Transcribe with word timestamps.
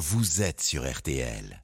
vous 0.00 0.40
êtes 0.42 0.62
sur 0.62 0.90
RTL. 0.90 1.62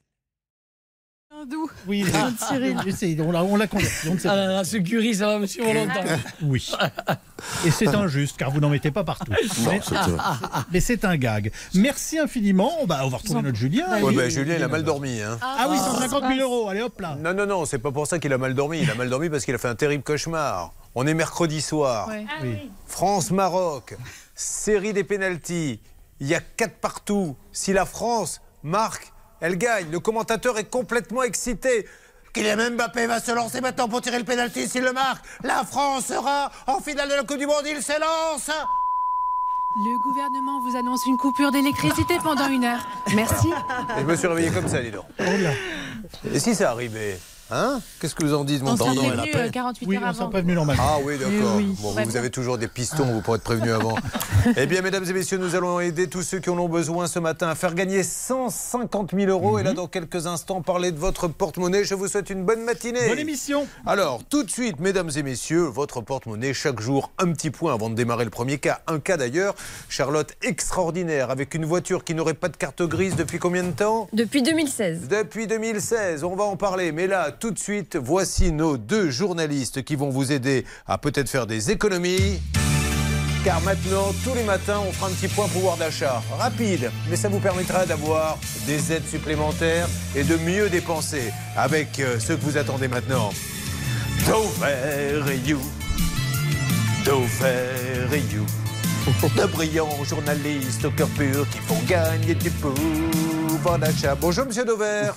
Doux. 1.51 1.71
Oui, 1.87 2.05
Ah, 2.15 2.31
Cyril. 2.49 3.21
on 3.23 3.31
l'a 3.31 3.45
on 3.45 3.57
l'a 3.57 3.67
converti. 3.67 4.09
on 4.09 4.15
ne 4.15 4.19
sait 4.19 4.27
Ah 4.27 4.33
pas. 4.33 4.37
là 4.37 4.47
là, 4.49 4.65
ce 4.65 4.79
curry, 4.79 5.15
ça 5.15 5.27
va 5.27 5.39
me 5.39 5.47
suivre 5.47 5.73
longtemps. 5.73 6.03
Oui. 6.43 6.73
Et 7.67 7.71
c'est 7.71 7.89
injuste, 7.89 8.37
car 8.39 8.51
vous 8.51 8.59
n'en 8.59 8.71
mettez 8.71 8.91
pas 8.91 9.05
partout. 9.05 9.31
mais 9.31 9.81
mais 10.73 10.81
c'est 10.81 11.05
un 11.05 11.17
gag. 11.17 11.53
Merci 11.75 12.19
infiniment. 12.19 12.73
Bah, 12.87 13.01
on 13.05 13.09
va 13.09 13.19
retrouver 13.19 13.43
notre 13.43 13.57
Julien. 13.59 14.03
Ouais, 14.03 14.15
bah, 14.15 14.29
Julien, 14.31 14.57
il 14.57 14.63
a 14.63 14.69
mal 14.69 14.83
dormi. 14.83 15.21
Hein. 15.21 15.39
Ah 15.43 15.69
oui, 15.71 15.77
150 15.79 16.25
000 16.35 16.41
euros. 16.41 16.69
Allez, 16.71 16.81
hop 16.83 16.99
là. 17.01 17.17
Non, 17.21 17.35
non, 17.35 17.47
non, 17.47 17.65
c'est 17.67 17.79
pas 17.79 17.93
pour 17.93 18.07
ça 18.07 18.19
qu'il 18.19 18.33
a 18.33 18.39
mal 18.39 18.55
dormi. 18.55 18.81
Il 18.81 18.91
a 18.91 18.95
mal 18.95 19.11
dormi 19.11 19.29
parce 19.29 19.45
qu'il 19.45 19.55
a 19.55 19.59
fait 19.59 19.69
un 19.69 19.75
terrible 19.77 20.03
cauchemar. 20.03 20.73
On 20.95 21.07
est 21.07 21.15
mercredi 21.15 21.61
soir. 21.61 22.09
Ouais. 22.09 22.25
Oui. 22.43 22.71
France-Maroc, 22.87 23.97
série 24.35 24.95
des 24.95 25.05
pénalties. 25.05 25.81
Il 26.21 26.29
y 26.29 26.35
a 26.35 26.41
quatre 26.41 26.77
partout. 26.77 27.37
Si 27.53 27.73
la 27.73 27.85
France 27.85 28.41
marque, 28.63 29.13
elle 29.41 29.59
gagne. 29.59 29.91
Le 29.91 30.01
commentateur 30.01 30.59
est 30.59 30.71
complètement 30.71 31.23
excité. 31.23 31.87
Kylian 32.33 32.73
Mbappé 32.73 33.07
va 33.07 33.21
se 33.21 33.33
lancer 33.33 33.61
maintenant 33.61 33.89
pour 33.89 34.01
tirer 34.03 34.19
le 34.19 34.25
pénalty 34.25 34.69
s'il 34.69 34.83
le 34.83 34.93
marque. 34.93 35.25
La 35.43 35.65
France 35.65 36.07
sera 36.07 36.51
en 36.67 36.81
finale 36.81 37.09
de 37.09 37.15
la 37.15 37.23
Coupe 37.23 37.39
du 37.39 37.47
Monde. 37.47 37.65
Il 37.67 37.83
s'élance. 37.83 38.51
Le 39.79 39.99
gouvernement 40.03 40.61
vous 40.61 40.77
annonce 40.77 41.05
une 41.07 41.17
coupure 41.19 41.51
d'électricité 41.53 42.15
pendant 42.23 42.49
une 42.49 42.65
heure. 42.65 42.87
Merci. 43.15 43.49
Et 43.99 44.01
je 44.01 44.07
me 44.07 44.17
suis 44.17 44.27
réveillé 44.27 44.51
comme 44.51 44.69
ça, 44.69 44.81
dis 44.81 44.91
donc. 44.91 45.05
Oh 45.19 45.23
là. 45.23 45.51
Et 46.33 46.39
si 46.39 46.55
ça 46.55 46.71
arrivait? 46.71 47.19
Hein 47.51 47.81
Qu'est-ce 48.01 48.15
que 48.17 48.25
vous 48.25 48.35
en 48.35 48.43
dites, 48.43 48.63
mon 48.63 48.73
On 48.73 48.77
s'est 48.77 48.85
prévenu 48.85 49.31
euh, 49.37 49.51
48 49.51 49.87
Oui, 49.87 49.97
heures 49.97 50.03
on 50.07 50.13
s'en 50.13 50.21
avant. 50.23 50.31
prévenu 50.31 50.55
normalement. 50.55 50.83
Ah 50.85 50.99
oui, 51.05 51.17
d'accord. 51.17 51.57
Oui. 51.57 51.77
Bon, 51.81 51.95
Ouais, 51.95 52.05
vous, 52.05 52.17
avez 52.17 52.31
toujours 52.31 52.59
des 52.59 52.67
pistons, 52.67 53.05
vous 53.05 53.21
pourrez 53.21 53.37
être 53.37 53.45
prévenu 53.45 53.71
avant. 53.71 53.95
eh 54.57 54.67
bien, 54.67 54.83
mesdames 54.83 55.05
et 55.09 55.13
messieurs, 55.13 55.39
nous 55.39 55.55
allons 55.55 55.79
aider 55.79 56.09
tous 56.09 56.23
ceux 56.23 56.41
qui 56.41 56.51
en 56.51 56.59
ont 56.59 56.69
besoin 56.69 57.07
ce 57.07 57.21
matin 57.21 57.49
à 57.49 57.55
faire 57.55 57.75
gagner 57.75 58.03
150 58.03 59.13
000 59.15 59.31
euros. 59.31 59.61
Et 59.61 59.63
là, 59.63 59.75
dans 59.75 59.87
quelques 59.87 60.27
instants, 60.27 60.61
parler 60.61 60.91
de 60.91 60.99
votre 60.99 61.29
porte-monnaie. 61.29 61.85
Je 61.85 61.95
vous 61.95 62.09
souhaite 62.09 62.31
une 62.31 62.45
bonne 62.45 62.65
matinée. 62.65 63.09
Bonne 63.09 63.21
émission. 63.21 63.69
Alors, 63.87 64.25
tout 64.25 64.43
de 64.43 64.51
suite, 64.51 64.81
mesdames 64.81 65.11
et 65.17 65.23
messieurs, 65.23 65.63
votre 65.63 66.01
porte-monnaie, 66.01 66.53
chaque 66.53 66.81
jour, 66.81 67.13
un 67.19 67.31
petit 67.33 67.51
point 67.51 67.73
avant 67.73 67.91
de 67.91 67.95
démarrer 67.95 68.25
le 68.25 68.31
premier 68.31 68.59
cas. 68.59 68.81
Un 68.89 68.99
cas 68.99 69.17
d'ailleurs, 69.17 69.55
Charlotte 69.89 70.33
extraordinaire, 70.43 71.31
avec 71.31 71.55
une 71.55 71.65
voiture 71.65 72.03
qui 72.03 72.15
n'aurait 72.15 72.35
pas 72.35 72.49
de 72.49 72.57
carte 72.57 72.83
grise 72.83 73.15
depuis 73.15 73.39
combien 73.39 73.63
de 73.63 73.71
temps? 73.71 74.09
Depuis 74.13 74.43
2016. 74.43 75.07
depuis 75.09 75.47
2016, 75.47 76.25
on 76.25 76.35
va 76.35 76.43
en 76.45 76.57
parler. 76.57 76.91
Mais 76.91 77.07
là, 77.07 77.36
tout 77.39 77.51
de 77.51 77.59
suite, 77.59 77.97
voici 77.97 78.53
nos 78.53 78.77
deux 78.77 79.11
journalistes 79.11 79.83
qui 79.83 79.97
vont 79.97 80.11
vous 80.11 80.33
aider 80.33 80.65
à 80.87 80.99
peut-être 80.99 81.29
faire 81.29 81.47
des 81.47 81.71
économies. 81.71 82.41
Car 83.45 83.61
maintenant, 83.61 84.13
tous 84.25 84.35
les 84.35 84.43
matins, 84.43 84.81
on 84.87 84.93
fera 84.93 85.09
un 85.09 85.13
petit 85.13 85.29
point 85.29 85.47
pouvoir 85.47 85.77
d'achat. 85.77 86.21
Rapide, 86.37 86.91
mais 87.09 87.17
ça 87.17 87.29
vous 87.29 87.39
permettra 87.39 87.87
d'avoir 87.87 88.39
des 88.67 88.93
aides 88.93 89.07
supplémentaires 89.07 89.89
et 90.17 90.25
de 90.25 90.37
mieux 90.37 90.69
dépenser 90.69 91.33
avec 91.57 92.01
euh, 92.01 92.19
ce 92.19 92.33
que 92.33 92.41
vous 92.41 92.57
attendez 92.57 92.89
maintenant. 92.89 93.31
Dover 94.27 95.33
et 95.33 95.49
You. 95.49 95.61
Dover 97.05 98.17
et 98.17 98.35
You. 98.35 98.45
De 99.37 99.47
brillants 99.47 100.03
journalistes 100.03 100.85
au 100.85 100.91
cœur 100.91 101.09
pur 101.11 101.49
qui 101.51 101.59
font 101.59 101.81
gagner 101.87 102.35
du 102.35 102.51
pouvoir 102.51 103.79
d'achat. 103.79 104.17
Bonjour, 104.17 104.47
monsieur 104.47 104.65
Dover. 104.65 105.13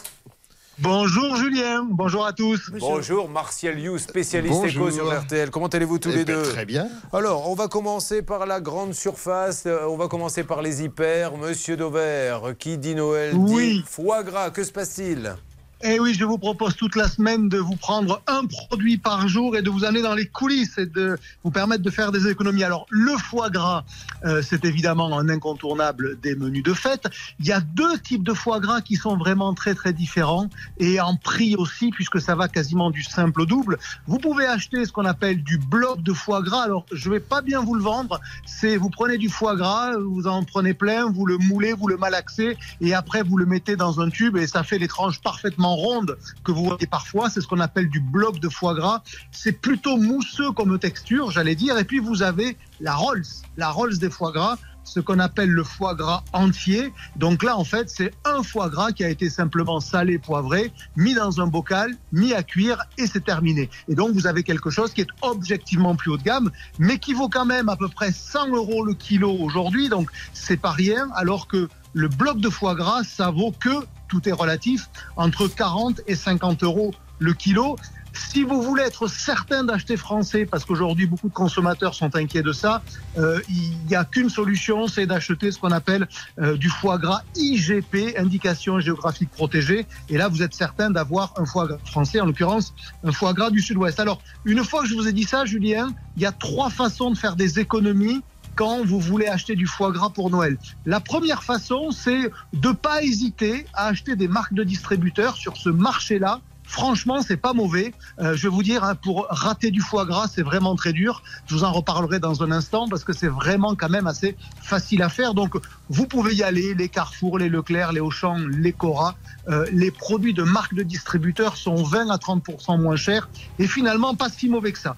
Bonjour 0.82 1.36
Julien, 1.36 1.86
bonjour 1.90 2.26
à 2.26 2.32
tous. 2.32 2.72
Bonjour, 2.80 3.28
Martial 3.30 3.78
You, 3.80 3.98
spécialiste 3.98 4.54
Bonjour. 4.62 4.88
éco 4.88 4.96
sur 4.96 5.20
RTL. 5.22 5.50
Comment 5.50 5.68
allez-vous 5.68 6.00
tous 6.00 6.10
Eh 6.14 6.18
les 6.18 6.26
ben, 6.26 6.36
deux 6.42 6.44
Très 6.50 6.66
bien. 6.66 6.88
Alors, 7.12 7.50
on 7.50 7.54
va 7.54 7.68
commencer 7.68 8.22
par 8.22 8.46
la 8.46 8.62
grande 8.62 8.94
surface. 8.94 9.64
euh, 9.66 9.86
On 9.90 9.98
va 9.98 10.08
commencer 10.08 10.44
par 10.44 10.62
les 10.62 10.82
hyper. 10.84 11.36
Monsieur 11.36 11.76
Dover, 11.76 12.38
qui 12.58 12.78
dit 12.78 12.96
Noël 12.96 13.36
Oui. 13.36 13.80
dit 13.80 13.84
foie 13.86 14.24
gras. 14.24 14.52
Que 14.52 14.64
se 14.64 14.72
passe-t-il? 14.72 15.36
Et 15.82 15.94
Eh 15.94 16.00
oui, 16.02 16.14
je 16.14 16.26
vous 16.26 16.38
propose 16.38 16.76
toute 16.76 16.98
la 16.98 17.08
semaine 17.08 17.48
de 17.48 17.58
vous 17.58 17.78
prendre 17.78 18.22
un 18.28 18.46
produit 18.46 18.98
par 18.98 19.30
jour 19.30 19.56
et 19.56 19.62
de 19.62 19.70
vous 19.70 19.86
amener 19.86 20.02
dans 20.02 20.14
les 20.14 20.26
coulisses 20.26 20.78
et 20.78 20.86
de 20.86 21.18
vous 21.42 21.52
permettre 21.52 21.84
de 21.84 21.90
faire 21.90 22.12
des 22.12 22.28
économies. 22.28 22.66
Alors, 22.66 22.86
le 22.90 23.16
foie 23.16 23.50
gras, 23.50 23.86
euh, 24.26 24.42
c'est 24.42 24.66
évidemment 24.66 25.18
un 25.18 25.30
incontournable 25.30 26.20
des 26.20 26.36
menus 26.36 26.64
de 26.64 26.74
fête. 26.74 27.08
Il 27.40 27.46
y 27.46 27.54
a 27.54 27.62
deux 27.62 27.98
types 28.00 28.26
de 28.26 28.34
foie 28.34 28.60
gras 28.60 28.82
qui 28.82 28.98
sont 28.98 29.16
vraiment 29.16 29.54
très 29.54 29.74
très 29.74 29.94
différents 29.94 30.50
et 30.80 31.00
en 31.00 31.16
prix 31.16 31.56
aussi, 31.56 31.92
puisque 31.92 32.20
ça 32.20 32.36
va 32.36 32.50
quasiment 32.50 32.92
du 32.92 33.04
simple 33.04 33.40
au 33.40 33.46
double. 33.46 33.80
Vous 34.06 34.18
pouvez 34.18 34.48
acheter 34.48 34.84
ce 34.84 34.92
qu'on 34.92 35.06
appelle 35.06 35.44
du 35.44 35.58
bloc 35.58 36.04
de 36.04 36.12
foie 36.12 36.42
gras. 36.42 36.64
Alors, 36.64 36.86
je 36.92 37.10
vais 37.10 37.22
pas 37.22 37.42
bien 37.42 37.62
vous 37.62 37.76
le 37.76 37.84
vendre. 37.84 38.20
C'est 38.46 38.76
vous 38.76 38.90
prenez 38.90 39.18
du 39.18 39.30
foie 39.30 39.56
gras, 39.56 39.98
vous 39.98 40.28
en 40.28 40.44
prenez 40.44 40.74
plein, 40.74 41.10
vous 41.10 41.26
le 41.26 41.38
moulez, 41.38 41.72
vous 41.72 41.88
le 41.88 41.96
malaxez 41.96 42.58
et 42.82 42.94
après 42.94 43.24
vous 43.24 43.38
le 43.38 43.46
mettez 43.46 43.78
dans 43.78 44.02
un 44.02 44.10
tube 44.10 44.36
et 44.36 44.46
ça 44.46 44.64
fait 44.64 44.78
les 44.78 44.90
tranches 44.90 45.22
parfaitement 45.22 45.69
rondes 45.76 46.18
que 46.44 46.52
vous 46.52 46.64
voyez 46.64 46.88
parfois. 46.88 47.30
C'est 47.30 47.42
ce 47.42 47.48
qu'on 47.48 47.60
appelle 47.60 47.90
du 47.90 48.00
bloc 48.00 48.40
de 48.40 48.50
foie 48.50 48.74
gras. 48.74 49.04
C'est 49.32 49.54
plutôt 49.54 49.98
mousseux 49.98 50.52
comme 50.52 50.78
texture, 50.80 51.32
j'allais 51.32 51.56
dire. 51.56 51.78
Et 51.78 51.84
puis 51.84 52.00
vous 52.00 52.24
avez 52.24 52.58
la 52.80 52.96
Rolls, 52.96 53.26
la 53.58 53.70
Rolls 53.70 53.98
des 53.98 54.10
foie 54.10 54.32
gras 54.32 54.58
ce 54.90 55.00
qu'on 55.00 55.20
appelle 55.20 55.50
le 55.50 55.64
foie 55.64 55.94
gras 55.94 56.24
entier. 56.34 56.92
Donc 57.16 57.44
là, 57.44 57.58
en 57.58 57.64
fait, 57.64 57.90
c'est 57.90 58.12
un 58.26 58.44
foie 58.44 58.70
gras 58.70 58.92
qui 58.92 59.04
a 59.04 59.10
été 59.10 59.30
simplement 59.30 59.80
salé, 59.80 60.18
poivré, 60.18 60.74
mis 60.96 61.14
dans 61.14 61.40
un 61.42 61.48
bocal, 61.48 61.96
mis 62.12 62.34
à 62.34 62.44
cuire 62.44 62.82
et 62.98 63.06
c'est 63.06 63.24
terminé. 63.24 63.70
Et 63.88 63.96
donc, 63.96 64.12
vous 64.14 64.28
avez 64.28 64.44
quelque 64.44 64.70
chose 64.70 64.92
qui 64.92 65.02
est 65.02 65.10
objectivement 65.22 65.96
plus 65.96 66.12
haut 66.12 66.18
de 66.18 66.24
gamme, 66.24 66.52
mais 66.80 66.98
qui 66.98 67.14
vaut 67.14 67.30
quand 67.30 67.46
même 67.46 67.70
à 67.70 67.76
peu 67.76 67.88
près 67.88 68.12
100 68.12 68.48
euros 68.50 68.84
le 68.84 68.94
kilo 68.94 69.32
aujourd'hui. 69.32 69.90
Donc, 69.90 70.10
c'est 70.34 70.58
pas 70.58 70.72
rien, 70.72 71.10
alors 71.16 71.48
que 71.48 71.70
le 71.94 72.08
bloc 72.08 72.40
de 72.40 72.50
foie 72.50 72.76
gras, 72.76 73.04
ça 73.04 73.32
vaut 73.32 73.52
que, 73.52 73.86
tout 74.10 74.28
est 74.28 74.34
relatif, 74.34 74.90
entre 75.16 75.48
40 75.48 76.02
et 76.08 76.16
50 76.16 76.64
euros 76.64 76.94
le 77.20 77.34
kilo. 77.34 77.78
Si 78.14 78.44
vous 78.44 78.62
voulez 78.62 78.84
être 78.84 79.08
certain 79.08 79.64
d'acheter 79.64 79.96
français, 79.96 80.46
parce 80.46 80.66
qu'aujourd'hui 80.66 81.06
beaucoup 81.06 81.30
de 81.30 81.34
consommateurs 81.34 81.94
sont 81.94 82.16
inquiets 82.16 82.42
de 82.42 82.52
ça, 82.52 82.82
euh, 83.18 83.40
il 83.50 83.78
n'y 83.88 83.96
a 83.96 84.04
qu'une 84.04 84.30
solution, 84.30 84.88
c'est 84.88 85.06
d'acheter 85.06 85.52
ce 85.52 85.60
qu'on 85.60 85.72
appelle 85.72 86.08
euh, 86.40 86.58
du 86.58 86.70
foie 86.70 86.98
gras 86.98 87.22
IGP, 87.36 88.18
indication 88.18 88.80
géographique 88.80 89.30
protégée. 89.30 89.86
Et 90.10 90.18
là, 90.18 90.28
vous 90.28 90.42
êtes 90.42 90.54
certain 90.54 90.90
d'avoir 90.90 91.34
un 91.38 91.46
foie 91.46 91.68
gras 91.68 91.78
français, 91.86 92.20
en 92.20 92.26
l'occurrence 92.26 92.74
un 93.04 93.12
foie 93.12 93.34
gras 93.34 93.52
du 93.52 93.62
sud-ouest. 93.62 94.00
Alors, 94.00 94.22
une 94.44 94.64
fois 94.64 94.82
que 94.82 94.88
je 94.88 94.96
vous 94.96 95.08
ai 95.08 95.14
dit 95.14 95.24
ça, 95.26 95.46
Julien, 95.46 95.90
il 96.18 96.24
y 96.24 96.26
a 96.26 96.32
trois 96.32 96.70
façons 96.70 97.12
de 97.12 97.18
faire 97.18 97.36
des 97.36 97.60
économies 97.60 98.22
quand 98.60 98.86
vous 98.86 99.00
voulez 99.00 99.28
acheter 99.28 99.56
du 99.56 99.68
foie 99.68 99.90
gras 99.94 100.10
pour 100.10 100.30
Noël. 100.30 100.58
La 100.86 101.00
première 101.00 101.44
façon, 101.44 101.92
c'est 101.92 102.30
de 102.52 102.72
pas 102.74 103.02
hésiter 103.04 103.66
à 103.74 103.86
acheter 103.88 104.18
des 104.18 104.28
marques 104.28 104.54
de 104.54 104.66
distributeurs 104.66 105.38
sur 105.38 105.56
ce 105.56 105.70
marché-là. 105.70 106.42
Franchement, 106.64 107.22
c'est 107.22 107.38
pas 107.38 107.54
mauvais. 107.54 107.94
Euh, 108.20 108.36
je 108.36 108.44
vais 108.44 108.54
vous 108.54 108.62
dire, 108.62 108.84
hein, 108.84 108.96
pour 108.96 109.28
rater 109.30 109.72
du 109.72 109.80
foie 109.80 110.06
gras, 110.06 110.28
c'est 110.28 110.42
vraiment 110.42 110.76
très 110.76 110.92
dur. 110.92 111.24
Je 111.48 111.56
vous 111.56 111.64
en 111.64 111.72
reparlerai 111.72 112.20
dans 112.20 112.44
un 112.44 112.52
instant 112.52 112.90
parce 112.90 113.06
que 113.06 113.14
c'est 113.14 113.30
vraiment 113.30 113.76
quand 113.76 113.88
même 113.88 114.08
assez 114.08 114.36
facile 114.62 115.04
à 115.04 115.10
faire. 115.10 115.34
Donc, 115.34 115.56
vous 115.88 116.06
pouvez 116.06 116.36
y 116.36 116.44
aller. 116.44 116.74
Les 116.74 116.90
Carrefour, 116.90 117.40
les 117.40 117.48
Leclerc, 117.48 117.94
les 117.94 118.02
Auchan, 118.02 118.36
les 118.40 118.74
Cora. 118.74 119.16
Euh, 119.48 119.68
les 119.72 119.90
produits 119.90 120.34
de 120.34 120.44
marques 120.44 120.74
de 120.74 120.84
distributeurs 120.84 121.56
sont 121.56 121.82
20 121.82 122.10
à 122.10 122.18
30% 122.18 122.82
moins 122.82 122.98
chers 122.98 123.30
et 123.58 123.68
finalement 123.68 124.16
pas 124.16 124.28
si 124.28 124.50
mauvais 124.50 124.74
que 124.74 124.80
ça. 124.80 124.98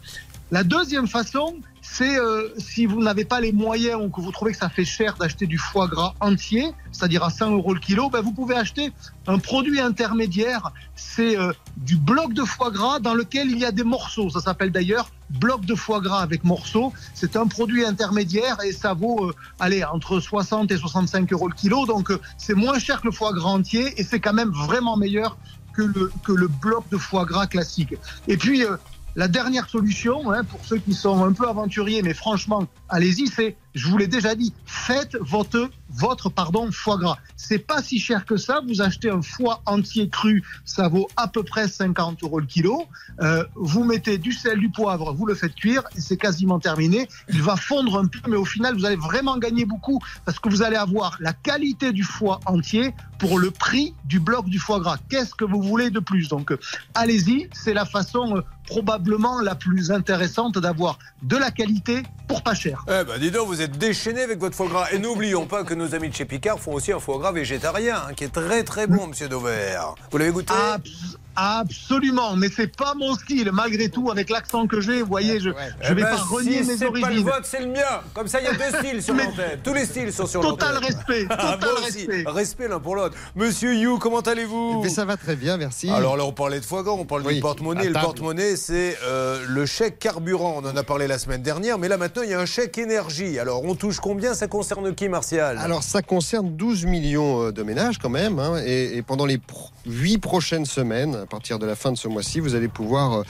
La 0.50 0.64
deuxième 0.64 1.08
façon, 1.08 1.56
c'est 1.82 2.18
euh, 2.18 2.50
si 2.58 2.86
vous 2.86 3.02
n'avez 3.02 3.26
pas 3.26 3.40
les 3.40 3.52
moyens 3.52 4.00
ou 4.02 4.10
que 4.10 4.22
vous 4.22 4.32
trouvez 4.32 4.52
que 4.52 4.58
ça 4.58 4.70
fait 4.70 4.86
cher 4.86 5.16
d'acheter 5.18 5.48
du 5.48 5.58
foie 5.58 5.88
gras 5.88 6.14
entier, 6.20 6.72
c'est-à-dire 6.92 7.24
à 7.24 7.30
100 7.30 7.52
euros 7.52 7.74
le 7.74 7.80
kilo, 7.80 8.10
ben 8.10 8.22
vous 8.22 8.32
pouvez 8.32 8.56
acheter 8.56 8.92
un 9.28 9.40
produit 9.40 9.80
intermédiaire. 9.80 10.72
C'est 10.96 11.38
euh, 11.38 11.52
du 11.78 11.98
bloc 11.98 12.34
de 12.34 12.44
foie 12.44 12.72
gras 12.72 13.00
dans 13.00 13.14
lequel 13.14 13.50
il 13.50 13.58
y 13.58 13.66
a 13.66 13.72
des 13.72 13.84
morceaux. 13.84 14.30
Ça 14.30 14.42
s'appelle 14.42 14.72
d'ailleurs 14.72 15.10
bloc 15.32 15.66
de 15.66 15.76
foie 15.76 16.02
gras 16.02 16.22
avec 16.22 16.44
morceaux. 16.44 16.94
C'est 17.14 17.36
un 17.36 17.48
produit 17.48 17.86
intermédiaire 17.86 18.58
et 18.64 18.72
ça 18.72 18.94
vaut, 18.94 19.30
euh, 19.30 19.36
allez, 19.60 19.84
entre 19.84 20.20
60 20.20 20.72
et 20.72 20.78
65 20.78 21.32
euros 21.34 21.48
le 21.48 21.56
kilo. 21.56 21.86
Donc 21.86 22.12
euh, 22.12 22.20
c'est 22.38 22.54
moins 22.54 22.80
cher 22.80 23.02
que 23.02 23.08
le 23.08 23.14
foie 23.14 23.34
gras 23.34 23.50
entier 23.50 23.94
et 24.00 24.04
c'est 24.04 24.20
quand 24.20 24.34
même 24.34 24.52
vraiment 24.52 24.98
meilleur 24.98 25.38
que 25.74 25.84
le, 25.84 26.12
que 26.24 26.32
le 26.32 26.48
bloc 26.48 26.84
de 26.90 26.98
foie 26.98 27.26
gras 27.26 27.48
classique. 27.48 27.96
Et 28.28 28.38
puis, 28.38 28.64
euh, 28.64 28.78
la 29.16 29.28
dernière 29.28 29.70
solution, 29.70 30.32
hein, 30.32 30.44
pour 30.44 30.64
ceux 30.66 30.78
qui 30.78 30.94
sont 30.94 31.24
un 31.24 31.34
peu 31.34 31.48
aventuriers, 31.48 32.02
mais 32.02 32.14
franchement, 32.14 32.66
allez-y, 32.90 33.28
c'est, 33.28 33.56
je 33.74 33.88
vous 33.88 33.98
l'ai 33.98 34.08
déjà 34.08 34.36
dit, 34.36 34.54
faites 34.66 35.18
votre, 35.20 35.70
votre 35.90 36.30
pardon, 36.30 36.70
foie 36.72 36.98
gras. 36.98 37.18
C'est 37.36 37.60
pas 37.60 37.82
si 37.82 38.00
cher 38.00 38.26
que 38.26 38.38
ça. 38.38 38.62
Vous 38.68 38.82
achetez 38.82 39.10
un 39.10 39.22
foie 39.22 39.62
entier 39.66 40.10
cru, 40.10 40.44
ça 40.66 40.88
vaut 40.88 41.08
à 41.18 41.28
peu 41.28 41.44
près 41.44 41.68
50 41.68 42.24
euros 42.24 42.40
le 42.40 42.46
kilo. 42.46 42.86
Euh, 43.22 43.44
vous 43.56 43.84
mettez 43.84 44.18
du 44.18 44.32
sel, 44.32 44.60
du 44.60 44.70
poivre, 44.70 45.14
vous 45.14 45.26
le 45.26 45.36
faites 45.36 45.56
cuire, 45.56 45.84
c'est 45.98 46.18
quasiment 46.18 46.60
terminé. 46.60 47.08
Il 47.30 47.42
va 47.42 47.56
fondre 47.56 47.98
un 47.98 48.08
peu, 48.08 48.20
mais 48.28 48.38
au 48.38 48.46
final, 48.46 48.76
vous 48.76 48.86
allez 48.86 48.96
vraiment 48.96 49.38
gagner 49.38 49.66
beaucoup 49.66 50.00
parce 50.26 50.40
que 50.40 50.50
vous 50.50 50.62
allez 50.62 50.78
avoir 50.78 51.18
la 51.20 51.34
qualité 51.34 51.92
du 51.92 52.04
foie 52.04 52.40
entier 52.46 52.94
pour 53.20 53.40
le 53.40 53.52
prix 53.52 53.94
du 54.06 54.20
bloc 54.20 54.46
du 54.46 54.60
foie 54.60 54.80
gras. 54.80 54.98
Qu'est-ce 55.10 55.36
que 55.36 55.46
vous 55.46 55.62
voulez 55.62 55.90
de 55.90 56.00
plus? 56.00 56.28
Donc, 56.28 56.54
allez-y, 56.96 57.50
c'est 57.54 57.74
la 57.74 57.86
façon 57.86 58.38
euh, 58.38 58.42
probablement 58.66 59.42
la 59.42 59.56
plus 59.56 59.92
intéressante 59.92 60.58
d'avoir 60.58 60.98
de 61.22 61.38
la 61.38 61.52
qualité 61.52 62.04
pour 62.28 62.42
pas 62.42 62.54
cher. 62.54 62.84
Eh 62.88 63.04
ben, 63.04 63.20
dis 63.20 63.32
donc, 63.32 63.48
vous 63.48 63.61
vous 63.62 63.66
êtes 63.68 63.78
déchaîné 63.78 64.24
avec 64.24 64.40
votre 64.40 64.56
foie 64.56 64.68
gras. 64.68 64.88
Et 64.92 64.98
n'oublions 64.98 65.46
pas 65.46 65.64
que 65.64 65.76
nos 65.76 65.94
amis 65.94 66.10
de 66.10 66.16
chez 66.16 66.26
Picard 66.26 66.60
font 66.60 66.74
aussi 66.74 66.92
un 66.92 67.00
foie 67.00 67.20
gras 67.20 67.32
végétarien, 67.32 67.96
hein, 68.10 68.14
qui 68.16 68.24
est 68.24 68.34
très 68.34 68.64
très 68.64 68.88
bon, 68.88 69.06
monsieur 69.06 69.30
Dauvert. 69.30 69.94
Vous 70.12 70.18
l'avez 70.18 70.32
goûté? 70.32 70.52
Abs- 70.52 71.18
Absolument, 71.36 72.36
mais 72.36 72.48
c'est 72.54 72.76
pas 72.76 72.94
mon 72.96 73.16
style. 73.16 73.52
Malgré 73.54 73.90
tout, 73.90 74.12
avec 74.12 74.30
l'accent 74.30 74.68
que 74.68 74.82
j'ai, 74.82 75.02
vous 75.02 75.08
voyez, 75.08 75.40
je, 75.40 75.50
je 75.50 75.56
Eh 75.84 75.94
vais 75.94 76.04
ben, 76.04 76.10
pas 76.10 76.16
renier 76.18 76.64
si 76.64 76.70
mes 76.70 76.78
c'est 76.78 76.86
pas 76.88 76.92
le 76.98 77.04
origines. 77.04 77.24
vôtre, 77.24 77.42
c'est 77.44 77.60
le 77.62 77.68
mien. 77.68 78.02
Comme 78.14 78.28
ça, 78.28 78.40
il 78.42 78.46
y 78.46 78.48
a 78.48 78.54
deux 78.54 78.78
styles 78.78 79.02
sur 79.04 79.14
l'antenne. 79.16 79.60
Tous 79.64 79.74
les 79.74 79.86
styles 79.86 80.12
sont 80.14 80.26
sur 80.26 80.42
Total 80.42 80.76
l'antenne. 80.76 80.96
respect, 80.96 81.26
Ah, 81.30 81.36
total 81.54 81.60
moi 81.62 81.80
aussi. 81.88 81.98
respect. 82.08 82.24
Respect 82.28 82.68
l'un 82.68 82.80
pour 82.80 82.96
l'autre. 82.96 83.16
Monsieur 83.36 83.74
You, 83.76 83.98
comment 84.00 84.20
allez-vous 84.20 84.82
Mais 84.84 84.90
ça 84.90 85.06
va 85.06 85.18
très 85.18 85.36
bien, 85.36 85.58
merci. 85.58 85.90
Alors 85.90 86.18
là, 86.18 86.26
on 86.26 86.34
parlait 86.34 86.60
de 86.60 86.66
foie 86.66 86.84
gras, 86.84 86.92
on 86.94 87.06
parle 87.06 87.24
Oui, 87.26 87.36
du 87.36 87.42
porte-monnaie. 87.42 87.88
Le 87.90 87.94
porte-monnaie, 87.94 88.56
c'est 88.56 88.98
euh, 89.04 89.44
le 89.48 89.66
chèque 89.66 90.00
carburant. 90.00 90.62
On 90.64 90.68
en 90.68 90.76
a 90.76 90.84
parlé 90.84 91.08
la 91.08 91.18
semaine 91.18 91.42
dernière, 91.42 91.78
mais 91.78 91.88
là 91.88 91.98
maintenant, 91.98 92.24
il 92.24 92.30
y 92.30 92.34
a 92.34 92.40
un 92.40 92.46
chèque 92.46 92.78
énergie. 92.78 93.40
Alors, 93.40 93.64
on 93.64 93.76
touche 93.76 94.00
combien? 94.00 94.34
Ça 94.34 94.48
concerne 94.48 94.94
qui, 94.96 95.08
Martial? 95.10 95.58
Alors, 95.58 95.84
ça 95.84 96.02
concerne 96.02 96.56
12 96.56 96.86
millions 96.86 97.44
euh, 97.48 97.52
de 97.52 97.64
ménages 97.64 97.98
quand 97.98 98.10
même. 98.10 98.40
hein, 98.40 98.62
et, 98.66 98.98
et 98.98 99.02
pendant 99.02 99.26
les 99.26 99.40
8 99.86 100.18
prochaines 100.18 100.66
semaines, 100.66 101.21
à 101.22 101.26
partir 101.26 101.60
de 101.60 101.66
la 101.66 101.76
fin 101.76 101.92
de 101.92 101.98
ce 101.98 102.08
mois-ci, 102.08 102.40
vous 102.40 102.56
allez 102.56 102.68
pouvoir 102.68 103.14
euh, 103.14 103.24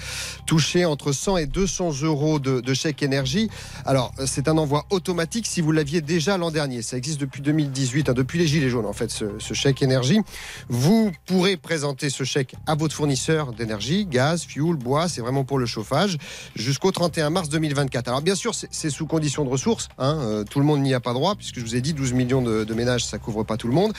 toucher 0.46 0.86
entre 0.86 1.12
100 1.12 1.38
et 1.38 1.46
200 1.46 2.02
euros 2.04 2.40
de, 2.40 2.74
chèque 2.74 3.04
énergie. 3.04 3.50
Alors, 3.86 4.14
euh, 4.20 4.26
c'est 4.26 4.48
un 4.48 4.58
envoi 4.58 4.86
automatique 4.90 5.46
si 5.46 5.62
vous 5.62 5.72
l'aviez 5.72 6.02
déjà 6.02 6.38
l'an 6.38 6.52
dernier. 6.52 6.82
Ça 6.82 6.98
existe 6.98 7.20
depuis 7.20 7.42
2018, 7.42 8.10
hein, 8.10 8.14
depuis 8.14 8.40
les 8.40 8.48
Gilets 8.48 8.70
jaunes 8.70 8.86
en 8.86 8.94
fait, 8.94 9.12
ce, 9.12 9.54
chèque 9.54 9.82
énergie. 9.82 10.20
Vous 10.70 11.12
pourrez 11.26 11.58
présenter 11.58 12.10
ce 12.10 12.24
chèque 12.24 12.56
à 12.66 12.76
votre 12.76 12.96
fournisseur 12.96 13.52
d'énergie, 13.52 14.06
gaz, 14.06 14.46
fuel, 14.46 14.76
bois, 14.76 15.10
c'est 15.10 15.22
vraiment 15.22 15.44
pour 15.44 15.60
le 15.60 15.66
chauffage, 15.66 16.18
jusqu'au 16.56 16.92
31 16.92 17.30
mars 17.30 17.50
2024. 17.50 18.08
Alors 18.08 18.22
bien 18.22 18.36
sûr, 18.36 18.54
c'est 18.56 18.90
sous 18.90 19.06
condition 19.06 19.44
de 19.44 19.50
ressources, 19.50 19.90
hein, 19.98 20.18
euh, 20.22 20.44
tout 20.46 20.60
le 20.60 20.66
monde 20.66 20.82
n'y 20.82 20.94
a 20.94 21.02
pas 21.02 21.14
droit, 21.14 21.36
puisque 21.36 21.60
je 21.60 21.62
vous 21.66 21.76
ai 21.76 21.82
dit 21.82 21.94
12 21.94 22.14
millions 22.14 22.42
de, 22.42 22.74
ménages, 22.74 23.04
ça 23.04 23.18
couvre 23.18 23.44
pas 23.44 23.58
tout 23.58 23.68
le 23.68 23.74
monde. 23.74 23.94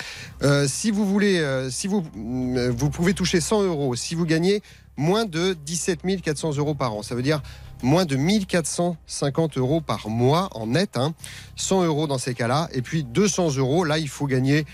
Si 0.67 0.91
vous 0.91 1.05
voulez, 1.05 1.45
si 1.71 1.89
vous, 1.89 2.03
vous 2.15 2.91
pouvez 2.91 3.13
toucher 3.13 3.41
100 3.41 3.65
euros, 3.65 3.82
si 3.95 4.15
vous 4.15 4.27
gagnez 4.27 4.63
moins 4.97 5.25
de 5.25 5.55
17 5.55 6.01
400 6.23 6.57
euros 6.57 6.75
par 6.75 6.95
an, 6.95 7.03
ça 7.03 7.15
veut 7.15 7.23
dire 7.23 7.43
moins 7.83 8.05
de 8.05 8.17
1450 8.17 9.59
euros 9.59 9.81
par 9.81 10.09
mois 10.09 10.49
en 10.53 10.69
net, 10.69 10.97
hein, 10.97 11.15
100 11.57 11.85
euros 11.85 12.07
dans 12.07 12.19
ces 12.19 12.35
cas-là, 12.35 12.69
et 12.73 12.83
puis 12.83 13.05
200 13.05 13.57
euros, 13.57 13.85
là 13.85 13.99
il 13.99 14.09
faut 14.09 14.27
gagner 14.27 14.65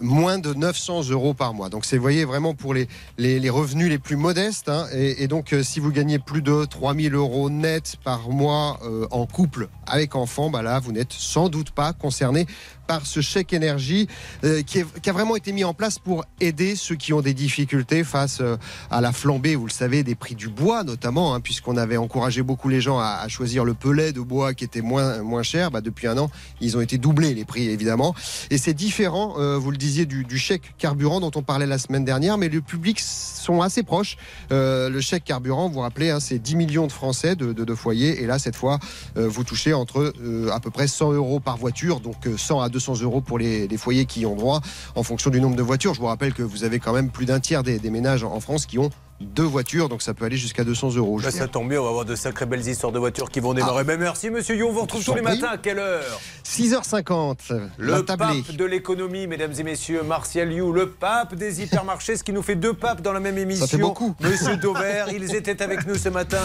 moins 0.00 0.38
de 0.38 0.52
900 0.52 1.10
euros 1.10 1.34
par 1.34 1.54
mois. 1.54 1.68
Donc 1.68 1.84
c'est, 1.84 1.96
vous 1.96 2.02
voyez, 2.02 2.24
vraiment 2.24 2.54
pour 2.54 2.74
les, 2.74 2.88
les, 3.18 3.50
revenus 3.50 3.88
les 3.88 3.98
plus 3.98 4.16
modestes. 4.16 4.68
hein. 4.68 4.86
et, 4.92 5.22
et 5.22 5.28
donc, 5.28 5.52
euh, 5.52 5.62
si 5.62 5.80
vous 5.80 5.90
gagnez 5.92 6.18
plus 6.18 6.42
de 6.42 6.64
3000 6.64 7.14
euros 7.14 7.50
net 7.50 7.96
par 8.04 8.28
mois 8.28 8.80
euh, 8.84 9.06
en 9.10 9.26
couple 9.26 9.68
avec 9.86 10.14
enfant, 10.14 10.50
bah 10.50 10.62
là, 10.62 10.78
vous 10.80 10.92
n'êtes 10.92 11.12
sans 11.12 11.48
doute 11.48 11.70
pas 11.70 11.92
concerné 11.92 12.46
par 12.86 13.06
ce 13.06 13.20
chèque 13.20 13.52
énergie 13.52 14.08
euh, 14.44 14.62
qui, 14.62 14.80
a 14.80 15.12
vraiment 15.12 15.36
été 15.36 15.52
mis 15.52 15.64
en 15.64 15.74
place 15.74 15.98
pour 15.98 16.24
aider 16.40 16.76
ceux 16.76 16.94
qui 16.94 17.12
ont 17.12 17.20
des 17.20 17.34
difficultés 17.34 18.04
face 18.04 18.38
euh, 18.40 18.56
à 18.90 19.00
la 19.00 19.12
flambée, 19.12 19.54
vous 19.54 19.66
le 19.66 19.72
savez, 19.72 20.02
des 20.02 20.14
prix 20.14 20.34
du 20.34 20.48
bois 20.48 20.84
notamment, 20.84 21.34
hein, 21.34 21.40
puisqu'on 21.40 21.76
avait 21.76 21.96
encouragé 21.96 22.42
beaucoup 22.42 22.68
les 22.68 22.80
gens 22.80 22.98
à, 22.98 23.26
choisir 23.28 23.64
le 23.64 23.74
pelet 23.74 24.12
de 24.12 24.20
bois 24.20 24.54
qui 24.54 24.64
était 24.64 24.80
moins, 24.80 25.22
moins 25.22 25.42
cher. 25.42 25.70
Bah, 25.70 25.80
depuis 25.80 26.06
un 26.06 26.18
an, 26.18 26.30
ils 26.60 26.76
ont 26.76 26.80
été 26.80 26.98
doublés 26.98 27.34
les 27.34 27.44
prix 27.44 27.68
évidemment. 27.68 28.14
Et 28.50 28.58
c'est 28.58 28.74
différent, 28.74 29.34
euh, 29.38 29.56
vous 29.56 29.70
le 29.70 29.76
disiez, 29.76 30.06
du, 30.06 30.38
chèque 30.38 30.74
carburant 30.78 31.20
dont 31.20 31.30
on 31.36 31.42
parlait 31.42 31.66
la 31.66 31.78
semaine 31.78 32.04
dernière, 32.04 32.38
mais 32.38 32.48
le 32.48 32.60
public 32.60 33.00
sont 33.00 33.62
assez 33.62 33.82
proches. 33.82 34.16
Le 34.50 35.00
chèque 35.00 35.24
carburant, 35.24 35.68
vous 35.68 35.74
vous 35.74 35.80
rappelez, 35.80 36.10
hein, 36.10 36.20
c'est 36.20 36.38
10 36.38 36.56
millions 36.56 36.86
de 36.86 36.92
Français 36.92 37.36
de, 37.36 37.52
de- 37.52 37.64
de 37.64 37.74
foyers, 37.74 38.22
et 38.22 38.26
là, 38.26 38.38
cette 38.38 38.56
fois, 38.56 38.78
vous 39.14 39.44
touchez 39.44 39.72
entre 39.72 40.12
à 40.52 40.60
peu 40.60 40.70
près 40.70 40.86
100 40.86 41.12
euros 41.12 41.40
par 41.40 41.56
voiture, 41.56 42.00
donc 42.00 42.26
euh, 42.26 42.36
100 42.36 42.60
à 42.60 42.68
200 42.74 43.00
euros 43.02 43.20
pour 43.20 43.38
les, 43.38 43.68
foyers 43.76 44.04
qui 44.04 44.26
ont 44.26 44.34
droit, 44.34 44.60
en 44.94 45.02
fonction 45.02 45.30
du 45.30 45.40
nombre 45.40 45.56
de 45.56 45.62
voitures. 45.62 45.94
Je 45.94 46.00
vous 46.00 46.06
rappelle 46.06 46.34
que 46.34 46.42
vous 46.42 46.64
avez 46.64 46.78
quand 46.80 46.92
même 46.92 47.10
plus 47.10 47.24
d'un 47.24 47.40
tiers 47.40 47.62
des 47.62 47.90
ménages 47.90 48.24
en 48.24 48.40
France 48.40 48.66
qui 48.66 48.78
ont 48.78 48.90
deux 49.20 49.44
voitures, 49.44 49.88
donc 49.88 50.02
ça 50.02 50.14
peut 50.14 50.24
aller 50.24 50.36
jusqu'à 50.36 50.64
200 50.64 50.96
euros. 50.96 51.20
Bah, 51.22 51.30
ça 51.30 51.48
tombe 51.48 51.68
bien, 51.68 51.80
on 51.80 51.84
va 51.84 51.90
avoir 51.90 52.04
de 52.04 52.16
sacrées 52.16 52.46
belles 52.46 52.66
histoires 52.66 52.92
de 52.92 52.98
voitures 52.98 53.30
qui 53.30 53.40
vont 53.40 53.54
démarrer. 53.54 53.84
Ben, 53.84 53.98
merci, 53.98 54.30
monsieur 54.30 54.56
You. 54.56 54.68
On 54.68 54.72
vous 54.72 54.82
retrouve 54.82 55.04
tous 55.04 55.14
les 55.14 55.22
matins. 55.22 55.48
À 55.52 55.58
quelle 55.58 55.78
heure? 55.78 56.20
6h50, 56.44 57.36
la 57.78 57.98
Le 57.98 58.04
pape 58.04 58.52
de 58.52 58.64
l'économie, 58.64 59.26
mesdames 59.26 59.52
et 59.58 59.62
messieurs, 59.62 60.02
Martial 60.02 60.52
You, 60.52 60.72
le 60.72 60.90
pape 60.90 61.34
des 61.34 61.62
hypermarchés, 61.62 62.16
ce 62.16 62.24
qui 62.24 62.32
nous 62.32 62.42
fait 62.42 62.56
deux 62.56 62.74
papes 62.74 63.02
dans 63.02 63.12
la 63.12 63.20
même 63.20 63.38
émission. 63.38 63.66
fait 63.66 63.78
beaucoup. 63.78 64.14
Monsieur 64.20 64.56
Dauvert, 64.56 65.08
ils 65.12 65.34
étaient 65.34 65.62
avec 65.62 65.86
nous 65.86 65.96
ce 65.96 66.08
matin. 66.08 66.42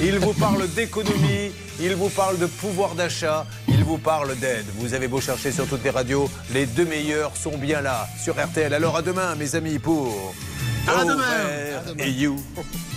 Ils 0.00 0.18
vous 0.18 0.34
parlent 0.34 0.68
d'économie, 0.68 1.52
ils 1.80 1.94
vous 1.94 2.10
parlent 2.10 2.38
de 2.38 2.46
pouvoir 2.46 2.94
d'achat, 2.94 3.46
ils 3.68 3.84
vous 3.84 3.98
parlent 3.98 4.36
d'aide. 4.36 4.66
Vous 4.76 4.94
avez 4.94 5.08
beau 5.08 5.20
chercher 5.20 5.52
sur 5.52 5.66
toutes 5.66 5.84
les 5.84 5.90
radios, 5.90 6.30
les 6.52 6.66
deux 6.66 6.84
meilleurs 6.84 7.36
sont 7.36 7.56
bien 7.56 7.80
là, 7.80 8.06
sur 8.22 8.34
RTL. 8.34 8.72
Alors 8.72 8.96
à 8.96 9.02
demain, 9.02 9.34
mes 9.36 9.54
amis, 9.54 9.78
pour 9.78 10.34
À 10.86 11.04
demain. 11.04 11.14
Dauvert 11.16 11.94
et 11.98 12.10
You. 12.10 12.36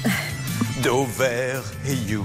Dauvert 0.83 1.63
et 1.87 1.93
You. 1.93 2.23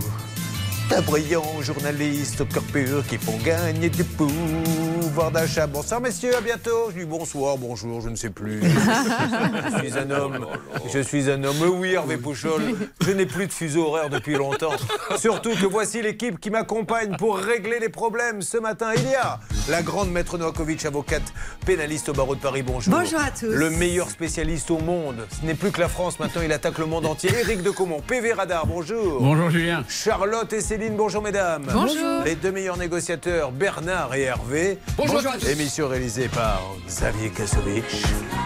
Un 0.96 1.02
brillant 1.02 1.62
journaliste 1.62 2.40
au 2.40 2.44
cœur 2.46 2.64
pur 2.64 3.06
qui 3.06 3.16
font 3.16 3.36
gagner 3.44 3.88
du 3.88 4.02
pouvoir 4.02 5.30
d'achat. 5.30 5.68
Bonsoir 5.68 6.00
messieurs, 6.00 6.36
à 6.36 6.40
bientôt. 6.40 6.90
Je 6.90 7.00
dis 7.00 7.04
bonsoir, 7.04 7.56
bonjour, 7.58 8.00
je 8.00 8.08
ne 8.08 8.16
sais 8.16 8.30
plus. 8.30 8.60
je 8.62 9.78
suis 9.78 9.98
un 9.98 10.10
homme. 10.10 10.46
Je 10.92 10.98
suis 10.98 11.30
un 11.30 11.44
homme. 11.44 11.56
Oui, 11.78 11.92
Hervé 11.92 12.16
Pouchol, 12.16 12.62
je 13.00 13.10
n'ai 13.12 13.26
plus 13.26 13.46
de 13.46 13.52
fuseau 13.52 13.86
horaire 13.86 14.10
depuis 14.10 14.34
longtemps. 14.34 14.72
Surtout 15.16 15.50
que 15.50 15.66
voici 15.66 16.02
l'équipe 16.02 16.40
qui 16.40 16.50
m'accompagne 16.50 17.16
pour 17.16 17.38
régler 17.38 17.78
les 17.78 17.88
problèmes. 17.88 18.42
Ce 18.42 18.58
matin, 18.58 18.90
il 18.96 19.10
y 19.10 19.14
a 19.14 19.38
la 19.68 19.82
grande 19.82 20.10
maître 20.10 20.38
Novakovic, 20.38 20.84
avocate 20.84 21.22
pénaliste 21.64 22.08
au 22.08 22.12
barreau 22.12 22.34
de 22.34 22.40
Paris. 22.40 22.62
Bonjour. 22.62 22.92
Bonjour 22.92 23.20
à 23.20 23.30
tous. 23.30 23.46
Le 23.46 23.70
meilleur 23.70 24.10
spécialiste 24.10 24.70
au 24.72 24.78
monde. 24.78 25.26
Ce 25.40 25.46
n'est 25.46 25.54
plus 25.54 25.70
que 25.70 25.80
la 25.80 25.88
France 25.88 26.18
maintenant, 26.18 26.42
il 26.42 26.52
attaque 26.52 26.78
le 26.78 26.86
monde 26.86 27.06
entier. 27.06 27.30
Éric 27.40 27.62
de 27.62 27.70
Comont, 27.70 28.00
PV 28.00 28.32
Radar, 28.32 28.66
bonjour. 28.66 29.20
Bonjour 29.20 29.50
Julien. 29.50 29.84
Charlotte 29.88 30.52
et 30.52 30.60
Céline, 30.60 30.79
bonjour 30.88 31.20
mesdames. 31.22 31.66
Bonjour. 31.70 32.22
Les 32.24 32.34
deux 32.34 32.52
meilleurs 32.52 32.78
négociateurs, 32.78 33.52
Bernard 33.52 34.14
et 34.14 34.22
Hervé. 34.22 34.78
Bonjour 34.96 35.18
à 35.18 35.36
tous. 35.36 35.48
Émission 35.48 35.88
réalisée 35.88 36.28
par 36.28 36.62
Xavier 36.86 37.28
Kasovic, 37.28 37.84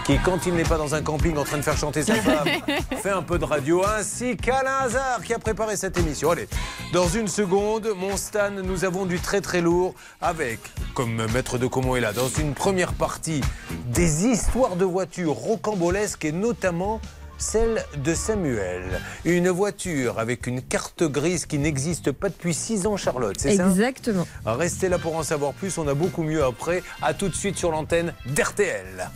qui, 0.04 0.18
quand 0.18 0.46
il 0.46 0.54
n'est 0.54 0.64
pas 0.64 0.76
dans 0.76 0.94
un 0.94 1.02
camping 1.02 1.36
en 1.36 1.44
train 1.44 1.58
de 1.58 1.62
faire 1.62 1.76
chanter 1.76 2.02
sa 2.02 2.14
femme, 2.14 2.48
fait 3.02 3.10
un 3.10 3.22
peu 3.22 3.38
de 3.38 3.44
radio, 3.44 3.84
ainsi 3.86 4.36
qu'Alain 4.36 4.78
Hazard 4.82 5.22
qui 5.22 5.32
a 5.32 5.38
préparé 5.38 5.76
cette 5.76 5.96
émission. 5.96 6.30
Allez, 6.30 6.48
dans 6.92 7.08
une 7.08 7.28
seconde, 7.28 7.88
mon 7.96 8.16
Stan, 8.16 8.50
nous 8.50 8.84
avons 8.84 9.06
du 9.06 9.20
très 9.20 9.40
très 9.40 9.60
lourd 9.60 9.94
avec, 10.20 10.58
comme 10.94 11.26
Maître 11.32 11.58
de 11.58 11.68
Comont 11.68 11.94
est 11.94 12.00
là, 12.00 12.12
dans 12.12 12.28
une 12.28 12.54
première 12.54 12.94
partie, 12.94 13.42
des 13.86 14.26
histoires 14.26 14.76
de 14.76 14.84
voitures 14.84 15.34
rocambolesques 15.34 16.24
et 16.24 16.32
notamment 16.32 17.00
celle 17.44 17.84
de 17.98 18.14
Samuel. 18.14 19.00
Une 19.24 19.50
voiture 19.50 20.18
avec 20.18 20.46
une 20.46 20.62
carte 20.62 21.04
grise 21.04 21.44
qui 21.44 21.58
n'existe 21.58 22.10
pas 22.10 22.30
depuis 22.30 22.54
6 22.54 22.86
ans, 22.86 22.96
Charlotte, 22.96 23.36
c'est 23.38 23.56
ça? 23.56 23.66
Exactement. 23.66 24.26
Restez 24.46 24.88
là 24.88 24.98
pour 24.98 25.14
en 25.14 25.22
savoir 25.22 25.52
plus, 25.52 25.76
on 25.76 25.86
a 25.86 25.94
beaucoup 25.94 26.22
mieux 26.22 26.42
après. 26.42 26.82
À 27.02 27.12
tout 27.12 27.28
de 27.28 27.34
suite 27.34 27.58
sur 27.58 27.70
l'antenne 27.70 28.14
d'RTL. 28.26 29.10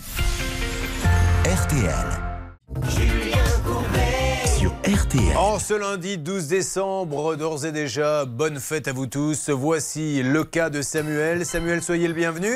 RTL. 1.45 2.07
Sur 4.59 4.71
RTL. 4.85 5.37
En 5.37 5.59
ce 5.59 5.73
lundi 5.73 6.19
12 6.19 6.49
décembre, 6.49 7.35
d'ores 7.37 7.65
et 7.65 7.73
déjà, 7.73 8.27
bonne 8.27 8.61
fête 8.61 8.89
à 8.89 8.93
vous 8.93 9.07
tous. 9.07 9.49
Voici 9.49 10.23
le 10.23 10.45
cas 10.45 10.69
de 10.69 10.83
Samuel. 10.83 11.47
Samuel, 11.47 11.83
soyez 11.83 12.09
le 12.09 12.15
bienvenu. 12.15 12.53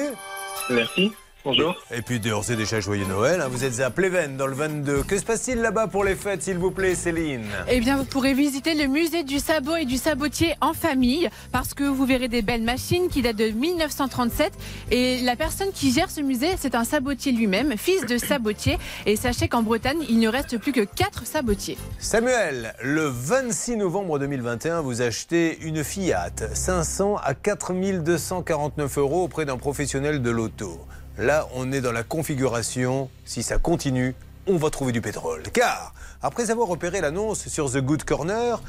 Merci. 0.68 1.12
Bonjour. 1.44 1.74
Et 1.92 2.02
puis 2.02 2.20
d'ores 2.20 2.48
et 2.52 2.56
déjà, 2.56 2.78
joyeux 2.78 3.04
Noël. 3.06 3.40
hein. 3.40 3.48
Vous 3.50 3.64
êtes 3.64 3.80
à 3.80 3.90
Pleven 3.90 4.36
dans 4.36 4.46
le 4.46 4.54
22. 4.54 5.02
Que 5.02 5.18
se 5.18 5.24
passe-t-il 5.24 5.58
là-bas 5.58 5.88
pour 5.88 6.04
les 6.04 6.14
fêtes, 6.14 6.42
s'il 6.42 6.56
vous 6.56 6.70
plaît, 6.70 6.94
Céline? 6.94 7.44
Eh 7.68 7.80
bien, 7.80 7.96
vous 7.96 8.04
pourrez 8.04 8.32
visiter 8.32 8.74
le 8.74 8.86
musée 8.86 9.24
du 9.24 9.40
sabot 9.40 9.74
et 9.74 9.84
du 9.84 9.96
sabotier 9.96 10.54
en 10.60 10.72
famille 10.72 11.28
parce 11.50 11.74
que 11.74 11.82
vous 11.82 12.06
verrez 12.06 12.28
des 12.28 12.42
belles 12.42 12.62
machines 12.62 13.08
qui 13.08 13.22
datent 13.22 13.34
de 13.34 13.48
1937. 13.48 14.52
Et 14.92 15.20
la 15.22 15.34
personne 15.34 15.72
qui 15.74 15.92
gère 15.92 16.10
ce 16.10 16.20
musée, 16.20 16.50
c'est 16.58 16.76
un 16.76 16.84
sabotier 16.84 17.32
lui-même, 17.32 17.76
fils 17.76 18.06
de 18.06 18.18
sabotier. 18.18 18.78
Et 19.06 19.16
sachez 19.16 19.48
qu'en 19.48 19.62
Bretagne, 19.64 20.04
il 20.08 20.20
ne 20.20 20.28
reste 20.28 20.58
plus 20.58 20.70
que 20.70 20.82
4 20.84 21.26
sabotiers. 21.26 21.76
Samuel, 21.98 22.72
le 22.84 23.06
26 23.08 23.78
novembre 23.78 24.20
2021, 24.20 24.80
vous 24.82 25.02
achetez 25.02 25.58
une 25.62 25.82
Fiat 25.82 26.30
500 26.54 27.16
à 27.16 27.34
4249 27.34 28.98
euros 28.98 29.24
auprès 29.24 29.44
d'un 29.44 29.56
professionnel 29.56 30.22
de 30.22 30.30
l'auto. 30.30 30.78
Là, 31.18 31.46
on 31.54 31.72
est 31.72 31.80
dans 31.80 31.92
la 31.92 32.02
configuration, 32.02 33.10
si 33.24 33.42
ça 33.42 33.58
continue, 33.58 34.14
on 34.46 34.56
va 34.56 34.70
trouver 34.70 34.92
du 34.92 35.00
pétrole. 35.00 35.42
Car, 35.52 35.94
après 36.22 36.50
avoir 36.50 36.68
repéré 36.68 37.00
l'annonce 37.00 37.48
sur 37.48 37.70
The 37.70 37.78
Good 37.78 38.04
Corner, 38.04 38.60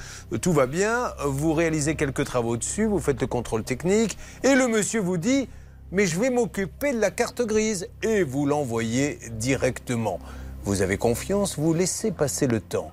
tout 0.41 0.51
va 0.51 0.67
bien, 0.67 1.11
vous 1.25 1.53
réalisez 1.53 1.95
quelques 1.95 2.25
travaux 2.25 2.57
dessus, 2.57 2.85
vous 2.85 2.99
faites 2.99 3.21
le 3.21 3.27
contrôle 3.27 3.63
technique, 3.63 4.17
et 4.43 4.55
le 4.55 4.67
monsieur 4.67 4.99
vous 4.99 5.17
dit 5.17 5.47
mais 5.93 6.07
je 6.07 6.19
vais 6.19 6.31
m'occuper 6.31 6.91
de 6.91 6.99
la 6.99 7.11
carte 7.11 7.43
grise 7.43 7.87
et 8.01 8.23
vous 8.23 8.47
l'envoyez 8.47 9.19
directement. 9.33 10.19
Vous 10.63 10.81
avez 10.81 10.97
confiance, 10.97 11.59
vous 11.59 11.71
laissez 11.71 12.11
passer 12.11 12.47
le 12.47 12.59
temps. 12.59 12.91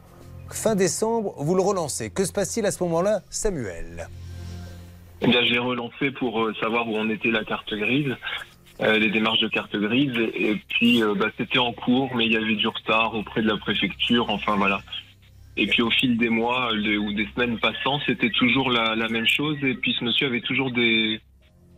Fin 0.51 0.75
décembre, 0.75 1.35
vous 1.39 1.55
le 1.55 1.63
relancez. 1.63 2.11
Que 2.11 2.27
se 2.27 2.33
passe-t-il 2.33 2.67
à 2.67 2.71
ce 2.71 2.83
moment-là, 2.83 3.23
Samuel? 3.31 4.07
Eh 5.23 5.29
bien, 5.29 5.41
relancé 5.63 6.11
pour 6.11 6.43
euh, 6.43 6.53
savoir 6.61 6.87
où 6.89 6.97
en 6.99 7.09
était 7.09 7.31
la 7.31 7.45
carte 7.45 7.73
grise, 7.73 8.15
les 8.99 9.11
démarches 9.11 9.41
de 9.41 9.49
carte 9.49 9.77
grise, 9.77 10.13
et 10.35 10.57
puis 10.69 11.03
euh, 11.03 11.15
bah, 11.15 11.27
c'était 11.37 11.59
en 11.59 11.73
cours, 11.73 12.15
mais 12.15 12.27
il 12.27 12.33
y 12.33 12.37
avait 12.37 12.55
du 12.57 12.67
retard 12.69 13.15
auprès 13.15 13.43
de 13.43 13.49
la 13.49 13.57
préfecture, 13.57 14.31
enfin 14.31 14.57
voilà. 14.57 14.81
Et 15.57 15.67
puis 15.67 15.83
au 15.83 15.91
fil 15.91 16.17
des 16.17 16.31
mois 16.31 16.73
ou 16.73 17.13
des 17.13 17.29
semaines 17.35 17.59
passant, 17.59 18.01
c'était 18.07 18.31
toujours 18.31 18.71
la, 18.71 18.95
la 18.97 19.09
même 19.09 19.27
chose, 19.27 19.57
et 19.63 19.75
puis 19.75 19.95
ce 19.99 20.05
monsieur 20.05 20.29
avait 20.29 20.41
toujours 20.41 20.71
des, 20.71 21.21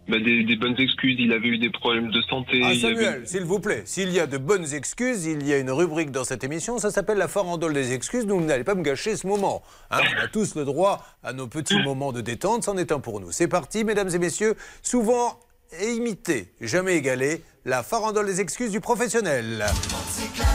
bah, 0.08 0.18
des, 0.20 0.44
des 0.44 0.56
bonnes 0.56 0.78
excuses, 0.78 1.16
il 1.18 1.32
avait 1.32 1.48
eu 1.48 1.58
des 1.58 1.70
problèmes 1.70 2.10
de 2.10 2.20
santé. 2.22 2.60
Ah, 2.62 2.68
avait- 2.68 2.76
Samuel, 2.78 3.22
s'il 3.26 3.42
vous 3.44 3.58
plaît, 3.58 3.82
s'il 3.84 4.10
y 4.12 4.20
a 4.20 4.26
de 4.28 4.38
bonnes 4.38 4.72
excuses, 4.74 5.24
il 5.26 5.44
y 5.46 5.52
a 5.52 5.58
une 5.58 5.70
rubrique 5.70 6.10
dans 6.12 6.24
cette 6.24 6.44
émission, 6.44 6.78
ça 6.78 6.90
s'appelle 6.92 7.18
la 7.18 7.28
farandole 7.28 7.72
des 7.72 7.92
excuses. 7.94 8.26
Donc 8.26 8.40
vous 8.42 8.46
n'allez 8.46 8.62
pas 8.64 8.74
me 8.76 8.82
gâcher 8.82 9.16
ce 9.16 9.26
moment. 9.26 9.62
hein. 9.90 10.00
on 10.18 10.24
a 10.24 10.28
tous 10.28 10.54
le 10.54 10.64
droit 10.64 11.04
à 11.24 11.32
nos 11.32 11.48
petits 11.48 11.82
moments 11.82 12.12
de 12.12 12.20
détente, 12.20 12.62
c'en 12.64 12.76
est 12.76 12.92
un 12.92 13.00
pour 13.00 13.20
nous. 13.20 13.32
C'est 13.32 13.48
parti, 13.48 13.82
mesdames 13.84 14.10
et 14.14 14.18
messieurs, 14.18 14.54
souvent 14.82 15.40
imité, 15.80 16.52
jamais 16.60 16.96
égalé, 16.96 17.42
la 17.64 17.82
farandole 17.82 18.26
des 18.26 18.40
excuses 18.40 18.70
du 18.70 18.80
professionnel. 18.80 19.64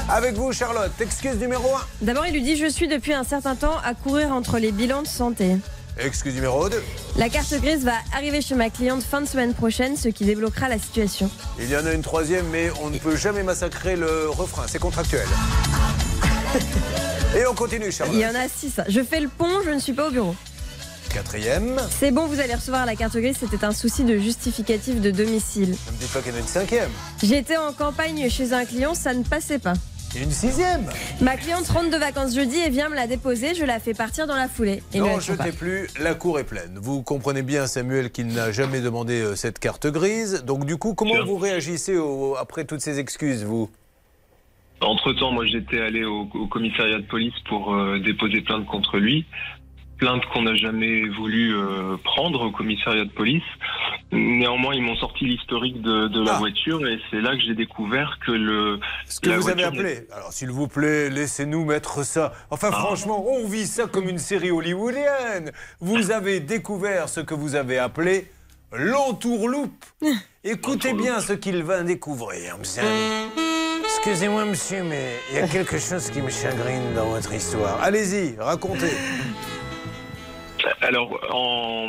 Avec 0.09 0.35
vous, 0.35 0.51
Charlotte, 0.53 0.91
excuse 0.99 1.37
numéro 1.37 1.75
1. 1.75 2.05
D'abord, 2.05 2.25
il 2.27 2.33
lui 2.33 2.41
dit 2.41 2.57
Je 2.57 2.69
suis 2.69 2.87
depuis 2.87 3.13
un 3.13 3.23
certain 3.23 3.55
temps 3.55 3.77
à 3.83 3.93
courir 3.93 4.31
entre 4.31 4.59
les 4.59 4.71
bilans 4.71 5.01
de 5.01 5.07
santé. 5.07 5.55
Excuse 5.99 6.35
numéro 6.35 6.69
2. 6.69 6.81
La 7.15 7.29
carte 7.29 7.53
grise 7.55 7.83
va 7.83 7.93
arriver 8.15 8.41
chez 8.41 8.53
ma 8.53 8.69
cliente 8.69 9.01
fin 9.01 9.21
de 9.21 9.27
semaine 9.27 9.53
prochaine, 9.55 9.97
ce 9.97 10.09
qui 10.09 10.25
débloquera 10.25 10.69
la 10.69 10.77
situation. 10.77 11.31
Il 11.59 11.69
y 11.69 11.75
en 11.75 11.85
a 11.85 11.93
une 11.93 12.03
troisième, 12.03 12.45
mais 12.51 12.69
on 12.83 12.89
ne 12.89 12.99
peut 12.99 13.15
jamais 13.15 13.41
massacrer 13.41 13.95
le 13.95 14.29
refrain, 14.29 14.65
c'est 14.67 14.79
contractuel. 14.79 15.27
Et 17.35 17.45
on 17.47 17.55
continue, 17.55 17.91
Charlotte. 17.91 18.15
Il 18.15 18.21
y 18.21 18.25
en 18.25 18.35
a 18.35 18.47
six. 18.47 18.79
Je 18.87 19.01
fais 19.01 19.19
le 19.19 19.27
pont, 19.27 19.61
je 19.65 19.71
ne 19.71 19.79
suis 19.79 19.93
pas 19.93 20.07
au 20.07 20.11
bureau. 20.11 20.35
Quatrième. 21.13 21.77
C'est 21.89 22.11
bon, 22.11 22.25
vous 22.27 22.39
allez 22.39 22.53
recevoir 22.53 22.85
la 22.85 22.95
carte 22.95 23.15
grise, 23.17 23.37
c'était 23.39 23.63
un 23.65 23.71
souci 23.71 24.03
de 24.03 24.17
justificatif 24.17 25.01
de 25.01 25.09
domicile. 25.11 25.69
Ne 25.87 25.91
me 25.93 25.97
dites 25.99 26.11
pas 26.13 26.21
qu'il 26.21 26.31
y 26.31 26.35
en 26.35 26.37
a 26.37 26.41
une 26.41 26.47
cinquième. 26.47 26.89
J'étais 27.23 27.57
en 27.57 27.73
campagne 27.73 28.29
chez 28.29 28.53
un 28.53 28.65
client, 28.65 28.93
ça 28.93 29.13
ne 29.13 29.23
passait 29.23 29.59
pas. 29.59 29.73
Une 30.19 30.31
sixième. 30.31 30.85
Ma 31.21 31.35
cliente 31.37 31.67
rentre 31.67 31.89
de 31.89 31.97
vacances 31.97 32.33
jeudi 32.35 32.57
et 32.57 32.69
vient 32.69 32.89
me 32.89 32.95
la 32.95 33.07
déposer, 33.07 33.55
je 33.55 33.63
la 33.65 33.79
fais 33.79 33.93
partir 33.93 34.25
dans 34.27 34.35
la 34.35 34.47
foulée. 34.47 34.81
Et 34.93 34.99
non, 34.99 35.15
ne 35.17 35.21
je 35.21 35.33
t'ai 35.33 35.51
plus, 35.51 35.87
la 35.99 36.13
cour 36.15 36.39
est 36.39 36.43
pleine. 36.43 36.77
Vous 36.81 37.01
comprenez 37.03 37.41
bien, 37.41 37.67
Samuel, 37.67 38.11
qu'il 38.11 38.27
n'a 38.27 38.51
jamais 38.51 38.79
demandé 38.81 39.21
euh, 39.21 39.35
cette 39.35 39.59
carte 39.59 39.87
grise. 39.87 40.43
Donc, 40.45 40.65
du 40.65 40.77
coup, 40.77 40.93
comment 40.93 41.13
Bien. 41.13 41.23
vous 41.25 41.37
réagissez 41.37 41.97
au- 41.97 42.35
après 42.37 42.65
toutes 42.65 42.81
ces 42.81 42.99
excuses, 42.99 43.43
vous? 43.43 43.69
Entre-temps, 44.79 45.31
moi, 45.31 45.45
j'étais 45.45 45.81
allé 45.81 46.05
au, 46.05 46.29
au 46.33 46.47
commissariat 46.47 46.99
de 46.99 47.05
police 47.07 47.33
pour 47.49 47.73
euh, 47.73 47.99
déposer 47.99 48.41
plainte 48.41 48.65
contre 48.67 48.97
lui. 48.97 49.25
Plainte 49.97 50.23
qu'on 50.31 50.43
n'a 50.43 50.55
jamais 50.55 51.07
voulu 51.09 51.55
euh, 51.55 51.97
prendre 52.03 52.41
au 52.41 52.51
commissariat 52.51 53.03
de 53.05 53.09
police. 53.11 53.41
Néanmoins, 54.11 54.75
ils 54.75 54.81
m'ont 54.83 54.95
sorti 54.97 55.25
l'historique 55.25 55.81
de, 55.81 56.07
de 56.07 56.23
la 56.23 56.35
Ah. 56.35 56.37
voiture 56.37 56.85
et 56.87 56.99
c'est 57.09 57.19
là 57.19 57.35
que 57.35 57.41
j'ai 57.41 57.55
découvert 57.55 58.19
que 58.25 58.31
le... 58.31 58.79
Ce 59.07 59.19
que 59.19 59.31
vous 59.31 59.49
avez 59.49 59.63
appelé. 59.63 60.07
Alors, 60.15 60.31
s'il 60.31 60.51
vous 60.51 60.67
plaît, 60.67 61.09
laissez-nous 61.09 61.65
mettre 61.65 62.03
ça. 62.05 62.31
Enfin, 62.51 62.69
Ah. 62.71 62.77
franchement, 62.79 63.25
on 63.27 63.47
vit 63.47 63.65
ça 63.65 63.87
comme 63.87 64.07
une 64.07 64.19
série 64.19 64.51
hollywoodienne. 64.51 65.51
Vous 65.81 66.11
avez 66.11 66.39
découvert 66.41 67.09
ce 67.09 67.19
que 67.21 67.33
vous 67.33 67.55
avez 67.55 67.79
appelé 67.79 68.27
l'entourloupe. 68.71 69.83
Écoutez 70.43 70.93
bien 70.93 71.19
ce 71.21 71.33
qu'il 71.33 71.63
va 71.63 71.81
découvrir, 71.83 72.57
monsieur. 72.59 72.83
Excusez-moi, 73.83 74.45
monsieur, 74.45 74.83
mais 74.83 75.15
il 75.31 75.37
y 75.37 75.39
a 75.39 75.47
quelque 75.47 75.79
chose 75.79 76.09
qui 76.11 76.21
me 76.21 76.29
chagrine 76.29 76.93
dans 76.95 77.07
votre 77.09 77.33
histoire. 77.33 77.81
Allez-y, 77.81 78.35
racontez. 78.39 78.91
Alors, 80.81 81.19
en... 81.31 81.87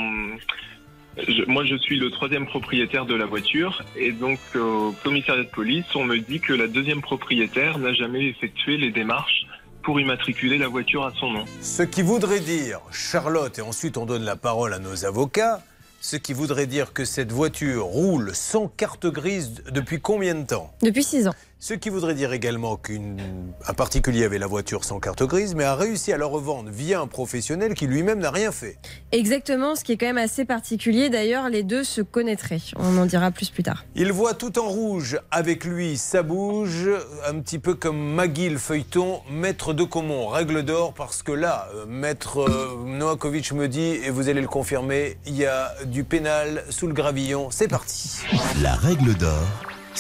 je- 1.17 1.45
moi, 1.47 1.65
je 1.65 1.77
suis 1.77 1.99
le 1.99 2.11
troisième 2.11 2.47
propriétaire 2.47 3.07
de 3.07 3.15
la 3.15 3.27
voiture 3.27 3.83
et 3.97 4.13
donc 4.13 4.39
au 4.55 4.93
commissariat 5.03 5.45
de 5.45 5.49
police, 5.49 5.87
on 5.95 6.05
me 6.05 6.19
dit 6.19 6.41
que 6.41 6.53
la 6.53 6.67
deuxième 6.69 7.01
propriétaire 7.03 7.79
n'a 7.79 7.93
jamais 7.93 8.27
effectué 8.27 8.77
les 8.77 8.91
démarches 8.91 9.47
pour 9.83 10.01
immatriculer 10.01 10.59
la 10.59 10.69
voiture 10.69 11.07
à 11.07 11.13
son 11.19 11.31
nom. 11.33 11.45
Ce 11.63 11.83
qui 11.83 12.03
voudrait 12.03 12.41
dire, 12.41 12.81
Charlotte, 12.93 13.59
et 13.59 13.63
ensuite 13.63 13.97
on 13.97 14.07
donne 14.07 14.25
la 14.25 14.37
parole 14.37 14.75
à 14.75 14.79
nos 14.79 15.05
avocats, 15.07 15.63
ce 16.01 16.17
qui 16.17 16.33
voudrait 16.33 16.67
dire 16.67 16.93
que 16.93 17.05
cette 17.05 17.33
voiture 17.33 17.85
roule 17.85 18.31
sans 18.35 18.69
carte 18.69 19.07
grise 19.07 19.65
depuis 19.73 20.01
combien 20.01 20.35
de 20.35 20.47
temps? 20.47 20.73
Depuis 20.83 21.03
six 21.03 21.27
ans. 21.27 21.35
Ce 21.61 21.75
qui 21.75 21.89
voudrait 21.89 22.15
dire 22.15 22.33
également 22.33 22.77
qu'un 22.77 23.75
particulier 23.77 24.23
avait 24.23 24.39
la 24.39 24.47
voiture 24.47 24.85
sans 24.85 25.01
carte 25.01 25.25
grise, 25.25 25.57
mais 25.57 25.65
a 25.65 25.75
réussi 25.75 26.13
à 26.13 26.17
la 26.17 26.25
revendre 26.25 26.71
via 26.71 27.01
un 27.01 27.09
professionnel 27.09 27.75
qui 27.75 27.89
lui-même 27.89 28.21
n'a 28.21 28.31
rien 28.31 28.53
fait. 28.53 28.79
Exactement, 29.11 29.75
ce 29.75 29.83
qui 29.83 29.91
est 29.91 29.97
quand 29.97 30.07
même 30.07 30.19
assez 30.19 30.45
particulier. 30.45 31.11
D'ailleurs, 31.11 31.49
les 31.49 31.65
deux 31.65 31.83
se 31.83 32.01
connaîtraient. 32.01 32.61
On 32.77 32.97
en 32.97 33.07
dira 33.07 33.33
plus 33.33 33.51
plus 33.51 33.65
tard. 33.65 33.85
Il 33.97 34.13
voit 34.13 34.35
tout 34.35 34.57
en 34.61 34.69
rouge 34.69 35.19
avec 35.33 35.65
lui, 35.65 35.97
ça 35.97 36.23
bouge, 36.23 36.89
un 37.27 37.41
petit 37.41 37.59
peu 37.59 37.75
comme 37.75 37.99
Maggie 37.99 38.51
le 38.51 38.59
feuilleton, 38.59 39.21
maître 39.29 39.73
de 39.73 39.83
Comont, 39.83 40.29
règle 40.29 40.63
d'or, 40.63 40.95
parce 40.95 41.25
que 41.25 41.33
là, 41.33 41.69
euh, 41.75 41.87
maître 41.87 42.39
euh, 42.39 42.85
Novakovic 42.87 43.51
me 43.53 43.67
dit, 43.67 43.99
et 44.05 44.11
vous 44.11 44.29
allez 44.29 44.43
le 44.43 44.47
confirmer, 44.47 45.19
il 45.27 45.35
y 45.35 45.45
a 45.45 45.75
du 45.87 46.05
pénal 46.05 46.63
sous 46.71 46.87
le 46.87 46.93
gravillon. 46.93 47.49
C'est 47.51 47.69
parti. 47.69 48.21
La 48.63 48.77
règle 48.77 49.15
d'or 49.15 49.43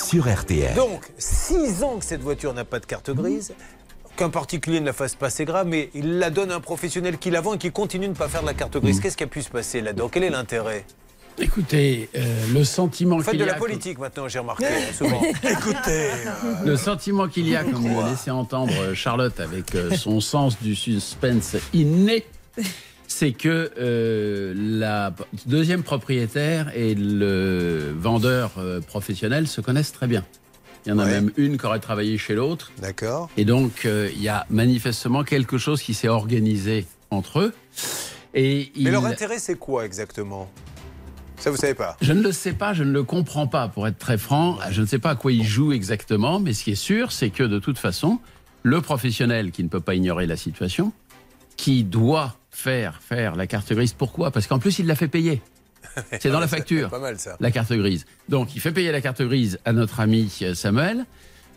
sur 0.05 0.29
RTL. 0.33 0.75
Donc, 0.75 1.03
six 1.19 1.83
ans 1.83 1.99
que 1.99 2.05
cette 2.05 2.23
voiture 2.23 2.55
n'a 2.55 2.65
pas 2.65 2.81
de 2.81 2.87
carte 2.87 3.11
grise. 3.11 3.55
Qu'un 4.17 4.31
particulier 4.31 4.81
ne 4.81 4.87
la 4.87 4.93
fasse 4.93 5.15
pas, 5.15 5.31
c'est 5.31 5.45
grave, 5.45 5.67
mais 5.69 5.91
il 5.95 6.19
la 6.19 6.31
donne 6.31 6.51
à 6.51 6.57
un 6.57 6.61
professionnel 6.61 7.19
qui 7.19 7.31
la 7.31 7.41
vend 7.41 7.55
et 7.55 7.59
qui 7.59 7.71
continue 7.71 8.07
de 8.07 8.13
ne 8.13 8.17
pas 8.17 8.29
faire 8.29 8.43
de 8.43 8.47
la 8.47 8.55
carte 8.55 8.77
grise. 8.79 9.01
Qu'est-ce 9.01 9.17
qui 9.17 9.25
a 9.25 9.29
pu 9.29 9.43
se 9.43 9.51
passer 9.51 9.81
là-dedans? 9.81 10.09
Quel 10.09 10.25
est 10.25 10.31
l'intérêt? 10.31 10.85
Écoutez, 11.41 12.09
euh, 12.17 12.47
le 12.53 12.65
sentiment 12.65 13.17
Vous 13.17 13.23
faites 13.23 13.31
qu'il 13.33 13.41
de 13.41 13.45
y 13.45 13.49
la 13.49 13.55
a, 13.55 13.59
politique 13.59 13.99
maintenant, 13.99 14.27
j'ai 14.27 14.41
remarqué, 14.41 14.67
souvent. 14.93 15.23
Écoutez, 15.45 16.11
euh, 16.11 16.65
le 16.65 16.77
sentiment 16.77 17.29
qu'il 17.29 17.49
y 17.49 17.55
a, 17.55 17.63
comme 17.63 17.87
le 17.87 18.11
laissait 18.11 18.33
entendre 18.33 18.93
Charlotte 18.95 19.39
avec 19.39 19.73
euh, 19.77 19.95
son 19.95 20.21
sens 20.21 20.61
du 20.61 20.75
suspense 20.75 21.55
inné, 21.73 22.27
c'est 23.19 23.33
que 23.33 23.73
euh, 23.81 24.55
la 24.57 25.13
deuxième 25.47 25.83
propriétaire 25.83 26.71
et 26.77 26.95
le 26.95 27.93
vendeur 27.99 28.53
euh, 28.59 28.81
professionnel 28.81 29.49
se 29.49 29.61
connaissent 29.61 29.91
très 29.91 30.07
bien. 30.07 30.25
Il 30.87 30.91
y 30.91 30.93
en 30.93 31.01
a 31.01 31.05
Ouais. 31.05 31.11
même 31.11 31.33
une 31.37 31.59
qui 31.59 31.67
aurait 31.67 31.81
travaillé 31.81 32.17
chez 32.17 32.37
l'autre. 32.37 32.71
D'accord. 32.81 33.29
Et 33.37 33.45
donc, 33.45 33.87
euh, 33.87 34.09
il 34.15 34.23
y 34.23 34.29
a 34.29 34.47
manifestement 34.51 35.25
quelque 35.25 35.59
chose 35.59 35.83
qui 35.83 35.95
s'est 35.95 36.07
organisé 36.07 36.87
entre 37.11 37.41
eux. 37.41 37.53
Et 38.35 38.71
Mais 38.77 38.83
il- 38.83 38.91
leur 38.93 39.05
intérêt, 39.05 39.41
c'est 39.41 39.57
quoi 39.59 39.85
exactement? 39.85 40.49
Ça, 41.39 41.51
vous 41.51 41.57
savez 41.57 41.75
pas? 41.75 41.97
Je 42.01 42.13
ne 42.13 42.23
le 42.23 42.31
sais 42.31 42.53
pas, 42.53 42.73
je 42.73 42.85
ne 42.85 42.93
le 42.93 43.03
comprends 43.03 43.49
pas, 43.49 43.67
pour 43.67 43.89
être 43.89 43.99
très 43.99 44.17
franc. 44.19 44.59
Je 44.71 44.81
ne 44.81 44.87
sais 44.87 45.01
pas 45.01 45.11
à 45.11 45.15
quoi 45.17 45.33
il 45.33 45.43
joue 45.45 45.73
exactement, 45.73 46.39
mais 46.39 46.53
ce 46.53 46.63
qui 46.63 46.71
est 46.71 46.75
sûr, 46.77 47.11
c'est 47.11 47.31
que 47.31 47.43
de 47.43 47.59
toute 47.59 47.79
façon, 47.79 48.21
le 48.63 48.81
professionnel 48.81 49.51
qui 49.51 49.65
ne 49.65 49.69
peut 49.69 49.81
pas 49.81 49.97
ignorer 49.97 50.27
la 50.27 50.37
situation, 50.37 50.93
qui 51.57 51.83
doit 51.83 52.37
faire 52.59 53.01
faire 53.01 53.37
la 53.37 53.47
carte 53.47 53.73
grise, 53.73 53.93
pourquoi? 53.93 54.33
Parce 54.33 54.49
qu'en 54.49 54.59
plus, 54.59 54.81
il 54.81 54.87
l'a 54.87 54.97
fait 54.97 55.07
payer. 55.07 55.41
C'est 56.21 56.31
dans 56.31 56.41
la 56.41 56.49
facture, 56.49 56.91
Pas 56.91 56.99
mal 56.99 57.17
ça. 57.19 57.37
la 57.39 57.53
carte 57.53 57.73
grise. 57.73 58.05
Donc, 58.29 58.57
il 58.57 58.61
fait 58.61 58.73
payer 58.73 58.91
la 58.91 59.01
carte 59.01 59.23
grise 59.23 59.61
à 59.65 59.73
notre 59.73 60.01
ami 60.01 60.29
euh, 60.43 60.55
Samuel. 60.55 61.07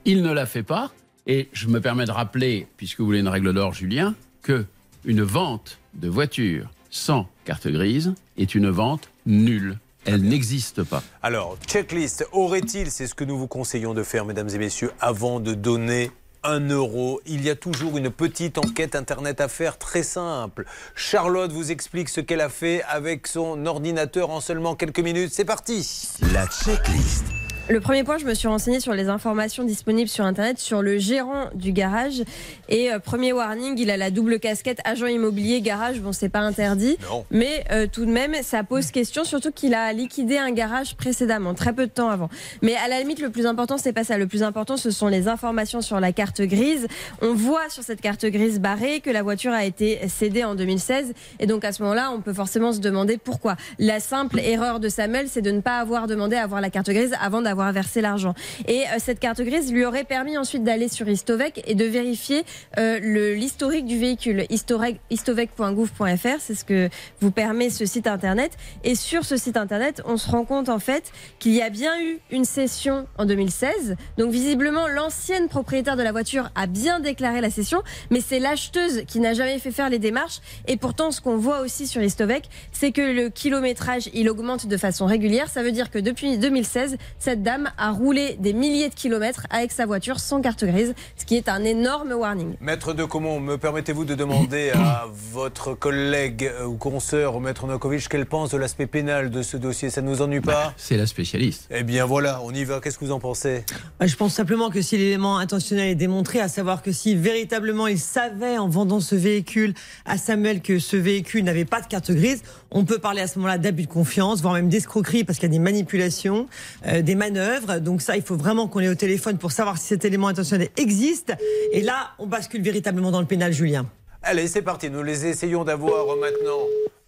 Il 0.06 0.22
ne 0.22 0.32
la 0.32 0.46
fait 0.46 0.62
pas. 0.62 0.92
Et 1.26 1.50
je 1.54 1.68
me 1.68 1.82
permets 1.82 2.06
de 2.06 2.12
rappeler, 2.12 2.68
puisque 2.78 3.00
vous 3.00 3.08
voulez 3.08 3.20
une 3.20 3.28
règle 3.28 3.52
d'or, 3.54 3.74
Julien, 3.74 4.14
que 4.44 4.66
une 5.04 5.24
vente 5.24 5.80
de 5.96 6.08
voiture 6.08 6.70
sans 6.92 7.28
carte 7.46 7.68
grise 7.68 8.14
est 8.38 8.54
une 8.54 8.70
vente 8.70 9.10
nulle. 9.26 9.80
Elle 10.06 10.22
n'existe 10.22 10.84
pas. 10.84 11.04
Alors, 11.24 11.58
checklist, 11.68 12.28
aurait-il, 12.32 12.92
c'est 12.92 13.08
ce 13.08 13.16
que 13.16 13.24
nous 13.24 13.38
vous 13.38 13.48
conseillons 13.48 13.94
de 13.96 14.04
faire, 14.04 14.26
mesdames 14.26 14.50
et 14.50 14.58
messieurs, 14.58 14.92
avant 15.00 15.40
de 15.40 15.54
donner 15.54 16.12
un 16.44 16.70
euro. 16.70 17.22
Il 17.26 17.44
y 17.44 17.50
a 17.50 17.56
toujours 17.56 17.98
une 17.98 18.10
petite 18.10 18.58
enquête 18.58 18.96
internet 18.96 19.42
à 19.42 19.48
faire, 19.48 19.78
très 19.78 20.04
simple. 20.04 20.66
Charlotte 20.96 21.52
vous 21.52 21.72
explique 21.72 22.10
ce 22.10 22.22
qu'elle 22.22 22.42
a 22.42 22.50
fait 22.50 22.84
avec 22.84 23.28
son 23.28 23.66
ordinateur 23.66 24.30
en 24.30 24.42
seulement 24.42 24.76
quelques 24.76 25.00
minutes. 25.00 25.32
C'est 25.34 25.46
parti. 25.46 26.10
La 26.34 26.48
checklist. 26.48 27.26
Le 27.70 27.80
premier 27.80 28.04
point, 28.04 28.18
je 28.18 28.26
me 28.26 28.34
suis 28.34 28.48
renseignée 28.48 28.80
sur 28.80 28.94
les 28.94 29.08
informations 29.08 29.64
disponibles 29.64 30.10
sur 30.10 30.26
Internet 30.26 30.60
sur 30.60 30.82
le 30.82 30.98
gérant 30.98 31.46
du 31.54 31.72
garage. 31.72 32.24
Et 32.68 32.92
euh, 32.92 33.00
premier 33.00 33.32
warning, 33.34 33.78
il 33.78 33.90
a 33.92 33.98
la 33.98 34.12
double 34.12 34.40
casquette 34.40 34.80
agent 34.84 35.06
immobilier 35.06 35.62
garage. 35.62 36.02
Bon, 36.02 36.12
c'est 36.12 36.28
pas 36.28 36.40
interdit. 36.40 36.98
Non. 37.10 37.24
Mais 37.32 37.64
euh, 37.72 37.88
tout 37.90 38.06
de 38.06 38.12
même, 38.12 38.34
ça 38.42 38.64
pose 38.64 38.92
question, 38.92 39.24
surtout 39.24 39.52
qu'il 39.52 39.74
a 39.74 39.94
liquidé 39.94 40.38
un 40.38 40.52
garage 40.52 40.96
précédemment, 40.96 41.54
très 41.54 41.72
peu 41.72 41.86
de 41.86 41.92
temps 41.92 42.10
avant. 42.10 42.30
Mais 42.62 42.76
à 42.76 42.88
la 42.90 43.00
limite, 43.00 43.22
le 43.22 43.30
plus 43.30 43.46
important, 43.46 43.78
c'est 43.78 43.94
pas 43.94 44.04
ça. 44.04 44.18
Le 44.18 44.28
plus 44.28 44.44
important, 44.44 44.76
ce 44.76 44.92
sont 44.92 45.08
les 45.08 45.28
informations 45.28 45.82
sur 45.82 46.00
la 46.00 46.12
carte 46.12 46.42
grise. 46.42 46.88
On 47.22 47.34
voit 47.34 47.70
sur 47.70 47.84
cette 47.84 48.02
carte 48.02 48.26
grise 48.26 48.60
barrée 48.60 49.00
que 49.00 49.12
la 49.12 49.24
voiture 49.24 49.54
a 49.54 49.64
été 49.64 50.00
cédée 50.10 50.44
en 50.44 50.56
2016. 50.56 51.14
Et 51.40 51.46
donc 51.46 51.64
à 51.64 51.72
ce 51.72 51.84
moment-là, 51.84 52.12
on 52.12 52.22
peut 52.22 52.34
forcément 52.34 52.74
se 52.74 52.80
demander 52.80 53.18
pourquoi. 53.18 53.56
La 53.80 54.00
simple 54.00 54.40
erreur 54.40 54.80
de 54.80 54.90
Samuel, 54.90 55.28
c'est 55.30 55.42
de 55.42 55.52
ne 55.52 55.62
pas 55.62 55.78
avoir 55.78 56.08
demandé 56.08 56.36
à 56.36 56.44
avoir 56.44 56.60
la 56.60 56.70
carte 56.70 56.90
grise 56.90 57.16
avant 57.22 57.42
d'avoir 57.42 57.51
d'avoir 57.52 57.72
versé 57.74 58.00
l'argent. 58.00 58.34
Et 58.68 58.84
euh, 58.84 58.86
cette 58.98 59.20
carte 59.20 59.42
grise 59.42 59.74
lui 59.74 59.84
aurait 59.84 60.06
permis 60.06 60.38
ensuite 60.38 60.64
d'aller 60.64 60.88
sur 60.88 61.10
Istovec 61.10 61.62
et 61.68 61.76
de 61.76 61.84
vérifier 61.84 62.46
euh, 62.78 63.00
l'historique 63.36 63.86
du 63.86 64.00
véhicule. 64.00 64.46
Istovec.gouv.fr, 64.50 66.40
c'est 66.40 66.56
ce 66.56 66.64
que 66.64 66.90
vous 67.20 67.32
permet 67.32 67.70
ce 67.70 67.86
site 67.86 68.08
internet. 68.08 68.54
Et 68.86 68.96
sur 68.96 69.26
ce 69.26 69.36
site 69.36 69.58
internet, 69.58 70.02
on 70.06 70.16
se 70.16 70.30
rend 70.30 70.46
compte 70.46 70.70
en 70.70 70.80
fait 70.80 71.12
qu'il 71.40 71.52
y 71.52 71.62
a 71.62 71.70
bien 71.70 72.02
eu 72.02 72.20
une 72.32 72.46
cession 72.46 73.06
en 73.18 73.26
2016. 73.26 73.98
Donc 74.18 74.32
visiblement, 74.32 74.88
l'ancienne 74.88 75.50
propriétaire 75.50 75.98
de 75.98 76.04
la 76.04 76.14
voiture 76.14 76.52
a 76.56 76.68
bien 76.68 77.02
déclaré 77.02 77.42
la 77.42 77.50
cession, 77.50 77.84
mais 78.12 78.22
c'est 78.22 78.40
l'acheteuse 78.40 79.04
qui 79.08 79.20
n'a 79.20 79.34
jamais 79.34 79.60
fait 79.60 79.72
faire 79.72 79.90
les 79.90 80.00
démarches. 80.00 80.40
Et 80.68 80.78
pourtant, 80.78 81.12
ce 81.12 81.20
qu'on 81.20 81.36
voit 81.36 81.60
aussi 81.60 81.86
sur 81.86 82.02
Istovec, 82.02 82.48
c'est 82.72 82.94
que 82.94 83.02
le 83.02 83.30
kilométrage, 83.30 84.10
il 84.14 84.30
augmente 84.30 84.68
de 84.68 84.78
façon 84.78 85.06
régulière. 85.06 85.50
Ça 85.50 85.64
veut 85.64 85.74
dire 85.74 85.92
que 85.92 86.00
depuis 86.00 86.38
2016, 86.38 86.98
cette 87.20 87.41
dame 87.42 87.72
a 87.78 87.92
roulé 87.92 88.36
des 88.40 88.54
milliers 88.54 88.90
de 88.90 88.96
kilomètres 88.96 89.48
avec 89.50 89.72
sa 89.72 89.86
voiture 89.86 90.20
sans 90.20 90.42
carte 90.42 90.64
grise, 90.64 90.94
ce 91.18 91.26
qui 91.26 91.36
est 91.36 91.50
un 91.50 91.64
énorme 91.64 92.12
warning. 92.14 92.56
Maître 92.62 92.94
de 92.94 93.04
Comont, 93.04 93.40
me 93.40 93.58
permettez-vous 93.58 94.06
de 94.06 94.16
demander 94.16 94.72
à 94.72 95.08
votre 95.32 95.74
collègue 95.74 96.52
ou 96.66 96.76
consoeur, 96.76 97.40
Maître 97.40 97.66
Novakovic, 97.66 98.08
qu'elle 98.08 98.26
pense 98.26 98.52
de 98.52 98.58
l'aspect 98.58 98.88
pénal 98.88 99.30
de 99.30 99.42
ce 99.42 99.58
dossier? 99.58 99.90
Ça 99.90 100.02
ne 100.02 100.10
nous 100.10 100.22
ennuie 100.22 100.42
pas? 100.42 100.74
C'est 100.78 100.98
la 100.98 101.06
spécialiste. 101.08 101.68
Eh 101.72 101.84
bien 101.84 102.06
voilà, 102.06 102.42
on 102.44 102.52
y 102.54 102.64
va. 102.64 102.80
Qu'est-ce 102.80 102.98
que 102.98 103.06
vous 103.06 103.12
en 103.12 103.20
pensez? 103.20 103.66
Bah, 104.00 104.08
Je 104.08 104.16
pense 104.16 104.34
simplement 104.34 104.70
que 104.70 104.82
si 104.82 104.98
l'élément 104.98 105.38
intentionnel 105.38 105.90
est 105.90 105.96
démontré, 105.96 106.40
à 106.40 106.48
savoir 106.48 106.82
que 106.82 106.92
si 106.92 107.16
véritablement 107.16 107.88
il 107.88 108.00
savait 108.00 108.58
en 108.58 108.70
vendant 108.70 109.00
ce 109.00 109.16
véhicule 109.16 109.74
à 110.06 110.18
Samuel 110.18 110.62
que 110.62 110.80
ce 110.80 110.96
véhicule 110.98 111.44
n'avait 111.44 111.66
pas 111.66 111.82
de 111.82 111.88
carte 111.88 112.12
grise, 112.12 112.44
on 112.72 112.86
peut 112.86 113.00
parler 113.00 113.22
à 113.22 113.28
ce 113.28 113.38
moment-là 113.40 113.58
d'abus 113.58 113.84
de 113.84 113.88
confiance, 113.88 114.42
voire 114.42 114.54
même 114.54 114.70
d'escroquerie 114.70 115.24
parce 115.24 115.38
qu'il 115.38 115.50
y 115.50 115.52
a 115.52 115.58
des 115.58 115.60
manipulations, 115.60 116.48
euh, 116.88 117.02
des 117.02 117.16
manœuvres. 117.16 117.80
Donc 117.80 118.02
ça, 118.02 118.16
il 118.16 118.24
faut 118.24 118.36
vraiment 118.38 118.68
qu'on 118.68 118.80
ait 118.80 118.90
au 118.90 118.96
téléphone 118.96 119.38
pour 119.38 119.52
savoir 119.52 119.78
si 119.78 119.88
cet 119.88 120.06
élément 120.06 120.28
intentionnel 120.30 120.70
existe. 120.78 121.34
Et 121.74 121.82
là, 121.82 122.12
on 122.18 122.28
bascule 122.28 122.62
véritablement 122.62 123.12
dans 123.12 123.22
le 123.22 123.28
pénal, 123.28 123.52
Julien. 123.52 123.86
Allez, 124.24 124.48
c'est 124.48 124.62
parti. 124.62 124.90
Nous 124.90 125.04
les 125.04 125.26
essayons 125.26 125.64
d'avoir 125.64 126.16
maintenant. 126.18 126.60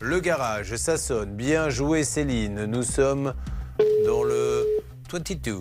Le 0.01 0.19
garage, 0.19 0.75
ça 0.75 0.97
sonne. 0.97 1.35
Bien 1.35 1.69
joué, 1.69 2.03
Céline. 2.03 2.65
Nous 2.65 2.83
sommes 2.83 3.33
dans 4.05 4.23
le 4.23 4.65
22. 5.11 5.55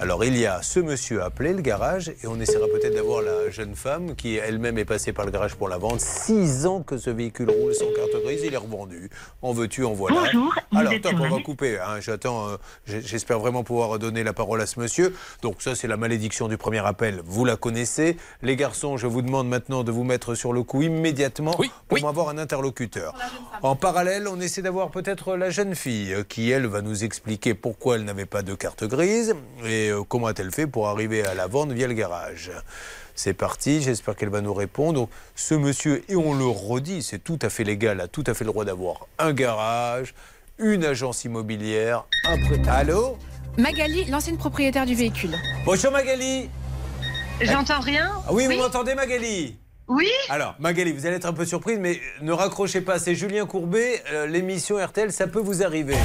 Alors, 0.00 0.24
il 0.24 0.36
y 0.36 0.46
a 0.46 0.62
ce 0.62 0.80
monsieur 0.80 1.22
appelé, 1.22 1.52
le 1.52 1.60
garage, 1.62 2.08
et 2.08 2.26
on 2.26 2.40
essaiera 2.40 2.66
peut-être 2.66 2.94
d'avoir 2.94 3.22
la 3.22 3.50
jeune 3.50 3.76
femme 3.76 4.16
qui 4.16 4.36
elle-même 4.36 4.76
est 4.78 4.84
passée 4.84 5.12
par 5.12 5.24
le 5.24 5.30
garage 5.30 5.54
pour 5.54 5.68
la 5.68 5.78
vente. 5.78 6.00
Six 6.00 6.66
ans 6.66 6.82
que 6.82 6.98
ce 6.98 7.10
véhicule 7.10 7.48
roule 7.50 7.72
sans 7.72 7.86
carte 7.94 8.10
grise, 8.24 8.40
il 8.44 8.52
est 8.52 8.56
revendu. 8.58 9.10
En 9.42 9.52
veux-tu, 9.52 9.84
en 9.84 9.92
voilà. 9.92 10.22
Bonjour, 10.32 10.52
Alors, 10.74 10.92
top, 11.00 11.12
on 11.20 11.28
va 11.28 11.40
couper. 11.42 11.78
hein. 11.78 12.00
J'attends. 12.00 12.48
euh, 12.48 12.56
J'espère 12.86 13.38
vraiment 13.38 13.62
pouvoir 13.62 13.98
donner 14.00 14.24
la 14.24 14.32
parole 14.32 14.60
à 14.60 14.66
ce 14.66 14.80
monsieur. 14.80 15.14
Donc, 15.42 15.62
ça, 15.62 15.76
c'est 15.76 15.86
la 15.88 15.96
malédiction 15.96 16.48
du 16.48 16.56
premier 16.56 16.84
appel. 16.84 17.20
Vous 17.24 17.44
la 17.44 17.54
connaissez. 17.56 18.16
Les 18.42 18.56
garçons, 18.56 18.96
je 18.96 19.06
vous 19.06 19.22
demande 19.22 19.48
maintenant 19.48 19.84
de 19.84 19.92
vous 19.92 20.04
mettre 20.04 20.34
sur 20.34 20.52
le 20.52 20.64
coup 20.64 20.82
immédiatement 20.82 21.52
pour 21.88 22.00
m'avoir 22.02 22.28
un 22.28 22.38
interlocuteur. 22.38 23.14
En 23.62 23.76
parallèle, 23.76 24.26
on 24.26 24.40
essaie 24.40 24.62
d'avoir 24.62 24.90
peut-être 24.90 25.36
la 25.36 25.50
jeune 25.50 25.76
fille 25.76 26.12
euh, 26.12 26.24
qui, 26.24 26.50
elle, 26.50 26.66
va 26.66 26.82
nous 26.82 27.04
expliquer 27.04 27.54
pourquoi 27.54 27.94
elle 27.96 28.04
n'avait 28.04 28.26
pas 28.26 28.42
de 28.42 28.54
carte 28.54 28.82
grise 28.84 29.36
et 29.64 29.81
euh, 29.90 30.02
comment 30.08 30.26
a-t-elle 30.26 30.52
fait 30.52 30.66
pour 30.66 30.88
arriver 30.88 31.24
à 31.24 31.34
la 31.34 31.46
vente 31.46 31.72
via 31.72 31.86
le 31.86 31.94
garage? 31.94 32.50
C'est 33.14 33.34
parti, 33.34 33.82
j'espère 33.82 34.16
qu'elle 34.16 34.30
va 34.30 34.40
nous 34.40 34.54
répondre. 34.54 35.00
Donc, 35.00 35.10
ce 35.34 35.54
monsieur, 35.54 36.02
et 36.08 36.16
on 36.16 36.34
le 36.34 36.46
redit, 36.46 37.02
c'est 37.02 37.18
tout 37.18 37.38
à 37.42 37.50
fait 37.50 37.64
légal, 37.64 38.00
a 38.00 38.08
tout 38.08 38.24
à 38.26 38.34
fait 38.34 38.44
le 38.44 38.50
droit 38.50 38.64
d'avoir 38.64 39.06
un 39.18 39.32
garage, 39.32 40.14
une 40.58 40.84
agence 40.84 41.24
immobilière, 41.24 42.04
un 42.24 42.36
prêt. 42.38 42.60
Allô? 42.68 43.18
Magali, 43.58 44.06
l'ancienne 44.06 44.38
propriétaire 44.38 44.86
du 44.86 44.94
véhicule. 44.94 45.36
Bonjour 45.66 45.92
Magali 45.92 46.48
J'entends 47.40 47.80
rien? 47.80 48.10
Ah 48.26 48.32
oui, 48.32 48.46
vous 48.46 48.56
m'entendez 48.56 48.94
Magali? 48.94 49.56
Oui 49.88 50.08
Alors, 50.28 50.54
Magali, 50.58 50.92
vous 50.92 51.06
allez 51.06 51.16
être 51.16 51.26
un 51.26 51.32
peu 51.32 51.44
surprise, 51.44 51.78
mais 51.78 52.00
ne 52.22 52.32
raccrochez 52.32 52.80
pas. 52.80 52.98
C'est 52.98 53.14
Julien 53.14 53.46
Courbet, 53.46 54.02
euh, 54.12 54.26
l'émission 54.26 54.76
RTL, 54.82 55.12
ça 55.12 55.26
peut 55.26 55.40
vous 55.40 55.62
arriver. 55.62 55.96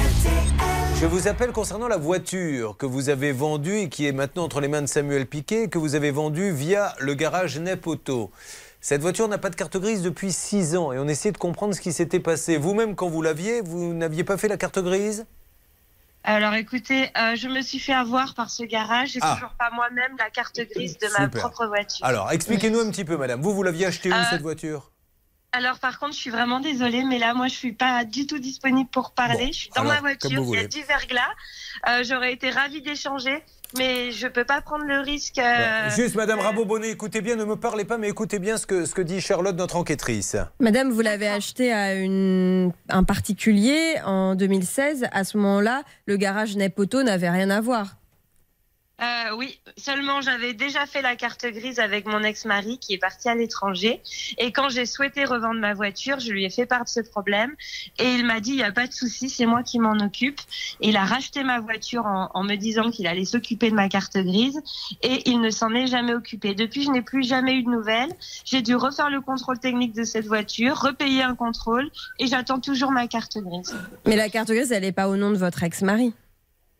Je 1.00 1.06
vous 1.06 1.28
appelle 1.28 1.52
concernant 1.52 1.86
la 1.88 1.96
voiture 1.96 2.76
que 2.76 2.84
vous 2.86 3.08
avez 3.08 3.30
vendue 3.32 3.76
et 3.78 3.88
qui 3.88 4.06
est 4.06 4.12
maintenant 4.12 4.44
entre 4.44 4.60
les 4.60 4.66
mains 4.68 4.82
de 4.82 4.86
Samuel 4.86 5.26
Piquet, 5.26 5.68
que 5.68 5.78
vous 5.78 5.94
avez 5.94 6.10
vendue 6.10 6.50
via 6.50 6.94
le 6.98 7.14
garage 7.14 7.58
Nep 7.58 7.86
Auto. 7.86 8.30
Cette 8.80 9.00
voiture 9.00 9.28
n'a 9.28 9.38
pas 9.38 9.50
de 9.50 9.54
carte 9.56 9.76
grise 9.76 10.02
depuis 10.02 10.32
6 10.32 10.76
ans 10.76 10.92
et 10.92 10.98
on 10.98 11.06
essaie 11.06 11.30
de 11.30 11.38
comprendre 11.38 11.74
ce 11.74 11.80
qui 11.80 11.92
s'était 11.92 12.20
passé. 12.20 12.56
Vous-même, 12.56 12.96
quand 12.96 13.08
vous 13.08 13.22
l'aviez, 13.22 13.60
vous 13.60 13.94
n'aviez 13.94 14.24
pas 14.24 14.36
fait 14.36 14.48
la 14.48 14.56
carte 14.56 14.78
grise? 14.80 15.24
Alors 16.24 16.54
écoutez, 16.54 17.10
euh, 17.16 17.36
je 17.36 17.46
me 17.48 17.60
suis 17.62 17.78
fait 17.78 17.92
avoir 17.94 18.34
par 18.34 18.50
ce 18.50 18.64
garage. 18.64 19.10
J'ai 19.12 19.20
Ah. 19.22 19.34
toujours 19.36 19.54
pas 19.56 19.70
moi-même 19.72 20.16
la 20.18 20.30
carte 20.30 20.60
grise 20.74 20.98
de 20.98 21.06
ma 21.18 21.28
propre 21.28 21.66
voiture. 21.68 22.04
Alors, 22.04 22.32
expliquez-nous 22.32 22.80
un 22.80 22.90
petit 22.90 23.04
peu, 23.04 23.16
madame. 23.16 23.40
Vous, 23.40 23.54
vous 23.54 23.62
l'aviez 23.62 23.86
achetée 23.86 24.10
où, 24.10 24.14
Euh, 24.14 24.24
cette 24.30 24.42
voiture? 24.42 24.90
Alors 25.52 25.78
par 25.78 25.98
contre, 25.98 26.12
je 26.12 26.18
suis 26.18 26.30
vraiment 26.30 26.60
désolée, 26.60 27.04
mais 27.04 27.18
là, 27.18 27.32
moi, 27.32 27.48
je 27.48 27.54
suis 27.54 27.72
pas 27.72 28.04
du 28.04 28.26
tout 28.26 28.38
disponible 28.38 28.88
pour 28.90 29.12
parler. 29.12 29.46
Bon, 29.46 29.52
je 29.52 29.58
suis 29.58 29.70
dans 29.74 29.80
alors, 29.80 29.94
ma 29.94 30.00
voiture, 30.00 30.30
il 30.30 30.50
y 30.54 30.58
a 30.58 30.66
du 30.66 30.82
verglas. 30.82 31.22
Euh, 31.88 32.04
J'aurais 32.04 32.34
été 32.34 32.50
ravie 32.50 32.82
d'échanger, 32.82 33.42
mais 33.78 34.10
je 34.12 34.26
peux 34.28 34.44
pas 34.44 34.60
prendre 34.60 34.84
le 34.84 35.00
risque. 35.00 35.38
euh, 35.38 35.88
Juste, 35.90 36.16
Madame 36.16 36.40
Rabobonnet, 36.40 36.90
écoutez 36.90 37.22
bien, 37.22 37.34
ne 37.36 37.44
me 37.44 37.56
parlez 37.56 37.86
pas, 37.86 37.96
mais 37.96 38.08
écoutez 38.10 38.38
bien 38.38 38.58
ce 38.58 38.66
que, 38.66 38.84
ce 38.84 38.94
que 38.94 39.00
dit 39.02 39.22
Charlotte, 39.22 39.56
notre 39.56 39.76
enquêtrice. 39.76 40.36
Madame, 40.60 40.90
vous 40.90 41.00
l'avez 41.00 41.28
acheté 41.28 41.72
à 41.72 41.94
une, 41.94 42.72
un 42.90 43.04
particulier 43.04 43.94
en 44.04 44.34
2016. 44.34 45.06
À 45.12 45.24
ce 45.24 45.38
moment-là, 45.38 45.82
le 46.06 46.16
garage 46.18 46.56
Nepoto 46.56 47.02
n'avait 47.02 47.30
rien 47.30 47.48
à 47.48 47.60
voir. 47.62 47.96
Euh, 49.00 49.36
oui, 49.36 49.60
seulement 49.76 50.20
j'avais 50.20 50.54
déjà 50.54 50.84
fait 50.84 51.02
la 51.02 51.14
carte 51.14 51.46
grise 51.46 51.78
avec 51.78 52.04
mon 52.06 52.24
ex-mari 52.24 52.78
qui 52.78 52.94
est 52.94 52.98
parti 52.98 53.28
à 53.28 53.36
l'étranger. 53.36 54.02
Et 54.38 54.50
quand 54.50 54.68
j'ai 54.70 54.86
souhaité 54.86 55.24
revendre 55.24 55.60
ma 55.60 55.72
voiture, 55.72 56.18
je 56.18 56.32
lui 56.32 56.44
ai 56.44 56.50
fait 56.50 56.66
part 56.66 56.82
de 56.82 56.88
ce 56.88 57.00
problème. 57.00 57.54
Et 58.00 58.14
il 58.14 58.26
m'a 58.26 58.40
dit, 58.40 58.50
il 58.50 58.56
n'y 58.56 58.64
a 58.64 58.72
pas 58.72 58.88
de 58.88 58.92
souci, 58.92 59.30
c'est 59.30 59.46
moi 59.46 59.62
qui 59.62 59.78
m'en 59.78 59.98
occupe. 60.04 60.40
Et 60.80 60.88
il 60.88 60.96
a 60.96 61.04
racheté 61.04 61.44
ma 61.44 61.60
voiture 61.60 62.06
en, 62.06 62.30
en 62.34 62.42
me 62.42 62.56
disant 62.56 62.90
qu'il 62.90 63.06
allait 63.06 63.24
s'occuper 63.24 63.70
de 63.70 63.76
ma 63.76 63.88
carte 63.88 64.18
grise. 64.18 64.60
Et 65.02 65.30
il 65.30 65.40
ne 65.40 65.50
s'en 65.50 65.72
est 65.74 65.86
jamais 65.86 66.14
occupé. 66.14 66.54
Depuis, 66.54 66.82
je 66.82 66.90
n'ai 66.90 67.02
plus 67.02 67.22
jamais 67.22 67.54
eu 67.54 67.62
de 67.62 67.70
nouvelles. 67.70 68.12
J'ai 68.44 68.62
dû 68.62 68.74
refaire 68.74 69.10
le 69.10 69.20
contrôle 69.20 69.60
technique 69.60 69.94
de 69.94 70.02
cette 70.02 70.26
voiture, 70.26 70.76
repayer 70.76 71.22
un 71.22 71.36
contrôle. 71.36 71.88
Et 72.18 72.26
j'attends 72.26 72.58
toujours 72.58 72.90
ma 72.90 73.06
carte 73.06 73.38
grise. 73.38 73.76
Mais 74.06 74.16
la 74.16 74.28
carte 74.28 74.48
grise, 74.48 74.72
elle 74.72 74.82
n'est 74.82 74.92
pas 74.92 75.08
au 75.08 75.16
nom 75.16 75.30
de 75.30 75.36
votre 75.36 75.62
ex-mari. 75.62 76.12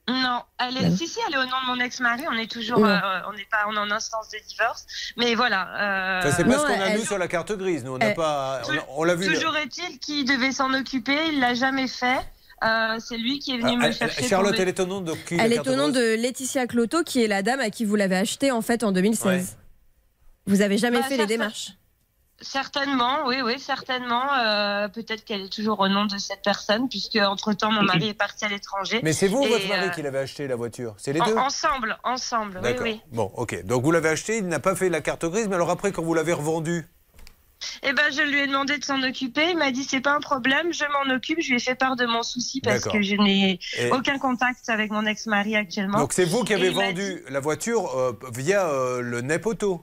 Non, 0.09 0.42
elle 0.59 0.77
est, 0.79 0.97
si 0.97 1.07
si, 1.07 1.18
elle 1.29 1.35
est 1.35 1.38
au 1.38 1.44
nom 1.44 1.61
de 1.62 1.66
mon 1.77 1.81
ex-mari. 1.85 2.23
On 2.31 2.37
est 2.38 2.51
toujours, 2.51 2.85
euh, 2.85 2.99
on 3.29 3.33
n'est 3.35 3.47
pas, 3.51 3.59
on 3.68 3.75
est 3.75 3.79
en 3.79 3.90
instance 3.90 4.29
de 4.31 4.38
divorce. 4.49 4.87
Mais 5.16 5.35
voilà. 5.35 6.21
euh, 6.21 6.23
Ça, 6.23 6.33
c'est 6.37 6.44
pas 6.44 6.51
non, 6.51 6.59
ce 6.62 6.66
qu'on 6.66 6.81
a 6.81 6.87
elle- 6.87 6.99
vu 6.99 7.05
sur 7.07 7.18
la 7.18 7.29
carte 7.29 7.53
grise. 7.53 7.85
Nous, 7.85 7.92
on 7.92 7.99
n'a 7.99 8.07
elle- 8.07 8.14
pas. 8.14 8.62
on 8.97 9.05
l'a 9.05 9.14
vu. 9.14 9.27
Toujours 9.33 9.55
est-il 9.57 9.99
qu'il 9.99 10.25
devait 10.25 10.53
s'en 10.53 10.73
occuper. 10.73 11.16
Il 11.33 11.40
l'a 11.40 11.53
jamais 11.55 11.88
fait. 11.88 12.18
Euh, 12.64 12.97
c'est 12.99 13.16
lui 13.18 13.38
qui 13.38 13.53
est 13.55 13.59
venu 13.59 13.73
Ah, 13.75 13.77
me 13.77 13.85
elle- 13.87 13.94
chercher. 13.94 14.27
Charlotte, 14.27 14.53
pour 14.53 14.59
me- 14.59 14.62
elle 14.62 14.68
est 14.68 14.81
au 14.81 14.87
nom 14.87 15.01
de 15.01 15.12
qui 15.12 15.35
Elle 15.38 15.53
est 15.53 15.68
au 15.68 15.77
nom 15.77 15.88
de 15.90 16.16
Laetitia 16.21 16.66
Cloto, 16.66 17.05
qui 17.05 17.23
est 17.23 17.29
la 17.29 17.42
dame 17.42 17.61
à 17.61 17.71
qui 17.71 17.85
vous 17.85 17.94
l'avez 17.94 18.16
acheté 18.16 18.51
en 18.51 18.62
fait 18.62 18.83
en 18.83 18.92
2016. 18.92 19.57
Vous 20.47 20.62
avez 20.62 20.79
jamais 20.79 21.01
Bah, 21.01 21.05
fait 21.07 21.16
les 21.16 21.23
ça- 21.23 21.27
démarches. 21.27 21.73
Certainement, 22.40 23.27
oui, 23.27 23.37
oui, 23.44 23.59
certainement. 23.59 24.22
Euh, 24.35 24.88
Peut-être 24.88 25.24
qu'elle 25.24 25.40
est 25.42 25.53
toujours 25.53 25.81
au 25.81 25.88
nom 25.88 26.07
de 26.07 26.18
cette 26.18 26.42
personne, 26.44 26.88
puisque 26.88 27.16
entre 27.16 27.53
temps 27.53 27.72
mon 27.72 27.83
mari 27.83 28.09
est 28.11 28.14
parti 28.14 28.44
à 28.44 28.48
l'étranger. 28.48 29.01
Mais 29.03 29.12
c'est 29.12 29.27
vous 29.29 29.38
ou 29.40 29.44
Et, 29.44 29.48
votre 29.48 29.68
mari 29.68 29.87
euh, 29.87 29.90
qui 29.90 30.03
l'avez 30.03 30.18
acheté 30.20 30.46
la 30.46 30.55
voiture? 30.57 30.94
C'est 30.98 31.12
les 31.12 31.20
en- 31.20 31.27
deux? 31.27 31.37
ensemble, 31.37 31.98
ensemble. 32.05 32.61
Oui. 32.83 33.01
Bon, 33.12 33.31
ok. 33.37 33.64
Donc 33.64 33.83
vous 33.83 33.90
l'avez 33.90 34.11
acheté, 34.11 34.38
il 34.38 34.46
n'a 34.46 34.61
pas 34.61 34.77
fait 34.77 34.88
la 34.88 35.01
carte 35.01 35.24
grise, 35.27 35.48
mais 35.48 35.57
alors 35.57 35.70
après, 35.70 35.90
quand 35.90 36.03
vous 36.03 36.14
l'avez 36.14 36.33
revendu 36.33 36.87
Eh 37.83 37.92
ben, 37.92 38.05
je 38.12 38.22
lui 38.22 38.38
ai 38.38 38.46
demandé 38.46 38.79
de 38.79 38.85
s'en 38.85 39.03
occuper. 39.03 39.51
Il 39.51 39.59
m'a 39.59 39.72
dit 39.72 39.83
c'est 39.83 40.01
pas 40.01 40.12
un 40.14 40.20
problème, 40.20 40.72
je 40.72 40.85
m'en 40.85 41.12
occupe. 41.14 41.40
Je 41.40 41.48
lui 41.48 41.57
ai 41.57 41.61
fait 41.61 41.74
part 41.74 41.96
de 41.96 42.07
mon 42.07 42.22
souci 42.22 42.61
parce 42.61 42.85
que 42.85 43.03
je 43.03 43.16
n'ai 43.16 43.59
Et- 43.79 43.90
aucun 43.90 44.18
contact 44.18 44.68
avec 44.68 44.92
mon 44.92 45.05
ex-mari 45.07 45.57
actuellement. 45.57 45.98
Donc 45.98 46.12
c'est 46.12 46.24
vous 46.24 46.44
qui 46.44 46.55
avez 46.55 46.70
vendu 46.70 47.20
la 47.31 47.40
voiture 47.40 47.98
euh, 47.98 48.12
via 48.33 48.64
le 49.01 49.22
NEP 49.22 49.44
Auto 49.46 49.83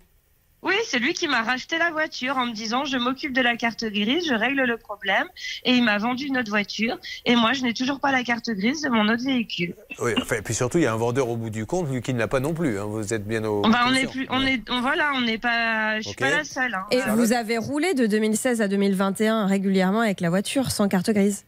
Oui, 0.65 0.73
c'est 0.88 0.99
lui 0.99 1.13
qui 1.13 1.28
m'a 1.28 1.43
racheté 1.43 1.78
la 1.78 1.91
voiture 1.91 2.38
en 2.38 2.47
me 2.47 2.51
disant 2.54 2.86
je 2.86 2.97
m'occupe 2.97 3.34
de 3.34 3.41
la 3.41 3.56
carte 3.56 3.86
grise, 3.86 4.25
je 4.28 4.34
règle 4.34 4.63
le 4.63 4.78
problème. 4.78 5.28
Et 5.63 5.73
il 5.75 5.84
m'a 5.84 5.97
vendu 5.99 6.25
une 6.25 6.38
autre 6.39 6.49
voiture. 6.49 6.97
Et 7.25 7.36
moi, 7.36 7.54
je 7.54 7.62
n'ai 7.62 7.73
toujours 7.73 7.99
pas 7.99 8.12
la 8.12 8.23
carte 8.23 8.49
grise 8.49 8.82
de 8.82 8.89
mon 8.89 9.08
autre 9.08 9.23
véhicule. 9.23 9.75
Oui, 10.01 10.12
enfin, 10.19 10.38
et 10.38 10.41
puis 10.41 10.54
surtout, 10.56 10.80
il 10.80 10.84
y 10.84 10.88
a 10.88 10.93
un 10.93 10.97
vendeur 10.97 11.30
au 11.30 11.38
bout 11.38 11.49
du 11.51 11.65
compte, 11.65 11.89
lui 11.91 12.01
qui 12.01 12.13
ne 12.13 12.19
l'a 12.19 12.28
pas 12.28 12.39
non 12.39 12.54
plus. 12.54 12.80
hein. 12.80 12.86
Vous 12.86 13.13
êtes 13.13 13.25
bien 13.28 13.43
au. 13.45 13.62
Bah, 13.62 13.86
on 13.88 13.93
est 13.93 14.08
plus, 14.10 14.25
on 14.30 14.41
est, 14.45 14.62
on- 14.69 14.82
voilà, 14.82 15.12
on 15.15 15.21
n'est 15.21 15.38
pas, 15.38 15.97
je 15.97 16.01
suis 16.04 16.12
Ok. 16.12 16.19
pas 16.19 16.32
la 16.32 16.43
seule. 16.43 16.73
hein. 16.73 16.86
Et 16.91 16.99
vous 17.15 17.32
avez 17.34 17.58
roulé 17.58 17.93
de 17.93 18.08
2016 18.08 18.62
à 18.62 18.67
2021 18.67 19.45
régulièrement 19.45 20.01
avec 20.01 20.19
la 20.19 20.30
voiture 20.30 20.71
sans 20.71 20.88
carte 20.88 21.12
grise? 21.12 21.45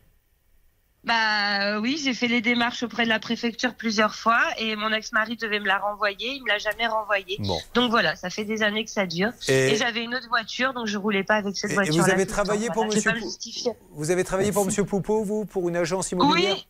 Bah 1.08 1.62
euh, 1.76 1.80
oui, 1.80 2.00
j'ai 2.04 2.14
fait 2.14 2.28
les 2.28 2.42
démarches 2.42 2.84
auprès 2.84 3.06
de 3.06 3.10
la 3.10 3.20
préfecture 3.20 3.74
plusieurs 3.76 4.14
fois 4.14 4.42
et 4.58 4.76
mon 4.76 4.92
ex-mari 4.92 5.38
devait 5.38 5.60
me 5.62 5.66
la 5.68 5.78
renvoyer, 5.78 6.34
il 6.34 6.44
me 6.44 6.50
l'a 6.50 6.58
jamais 6.58 6.86
renvoyée. 6.86 7.38
Bon. 7.40 7.58
Donc 7.74 7.92
voilà, 7.92 8.16
ça 8.18 8.30
fait 8.30 8.44
des 8.44 8.62
années 8.62 8.84
que 8.84 8.92
ça 8.92 9.06
dure. 9.06 9.32
Et- 9.48 9.70
Et, 9.72 9.76
j'avais 9.78 10.04
une 10.04 10.14
autre 10.14 10.28
voiture, 10.28 10.74
donc 10.74 10.88
je 10.88 10.98
roulais 10.98 11.24
pas 11.24 11.36
avec 11.36 11.56
cette 11.56 11.70
Et- 11.72 11.74
et 11.74 11.76
voiture. 11.76 12.04
vous 12.04 12.10
avez 12.10 12.26
travaillé 12.26 12.70
pour 12.70 12.86
Monsieur 12.86 13.14
Pou-. 13.14 13.74
Vous 13.92 14.12
avez 14.12 14.24
travaillé 14.26 14.52
pour 14.52 14.66
Monsieur 14.66 14.84
Poupeau, 14.84 15.24
vous, 15.24 15.46
pour 15.46 15.70
une 15.70 15.78
agence 15.78 16.12
immobilière? 16.12 16.56
Oui, 16.56 16.68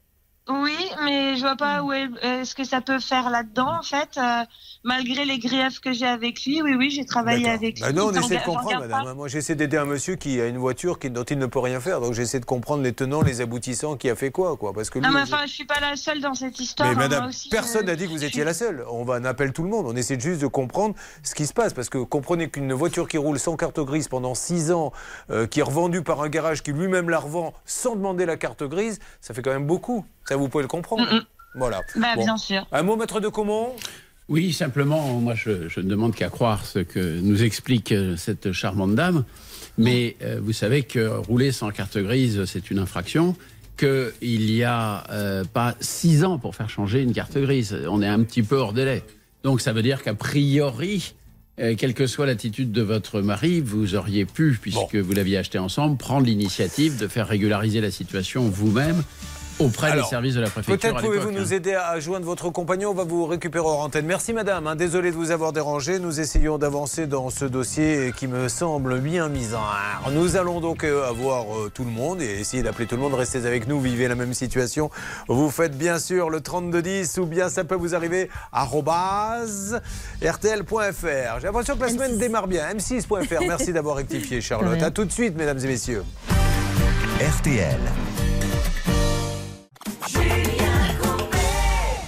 Oui, 0.49 0.75
mais 1.03 1.35
je 1.35 1.41
vois 1.41 1.55
pas 1.57 1.83
où 1.83 1.91
est, 1.91 2.07
euh, 2.23 2.43
ce 2.45 2.55
que 2.55 2.63
ça 2.63 2.81
peut 2.81 2.99
faire 2.99 3.29
là-dedans, 3.29 3.79
en 3.79 3.83
fait. 3.83 4.17
Euh, 4.17 4.43
malgré 4.83 5.25
les 5.25 5.39
griefs 5.39 5.79
que 5.81 5.91
j'ai 5.91 6.05
avec 6.07 6.43
lui, 6.45 6.61
oui, 6.61 6.75
oui, 6.77 6.89
j'ai 6.89 7.05
travaillé 7.05 7.49
avec 7.49 7.75
lui. 7.75 7.81
Bah 7.81 7.91
non, 7.91 8.07
on 8.07 8.11
essaie 8.13 8.37
de 8.37 8.43
comprendre, 8.43 8.81
pas. 8.81 8.87
madame. 8.87 9.17
Moi, 9.17 9.27
j'essaie 9.27 9.55
d'aider 9.55 9.77
un 9.77 9.85
monsieur 9.85 10.15
qui 10.15 10.39
a 10.39 10.47
une 10.47 10.57
voiture 10.57 10.99
qui, 10.99 11.09
dont 11.09 11.23
il 11.23 11.37
ne 11.37 11.45
peut 11.47 11.59
rien 11.59 11.79
faire. 11.81 11.99
Donc, 11.99 12.13
j'essaie 12.13 12.39
de 12.39 12.45
comprendre 12.45 12.83
les 12.83 12.93
tenants, 12.93 13.21
les 13.21 13.41
aboutissants, 13.41 13.97
qui 13.97 14.09
a 14.09 14.15
fait 14.15 14.31
quoi, 14.31 14.55
quoi. 14.55 14.71
Parce 14.73 14.89
que 14.89 14.99
lui, 14.99 15.07
Non, 15.07 15.13
mais 15.13 15.21
enfin, 15.21 15.41
je 15.45 15.51
suis 15.51 15.65
pas 15.65 15.79
la 15.81 15.95
seule 15.97 16.21
dans 16.21 16.33
cette 16.33 16.59
histoire. 16.59 16.87
Mais 16.89 16.95
hein, 16.95 16.97
madame, 16.97 17.27
aussi, 17.27 17.49
personne 17.49 17.81
je- 17.81 17.87
n'a 17.87 17.95
dit 17.97 18.05
que 18.05 18.09
vous 18.11 18.23
étiez 18.23 18.29
suis- 18.29 18.43
la 18.43 18.53
seule. 18.53 18.85
On 18.89 19.03
va 19.03 19.15
appelle 19.27 19.51
tout 19.51 19.63
le 19.63 19.69
monde. 19.69 19.85
On 19.87 19.95
essaie 19.95 20.17
juste 20.19 20.41
de 20.41 20.47
comprendre 20.47 20.95
ce 21.23 21.35
qui 21.35 21.45
se 21.45 21.53
passe. 21.53 21.73
Parce 21.73 21.89
que 21.89 21.97
comprenez 21.97 22.49
qu'une 22.49 22.71
voiture 22.71 23.09
qui 23.09 23.17
roule 23.17 23.37
sans 23.39 23.57
carte 23.57 23.79
grise 23.81 24.07
pendant 24.07 24.33
6 24.35 24.71
ans, 24.71 24.93
euh, 25.29 25.45
qui 25.47 25.59
est 25.59 25.63
revendue 25.63 26.01
par 26.03 26.21
un 26.21 26.29
garage 26.29 26.63
qui 26.63 26.71
lui-même 26.71 27.09
la 27.09 27.19
revend 27.19 27.53
sans 27.65 27.95
demander 27.97 28.25
la 28.25 28.37
carte 28.37 28.63
grise, 28.63 28.99
ça 29.19 29.33
fait 29.33 29.41
quand 29.41 29.51
même 29.51 29.65
beaucoup. 29.67 30.05
Ça, 30.29 30.36
vous 30.37 30.49
pouvez 30.49 30.63
le 30.63 30.67
comprendre. 30.67 31.07
Voilà. 31.55 31.81
Bah, 31.95 32.13
Bon. 32.15 32.23
bien 32.23 32.37
sûr. 32.37 32.65
Un 32.71 32.83
mot, 32.83 32.95
maître 32.95 33.19
de 33.19 33.27
comment 33.29 33.75
Oui, 34.29 34.53
simplement, 34.53 35.19
moi, 35.19 35.33
je, 35.35 35.69
je 35.69 35.79
ne 35.79 35.89
demande 35.89 36.13
qu'à 36.13 36.29
croire 36.29 36.65
ce 36.65 36.79
que 36.79 37.19
nous 37.19 37.43
explique 37.43 37.91
euh, 37.91 38.15
cette 38.17 38.51
charmante 38.51 38.95
dame. 38.95 39.23
Mais 39.77 40.15
euh, 40.23 40.39
vous 40.41 40.53
savez 40.53 40.83
que 40.83 41.07
rouler 41.07 41.51
sans 41.51 41.69
carte 41.71 41.97
grise, 41.97 42.45
c'est 42.45 42.71
une 42.71 42.79
infraction. 42.79 43.35
Qu'il 43.77 44.11
n'y 44.47 44.63
a 44.63 45.03
euh, 45.11 45.43
pas 45.43 45.75
six 45.79 46.23
ans 46.23 46.39
pour 46.39 46.55
faire 46.55 46.69
changer 46.69 47.01
une 47.01 47.13
carte 47.13 47.37
grise. 47.37 47.77
On 47.87 48.01
est 48.01 48.07
un 48.07 48.23
petit 48.23 48.41
peu 48.41 48.55
hors 48.57 48.73
délai. 48.73 49.03
Donc 49.43 49.61
ça 49.61 49.71
veut 49.71 49.83
dire 49.83 50.01
qu'a 50.01 50.15
priori, 50.15 51.13
euh, 51.59 51.75
quelle 51.77 51.93
que 51.93 52.07
soit 52.07 52.25
l'attitude 52.25 52.71
de 52.71 52.81
votre 52.81 53.21
mari, 53.21 53.61
vous 53.61 53.93
auriez 53.93 54.25
pu, 54.25 54.57
puisque 54.59 54.95
vous 54.95 55.13
l'aviez 55.13 55.37
acheté 55.37 55.59
ensemble, 55.59 55.95
prendre 55.95 56.25
l'initiative 56.25 56.97
de 56.97 57.07
faire 57.07 57.27
régulariser 57.27 57.79
la 57.79 57.91
situation 57.91 58.49
vous-même 58.49 59.03
auprès 59.59 59.91
Alors, 59.91 60.05
des 60.05 60.09
services 60.09 60.35
de 60.35 60.41
la 60.41 60.49
préfecture. 60.49 60.77
Peut-être 60.91 61.01
pouvez-vous 61.05 61.31
nous 61.31 61.53
hein. 61.53 61.55
aider 61.55 61.73
à 61.73 61.99
joindre 61.99 62.25
votre 62.25 62.49
compagnon. 62.49 62.91
On 62.91 62.93
va 62.93 63.03
vous 63.03 63.25
récupérer 63.25 63.65
hors 63.65 63.81
antenne. 63.81 64.05
Merci, 64.05 64.33
madame. 64.33 64.67
hein. 64.67 64.75
Désolé 64.75 65.11
de 65.11 65.15
vous 65.15 65.31
avoir 65.31 65.53
dérangé. 65.53 65.99
Nous 65.99 66.19
essayons 66.19 66.57
d'avancer 66.57 67.07
dans 67.07 67.29
ce 67.29 67.45
dossier 67.45 68.13
qui 68.15 68.27
me 68.27 68.47
semble 68.47 68.99
bien 68.99 69.29
misère. 69.29 70.01
Nous 70.11 70.35
allons 70.35 70.59
donc 70.61 70.83
euh, 70.83 71.07
avoir 71.09 71.45
euh, 71.55 71.71
tout 71.73 71.83
le 71.83 71.91
monde 71.91 72.21
et 72.21 72.39
essayer 72.39 72.63
d'appeler 72.63 72.85
tout 72.87 72.95
le 72.95 73.01
monde. 73.01 73.13
Restez 73.13 73.45
avec 73.45 73.67
nous, 73.67 73.79
vivez 73.79 74.07
la 74.07 74.15
même 74.15 74.33
situation. 74.33 74.89
Vous 75.27 75.49
faites 75.49 75.77
bien 75.77 75.99
sûr 75.99 76.29
le 76.29 76.41
3210 76.41 77.17
ou 77.19 77.25
bien 77.25 77.49
ça 77.49 77.63
peut 77.63 77.75
vous 77.75 77.95
arriver 77.95 78.29
rtl.fr. 80.21 81.39
J'ai 81.39 81.45
l'impression 81.47 81.75
que 81.75 81.81
la 81.81 81.89
semaine 81.89 82.17
démarre 82.17 82.47
bien. 82.47 82.63
m6.fr. 82.73 83.41
Merci 83.47 83.73
d'avoir 83.73 83.95
rectifié, 83.97 84.41
Charlotte. 84.41 84.81
À 84.81 84.91
tout 84.91 85.05
de 85.05 85.11
suite, 85.11 85.35
mesdames 85.37 85.59
et 85.59 85.67
messieurs. 85.67 86.03
RTL. 87.19 87.79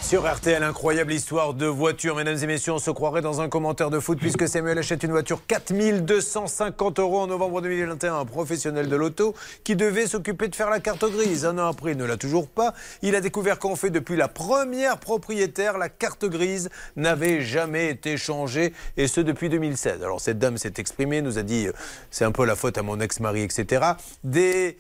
Sur 0.10 0.28
RTL, 0.28 0.64
incroyable 0.64 1.14
histoire 1.14 1.54
de 1.54 1.68
voiture. 1.68 2.16
Mesdames 2.16 2.40
et 2.42 2.48
messieurs, 2.48 2.74
on 2.74 2.80
se 2.80 2.90
croirait 2.90 3.22
dans 3.22 3.42
un 3.42 3.48
commentaire 3.48 3.92
de 3.92 4.00
foot 4.00 4.18
puisque 4.18 4.48
Samuel 4.48 4.80
achète 4.80 5.04
une 5.04 5.12
voiture 5.12 5.46
4250 5.46 6.98
euros 6.98 7.20
en 7.20 7.28
novembre 7.28 7.62
2021. 7.62 8.18
Un 8.18 8.26
professionnel 8.26 8.90
de 8.90 8.96
l'auto 8.96 9.36
qui 9.64 9.76
devait 9.76 10.08
s'occuper 10.08 10.48
de 10.48 10.56
faire 10.56 10.72
la 10.72 10.80
carte 10.80 11.06
grise. 11.06 11.46
Un 11.46 11.60
an 11.60 11.68
après, 11.68 11.92
il 11.92 11.98
ne 11.98 12.06
l'a 12.06 12.18
toujours 12.18 12.48
pas. 12.48 12.74
Il 13.04 13.14
a 13.14 13.22
découvert 13.22 13.60
qu'en 13.60 13.76
fait, 13.76 13.92
depuis 13.92 14.16
la 14.16 14.28
première 14.28 14.98
propriétaire, 14.98 15.78
la 15.78 15.90
carte 15.90 16.26
grise 16.26 16.72
n'avait 16.96 17.42
jamais 17.42 17.92
été 17.92 18.18
changée 18.18 18.74
et 18.98 19.06
ce 19.06 19.22
depuis 19.22 19.50
2016. 19.50 20.02
Alors 20.02 20.22
cette 20.22 20.40
dame 20.40 20.58
s'est 20.58 20.74
exprimée, 20.78 21.22
nous 21.22 21.38
a 21.38 21.44
dit 21.44 21.68
euh, 21.68 21.74
c'est 22.10 22.26
un 22.26 22.32
peu 22.32 22.46
la 22.46 22.56
faute 22.56 22.80
à 22.80 22.82
mon 22.82 23.00
ex-mari, 23.00 23.44
etc. 23.44 23.86
Des 24.24 24.80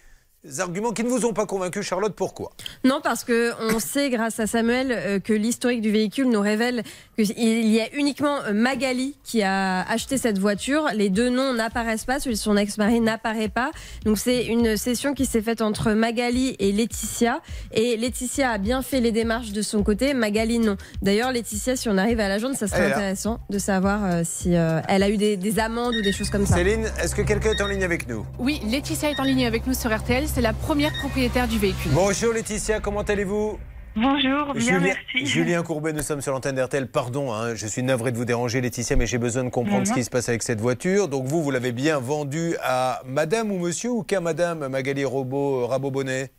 arguments 0.60 0.92
qui 0.92 1.04
ne 1.04 1.10
vous 1.10 1.26
ont 1.26 1.34
pas 1.34 1.46
convaincu, 1.46 1.84
Charlotte, 1.84 2.14
pourquoi? 2.16 2.52
Non, 2.84 3.00
parce 3.04 3.24
que 3.24 3.52
on 3.74 3.80
sait, 3.80 4.10
grâce 4.10 4.40
à 4.40 4.48
Samuel, 4.48 4.92
euh, 4.92 5.20
que 5.20 5.34
l'historique 5.34 5.82
du 5.82 5.92
véhicule 5.92 6.30
nous 6.30 6.42
révèle 6.42 6.84
qu'il 7.16 7.68
y 7.68 7.80
a 7.82 7.94
uniquement 7.94 8.40
euh, 8.46 8.54
Magali 8.54 9.16
qui 9.24 9.44
a 9.44 9.82
acheté 9.90 10.18
cette 10.18 10.40
voiture. 10.40 10.88
Les 10.96 11.10
deux 11.10 11.30
noms 11.30 11.54
n'apparaissent 11.54 12.06
pas, 12.06 12.20
celui 12.20 12.36
de 12.36 12.42
son 12.42 12.58
ex-mari 12.58 13.00
n'apparaît 13.00 13.50
pas. 13.50 13.72
Donc 14.06 14.18
c'est 14.18 14.46
une 14.46 14.78
session 14.78 15.14
qui 15.14 15.26
s'est 15.26 15.42
faite 15.42 15.62
entre 15.62 15.92
Magali 15.92 16.56
et 16.60 16.72
Laetitia. 16.72 17.42
Et 17.74 17.98
Laetitia 17.98 18.52
a 18.52 18.58
bien 18.58 18.82
fait 18.82 19.02
les 19.02 19.12
démarches 19.12 19.52
de 19.52 19.62
son 19.62 19.84
côté, 19.84 20.14
Magali 20.14 20.60
non. 20.60 20.78
D'ailleurs, 21.02 21.32
Laetitia, 21.32 21.76
si 21.76 21.90
on 21.90 21.98
arrive 21.98 22.20
à 22.20 22.28
la 22.28 22.40
joindre, 22.40 22.56
ça 22.58 22.68
serait 22.68 22.92
intéressant 22.92 23.40
de 23.50 23.60
savoir 23.60 24.04
euh, 24.06 24.22
si 24.24 24.54
elle 24.54 25.04
a 25.04 25.10
eu 25.10 25.18
des, 25.18 25.38
des 25.38 25.60
amendes 25.60 25.96
ou 25.96 26.02
des 26.02 26.12
choses 26.12 26.30
comme 26.30 26.46
ça. 26.46 26.56
Céline, 26.56 26.90
est-ce 27.02 27.14
que 27.14 27.22
quelqu'un 27.22 27.52
est 27.52 27.62
en 27.62 27.68
ligne 27.68 27.84
avec 27.84 28.08
nous? 28.08 28.26
Oui, 28.40 28.62
Laetitia 28.66 29.12
est 29.12 29.20
en 29.20 29.24
ligne 29.24 29.46
avec 29.46 29.68
nous 29.68 29.74
sur 29.74 29.96
RTL. 29.96 30.28
C'est 30.40 30.44
la 30.44 30.54
première 30.54 30.94
propriétaire 30.94 31.50
du 31.50 31.60
véhicule. 31.60 31.92
Bonjour 31.94 32.32
Laetitia, 32.32 32.80
comment 32.80 33.02
allez-vous? 33.02 33.60
Bonjour, 33.94 34.54
bien 34.54 34.62
Julien, 34.62 34.80
merci. 34.80 35.26
Julien 35.26 35.64
Courbet, 35.64 35.92
nous 35.92 36.02
sommes 36.02 36.22
sur 36.22 36.32
l'antenne 36.32 36.56
d'RTL. 36.56 36.88
Pardon, 36.88 37.34
hein, 37.34 37.56
je 37.56 37.68
suis 37.68 37.84
navré 37.84 38.14
de 38.14 38.18
vous 38.18 38.24
déranger 38.24 38.62
Laetitia, 38.62 38.96
mais 38.96 39.06
j'ai 39.06 39.18
besoin 39.18 39.44
de 39.44 39.50
comprendre 39.50 39.86
ce 39.86 39.90
non. 39.90 39.98
qui 39.98 40.06
se 40.06 40.10
passe 40.10 40.30
avec 40.30 40.42
cette 40.44 40.62
voiture. 40.62 41.10
Donc 41.10 41.26
vous, 41.26 41.44
vous 41.44 41.52
l'avez 41.52 41.74
bien 41.74 42.00
vendue 42.00 42.56
à 42.64 43.02
madame 43.06 43.52
ou 43.52 43.60
monsieur 43.60 43.90
ou 43.90 44.04
qu'à 44.04 44.22
madame 44.22 44.66
Magali 44.70 45.04
Robot, 45.04 45.68
Rabot-Bonnet 45.68 46.32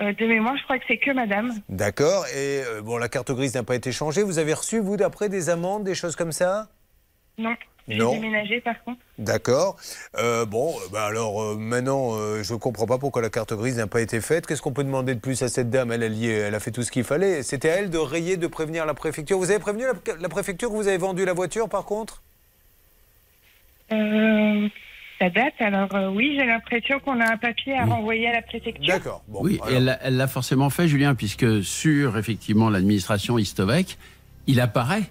Euh, 0.00 0.12
de 0.12 0.24
mémoire, 0.24 0.56
je 0.56 0.62
crois 0.62 0.78
que 0.78 0.84
c'est 0.86 0.98
que 0.98 1.10
madame. 1.10 1.50
D'accord. 1.68 2.26
Et 2.28 2.62
euh, 2.64 2.80
bon, 2.80 2.96
la 2.96 3.08
carte 3.08 3.32
grise 3.32 3.56
n'a 3.56 3.64
pas 3.64 3.74
été 3.74 3.90
changée. 3.90 4.22
Vous 4.22 4.38
avez 4.38 4.54
reçu, 4.54 4.78
vous, 4.78 4.96
d'après, 4.96 5.28
des 5.28 5.50
amendes, 5.50 5.82
des 5.82 5.96
choses 5.96 6.14
comme 6.14 6.30
ça? 6.30 6.68
Non. 7.38 7.56
Non. 7.88 8.12
déménagé 8.12 8.60
par 8.60 8.82
contre. 8.84 9.00
D'accord. 9.18 9.76
Euh, 10.16 10.44
bon, 10.44 10.72
bah 10.92 11.06
alors 11.06 11.42
euh, 11.42 11.56
maintenant, 11.56 12.14
euh, 12.14 12.42
je 12.42 12.52
ne 12.54 12.58
comprends 12.58 12.86
pas 12.86 12.98
pourquoi 12.98 13.22
la 13.22 13.30
carte 13.30 13.52
grise 13.54 13.76
n'a 13.76 13.86
pas 13.88 14.00
été 14.00 14.20
faite. 14.20 14.46
Qu'est-ce 14.46 14.62
qu'on 14.62 14.72
peut 14.72 14.84
demander 14.84 15.14
de 15.16 15.20
plus 15.20 15.42
à 15.42 15.48
cette 15.48 15.68
dame? 15.68 15.90
Elle, 15.90 16.54
a 16.54 16.60
fait 16.60 16.70
tout 16.70 16.82
ce 16.84 16.90
qu'il 16.92 17.02
fallait. 17.04 17.42
C'était 17.42 17.70
à 17.70 17.74
elle 17.78 17.90
de 17.90 17.98
rayer, 17.98 18.36
de 18.36 18.46
prévenir 18.46 18.86
la 18.86 18.94
préfecture. 18.94 19.36
Vous 19.38 19.50
avez 19.50 19.58
prévenu 19.58 19.82
la, 19.84 20.14
la 20.20 20.28
préfecture 20.28 20.70
que 20.70 20.74
vous 20.76 20.86
avez 20.86 20.98
vendu 20.98 21.24
la 21.24 21.32
voiture, 21.32 21.68
par 21.68 21.84
contre? 21.84 22.22
Euh, 23.92 24.68
ça 25.18 25.28
date, 25.30 25.54
alors 25.60 25.94
euh, 25.94 26.08
oui, 26.08 26.36
j'ai 26.38 26.46
l'impression 26.46 26.98
qu'on 27.00 27.20
a 27.20 27.32
un 27.32 27.36
papier 27.36 27.76
à 27.76 27.84
renvoyer 27.84 28.28
à 28.28 28.32
la 28.32 28.42
préfecture. 28.42 28.86
D'accord. 28.86 29.22
oui, 29.28 29.60
et 29.70 29.74
elle 29.74 29.84
l'a- 29.84 29.98
elle 30.02 30.16
l'a 30.16 30.28
forcément 30.28 30.70
fait, 30.70 30.88
Julien, 30.88 31.14
puisque 31.14 31.62
sur 31.62 32.16
effectivement 32.16 32.70
l'administration 32.70 33.38
Istovec, 33.38 33.98
il 34.46 34.60
apparaît 34.60 35.02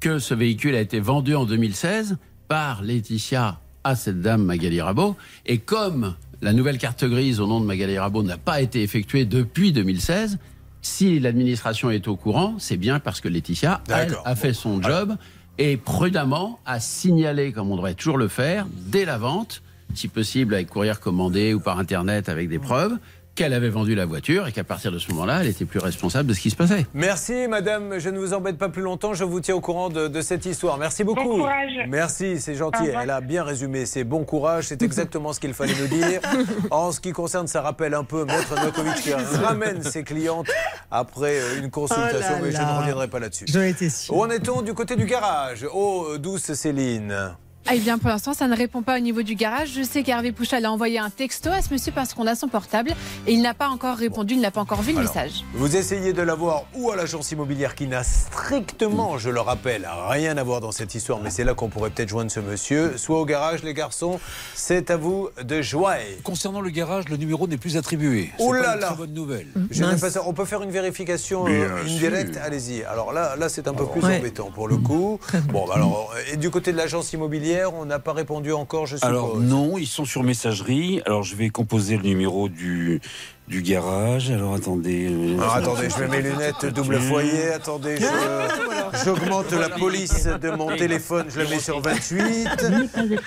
que 0.00 0.18
ce 0.18 0.34
véhicule 0.34 0.74
a 0.74 0.80
été 0.80 0.98
vendu 0.98 1.34
en 1.34 1.44
2016 1.44 2.16
par 2.48 2.82
Laetitia 2.82 3.60
à 3.84 3.94
cette 3.94 4.20
dame 4.20 4.42
Magali 4.42 4.80
Rabot. 4.80 5.16
Et 5.46 5.58
comme 5.58 6.14
la 6.40 6.52
nouvelle 6.52 6.78
carte 6.78 7.04
grise 7.04 7.38
au 7.38 7.46
nom 7.46 7.60
de 7.60 7.66
Magali 7.66 7.98
Rabot 7.98 8.22
n'a 8.22 8.38
pas 8.38 8.60
été 8.60 8.82
effectuée 8.82 9.26
depuis 9.26 9.72
2016, 9.72 10.38
si 10.82 11.20
l'administration 11.20 11.90
est 11.90 12.08
au 12.08 12.16
courant, 12.16 12.54
c'est 12.58 12.78
bien 12.78 12.98
parce 12.98 13.20
que 13.20 13.28
Laetitia 13.28 13.82
elle, 13.88 14.16
a 14.24 14.34
fait 14.34 14.54
son 14.54 14.80
job 14.80 15.16
et 15.58 15.76
prudemment 15.76 16.58
a 16.64 16.80
signalé, 16.80 17.52
comme 17.52 17.70
on 17.70 17.76
devrait 17.76 17.94
toujours 17.94 18.16
le 18.16 18.28
faire, 18.28 18.66
dès 18.72 19.04
la 19.04 19.18
vente, 19.18 19.62
si 19.94 20.08
possible 20.08 20.54
avec 20.54 20.68
courrier 20.68 20.94
commandé 20.98 21.52
ou 21.52 21.60
par 21.60 21.78
Internet 21.78 22.30
avec 22.30 22.48
des 22.48 22.58
preuves, 22.58 22.96
qu'elle 23.40 23.54
avait 23.54 23.70
vendu 23.70 23.94
la 23.94 24.04
voiture 24.04 24.46
et 24.48 24.52
qu'à 24.52 24.64
partir 24.64 24.92
de 24.92 24.98
ce 24.98 25.10
moment-là, 25.12 25.38
elle 25.40 25.46
était 25.46 25.64
plus 25.64 25.78
responsable 25.78 26.28
de 26.28 26.34
ce 26.34 26.40
qui 26.40 26.50
se 26.50 26.56
passait. 26.56 26.84
Merci, 26.92 27.48
madame. 27.48 27.98
Je 27.98 28.10
ne 28.10 28.18
vous 28.18 28.34
embête 28.34 28.58
pas 28.58 28.68
plus 28.68 28.82
longtemps. 28.82 29.14
Je 29.14 29.24
vous 29.24 29.40
tiens 29.40 29.54
au 29.54 29.62
courant 29.62 29.88
de, 29.88 30.08
de 30.08 30.20
cette 30.20 30.44
histoire. 30.44 30.76
Merci 30.76 31.04
beaucoup. 31.04 31.22
Bon 31.22 31.36
courage. 31.38 31.72
Merci, 31.88 32.38
c'est 32.38 32.54
gentil. 32.54 32.88
Elle 32.88 33.08
a 33.08 33.22
bien 33.22 33.42
résumé. 33.42 33.86
C'est 33.86 34.04
bon 34.04 34.24
courage. 34.24 34.64
C'est 34.66 34.82
exactement 34.82 35.32
ce 35.32 35.40
qu'il 35.40 35.54
fallait 35.54 35.72
nous 35.80 35.86
dire. 35.86 36.20
En 36.70 36.92
ce 36.92 37.00
qui 37.00 37.12
concerne, 37.12 37.46
ça 37.46 37.62
rappelle 37.62 37.94
un 37.94 38.04
peu 38.04 38.26
Maître 38.26 38.54
Nokovic 38.62 38.96
qui 38.96 39.12
ramène 39.42 39.82
ses 39.82 40.04
clientes 40.04 40.50
après 40.90 41.40
euh, 41.40 41.62
une 41.62 41.70
consultation, 41.70 42.18
Oh 42.20 42.32
là 42.32 42.38
mais 42.42 42.52
je 42.52 42.58
ne 42.58 42.78
reviendrai 42.78 43.08
pas 43.08 43.20
là-dessus. 43.20 43.46
J'en 43.48 43.62
étais 43.62 43.88
sûr. 43.88 44.14
Où 44.14 44.22
en 44.22 44.28
est-on 44.28 44.60
du 44.60 44.74
côté 44.74 44.96
du 44.96 45.06
garage? 45.06 45.66
Oh, 45.72 46.18
douce 46.18 46.52
Céline. 46.52 47.32
Ah, 47.66 47.72
eh 47.74 47.78
bien, 47.78 47.98
pour 47.98 48.08
l'instant, 48.08 48.32
ça 48.34 48.48
ne 48.48 48.56
répond 48.56 48.82
pas 48.82 48.96
au 48.96 49.00
niveau 49.00 49.22
du 49.22 49.34
garage. 49.36 49.72
Je 49.76 49.82
sais 49.82 50.02
qu'Hervé 50.02 50.32
Pouchal 50.32 50.64
a 50.64 50.72
envoyé 50.72 50.98
un 50.98 51.10
texto 51.10 51.50
à 51.50 51.60
ce 51.62 51.72
monsieur 51.72 51.92
parce 51.94 52.14
qu'on 52.14 52.26
a 52.26 52.34
son 52.34 52.48
portable 52.48 52.90
et 53.26 53.32
il 53.32 53.42
n'a 53.42 53.54
pas 53.54 53.68
encore 53.68 53.96
répondu, 53.96 54.34
il 54.34 54.40
n'a 54.40 54.50
pas 54.50 54.62
encore 54.62 54.80
vu 54.82 54.92
le 54.92 54.98
Alors, 54.98 55.14
message. 55.14 55.44
Vous 55.54 55.76
essayez 55.76 56.12
de 56.12 56.22
l'avoir 56.22 56.64
ou 56.74 56.90
à 56.90 56.96
l'agence 56.96 57.30
immobilière 57.30 57.74
qui 57.76 57.86
n'a 57.86 58.02
strictement, 58.02 59.18
je 59.18 59.30
le 59.30 59.40
rappelle, 59.40 59.86
rien 60.08 60.36
à 60.36 60.42
voir 60.42 60.60
dans 60.60 60.72
cette 60.72 60.94
histoire, 60.94 61.20
mais 61.22 61.30
c'est 61.30 61.44
là 61.44 61.54
qu'on 61.54 61.68
pourrait 61.68 61.90
peut-être 61.90 62.08
joindre 62.08 62.30
ce 62.30 62.40
monsieur, 62.40 62.96
soit 62.96 63.20
au 63.20 63.24
garage, 63.26 63.62
les 63.62 63.74
garçons. 63.74 64.18
C'est 64.54 64.90
à 64.90 64.96
vous 64.96 65.28
de 65.42 65.62
jouer. 65.62 66.18
Concernant 66.24 66.62
le 66.62 66.70
garage, 66.70 67.08
le 67.08 67.18
numéro 67.18 67.46
n'est 67.46 67.58
plus 67.58 67.76
attribué. 67.76 68.30
Oh 68.38 68.50
pas 68.50 68.60
là 68.62 68.74
une 68.74 68.80
là. 68.80 68.86
très 68.88 68.96
bonne 68.96 69.12
nouvelle. 69.14 69.46
Je 69.70 69.84
n'aime 69.84 70.00
pas 70.00 70.10
ça. 70.10 70.22
On 70.26 70.32
peut 70.32 70.44
faire 70.46 70.62
une 70.62 70.70
vérification 70.70 71.44
euh, 71.46 71.82
indirecte 71.84 72.34
sûr. 72.34 72.42
Allez-y. 72.42 72.82
Alors 72.84 73.12
là, 73.12 73.36
là 73.36 73.48
c'est 73.48 73.68
un 73.68 73.74
peu 73.74 73.86
plus 73.86 74.00
Ouais. 74.00 74.18
embêtant 74.18 74.50
pour 74.50 74.66
le 74.66 74.78
coup. 74.78 75.20
Bon, 75.52 75.66
bah 75.66 75.74
alors, 75.76 76.12
et 76.32 76.36
du 76.36 76.48
côté 76.50 76.70
de 76.72 76.76
l'agence 76.76 77.12
immobilière, 77.12 77.49
on 77.74 77.84
n'a 77.84 77.98
pas 77.98 78.12
répondu 78.12 78.52
encore, 78.52 78.86
je 78.86 78.96
suppose. 78.96 79.08
Alors 79.08 79.36
non, 79.38 79.78
ils 79.78 79.86
sont 79.86 80.04
sur 80.04 80.22
messagerie. 80.22 81.02
Alors 81.06 81.22
je 81.22 81.34
vais 81.36 81.50
composer 81.50 81.96
le 81.96 82.02
numéro 82.02 82.48
du, 82.48 83.00
du 83.48 83.62
garage. 83.62 84.30
Alors 84.30 84.54
attendez. 84.54 85.08
euh, 85.10 85.34
Alors, 85.40 85.54
attendez, 85.56 85.88
je 85.90 85.98
mets 86.04 86.08
mes 86.08 86.22
lunettes 86.30 86.66
double 86.66 86.98
foyer. 87.00 87.48
Attendez, 87.52 87.96
je- 87.98 89.04
j'augmente 89.04 89.52
la 89.52 89.68
police 89.68 90.26
de 90.26 90.50
mon 90.50 90.74
téléphone. 90.76 91.26
Je 91.28 91.40
la 91.40 91.48
mets 91.48 91.58
sur 91.60 91.80
28. 91.80 92.48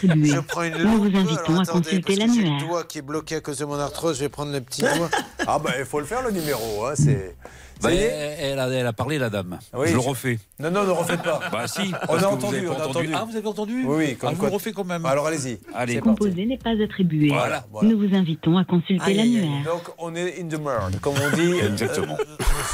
Je 0.01 0.39
prends 0.39 0.63
une 0.63 0.77
Nous 0.77 0.97
vous 0.97 1.03
loupe. 1.05 1.15
invitons 1.15 1.33
Alors, 1.47 1.59
à 1.59 1.61
attendez, 1.63 1.83
consulter 2.01 2.17
parce 2.17 2.29
que 2.29 2.33
j'ai 2.35 2.49
le 2.49 2.59
doigt 2.67 2.83
qui 2.83 2.97
est 2.99 3.01
bloqué 3.01 3.35
à 3.35 3.41
cause 3.41 3.57
de 3.57 3.65
mon 3.65 3.79
arthrose. 3.79 4.15
Je 4.17 4.21
vais 4.23 4.29
prendre 4.29 4.51
le 4.51 4.61
petit 4.61 4.81
doigt. 4.81 5.09
Ah 5.47 5.59
bah, 5.59 5.71
il 5.79 5.85
faut 5.85 5.99
le 5.99 6.05
faire 6.05 6.21
le 6.21 6.31
numéro. 6.31 6.85
hein, 6.85 6.93
C'est 6.95 7.35
Y 7.91 7.97
est 7.97 8.37
elle, 8.39 8.59
a, 8.59 8.67
elle 8.69 8.85
a 8.87 8.93
parlé, 8.93 9.17
la 9.17 9.29
dame. 9.29 9.59
Oui, 9.73 9.87
je 9.89 9.93
le 9.93 9.99
refais. 9.99 10.39
Non, 10.59 10.71
non, 10.71 10.83
ne 10.85 10.91
refaites 10.91 11.21
pas. 11.23 11.39
Bah 11.51 11.67
si. 11.67 11.91
On 12.09 12.15
a 12.17 12.25
entendu, 12.27 12.57
avez 12.57 12.67
on 12.69 12.75
pas 12.75 12.83
a 12.83 12.87
entendu. 12.87 13.09
Ah, 13.13 13.25
vous 13.29 13.35
avez 13.35 13.47
entendu 13.47 13.83
Oui, 13.85 13.95
oui, 13.97 14.15
comme 14.15 14.29
Ah, 14.31 14.35
quoi- 14.35 14.45
vous 14.47 14.51
le 14.51 14.55
refais 14.57 14.71
quand 14.71 14.83
même. 14.83 15.05
Alors 15.05 15.27
allez-y. 15.27 15.59
Allez. 15.73 15.99
Composé 15.99 16.45
n'est 16.45 16.57
pas 16.57 16.71
attribué. 16.83 17.29
Voilà, 17.29 17.65
voilà. 17.71 17.89
Nous 17.89 17.97
vous 17.97 18.15
invitons 18.15 18.57
à 18.57 18.65
consulter 18.65 19.13
l'annuaire. 19.13 19.63
Donc 19.65 19.83
on 19.97 20.13
est 20.15 20.39
in 20.41 20.47
the 20.47 20.59
merde, 20.59 20.99
comme 21.01 21.15
on 21.15 21.35
dit 21.35 21.53
euh, 21.61 21.69
Exactement. 21.69 22.17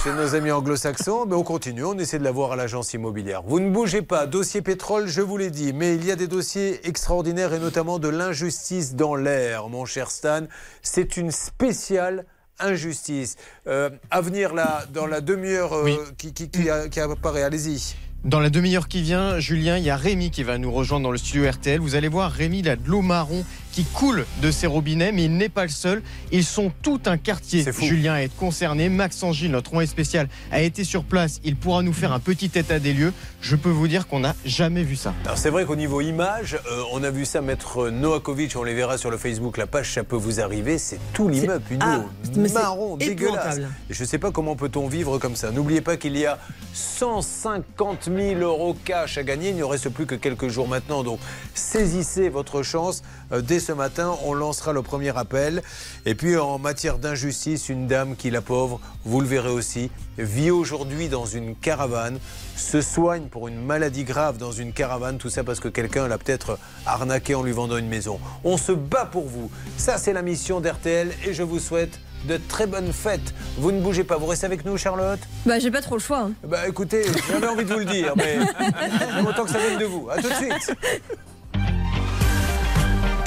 chez 0.03 0.11
nos 0.13 0.35
amis 0.35 0.51
anglo-saxons. 0.51 1.25
Mais 1.27 1.35
on 1.35 1.43
continue, 1.43 1.83
on 1.85 1.97
essaie 1.97 2.19
de 2.19 2.23
l'avoir 2.23 2.51
à 2.51 2.55
l'agence 2.55 2.93
immobilière. 2.93 3.41
Vous 3.43 3.59
ne 3.59 3.69
bougez 3.69 4.01
pas, 4.01 4.25
dossier 4.25 4.61
pétrole, 4.61 5.07
je 5.07 5.21
vous 5.21 5.37
l'ai 5.37 5.51
dit, 5.51 5.73
mais 5.73 5.95
il 5.95 6.05
y 6.05 6.11
a 6.11 6.15
des 6.15 6.27
dossiers 6.27 6.87
extraordinaires 6.87 7.53
et 7.53 7.59
notamment 7.59 7.99
de 7.99 8.07
l'injustice 8.09 8.95
dans 8.95 9.15
l'air, 9.15 9.69
mon 9.69 9.85
cher 9.85 10.11
Stan. 10.11 10.41
C'est 10.81 11.17
une 11.17 11.31
spéciale 11.31 12.25
injustice. 12.59 13.35
Euh, 13.67 13.89
à 14.11 14.21
venir 14.21 14.53
là, 14.53 14.85
dans 14.93 15.05
la 15.07 15.21
demi-heure 15.21 15.73
euh, 15.73 15.91
qui, 16.17 16.33
qui- 16.33 16.49
qui 16.49 16.69
a- 16.69 16.87
qui 16.87 16.99
apparaît, 16.99 17.43
allez-y. 17.43 17.95
Dans 18.25 18.41
la 18.41 18.49
demi-heure 18.49 18.89
qui 18.89 19.01
vient, 19.01 19.39
Julien, 19.39 19.77
il 19.77 19.85
y 19.85 19.89
a 19.89 19.95
Rémi 19.95 20.29
qui 20.29 20.43
va 20.43 20.57
nous 20.57 20.71
rejoindre 20.73 21.03
dans 21.05 21.11
le 21.11 21.17
studio 21.17 21.49
RTL. 21.49 21.79
Vous 21.79 21.95
allez 21.95 22.09
voir, 22.09 22.29
Rémi, 22.31 22.59
il 22.59 22.67
a 22.69 22.75
de 22.75 22.85
l'eau 22.85 23.01
marron 23.01 23.45
qui 23.71 23.83
coule 23.85 24.25
de 24.41 24.51
ses 24.51 24.67
robinets, 24.67 25.11
mais 25.11 25.25
il 25.25 25.37
n'est 25.37 25.49
pas 25.49 25.63
le 25.63 25.69
seul. 25.69 26.01
Ils 26.31 26.43
sont 26.43 26.71
tout 26.81 26.99
un 27.05 27.17
quartier, 27.17 27.63
C'est 27.63 27.71
fou. 27.71 27.85
Julien, 27.85 28.13
à 28.13 28.21
être 28.21 28.35
concerné. 28.35 28.89
Max 28.89 29.21
Angil, 29.23 29.51
notre 29.51 29.71
envoyé 29.71 29.87
spécial, 29.87 30.27
a 30.51 30.61
été 30.61 30.83
sur 30.83 31.03
place. 31.03 31.39
Il 31.43 31.55
pourra 31.55 31.81
nous 31.83 31.93
faire 31.93 32.11
un 32.13 32.19
petit 32.19 32.51
état 32.55 32.79
des 32.79 32.93
lieux. 32.93 33.13
Je 33.41 33.55
peux 33.55 33.69
vous 33.69 33.87
dire 33.87 34.07
qu'on 34.07 34.19
n'a 34.19 34.35
jamais 34.45 34.83
vu 34.83 34.95
ça. 34.95 35.13
Alors 35.25 35.37
c'est 35.37 35.49
vrai 35.49 35.65
qu'au 35.65 35.75
niveau 35.75 36.01
image, 36.01 36.57
euh, 36.71 36.83
on 36.91 37.03
a 37.03 37.09
vu 37.09 37.25
ça 37.25 37.41
mettre 37.41 37.89
Noakovic, 37.89 38.55
on 38.55 38.63
les 38.63 38.73
verra 38.73 38.97
sur 38.97 39.11
le 39.11 39.17
Facebook, 39.17 39.57
la 39.57 39.67
page, 39.67 39.93
ça 39.93 40.03
peut 40.03 40.15
vous 40.15 40.41
arriver, 40.41 40.77
c'est 40.77 40.99
tout 41.13 41.29
l'immeuble, 41.29 41.63
une 41.71 41.81
Ah, 41.81 42.05
marron, 42.53 42.97
dégueulasse. 42.97 43.59
Et 43.89 43.93
je 43.93 44.03
ne 44.03 44.07
sais 44.07 44.17
pas 44.17 44.31
comment 44.31 44.55
peut-on 44.55 44.87
vivre 44.87 45.17
comme 45.19 45.35
ça. 45.35 45.51
N'oubliez 45.51 45.81
pas 45.81 45.97
qu'il 45.97 46.17
y 46.17 46.25
a 46.25 46.37
150 46.73 48.09
000 48.13 48.39
euros 48.41 48.75
cash 48.85 49.17
à 49.17 49.23
gagner, 49.23 49.49
il 49.49 49.55
ne 49.57 49.63
reste 49.63 49.89
plus 49.89 50.05
que 50.05 50.15
quelques 50.15 50.47
jours 50.49 50.67
maintenant, 50.67 51.03
donc 51.03 51.19
saisissez 51.53 52.29
votre 52.29 52.63
chance. 52.63 53.03
Euh, 53.31 53.41
Dès 53.41 53.59
ce 53.59 53.71
matin, 53.71 54.15
on 54.25 54.33
lancera 54.33 54.73
le 54.73 54.81
premier 54.81 55.15
appel. 55.17 55.61
Et 56.05 56.15
puis 56.15 56.37
en 56.37 56.57
matière 56.59 56.97
d'injustice, 56.97 57.69
une 57.69 57.87
dame 57.87 58.15
qui, 58.15 58.29
la 58.29 58.41
pauvre, 58.41 58.79
vous 59.05 59.21
le 59.21 59.27
verrez 59.27 59.49
aussi, 59.51 59.91
vit 60.17 60.51
aujourd'hui 60.51 61.09
dans 61.09 61.25
une 61.25 61.55
caravane, 61.55 62.19
se 62.55 62.81
soigne 62.81 63.23
pour 63.27 63.47
une 63.47 63.61
maladie 63.63 64.03
grave 64.03 64.37
dans 64.37 64.51
une 64.51 64.73
caravane, 64.73 65.17
tout 65.17 65.29
ça 65.29 65.43
parce 65.43 65.59
que 65.59 65.67
quelqu'un 65.69 66.07
l'a 66.07 66.17
peut-être 66.17 66.57
arnaqué 66.85 67.35
en 67.35 67.43
lui 67.43 67.51
vendant 67.51 67.77
une 67.77 67.87
maison. 67.87 68.19
On 68.43 68.57
se 68.57 68.71
bat 68.71 69.05
pour 69.05 69.27
vous. 69.27 69.49
Ça, 69.77 69.97
c'est 69.97 70.13
la 70.13 70.21
mission 70.21 70.59
d'RTL 70.59 71.11
et 71.25 71.33
je 71.33 71.43
vous 71.43 71.59
souhaite 71.59 71.99
de 72.27 72.37
très 72.49 72.67
bonnes 72.67 72.91
fêtes. 72.91 73.33
Vous 73.57 73.71
ne 73.71 73.79
bougez 73.79 74.03
pas, 74.03 74.17
vous 74.17 74.25
restez 74.25 74.45
avec 74.45 74.65
nous, 74.65 74.77
Charlotte? 74.77 75.19
Bah, 75.45 75.57
j'ai 75.57 75.71
pas 75.71 75.81
trop 75.81 75.95
le 75.95 76.01
choix. 76.01 76.19
hein. 76.19 76.31
Bah 76.43 76.67
écoutez, 76.67 77.05
j'avais 77.29 77.47
envie 77.47 77.63
de 77.63 77.71
vous 77.71 77.79
le 77.79 77.85
dire, 77.85 78.13
mais 78.17 78.39
autant 79.29 79.45
que 79.45 79.51
ça 79.51 79.59
vienne 79.59 79.79
de 79.79 79.85
vous. 79.85 80.09
À 80.11 80.17
tout 80.21 80.27
de 80.27 80.33
suite. 80.33 80.73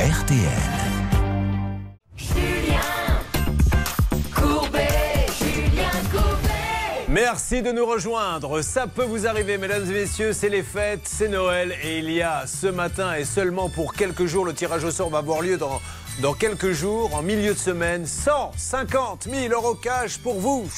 RTL. 0.02 0.48
Merci 7.08 7.62
de 7.62 7.70
nous 7.70 7.86
rejoindre. 7.86 8.62
Ça 8.62 8.88
peut 8.88 9.04
vous 9.04 9.28
arriver, 9.28 9.58
mesdames 9.58 9.88
et 9.88 9.92
messieurs, 9.92 10.32
c'est 10.32 10.48
les 10.48 10.64
fêtes, 10.64 11.02
c'est 11.04 11.28
Noël 11.28 11.76
et 11.84 12.00
il 12.00 12.10
y 12.10 12.20
a 12.20 12.48
ce 12.48 12.66
matin 12.66 13.14
et 13.14 13.24
seulement 13.24 13.68
pour 13.68 13.94
quelques 13.94 14.26
jours, 14.26 14.44
le 14.44 14.54
tirage 14.54 14.82
au 14.82 14.90
sort 14.90 15.08
va 15.08 15.18
avoir 15.18 15.40
lieu 15.40 15.56
dans, 15.56 16.34
quelques 16.34 16.72
jours, 16.72 17.14
en 17.14 17.22
milieu 17.22 17.54
de 17.54 17.58
semaine, 17.58 18.04
150 18.04 19.28
000 19.30 19.54
euros 19.54 19.76
cash 19.76 20.18
pour. 20.18 20.40
Vous 20.40 20.68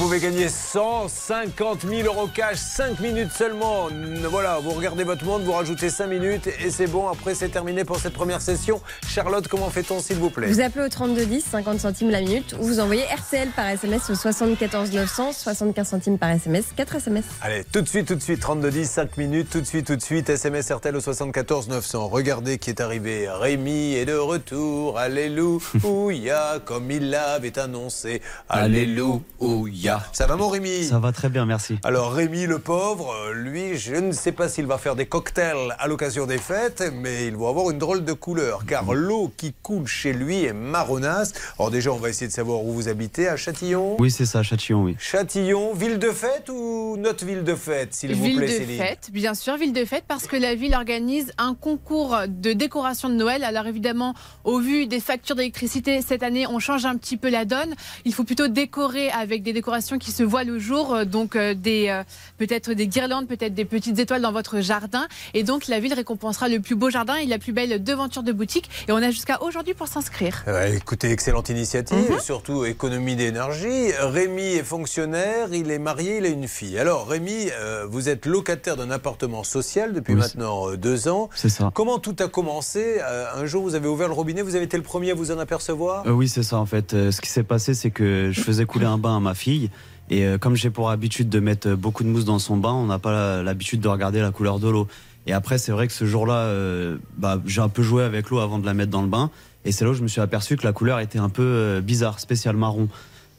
pouvez 0.00 0.18
gagner 0.18 0.48
150 0.48 1.82
000 1.86 2.06
euros 2.06 2.26
cash, 2.26 2.56
5 2.56 3.00
minutes 3.00 3.32
seulement. 3.32 3.88
Voilà, 4.30 4.58
vous 4.58 4.70
regardez 4.70 5.04
votre 5.04 5.26
monde, 5.26 5.42
vous 5.42 5.52
rajoutez 5.52 5.90
5 5.90 6.06
minutes 6.06 6.46
et 6.46 6.70
c'est 6.70 6.86
bon. 6.86 7.06
Après, 7.06 7.34
c'est 7.34 7.50
terminé 7.50 7.84
pour 7.84 7.98
cette 7.98 8.14
première 8.14 8.40
session. 8.40 8.80
Charlotte, 9.06 9.46
comment 9.46 9.68
fait-on, 9.68 10.00
s'il 10.00 10.16
vous 10.16 10.30
plaît? 10.30 10.46
Vous 10.46 10.62
appelez 10.62 10.86
au 10.86 10.88
3210, 10.88 11.44
50 11.44 11.80
centimes 11.80 12.08
la 12.08 12.22
minute, 12.22 12.56
ou 12.58 12.64
vous 12.64 12.80
envoyez 12.80 13.02
RTL 13.14 13.50
par 13.50 13.66
SMS 13.66 14.08
au 14.08 14.14
74 14.14 14.90
900, 14.90 15.32
75 15.32 15.88
centimes 15.88 16.18
par 16.18 16.30
SMS, 16.30 16.64
4 16.74 16.96
SMS. 16.96 17.24
Allez, 17.42 17.64
tout 17.70 17.82
de 17.82 17.88
suite, 17.88 18.08
tout 18.08 18.14
de 18.14 18.22
suite, 18.22 18.40
32 18.40 18.70
10, 18.70 18.90
5 18.90 19.18
minutes, 19.18 19.50
tout 19.50 19.60
de 19.60 19.66
suite, 19.66 19.86
tout 19.86 19.96
de 19.96 20.02
suite, 20.02 20.30
SMS 20.30 20.70
RTL 20.70 20.96
au 20.96 21.00
74 21.00 21.68
900. 21.68 22.08
Regardez 22.08 22.56
qui 22.56 22.70
est 22.70 22.80
arrivé. 22.80 23.28
Rémi 23.28 23.96
est 23.96 24.06
de 24.06 24.16
retour. 24.16 24.98
Alléluia, 24.98 26.58
comme 26.64 26.90
il 26.90 27.10
l'avait 27.10 27.58
annoncé. 27.58 28.22
Alléluia. 28.48 29.89
Ça 30.12 30.26
va, 30.26 30.36
mon 30.36 30.48
Rémi 30.48 30.84
Ça 30.84 30.98
va 30.98 31.12
très 31.12 31.28
bien, 31.28 31.46
merci. 31.46 31.78
Alors 31.84 32.12
Rémi 32.12 32.46
le 32.46 32.58
pauvre, 32.58 33.14
lui, 33.32 33.76
je 33.76 33.94
ne 33.94 34.12
sais 34.12 34.32
pas 34.32 34.48
s'il 34.48 34.66
va 34.66 34.78
faire 34.78 34.96
des 34.96 35.06
cocktails 35.06 35.74
à 35.78 35.88
l'occasion 35.88 36.26
des 36.26 36.38
fêtes, 36.38 36.82
mais 36.94 37.26
il 37.26 37.36
va 37.36 37.48
avoir 37.48 37.70
une 37.70 37.78
drôle 37.78 38.04
de 38.04 38.12
couleur, 38.12 38.64
car 38.66 38.92
l'eau 38.92 39.32
qui 39.36 39.52
coule 39.62 39.86
chez 39.86 40.12
lui 40.12 40.44
est 40.44 40.52
marronasse. 40.52 41.32
Alors 41.58 41.70
déjà, 41.70 41.90
on 41.92 41.96
va 41.96 42.08
essayer 42.10 42.26
de 42.28 42.32
savoir 42.32 42.62
où 42.64 42.72
vous 42.72 42.88
habitez, 42.88 43.28
à 43.28 43.36
Châtillon? 43.36 43.96
Oui, 43.98 44.10
c'est 44.10 44.26
ça, 44.26 44.42
Châtillon, 44.42 44.82
oui. 44.84 44.96
Châtillon, 44.98 45.74
ville 45.74 45.98
de 45.98 46.10
fête 46.10 46.48
ou 46.48 46.96
notre 46.98 47.24
ville 47.24 47.42
de 47.44 47.54
fête, 47.54 47.94
s'il 47.94 48.14
vous 48.14 48.22
Ville 48.24 48.36
plaît, 48.36 48.46
de 48.46 48.52
Céline? 48.52 48.78
fête, 48.78 49.08
bien 49.12 49.34
sûr, 49.34 49.56
ville 49.56 49.72
de 49.72 49.84
fête, 49.84 50.04
parce 50.06 50.26
que 50.26 50.36
la 50.36 50.54
ville 50.54 50.74
organise 50.74 51.32
un 51.38 51.54
concours 51.54 52.16
de 52.28 52.52
décoration 52.52 53.08
de 53.08 53.14
Noël. 53.14 53.44
Alors 53.44 53.66
évidemment, 53.66 54.14
au 54.44 54.58
vu 54.60 54.86
des 54.86 55.00
factures 55.00 55.36
d'électricité 55.36 56.00
cette 56.02 56.22
année, 56.22 56.46
on 56.46 56.58
change 56.58 56.84
un 56.86 56.96
petit 56.96 57.16
peu 57.16 57.30
la 57.30 57.44
donne. 57.44 57.74
Il 58.04 58.14
faut 58.14 58.24
plutôt 58.24 58.48
décorer 58.48 59.10
avec 59.10 59.42
des 59.42 59.52
décorations 59.52 59.79
qui 59.98 60.12
se 60.12 60.22
voient 60.22 60.44
le 60.44 60.58
jour, 60.58 60.94
euh, 60.94 61.04
donc 61.04 61.36
euh, 61.36 61.54
des 61.54 61.88
euh, 61.88 62.02
peut-être 62.38 62.72
des 62.72 62.86
guirlandes, 62.86 63.26
peut-être 63.26 63.54
des 63.54 63.64
petites 63.64 63.98
étoiles 63.98 64.22
dans 64.22 64.32
votre 64.32 64.60
jardin. 64.60 65.06
Et 65.34 65.42
donc 65.42 65.66
la 65.68 65.80
ville 65.80 65.94
récompensera 65.94 66.48
le 66.48 66.60
plus 66.60 66.74
beau 66.76 66.90
jardin 66.90 67.16
et 67.16 67.26
la 67.26 67.38
plus 67.38 67.52
belle 67.52 67.82
devanture 67.82 68.22
de 68.22 68.32
boutique. 68.32 68.68
Et 68.88 68.92
on 68.92 68.96
a 68.96 69.10
jusqu'à 69.10 69.42
aujourd'hui 69.42 69.74
pour 69.74 69.88
s'inscrire. 69.88 70.42
Ouais, 70.46 70.76
écoutez, 70.76 71.10
excellente 71.10 71.48
initiative, 71.48 72.10
Mhm. 72.12 72.20
surtout 72.20 72.64
économie 72.64 73.16
d'énergie. 73.16 73.92
Rémi 73.98 74.42
est 74.42 74.62
fonctionnaire, 74.64 75.48
il 75.52 75.70
est 75.70 75.78
marié, 75.78 76.18
il 76.18 76.24
a 76.26 76.28
une 76.28 76.48
fille. 76.48 76.78
Alors 76.78 77.08
Rémi, 77.08 77.48
euh, 77.52 77.86
vous 77.88 78.08
êtes 78.08 78.26
locataire 78.26 78.76
d'un 78.76 78.90
appartement 78.90 79.44
social 79.44 79.92
depuis 79.92 80.14
Oui, 80.14 80.20
maintenant 80.20 80.74
deux 80.76 81.08
ans. 81.08 81.30
C'est 81.34 81.48
ça. 81.48 81.70
Comment 81.74 81.98
tout 81.98 82.16
a 82.20 82.28
commencé 82.28 82.98
Euh, 83.02 83.26
Un 83.34 83.46
jour, 83.46 83.62
vous 83.62 83.74
avez 83.74 83.88
ouvert 83.88 84.08
le 84.08 84.14
robinet, 84.14 84.42
vous 84.42 84.54
avez 84.56 84.64
été 84.64 84.76
le 84.76 84.82
premier 84.82 85.12
à 85.12 85.14
vous 85.14 85.30
en 85.30 85.38
apercevoir? 85.38 86.06
Euh, 86.06 86.10
oui, 86.10 86.28
c'est 86.28 86.42
ça 86.42 86.56
en 86.58 86.66
fait. 86.66 86.94
Euh, 86.94 87.10
ce 87.10 87.20
qui 87.20 87.28
s'est 87.30 87.42
passé, 87.42 87.74
c'est 87.74 87.90
que 87.90 88.30
je 88.32 88.40
faisais 88.40 88.64
couler 88.64 88.86
un 88.86 88.98
bain 88.98 89.16
à 89.16 89.20
ma 89.20 89.34
fille. 89.34 89.69
Et 90.10 90.24
euh, 90.24 90.38
comme 90.38 90.56
j'ai 90.56 90.70
pour 90.70 90.90
habitude 90.90 91.28
de 91.28 91.40
mettre 91.40 91.68
euh, 91.68 91.76
beaucoup 91.76 92.02
de 92.02 92.08
mousse 92.08 92.24
dans 92.24 92.38
son 92.38 92.56
bain, 92.56 92.72
on 92.72 92.86
n'a 92.86 92.98
pas 92.98 93.42
l'habitude 93.42 93.80
de 93.80 93.88
regarder 93.88 94.20
la 94.20 94.32
couleur 94.32 94.58
de 94.58 94.68
l'eau. 94.68 94.88
Et 95.26 95.32
après, 95.32 95.58
c'est 95.58 95.72
vrai 95.72 95.86
que 95.86 95.92
ce 95.92 96.04
jour-là, 96.04 96.34
euh, 96.34 96.96
bah, 97.16 97.40
j'ai 97.46 97.60
un 97.60 97.68
peu 97.68 97.82
joué 97.82 98.02
avec 98.02 98.30
l'eau 98.30 98.40
avant 98.40 98.58
de 98.58 98.66
la 98.66 98.74
mettre 98.74 98.90
dans 98.90 99.02
le 99.02 99.08
bain. 99.08 99.30
Et 99.64 99.72
c'est 99.72 99.84
là 99.84 99.90
où 99.90 99.94
je 99.94 100.02
me 100.02 100.08
suis 100.08 100.20
aperçu 100.20 100.56
que 100.56 100.64
la 100.64 100.72
couleur 100.72 101.00
était 101.00 101.18
un 101.18 101.28
peu 101.28 101.80
bizarre, 101.82 102.18
spécial 102.18 102.56
marron. 102.56 102.88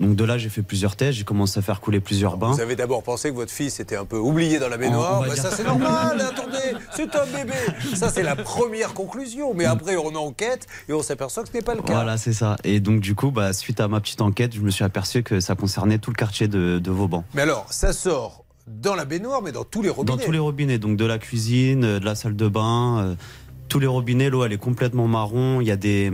Donc 0.01 0.15
de 0.15 0.23
là, 0.23 0.37
j'ai 0.39 0.49
fait 0.49 0.63
plusieurs 0.63 0.95
tests, 0.95 1.19
j'ai 1.19 1.23
commencé 1.23 1.59
à 1.59 1.61
faire 1.61 1.79
couler 1.79 1.99
plusieurs 1.99 2.37
bains. 2.37 2.51
Vous 2.51 2.59
avez 2.59 2.75
d'abord 2.75 3.03
pensé 3.03 3.29
que 3.29 3.35
votre 3.35 3.51
fils 3.51 3.79
était 3.79 3.95
un 3.95 4.05
peu 4.05 4.17
oublié 4.17 4.57
dans 4.57 4.67
la 4.67 4.77
baignoire. 4.77 5.21
Bah, 5.21 5.35
ça, 5.35 5.51
c'est 5.51 5.63
normal, 5.63 6.19
attendez, 6.19 6.75
c'est 6.95 7.15
un 7.15 7.25
bébé. 7.25 7.53
Ça, 7.93 8.09
c'est 8.09 8.23
la 8.23 8.35
première 8.35 8.93
conclusion. 8.93 9.53
Mais 9.53 9.65
après, 9.65 9.97
on 9.97 10.15
enquête 10.15 10.65
et 10.89 10.93
on 10.93 11.03
s'aperçoit 11.03 11.43
que 11.43 11.49
ce 11.49 11.53
n'est 11.53 11.61
pas 11.61 11.75
le 11.75 11.83
cas. 11.83 11.93
Voilà, 11.93 12.17
c'est 12.17 12.33
ça. 12.33 12.57
Et 12.63 12.79
donc 12.79 12.99
du 12.99 13.13
coup, 13.13 13.29
bah, 13.29 13.53
suite 13.53 13.79
à 13.79 13.87
ma 13.87 13.99
petite 14.01 14.21
enquête, 14.21 14.55
je 14.55 14.61
me 14.61 14.71
suis 14.71 14.83
aperçu 14.83 15.21
que 15.21 15.39
ça 15.39 15.55
concernait 15.55 15.99
tout 15.99 16.09
le 16.09 16.15
quartier 16.15 16.47
de, 16.47 16.79
de 16.79 16.91
Vauban. 16.91 17.23
Mais 17.35 17.43
alors, 17.43 17.67
ça 17.71 17.93
sort 17.93 18.43
dans 18.67 18.95
la 18.95 19.05
baignoire, 19.05 19.41
mais 19.41 19.51
dans 19.51 19.63
tous 19.63 19.81
les 19.81 19.89
robinets. 19.89 20.17
Dans 20.17 20.23
tous 20.23 20.31
les 20.31 20.39
robinets, 20.39 20.79
donc 20.79 20.97
de 20.97 21.05
la 21.05 21.19
cuisine, 21.19 21.83
euh, 21.83 21.99
de 21.99 22.05
la 22.05 22.15
salle 22.15 22.35
de 22.35 22.47
bain, 22.47 22.99
euh, 22.99 23.15
tous 23.67 23.79
les 23.79 23.87
robinets, 23.87 24.29
l'eau 24.29 24.43
elle 24.43 24.53
est 24.53 24.57
complètement 24.57 25.07
marron. 25.07 25.61
Il 25.61 25.67
y 25.67 25.71
a 25.71 25.77
des, 25.77 26.11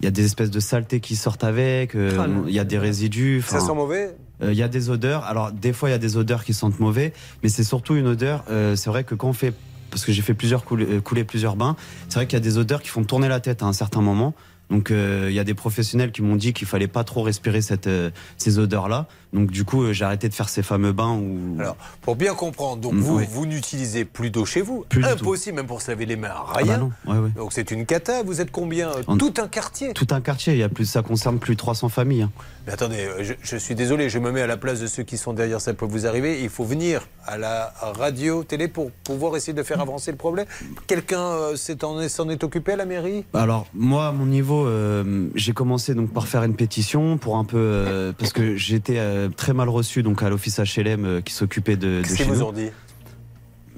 il 0.00 0.04
y 0.04 0.08
a 0.08 0.10
des 0.10 0.24
espèces 0.24 0.50
de 0.50 0.60
saletés 0.60 1.00
qui 1.00 1.14
sortent 1.16 1.44
avec. 1.44 1.94
euh, 1.94 2.16
Ah, 2.18 2.26
il 2.46 2.54
y 2.54 2.58
a 2.58 2.64
des 2.64 2.78
résidus. 2.78 3.42
Ça 3.46 3.60
sent 3.60 3.74
mauvais 3.74 4.14
euh, 4.42 4.52
Il 4.52 4.58
y 4.58 4.62
a 4.62 4.68
des 4.68 4.90
odeurs. 4.90 5.24
Alors 5.24 5.52
des 5.52 5.72
fois 5.72 5.88
il 5.88 5.92
y 5.92 5.94
a 5.94 5.98
des 5.98 6.16
odeurs 6.16 6.44
qui 6.44 6.54
sentent 6.54 6.80
mauvais, 6.80 7.12
mais 7.42 7.48
c'est 7.48 7.64
surtout 7.64 7.94
une 7.96 8.06
odeur. 8.06 8.44
euh, 8.50 8.76
c'est 8.76 8.90
vrai 8.90 9.04
que 9.04 9.14
quand 9.14 9.28
on 9.28 9.32
fait, 9.34 9.52
parce 9.90 10.04
que 10.04 10.12
j'ai 10.12 10.22
fait 10.22 10.34
plusieurs 10.34 10.64
couler, 10.64 10.86
euh, 10.88 11.00
couler 11.00 11.24
plusieurs 11.24 11.56
bains, 11.56 11.76
c'est 12.08 12.14
vrai 12.16 12.26
qu'il 12.26 12.38
y 12.38 12.42
a 12.42 12.44
des 12.44 12.56
odeurs 12.58 12.80
qui 12.82 12.88
font 12.88 13.04
tourner 13.04 13.28
la 13.28 13.40
tête 13.40 13.62
à 13.62 13.66
un 13.66 13.72
certain 13.74 14.00
moment. 14.00 14.34
Donc 14.70 14.90
euh, 14.92 15.26
il 15.28 15.34
y 15.34 15.40
a 15.40 15.44
des 15.44 15.54
professionnels 15.54 16.12
qui 16.12 16.22
m'ont 16.22 16.36
dit 16.36 16.52
qu'il 16.52 16.66
fallait 16.68 16.86
pas 16.86 17.02
trop 17.04 17.22
respirer 17.22 17.60
cette, 17.60 17.88
euh, 17.88 18.10
ces 18.36 18.58
odeurs-là. 18.60 19.06
Donc 19.32 19.50
du 19.50 19.64
coup, 19.64 19.82
euh, 19.84 19.92
j'ai 19.92 20.04
arrêté 20.04 20.28
de 20.28 20.34
faire 20.34 20.48
ces 20.48 20.62
fameux 20.62 20.92
bains 20.92 21.12
où. 21.16 21.56
Alors, 21.60 21.76
pour 22.02 22.16
bien 22.16 22.34
comprendre, 22.34 22.80
donc 22.82 22.94
Mm, 22.94 22.98
vous, 23.00 23.16
oui. 23.18 23.24
vous 23.30 23.46
n'utilisez 23.46 24.04
plus 24.04 24.30
d'eau 24.30 24.44
chez 24.44 24.60
vous. 24.60 24.84
Plus 24.88 25.04
Impossible, 25.04 25.56
même 25.56 25.66
pour 25.66 25.80
se 25.82 25.90
laver 25.90 26.04
les 26.06 26.16
mains, 26.16 26.30
Ah 26.34 26.58
rien. 26.58 26.90
bah 27.06 27.12
ouais, 27.12 27.18
ouais. 27.20 27.30
Donc 27.36 27.52
c'est 27.52 27.70
une 27.70 27.86
cata. 27.86 28.22
Vous 28.24 28.40
êtes 28.40 28.50
combien? 28.50 28.90
Tout 29.18 29.34
un 29.38 29.46
quartier. 29.48 29.92
Tout 29.92 30.08
un 30.10 30.20
quartier, 30.20 30.54
il 30.54 30.58
y 30.58 30.62
a 30.62 30.68
plus, 30.68 30.84
ça 30.86 31.02
concerne 31.02 31.38
plus 31.38 31.54
de 31.54 31.58
300 31.58 31.88
familles. 31.88 32.22
hein. 32.22 32.30
Mais 32.66 32.72
attendez, 32.72 32.98
euh, 33.06 33.22
je, 33.24 33.34
je 33.40 33.56
suis 33.56 33.74
désolé, 33.74 34.08
je 34.10 34.18
me 34.18 34.30
mets 34.32 34.42
à 34.42 34.46
la 34.46 34.56
place 34.56 34.80
de 34.80 34.86
ceux 34.86 35.02
qui 35.04 35.16
sont 35.16 35.32
derrière, 35.32 35.60
ça 35.60 35.72
peut 35.74 35.86
vous 35.86 36.06
arriver. 36.06 36.42
Il 36.42 36.48
faut 36.48 36.64
venir 36.64 37.06
à 37.26 37.38
la 37.38 37.72
radio, 37.98 38.42
télé 38.44 38.66
pour 38.68 38.90
pouvoir 38.90 39.36
essayer 39.36 39.52
de 39.52 39.62
faire 39.62 39.80
avancer 39.80 40.10
le 40.10 40.16
problème. 40.16 40.46
Quelqu'un 40.86 41.20
euh, 41.20 41.56
s'en 41.56 42.28
est 42.28 42.42
occupé 42.44 42.72
à 42.72 42.76
la 42.76 42.84
mairie? 42.86 43.24
Alors 43.34 43.66
moi, 43.74 44.08
à 44.08 44.12
mon 44.12 44.26
niveau, 44.26 44.66
euh, 44.66 45.28
j'ai 45.34 45.52
commencé 45.52 45.94
donc 45.94 46.12
par 46.12 46.26
faire 46.26 46.42
une 46.42 46.56
pétition 46.56 47.16
pour 47.18 47.36
un 47.36 47.44
peu 47.44 47.56
euh, 47.58 48.12
parce 48.18 48.32
que 48.32 48.56
j'étais 48.56 48.98
très 49.28 49.52
mal 49.52 49.68
reçu 49.68 50.02
donc 50.02 50.22
à 50.22 50.28
l'office 50.30 50.58
HLM 50.60 51.04
euh, 51.04 51.20
qui 51.20 51.32
s'occupait 51.34 51.76
de, 51.76 51.98
de 51.98 52.02
Qu'est-ce 52.02 52.16
qu'ils 52.16 52.26
vous 52.26 52.36
nous. 52.36 52.42
ont 52.42 52.52
dit? 52.52 52.70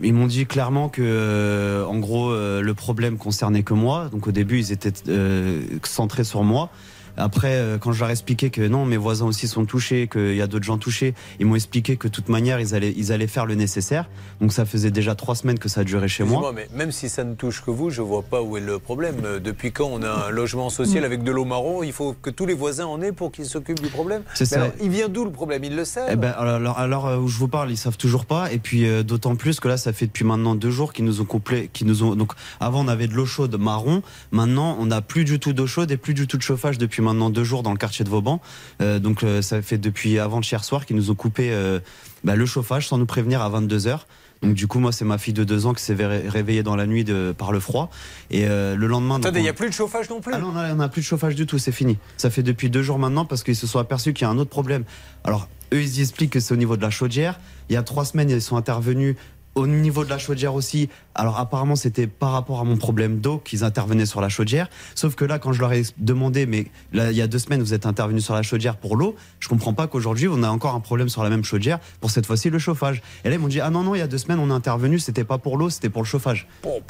Ils 0.03 0.15
m'ont 0.15 0.27
dit 0.27 0.47
clairement 0.47 0.89
que, 0.89 1.03
euh, 1.05 1.85
en 1.87 1.99
gros, 1.99 2.31
euh, 2.31 2.61
le 2.61 2.75
problème 2.75 3.19
concernait 3.19 3.63
que 3.63 3.75
moi. 3.75 4.09
Donc 4.11 4.27
au 4.27 4.33
début, 4.33 4.59
ils 4.59 4.73
étaient 4.73 4.93
euh, 5.09 5.61
centrés 5.85 6.25
sur 6.25 6.43
moi. 6.43 6.71
Après, 7.17 7.55
euh, 7.55 7.79
quand 7.79 7.93
je 7.93 8.01
leur 8.01 8.09
ai 8.09 8.13
expliqué 8.13 8.51
que 8.51 8.63
non, 8.63 8.85
mes 8.85 8.97
voisins 8.97 9.27
aussi 9.27 9.49
sont 9.49 9.65
touchés, 9.65 10.09
qu'il 10.09 10.35
y 10.35 10.43
a 10.43 10.47
d'autres 10.47 10.65
gens 10.65 10.79
touchés, 10.79 11.15
ils 11.41 11.47
m'ont 11.47 11.55
expliqué 11.55 11.97
que 11.97 12.09
de 12.09 12.13
toute 12.13 12.29
manière, 12.29 12.61
ils 12.61 12.75
allaient, 12.75 12.95
ils 12.97 13.13
allaient 13.13 13.27
faire 13.27 13.47
le 13.47 13.55
nécessaire. 13.55 14.09
Donc 14.41 14.53
ça 14.53 14.65
faisait 14.65 14.91
déjà 14.91 15.15
trois 15.15 15.35
semaines 15.35 15.59
que 15.59 15.69
ça 15.69 15.85
durait 15.85 16.09
chez 16.09 16.25
moi. 16.25 16.41
Excusez-moi, 16.41 16.67
mais 16.73 16.79
même 16.79 16.93
si 16.93 17.09
ça 17.09 17.25
ne 17.25 17.35
touche 17.35 17.63
que 17.63 17.71
vous, 17.71 17.91
je 17.91 18.03
vois 18.03 18.23
pas 18.23 18.43
où 18.43 18.57
est 18.57 18.61
le 18.61 18.79
problème. 18.79 19.17
Euh, 19.25 19.41
Depuis 19.41 19.73
quand 19.73 19.87
on 19.87 20.03
a 20.03 20.29
un 20.29 20.31
logement 20.31 20.71
social 20.71 21.05
avec 21.05 21.23
de 21.23 21.31
l'eau 21.31 21.45
marron 21.45 21.83
Il 21.83 21.93
faut 21.93 22.15
que 22.21 22.31
tous 22.31 22.47
les 22.47 22.55
voisins 22.55 22.87
en 22.87 23.01
aient 23.03 23.13
pour 23.13 23.33
qu'ils 23.33 23.47
s'occupent 23.47 23.83
du 23.83 23.89
problème. 23.89 24.23
C'est 24.35 24.47
ça. 24.47 24.57
alors, 24.57 24.73
il 24.81 24.91
vient 24.91 25.09
d'où 25.09 25.25
le 25.25 25.31
problème? 25.31 25.65
Ils 25.65 25.77
le 25.77 25.85
savent 25.85 26.09
Eh 26.11 26.17
ben, 26.17 26.31
alors, 26.37 26.79
alors 26.79 27.07
euh, 27.07 27.19
où 27.19 27.29
je 27.29 27.39
vous 27.39 27.49
parle, 27.49 27.71
ils 27.71 27.77
savent 27.77 27.97
toujours 27.97 28.27
pas. 28.27 28.53
Et 28.53 28.59
puis 28.59 28.87
euh, 28.87 29.03
d'autant 29.03 29.37
plus 29.37 29.61
que 29.61 29.69
là, 29.69 29.77
ça 29.77 29.93
fait 29.93 30.07
depuis 30.07 30.25
maintenant 30.25 30.55
deux 30.55 30.71
jours 30.71 30.93
qu'ils 30.93 31.05
nous 31.05 31.21
ont 31.21 31.25
couplé, 31.25 31.69
qu'ils 31.73 31.87
nous 31.87 32.03
ont. 32.03 32.15
Donc 32.15 32.33
avant, 32.61 32.85
on 32.85 32.89
avait 32.89 33.07
de 33.07 33.15
l'eau 33.15 33.27
chaude 33.27 33.55
marron. 33.57 34.03
Maintenant, 34.31 34.77
on 34.81 34.87
n'a 34.87 35.03
plus 35.03 35.25
du 35.25 35.39
tout 35.39 35.53
d'eau 35.53 35.67
chaude 35.67 35.91
et 35.91 35.97
plus 35.97 36.15
du 36.15 36.27
tout 36.27 36.37
de 36.37 36.43
chauffage 36.43 36.79
depuis 36.79 37.02
maintenant 37.03 37.29
deux 37.31 37.45
jours 37.45 37.63
dans 37.63 37.73
le 37.73 37.77
quartier 37.79 38.05
de 38.05 38.11
Vauban. 38.11 38.41
Euh, 38.81 38.99
donc 38.99 39.23
euh, 39.23 39.43
ça 39.43 39.61
fait 39.63 39.79
depuis 39.79 40.19
avant-hier 40.19 40.65
soir 40.65 40.87
qu'ils 40.87 40.97
nous 40.97 41.11
ont 41.11 41.15
coupé 41.15 41.51
euh, 41.53 41.81
bah, 42.25 42.35
le 42.37 42.47
chauffage 42.47 42.89
sans 42.89 42.99
nous 42.99 43.07
prévenir 43.07 43.43
à 43.43 43.49
22 43.49 43.79
h 43.89 43.99
donc 44.43 44.55
du 44.55 44.67
coup 44.67 44.81
moi 44.81 44.91
c'est 44.91 45.05
ma 45.05 45.19
fille 45.19 45.33
de 45.35 45.45
deux 45.45 45.67
ans 45.67 45.73
qui 45.73 45.85
s'est 45.85 45.95
ré- 45.95 46.29
réveillée 46.29 46.65
dans 46.65 46.75
la 46.75 46.87
nuit 46.87 47.05
de, 47.05 47.33
par 47.37 47.53
le 47.53 47.61
froid 47.61 47.91
et 48.31 48.47
euh, 48.49 48.75
le 48.75 48.89
lendemain 48.89 49.17
Attendez, 49.19 49.39
il 49.39 49.45
n'y 49.45 49.49
a 49.49 49.53
plus 49.53 49.69
de 49.69 49.75
chauffage 49.75 50.11
non 50.11 50.21
plus 50.21 50.33
ah 50.35 50.39
non, 50.39 50.51
on 50.53 50.57
a- 50.59 50.73
on 50.73 50.77
n'a 50.77 50.89
plus 50.89 51.03
de 51.03 51.07
chauffage 51.07 51.37
du 51.37 51.47
tout, 51.47 51.59
c'est 51.59 51.71
fini. 51.71 51.97
Ça 52.17 52.29
fait 52.29 52.43
depuis 52.43 52.69
deux 52.69 52.83
jours 52.83 52.99
maintenant 52.99 53.25
parce 53.25 53.45
qu'ils 53.45 53.55
se 53.55 53.69
sont 53.69 53.79
aperçus 53.79 54.13
qu'il 54.15 54.25
y 54.27 54.29
a 54.29 54.31
un 54.31 54.39
autre 54.39 54.51
problème. 54.51 54.83
Alors, 55.23 55.49
eux, 55.73 55.81
ils 55.81 55.99
y 55.99 56.01
expliquent 56.01 56.33
que 56.33 56.41
c'est 56.41 56.53
au 56.55 56.57
niveau 56.57 56.77
de 56.77 56.83
la 56.83 56.91
chaudière. 56.91 57.39
Il 57.69 57.75
y 57.75 57.77
a 57.77 57.85
trois 57.85 58.05
semaines, 58.05 58.31
ils 58.31 58.43
sont 58.43 58.57
intervenus 58.57 59.15
au 59.55 59.67
niveau 59.69 60.05
de 60.05 60.11
la 60.11 60.19
chaudière 60.19 60.55
aussi. 60.55 60.89
Alors, 61.15 61.39
apparemment, 61.39 61.77
c'était 61.77 62.07
par 62.07 62.33
rapport 62.33 62.61
à 62.61 62.65
mon 62.65 62.77
problème 62.77 63.19
d'eau 63.21 63.39
qu'ils 63.39 63.65
intervenaient 63.65 64.07
sur 64.07 64.21
la 64.21 64.29
chaudière. 64.29 64.69
Sauf 64.95 65.15
que 65.15 65.25
là, 65.25 65.39
quand 65.39 65.53
je 65.53 65.61
leur 65.61 65.73
ai 65.73 65.83
demandé, 65.99 66.47
mais 66.47 66.67
là, 66.93 67.11
il 67.11 67.17
y 67.17 67.23
a 67.23 67.27
deux 67.27 67.39
semaines, 67.39 67.61
vous 67.61 67.75
êtes 67.75 67.87
intervenus 67.87 68.25
sur 68.25 68.35
la 68.35 68.43
chaudière 68.43 68.77
pour 68.77 68.97
l'eau, 68.97 69.15
je 69.41 69.49
comprends 69.49 69.75
pas 69.75 69.87
qu'aujourd'hui, 69.87 70.29
on 70.29 70.43
a 70.43 70.49
encore 70.49 70.75
un 70.75 70.81
problème 70.81 71.09
sur 71.09 71.23
la 71.23 71.31
même 71.31 71.45
chaudière 71.45 71.79
pour 72.01 72.11
cette 72.11 72.27
fois-ci 72.27 72.49
le 72.51 72.59
chauffage. 72.59 73.03
Et 73.25 73.29
là, 73.29 73.35
ils 73.35 73.39
m'ont 73.39 73.49
dit, 73.49 73.61
ah 73.61 73.71
non, 73.71 73.83
non, 73.83 73.95
il 73.95 73.99
y 73.99 74.03
a 74.03 74.07
deux 74.07 74.19
semaines, 74.19 74.39
on 74.39 74.49
est 74.51 74.55
intervenu, 74.55 74.99
c'était 74.99 75.25
pas 75.25 75.39
pour 75.39 75.57
l'eau, 75.59 75.71
c'était 75.71 75.91
pour 75.91 76.03
le 76.03 76.07
chauffage. 76.07 76.47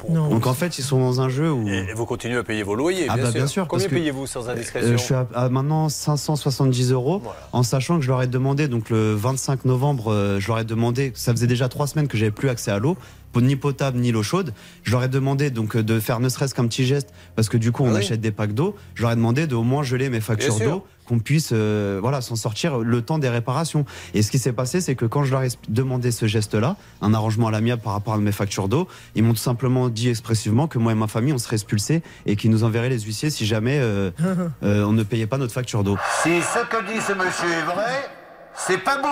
Donc, 0.09 0.47
en 0.47 0.53
fait, 0.53 0.77
ils 0.77 0.83
sont 0.83 0.99
dans 0.99 1.21
un 1.21 1.29
jeu 1.29 1.51
où. 1.51 1.67
Et 1.67 1.93
vous 1.93 2.05
continuez 2.05 2.37
à 2.37 2.43
payer 2.43 2.63
vos 2.63 2.75
loyers, 2.75 3.07
Ah 3.09 3.15
bien, 3.15 3.23
bah, 3.25 3.31
sûr. 3.31 3.39
bien 3.39 3.47
sûr, 3.47 3.67
Combien 3.67 3.89
payez-vous 3.89 4.25
sans 4.27 4.49
indiscrétion 4.49 4.89
Euh, 4.93 4.97
je 4.97 5.03
suis 5.03 5.13
à, 5.13 5.27
à 5.35 5.49
maintenant 5.49 5.89
570 5.89 6.91
euros, 6.91 7.21
en 7.51 7.63
sachant 7.63 7.97
que 7.97 8.03
je 8.03 8.09
leur 8.09 8.21
ai 8.21 8.27
demandé, 8.27 8.67
donc 8.67 8.89
le 8.89 9.13
25 9.13 9.65
novembre, 9.65 10.11
euh, 10.13 10.39
je 10.39 10.47
leur 10.47 10.59
ai 10.59 10.63
demandé, 10.65 11.11
ça 11.15 11.31
faisait 11.33 11.47
déjà 11.47 11.67
trois 11.69 11.87
semaines 11.87 12.07
que 12.07 12.17
j'avais 12.17 12.31
plus 12.31 12.49
accès 12.49 12.71
à 12.71 12.79
l'eau, 12.79 12.97
ni 13.41 13.55
potable 13.55 13.99
ni 13.99 14.11
l'eau 14.11 14.23
chaude. 14.23 14.53
Je 14.83 14.91
leur 14.91 15.03
ai 15.03 15.07
demandé 15.09 15.49
donc 15.49 15.75
euh, 15.75 15.83
de 15.83 15.99
faire 15.99 16.19
ne 16.19 16.29
serait-ce 16.29 16.53
qu'un 16.55 16.67
petit 16.67 16.85
geste, 16.85 17.09
parce 17.35 17.49
que 17.49 17.57
du 17.57 17.71
coup 17.71 17.83
on 17.83 17.89
Ah 17.89 17.93
oui. 17.93 17.97
achète 17.99 18.21
des 18.21 18.31
packs 18.31 18.53
d'eau. 18.53 18.75
Je 18.95 19.01
leur 19.03 19.11
ai 19.11 19.15
demandé 19.15 19.47
de 19.47 19.55
au 19.55 19.63
moins 19.63 19.83
geler 19.83 20.09
mes 20.09 20.21
factures 20.21 20.59
d'eau, 20.59 20.85
qu'on 21.05 21.19
puisse 21.19 21.49
euh, 21.51 21.99
voilà 22.01 22.21
s'en 22.21 22.35
sortir 22.37 22.77
le 22.79 23.01
temps 23.01 23.17
des 23.19 23.27
réparations. 23.29 23.85
Et 24.13 24.21
ce 24.21 24.31
qui 24.31 24.39
s'est 24.39 24.53
passé, 24.53 24.79
c'est 24.81 24.95
que 24.95 25.05
quand 25.05 25.23
je 25.25 25.31
leur 25.31 25.43
ai 25.43 25.49
demandé 25.67 26.11
ce 26.11 26.27
geste-là, 26.27 26.77
un 27.01 27.13
arrangement 27.13 27.47
à 27.47 27.51
l'amiable 27.51 27.81
par 27.81 27.93
rapport 27.93 28.13
à 28.13 28.17
mes 28.17 28.31
factures 28.31 28.69
d'eau, 28.69 28.87
ils 29.15 29.23
m'ont 29.23 29.33
tout 29.33 29.39
simplement 29.39 29.89
dit 29.89 30.09
expressivement 30.09 30.67
que 30.67 30.77
moi 30.79 30.91
et 30.93 30.95
ma 30.95 31.07
famille 31.07 31.33
on 31.33 31.37
serait 31.37 31.55
expulsés 31.57 32.03
et 32.25 32.35
qu'ils 32.35 32.51
nous 32.51 32.63
enverraient 32.63 32.89
les 32.89 32.99
huissiers 33.01 33.29
si 33.29 33.45
jamais 33.45 33.79
euh, 33.79 34.11
euh, 34.63 34.85
on 34.85 34.93
ne 34.93 35.03
payait 35.03 35.27
pas 35.27 35.37
notre 35.37 35.53
facture 35.53 35.83
d'eau. 35.83 35.97
Si 36.23 36.29
ce 36.41 36.65
que 36.67 36.93
dit 36.93 37.01
ce 37.01 37.13
monsieur 37.13 37.51
est 37.51 37.65
vrai, 37.65 38.09
c'est 38.55 38.77
pas 38.77 38.97
beau. 39.01 39.07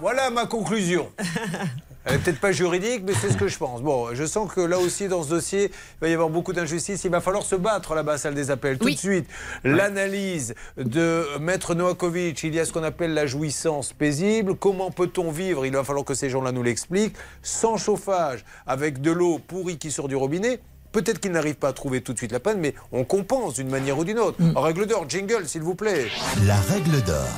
Voilà 0.00 0.30
ma 0.30 0.46
conclusion. 0.46 1.08
Elle 2.04 2.16
est 2.16 2.18
peut-être 2.18 2.40
pas 2.40 2.50
juridique, 2.52 3.02
mais 3.06 3.12
c'est 3.14 3.30
ce 3.30 3.36
que 3.36 3.46
je 3.46 3.56
pense. 3.58 3.80
Bon, 3.80 4.08
je 4.12 4.24
sens 4.24 4.52
que 4.52 4.60
là 4.60 4.78
aussi, 4.78 5.06
dans 5.06 5.22
ce 5.22 5.28
dossier, 5.30 5.66
il 5.70 6.00
va 6.00 6.08
y 6.08 6.12
avoir 6.12 6.30
beaucoup 6.30 6.52
d'injustice. 6.52 7.04
Il 7.04 7.10
va 7.12 7.20
falloir 7.20 7.44
se 7.44 7.54
battre 7.54 7.94
là-bas, 7.94 8.18
salle 8.18 8.34
des 8.34 8.50
appels. 8.50 8.78
Tout 8.78 8.86
Oui. 8.86 8.94
de 8.94 8.98
suite, 8.98 9.26
l'analyse 9.62 10.54
de 10.76 11.24
Maître 11.40 11.74
Novakovic. 11.74 12.42
Il 12.42 12.54
y 12.54 12.60
a 12.60 12.64
ce 12.64 12.72
qu'on 12.72 12.82
appelle 12.82 13.14
la 13.14 13.26
jouissance 13.26 13.92
paisible. 13.92 14.56
Comment 14.56 14.90
peut-on 14.90 15.30
vivre? 15.30 15.64
Il 15.64 15.72
va 15.72 15.84
falloir 15.84 16.04
que 16.04 16.14
ces 16.14 16.28
gens-là 16.28 16.50
nous 16.52 16.62
l'expliquent. 16.62 17.14
Sans 17.42 17.76
chauffage, 17.76 18.44
avec 18.66 19.00
de 19.00 19.12
l'eau 19.12 19.38
pourrie 19.38 19.78
qui 19.78 19.90
sort 19.90 20.08
du 20.08 20.16
robinet. 20.16 20.60
Peut-être 20.90 21.20
qu'ils 21.20 21.32
n'arrivent 21.32 21.54
pas 21.54 21.68
à 21.68 21.72
trouver 21.72 22.02
tout 22.02 22.12
de 22.12 22.18
suite 22.18 22.32
la 22.32 22.40
panne, 22.40 22.58
mais 22.60 22.74
on 22.90 23.04
compense 23.04 23.54
d'une 23.54 23.70
manière 23.70 23.96
ou 23.98 24.04
d'une 24.04 24.18
autre. 24.18 24.36
Mm. 24.42 24.56
En 24.56 24.60
règle 24.60 24.86
d'or, 24.86 25.08
jingle, 25.08 25.46
s'il 25.48 25.62
vous 25.62 25.74
plaît. 25.74 26.08
La 26.44 26.56
règle 26.56 27.00
d'or. 27.02 27.28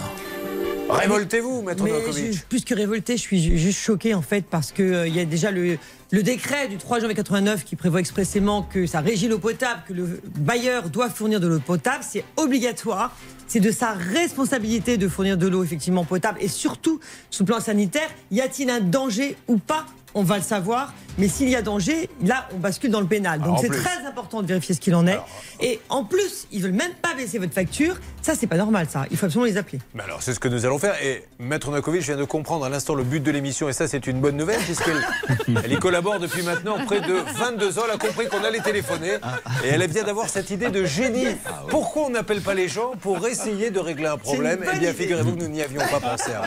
Révoltez-vous, 0.95 1.63
Maître 1.63 1.85
Novakovic. 1.87 2.49
plus 2.49 2.65
que 2.65 2.75
révolté, 2.75 3.17
je 3.17 3.23
suis 3.23 3.43
ju- 3.43 3.59
juste 3.59 3.79
choqué 3.81 4.15
en 4.15 4.23
fait 4.23 4.45
parce 4.49 4.73
que 4.73 4.83
euh, 4.83 5.09
y 5.09 5.21
a 5.21 5.25
déjà 5.25 5.51
le, 5.51 5.77
le 6.13 6.23
décret 6.23 6.69
du 6.69 6.77
3 6.77 7.01
janvier 7.01 7.15
89 7.15 7.65
qui 7.65 7.77
prévoit 7.77 8.01
expressément 8.01 8.63
que 8.63 8.87
ça 8.87 9.01
régit 9.01 9.29
l'eau 9.29 9.39
potable, 9.39 9.83
que 9.89 9.93
le 9.93 10.21
bailleur 10.39 10.89
doit 10.91 11.11
fournir 11.11 11.41
de 11.41 11.47
l'eau 11.49 11.59
potable, 11.61 12.05
c'est 12.09 12.25
obligatoire. 12.37 13.17
C'est 13.47 13.61
de 13.61 13.71
sa 13.71 13.93
responsabilité 13.93 14.97
de 14.97 15.07
fournir 15.07 15.37
de 15.37 15.47
l'eau 15.47 15.63
effectivement 15.65 16.05
potable 16.05 16.39
et 16.41 16.49
surtout 16.49 16.99
sous 17.31 17.45
plan 17.45 17.61
sanitaire, 17.61 18.09
y 18.31 18.41
a-t-il 18.41 18.71
un 18.71 18.81
danger 18.81 19.37
ou 19.49 19.59
pas 19.59 19.85
On 20.15 20.23
va 20.23 20.37
le 20.37 20.43
savoir, 20.43 20.93
mais 21.19 21.29
s'il 21.29 21.49
y 21.49 21.57
a 21.57 21.63
danger, 21.63 22.09
là 22.25 22.49
on 22.55 22.59
bascule 22.59 22.91
dans 22.91 23.01
le 23.01 23.07
pénal. 23.07 23.41
Alors, 23.43 23.57
Donc 23.57 23.65
c'est 23.65 23.83
très 23.83 24.07
important 24.07 24.43
de 24.43 24.47
vérifier 24.47 24.75
ce 24.75 24.81
qu'il 24.81 24.95
en 24.95 25.07
est. 25.07 25.19
Et 25.61 25.81
en 25.89 26.05
plus, 26.05 26.47
ils 26.53 26.63
veulent 26.63 26.73
même 26.73 26.93
pas 27.03 27.15
baisser 27.15 27.39
votre 27.39 27.53
facture. 27.53 27.97
Ça 28.23 28.35
c'est 28.35 28.47
pas 28.47 28.57
normal 28.57 28.87
ça. 28.89 29.07
Il 29.11 29.17
faut 29.17 29.27
absolument 29.27 29.51
les 29.51 29.57
appeler. 29.57 29.81
Mais 29.95 30.03
alors, 30.03 30.23
c'est 30.23 30.35
ce 30.35 30.41
que 30.41 30.49
nous 30.49 30.65
allons 30.65 30.79
faire. 30.79 30.95
Et 31.03 31.25
Maître 31.39 31.71
Nakovic 31.71 32.03
vient 32.03 32.17
de 32.17 32.25
comprendre 32.25 32.65
à 32.65 32.69
l'instant 32.69 32.95
le 32.95 33.05
but 33.05 33.21
de 33.21 33.31
l'émission. 33.31 33.69
Et 33.69 33.73
ça, 33.73 33.87
c'est 33.89 34.07
une 34.07 34.21
bonne 34.21 34.37
nouvelle, 34.37 34.61
puisqu'elle 34.61 35.05
elle 35.65 35.73
y 35.73 35.79
collabore 35.79 36.19
depuis 36.21 36.43
maintenant 36.43 36.77
près 36.87 37.01
de 37.01 37.15
22 37.37 37.79
ans. 37.79 37.83
Elle 37.87 37.95
a 37.95 37.99
compris 37.99 38.29
qu'on 38.29 38.43
allait 38.45 38.61
téléphoner. 38.61 39.19
Et 39.65 39.69
elle 39.69 39.87
vient 39.89 40.05
d'avoir 40.05 40.29
cette 40.29 40.51
idée 40.51 40.71
de 40.71 40.85
génie. 40.85 41.27
Pourquoi 41.69 42.05
on 42.05 42.11
n'appelle 42.11 42.41
pas 42.41 42.55
les 42.55 42.69
gens 42.69 42.93
pour 43.01 43.27
essayer 43.27 43.71
de 43.71 43.79
régler 43.79 44.07
un 44.07 44.19
problème? 44.19 44.65
Eh 44.75 44.79
bien, 44.79 44.93
figurez-vous 44.93 45.37
que 45.37 45.41
nous 45.41 45.49
n'y 45.49 45.63
avions 45.63 45.83
pas 45.91 46.01
pensé 46.01 46.31
avant. 46.33 46.47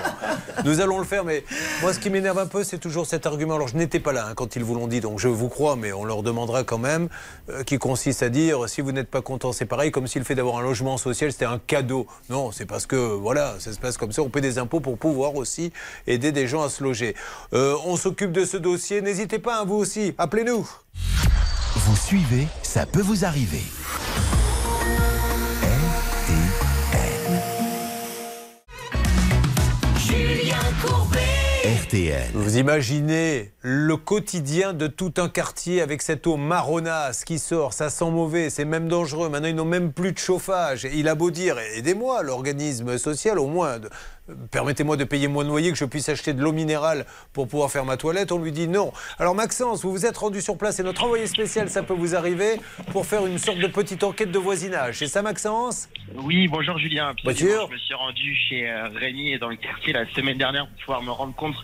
Nous 0.65 0.81
allons 0.81 0.99
le 0.99 1.05
faire, 1.05 1.23
mais 1.23 1.43
moi, 1.81 1.93
ce 1.93 1.99
qui 1.99 2.09
m'énerve 2.09 2.39
un 2.39 2.47
peu, 2.47 2.63
c'est 2.63 2.79
toujours 2.79 3.05
cet 3.05 3.25
argument. 3.25 3.56
Alors, 3.57 3.69
je 3.69 3.75
n'étais 3.75 3.99
pas 3.99 4.13
là 4.13 4.27
hein, 4.27 4.33
quand 4.35 4.55
ils 4.55 4.63
vous 4.63 4.75
l'ont 4.75 4.85
dit, 4.85 4.99
donc 4.99 5.17
je 5.17 5.27
vous 5.27 5.49
crois, 5.49 5.75
mais 5.75 5.91
on 5.91 6.05
leur 6.05 6.21
demandera 6.21 6.63
quand 6.63 6.77
même, 6.77 7.09
euh, 7.49 7.63
qui 7.63 7.79
consiste 7.79 8.21
à 8.21 8.29
dire 8.29 8.69
si 8.69 8.81
vous 8.81 8.91
n'êtes 8.91 9.09
pas 9.09 9.23
content, 9.23 9.51
c'est 9.51 9.65
pareil, 9.65 9.89
comme 9.89 10.05
si 10.05 10.19
le 10.19 10.25
fait 10.25 10.35
d'avoir 10.35 10.57
un 10.57 10.61
logement 10.61 10.95
social, 10.97 11.31
c'était 11.31 11.45
un 11.45 11.57
cadeau. 11.57 12.05
Non, 12.29 12.51
c'est 12.51 12.67
parce 12.67 12.85
que, 12.85 12.95
voilà, 12.95 13.55
ça 13.57 13.73
se 13.73 13.79
passe 13.79 13.97
comme 13.97 14.11
ça. 14.11 14.21
On 14.21 14.29
paie 14.29 14.41
des 14.41 14.59
impôts 14.59 14.79
pour 14.79 14.99
pouvoir 14.99 15.33
aussi 15.33 15.73
aider 16.05 16.31
des 16.31 16.47
gens 16.47 16.61
à 16.61 16.69
se 16.69 16.83
loger. 16.83 17.15
Euh, 17.53 17.75
on 17.87 17.95
s'occupe 17.95 18.31
de 18.31 18.45
ce 18.45 18.57
dossier. 18.57 19.01
N'hésitez 19.01 19.39
pas, 19.39 19.61
hein, 19.61 19.65
vous 19.65 19.77
aussi, 19.77 20.13
appelez-nous. 20.19 20.69
Vous 21.77 21.95
suivez, 21.95 22.47
ça 22.61 22.85
peut 22.85 23.01
vous 23.01 23.25
arriver. 23.25 23.63
Vous 32.33 32.57
imaginez 32.57 33.51
le 33.61 33.95
quotidien 33.95 34.73
de 34.73 34.87
tout 34.87 35.13
un 35.17 35.29
quartier 35.29 35.81
avec 35.81 36.01
cette 36.01 36.27
eau 36.27 36.35
marronasse 36.35 37.23
qui 37.23 37.39
sort, 37.39 37.71
ça 37.71 37.89
sent 37.89 38.11
mauvais, 38.11 38.49
c'est 38.49 38.65
même 38.65 38.89
dangereux. 38.89 39.29
Maintenant, 39.29 39.47
ils 39.47 39.55
n'ont 39.55 39.63
même 39.63 39.93
plus 39.93 40.11
de 40.11 40.17
chauffage. 40.17 40.85
Il 40.93 41.07
a 41.07 41.15
beau 41.15 41.31
dire, 41.31 41.57
aidez-moi, 41.59 42.23
l'organisme 42.23 42.97
social, 42.97 43.39
au 43.39 43.47
moins, 43.47 43.79
permettez-moi 44.51 44.97
de 44.97 45.03
payer 45.03 45.27
moins 45.27 45.43
de 45.43 45.49
loyer, 45.49 45.71
que 45.71 45.77
je 45.77 45.85
puisse 45.85 46.09
acheter 46.09 46.33
de 46.33 46.41
l'eau 46.41 46.51
minérale 46.51 47.05
pour 47.33 47.47
pouvoir 47.47 47.71
faire 47.71 47.85
ma 47.85 47.97
toilette. 47.97 48.31
On 48.31 48.39
lui 48.39 48.51
dit 48.51 48.67
non. 48.67 48.91
Alors, 49.19 49.35
Maxence, 49.35 49.83
vous 49.83 49.91
vous 49.91 50.05
êtes 50.05 50.17
rendu 50.17 50.41
sur 50.41 50.57
place 50.57 50.79
et 50.79 50.83
notre 50.83 51.03
envoyé 51.03 51.27
spécial, 51.27 51.69
ça 51.69 51.83
peut 51.83 51.93
vous 51.93 52.15
arriver, 52.15 52.59
pour 52.91 53.05
faire 53.05 53.25
une 53.25 53.37
sorte 53.37 53.59
de 53.59 53.67
petite 53.67 54.03
enquête 54.03 54.31
de 54.31 54.39
voisinage. 54.39 54.99
C'est 54.99 55.07
ça, 55.07 55.21
Maxence? 55.21 55.89
Oui, 56.15 56.47
bonjour 56.47 56.77
Julien. 56.77 57.13
Bonjour. 57.23 57.67
Je 57.67 57.73
me 57.73 57.79
suis 57.79 57.93
rendu 57.93 58.35
chez 58.35 58.69
euh, 58.69 58.87
Rémi 58.89 59.31
et 59.31 59.37
dans 59.37 59.49
le 59.49 59.55
quartier 59.55 59.93
la 59.93 60.05
semaine 60.13 60.37
dernière 60.37 60.67
pour 60.67 60.77
pouvoir 60.77 61.03
me 61.03 61.11
rendre 61.11 61.35
compte 61.35 61.55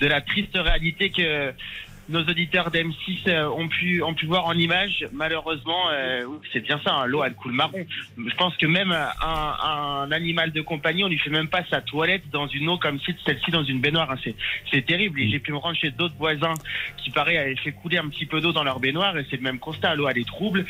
de 0.00 0.06
la 0.06 0.20
triste 0.20 0.54
réalité 0.54 1.10
que 1.10 1.52
nos 2.08 2.20
auditeurs 2.20 2.70
d'M6 2.70 3.28
euh, 3.28 3.48
ont 3.48 3.68
pu 3.68 4.02
ont 4.02 4.14
pu 4.14 4.26
voir 4.26 4.46
en 4.46 4.54
image, 4.54 5.06
malheureusement, 5.12 5.90
euh, 5.90 6.24
c'est 6.52 6.60
bien 6.60 6.80
ça, 6.84 6.94
hein, 6.94 7.06
l'eau 7.06 7.24
elle 7.24 7.34
coule 7.34 7.52
marron. 7.52 7.84
Je 8.16 8.34
pense 8.36 8.56
que 8.56 8.66
même 8.66 8.92
un, 8.92 9.16
un 9.22 10.12
animal 10.12 10.52
de 10.52 10.60
compagnie, 10.60 11.04
on 11.04 11.08
lui 11.08 11.18
fait 11.18 11.30
même 11.30 11.48
pas 11.48 11.64
sa 11.68 11.80
toilette 11.80 12.28
dans 12.30 12.46
une 12.46 12.68
eau 12.68 12.78
comme 12.78 12.98
celle-ci 13.00 13.50
dans 13.50 13.64
une 13.64 13.80
baignoire. 13.80 14.10
hein. 14.10 14.32
C'est 14.70 14.84
terrible. 14.86 15.20
Et 15.20 15.28
j'ai 15.28 15.38
pu 15.38 15.52
me 15.52 15.58
rendre 15.58 15.76
chez 15.76 15.90
d'autres 15.90 16.16
voisins 16.16 16.54
qui 16.96 17.10
paraît 17.10 17.38
avaient 17.38 17.56
fait 17.56 17.72
couler 17.72 17.98
un 17.98 18.08
petit 18.08 18.26
peu 18.26 18.40
d'eau 18.40 18.52
dans 18.52 18.64
leur 18.64 18.80
baignoire 18.80 19.16
et 19.18 19.26
c'est 19.30 19.36
le 19.36 19.42
même 19.42 19.58
constat. 19.58 19.94
L'eau 19.94 20.08
elle 20.08 20.18
est 20.18 20.26
trouble. 20.26 20.64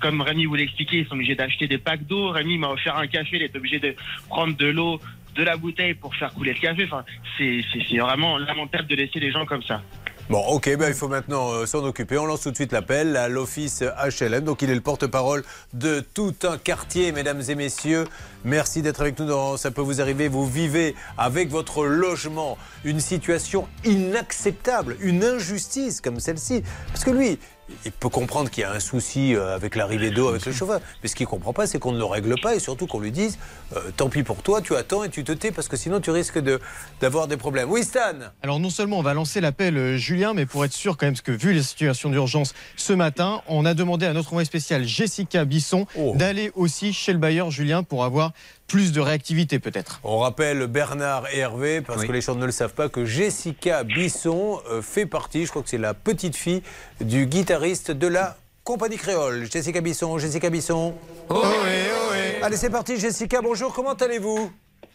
Comme 0.00 0.22
Rémi 0.22 0.46
vous 0.46 0.54
l'expliquait, 0.54 0.98
ils 0.98 1.06
sont 1.06 1.14
obligés 1.14 1.34
d'acheter 1.34 1.68
des 1.68 1.78
packs 1.78 2.06
d'eau. 2.06 2.30
Rémi 2.30 2.58
m'a 2.58 2.68
offert 2.68 2.96
un 2.96 3.06
café, 3.06 3.36
il 3.36 3.42
est 3.42 3.54
obligé 3.54 3.78
de 3.78 3.94
prendre 4.28 4.56
de 4.56 4.66
l'eau 4.66 5.00
de 5.34 5.42
la 5.44 5.56
bouteille 5.56 5.94
pour 5.94 6.14
faire 6.16 6.32
couler 6.32 6.52
le 6.54 6.58
café. 6.58 6.84
Enfin, 6.84 7.04
c'est 7.38 7.62
vraiment 7.98 8.38
lamentable 8.38 8.86
de 8.88 8.96
laisser 8.96 9.20
les 9.20 9.30
gens 9.30 9.44
comme 9.46 9.62
ça. 9.62 9.82
Bon, 10.30 10.46
ok, 10.46 10.76
ben, 10.76 10.86
il 10.86 10.94
faut 10.94 11.08
maintenant 11.08 11.50
euh, 11.50 11.66
s'en 11.66 11.82
occuper. 11.82 12.16
On 12.16 12.24
lance 12.24 12.42
tout 12.42 12.52
de 12.52 12.54
suite 12.54 12.70
l'appel 12.70 13.16
à 13.16 13.28
l'office 13.28 13.82
HLM. 13.82 14.44
Donc, 14.44 14.62
il 14.62 14.70
est 14.70 14.76
le 14.76 14.80
porte-parole 14.80 15.42
de 15.72 15.98
tout 15.98 16.36
un 16.44 16.56
quartier, 16.56 17.10
mesdames 17.10 17.42
et 17.48 17.56
messieurs. 17.56 18.04
Merci 18.44 18.80
d'être 18.80 19.00
avec 19.00 19.18
nous 19.18 19.26
dans 19.26 19.56
Ça 19.56 19.72
peut 19.72 19.80
vous 19.80 20.00
arriver. 20.00 20.28
Vous 20.28 20.46
vivez 20.46 20.94
avec 21.18 21.50
votre 21.50 21.84
logement 21.84 22.58
une 22.84 23.00
situation 23.00 23.66
inacceptable, 23.84 24.96
une 25.00 25.24
injustice 25.24 26.00
comme 26.00 26.20
celle-ci. 26.20 26.62
Parce 26.92 27.02
que 27.02 27.10
lui, 27.10 27.40
il 27.84 27.92
peut 27.92 28.08
comprendre 28.08 28.50
qu'il 28.50 28.62
y 28.62 28.64
a 28.64 28.72
un 28.72 28.80
souci 28.80 29.34
euh, 29.34 29.54
avec 29.54 29.76
l'arrivée 29.76 30.10
d'eau, 30.10 30.28
avec 30.28 30.44
le 30.46 30.52
chauffeur. 30.52 30.80
Mais 31.02 31.08
ce 31.08 31.14
qu'il 31.14 31.24
ne 31.24 31.30
comprend 31.30 31.52
pas, 31.52 31.66
c'est 31.66 31.78
qu'on 31.78 31.92
ne 31.92 31.98
le 31.98 32.04
règle 32.04 32.34
pas 32.40 32.54
et 32.54 32.58
surtout 32.58 32.86
qu'on 32.86 33.00
lui 33.00 33.10
dise 33.12 33.38
euh, 33.76 33.80
tant 33.96 34.08
pis 34.08 34.22
pour 34.22 34.42
toi, 34.42 34.60
tu 34.60 34.74
attends 34.76 35.04
et 35.04 35.08
tu 35.10 35.24
te 35.24 35.32
tais 35.32 35.50
parce 35.52 35.68
que 35.68 35.76
sinon 35.76 36.00
tu 36.00 36.10
risques 36.10 36.38
de- 36.38 36.60
d'avoir 37.00 37.28
des 37.28 37.36
problèmes. 37.36 37.70
Oui, 37.70 37.84
Stan 37.84 38.00
Alors 38.42 38.60
non 38.60 38.70
seulement 38.70 38.98
on 38.98 39.02
va 39.02 39.14
lancer 39.14 39.40
l'appel 39.40 39.76
euh, 39.76 39.96
Julien, 39.96 40.34
mais 40.34 40.46
pour 40.46 40.64
être 40.64 40.72
sûr 40.72 40.96
quand 40.96 41.06
même, 41.06 41.14
parce 41.14 41.22
que 41.22 41.32
vu 41.32 41.52
les 41.52 41.62
situations 41.62 42.10
d'urgence 42.10 42.54
ce 42.76 42.92
matin, 42.92 43.42
on 43.48 43.64
a 43.64 43.74
demandé 43.74 44.06
à 44.06 44.12
notre 44.12 44.28
envoyée 44.28 44.46
spéciale 44.46 44.84
Jessica 44.84 45.44
Bisson 45.44 45.86
d'aller 46.14 46.52
aussi 46.54 46.92
chez 46.92 47.12
le 47.12 47.18
bailleur 47.18 47.50
Julien 47.50 47.82
pour 47.82 48.04
avoir 48.04 48.32
plus 48.70 48.92
de 48.92 49.00
réactivité 49.00 49.58
peut-être. 49.58 50.00
On 50.04 50.18
rappelle 50.18 50.68
Bernard 50.68 51.24
et 51.32 51.38
Hervé, 51.38 51.80
parce 51.80 52.04
que 52.04 52.12
les 52.12 52.20
gens 52.20 52.36
ne 52.36 52.46
le 52.46 52.52
savent 52.52 52.72
pas, 52.72 52.88
que 52.88 53.04
Jessica 53.04 53.82
Bisson 53.82 54.60
euh, 54.70 54.80
fait 54.80 55.06
partie, 55.06 55.44
je 55.44 55.50
crois 55.50 55.62
que 55.62 55.68
c'est 55.68 55.76
la 55.78 55.92
petite 55.92 56.36
fille 56.36 56.62
du 57.00 57.26
guitariste 57.26 57.90
de 57.90 58.06
la 58.06 58.36
compagnie 58.62 58.96
créole. 58.96 59.50
Jessica 59.50 59.80
Bisson, 59.80 60.18
Jessica 60.18 60.50
Bisson. 60.50 60.94
Oh 61.28 61.42
Allez, 62.42 62.56
c'est 62.56 62.70
parti, 62.70 62.96
Jessica, 62.98 63.42
bonjour, 63.42 63.74
comment 63.74 63.94
allez-vous? 63.94 64.52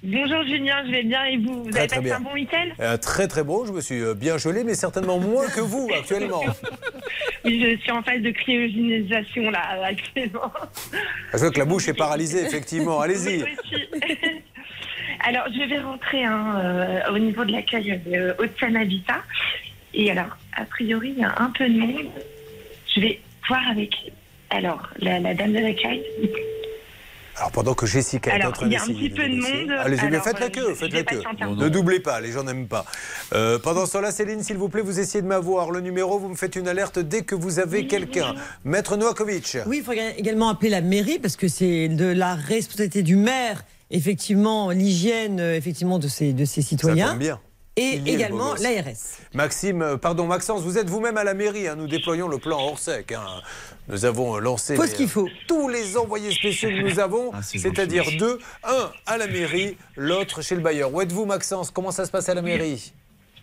Bonjour 0.08 0.44
Julien, 0.44 0.84
je 0.86 0.92
vais 0.92 1.04
bien 1.04 1.24
et 1.26 1.38
vous 1.38 1.64
Vous 1.64 1.70
Très, 1.72 1.80
avez 1.80 1.88
très 1.88 1.96
passé 1.98 2.08
bien. 2.10 2.18
un 2.18 2.20
bon 2.20 2.34
week-end? 2.34 2.68
Euh, 2.80 2.98
Très 2.98 3.28
très 3.28 3.44
bon, 3.44 3.66
je 3.66 3.72
me 3.72 3.82
suis 3.82 4.00
euh, 4.02 4.14
bien 4.14 4.38
gelé, 4.38 4.64
mais 4.64 4.76
certainement 4.76 5.18
moins 5.18 5.48
que 5.48 5.62
vous 5.62 5.90
actuellement. 5.98 6.44
Oui, 7.44 7.62
je 7.64 7.78
suis 7.80 7.92
en 7.92 8.02
phase 8.02 8.22
de 8.22 8.32
cryogénisation 8.32 9.52
là 9.52 9.62
actuellement. 9.84 10.52
Je 11.32 11.38
vois 11.38 11.52
que 11.52 11.60
la 11.60 11.66
bouche 11.66 11.88
est 11.88 11.94
paralysée, 11.94 12.42
effectivement. 12.44 13.00
Allez-y. 13.02 13.44
Alors, 15.28 15.46
je 15.54 15.70
vais 15.70 15.78
rentrer 15.80 16.24
hein, 16.24 16.60
euh, 16.64 17.14
au 17.14 17.20
niveau 17.20 17.46
de 17.46 17.52
l'accueil 17.52 18.02
de 18.08 18.34
Haute-Seine 18.40 18.76
Habitat. 18.78 19.22
Et 19.94 20.10
alors, 20.10 20.36
a 20.58 20.66
priori, 20.66 21.14
il 21.16 21.20
y 21.20 21.24
a 21.24 21.36
un 21.38 21.52
peu 21.52 21.70
de 21.70 21.78
monde. 21.80 22.06
Je 22.96 23.02
vais 23.02 23.20
voir 23.48 23.62
avec 23.70 23.94
alors 24.50 24.90
la, 25.00 25.20
la 25.20 25.36
dame 25.36 25.54
de 25.54 25.60
l'accueil. 25.60 26.04
Alors 27.38 27.52
pendant 27.52 27.74
que 27.74 27.86
Jessica 27.86 28.32
est 28.32 28.36
Alors, 28.36 28.50
en 28.50 28.52
train 28.54 28.66
il 28.68 28.72
y 28.72 28.76
a 28.78 28.82
un 28.82 28.86
petit 28.86 29.10
de 29.10 29.16
peu 29.16 29.28
de 29.28 29.36
monde. 29.36 29.72
Allez-y, 29.80 30.10
mais 30.10 30.20
faites 30.20 30.40
la 30.40 30.50
queue, 30.50 30.74
faites 30.74 30.94
la 30.94 31.04
queue. 31.04 31.22
Ne 31.58 31.68
doublez 31.68 32.00
pas, 32.00 32.22
les 32.22 32.32
gens 32.32 32.44
n'aiment 32.44 32.68
pas. 32.68 32.86
Euh, 33.34 33.60
pendant 33.60 33.86
ce 33.86 33.94
temps-là, 33.94 34.12
Céline, 34.12 34.42
s'il 34.42 34.58
vous 34.58 34.70
plaît, 34.70 34.82
vous 34.82 35.00
essayez 35.00 35.22
de 35.22 35.28
m'avoir 35.28 35.72
le 35.72 35.82
numéro, 35.82 36.18
vous 36.18 36.30
me 36.30 36.36
faites 36.36 36.56
une 36.56 36.68
alerte 36.68 37.00
dès 37.00 37.24
que 37.24 37.36
vous 37.36 37.60
avez 37.60 37.88
quelqu'un. 37.88 38.36
Maître 38.64 38.96
Noakovic. 38.96 39.58
Oui, 39.66 39.78
il 39.80 39.84
faut 39.84 39.92
également 39.92 40.50
appeler 40.50 40.70
la 40.70 40.82
mairie 40.82 41.20
parce 41.20 41.36
que 41.36 41.48
c'est 41.48 41.90
de 41.90 42.06
la 42.06 42.36
responsabilité 42.36 43.04
du 43.04 43.18
maire, 43.18 43.66
effectivement, 43.92 44.72
l'hygiène 44.72 45.40
euh, 45.40 45.56
effectivement 45.56 46.00
de 46.00 46.08
ses, 46.08 46.32
de 46.34 46.46
ses 46.46 46.62
citoyens. 46.62 47.10
tombe 47.10 47.20
bien. 47.20 47.40
Et 47.78 48.00
également 48.06 48.54
l'ARS. 48.56 49.20
Maxime, 49.34 49.82
euh, 49.82 49.98
pardon, 49.98 50.28
Maxence, 50.28 50.62
vous 50.64 50.78
êtes 50.78 50.90
vous-même 50.90 51.18
à 51.18 51.24
la 51.26 51.34
mairie. 51.34 51.68
hein, 51.68 51.76
nous 51.76 51.88
déployons 51.88 52.28
le 52.30 52.38
plan 52.38 52.58
Orsec. 52.60 53.12
hein. 53.12 53.26
Nous 53.90 54.06
avons 54.06 54.38
euh, 54.38 54.40
lancé 54.40 54.76
Faut 54.76 54.84
les- 54.84 54.88
ce 54.90 54.96
qu'il 54.96 55.10
faut. 55.10 55.28
tous 55.48 55.68
les 55.68 55.98
envoyés 55.98 56.32
spéciaux 56.32 56.70
que 56.70 56.82
nous 56.90 57.00
avons, 57.00 57.32
Ah, 57.34 57.42
c'est 57.42 57.58
c'est-à-dire 57.60 58.06
deux. 58.18 58.40
Un 58.64 58.92
à 59.06 59.18
la 59.18 59.28
mairie, 59.28 59.76
l'autre 59.98 60.42
chez 60.42 60.56
le 60.56 60.62
bailleur. 60.62 60.94
Où 60.94 61.02
êtes-vous, 61.02 61.26
Maxence? 61.26 61.70
Comment 61.70 61.92
ça 61.92 62.06
se 62.06 62.12
passe 62.12 62.30
à 62.30 62.34
la 62.34 62.42
mairie? 62.42 62.94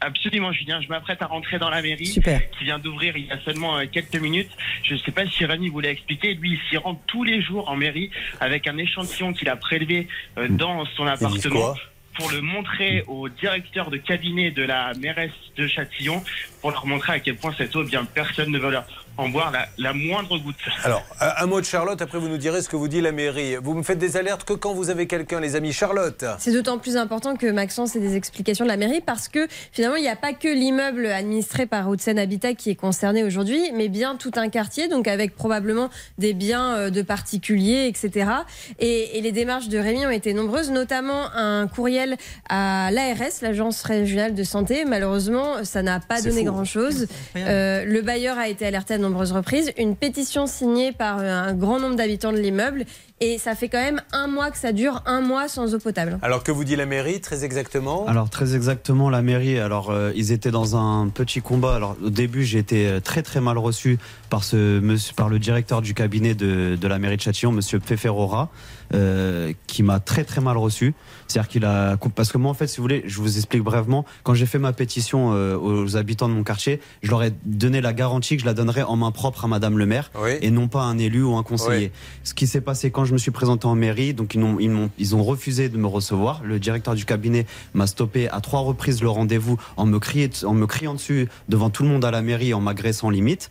Absolument, 0.01 0.51
Julien. 0.51 0.81
Je 0.81 0.89
m'apprête 0.89 1.23
à 1.23 1.27
rentrer 1.27 1.59
dans 1.61 1.71
la 1.71 1.81
mairie 1.81 2.07
Super. 2.07 2.41
qui 2.59 2.65
vient 2.65 2.79
d'ouvrir 2.81 3.17
il 3.17 3.27
y 3.27 3.31
a 3.31 3.39
seulement 3.45 3.79
euh, 3.79 3.85
quelques 3.93 4.17
minutes. 4.17 4.51
Je 4.83 4.95
ne 4.95 4.99
sais 4.99 5.13
pas 5.13 5.27
si 5.29 5.45
Rémi 5.45 5.69
vous 5.69 5.79
l'a 5.81 5.91
expliqué. 5.91 6.35
Lui, 6.35 6.53
il 6.55 6.61
s'y 6.71 6.77
rend 6.77 6.97
tous 7.07 7.23
les 7.23 7.41
jours 7.41 7.69
en 7.69 7.77
mairie 7.77 8.11
avec 8.41 8.67
un 8.67 8.79
échantillon 8.79 9.33
qu'il 9.33 9.49
a 9.49 9.55
prélevé 9.57 10.09
euh, 10.39 10.49
dans 10.49 10.85
son 10.97 11.07
appartement 11.07 11.55
quoi? 11.61 11.77
Pour 12.17 12.31
le 12.31 12.41
montrer 12.41 13.05
au 13.07 13.29
directeur 13.29 13.91
de 13.91 13.97
cabinet 13.97 14.51
de 14.51 14.63
la 14.63 14.93
mairesse 14.95 15.31
de 15.57 15.67
Châtillon 15.67 16.23
pour 16.63 16.71
leur 16.71 16.87
montrer 16.87 17.13
à 17.15 17.21
quel 17.21 17.37
point 17.37 17.53
cette 17.59 17.77
eau, 17.77 17.83
eh 17.83 17.87
bien 17.87 18.07
personne 18.07 18.51
ne 18.51 18.59
veut 18.59 18.71
leur 18.71 18.87
en 19.19 19.29
boire 19.29 19.51
la, 19.51 19.67
la 19.77 19.93
moindre 19.93 20.39
goutte. 20.39 20.57
Alors, 20.85 21.05
un 21.21 21.47
mot 21.47 21.61
de 21.61 21.67
Charlotte, 21.67 22.01
après 22.01 22.19
vous 22.19 22.29
nous 22.29 22.39
direz 22.39 22.63
ce 22.63 22.69
que 22.71 22.77
vous 22.77 22.89
dit 22.89 23.03
la 23.03 23.13
mairie. 23.13 23.57
Vous 23.57 23.75
me 23.75 23.83
faites 23.83 23.99
des 23.99 24.17
alertes 24.17 24.45
que 24.45 24.55
quand 24.55 24.73
vous 24.73 24.89
avez 24.89 25.07
quelqu'un, 25.07 25.39
les 25.39 25.55
amis. 25.55 25.73
Charlotte 25.73 26.25
C'est 26.39 26.53
d'autant 26.53 26.79
plus 26.79 26.97
important 26.97 27.37
que 27.37 27.51
Maxence 27.51 27.95
ait 27.95 28.01
des 28.01 28.17
explications 28.17 28.65
de 28.65 28.71
la 28.71 28.79
mairie 28.79 29.03
parce 29.05 29.29
que 29.29 29.47
finalement, 29.73 29.97
il 29.97 30.03
n'y 30.03 30.09
a 30.09 30.17
pas 30.17 30.33
que 30.33 30.49
l'immeuble 30.49 31.07
administré 31.07 31.67
par 31.67 31.89
Haute-Seine 31.89 32.19
Habitat 32.19 32.55
qui 32.55 32.71
est 32.71 32.75
concerné 32.75 33.23
aujourd'hui, 33.23 33.61
mais 33.75 33.89
bien 33.89 34.17
tout 34.17 34.33
un 34.37 34.49
quartier, 34.49 34.89
donc 34.89 35.07
avec 35.09 35.35
probablement 35.35 35.91
des 36.17 36.33
biens 36.33 36.75
euh, 36.77 36.91
de 36.91 37.03
particuliers, 37.03 37.87
etc. 37.89 38.31
Et, 38.79 39.19
et 39.19 39.21
les 39.21 39.33
démarches 39.33 39.69
de 39.69 39.79
Rémi 39.79 40.07
ont 40.07 40.11
été 40.11 40.33
nombreuses, 40.33 40.71
notamment 40.71 41.27
un 41.35 41.67
courriel 41.67 42.17
à 42.49 42.91
l'ARS, 42.91 43.43
l'Agence 43.43 43.83
régionale 43.83 44.35
de 44.35 44.43
santé. 44.43 44.85
Malheureusement, 44.87 45.65
ça 45.65 45.83
n'a 45.83 46.01
pas 46.01 46.23
donné 46.23 46.47
faux. 46.47 46.52
Grand-chose. 46.53 47.07
Euh, 47.37 47.85
le 47.85 48.03
bailleur 48.03 48.39
a 48.39 48.49
été 48.49 48.67
alerté 48.67 48.95
à 48.95 48.99
de 48.99 49.03
nombreuses 49.03 49.33
reprises. 49.33 49.73
Une 49.79 49.97
pétition 49.97 50.47
signée 50.47 50.93
par 50.93 51.19
euh, 51.19 51.31
un 51.31 51.55
grand 51.55 51.81
nombre 51.81 51.97
d'habitants 51.97 52.33
de 52.33 52.39
l'immeuble. 52.39 52.85
Et 53.21 53.39
ça 53.39 53.55
fait 53.55 53.69
quand 53.69 53.79
même 53.79 54.03
un 54.13 54.27
mois 54.27 54.51
que 54.51 54.59
ça 54.59 54.73
dure, 54.73 55.01
un 55.07 55.21
mois 55.21 55.47
sans 55.47 55.75
eau 55.75 55.79
potable. 55.79 56.19
Alors, 56.23 56.43
que 56.43 56.51
vous 56.51 56.65
dit 56.65 56.75
la 56.75 56.87
mairie, 56.87 57.21
très 57.21 57.45
exactement 57.45 58.05
Alors 58.09 58.29
très 58.29 58.57
exactement 58.57 59.11
la 59.11 59.23
mairie. 59.23 59.61
Alors 59.61 59.91
euh, 59.91 60.13
ils 60.17 60.33
étaient 60.33 60.51
dans 60.51 60.77
un 60.77 61.09
petit 61.09 61.41
combat. 61.41 61.77
Alors 61.77 61.97
au 62.03 62.11
début 62.11 62.45
j'ai 62.45 62.59
été 62.59 62.99
très 63.05 63.23
très 63.23 63.41
mal 63.41 63.59
reçu 63.59 63.99
par 64.29 64.43
ce 64.43 64.81
monsieur, 64.81 65.15
par 65.15 65.29
le 65.29 65.39
directeur 65.39 65.83
du 65.83 65.95
cabinet 65.95 66.35
de, 66.35 66.75
de 66.75 66.89
la 66.89 66.99
mairie 66.99 67.17
de 67.17 67.23
Châtillon, 67.23 67.53
Monsieur 67.53 67.79
Peferora, 67.79 68.51
euh, 68.95 69.53
qui 69.67 69.83
m'a 69.83 70.01
très 70.01 70.25
très 70.25 70.41
mal 70.41 70.57
reçu. 70.57 70.95
C'est-à-dire 71.29 71.49
qu'il 71.49 71.65
a 71.65 71.97
parce 72.15 72.31
que 72.31 72.39
moi 72.39 72.51
en 72.51 72.55
fait 72.55 72.67
si 72.67 72.77
vous 72.77 72.83
voulez, 72.83 73.03
je 73.07 73.21
vous 73.21 73.37
explique 73.37 73.63
brièvement. 73.63 74.05
Quand 74.23 74.35
j'ai 74.35 74.47
fait 74.47 74.59
ma 74.59 74.73
pétition 74.73 75.33
euh, 75.33 75.57
aux 75.57 75.97
habitants 75.97 76.29
de 76.29 76.35
mon 76.35 76.43
quartier, 76.43 76.81
je 77.03 77.11
leur 77.11 77.23
ai 77.23 77.33
donné 77.45 77.81
la 77.81 77.93
garantie 77.93 78.37
que 78.37 78.43
je 78.43 78.47
la 78.47 78.55
donnerais 78.55 78.83
en 78.83 78.97
main 78.97 79.11
propre 79.11 79.45
à 79.45 79.49
Madame 79.49 79.79
le 79.79 79.87
maire 79.87 80.11
et 80.43 80.51
non 80.51 80.69
pas 80.69 80.83
à 80.83 80.85
un 80.85 80.99
élu 80.99 81.23
ou 81.23 81.37
un 81.37 81.43
conseiller. 81.43 81.87
Oui. 81.95 82.21
Ce 82.25 82.35
qui 82.35 82.47
s'est 82.47 82.61
passé 82.61 82.91
quand 82.91 83.05
je 83.05 83.13
me 83.13 83.19
suis 83.19 83.31
présenté 83.31 83.67
en 83.67 83.75
mairie, 83.75 84.15
donc 84.15 84.35
ils, 84.35 84.41
n'ont- 84.41 84.59
ils, 84.99 85.17
ont 85.17 85.23
refusé 85.23 85.69
de 85.69 85.77
me 85.79 85.87
recevoir. 85.87 86.43
Le 86.45 86.59
directeur 86.59 86.95
du 86.95 87.05
cabinet 87.05 87.47
m'a 87.75 87.87
stoppé 87.87 88.29
à 88.29 88.41
trois 88.41 88.61
reprises 88.61 89.03
le 89.03 89.09
rendez-vous 89.09 89.59
en 89.77 89.87
me, 89.87 89.99
criait, 89.99 90.31
en 90.45 90.55
me 90.55 90.67
criant 90.67 90.95
dessus 90.95 91.29
devant 91.49 91.71
tout 91.71 91.83
le 91.83 91.89
monde 91.89 92.05
à 92.05 92.11
la 92.11 92.23
mairie, 92.23 92.53
en 92.55 92.61
m'agressant 92.61 93.11
limite, 93.11 93.51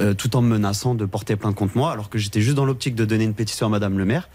euh, 0.00 0.14
tout 0.14 0.36
en 0.36 0.42
me 0.42 0.48
menaçant 0.48 0.94
de 0.94 1.04
porter 1.04 1.36
plainte 1.36 1.54
contre 1.54 1.76
moi, 1.76 1.92
alors 1.92 2.08
que 2.08 2.18
j'étais 2.18 2.40
juste 2.40 2.56
dans 2.56 2.64
l'optique 2.64 2.94
de 2.94 3.04
donner 3.04 3.24
une 3.24 3.34
pétition 3.34 3.66
à 3.66 3.68
Madame 3.68 3.98
le 3.98 4.04
maire. 4.04 4.28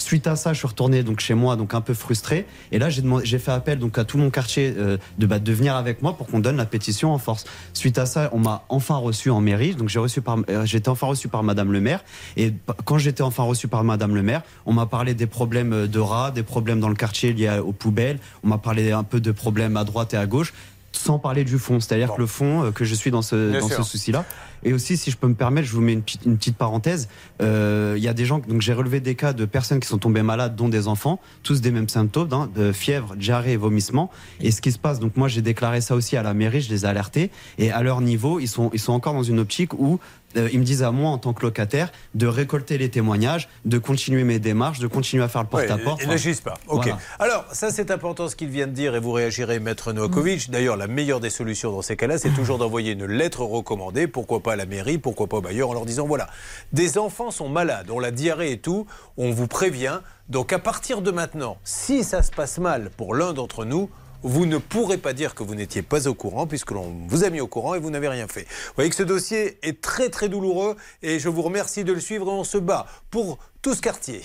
Suite 0.00 0.26
à 0.26 0.34
ça, 0.34 0.54
je 0.54 0.58
suis 0.58 0.66
retourné 0.66 1.02
donc 1.02 1.20
chez 1.20 1.34
moi, 1.34 1.56
donc 1.56 1.74
un 1.74 1.82
peu 1.82 1.92
frustré. 1.92 2.46
Et 2.72 2.78
là, 2.78 2.88
j'ai 2.88 3.38
fait 3.38 3.52
appel 3.52 3.78
donc 3.78 3.98
à 3.98 4.04
tout 4.04 4.16
mon 4.16 4.30
quartier 4.30 4.74
euh, 4.76 4.96
de, 5.18 5.26
bah, 5.26 5.38
de 5.38 5.52
venir 5.52 5.76
avec 5.76 6.00
moi 6.00 6.16
pour 6.16 6.26
qu'on 6.26 6.40
donne 6.40 6.56
la 6.56 6.64
pétition 6.64 7.12
en 7.12 7.18
force. 7.18 7.44
Suite 7.74 7.98
à 7.98 8.06
ça, 8.06 8.30
on 8.32 8.38
m'a 8.38 8.64
enfin 8.70 8.96
reçu 8.96 9.28
en 9.30 9.42
mairie. 9.42 9.74
Donc 9.74 9.90
j'ai 9.90 9.98
reçu 9.98 10.22
par, 10.22 10.38
euh, 10.48 10.64
j'étais 10.64 10.88
enfin 10.88 11.06
reçu 11.06 11.28
par 11.28 11.42
Madame 11.42 11.70
le 11.70 11.82
maire. 11.82 12.02
Et 12.38 12.54
quand 12.86 12.96
j'étais 12.96 13.22
enfin 13.22 13.42
reçu 13.42 13.68
par 13.68 13.84
Madame 13.84 14.14
le 14.14 14.22
maire, 14.22 14.42
on 14.64 14.72
m'a 14.72 14.86
parlé 14.86 15.12
des 15.12 15.26
problèmes 15.26 15.74
euh, 15.74 15.86
de 15.86 15.98
rats, 15.98 16.30
des 16.30 16.42
problèmes 16.42 16.80
dans 16.80 16.88
le 16.88 16.94
quartier 16.94 17.34
liés 17.34 17.60
aux 17.62 17.72
poubelles. 17.72 18.20
On 18.42 18.48
m'a 18.48 18.58
parlé 18.58 18.92
un 18.92 19.04
peu 19.04 19.20
de 19.20 19.32
problèmes 19.32 19.76
à 19.76 19.84
droite 19.84 20.14
et 20.14 20.16
à 20.16 20.24
gauche 20.24 20.54
sans 20.92 21.18
parler 21.18 21.44
du 21.44 21.58
fond, 21.58 21.80
c'est-à-dire 21.80 22.14
que 22.14 22.20
le 22.20 22.26
fond, 22.26 22.64
euh, 22.64 22.70
que 22.72 22.84
je 22.84 22.94
suis 22.94 23.10
dans 23.10 23.22
ce, 23.22 23.58
dans 23.58 23.68
ce 23.68 23.82
souci-là. 23.82 24.24
Et 24.62 24.74
aussi, 24.74 24.96
si 24.96 25.10
je 25.10 25.16
peux 25.16 25.28
me 25.28 25.34
permettre, 25.34 25.66
je 25.66 25.72
vous 25.72 25.80
mets 25.80 25.94
une 25.94 26.02
petite, 26.02 26.26
une 26.26 26.36
petite 26.36 26.56
parenthèse. 26.56 27.08
Euh, 27.40 27.94
Il 27.96 28.02
y 28.02 28.08
a 28.08 28.12
des 28.12 28.26
gens, 28.26 28.40
donc 28.40 28.60
j'ai 28.60 28.74
relevé 28.74 29.00
des 29.00 29.14
cas 29.14 29.32
de 29.32 29.46
personnes 29.46 29.80
qui 29.80 29.88
sont 29.88 29.98
tombées 29.98 30.22
malades, 30.22 30.54
dont 30.56 30.68
des 30.68 30.86
enfants, 30.86 31.18
tous 31.42 31.60
des 31.60 31.70
mêmes 31.70 31.88
symptômes, 31.88 32.28
hein, 32.32 32.50
de 32.54 32.72
fièvre, 32.72 33.16
diarrhée 33.16 33.52
et 33.52 33.56
vomissement. 33.56 34.10
Et 34.40 34.50
ce 34.50 34.60
qui 34.60 34.72
se 34.72 34.78
passe, 34.78 35.00
donc 35.00 35.16
moi 35.16 35.28
j'ai 35.28 35.40
déclaré 35.40 35.80
ça 35.80 35.94
aussi 35.94 36.16
à 36.16 36.22
la 36.22 36.34
mairie, 36.34 36.60
je 36.60 36.70
les 36.70 36.84
ai 36.84 36.88
alertés. 36.88 37.30
Et 37.56 37.70
à 37.70 37.82
leur 37.82 38.02
niveau, 38.02 38.38
ils 38.38 38.48
sont, 38.48 38.70
ils 38.74 38.80
sont 38.80 38.92
encore 38.92 39.14
dans 39.14 39.22
une 39.22 39.38
optique 39.38 39.72
où 39.74 39.98
euh, 40.36 40.48
ils 40.52 40.58
me 40.58 40.64
disent 40.64 40.82
à 40.82 40.90
moi 40.90 41.10
en 41.10 41.18
tant 41.18 41.32
que 41.32 41.42
locataire 41.42 41.90
de 42.14 42.26
récolter 42.26 42.78
les 42.78 42.88
témoignages, 42.88 43.48
de 43.64 43.78
continuer 43.78 44.24
mes 44.24 44.38
démarches, 44.38 44.78
de 44.78 44.86
continuer 44.86 45.24
à 45.24 45.28
faire 45.28 45.42
le 45.42 45.48
porte-à-porte. 45.48 46.02
Ils 46.02 46.08
n'agissent 46.08 46.40
pas. 46.40 46.54
Ok. 46.68 46.84
Voilà. 46.84 46.98
Alors, 47.18 47.44
ça, 47.52 47.70
c'est 47.70 47.90
important 47.90 48.28
ce 48.28 48.36
qu'il 48.36 48.48
vient 48.48 48.66
de 48.66 48.72
dire 48.72 48.94
et 48.94 49.00
vous 49.00 49.12
réagirez, 49.12 49.58
Maître 49.60 49.92
Novakovic. 49.92 50.50
D'ailleurs, 50.50 50.76
la 50.76 50.86
meilleure 50.86 51.20
des 51.20 51.30
solutions 51.30 51.72
dans 51.72 51.82
ces 51.82 51.96
cas-là, 51.96 52.18
c'est 52.18 52.30
toujours 52.30 52.58
d'envoyer 52.58 52.92
une 52.92 53.06
lettre 53.06 53.42
recommandée, 53.42 54.06
pourquoi 54.06 54.40
pas 54.40 54.52
à 54.52 54.56
la 54.56 54.66
mairie, 54.66 54.98
pourquoi 54.98 55.26
pas 55.26 55.38
au 55.38 55.42
bailleur, 55.42 55.70
en 55.70 55.74
leur 55.74 55.86
disant 55.86 56.06
voilà, 56.06 56.28
des 56.72 56.98
enfants 56.98 57.30
sont 57.30 57.48
malades, 57.48 57.90
ont 57.90 58.00
la 58.00 58.10
diarrhée 58.10 58.52
et 58.52 58.58
tout, 58.58 58.86
on 59.16 59.30
vous 59.30 59.46
prévient. 59.46 60.00
Donc, 60.28 60.52
à 60.52 60.60
partir 60.60 61.02
de 61.02 61.10
maintenant, 61.10 61.58
si 61.64 62.04
ça 62.04 62.22
se 62.22 62.30
passe 62.30 62.58
mal 62.58 62.90
pour 62.96 63.14
l'un 63.14 63.32
d'entre 63.32 63.64
nous, 63.64 63.90
vous 64.22 64.46
ne 64.46 64.58
pourrez 64.58 64.98
pas 64.98 65.12
dire 65.12 65.34
que 65.34 65.42
vous 65.42 65.54
n'étiez 65.54 65.82
pas 65.82 66.08
au 66.08 66.14
courant, 66.14 66.46
puisque 66.46 66.70
l'on 66.70 66.92
vous 67.08 67.24
a 67.24 67.30
mis 67.30 67.40
au 67.40 67.46
courant 67.46 67.74
et 67.74 67.78
vous 67.78 67.90
n'avez 67.90 68.08
rien 68.08 68.26
fait. 68.28 68.42
Vous 68.42 68.74
voyez 68.76 68.90
que 68.90 68.96
ce 68.96 69.02
dossier 69.02 69.58
est 69.62 69.80
très 69.80 70.08
très 70.08 70.28
douloureux 70.28 70.76
et 71.02 71.18
je 71.18 71.28
vous 71.28 71.42
remercie 71.42 71.84
de 71.84 71.92
le 71.92 72.00
suivre 72.00 72.26
et 72.26 72.30
on 72.30 72.44
se 72.44 72.58
bat 72.58 72.86
pour 73.10 73.38
tout 73.62 73.74
ce 73.74 73.80
quartier. 73.80 74.22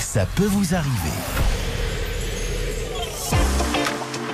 Ça 0.00 0.26
peut 0.36 0.46
vous 0.46 0.74
arriver. 0.74 0.90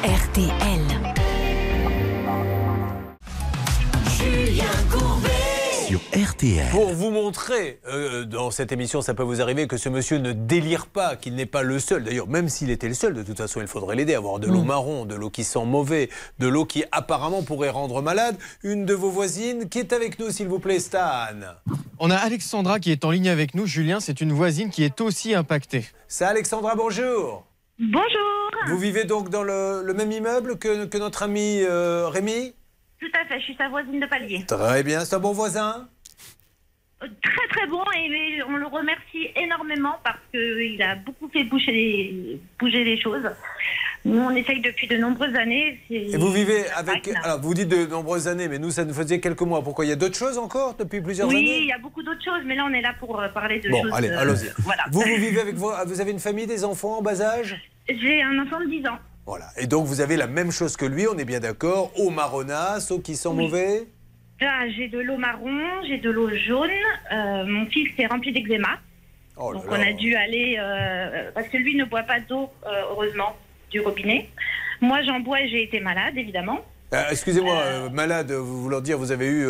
RTL. 0.05 1.18
Sur 5.99 6.28
RTL. 6.30 6.70
Pour 6.70 6.92
vous 6.92 7.11
montrer, 7.11 7.80
euh, 7.88 8.24
dans 8.24 8.51
cette 8.51 8.72
émission, 8.72 9.01
ça 9.03 9.14
peut 9.14 9.22
vous 9.22 9.40
arriver 9.40 9.66
que 9.66 9.76
ce 9.76 9.88
monsieur 9.88 10.18
ne 10.18 10.32
délire 10.32 10.86
pas, 10.86 11.16
qu'il 11.16 11.34
n'est 11.34 11.46
pas 11.46 11.62
le 11.62 11.78
seul. 11.78 12.05
D'ailleurs, 12.05 12.28
même 12.28 12.49
s'il 12.49 12.70
était 12.70 12.88
le 12.88 12.94
seul, 12.94 13.14
de 13.14 13.22
toute 13.22 13.36
façon, 13.38 13.61
il 13.61 13.66
faudrait 13.66 13.96
l'aider. 13.96 14.14
Avoir 14.14 14.38
de 14.38 14.46
l'eau 14.46 14.62
Mm. 14.62 14.66
marron, 14.66 15.05
de 15.07 15.14
l'eau 15.14 15.30
qui 15.30 15.44
sent 15.44 15.64
mauvais, 15.64 16.09
de 16.38 16.46
l'eau 16.49 16.64
qui 16.64 16.84
apparemment 16.92 17.42
pourrait 17.42 17.70
rendre 17.70 18.03
malade. 18.03 18.36
Une 18.62 18.84
de 18.84 18.94
vos 18.94 19.11
voisines 19.11 19.68
qui 19.68 19.78
est 19.78 19.92
avec 19.92 20.18
nous, 20.18 20.30
s'il 20.30 20.49
vous 20.49 20.59
plaît, 20.59 20.78
Stan. 20.80 20.99
On 21.99 22.11
a 22.11 22.16
Alexandra 22.16 22.78
qui 22.80 22.92
est 22.92 23.05
en 23.05 23.11
ligne 23.11 23.28
avec 23.28 23.55
nous. 23.55 23.66
Julien, 23.66 24.01
c'est 24.01 24.20
une 24.20 24.32
voisine 24.32 24.70
qui 24.70 24.84
est 24.84 25.01
aussi 25.01 25.34
impactée. 25.34 25.86
Ça, 26.07 26.28
Alexandra, 26.28 26.74
bonjour. 26.76 27.44
Bonjour. 27.80 28.51
Vous 28.68 28.78
vivez 28.78 29.05
donc 29.05 29.30
dans 29.30 29.42
le, 29.44 29.82
le 29.84 29.94
même 29.94 30.11
immeuble 30.11 30.59
que, 30.59 30.84
que 30.86 30.99
notre 30.99 31.22
ami 31.22 31.61
euh, 31.62 32.09
Rémi? 32.09 32.53
Tout 33.01 33.07
à 33.14 33.24
fait, 33.26 33.38
je 33.38 33.44
suis 33.44 33.55
sa 33.57 33.68
voisine 33.68 34.01
de 34.01 34.07
palier. 34.07 34.44
Très 34.46 34.82
bien, 34.82 35.05
c'est 35.05 35.14
un 35.16 35.20
bon 35.20 35.32
voisin 35.32 35.88
Très 37.01 37.49
très 37.51 37.66
bon 37.68 37.84
et 37.96 38.42
on 38.42 38.57
le 38.57 38.66
remercie 38.66 39.28
énormément 39.36 39.94
parce 40.03 40.18
qu'il 40.32 40.82
a 40.82 40.96
beaucoup 40.96 41.28
fait 41.28 41.44
bouger 41.44 41.70
les, 41.70 42.40
bouger 42.59 42.82
les 42.82 43.01
choses. 43.01 43.22
Nous 44.05 44.18
on 44.18 44.30
essaye 44.30 44.61
depuis 44.61 44.88
de 44.88 44.96
nombreuses 44.96 45.34
années. 45.36 45.78
Et 45.90 46.16
vous 46.16 46.32
vivez 46.32 46.68
avec. 46.70 47.09
Alors, 47.22 47.40
vous 47.40 47.55
dites 47.55 47.68
de 47.68 47.86
nombreuses 47.86 48.26
années, 48.26 48.49
mais 48.49 48.59
nous, 48.59 48.70
ça 48.72 48.84
nous 48.84 48.94
faisait 48.94 49.20
quelques 49.20 49.42
mois. 49.42 49.62
Pourquoi 49.62 49.84
Il 49.84 49.88
y 49.90 49.92
a 49.92 49.96
d'autres 49.96 50.16
choses 50.18 50.38
encore 50.38 50.74
depuis 50.74 51.01
plusieurs 51.01 51.28
Oui, 51.28 51.36
années 51.36 51.59
il 51.61 51.66
y 51.66 51.72
a 51.72 51.78
beaucoup 51.78 52.03
d'autres 52.03 52.24
choses, 52.24 52.42
mais 52.44 52.57
là 52.57 52.64
on 52.68 52.72
est 52.72 52.80
là 52.82 52.94
pour 52.99 53.20
euh, 53.20 53.28
parler 53.28 53.61
de 53.61 53.68
Bon, 53.68 53.80
choses. 53.82 53.92
allez, 53.94 54.09
euh, 54.09 54.18
allons-y. 54.18 54.51
Voilà. 54.59 54.82
Vous, 54.90 55.01
vous 55.03 55.16
vivez 55.16 55.40
avec 55.40 55.55
vos. 55.55 55.70
Vous 55.86 56.01
avez 56.01 56.11
une 56.11 56.18
famille, 56.18 56.49
des 56.49 56.64
enfants 56.64 56.99
en 56.99 57.03
bas 57.03 57.20
âge? 57.20 57.57
J'ai 57.88 58.22
un 58.22 58.38
enfant 58.40 58.59
de 58.61 58.66
10 58.66 58.86
ans. 58.88 58.99
Voilà. 59.29 59.51
Et 59.59 59.66
donc, 59.66 59.85
vous 59.85 60.01
avez 60.01 60.16
la 60.16 60.26
même 60.26 60.51
chose 60.51 60.74
que 60.79 60.87
lui, 60.87 61.07
on 61.07 61.18
est 61.18 61.26
bien 61.26 61.39
d'accord. 61.39 61.93
Eau 61.99 62.09
marronasse, 62.09 62.91
eau 62.91 62.99
qui 62.99 63.14
sent 63.14 63.35
mauvais? 63.35 63.87
Là, 64.41 64.66
j'ai 64.70 64.89
de 64.89 64.99
l'eau 65.01 65.18
marron, 65.18 65.83
j'ai 65.87 65.99
de 65.99 66.09
l'eau 66.09 66.31
jaune. 66.31 66.70
Euh, 67.12 67.45
mon 67.45 67.66
fils 67.66 67.91
est 67.99 68.07
rempli 68.07 68.33
d'eczéma. 68.33 68.79
Oh 69.37 69.53
Donc 69.53 69.64
on 69.68 69.74
a 69.74 69.93
dû 69.93 70.14
aller 70.14 70.57
euh, 70.59 71.31
parce 71.35 71.47
que 71.49 71.59
lui 71.59 71.76
ne 71.76 71.85
boit 71.85 72.05
pas 72.05 72.20
d'eau 72.20 72.49
euh, 72.66 72.85
heureusement 72.91 73.37
du 73.70 73.81
robinet. 73.81 74.31
Moi 74.81 75.03
j'en 75.03 75.20
bois 75.20 75.43
et 75.43 75.49
j'ai 75.49 75.62
été 75.62 75.79
malade 75.79 76.16
évidemment. 76.16 76.61
Excusez-moi, 77.11 77.91
malade, 77.93 78.33
vous 78.33 78.62
vouloir 78.62 78.81
dire, 78.81 78.97
vous 78.97 79.12
avez 79.12 79.26
eu. 79.26 79.47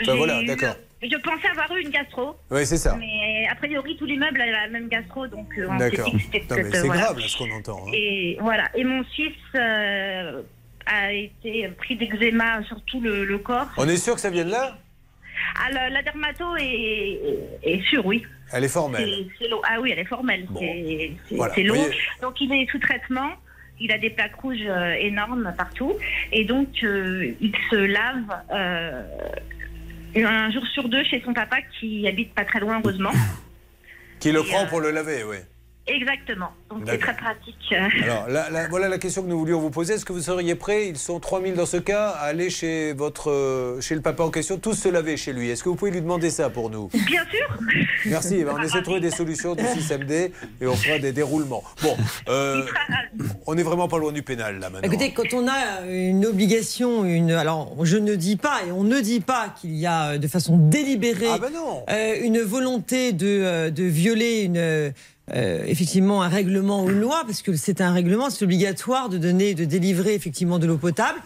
J'ai 0.00 0.16
voilà, 0.16 0.44
d'accord. 0.44 0.76
Je 1.02 1.16
pensais 1.16 1.48
avoir 1.48 1.74
eu 1.76 1.82
une 1.82 1.90
gastro. 1.90 2.36
Oui, 2.50 2.64
c'est 2.64 2.76
ça. 2.76 2.96
Mais 2.96 3.46
a 3.50 3.54
priori 3.56 3.96
tout 3.96 4.06
l'immeuble 4.06 4.40
a 4.40 4.46
la 4.46 4.68
même 4.68 4.88
gastro 4.88 5.26
donc 5.26 5.48
euh, 5.58 5.66
on 5.68 5.78
s'est 5.78 5.90
D'accord. 5.90 6.10
dit 6.10 6.16
que 6.18 6.22
c'était 6.22 6.38
Non, 6.38 6.44
mais 6.50 6.62
peut-être, 6.62 6.74
c'est 6.76 6.86
voilà. 6.86 7.00
grave, 7.02 7.18
là, 7.18 7.24
ce 7.28 7.36
qu'on 7.38 7.50
entend. 7.50 7.84
hein. 7.86 7.90
Et 7.92 8.36
voilà. 8.40 8.64
Et 8.76 8.84
mon 8.84 9.02
fils 9.04 9.32
euh, 9.56 10.42
a 10.86 11.12
été 11.12 11.68
pris 11.76 11.96
d'eczéma 11.96 12.62
sur 12.64 12.80
tout 12.84 13.00
le, 13.00 13.24
le 13.24 13.38
corps. 13.38 13.68
On 13.76 13.88
est 13.88 13.96
sûr 13.96 14.14
que 14.14 14.20
ça 14.20 14.30
vient 14.30 14.44
de 14.44 14.50
là? 14.52 14.78
Alors, 15.66 15.90
la 15.90 16.02
dermato 16.02 16.56
est, 16.56 17.18
est 17.64 17.82
sûre, 17.88 18.06
oui. 18.06 18.24
Elle 18.52 18.64
est 18.64 18.68
formelle. 18.68 19.08
C'est- 19.08 19.44
c'est 19.44 19.48
l'eau. 19.50 19.60
Ah 19.68 19.80
oui, 19.80 19.90
elle 19.92 19.98
est 19.98 20.04
formelle. 20.04 20.46
C'est 20.58 21.12
c'est- 21.28 21.34
Voilà, 21.36 21.54
c'est 21.54 21.62
l'eau. 21.62 21.74
voyez. 21.74 21.90
Donc 22.20 22.40
il 22.40 22.52
est 22.52 22.70
sous 22.70 22.78
traitement. 22.78 23.30
Il 23.80 23.90
a 23.90 23.98
des 23.98 24.10
plaques 24.10 24.36
rouges 24.36 24.58
euh, 24.68 24.92
énormes 25.00 25.52
partout. 25.56 25.94
Et 26.30 26.44
donc 26.44 26.68
euh, 26.84 27.32
il 27.40 27.52
se 27.70 27.76
lave 27.76 28.24
euh, 28.52 29.02
un 30.16 30.50
jour 30.50 30.66
sur 30.68 30.88
deux 30.88 31.04
chez 31.04 31.22
son 31.24 31.32
papa 31.32 31.56
qui 31.78 32.06
habite 32.06 32.34
pas 32.34 32.44
très 32.44 32.60
loin, 32.60 32.80
heureusement. 32.82 33.12
Qui 34.20 34.32
le 34.32 34.40
Et, 34.40 34.44
prend 34.44 34.64
euh, 34.64 34.66
pour 34.66 34.80
le 34.80 34.90
laver, 34.90 35.24
oui. 35.24 35.36
Exactement. 35.86 36.50
Donc 36.70 36.84
c'est 36.86 36.98
très 36.98 37.16
pratique. 37.16 37.56
Alors, 38.04 38.28
là, 38.28 38.50
là, 38.50 38.68
voilà 38.70 38.88
la 38.88 38.98
question 38.98 39.22
que 39.22 39.26
nous 39.28 39.38
voulions 39.38 39.58
vous 39.58 39.70
poser. 39.70 39.94
Est-ce 39.94 40.04
que 40.04 40.12
vous 40.12 40.20
seriez 40.20 40.54
prêt, 40.54 40.86
ils 40.88 40.96
sont 40.96 41.18
3000 41.18 41.54
dans 41.54 41.66
ce 41.66 41.76
cas, 41.76 42.10
à 42.10 42.26
aller 42.26 42.50
chez, 42.50 42.92
votre, 42.92 43.30
euh, 43.30 43.80
chez 43.80 43.96
le 43.96 44.00
papa 44.00 44.22
en 44.22 44.30
question, 44.30 44.58
tous 44.58 44.74
se 44.74 44.88
laver 44.88 45.16
chez 45.16 45.32
lui? 45.32 45.50
Est-ce 45.50 45.64
que 45.64 45.68
vous 45.68 45.74
pouvez 45.74 45.90
lui 45.90 46.00
demander 46.00 46.30
ça 46.30 46.50
pour 46.50 46.70
nous? 46.70 46.88
Bien 47.06 47.24
sûr. 47.30 47.58
Merci. 48.06 48.36
Eh 48.40 48.46
on 48.46 48.58
essaie 48.62 48.78
de 48.78 48.84
trouver 48.84 49.00
des 49.00 49.10
solutions 49.10 49.54
d'ici 49.56 49.82
samedi 49.82 50.32
et 50.60 50.66
on 50.66 50.74
fera 50.76 50.98
des 51.00 51.12
déroulements. 51.12 51.64
Bon, 51.82 51.96
euh, 52.28 52.64
on 53.46 53.54
n'est 53.56 53.62
vraiment 53.64 53.88
pas 53.88 53.98
loin 53.98 54.12
du 54.12 54.22
pénal 54.22 54.60
là 54.60 54.70
maintenant. 54.70 54.88
Écoutez, 54.88 55.12
quand 55.12 55.34
on 55.34 55.48
a 55.48 55.84
une 55.90 56.24
obligation, 56.26 57.04
une, 57.04 57.32
alors 57.32 57.74
je 57.84 57.96
ne 57.96 58.14
dis 58.14 58.36
pas 58.36 58.60
et 58.66 58.70
on 58.72 58.84
ne 58.84 59.00
dit 59.00 59.20
pas 59.20 59.52
qu'il 59.60 59.74
y 59.74 59.86
a 59.86 60.10
euh, 60.12 60.18
de 60.18 60.28
façon 60.28 60.56
délibérée 60.58 61.26
Ah 61.32 61.38
ben 61.38 61.50
non. 61.52 61.84
euh, 61.90 62.14
une 62.22 62.40
volonté 62.40 63.12
de, 63.12 63.70
de 63.70 63.84
violer 63.84 64.42
une, 64.42 64.92
euh, 65.34 65.64
effectivement 65.66 66.22
un 66.22 66.28
règlement 66.28 66.84
ou 66.84 66.90
une 66.90 67.00
loi, 67.00 67.22
parce 67.26 67.42
que 67.42 67.56
c'est 67.56 67.80
un 67.80 67.92
règlement, 67.92 68.30
c'est 68.30 68.44
obligatoire 68.44 69.08
de 69.08 69.18
donner, 69.18 69.54
de 69.54 69.64
délivrer 69.64 70.14
effectivement 70.14 70.58
de 70.58 70.66
l'eau 70.66 70.78
potable. 70.78 71.18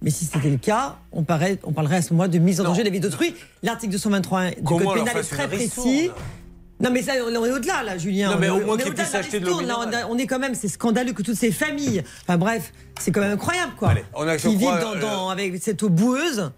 Mais 0.00 0.10
si 0.10 0.24
c'était 0.24 0.50
le 0.50 0.58
cas, 0.58 0.96
on, 1.10 1.24
paraît, 1.24 1.58
on 1.64 1.72
parlerait 1.72 1.96
à 1.96 2.02
ce 2.02 2.12
moment 2.14 2.28
de 2.28 2.38
mise 2.38 2.60
en 2.60 2.64
danger 2.64 2.82
de 2.82 2.86
la 2.86 2.92
vie 2.92 3.00
d'autrui. 3.00 3.34
L'article 3.62 3.92
223 3.92 4.50
du 4.50 4.62
Code 4.62 4.78
pénal 4.94 5.16
est 5.16 5.22
très 5.22 5.48
précis. 5.48 6.10
Non 6.80 6.90
mais 6.92 7.02
ça, 7.02 7.14
on 7.26 7.44
est 7.44 7.50
au-delà 7.50 7.82
là, 7.82 7.98
Julien. 7.98 8.30
Non, 8.30 8.36
mais 8.38 8.48
On 8.48 8.58
au 8.58 8.64
moins 8.64 8.76
on 8.76 8.78
est 8.78 9.00
acheter 9.14 9.40
de 9.40 9.46
l'eau 9.46 9.60
on 10.08 10.16
quand 10.26 10.38
même, 10.38 10.54
c'est 10.54 10.68
scandaleux 10.68 11.12
que 11.12 11.22
toutes 11.22 11.34
ces 11.36 11.50
familles, 11.50 12.04
enfin 12.22 12.38
bref, 12.38 12.72
c'est 13.00 13.10
quand 13.10 13.20
même 13.20 13.32
incroyable 13.32 13.72
quoi, 13.76 13.94
on 14.14 14.28
a, 14.28 14.36
qui 14.36 14.54
vivent 14.54 14.68
dans, 14.68 14.94
euh, 14.94 15.00
dans- 15.00 15.28
avec 15.28 15.60
cette 15.60 15.82
eau 15.82 15.88
boueuse. 15.88 16.52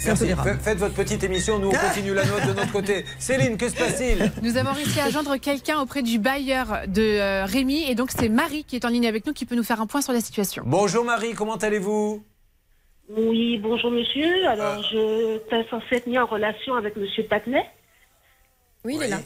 Faites 0.00 0.78
votre 0.78 0.94
petite 0.94 1.22
émission, 1.24 1.58
nous 1.58 1.68
on 1.68 1.72
continue 1.72 2.14
la 2.14 2.24
note 2.24 2.46
de 2.46 2.52
notre 2.54 2.72
côté. 2.72 3.04
Céline, 3.18 3.56
que 3.56 3.68
se 3.68 3.76
passe-t-il? 3.76 4.32
Nous 4.42 4.56
avons 4.56 4.72
réussi 4.72 4.98
à 4.98 5.10
joindre 5.10 5.36
quelqu'un 5.36 5.78
auprès 5.80 6.02
du 6.02 6.18
bailleur 6.18 6.82
de 6.86 7.02
euh, 7.02 7.44
Rémi 7.44 7.84
et 7.88 7.94
donc 7.94 8.10
c'est 8.10 8.28
Marie 8.28 8.64
qui 8.64 8.76
est 8.76 8.84
en 8.84 8.88
ligne 8.88 9.06
avec 9.06 9.26
nous 9.26 9.32
qui 9.32 9.44
peut 9.44 9.56
nous 9.56 9.62
faire 9.62 9.80
un 9.80 9.86
point 9.86 10.00
sur 10.00 10.12
la 10.12 10.20
situation. 10.20 10.62
Bonjour 10.66 11.04
Marie, 11.04 11.34
comment 11.34 11.56
allez-vous? 11.56 12.24
Oui, 13.10 13.58
bonjour 13.58 13.90
monsieur. 13.90 14.46
Alors, 14.48 14.82
je 14.84 15.40
suis 15.48 15.68
censée 15.68 15.96
être 15.96 16.06
mis 16.06 16.18
en 16.18 16.26
relation 16.26 16.74
avec 16.74 16.96
monsieur 16.96 17.24
Patnais. 17.24 17.66
Oui, 18.84 18.94
il 18.96 19.02
est 19.02 19.08
là. 19.08 19.18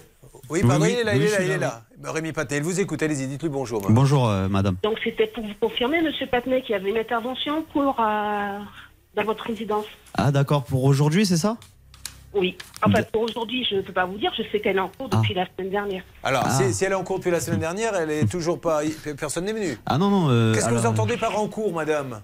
Oui, 0.48 0.62
pardon, 0.62 0.84
Oui, 0.84 0.92
il 0.94 0.98
est 1.00 1.04
là, 1.04 1.12
oui, 1.12 1.18
il 1.18 1.26
est 1.26 1.30
là, 1.30 1.42
il 1.44 1.50
est 1.50 1.58
là, 1.58 1.58
là. 1.58 1.82
Bah, 1.98 2.12
Rémi 2.12 2.32
Paté, 2.32 2.56
il 2.56 2.62
vous 2.62 2.80
écoute, 2.80 3.02
allez-y, 3.02 3.26
dites-lui 3.26 3.50
bonjour. 3.50 3.82
Bonjour, 3.90 4.28
euh, 4.28 4.48
madame. 4.48 4.76
Donc, 4.82 4.98
c'était 5.04 5.26
pour 5.26 5.44
vous 5.44 5.54
confirmer, 5.60 6.00
monsieur 6.00 6.26
Patnais, 6.26 6.62
qu'il 6.62 6.72
y 6.72 6.74
avait 6.74 6.90
une 6.90 6.98
intervention 6.98 7.62
pour, 7.72 8.00
euh, 8.00 8.58
dans 9.16 9.24
votre 9.24 9.44
résidence. 9.44 9.86
Ah, 10.16 10.30
d'accord, 10.30 10.64
pour 10.64 10.84
aujourd'hui, 10.84 11.26
c'est 11.26 11.36
ça? 11.36 11.56
Oui. 12.34 12.56
Enfin, 12.82 13.02
pour 13.12 13.22
aujourd'hui, 13.22 13.64
je 13.70 13.76
ne 13.76 13.80
peux 13.82 13.92
pas 13.92 14.06
vous 14.06 14.18
dire. 14.18 14.32
Je 14.36 14.42
sais 14.50 14.58
qu'elle 14.60 14.76
est 14.76 14.80
en 14.80 14.88
cours 14.88 15.08
depuis 15.08 15.34
la 15.34 15.46
semaine 15.46 15.70
dernière. 15.70 16.02
Alors, 16.24 16.42
Ah. 16.46 16.50
si, 16.50 16.74
si 16.74 16.84
elle 16.84 16.90
est 16.92 16.96
en 16.96 17.04
cours 17.04 17.18
depuis 17.18 17.30
la 17.30 17.38
semaine 17.38 17.60
dernière, 17.60 17.94
elle 17.94 18.10
est 18.10 18.28
toujours 18.30 18.60
pas. 18.60 18.80
Personne 19.18 19.44
n'est 19.44 19.52
venu. 19.52 19.76
Ah 19.86 19.98
non, 19.98 20.10
non. 20.10 20.28
euh, 20.30 20.52
Qu'est-ce 20.52 20.66
que 20.66 20.72
vous 20.72 20.80
alors- 20.80 20.92
entendez 20.92 21.16
par 21.16 21.38
en 21.38 21.46
cours, 21.46 21.72
madame? 21.72 22.20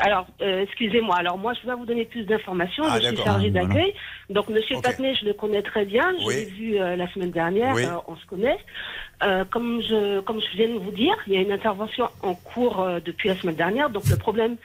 Alors, 0.00 0.26
euh, 0.40 0.62
excusez-moi. 0.64 1.14
Alors, 1.16 1.38
moi, 1.38 1.52
je 1.54 1.64
vais 1.68 1.74
vous 1.76 1.86
donner 1.86 2.04
plus 2.04 2.24
d'informations. 2.24 2.82
Ah, 2.88 2.98
je 2.98 3.06
suis 3.08 3.16
chargée 3.18 3.46
Ah, 3.48 3.50
voilà. 3.60 3.66
d'accueil. 3.68 3.94
Donc, 4.30 4.48
monsieur 4.48 4.76
Ok. 4.78 4.82
Patnais, 4.82 5.14
je 5.14 5.24
le 5.26 5.34
connais 5.34 5.62
très 5.62 5.84
bien. 5.84 6.02
Je 6.20 6.26
Oui. 6.26 6.34
l'ai 6.34 6.44
vu 6.46 6.78
euh, 6.80 6.96
la 6.96 7.08
semaine 7.12 7.30
dernière. 7.30 7.74
Oui. 7.76 7.84
Euh, 7.84 7.94
on 8.08 8.16
se 8.16 8.26
connaît. 8.26 8.58
Euh, 9.22 9.44
comme, 9.44 9.80
je, 9.82 10.18
comme 10.22 10.40
je 10.40 10.56
viens 10.56 10.68
de 10.74 10.80
vous 10.80 10.90
dire, 10.90 11.14
il 11.28 11.34
y 11.34 11.36
a 11.36 11.40
une 11.40 11.52
intervention 11.52 12.08
en 12.22 12.34
cours 12.34 12.80
euh, 12.80 12.98
depuis 13.04 13.28
la 13.28 13.36
semaine 13.36 13.54
dernière. 13.54 13.90
Donc, 13.90 14.08
le 14.08 14.16
problème, 14.16 14.56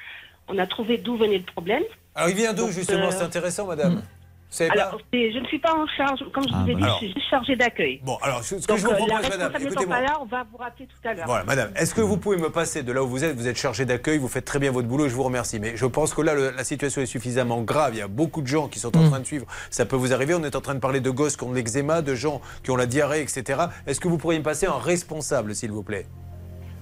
on 0.47 0.57
a 0.57 0.67
trouvé 0.67 0.97
d'où 0.97 1.17
venait 1.17 1.37
le 1.39 1.43
problème. 1.45 1.83
Alors, 2.15 2.29
il 2.29 2.35
vient 2.35 2.53
d'où, 2.53 2.69
justement 2.71 3.07
euh, 3.07 3.11
C'est 3.11 3.23
intéressant, 3.23 3.67
madame? 3.67 4.01
Vous 4.49 4.55
savez 4.55 4.69
pas 4.69 4.81
Alors, 4.83 5.01
je 5.11 5.39
ne 5.39 5.45
suis 5.45 5.59
pas 5.59 5.73
en 5.75 5.85
charge, 5.87 6.21
comme 6.33 6.43
je 6.47 6.53
Ah, 6.53 6.61
vous 6.63 6.69
ai 6.71 6.75
dit, 6.75 6.81
Alors. 6.81 6.95
je 7.01 7.05
suis 7.05 7.13
juste 7.13 7.29
chargée 7.29 7.57
d'accueil. 7.57 7.99
Bon, 8.01 8.17
alors, 8.21 8.41
ce 8.45 8.55
que 8.55 8.65
Donc, 8.65 8.77
je 8.77 8.85
vous 8.85 8.91
euh, 8.91 8.95
propose, 8.95 9.21
la 9.23 9.29
madame, 9.29 9.51
écoutez-moi. 9.61 9.95
pas 9.97 10.01
là, 10.01 10.17
on 10.21 10.25
va 10.25 10.45
vous 10.49 10.55
rappeler 10.57 10.85
tout 10.87 11.07
à 11.07 11.13
l'heure. 11.13 11.25
Voilà, 11.27 11.43
madame, 11.43 11.69
est-ce 11.75 11.93
que 11.93 11.99
vous 11.99 12.15
pouvez 12.17 12.37
me 12.37 12.49
passer 12.49 12.81
de 12.81 12.91
là 12.93 13.03
où 13.03 13.07
vous 13.07 13.25
êtes? 13.25 13.35
Vous 13.35 13.49
êtes 13.49 13.57
chargé 13.57 13.83
d'accueil, 13.83 14.17
vous 14.19 14.29
faites 14.29 14.45
très 14.45 14.57
bien 14.59 14.71
votre 14.71 14.87
boulot 14.87 15.09
je 15.09 15.13
vous 15.15 15.23
remercie. 15.23 15.59
Mais 15.59 15.75
je 15.75 15.85
pense 15.85 16.13
que 16.13 16.21
là, 16.21 16.33
le- 16.33 16.51
la 16.51 16.63
situation 16.63 17.01
est 17.01 17.05
suffisamment 17.07 17.61
grave. 17.61 17.93
Il 17.95 17.99
y 17.99 18.01
a 18.01 18.07
beaucoup 18.07 18.41
de 18.41 18.47
gens 18.47 18.69
qui 18.69 18.79
sont 18.79 18.95
en 18.95 19.01
Mm. 19.03 19.09
train 19.09 19.19
de 19.19 19.25
suivre. 19.25 19.45
Ça 19.69 19.85
peut 19.85 19.97
vous 19.97 20.13
arriver. 20.13 20.33
On 20.33 20.43
est 20.45 20.55
en 20.55 20.61
train 20.61 20.75
de 20.75 20.79
parler 20.79 21.01
de 21.01 21.09
gosses 21.09 21.35
qui 21.35 21.43
ont 21.43 21.51
de 21.51 21.55
l'eczéma, 21.55 22.01
de 22.01 22.15
gens 22.15 22.39
qui 22.63 22.71
ont 22.71 22.77
la 22.77 22.85
diarrhée, 22.85 23.21
etc. 23.21 23.63
Est-ce 23.85 23.99
que 23.99 24.07
vous 24.07 24.17
pourriez 24.17 24.39
me 24.39 24.45
passer 24.45 24.65
un 24.65 24.79
responsable, 24.79 25.53
s'il 25.55 25.71
vous 25.73 25.83
plaît? 25.83 26.05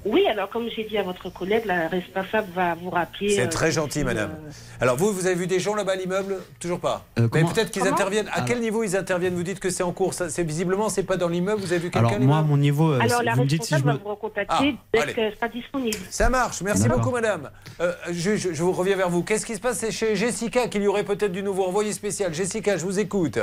Oui, 0.05 0.25
alors 0.27 0.49
comme 0.49 0.69
j'ai 0.69 0.83
dit 0.83 0.97
à 0.99 1.03
votre 1.03 1.29
collègue, 1.33 1.63
la 1.65 1.87
responsable 1.87 2.47
va 2.53 2.75
vous 2.75 2.91
rappeler. 2.91 3.29
C'est 3.35 3.45
euh, 3.47 3.49
très 3.49 3.71
gentil, 3.71 3.99
si, 3.99 4.05
madame. 4.05 4.29
euh, 4.47 4.51
Alors 4.79 4.97
vous, 4.97 5.11
vous 5.11 5.25
avez 5.25 5.33
vu 5.35 5.47
des 5.47 5.59
gens 5.59 5.73
là-bas 5.73 5.93
à 5.93 5.95
l'immeuble? 5.95 6.37
Toujours 6.59 6.79
pas. 6.79 7.03
Euh, 7.17 7.27
Mais 7.33 7.43
peut-être 7.43 7.71
qu'ils 7.71 7.87
interviennent. 7.87 8.27
À 8.27 8.33
Alors- 8.35 8.45
quel 8.47 8.59
niveau 8.59 8.83
ils 8.83 8.95
interviennent? 8.95 9.33
Vous 9.35 9.41
dites 9.43 9.59
que 9.59 9.71
c'est 9.71 9.81
en 9.83 9.91
cours. 9.91 10.13
Ça, 10.13 10.29
c'est 10.29 10.43
visiblement, 10.43 10.89
c'est 10.89 11.03
pas 11.03 11.17
dans 11.17 11.27
l'immeuble. 11.27 11.59
Vous 11.61 11.71
avez 11.73 11.81
vu 11.81 11.89
quelqu'un 11.89 12.07
Alors 12.09 12.19
moi, 12.21 12.37
à 12.37 12.41
mon 12.43 12.57
niveau, 12.57 12.91
euh, 12.91 12.99
Alors 12.99 13.23
la 13.23 13.33
vous 13.33 13.41
me 13.43 13.47
dites 13.47 13.63
si 13.63 13.75
je 13.75 13.79
me... 13.83 13.93
va 13.93 13.97
vous 13.97 14.09
recontacter 14.09 14.75
Ah, 14.77 14.99
dès 15.05 15.13
qu'elle 15.13 15.33
sera 15.35 15.47
disponible. 15.47 15.97
Ça 16.11 16.29
marche. 16.29 16.61
Merci 16.61 16.83
D'accord. 16.83 16.99
beaucoup, 16.99 17.11
madame. 17.11 17.49
Euh, 17.81 17.91
je, 18.11 18.35
je- 18.35 18.53
je 18.53 18.63
vous 18.63 18.73
reviens 18.73 18.95
vers 18.95 19.09
vous. 19.09 19.23
Qu'est-ce 19.23 19.45
qui 19.45 19.55
se 19.55 19.59
passe 19.59 19.79
C'est 19.79 19.91
chez 19.91 20.15
Jessica 20.15 20.67
qu'il 20.67 20.83
y 20.83 20.87
aurait 20.87 21.03
peut-être 21.03 21.31
du 21.31 21.41
nouveau 21.41 21.65
envoyé 21.65 21.91
spécial? 21.93 22.31
Jessica, 22.33 22.77
je 22.77 22.85
vous 22.85 22.99
écoute. 22.99 23.39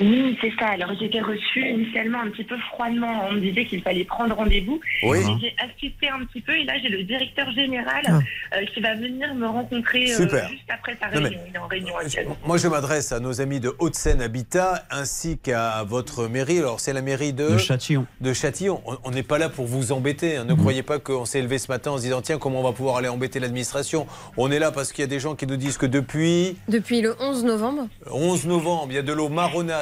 Oui, 0.00 0.36
c'est 0.40 0.52
ça. 0.58 0.66
Alors, 0.70 0.90
j'ai 0.98 1.06
été 1.06 1.20
reçue 1.20 1.68
initialement 1.68 2.20
un 2.20 2.30
petit 2.30 2.42
peu 2.44 2.56
froidement. 2.72 3.26
On 3.28 3.32
me 3.34 3.40
disait 3.40 3.64
qu'il 3.64 3.80
fallait 3.82 4.04
prendre 4.04 4.34
rendez-vous. 4.34 4.80
Oui. 5.04 5.18
J'ai 5.40 5.54
assisté 5.58 6.08
un 6.08 6.24
petit 6.24 6.40
peu 6.40 6.52
et 6.56 6.64
là, 6.64 6.74
j'ai 6.82 6.88
le 6.88 7.04
directeur 7.04 7.50
général 7.52 8.02
Ah. 8.08 8.18
euh, 8.56 8.64
qui 8.74 8.80
va 8.80 8.94
venir 8.96 9.32
me 9.34 9.46
rencontrer 9.46 10.12
euh, 10.12 10.48
juste 10.48 10.68
après 10.68 10.96
sa 11.00 11.06
réunion. 11.06 11.38
Il 11.48 11.54
est 11.54 11.58
en 11.58 11.66
réunion 11.68 11.96
actuellement. 11.96 12.36
Moi, 12.44 12.56
je 12.58 12.66
m'adresse 12.66 13.12
à 13.12 13.20
nos 13.20 13.40
amis 13.40 13.60
de 13.60 13.72
Haute-Seine 13.78 14.20
Habitat 14.20 14.84
ainsi 14.90 15.38
qu'à 15.38 15.84
votre 15.84 16.26
mairie. 16.26 16.58
Alors, 16.58 16.80
c'est 16.80 16.92
la 16.92 17.02
mairie 17.02 17.32
de, 17.32 17.50
De 17.50 17.58
Châtillon. 17.58 18.06
de 18.20 18.32
Châtillon. 18.32 18.82
On- 19.04 19.10
n'est 19.12 19.22
pas 19.22 19.38
là 19.38 19.48
pour 19.48 19.66
vous 19.66 19.92
embêter. 19.92 20.36
hein. 20.36 20.44
Ne 20.44 20.54
Mhm. 20.54 20.58
croyez 20.60 20.82
pas 20.82 20.98
qu'on 20.98 21.24
s'est 21.24 21.40
levé 21.40 21.58
ce 21.58 21.68
matin 21.70 21.92
en 21.92 21.98
se 21.98 22.02
disant 22.02 22.20
tiens, 22.20 22.38
comment 22.38 22.58
on 22.60 22.64
va 22.64 22.72
pouvoir 22.72 22.96
aller 22.96 23.06
embêter 23.08 23.38
l'administration? 23.38 24.08
On 24.36 24.50
est 24.50 24.58
là 24.58 24.72
parce 24.72 24.90
qu'il 24.92 25.02
y 25.02 25.04
a 25.04 25.08
des 25.08 25.20
gens 25.20 25.36
qui 25.36 25.46
nous 25.46 25.56
disent 25.56 25.78
que 25.78 25.86
depuis 25.86 26.56
Depuis 26.68 27.00
le 27.00 27.14
11 27.20 27.44
novembre. 27.44 27.86
11 28.10 28.44
novembre, 28.46 28.86
il 28.90 28.96
y 28.96 28.98
a 28.98 29.02
de 29.02 29.12
l'eau 29.12 29.28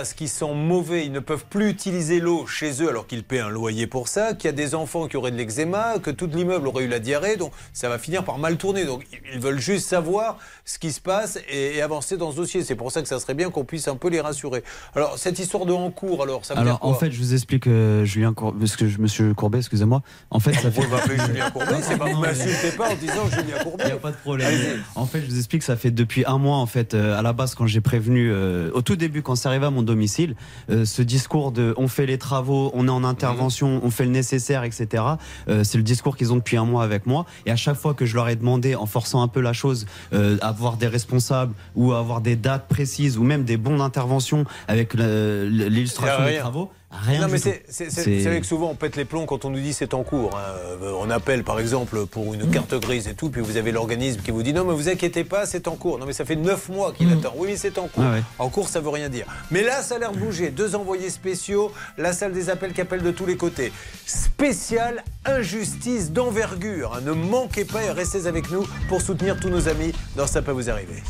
marronasse 0.03 0.14
qui 0.14 0.28
sent 0.28 0.55
mauvais. 0.55 1.07
Ils 1.07 1.12
ne 1.12 1.20
peuvent 1.20 1.44
plus 1.48 1.68
utiliser 1.70 2.20
l'eau 2.20 2.46
chez 2.46 2.82
eux 2.82 2.88
alors 2.88 3.07
qu'ils 3.07 3.22
paient 3.24 3.40
un 3.40 3.48
loyer 3.48 3.86
pour 3.86 4.09
ça. 4.09 4.34
Qu'il 4.34 4.46
y 4.46 4.48
a 4.48 4.53
des 4.53 4.74
enfants 4.74 5.07
qui 5.09 5.16
auraient 5.16 5.30
de 5.30 5.36
l'eczéma, 5.36 5.98
que 6.03 6.11
tout 6.11 6.26
l'immeuble 6.26 6.66
aurait 6.68 6.84
eu 6.84 6.88
la 6.88 6.98
diarrhée. 6.98 7.36
Donc 7.36 7.53
ça 7.72 7.88
va 7.88 7.98
finir 7.98 8.24
par 8.24 8.38
mal 8.38 8.57
tourner. 8.57 8.84
Donc 8.84 9.05
ils 9.32 9.40
veulent 9.40 9.61
juste 9.61 9.88
savoir 9.88 10.38
ce 10.64 10.78
qui 10.78 10.92
se 10.92 11.00
passe 11.00 11.38
et, 11.50 11.76
et 11.76 11.82
avancer 11.82 12.16
dans 12.16 12.30
ce 12.32 12.36
dossier. 12.36 12.62
C'est 12.64 12.74
pour 12.76 12.90
ça 12.92 13.03
que 13.03 13.09
ça 13.09 13.18
serait 13.20 13.34
bien 13.34 13.50
qu'on 13.50 13.64
puisse 13.64 13.88
un 13.88 13.96
peu 13.96 14.09
les 14.09 14.20
rassurer. 14.20 14.62
Alors 14.94 15.18
cette 15.18 15.38
histoire 15.38 15.66
de 15.66 15.72
en 15.72 15.90
cours, 15.90 16.22
alors 16.22 16.44
ça 16.44 16.55
veut 16.55 16.61
Alors 16.61 16.74
dire 16.74 16.80
quoi 16.80 16.90
en 16.90 16.94
fait, 16.94 17.11
je 17.11 17.18
vous 17.18 17.32
explique, 17.34 17.66
euh, 17.66 18.05
Julien 18.05 18.32
Courbet, 18.34 18.59
parce 18.61 18.76
que 18.76 18.88
je- 18.88 18.98
Monsieur 18.98 19.34
Courbet, 19.34 19.59
excusez-moi. 19.59 20.03
En 20.30 20.38
fait, 20.40 20.53
ça 20.55 20.70
fait. 20.70 20.82
Julien 21.26 21.50
Courbet, 21.50 21.76
c'est 21.82 21.96
pas 21.98 22.11
vous 22.12 22.20
m'insultez 22.20 22.70
pas 22.76 22.90
en 22.90 22.94
disant 22.96 23.28
Julien 23.30 23.59
Courbet. 23.62 23.84
Il 23.84 23.86
n'y 23.86 23.92
a 23.92 23.96
pas 23.96 24.11
de 24.11 24.16
problème. 24.16 24.53
En 24.94 25.07
fait, 25.07 25.20
je 25.22 25.26
vous 25.26 25.38
explique, 25.38 25.62
ça 25.62 25.76
fait 25.76 25.90
depuis 25.90 26.24
un 26.26 26.38
mois, 26.38 26.57
en 26.57 26.66
fait, 26.66 26.94
euh, 26.94 27.18
à 27.18 27.22
la 27.22 27.32
base, 27.32 27.55
quand 27.55 27.66
j'ai 27.66 27.80
prévenu, 27.80 28.30
euh, 28.30 28.70
au 28.74 28.82
tout 28.82 28.96
début, 28.96 29.22
quand 29.22 29.34
c'est 29.34 29.48
arrivé 29.48 29.66
à 29.66 29.70
mon 29.70 29.82
domicile, 29.93 30.34
euh, 30.70 30.86
ce 30.86 31.03
discours 31.03 31.53
de 31.53 31.74
on 31.76 31.86
fait 31.86 32.07
les 32.07 32.16
travaux, 32.16 32.70
on 32.74 32.88
est 32.88 32.90
en 32.90 33.05
intervention, 33.05 33.80
on 33.84 33.90
fait 33.90 34.05
le 34.05 34.11
nécessaire, 34.11 34.64
etc., 34.64 35.05
euh, 35.49 35.64
c'est 35.64 35.76
le 35.76 35.84
discours 35.84 36.16
qu'ils 36.16 36.32
ont 36.32 36.36
depuis 36.36 36.57
un 36.57 36.64
mois 36.64 36.82
avec 36.82 37.05
moi. 37.07 37.26
Et 37.45 37.51
à 37.51 37.57
chaque 37.57 37.76
fois 37.76 37.93
que 37.93 38.07
je 38.07 38.14
leur 38.14 38.28
ai 38.28 38.36
demandé, 38.36 38.74
en 38.74 38.86
forçant 38.86 39.22
un 39.22 39.28
peu 39.28 39.40
la 39.40 39.53
chose, 39.53 39.86
euh, 40.14 40.38
avoir 40.40 40.78
des 40.78 40.86
responsables 40.86 41.53
ou 41.74 41.93
avoir 41.93 42.22
des 42.22 42.36
dates 42.36 42.68
précises 42.68 43.18
ou 43.18 43.22
même 43.22 43.45
des 43.45 43.59
bons 43.59 43.78
d'intervention 43.78 44.45
avec 44.66 44.95
l'illustration 44.95 46.24
a 46.24 46.30
des 46.30 46.38
travaux, 46.38 46.70
rien 46.93 47.20
non, 47.22 47.26
du 47.26 47.32
mais 47.32 47.38
tout. 47.40 47.49
c'est, 47.49 47.62
c'est- 47.68 47.90
c'est- 47.90 48.03
C'est- 48.03 48.16
vous 48.18 48.24
savez 48.24 48.40
que 48.40 48.47
souvent 48.47 48.70
on 48.70 48.74
pète 48.74 48.97
les 48.97 49.05
plombs 49.05 49.24
quand 49.26 49.45
on 49.45 49.51
nous 49.51 49.61
dit 49.61 49.72
c'est 49.72 49.95
en 49.95 50.03
cours. 50.03 50.36
hein. 50.36 50.43
Euh, 50.82 50.93
On 50.99 51.11
appelle 51.11 51.43
par 51.43 51.59
exemple 51.59 52.07
pour 52.07 52.34
une 52.34 52.49
carte 52.51 52.74
grise 52.74 53.09
et 53.09 53.14
tout, 53.14 53.30
puis 53.30 53.40
vous 53.40 53.57
avez 53.57 53.72
l'organisme 53.72 54.20
qui 54.22 54.30
vous 54.30 54.43
dit 54.43 54.53
non, 54.53 54.64
mais 54.64 54.74
vous 54.74 54.88
inquiétez 54.88 55.24
pas, 55.24 55.47
c'est 55.47 55.66
en 55.68 55.76
cours. 55.76 55.99
Non, 55.99 56.07
mais 56.07 56.12
ça 56.12 56.24
fait 56.24 56.36
9 56.36 56.68
mois 56.68 56.93
qu'il 56.93 57.11
attend. 57.12 57.32
Oui, 57.36 57.55
c'est 57.57 57.76
en 57.78 57.88
cours. 57.88 58.05
Ah 58.07 58.12
ouais. 58.12 58.22
En 58.38 58.49
cours, 58.49 58.68
ça 58.68 58.80
veut 58.80 58.90
rien 58.90 59.09
dire. 59.09 59.26
Mais 59.51 59.62
là, 59.62 59.82
ça 59.82 59.97
a 59.97 59.99
l'air 59.99 60.12
de 60.12 60.18
bouger. 60.18 60.51
Deux 60.51 60.74
envoyés 60.76 61.11
spéciaux, 61.11 61.72
la 61.99 62.12
salle 62.12 62.32
des 62.32 62.51
appels 62.51 62.72
qui 62.72 62.80
appelle 62.80 63.03
de 63.03 63.11
tous 63.11 63.26
les 63.26 63.36
côtés. 63.36 63.72
Spécial 64.07 65.03
injustice 65.24 66.11
d'envergure. 66.12 66.95
hein. 66.97 67.01
Ne 67.05 67.12
manquez 67.12 67.64
pas 67.64 67.82
et 67.82 67.90
restez 67.90 68.26
avec 68.26 68.51
nous 68.51 68.66
pour 68.88 69.01
soutenir 69.03 69.38
tous 69.40 69.49
nos 69.49 69.68
amis 69.68 69.93
dans 70.16 70.26
Ça 70.26 70.43
peut 70.43 70.53
vous 70.53 70.70
arriver. 70.70 71.03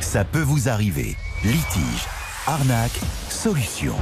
Ça 0.00 0.24
peut 0.24 0.40
vous 0.42 0.68
arriver. 0.68 1.16
Litige, 1.44 2.06
arnaque, 2.46 2.98
solution. 3.30 3.94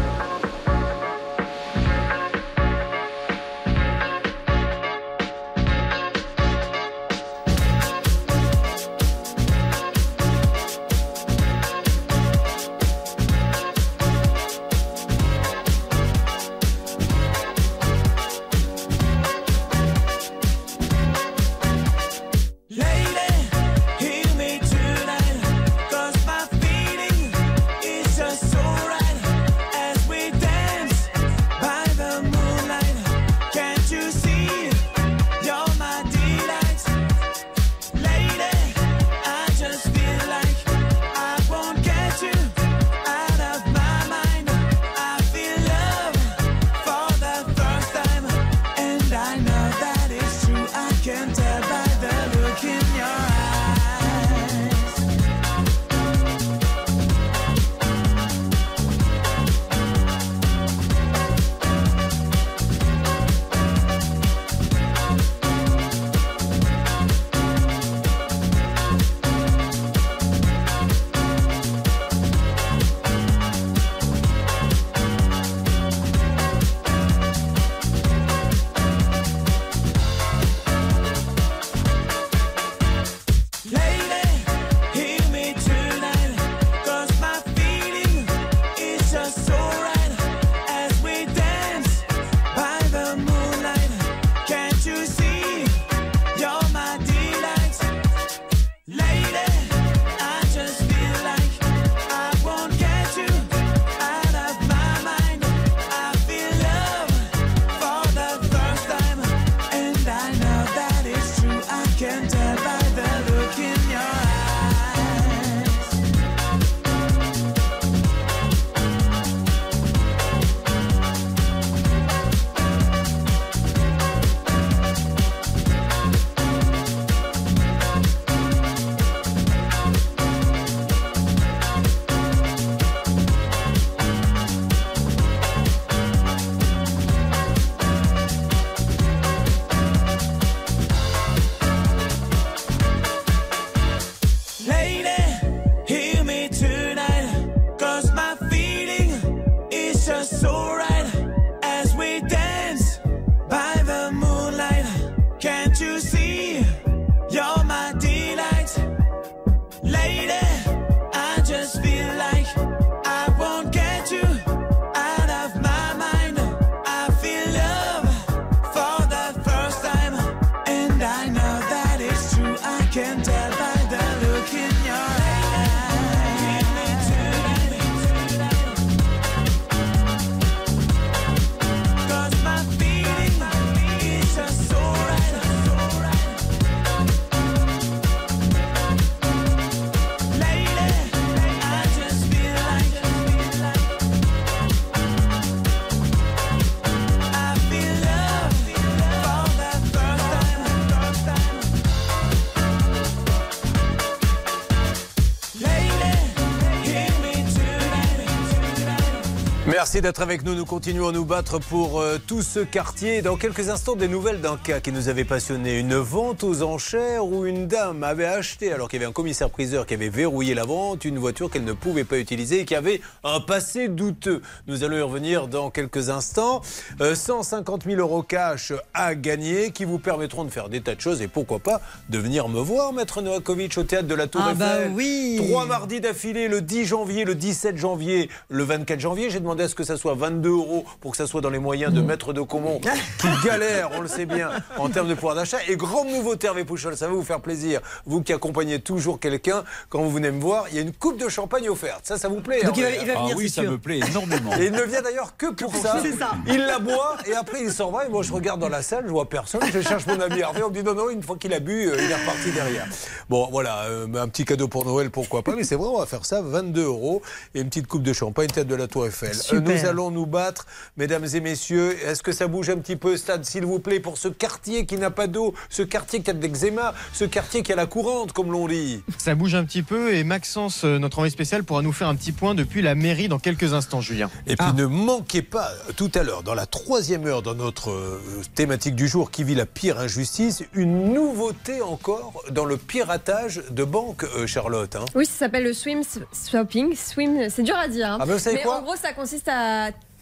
Merci 209.92 210.00
d'être 210.04 210.22
avec 210.22 210.42
nous. 210.42 210.54
Nous 210.54 210.64
continuons 210.64 211.08
à 211.08 211.12
nous 211.12 211.26
battre 211.26 211.58
pour 211.58 212.00
euh, 212.00 212.16
tout 212.26 212.40
ce 212.40 212.60
quartier. 212.60 213.20
Dans 213.20 213.36
quelques 213.36 213.68
instants, 213.68 213.94
des 213.94 214.08
nouvelles 214.08 214.40
d'un 214.40 214.56
cas 214.56 214.80
qui 214.80 214.90
nous 214.90 215.10
avait 215.10 215.26
passionné. 215.26 215.78
Une 215.78 215.96
vente 215.96 216.44
aux 216.44 216.62
enchères 216.62 217.26
où 217.26 217.44
une 217.44 217.66
dame 217.66 218.02
avait 218.02 218.24
acheté, 218.24 218.72
alors 218.72 218.88
qu'il 218.88 218.98
y 218.98 219.02
avait 219.02 219.10
un 219.10 219.12
commissaire-priseur 219.12 219.84
qui 219.84 219.92
avait 219.92 220.08
verrouillé 220.08 220.54
la 220.54 220.64
vente, 220.64 221.04
une 221.04 221.18
voiture 221.18 221.50
qu'elle 221.50 221.64
ne 221.64 221.74
pouvait 221.74 222.04
pas 222.04 222.16
utiliser 222.16 222.60
et 222.60 222.64
qui 222.64 222.74
avait 222.74 223.02
un 223.22 223.40
passé 223.40 223.88
douteux. 223.88 224.40
Nous 224.66 224.82
allons 224.82 224.96
y 224.96 225.02
revenir 225.02 225.46
dans 225.46 225.68
quelques 225.68 226.08
instants. 226.08 226.62
Euh, 227.02 227.14
150 227.14 227.84
000 227.84 228.00
euros 228.00 228.22
cash 228.22 228.72
à 228.94 229.14
gagner 229.14 229.72
qui 229.72 229.84
vous 229.84 229.98
permettront 229.98 230.44
de 230.46 230.50
faire 230.50 230.70
des 230.70 230.80
tas 230.80 230.94
de 230.94 231.02
choses 231.02 231.20
et 231.20 231.28
pourquoi 231.28 231.58
pas 231.58 231.82
de 232.08 232.16
venir 232.16 232.48
me 232.48 232.60
voir, 232.60 232.94
Maître 232.94 233.20
Novakovic, 233.20 233.76
au 233.76 233.82
théâtre 233.82 234.08
de 234.08 234.14
la 234.14 234.26
Tour 234.26 234.40
Ah 234.42 234.54
bah 234.54 234.78
Eiffel. 234.78 234.92
oui. 234.94 235.38
Trois 235.50 235.66
mardis 235.66 236.00
d'affilée, 236.00 236.48
le 236.48 236.62
10 236.62 236.86
janvier, 236.86 237.26
le 237.26 237.34
17 237.34 237.76
janvier, 237.76 238.30
le 238.48 238.64
24 238.64 238.98
janvier. 238.98 239.28
J'ai 239.28 239.40
demandé 239.40 239.64
à 239.64 239.68
ce 239.68 239.74
que 239.74 239.82
ça 239.84 239.91
soit 239.96 240.14
22 240.14 240.48
euros 240.50 240.84
pour 241.00 241.10
que 241.12 241.16
ça 241.16 241.26
soit 241.26 241.40
dans 241.40 241.50
les 241.50 241.58
moyens 241.58 241.92
de 241.92 242.00
Maître 242.00 242.32
de 242.32 242.40
Comont, 242.40 242.80
qui 243.18 243.26
galère, 243.44 243.90
on 243.96 244.00
le 244.00 244.08
sait 244.08 244.26
bien, 244.26 244.50
en 244.78 244.88
termes 244.88 245.08
de 245.08 245.14
pouvoir 245.14 245.34
d'achat. 245.34 245.58
Et 245.68 245.76
grande 245.76 246.08
nouveauté, 246.08 246.46
Hervé 246.46 246.64
Pouchol, 246.64 246.96
ça 246.96 247.06
va 247.08 247.12
vous 247.14 247.22
faire 247.24 247.40
plaisir. 247.40 247.80
Vous 248.06 248.22
qui 248.22 248.32
accompagnez 248.32 248.80
toujours 248.80 249.20
quelqu'un, 249.20 249.64
quand 249.88 250.02
vous 250.02 250.10
venez 250.10 250.30
me 250.30 250.40
voir, 250.40 250.66
il 250.70 250.76
y 250.76 250.78
a 250.78 250.82
une 250.82 250.92
coupe 250.92 251.18
de 251.18 251.28
champagne 251.28 251.68
offerte. 251.68 252.00
Ça, 252.06 252.18
ça 252.18 252.28
vous 252.28 252.40
plaît 252.40 252.62
Donc 252.64 252.76
il 252.76 252.82
va- 252.82 252.90
il 252.90 253.06
va 253.06 253.12
Ah 253.16 253.22
venir, 253.22 253.36
oui, 253.36 253.48
c'est 253.48 253.56
ça 253.56 253.62
sûr. 253.62 253.70
me 253.72 253.78
plaît 253.78 254.00
énormément. 254.08 254.52
Et 254.58 254.66
il 254.66 254.72
ne 254.72 254.82
vient 254.82 255.02
d'ailleurs 255.02 255.36
que 255.36 255.52
pour 255.52 255.74
ça. 255.76 256.00
Ça. 256.18 256.30
Il 256.46 256.58
la 256.66 256.78
boit 256.78 257.16
et 257.26 257.34
après 257.34 257.62
il 257.62 257.72
s'en 257.72 257.90
va. 257.90 258.06
Et 258.06 258.08
moi, 258.08 258.22
je 258.22 258.32
regarde 258.32 258.60
dans 258.60 258.68
la 258.68 258.82
salle, 258.82 259.04
je 259.06 259.10
vois 259.12 259.28
personne. 259.28 259.60
Je 259.72 259.80
cherche 259.80 260.06
mon 260.06 260.20
ami 260.20 260.40
Hervé. 260.40 260.62
On 260.62 260.68
me 260.70 260.74
dit 260.74 260.82
non, 260.82 260.94
non, 260.94 261.10
une 261.10 261.22
fois 261.22 261.36
qu'il 261.36 261.52
a 261.54 261.60
bu, 261.60 261.88
euh, 261.88 261.96
il 261.98 262.10
est 262.10 262.14
reparti 262.14 262.50
derrière. 262.52 262.86
Bon, 263.28 263.48
voilà, 263.50 263.82
euh, 263.84 264.06
un 264.14 264.28
petit 264.28 264.44
cadeau 264.44 264.68
pour 264.68 264.84
Noël, 264.84 265.10
pourquoi 265.10 265.42
pas. 265.42 265.54
Mais 265.56 265.64
c'est 265.64 265.76
vrai, 265.76 265.88
on 265.88 265.98
va 265.98 266.06
faire 266.06 266.24
ça, 266.24 266.42
22 266.42 266.84
euros 266.84 267.22
et 267.54 267.60
une 267.60 267.68
petite 267.68 267.86
coupe 267.86 268.02
de 268.02 268.12
champagne, 268.12 268.48
tête 268.48 268.66
de 268.66 268.74
la 268.74 268.86
Tour 268.88 269.06
Eiffel. 269.06 269.30
Euh, 269.30 269.32
Super. 269.34 269.71
Nous 269.80 269.86
allons 269.86 270.10
nous 270.10 270.26
battre, 270.26 270.66
mesdames 270.96 271.26
et 271.32 271.40
messieurs. 271.40 271.96
Est-ce 272.06 272.22
que 272.22 272.32
ça 272.32 272.46
bouge 272.46 272.70
un 272.70 272.76
petit 272.78 272.96
peu, 272.96 273.16
Stade, 273.16 273.44
s'il 273.44 273.64
vous 273.64 273.78
plaît, 273.78 274.00
pour 274.00 274.18
ce 274.18 274.28
quartier 274.28 274.86
qui 274.86 274.96
n'a 274.96 275.10
pas 275.10 275.26
d'eau, 275.26 275.54
ce 275.70 275.82
quartier 275.82 276.22
qui 276.22 276.30
a 276.30 276.32
de 276.34 276.42
l'eczéma, 276.42 276.94
ce 277.12 277.24
quartier 277.24 277.62
qui 277.62 277.72
a 277.72 277.76
la 277.76 277.86
courante, 277.86 278.32
comme 278.32 278.50
l'on 278.52 278.66
dit? 278.68 279.02
Ça 279.18 279.34
bouge 279.34 279.54
un 279.54 279.64
petit 279.64 279.82
peu 279.82 280.14
et 280.14 280.24
Maxence, 280.24 280.84
euh, 280.84 280.98
notre 280.98 281.18
envoyé 281.18 281.30
spécial, 281.30 281.64
pourra 281.64 281.82
nous 281.82 281.92
faire 281.92 282.08
un 282.08 282.14
petit 282.16 282.32
point 282.32 282.54
depuis 282.54 282.82
la 282.82 282.94
mairie 282.94 283.28
dans 283.28 283.38
quelques 283.38 283.72
instants, 283.74 284.00
Julien. 284.00 284.30
Et 284.46 284.56
puis 284.56 284.66
ne 284.74 284.86
manquez 284.86 285.42
pas 285.42 285.70
euh, 285.88 285.92
tout 285.96 286.10
à 286.14 286.22
l'heure, 286.22 286.42
dans 286.42 286.54
la 286.54 286.66
troisième 286.66 287.26
heure, 287.26 287.42
dans 287.42 287.54
notre 287.54 287.90
euh, 287.90 288.20
thématique 288.54 288.94
du 288.94 289.08
jour 289.08 289.30
qui 289.30 289.44
vit 289.44 289.54
la 289.54 289.66
pire 289.66 289.98
injustice, 289.98 290.62
une 290.74 291.12
nouveauté 291.12 291.80
encore 291.82 292.42
dans 292.50 292.64
le 292.64 292.76
piratage 292.76 293.62
de 293.70 293.84
banque, 293.84 294.24
euh, 294.36 294.46
Charlotte. 294.46 294.94
hein. 294.96 295.04
Oui, 295.14 295.26
ça 295.26 295.32
s'appelle 295.32 295.64
le 295.64 295.72
swim 295.72 296.02
swapping. 296.32 296.94
Swim, 296.96 297.48
c'est 297.50 297.62
dur 297.62 297.76
à 297.76 297.88
dire. 297.88 298.06
hein. 298.12 298.18
Ah 298.20 298.26
ben, 298.26 298.34
vous 298.34 298.38
savez 298.38 298.56
Mais 298.56 298.62
quoi? 298.62 298.78
en 298.78 298.82
gros, 298.82 298.96
ça 298.96 299.12
consiste 299.12 299.48
à 299.48 299.61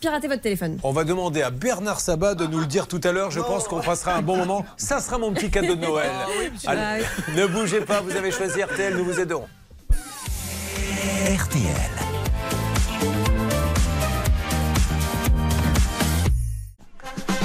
pirater 0.01 0.29
votre 0.29 0.43
téléphone. 0.43 0.79
On 0.83 0.93
va 0.93 1.05
demander 1.05 1.43
à 1.43 1.51
Bernard 1.51 2.01
Sabat 2.01 2.35
de 2.35 2.47
nous 2.47 2.59
le 2.59 2.67
dire 2.67 2.89
tout 2.89 3.01
à 3.05 3.13
l'heure. 3.13 3.31
Je 3.31 3.41
pense 3.41 3.69
qu'on 3.69 3.81
passera 3.81 4.15
un 4.15 4.23
bon 4.23 4.37
moment. 4.37 4.65
Ça 4.77 5.01
sera 5.01 5.19
mon 5.19 5.33
petit 5.33 5.51
cadeau 5.51 5.75
de 5.75 5.81
Noël. 5.81 6.11
Allez, 6.67 7.05
ne 7.37 7.47
bougez 7.47 7.83
pas, 7.83 8.01
vous 8.01 8.17
avez 8.17 8.31
choisi 8.31 8.63
RTL, 8.63 8.97
nous 8.97 9.05
vous 9.05 9.21
aidons. 9.21 9.45
RTL. 11.27 12.20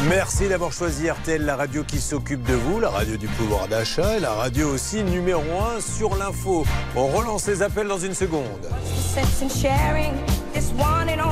Merci 0.10 0.48
d'avoir 0.48 0.72
choisi 0.72 1.10
RTL, 1.10 1.44
la 1.44 1.56
radio 1.56 1.84
qui 1.84 2.00
s'occupe 2.00 2.44
de 2.44 2.54
vous, 2.54 2.80
la 2.80 2.92
radio 2.92 3.18
du 3.18 3.28
pouvoir 3.28 3.68
d'achat 3.68 4.18
et 4.18 4.20
la 4.20 4.34
radio 4.34 4.70
aussi 4.70 5.04
numéro 5.04 5.42
1 5.42 5.82
sur 5.82 6.16
l'info. 6.16 6.64
On 6.96 7.08
relance 7.08 7.48
les 7.48 7.64
appels 7.64 7.88
dans 7.88 7.98
une 7.98 8.14
seconde. 8.14 8.70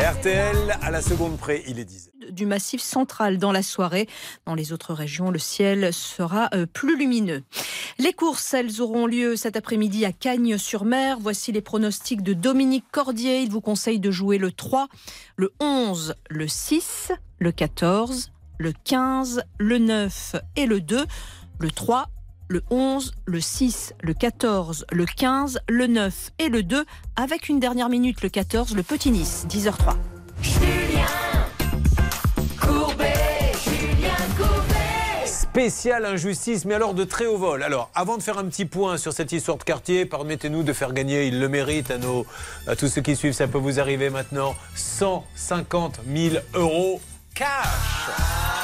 RTL 0.01 0.78
à 0.82 0.89
la 0.89 1.01
seconde 1.03 1.38
près, 1.38 1.63
il 1.67 1.78
est 1.78 1.86
10. 1.86 2.09
du 2.32 2.47
massif 2.47 2.82
central 2.82 3.38
dans 3.38 3.51
la 3.51 3.61
soirée. 3.61 4.07
Dans 4.47 4.55
les 4.55 4.74
autres 4.74 4.95
régions, 4.95 5.30
le 5.30 5.39
ciel 5.39 5.93
sera 5.93 6.49
euh, 6.55 6.65
plus 6.65 6.97
lumineux. 6.97 7.43
Les 7.99 8.13
courses, 8.13 8.55
elles 8.55 8.82
auront 8.82 9.05
lieu 9.05 9.36
cet 9.36 9.55
après-midi 9.55 10.03
à 10.03 10.11
Cagnes-sur-Mer. 10.11 11.17
Voici 11.21 11.51
les 11.51 11.61
pronostics 11.61 12.24
de 12.24 12.34
Dominique 12.34 12.86
Cordier. 12.91 13.41
Il 13.41 13.51
vous 13.51 13.61
conseille 13.61 13.99
de 13.99 14.09
jouer 14.09 14.39
le 14.39 14.51
3, 14.51 14.88
le 15.36 15.53
11, 15.59 16.15
le 16.30 16.47
6, 16.47 17.11
le 17.38 17.51
14, 17.51 18.32
le 18.58 18.74
15, 18.84 19.43
le 19.58 19.78
9 19.78 20.36
et 20.56 20.66
le 20.66 20.82
2. 20.82 21.06
Le 21.60 21.72
3, 21.72 22.10
le 22.49 22.62
11, 22.70 23.14
le 23.26 23.41
6, 23.41 23.93
le 24.01 24.14
14, 24.14 24.86
le 24.91 25.06
15, 25.06 25.60
le 25.70 25.88
9 25.88 26.32
et 26.39 26.49
le 26.49 26.62
2, 26.62 26.86
avec 27.16 27.49
une 27.49 27.60
dernière 27.60 27.89
minute, 27.89 28.22
le 28.22 28.30
14, 28.30 28.76
le 28.76 28.84
Petit 28.84 29.12
Nice, 29.12 29.45
10h03. 29.49 29.95
Spéciale 35.26 36.06
injustice, 36.06 36.66
mais 36.66 36.74
alors 36.74 36.95
de 36.95 37.04
très 37.04 37.28
haut 37.28 37.38
vol. 37.38 37.62
Alors, 37.62 37.91
avant 37.93 38.18
de 38.18 38.24
faire 38.24 38.39
un 38.39 38.45
petit 38.45 38.66
point 38.66 38.97
sur 38.97 39.14
cette 39.14 39.32
histoire 39.32 39.58
de 39.58 39.64
quartier, 39.64 40.06
permettez-nous 40.06 40.64
de 40.64 40.74
faire 40.74 40.93
gagner, 40.93 41.28
il 41.28 41.39
le 41.39 41.47
mérite 41.47 41.91
à, 41.91 41.99
nos, 41.99 42.26
à 42.66 42.76
tous 42.76 42.88
ceux 42.88 43.01
qui 43.01 43.16
suivent, 43.16 43.34
ça 43.34 43.47
peut 43.47 43.60
vous 43.60 43.80
arriver 43.80 44.10
maintenant, 44.10 44.56
150 44.76 46.01
000 46.12 46.36
euros 46.56 46.99
cash. 47.34 48.62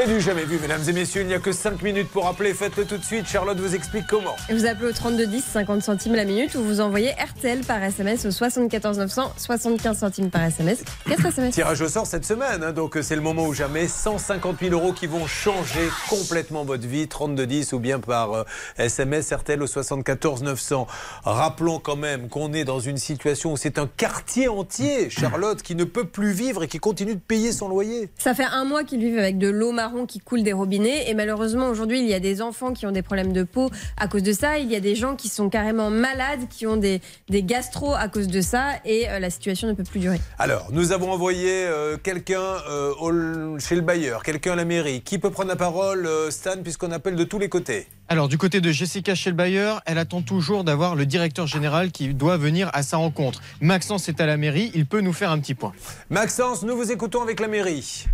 C'est 0.00 0.06
du 0.06 0.18
jamais 0.18 0.44
vu, 0.44 0.58
mesdames 0.58 0.80
et 0.88 0.92
messieurs. 0.94 1.20
Il 1.20 1.26
n'y 1.26 1.34
a 1.34 1.40
que 1.40 1.52
5 1.52 1.82
minutes 1.82 2.08
pour 2.08 2.26
appeler. 2.26 2.54
Faites-le 2.54 2.86
tout 2.86 2.96
de 2.96 3.04
suite. 3.04 3.28
Charlotte 3.28 3.58
vous 3.60 3.74
explique 3.74 4.06
comment. 4.06 4.34
Vous 4.48 4.64
appelez 4.64 4.88
au 4.88 4.92
3210, 4.92 5.44
50 5.44 5.82
centimes 5.82 6.14
la 6.14 6.24
minute, 6.24 6.54
ou 6.54 6.62
vous 6.62 6.80
envoyez 6.80 7.10
RTL 7.10 7.60
par 7.66 7.82
SMS 7.82 8.24
au 8.24 8.30
74 8.30 8.96
900, 8.96 9.34
75 9.36 9.98
centimes 9.98 10.30
par 10.30 10.44
SMS. 10.44 10.84
4 11.06 11.26
SMS. 11.26 11.54
Tirage 11.54 11.82
au 11.82 11.88
sort 11.88 12.06
cette 12.06 12.24
semaine, 12.24 12.62
hein, 12.62 12.72
donc 12.72 12.96
c'est 13.02 13.14
le 13.14 13.20
moment 13.20 13.44
ou 13.44 13.52
jamais. 13.52 13.88
150 13.88 14.60
000 14.60 14.72
euros 14.72 14.94
qui 14.94 15.06
vont 15.06 15.26
changer 15.26 15.90
complètement 16.08 16.64
votre 16.64 16.86
vie. 16.86 17.06
3210 17.06 17.74
ou 17.74 17.78
bien 17.78 18.00
par 18.00 18.32
euh, 18.32 18.44
SMS 18.78 19.30
RTL 19.30 19.62
au 19.62 19.66
74 19.66 20.42
900. 20.44 20.86
Rappelons 21.24 21.78
quand 21.78 21.96
même 21.96 22.30
qu'on 22.30 22.54
est 22.54 22.64
dans 22.64 22.80
une 22.80 22.96
situation 22.96 23.52
où 23.52 23.58
c'est 23.58 23.78
un 23.78 23.86
quartier 23.86 24.48
entier, 24.48 25.10
Charlotte, 25.10 25.60
qui 25.60 25.74
ne 25.74 25.84
peut 25.84 26.06
plus 26.06 26.32
vivre 26.32 26.62
et 26.62 26.68
qui 26.68 26.78
continue 26.78 27.16
de 27.16 27.20
payer 27.20 27.52
son 27.52 27.68
loyer. 27.68 28.08
Ça 28.16 28.32
fait 28.32 28.44
un 28.44 28.64
mois 28.64 28.82
qu'ils 28.82 29.00
vivent 29.00 29.18
avec 29.18 29.36
de 29.36 29.50
l'eau 29.50 29.72
marron 29.72 29.89
qui 30.06 30.18
coule 30.18 30.42
des 30.42 30.52
robinets 30.52 31.10
et 31.10 31.14
malheureusement 31.14 31.68
aujourd'hui 31.68 32.00
il 32.00 32.08
y 32.08 32.14
a 32.14 32.20
des 32.20 32.42
enfants 32.42 32.72
qui 32.72 32.86
ont 32.86 32.92
des 32.92 33.02
problèmes 33.02 33.32
de 33.32 33.42
peau 33.42 33.70
à 33.96 34.08
cause 34.08 34.22
de 34.22 34.32
ça, 34.32 34.58
il 34.58 34.70
y 34.70 34.76
a 34.76 34.80
des 34.80 34.94
gens 34.94 35.16
qui 35.16 35.28
sont 35.28 35.50
carrément 35.50 35.90
malades, 35.90 36.48
qui 36.48 36.66
ont 36.66 36.76
des, 36.76 37.00
des 37.28 37.42
gastro 37.42 37.94
à 37.94 38.08
cause 38.08 38.28
de 38.28 38.40
ça 38.40 38.72
et 38.84 39.08
euh, 39.08 39.18
la 39.18 39.30
situation 39.30 39.68
ne 39.68 39.74
peut 39.74 39.84
plus 39.84 40.00
durer. 40.00 40.20
Alors, 40.38 40.68
nous 40.72 40.92
avons 40.92 41.10
envoyé 41.12 41.50
euh, 41.50 41.96
quelqu'un 41.96 42.40
euh, 42.40 43.58
chez 43.58 43.74
le 43.74 43.80
bailleur, 43.82 44.22
quelqu'un 44.22 44.52
à 44.52 44.56
la 44.56 44.64
mairie. 44.64 45.02
Qui 45.02 45.18
peut 45.18 45.30
prendre 45.30 45.48
la 45.48 45.56
parole, 45.56 46.06
euh, 46.06 46.30
Stan, 46.30 46.62
puisqu'on 46.62 46.92
appelle 46.92 47.16
de 47.16 47.24
tous 47.24 47.38
les 47.38 47.48
côtés? 47.48 47.86
Alors, 48.08 48.28
du 48.28 48.38
côté 48.38 48.60
de 48.60 48.72
Jessica 48.72 49.14
Schelbayer, 49.14 49.74
elle 49.86 49.98
attend 49.98 50.22
toujours 50.22 50.64
d'avoir 50.64 50.96
le 50.96 51.06
directeur 51.06 51.46
général 51.46 51.92
qui 51.92 52.12
doit 52.12 52.36
venir 52.36 52.68
à 52.72 52.82
sa 52.82 52.96
rencontre. 52.96 53.40
Maxence 53.60 54.08
est 54.08 54.20
à 54.20 54.26
la 54.26 54.36
mairie, 54.36 54.72
il 54.74 54.86
peut 54.86 55.00
nous 55.00 55.12
faire 55.12 55.30
un 55.30 55.38
petit 55.38 55.54
point. 55.54 55.72
Maxence, 56.08 56.62
nous 56.64 56.76
vous 56.76 56.90
écoutons 56.90 57.22
avec 57.22 57.38
la 57.38 57.46
mairie. 57.46 58.06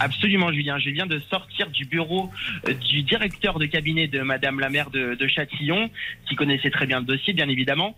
Absolument, 0.00 0.52
Julien. 0.52 0.78
Je 0.78 0.90
viens 0.90 1.06
de 1.06 1.20
sortir 1.30 1.70
du 1.70 1.84
bureau 1.84 2.30
euh, 2.68 2.74
du 2.74 3.02
directeur 3.02 3.58
de 3.58 3.66
cabinet 3.66 4.06
de 4.06 4.20
Madame 4.20 4.60
la 4.60 4.68
maire 4.68 4.90
de, 4.90 5.26
Châtillon, 5.26 5.90
qui 6.28 6.34
connaissait 6.36 6.70
très 6.70 6.86
bien 6.86 7.00
le 7.00 7.06
dossier, 7.06 7.32
bien 7.32 7.48
évidemment. 7.48 7.94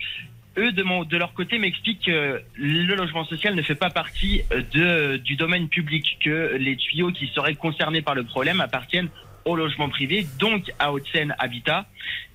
Eux, 0.56 0.70
de, 0.70 1.16
leur 1.16 1.32
côté, 1.34 1.58
m'expliquent 1.58 2.04
que 2.06 2.40
le 2.54 2.94
logement 2.94 3.24
social 3.24 3.56
ne 3.56 3.62
fait 3.62 3.74
pas 3.74 3.90
partie 3.90 4.42
euh, 4.76 5.18
du 5.18 5.34
domaine 5.34 5.68
public, 5.68 6.18
que 6.24 6.56
les 6.56 6.76
tuyaux 6.76 7.10
qui 7.10 7.26
seraient 7.28 7.56
concernés 7.56 8.02
par 8.02 8.14
le 8.14 8.22
problème 8.22 8.60
appartiennent 8.60 9.08
au 9.44 9.56
logement 9.56 9.88
privé, 9.88 10.26
donc 10.38 10.70
à 10.78 10.92
Haute-Seine 10.92 11.34
Habitat. 11.38 11.86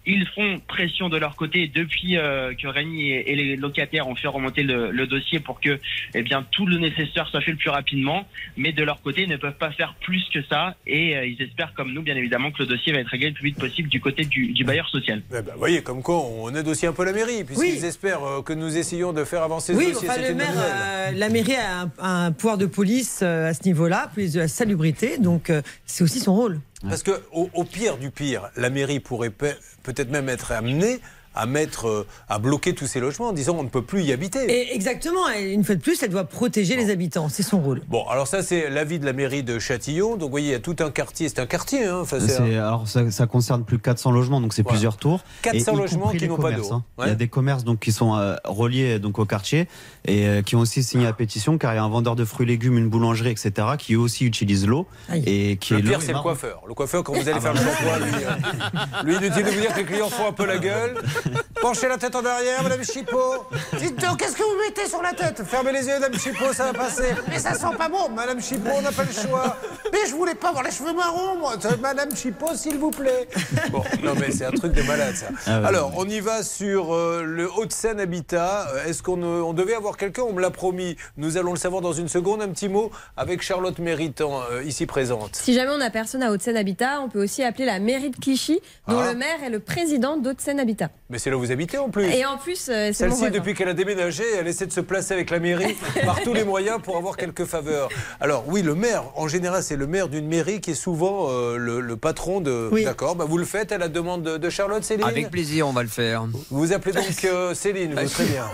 Ils 0.05 0.25
font 0.33 0.59
pression 0.67 1.07
de 1.09 1.17
leur 1.17 1.35
côté 1.35 1.67
depuis 1.67 2.17
euh, 2.17 2.53
que 2.55 2.67
Rémi 2.67 3.09
et, 3.09 3.31
et 3.31 3.35
les 3.35 3.55
locataires 3.57 4.07
ont 4.07 4.15
fait 4.15 4.27
remonter 4.29 4.63
le, 4.63 4.89
le 4.89 5.05
dossier 5.05 5.39
pour 5.39 5.59
que 5.59 5.77
eh 6.15 6.21
bien, 6.23 6.43
tout 6.49 6.65
le 6.65 6.77
nécessaire 6.79 7.27
soit 7.27 7.41
fait 7.41 7.51
le 7.51 7.57
plus 7.57 7.69
rapidement. 7.69 8.25
Mais 8.57 8.71
de 8.71 8.83
leur 8.83 9.01
côté, 9.03 9.23
ils 9.23 9.29
ne 9.29 9.37
peuvent 9.37 9.57
pas 9.57 9.71
faire 9.71 9.93
plus 10.01 10.23
que 10.33 10.41
ça. 10.49 10.75
Et 10.87 11.15
euh, 11.15 11.27
ils 11.27 11.39
espèrent, 11.43 11.73
comme 11.75 11.93
nous, 11.93 12.01
bien 12.01 12.15
évidemment, 12.15 12.49
que 12.49 12.59
le 12.63 12.65
dossier 12.65 12.91
va 12.91 12.99
être 12.99 13.09
réglé 13.09 13.27
le 13.27 13.33
plus 13.35 13.49
vite 13.49 13.59
possible 13.59 13.89
du 13.89 13.99
côté 14.01 14.23
du, 14.25 14.47
du 14.53 14.63
bailleur 14.63 14.87
social. 14.89 15.21
Eh 15.29 15.41
ben, 15.43 15.51
vous 15.53 15.59
voyez, 15.59 15.83
comme 15.83 16.01
quoi 16.01 16.17
on 16.25 16.55
aide 16.55 16.67
aussi 16.67 16.87
un 16.87 16.93
peu 16.93 17.05
la 17.05 17.13
mairie, 17.13 17.43
puisqu'ils 17.43 17.85
espèrent 17.85 18.23
euh, 18.23 18.41
que 18.41 18.53
nous 18.53 18.77
essayons 18.77 19.13
de 19.13 19.23
faire 19.25 19.43
avancer 19.43 19.75
Oui, 19.75 19.89
ce 19.89 19.93
dossier. 19.93 20.09
enfin, 20.09 20.21
le 20.27 20.33
maire, 20.33 20.53
euh, 20.57 21.11
la 21.11 21.29
mairie 21.29 21.55
a 21.55 21.87
un, 21.99 22.31
pouvoir 22.31 22.57
de 22.57 22.65
police 22.65 23.19
euh, 23.21 23.49
à 23.49 23.53
ce 23.53 23.63
niveau-là, 23.65 24.09
police 24.15 24.33
de 24.33 24.39
la 24.39 24.47
salubrité, 24.47 25.19
donc 25.19 25.51
euh, 25.51 25.61
c'est 25.85 26.03
aussi 26.03 26.19
son 26.19 26.33
rôle. 26.33 26.59
Parce 26.81 27.03
que 27.03 27.21
au, 27.31 27.63
pire 27.65 27.97
du 27.97 28.09
pire, 28.09 28.49
la 28.55 28.69
mairie 28.69 28.99
pourrait 29.01 29.31
pe- 29.31 29.57
peut-être 29.83 30.09
même 30.11 30.29
être 30.29 30.51
amenée 30.53 31.01
à 31.35 31.45
mettre, 31.45 31.87
euh, 31.87 32.07
à 32.27 32.39
bloquer 32.39 32.73
tous 32.73 32.87
ces 32.87 32.99
logements 32.99 33.27
en 33.29 33.33
disant 33.33 33.55
on 33.57 33.63
ne 33.63 33.69
peut 33.69 33.81
plus 33.83 34.03
y 34.03 34.11
habiter. 34.11 34.45
Et 34.51 34.73
exactement, 34.75 35.29
et 35.29 35.51
une 35.53 35.63
fois 35.63 35.75
de 35.75 35.81
plus, 35.81 36.01
elle 36.03 36.09
doit 36.09 36.23
protéger 36.25 36.75
les 36.75 36.89
habitants, 36.89 37.29
c'est 37.29 37.43
son 37.43 37.61
rôle. 37.61 37.81
Bon, 37.87 38.05
alors 38.07 38.27
ça 38.27 38.43
c'est 38.43 38.69
l'avis 38.69 38.99
de 38.99 39.05
la 39.05 39.13
mairie 39.13 39.43
de 39.43 39.59
Châtillon. 39.59 40.11
Donc 40.17 40.23
vous 40.23 40.29
voyez, 40.31 40.47
il 40.47 40.51
y 40.51 40.55
a 40.55 40.59
tout 40.59 40.75
un 40.79 40.89
quartier. 40.91 41.29
C'est 41.29 41.39
un 41.39 41.45
quartier, 41.45 41.85
hein. 41.85 41.99
Enfin, 42.01 42.17
c'est 42.19 42.27
C'est- 42.29 42.41
un- 42.57 42.67
alors 42.67 42.87
ça, 42.87 43.09
ça 43.11 43.27
concerne 43.27 43.63
plus 43.63 43.77
de 43.77 43.81
400 43.83 44.11
logements, 44.11 44.41
donc 44.41 44.53
c'est 44.53 44.63
Voilà. 44.63 44.75
plusieurs 44.75 44.97
tours. 44.97 45.21
400 45.43 45.73
Et 45.73 45.77
logements 45.77 46.09
qui 46.11 46.27
n'ont 46.27 46.37
pas 46.37 46.51
d'eau. 46.51 46.73
hein. 46.73 46.83
Ouais. 46.97 47.05
Il 47.05 47.09
y 47.09 47.11
a 47.11 47.15
des 47.15 47.27
commerces 47.27 47.63
donc 47.63 47.79
qui 47.79 47.91
sont 47.91 48.15
euh, 48.15 48.35
reliés 48.45 48.99
donc 48.99 49.19
au 49.19 49.25
quartier 49.25 49.67
et 50.05 50.27
euh, 50.27 50.41
qui 50.41 50.55
ont 50.55 50.59
aussi 50.59 50.83
signé 50.83 51.03
la 51.05 51.13
pétition 51.13 51.57
car 51.57 51.73
il 51.73 51.77
y 51.77 51.79
a 51.79 51.83
un 51.83 51.89
vendeur 51.89 52.15
de 52.15 52.25
fruits 52.25 52.45
et 52.45 52.49
légumes, 52.49 52.77
une 52.77 52.89
boulangerie, 52.89 53.29
etc. 53.31 53.51
qui 53.77 53.93
eux 53.93 53.99
aussi 53.99 54.25
utilisent 54.25 54.67
l'eau 54.67 54.87
et 55.25 55.57
qui 55.57 55.73
Le 55.73 55.79
est 55.79 55.81
pire, 55.83 55.91
l'eau 55.93 55.99
est 55.99 56.05
c'est 56.05 56.13
le 56.13 56.19
coiffeur. 56.19 56.61
Le 56.67 56.73
coiffeur, 56.73 57.03
quand 57.03 57.13
vous 57.13 57.21
allez 57.21 57.33
Ah 57.35 57.39
faire 57.41 57.53
bah. 57.53 57.59
le 57.59 57.65
shampoing, 57.65 57.99
lui, 58.05 58.25
euh, 58.25 59.03
lui, 59.03 59.15
inutile 59.27 59.45
de 59.45 59.49
vous 59.51 59.59
dire 59.61 59.73
que 59.73 59.79
les 59.79 59.85
clients 59.85 60.09
font 60.09 60.27
un 60.27 60.31
peu 60.33 60.45
la 60.45 60.57
gueule. 60.57 60.95
Penchez 61.61 61.87
la 61.87 61.97
tête 61.97 62.15
en 62.15 62.25
arrière, 62.25 62.63
madame 62.63 62.83
Chipot. 62.83 63.45
Dites 63.77 63.99
donc, 63.99 64.17
qu'est-ce 64.19 64.35
que 64.35 64.43
vous 64.43 64.57
mettez 64.65 64.87
sur 64.87 65.01
la 65.01 65.11
tête? 65.13 65.43
Fermez 65.45 65.71
les 65.73 65.85
yeux, 65.87 65.99
madame 65.99 66.17
Chipot, 66.19 66.53
ça 66.53 66.71
va 66.71 66.73
passer. 66.73 67.13
Mais 67.27 67.37
ça 67.39 67.53
sent 67.53 67.75
pas 67.77 67.89
bon, 67.89 68.09
madame 68.09 68.41
Chipot, 68.41 68.69
on 68.77 68.81
n'a 68.81 68.91
pas 68.91 69.03
le 69.03 69.11
choix. 69.11 69.57
Mais 69.91 69.99
je 70.07 70.15
voulais 70.15 70.35
pas 70.35 70.49
avoir 70.49 70.63
les 70.63 70.71
cheveux 70.71 70.93
marrons, 70.93 71.37
moi. 71.37 71.53
Madame 71.81 72.15
Chipot, 72.15 72.55
s'il 72.55 72.77
vous 72.77 72.91
plaît. 72.91 73.27
Bon, 73.71 73.83
non, 74.03 74.13
mais 74.19 74.31
c'est 74.31 74.45
un 74.45 74.51
truc 74.51 74.71
de 74.73 74.81
malade, 74.83 75.15
ça. 75.15 75.27
Ah 75.47 75.59
ouais. 75.61 75.67
Alors, 75.67 75.91
on 75.97 76.07
y 76.07 76.19
va 76.21 76.43
sur 76.43 76.93
euh, 76.93 77.23
le 77.23 77.49
Haut-de-Seine 77.51 77.99
Habitat. 77.99 78.67
Euh, 78.73 78.85
Est-ce 78.85 79.03
qu'on 79.03 79.21
euh, 79.21 79.41
on 79.41 79.53
devait 79.53 79.75
avoir 79.75 79.97
quelqu'un? 79.97 80.23
On 80.23 80.33
me 80.33 80.41
l'a 80.41 80.51
promis. 80.51 80.95
Nous 81.17 81.37
allons 81.37 81.51
le 81.53 81.59
savoir 81.59 81.81
dans 81.81 81.93
une 81.93 82.07
seconde. 82.07 82.41
Un 82.41 82.49
petit 82.49 82.69
mot 82.69 82.91
avec 83.17 83.41
Charlotte 83.41 83.77
Méritant, 83.79 84.41
euh, 84.51 84.63
ici 84.63 84.85
présente. 84.85 85.35
Si 85.35 85.53
jamais 85.53 85.71
on 85.71 85.77
n'a 85.77 85.89
personne 85.89 86.23
à 86.23 86.31
Haute-Seine 86.31 86.57
Habitat, 86.57 87.01
on 87.01 87.09
peut 87.09 87.21
aussi 87.23 87.43
appeler 87.43 87.65
la 87.65 87.79
mairie 87.79 88.09
de 88.11 88.17
Clichy, 88.17 88.59
dont 88.87 88.99
Ah. 88.99 89.11
le 89.11 89.17
maire 89.17 89.43
est 89.43 89.49
le 89.49 89.59
président 89.59 90.17
d'Haute-Seine 90.17 90.59
Habitat. 90.59 90.89
Mais 91.11 91.17
c'est 91.17 91.31
là 91.31 91.37
où 91.37 91.39
vous 91.39 91.51
habitez 91.51 91.79
en 91.79 91.89
plus. 91.89 92.05
Et 92.05 92.23
en 92.23 92.37
plus, 92.37 92.69
euh, 92.69 92.91
Celle-ci, 92.93 93.31
depuis 93.31 93.55
qu'elle 93.55 93.69
a 93.69 93.73
déménagé, 93.73 94.23
elle 94.37 94.47
essaie 94.47 94.67
de 94.67 94.71
se 94.71 94.79
placer 94.81 95.15
avec 95.15 95.31
la 95.31 95.39
mairie 95.39 95.75
par 96.05 96.21
tous 96.21 96.35
les 96.35 96.43
moyens 96.43 96.79
pour 96.83 96.97
avoir 96.97 97.17
quelques 97.17 97.45
faveurs. 97.45 97.89
Alors 98.21 98.43
oui, 98.47 98.61
le 98.61 98.75
maire, 98.75 99.05
en 99.15 99.27
général, 99.27 99.63
c'est 99.63 99.75
le 99.75 99.87
maire 99.87 100.07
d'une 100.07 100.27
mairie 100.27 100.61
qui 100.61 100.71
est 100.71 100.75
souvent 100.75 101.27
euh, 101.29 101.57
le, 101.57 101.79
le 101.81 101.97
patron 101.97 102.41
de... 102.41 102.69
D'accord, 102.83 103.15
bah, 103.15 103.25
vous 103.27 103.39
le 103.39 103.45
faites 103.45 103.71
à 103.71 103.79
la 103.79 103.87
demande 103.87 104.21
de, 104.21 104.37
de 104.37 104.49
Charlotte, 104.51 104.83
Céline 104.83 105.07
Avec 105.07 105.31
plaisir, 105.31 105.67
on 105.67 105.73
va 105.73 105.81
le 105.81 105.89
faire. 105.89 106.25
Vous 106.25 106.59
vous 106.59 106.73
appelez 106.73 106.93
donc 106.93 107.25
euh, 107.25 107.55
Céline, 107.55 107.95
vous, 107.99 108.07
très 108.09 108.25
bien. 108.25 108.45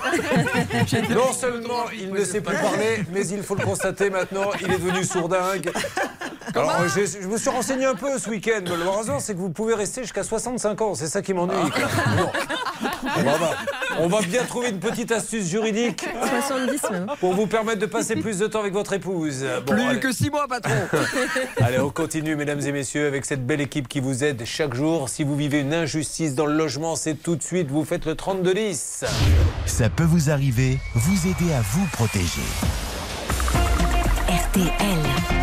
Non 1.15 1.33
seulement 1.33 1.85
il 1.99 2.11
ne 2.13 2.23
sait 2.23 2.39
plus 2.39 2.55
parler, 2.55 3.03
mais 3.13 3.27
il 3.27 3.43
faut 3.43 3.55
le 3.55 3.65
constater 3.65 4.09
maintenant, 4.09 4.51
il 4.61 4.71
est 4.71 4.77
devenu 4.77 5.03
sourdingue. 5.03 5.71
Alors, 6.53 6.87
je 6.87 7.27
me 7.27 7.37
suis 7.37 7.49
renseigné 7.49 7.85
un 7.85 7.95
peu 7.95 8.17
ce 8.17 8.29
week-end. 8.29 8.61
mais 8.63 8.77
Le 8.77 8.89
raison, 8.89 9.19
c'est 9.19 9.33
que 9.33 9.39
vous 9.39 9.49
pouvez 9.49 9.73
rester 9.73 10.03
jusqu'à 10.03 10.23
65 10.23 10.81
ans. 10.81 10.95
C'est 10.95 11.07
ça 11.07 11.21
qui 11.21 11.33
m'ennuie. 11.33 11.53
Bon. 12.49 13.11
On 13.17 13.37
va, 13.37 13.51
on 13.99 14.07
va 14.07 14.21
bien 14.21 14.43
trouver 14.43 14.69
une 14.69 14.79
petite 14.79 15.11
astuce 15.11 15.47
juridique 15.49 16.05
70 16.47 16.81
même. 16.91 17.07
pour 17.19 17.33
vous 17.33 17.47
permettre 17.47 17.79
de 17.79 17.85
passer 17.85 18.15
plus 18.15 18.39
de 18.39 18.47
temps 18.47 18.59
avec 18.59 18.73
votre 18.73 18.93
épouse. 18.93 19.45
Bon, 19.65 19.73
Plus 19.73 19.83
allez. 19.83 19.99
que 19.99 20.11
six 20.11 20.29
mois, 20.29 20.47
patron. 20.47 20.73
Allez, 21.61 21.79
on 21.79 21.89
continue, 21.89 22.35
mesdames 22.35 22.61
et 22.61 22.71
messieurs, 22.71 23.07
avec 23.07 23.25
cette 23.25 23.45
belle 23.45 23.61
équipe 23.61 23.87
qui 23.87 23.99
vous 23.99 24.23
aide 24.23 24.43
chaque 24.45 24.73
jour. 24.73 25.07
Si 25.09 25.23
vous 25.23 25.35
vivez 25.35 25.59
une 25.61 25.73
injustice 25.73 26.35
dans 26.35 26.45
le 26.45 26.55
logement, 26.55 26.95
c'est 26.95 27.15
tout 27.15 27.35
de 27.35 27.43
suite, 27.43 27.69
vous 27.69 27.85
faites 27.85 28.05
le 28.05 28.15
32 28.15 28.53
10. 28.53 29.05
Ça 29.65 29.89
peut 29.89 30.03
vous 30.03 30.29
arriver, 30.29 30.77
vous 30.93 31.27
aider 31.27 31.53
à 31.53 31.61
vous 31.61 31.85
protéger. 31.93 32.41
RTL. 34.27 35.34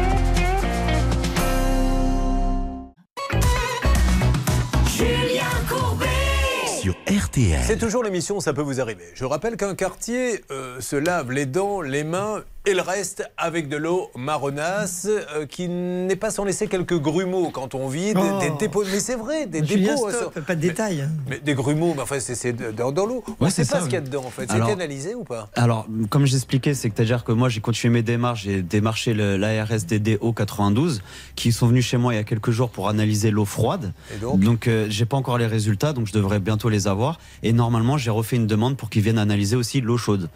C'est 7.62 7.78
toujours 7.78 8.02
l'émission 8.02 8.40
Ça 8.40 8.52
peut 8.52 8.62
vous 8.62 8.80
arriver. 8.80 9.04
Je 9.14 9.24
rappelle 9.24 9.56
qu'un 9.56 9.74
quartier 9.74 10.42
euh, 10.50 10.80
se 10.80 10.96
lave 10.96 11.30
les 11.30 11.46
dents, 11.46 11.80
les 11.80 12.04
mains 12.04 12.42
et 12.64 12.74
le 12.74 12.80
reste 12.80 13.28
avec 13.36 13.68
de 13.68 13.76
l'eau 13.76 14.08
marronasse 14.16 15.08
euh, 15.08 15.46
qui 15.46 15.68
n'est 15.68 16.14
pas 16.16 16.30
sans 16.30 16.44
laisser 16.44 16.68
quelques 16.68 16.96
grumeaux 16.98 17.50
quand 17.50 17.74
on 17.74 17.88
vide, 17.88 18.16
Oh. 18.20 18.38
des 18.40 18.50
dépôts. 18.58 18.84
Mais 18.90 19.00
c'est 19.00 19.16
vrai, 19.16 19.46
des 19.46 19.64
Julien, 19.64 19.94
dépôts. 19.96 20.10
stop, 20.10 20.40
pas 20.40 20.54
de 20.54 20.60
détails. 20.60 21.08
Mais 21.28 21.40
des 21.40 21.54
grumeaux, 21.54 21.94
mais 21.96 22.02
enfin, 22.02 22.20
c'est- 22.20 22.52
dans, 22.52 22.92
dans 22.92 23.06
l'eau. 23.06 23.24
On 23.40 23.46
ne 23.46 23.50
sait 23.50 23.64
c'est 23.64 23.70
pas 23.72 23.78
ça, 23.78 23.80
ce 23.82 23.86
qu'il 23.86 23.94
y 23.94 23.96
a 23.96 24.00
dedans 24.00 24.24
en 24.24 24.30
fait. 24.30 24.48
Alors- 24.50 24.68
C'était 24.68 24.80
analysé 24.80 25.14
ou 25.16 25.24
pas 25.24 25.48
Alors, 25.54 25.86
comme 26.08 26.24
j'expliquais, 26.26 26.74
c'est 26.74 26.88
que 26.88 26.96
c'est-à-dire 26.96 27.24
que 27.24 27.32
moi, 27.32 27.48
j'ai 27.48 27.60
continué 27.60 27.92
mes 27.94 28.02
démarches. 28.02 28.42
J'ai 28.44 28.62
démarché 28.62 29.12
l'ARSDD 29.12 30.18
O92, 30.20 31.00
qui 31.34 31.50
sont 31.52 31.66
venus 31.66 31.84
chez 31.86 31.96
moi 31.96 32.14
il 32.14 32.16
y 32.16 32.20
a 32.20 32.24
quelques 32.24 32.50
jours 32.52 32.70
pour 32.70 32.88
analyser 32.88 33.30
l'eau 33.32 33.44
froide. 33.44 33.92
Et 34.14 34.18
donc 34.36 34.68
euh, 34.68 34.86
j'ai 34.88 35.04
pas 35.06 35.16
encore 35.16 35.38
les 35.38 35.46
résultats, 35.46 35.92
donc 35.92 36.06
je 36.06 36.12
devrais 36.12 36.38
bientôt 36.38 36.68
les 36.68 36.86
avoir. 36.86 37.18
Et 37.42 37.52
normalement, 37.52 37.98
j'ai 37.98 38.10
refait 38.10 38.36
une 38.36 38.46
demande 38.46 38.76
pour 38.76 38.88
qu'ils 38.88 39.02
viennent 39.02 39.18
analyser 39.18 39.56
aussi 39.56 39.80
l'eau 39.80 39.96
chaude. 39.96 40.28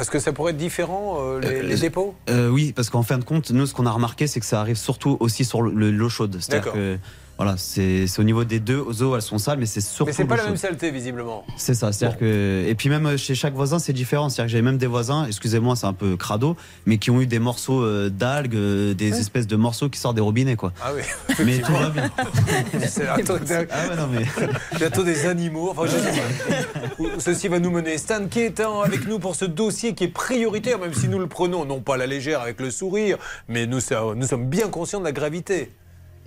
Parce 0.00 0.08
que 0.08 0.18
ça 0.18 0.32
pourrait 0.32 0.52
être 0.52 0.56
différent, 0.56 1.18
euh, 1.20 1.40
les, 1.40 1.46
Euh, 1.58 1.62
les 1.62 1.76
dépôts 1.76 2.14
Euh, 2.30 2.48
oui, 2.48 2.72
parce 2.74 2.88
qu'en 2.88 3.02
fin 3.02 3.18
de 3.18 3.24
compte, 3.24 3.50
nous, 3.50 3.66
ce 3.66 3.74
qu'on 3.74 3.84
a 3.84 3.90
remarqué, 3.90 4.26
c'est 4.26 4.40
que 4.40 4.46
ça 4.46 4.58
arrive 4.58 4.76
surtout 4.78 5.18
aussi 5.20 5.44
sur 5.44 5.60
le- 5.60 5.90
l'eau 5.90 6.08
chaude. 6.08 6.38
C'est-à-dire 6.40 6.72
que 6.72 6.98
voilà, 7.40 7.56
c'est 7.56 8.04
au 8.18 8.22
niveau 8.22 8.44
des 8.44 8.60
deux 8.60 9.02
eaux, 9.02 9.16
elles 9.16 9.22
sont 9.22 9.38
sales, 9.38 9.58
mais 9.58 9.64
c'est 9.64 9.80
surtout. 9.80 10.04
Mais 10.04 10.12
c'est 10.12 10.26
pas 10.26 10.36
la 10.36 10.44
même 10.44 10.58
saleté, 10.58 10.90
visiblement. 10.90 11.42
C'est 11.56 11.72
ça, 11.72 11.90
c'est-à-dire 11.90 12.18
que 12.18 12.66
et 12.68 12.74
puis 12.74 12.90
même 12.90 13.16
chez 13.16 13.34
chaque 13.34 13.54
voisin 13.54 13.78
c'est 13.78 13.94
différent, 13.94 14.28
c'est-à-dire 14.28 14.52
que 14.52 14.58
j'ai 14.58 14.60
même 14.60 14.76
des 14.76 14.86
voisins, 14.86 15.24
excusez-moi 15.24 15.74
c'est 15.74 15.86
un 15.86 15.94
peu 15.94 16.18
crado, 16.18 16.54
mais 16.84 16.98
qui 16.98 17.10
ont 17.10 17.18
eu 17.18 17.26
des 17.26 17.38
morceaux 17.38 17.80
euh, 17.82 18.10
d'algues, 18.10 18.56
euh, 18.56 18.92
des 18.92 19.18
espèces 19.18 19.46
de 19.46 19.56
morceaux 19.56 19.88
qui 19.88 19.98
sortent 19.98 20.16
des 20.16 20.20
robinets 20.20 20.56
quoi. 20.56 20.74
Ah 20.84 20.90
oui. 20.94 21.00
Mais 21.46 21.60
tout 21.60 21.72
va 21.72 21.88
bien. 21.88 22.10
C'est. 22.86 23.06
Ah 23.08 23.16
ouais, 23.16 23.96
non, 23.96 24.06
mais... 24.12 24.26
Bientôt 24.78 25.02
des 25.02 25.24
animaux. 25.24 25.70
Enfin, 25.70 25.86
je 25.86 25.96
sais 25.96 27.18
Ceci 27.20 27.48
va 27.48 27.58
nous 27.58 27.70
mener. 27.70 27.96
Stan 27.96 28.26
qui 28.28 28.40
est 28.40 28.60
avec 28.60 29.06
nous 29.06 29.18
pour 29.18 29.34
ce 29.34 29.46
dossier 29.46 29.94
qui 29.94 30.04
est 30.04 30.08
prioritaire, 30.08 30.78
même 30.78 30.92
si 30.92 31.08
nous 31.08 31.18
le 31.18 31.26
prenons 31.26 31.64
non 31.64 31.80
pas 31.80 31.94
à 31.94 31.96
la 31.96 32.06
légère 32.06 32.42
avec 32.42 32.60
le 32.60 32.70
sourire, 32.70 33.16
mais 33.48 33.66
nous, 33.66 33.80
ça- 33.80 34.02
nous 34.14 34.26
sommes 34.26 34.46
bien 34.46 34.68
conscients 34.68 35.00
de 35.00 35.06
la 35.06 35.12
gravité. 35.12 35.70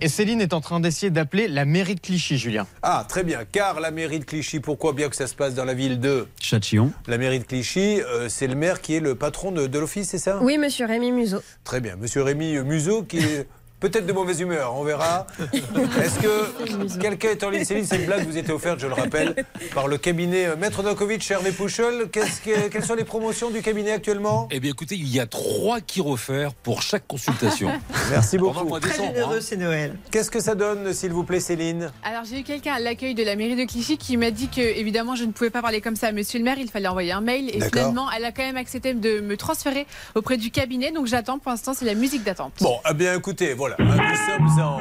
Et 0.00 0.08
Céline 0.08 0.40
est 0.40 0.52
en 0.52 0.60
train 0.60 0.80
d'essayer 0.80 1.10
d'appeler 1.10 1.46
la 1.46 1.64
mairie 1.64 1.94
de 1.94 2.00
Clichy, 2.00 2.36
Julien. 2.36 2.66
Ah, 2.82 3.06
très 3.08 3.22
bien. 3.22 3.44
Car 3.50 3.80
la 3.80 3.90
mairie 3.90 4.18
de 4.18 4.24
Clichy, 4.24 4.58
pourquoi 4.60 4.92
bien 4.92 5.08
que 5.08 5.16
ça 5.16 5.26
se 5.26 5.34
passe 5.34 5.54
dans 5.54 5.64
la 5.64 5.74
ville 5.74 6.00
de 6.00 6.26
Châtillon. 6.40 6.92
La 7.06 7.16
mairie 7.16 7.38
de 7.38 7.44
Clichy, 7.44 8.00
euh, 8.02 8.28
c'est 8.28 8.48
le 8.48 8.56
maire 8.56 8.80
qui 8.80 8.96
est 8.96 9.00
le 9.00 9.14
patron 9.14 9.52
de, 9.52 9.66
de 9.66 9.78
l'office, 9.78 10.08
c'est 10.08 10.18
ça? 10.18 10.40
Oui, 10.42 10.58
monsieur 10.58 10.86
Rémi 10.86 11.12
Museau. 11.12 11.40
Très 11.62 11.80
bien. 11.80 11.94
Monsieur 11.96 12.22
Rémi 12.22 12.58
Museau 12.64 13.04
qui 13.04 13.18
est 13.18 13.46
peut-être 13.84 14.06
de 14.06 14.12
mauvaise 14.14 14.40
humeur, 14.40 14.74
on 14.76 14.82
verra. 14.82 15.26
Est-ce 15.52 16.18
que 16.18 16.98
quelqu'un 16.98 17.28
est 17.30 17.44
en 17.44 17.50
ligne 17.50 17.64
Céline, 17.64 17.84
cette 17.84 18.06
blague 18.06 18.26
vous 18.26 18.38
était 18.38 18.52
offerte, 18.52 18.80
je 18.80 18.86
le 18.86 18.94
rappelle, 18.94 19.44
par 19.74 19.88
le 19.88 19.98
cabinet 19.98 20.46
euh, 20.46 20.56
Maître 20.56 20.82
Dankovic, 20.82 21.30
Hervé 21.30 21.52
Pouchol. 21.52 22.08
Que- 22.10 22.68
quelles 22.68 22.84
sont 22.84 22.94
les 22.94 23.04
promotions 23.04 23.50
du 23.50 23.60
cabinet 23.60 23.92
actuellement? 23.92 24.48
Eh 24.50 24.58
bien, 24.58 24.70
écoutez, 24.70 24.94
il 24.94 25.08
y 25.08 25.20
a 25.20 25.26
trois 25.26 25.80
chirofères 25.86 26.54
pour 26.54 26.80
chaque 26.80 27.06
consultation. 27.06 27.70
Merci 28.10 28.38
beaucoup. 28.38 28.78
Très 28.80 28.88
décembre, 28.88 29.08
généreux, 29.12 29.36
hein. 29.36 29.42
c'est 29.42 29.56
Noël. 29.56 29.96
Qu'est-ce 30.10 30.30
que 30.30 30.40
ça 30.40 30.54
donne, 30.54 30.94
s'il 30.94 31.12
vous 31.12 31.24
plaît, 31.24 31.40
Céline? 31.40 31.90
Alors 32.04 32.24
j'ai 32.24 32.40
eu 32.40 32.42
quelqu'un 32.42 32.74
à 32.74 32.80
l'accueil 32.80 33.14
de 33.14 33.22
la 33.22 33.36
mairie 33.36 33.56
de 33.56 33.64
Clichy 33.70 33.98
qui 33.98 34.16
m'a 34.16 34.30
dit 34.30 34.48
que 34.48 34.60
évidemment 34.60 35.14
je 35.14 35.24
ne 35.24 35.32
pouvais 35.32 35.50
pas 35.50 35.60
parler 35.60 35.80
comme 35.80 35.96
ça 35.96 36.08
à 36.08 36.12
Monsieur 36.12 36.38
le 36.38 36.44
maire, 36.44 36.56
il 36.58 36.70
fallait 36.70 36.88
envoyer 36.88 37.12
un 37.12 37.20
mail 37.20 37.50
et 37.50 37.60
finalement 37.60 38.06
elle 38.16 38.24
a 38.24 38.32
quand 38.32 38.42
même 38.42 38.56
accepté 38.56 38.94
de 38.94 39.20
me 39.20 39.36
transférer 39.36 39.86
auprès 40.14 40.36
du 40.36 40.50
cabinet 40.50 40.92
donc 40.92 41.06
j'attends 41.06 41.38
pour 41.38 41.50
l'instant 41.50 41.74
c'est 41.74 41.84
la 41.84 41.94
musique 41.94 42.22
d'attente. 42.24 42.52
Bon, 42.60 42.78
eh 42.88 42.94
bien 42.94 43.14
écoutez, 43.14 43.54
voilà, 43.54 43.73
nous 43.78 44.56
sommes 44.56 44.62
en... 44.62 44.80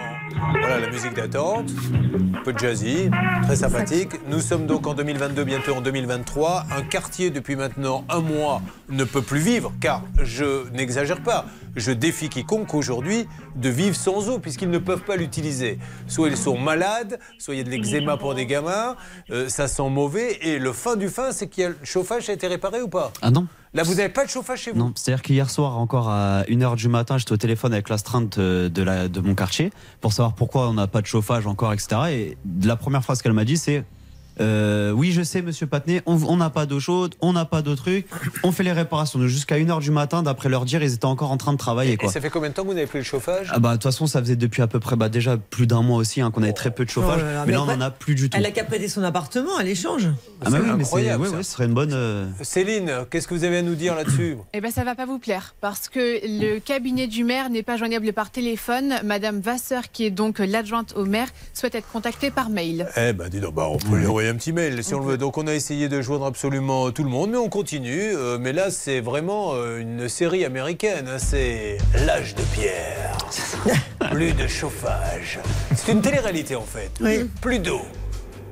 Voilà 0.60 0.80
la 0.80 0.90
musique 0.90 1.14
d'attente, 1.14 1.70
un 2.38 2.44
peu 2.44 2.54
de 2.54 2.60
jazzy, 2.60 3.10
très 3.44 3.56
sympathique. 3.56 4.12
Nous 4.28 4.40
sommes 4.40 4.66
donc 4.66 4.88
en 4.88 4.94
2022, 4.94 5.44
bientôt 5.44 5.76
en 5.76 5.82
2023. 5.82 6.66
Un 6.76 6.82
quartier, 6.84 7.30
depuis 7.30 7.56
maintenant 7.56 8.04
un 8.10 8.20
mois, 8.20 8.62
ne 8.90 9.04
peut 9.04 9.22
plus 9.22 9.40
vivre, 9.40 9.72
car 9.80 10.04
je 10.22 10.70
n'exagère 10.72 11.22
pas. 11.22 11.46
Je 11.76 11.92
défie 11.92 12.30
quiconque 12.30 12.74
aujourd'hui 12.74 13.28
de 13.56 13.70
vivre 13.70 13.96
sans 13.96 14.30
eau, 14.30 14.40
puisqu'ils 14.40 14.70
ne 14.70 14.78
peuvent 14.78 15.04
pas 15.04 15.16
l'utiliser. 15.16 15.80
Soit 16.08 16.30
ils 16.30 16.38
sont 16.38 16.58
malades, 16.58 17.20
soit 17.40 17.56
il 17.56 17.58
y 17.58 17.62
a 17.62 17.64
de 17.64 17.70
l'eczéma 17.70 18.18
pour 18.18 18.36
des 18.36 18.46
gamins, 18.46 18.96
euh, 19.32 19.50
ça 19.50 19.68
sent 19.68 19.90
mauvais, 19.90 20.38
et 20.42 20.60
le 20.60 20.72
fin 20.72 20.96
du 20.96 21.10
fin, 21.10 21.32
c'est 21.32 21.60
a 21.60 21.70
le 21.70 21.78
chauffage 21.84 22.30
a 22.30 22.34
été 22.34 22.48
réparé 22.48 22.82
ou 22.82 22.88
pas 22.88 23.12
Ah 23.22 23.32
non 23.32 23.48
Là, 23.76 23.82
vous 23.82 23.96
n'avez 23.96 24.10
pas 24.10 24.24
de 24.24 24.30
chauffage 24.30 24.62
chez 24.62 24.72
vous 24.72 24.78
Non, 24.78 24.92
c'est-à-dire 24.96 25.24
qu'hier 25.24 25.50
soir, 25.50 25.80
encore 25.80 26.08
à 26.08 26.44
1h 26.44 26.76
du 26.76 26.90
matin, 26.90 27.18
j'étais 27.18 27.32
au 27.32 27.38
téléphone 27.38 27.74
avec 27.74 27.90
l'astreinte 27.90 28.40
de, 28.40 28.84
la, 28.84 29.08
de 29.08 29.20
mon 29.20 29.34
quartier 29.34 29.72
pour 30.00 30.14
savoir 30.14 30.36
pourquoi 30.36 30.70
on 30.70 30.76
n'a 30.76 30.86
pas 30.86 31.02
de 31.02 31.08
chauffage 31.08 31.48
encore, 31.48 31.74
etc. 31.74 32.02
Et 32.10 32.38
la 32.64 32.76
première 32.76 33.04
phrase 33.04 33.24
qu'elle 33.24 33.34
m'a 33.34 33.46
dit, 33.46 33.58
c'est 33.58 33.84
euh, 34.40 34.92
Oui, 34.92 35.12
je 35.12 35.22
sais, 35.22 35.42
monsieur 35.42 35.68
Patney, 35.68 36.02
on 36.06 36.38
n'a 36.38 36.50
pas 36.50 36.66
d'eau 36.66 36.80
chaude, 36.80 37.16
on 37.22 37.34
n'a 37.34 37.46
pas 37.46 37.62
de 37.62 37.74
trucs, 37.76 38.08
on 38.44 38.52
fait 38.52 38.64
les 38.64 38.72
réparations. 38.72 39.20
Donc, 39.20 39.28
Jusqu'à 39.28 39.58
1h 39.58 39.80
du 39.80 39.92
matin, 39.92 40.24
d'après 40.24 40.50
leur 40.50 40.66
dire, 40.66 40.84
ils 40.84 40.94
étaient 40.94 41.06
encore 41.06 41.32
en 41.32 41.38
train 41.38 41.54
de 41.54 41.58
travailler. 41.58 41.94
Et 41.94 41.98
Quoi. 41.98 42.12
ça 42.12 42.22
fait 42.22 42.30
combien 42.30 42.50
de 42.50 42.54
temps 42.54 42.64
que 42.64 42.68
vous 42.68 42.74
n'avez 42.74 42.88
plus 42.88 43.00
le 43.00 43.06
chauffage 43.06 43.48
Ah 43.52 43.60
bah 43.60 43.70
de 43.70 43.74
toute 43.76 43.84
façon 43.84 44.08
ça 44.08 44.20
faisait 44.20 44.36
depuis 44.36 44.62
à 44.62 44.68
peu 44.68 44.80
près 44.80 44.96
bah 44.96 45.10
déjà 45.10 45.38
plus 45.38 45.68
d'un 45.68 45.82
mois 45.82 45.98
aussi 45.98 46.22
hein, 46.22 46.32
qu'on 46.32 46.44
avait 46.44 46.54
très 46.54 46.72
peu 46.72 46.86
de 46.86 46.90
chauffage 46.90 47.20
Oh 47.22 47.26
là 47.26 47.34
là, 47.34 47.40
mais, 47.42 47.48
mais 47.48 47.52
là 47.54 47.60
on 47.62 47.64
après, 47.64 47.76
en 47.76 47.82
a 47.82 47.92
plus 47.92 48.16
du 48.16 48.30
tout. 48.30 48.38
Elle 48.38 48.46
a 48.46 48.52
qu'à 48.52 48.64
prêter 48.64 48.88
son 48.88 49.04
appartement, 49.04 49.60
elle 49.60 49.68
échange. 49.68 50.08
Ah 50.46 50.50
bah 50.50 50.58
oui, 50.62 50.70
mais 50.78 50.84
c'est 50.84 50.88
incroyable, 50.88 51.24
ouais, 51.24 51.30
ça. 51.30 51.36
ouais, 51.38 51.44
ce 51.44 51.52
serait 51.52 51.66
une 51.66 51.74
bonne 51.74 51.94
euh, 51.94 52.26
Céline, 52.42 52.92
qu'est-ce 53.10 53.28
que 53.28 53.34
vous 53.34 53.44
avez 53.44 53.58
à 53.60 53.62
nous 53.62 53.76
dire 53.76 53.96
là-dessus 53.96 54.38
Eh 54.54 54.62
ben 54.62 54.72
ça 54.72 54.84
va 54.84 54.96
pas 54.96 55.06
vous 55.06 55.20
plaire 55.20 55.56
parce 55.62 55.90
que 55.90 56.20
le 56.24 56.60
cabinet 56.60 57.08
du 57.08 57.24
maire 57.24 57.50
n'est 57.50 57.64
pas 57.64 57.78
joignable 57.78 58.12
par 58.14 58.30
téléphone. 58.32 58.96
Madame 59.04 59.40
Vasseur 59.40 59.84
qui 59.92 60.06
est 60.06 60.12
donc 60.12 60.40
l'adjointe 60.40 60.94
au 60.96 61.06
maire 61.06 61.28
souhaite 61.54 61.76
être 61.76 61.88
contactée 61.92 62.32
par 62.32 62.50
mail. 62.50 62.88
Eh 62.98 63.14
ben 63.14 63.30
dis 63.30 63.40
donc, 63.40 63.56
bah, 63.56 63.68
on 63.70 63.78
peut 63.78 63.98
lui 63.98 64.08
envoyer 64.24 64.30
un 64.30 64.36
petit 64.36 64.54
mail 64.54 64.84
si 64.84 64.94
on, 64.94 65.00
le 65.00 65.06
veut. 65.06 65.18
Donc 65.18 65.38
on 65.38 65.48
a 65.48 65.54
essayé 65.54 65.90
de 65.90 66.02
joindre 66.02 66.26
absolument 66.26 66.92
tout 66.92 67.04
le 67.04 67.10
monde, 67.10 67.32
mais 67.32 67.38
on 67.38 67.50
continue. 67.50 68.16
Euh, 68.16 68.38
mais 68.40 68.54
là, 68.54 68.72
c'est 68.72 69.02
vraiment 69.02 69.54
euh, 69.54 69.80
une 69.80 70.08
série 70.08 70.46
américaine. 70.46 71.08
hein. 71.08 71.18
C'est 71.20 71.78
l'âge 72.06 72.36
de 72.36 72.42
pierre. 72.54 73.18
Plus 74.12 74.34
de 74.34 74.48
chauffage. 74.48 75.40
C'est 75.76 75.92
une 75.92 76.02
télé-réalité 76.02 76.56
en 76.56 76.64
fait. 76.66 76.92
Plus 77.42 77.60
d'eau. 77.60 77.82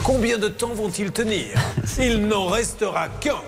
Combien 0.04 0.38
de 0.38 0.48
temps 0.48 0.74
vont-ils 0.74 1.12
tenir? 1.12 1.54
Il 2.00 2.28
n'en 2.28 2.48
restera 2.48 3.08
qu'un. 3.20 3.42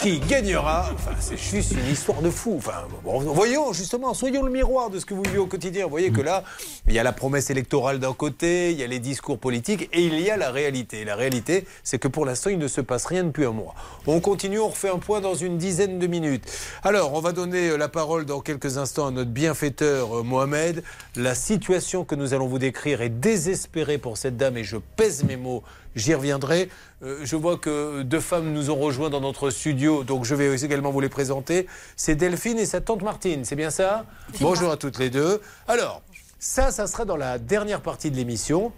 Qui 0.00 0.18
gagnera 0.18 0.88
Enfin, 0.94 1.10
c'est 1.20 1.36
juste 1.36 1.72
une 1.72 1.92
histoire 1.92 2.22
de 2.22 2.30
fou. 2.30 2.54
Enfin, 2.56 2.86
voyons 3.04 3.74
justement, 3.74 4.14
soyons 4.14 4.42
le 4.42 4.50
miroir 4.50 4.88
de 4.88 4.98
ce 4.98 5.04
que 5.04 5.12
vous 5.12 5.22
vivez 5.22 5.36
au 5.36 5.44
quotidien. 5.44 5.84
Vous 5.84 5.90
voyez 5.90 6.10
que 6.10 6.22
là, 6.22 6.42
il 6.88 6.94
y 6.94 6.98
a 6.98 7.02
la 7.02 7.12
promesse 7.12 7.50
électorale 7.50 7.98
d'un 7.98 8.14
côté, 8.14 8.70
il 8.70 8.78
y 8.78 8.82
a 8.82 8.86
les 8.86 8.98
discours 8.98 9.38
politiques 9.38 9.90
et 9.92 10.06
il 10.06 10.18
y 10.18 10.30
a 10.30 10.38
la 10.38 10.50
réalité. 10.50 11.04
La 11.04 11.16
réalité, 11.16 11.66
c'est 11.84 11.98
que 11.98 12.08
pour 12.08 12.24
l'instant, 12.24 12.48
il 12.48 12.56
ne 12.56 12.66
se 12.66 12.80
passe 12.80 13.04
rien 13.04 13.24
depuis 13.24 13.44
un 13.44 13.50
mois. 13.50 13.74
On 14.06 14.20
continue, 14.20 14.58
on 14.58 14.68
refait 14.68 14.88
un 14.88 14.98
point 14.98 15.20
dans 15.20 15.34
une 15.34 15.58
dizaine 15.58 15.98
de 15.98 16.06
minutes. 16.06 16.50
Alors, 16.82 17.12
on 17.12 17.20
va 17.20 17.32
donner 17.32 17.68
euh, 17.68 17.76
la 17.76 17.90
parole 17.90 18.24
dans 18.24 18.40
quelques 18.40 18.78
instants 18.78 19.06
à 19.06 19.10
notre 19.10 19.30
bienfaiteur 19.30 20.20
euh, 20.20 20.22
Mohamed. 20.22 20.82
La 21.14 21.34
situation 21.34 22.06
que 22.06 22.14
nous 22.14 22.32
allons 22.32 22.46
vous 22.46 22.58
décrire 22.58 23.02
est 23.02 23.10
désespérée 23.10 23.98
pour 23.98 24.16
cette 24.16 24.38
dame 24.38 24.56
et 24.56 24.64
je 24.64 24.78
pèse 24.78 25.24
mes 25.24 25.36
mots. 25.36 25.62
J'y 25.96 26.14
reviendrai. 26.14 26.68
Euh, 27.02 27.20
je 27.24 27.36
vois 27.36 27.56
que 27.56 28.02
deux 28.02 28.20
femmes 28.20 28.52
nous 28.52 28.70
ont 28.70 28.76
rejoints 28.76 29.10
dans 29.10 29.20
notre 29.20 29.50
studio, 29.50 30.04
donc 30.04 30.24
je 30.24 30.34
vais 30.34 30.54
également 30.62 30.90
vous 30.90 31.00
les 31.00 31.08
présenter. 31.08 31.66
C'est 31.96 32.14
Delphine 32.14 32.58
et 32.58 32.66
sa 32.66 32.80
tante 32.80 33.02
Martine, 33.02 33.44
c'est 33.44 33.56
bien 33.56 33.70
ça? 33.70 34.04
Bonjour 34.40 34.70
à 34.70 34.76
toutes 34.76 34.98
les 34.98 35.10
deux. 35.10 35.40
Alors, 35.66 36.02
ça, 36.38 36.70
ça 36.70 36.86
sera 36.86 37.04
dans 37.04 37.16
la 37.16 37.38
dernière 37.38 37.80
partie 37.80 38.10
de 38.10 38.16
l'émission, 38.16 38.72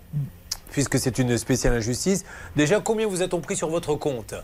puisque 0.72 0.98
c'est 0.98 1.18
une 1.18 1.38
spéciale 1.38 1.74
injustice. 1.74 2.24
Déjà, 2.56 2.80
combien 2.80 3.06
vous 3.06 3.22
a-t-on 3.22 3.40
pris 3.40 3.56
sur 3.56 3.68
votre 3.68 3.94
compte 3.94 4.34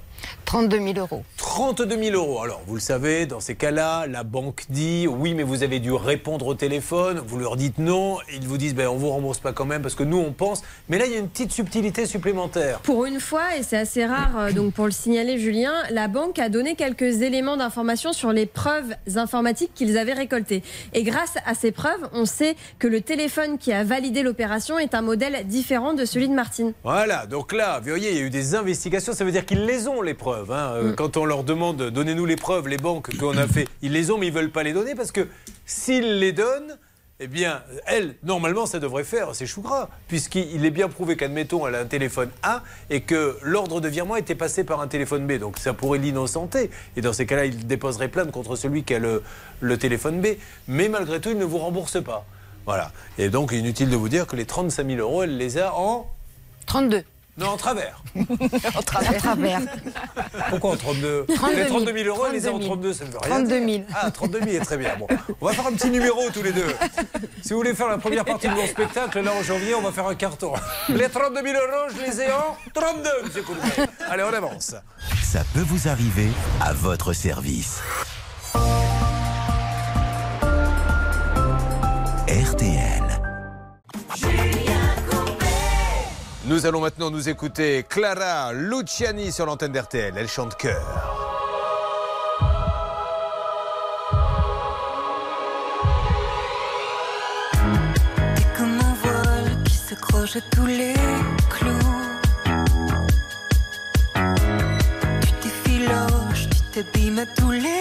32 0.44 0.78
000 0.78 0.98
euros. 0.98 1.24
32 1.36 2.02
000 2.02 2.16
euros. 2.16 2.42
Alors, 2.42 2.62
vous 2.66 2.74
le 2.74 2.80
savez, 2.80 3.26
dans 3.26 3.40
ces 3.40 3.54
cas-là, 3.54 4.06
la 4.06 4.22
banque 4.22 4.64
dit 4.68 5.06
oui, 5.06 5.34
mais 5.34 5.42
vous 5.42 5.62
avez 5.62 5.80
dû 5.80 5.92
répondre 5.92 6.46
au 6.46 6.54
téléphone. 6.54 7.20
Vous 7.26 7.38
leur 7.38 7.56
dites 7.56 7.78
non. 7.78 8.18
Ils 8.32 8.46
vous 8.46 8.58
disent 8.58 8.74
ben, 8.74 8.88
on 8.88 8.96
vous 8.96 9.10
rembourse 9.10 9.38
pas 9.38 9.52
quand 9.52 9.64
même 9.64 9.82
parce 9.82 9.94
que 9.94 10.04
nous, 10.04 10.18
on 10.18 10.32
pense. 10.32 10.62
Mais 10.88 10.98
là, 10.98 11.06
il 11.06 11.12
y 11.12 11.16
a 11.16 11.18
une 11.18 11.28
petite 11.28 11.52
subtilité 11.52 12.06
supplémentaire. 12.06 12.80
Pour 12.80 13.04
une 13.06 13.20
fois, 13.20 13.56
et 13.58 13.62
c'est 13.62 13.78
assez 13.78 14.04
rare 14.04 14.38
euh, 14.38 14.52
donc 14.52 14.74
pour 14.74 14.84
le 14.84 14.90
signaler 14.90 15.38
Julien, 15.38 15.72
la 15.90 16.08
banque 16.08 16.38
a 16.38 16.48
donné 16.48 16.74
quelques 16.74 17.22
éléments 17.22 17.56
d'information 17.56 18.12
sur 18.12 18.32
les 18.32 18.46
preuves 18.46 18.94
informatiques 19.16 19.72
qu'ils 19.74 19.96
avaient 19.96 20.12
récoltées. 20.12 20.62
Et 20.92 21.02
grâce 21.02 21.34
à 21.46 21.54
ces 21.54 21.72
preuves, 21.72 22.08
on 22.12 22.24
sait 22.24 22.56
que 22.78 22.86
le 22.86 23.00
téléphone 23.00 23.58
qui 23.58 23.72
a 23.72 23.84
validé 23.84 24.22
l'opération 24.22 24.78
est 24.78 24.94
un 24.94 25.02
modèle 25.02 25.46
différent 25.46 25.94
de 25.94 26.04
celui 26.04 26.17
de 26.26 26.32
Martine. 26.34 26.72
Voilà, 26.82 27.26
donc 27.26 27.52
là, 27.52 27.78
vous 27.78 27.90
voyez, 27.90 28.10
il 28.10 28.16
y 28.16 28.20
a 28.20 28.22
eu 28.22 28.30
des 28.30 28.54
investigations, 28.56 29.12
ça 29.12 29.24
veut 29.24 29.30
dire 29.30 29.46
qu'ils 29.46 29.64
les 29.64 29.86
ont, 29.86 30.02
les 30.02 30.14
preuves. 30.14 30.50
hein. 30.50 30.72
Euh, 30.74 30.92
Quand 30.94 31.16
on 31.16 31.24
leur 31.24 31.44
demande, 31.44 31.90
donnez-nous 31.90 32.26
les 32.26 32.36
preuves, 32.36 32.66
les 32.66 32.78
banques 32.78 33.16
qu'on 33.18 33.36
a 33.36 33.46
fait, 33.46 33.68
ils 33.82 33.92
les 33.92 34.10
ont, 34.10 34.18
mais 34.18 34.26
ils 34.26 34.32
veulent 34.32 34.50
pas 34.50 34.62
les 34.64 34.72
donner 34.72 34.94
parce 34.96 35.12
que 35.12 35.28
s'ils 35.66 36.18
les 36.18 36.32
donnent, 36.32 36.76
eh 37.20 37.26
bien, 37.26 37.62
elle, 37.86 38.14
normalement, 38.22 38.64
ça 38.64 38.78
devrait 38.78 39.02
faire, 39.02 39.34
c'est 39.34 39.44
chou 39.44 39.60
gras, 39.60 39.88
puisqu'il 40.06 40.64
est 40.64 40.70
bien 40.70 40.88
prouvé 40.88 41.16
qu'admettons, 41.16 41.66
elle 41.66 41.74
a 41.74 41.80
un 41.80 41.84
téléphone 41.86 42.30
A 42.44 42.62
et 42.90 43.00
que 43.00 43.36
l'ordre 43.42 43.80
de 43.80 43.88
virement 43.88 44.14
était 44.14 44.36
passé 44.36 44.62
par 44.62 44.80
un 44.80 44.86
téléphone 44.86 45.26
B. 45.26 45.32
Donc 45.32 45.58
ça 45.58 45.72
pourrait 45.74 45.98
l'innocenter. 45.98 46.70
Et 46.96 47.00
dans 47.00 47.12
ces 47.12 47.26
cas-là, 47.26 47.46
il 47.46 47.66
déposerait 47.66 48.06
plainte 48.06 48.30
contre 48.30 48.54
celui 48.54 48.84
qui 48.84 48.94
a 48.94 49.00
le, 49.00 49.24
le 49.60 49.76
téléphone 49.76 50.20
B. 50.20 50.26
Mais 50.68 50.88
malgré 50.88 51.20
tout, 51.20 51.30
il 51.30 51.38
ne 51.38 51.44
vous 51.44 51.58
rembourse 51.58 52.00
pas. 52.00 52.24
Voilà. 52.68 52.92
Et 53.16 53.30
donc, 53.30 53.52
inutile 53.52 53.88
de 53.88 53.96
vous 53.96 54.10
dire 54.10 54.26
que 54.26 54.36
les 54.36 54.44
35 54.44 54.86
000 54.86 55.00
euros, 55.00 55.22
elle 55.22 55.38
les 55.38 55.56
a 55.56 55.72
en. 55.74 56.06
32. 56.66 57.02
Non, 57.38 57.46
en 57.52 57.56
travers. 57.56 58.02
En 58.76 58.82
travers. 58.82 59.22
Pourquoi 60.50 60.72
en 60.72 60.76
32 60.76 61.24
32 61.34 61.56
Les 61.56 61.62
000. 61.62 61.68
32 61.68 61.92
000 62.04 62.08
euros, 62.14 62.26
elle 62.26 62.32
les 62.34 62.46
a 62.46 62.52
en 62.52 62.58
32, 62.58 62.92
32 62.92 62.92
ça 62.92 63.04
ne 63.06 63.10
veut 63.10 63.18
rien 63.22 63.30
32 63.36 63.60
dire. 63.64 63.74
000. 63.76 63.84
Ah, 63.94 64.10
32 64.10 64.38
000 64.40 64.50
est 64.50 64.60
très 64.60 64.76
bien. 64.76 64.90
Bon, 64.98 65.06
on 65.40 65.46
va 65.46 65.52
faire 65.54 65.66
un 65.66 65.72
petit 65.72 65.88
numéro 65.88 66.28
tous 66.30 66.42
les 66.42 66.52
deux. 66.52 66.66
Si 67.42 67.54
vous 67.54 67.56
voulez 67.56 67.72
faire 67.72 67.88
la 67.88 67.96
première 67.96 68.26
partie 68.26 68.48
de 68.48 68.54
mon 68.54 68.66
spectacle, 68.66 69.20
là 69.22 69.32
en 69.32 69.42
janvier, 69.42 69.74
on 69.74 69.80
va 69.80 69.90
faire 69.90 70.06
un 70.06 70.14
carton. 70.14 70.52
Les 70.90 71.08
32 71.08 71.40
000 71.42 71.54
euros, 71.54 71.88
je 71.96 72.02
les 72.04 72.20
ai 72.20 72.30
en 72.30 72.54
32, 72.74 73.08
monsieur 73.24 73.42
Coulibaly. 73.44 73.88
Allez, 74.10 74.24
on 74.24 74.34
avance. 74.34 74.74
Ça 75.22 75.42
peut 75.54 75.64
vous 75.66 75.88
arriver 75.88 76.28
à 76.60 76.74
votre 76.74 77.14
service. 77.14 77.80
RTL. 82.28 83.04
Nous 86.44 86.66
allons 86.66 86.82
maintenant 86.82 87.10
nous 87.10 87.30
écouter 87.30 87.86
Clara 87.88 88.52
Luciani 88.52 89.32
sur 89.32 89.46
l'antenne 89.46 89.72
d'RTL. 89.72 90.12
Elle 90.14 90.28
chante 90.28 90.54
cœur. 90.58 91.14
comme 98.58 98.78
un 98.78 98.94
vol 99.02 99.62
qui 99.64 99.74
s'accroche 99.74 100.36
à 100.36 100.40
tous 100.54 100.66
les 100.66 100.92
clous. 101.48 101.70
Tu 105.22 105.32
t'effiloches, 105.40 106.50
tu 106.50 106.82
t'abîmes 106.82 107.20
à 107.20 107.26
tous 107.26 107.52
les 107.52 107.77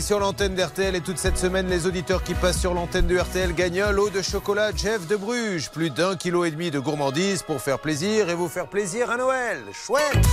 Sur 0.00 0.20
l'antenne 0.20 0.54
d'RTL 0.54 0.94
et 0.94 1.00
toute 1.00 1.18
cette 1.18 1.36
semaine, 1.36 1.66
les 1.66 1.86
auditeurs 1.86 2.22
qui 2.22 2.34
passent 2.34 2.60
sur 2.60 2.74
l'antenne 2.74 3.08
de 3.08 3.18
RTL 3.18 3.52
gagnent 3.54 3.80
un 3.80 3.90
lot 3.90 4.08
de 4.08 4.22
chocolat 4.22 4.70
Jeff 4.74 5.08
de 5.08 5.16
Bruges. 5.16 5.68
Plus 5.70 5.90
d'un 5.90 6.14
kilo 6.14 6.44
et 6.44 6.52
demi 6.52 6.70
de 6.70 6.78
gourmandise 6.78 7.42
pour 7.42 7.60
faire 7.60 7.80
plaisir 7.80 8.30
et 8.30 8.34
vous 8.34 8.46
faire 8.46 8.68
plaisir 8.68 9.10
à 9.10 9.16
Noël. 9.16 9.58
Chouette 9.72 10.24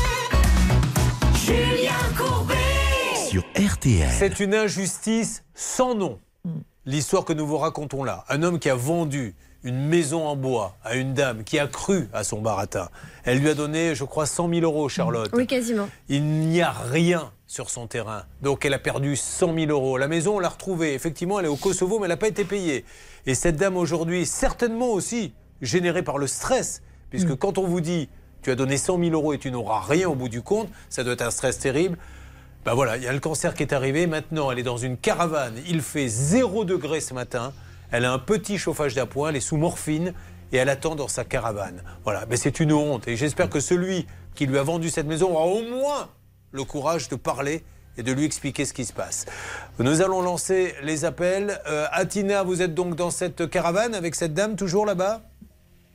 Julien 1.43 1.91
Courbet 2.15 2.53
Sur 3.29 3.43
RTL. 3.57 4.11
C'est 4.11 4.39
une 4.39 4.53
injustice 4.53 5.43
sans 5.55 5.95
nom. 5.95 6.19
l'histoire 6.85 7.25
que 7.25 7.33
nous 7.33 7.47
vous 7.47 7.57
racontons 7.57 8.03
là. 8.03 8.25
Un 8.29 8.43
homme 8.43 8.59
qui 8.59 8.69
a 8.69 8.75
vendu 8.75 9.33
une 9.63 9.87
maison 9.87 10.27
en 10.27 10.35
bois 10.35 10.75
à 10.83 10.95
une 10.95 11.15
dame 11.15 11.43
qui 11.43 11.57
a 11.57 11.65
cru 11.67 12.09
à 12.13 12.23
son 12.23 12.41
baratin. 12.41 12.89
Elle 13.23 13.39
lui 13.39 13.49
a 13.49 13.55
donné, 13.55 13.95
je 13.95 14.03
crois, 14.03 14.27
100 14.27 14.49
000 14.49 14.61
euros, 14.61 14.87
Charlotte. 14.87 15.31
Oui, 15.33 15.47
quasiment. 15.47 15.89
Il 16.09 16.23
n'y 16.23 16.61
a 16.61 16.71
rien 16.71 17.31
sur 17.51 17.69
son 17.69 17.85
terrain. 17.85 18.23
Donc 18.41 18.63
elle 18.63 18.73
a 18.73 18.79
perdu 18.79 19.17
100 19.17 19.53
000 19.53 19.71
euros. 19.71 19.97
La 19.97 20.07
maison, 20.07 20.37
on 20.37 20.39
l'a 20.39 20.47
retrouvée. 20.47 20.93
Effectivement, 20.93 21.37
elle 21.37 21.47
est 21.47 21.49
au 21.49 21.57
Kosovo, 21.57 21.99
mais 21.99 22.05
elle 22.05 22.11
n'a 22.11 22.17
pas 22.17 22.29
été 22.29 22.45
payée. 22.45 22.85
Et 23.25 23.35
cette 23.35 23.57
dame 23.57 23.75
aujourd'hui, 23.75 24.25
certainement 24.25 24.91
aussi 24.91 25.33
générée 25.61 26.01
par 26.01 26.17
le 26.17 26.27
stress, 26.27 26.81
puisque 27.09 27.35
quand 27.35 27.57
on 27.57 27.67
vous 27.67 27.81
dit 27.81 28.07
tu 28.41 28.51
as 28.51 28.55
donné 28.55 28.77
100 28.77 28.99
000 28.99 29.11
euros 29.11 29.33
et 29.33 29.37
tu 29.37 29.51
n'auras 29.51 29.81
rien 29.81 30.07
au 30.07 30.15
bout 30.15 30.29
du 30.29 30.41
compte, 30.41 30.69
ça 30.87 31.03
doit 31.03 31.11
être 31.11 31.23
un 31.23 31.29
stress 31.29 31.59
terrible. 31.59 31.97
Ben 32.63 32.73
voilà, 32.73 32.95
il 32.95 33.03
y 33.03 33.07
a 33.07 33.11
le 33.11 33.19
cancer 33.19 33.53
qui 33.53 33.63
est 33.63 33.73
arrivé. 33.73 34.07
Maintenant, 34.07 34.49
elle 34.49 34.59
est 34.59 34.63
dans 34.63 34.77
une 34.77 34.95
caravane. 34.95 35.55
Il 35.67 35.81
fait 35.81 36.07
0 36.07 36.63
degré 36.63 37.01
ce 37.01 37.13
matin. 37.13 37.51
Elle 37.91 38.05
a 38.05 38.13
un 38.13 38.19
petit 38.19 38.57
chauffage 38.59 38.95
d'appoint. 38.95 39.27
Elle 39.27 39.35
est 39.35 39.41
sous 39.41 39.57
morphine 39.57 40.13
et 40.53 40.57
elle 40.57 40.69
attend 40.69 40.95
dans 40.95 41.09
sa 41.09 41.25
caravane. 41.25 41.83
Voilà, 42.05 42.25
mais 42.29 42.37
c'est 42.37 42.61
une 42.61 42.71
honte. 42.71 43.09
Et 43.09 43.17
j'espère 43.17 43.49
que 43.49 43.59
celui 43.59 44.07
qui 44.35 44.45
lui 44.45 44.57
a 44.57 44.63
vendu 44.63 44.89
cette 44.89 45.05
maison 45.05 45.31
aura 45.31 45.47
au 45.47 45.63
moins 45.63 46.07
le 46.51 46.63
courage 46.63 47.09
de 47.09 47.15
parler 47.15 47.63
et 47.97 48.03
de 48.03 48.11
lui 48.13 48.23
expliquer 48.25 48.65
ce 48.65 48.73
qui 48.73 48.85
se 48.85 48.93
passe. 48.93 49.25
Nous 49.79 50.01
allons 50.01 50.21
lancer 50.21 50.73
les 50.81 51.03
appels. 51.05 51.59
Euh, 51.67 51.85
Atina, 51.91 52.43
vous 52.43 52.61
êtes 52.61 52.73
donc 52.73 52.95
dans 52.95 53.11
cette 53.11 53.49
caravane 53.49 53.93
avec 53.95 54.15
cette 54.15 54.33
dame 54.33 54.55
toujours 54.55 54.85
là-bas? 54.85 55.21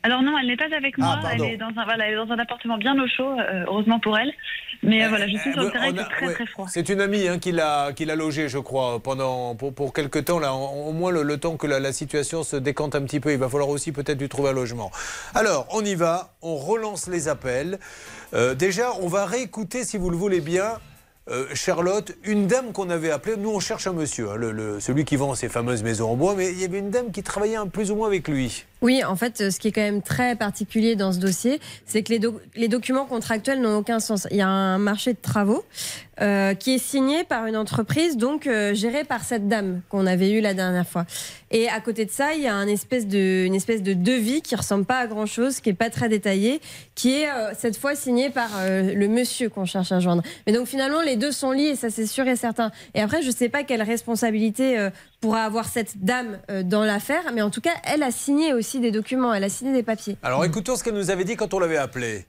Alors 0.02 0.22
non, 0.22 0.38
elle 0.38 0.46
n'est 0.46 0.56
pas 0.56 0.72
avec 0.76 0.98
moi. 0.98 1.18
Ah, 1.24 1.30
elle, 1.32 1.42
est 1.42 1.56
dans 1.56 1.66
un, 1.66 1.84
voilà, 1.84 2.06
elle 2.06 2.12
est 2.12 2.16
dans 2.16 2.30
un 2.32 2.38
appartement 2.38 2.78
bien 2.78 2.94
au 3.02 3.08
chaud, 3.08 3.40
euh, 3.40 3.64
heureusement 3.66 3.98
pour 3.98 4.16
elle. 4.16 4.32
Mais 4.82 5.04
euh, 5.04 5.08
voilà, 5.08 5.26
je 5.26 5.36
suis 5.36 5.52
sur 5.52 5.62
le 5.62 5.70
terrain, 5.70 5.88
a- 5.88 6.04
très 6.04 6.26
ouais, 6.26 6.34
très 6.34 6.46
froid. 6.46 6.66
C'est 6.68 6.88
une 6.90 7.00
amie 7.00 7.26
hein, 7.26 7.38
qui 7.40 7.50
l'a 7.50 8.14
logé, 8.14 8.48
je 8.48 8.58
crois, 8.58 9.00
pendant 9.02 9.56
pour, 9.56 9.74
pour 9.74 9.92
quelque 9.92 10.20
temps 10.20 10.38
là, 10.38 10.52
au 10.54 10.90
au 10.90 10.92
moins 10.92 11.10
le, 11.10 11.22
le 11.24 11.38
temps 11.38 11.56
que 11.56 11.66
la, 11.66 11.80
la 11.80 11.92
situation 11.92 12.44
se 12.44 12.54
décante 12.56 12.94
un 12.94 13.02
petit 13.02 13.18
peu. 13.18 13.32
Il 13.32 13.38
va 13.38 13.48
falloir 13.48 13.70
aussi 13.70 13.90
peut-être 13.90 14.20
lui 14.20 14.28
trouver 14.28 14.50
un 14.50 14.52
logement. 14.52 14.92
Alors, 15.34 15.66
on 15.72 15.82
y 15.84 15.94
va, 15.96 16.34
on 16.42 16.54
relance 16.56 17.08
les 17.08 17.26
appels. 17.26 17.80
Euh, 18.34 18.54
déjà, 18.54 18.92
on 19.00 19.08
va 19.08 19.26
réécouter, 19.26 19.84
si 19.84 19.98
vous 19.98 20.10
le 20.10 20.16
voulez 20.16 20.40
bien. 20.40 20.78
euh, 21.28 21.46
Charlotte, 21.54 22.12
une 22.24 22.46
dame 22.46 22.72
qu'on 22.72 22.88
avait 22.88 23.10
appelée, 23.10 23.36
nous 23.36 23.50
on 23.50 23.58
cherche 23.58 23.86
un 23.88 23.92
monsieur, 23.92 24.30
hein, 24.30 24.78
celui 24.78 25.04
qui 25.04 25.16
vend 25.16 25.34
ces 25.34 25.48
fameuses 25.48 25.82
maisons 25.82 26.10
en 26.10 26.14
bois, 26.14 26.34
mais 26.36 26.52
il 26.52 26.60
y 26.60 26.64
avait 26.64 26.78
une 26.78 26.90
dame 26.90 27.10
qui 27.10 27.22
travaillait 27.24 27.56
un 27.56 27.66
plus 27.66 27.90
ou 27.90 27.96
moins 27.96 28.06
avec 28.06 28.28
lui. 28.28 28.64
Oui, 28.82 29.02
en 29.02 29.16
fait, 29.16 29.40
euh, 29.40 29.50
ce 29.50 29.58
qui 29.58 29.68
est 29.68 29.72
quand 29.72 29.80
même 29.80 30.02
très 30.02 30.36
particulier 30.36 30.96
dans 30.96 31.12
ce 31.12 31.18
dossier, 31.18 31.60
c'est 31.86 32.02
que 32.02 32.12
les, 32.12 32.18
doc- 32.18 32.42
les 32.54 32.68
documents 32.68 33.06
contractuels 33.06 33.60
n'ont 33.60 33.78
aucun 33.78 34.00
sens. 34.00 34.28
Il 34.30 34.36
y 34.36 34.42
a 34.42 34.48
un 34.48 34.78
marché 34.78 35.14
de 35.14 35.18
travaux 35.20 35.64
euh, 36.20 36.54
qui 36.54 36.74
est 36.74 36.78
signé 36.78 37.24
par 37.24 37.46
une 37.46 37.56
entreprise, 37.56 38.16
donc 38.16 38.46
euh, 38.46 38.74
gérée 38.74 39.04
par 39.04 39.24
cette 39.24 39.48
dame 39.48 39.80
qu'on 39.88 40.06
avait 40.06 40.30
eue 40.30 40.40
la 40.40 40.52
dernière 40.54 40.86
fois. 40.86 41.06
Et 41.50 41.68
à 41.68 41.80
côté 41.80 42.04
de 42.04 42.10
ça, 42.10 42.34
il 42.34 42.42
y 42.42 42.48
a 42.48 42.54
espèce 42.66 43.06
de, 43.06 43.44
une 43.46 43.54
espèce 43.54 43.82
de 43.82 43.94
devis 43.94 44.42
qui 44.42 44.54
ressemble 44.56 44.84
pas 44.84 44.98
à 44.98 45.06
grand 45.06 45.26
chose, 45.26 45.60
qui 45.60 45.70
est 45.70 45.74
pas 45.74 45.90
très 45.90 46.08
détaillé, 46.08 46.60
qui 46.94 47.22
est 47.22 47.30
euh, 47.30 47.52
cette 47.56 47.78
fois 47.78 47.94
signé 47.94 48.30
par 48.30 48.50
euh, 48.58 48.94
le 48.94 49.08
monsieur 49.08 49.48
qu'on 49.48 49.64
cherche 49.64 49.92
à 49.92 50.00
joindre. 50.00 50.22
Mais 50.46 50.52
donc 50.52 50.66
finalement, 50.66 51.00
les 51.00 51.16
deux 51.16 51.32
sont 51.32 51.52
liés, 51.52 51.76
ça 51.76 51.88
c'est 51.88 52.06
sûr 52.06 52.26
et 52.28 52.36
certain. 52.36 52.70
Et 52.94 53.00
après, 53.00 53.22
je 53.22 53.30
sais 53.30 53.48
pas 53.48 53.62
quelle 53.62 53.82
responsabilité 53.82 54.78
pourra 55.20 55.44
avoir 55.44 55.66
cette 55.66 56.04
dame 56.04 56.38
euh, 56.50 56.62
dans 56.62 56.84
l'affaire, 56.84 57.32
mais 57.32 57.42
en 57.42 57.50
tout 57.50 57.60
cas, 57.60 57.74
elle 57.84 58.02
a 58.02 58.10
signé 58.10 58.52
aussi 58.52 58.80
des 58.80 58.90
documents, 58.90 59.32
elle 59.34 59.44
a 59.44 59.48
signé 59.48 59.72
des 59.72 59.82
papiers. 59.82 60.16
Alors 60.22 60.44
écoutons 60.44 60.76
ce 60.76 60.84
qu'elle 60.84 60.94
nous 60.94 61.10
avait 61.10 61.24
dit 61.24 61.36
quand 61.36 61.54
on 61.54 61.58
l'avait 61.58 61.76
appelé. 61.76 62.26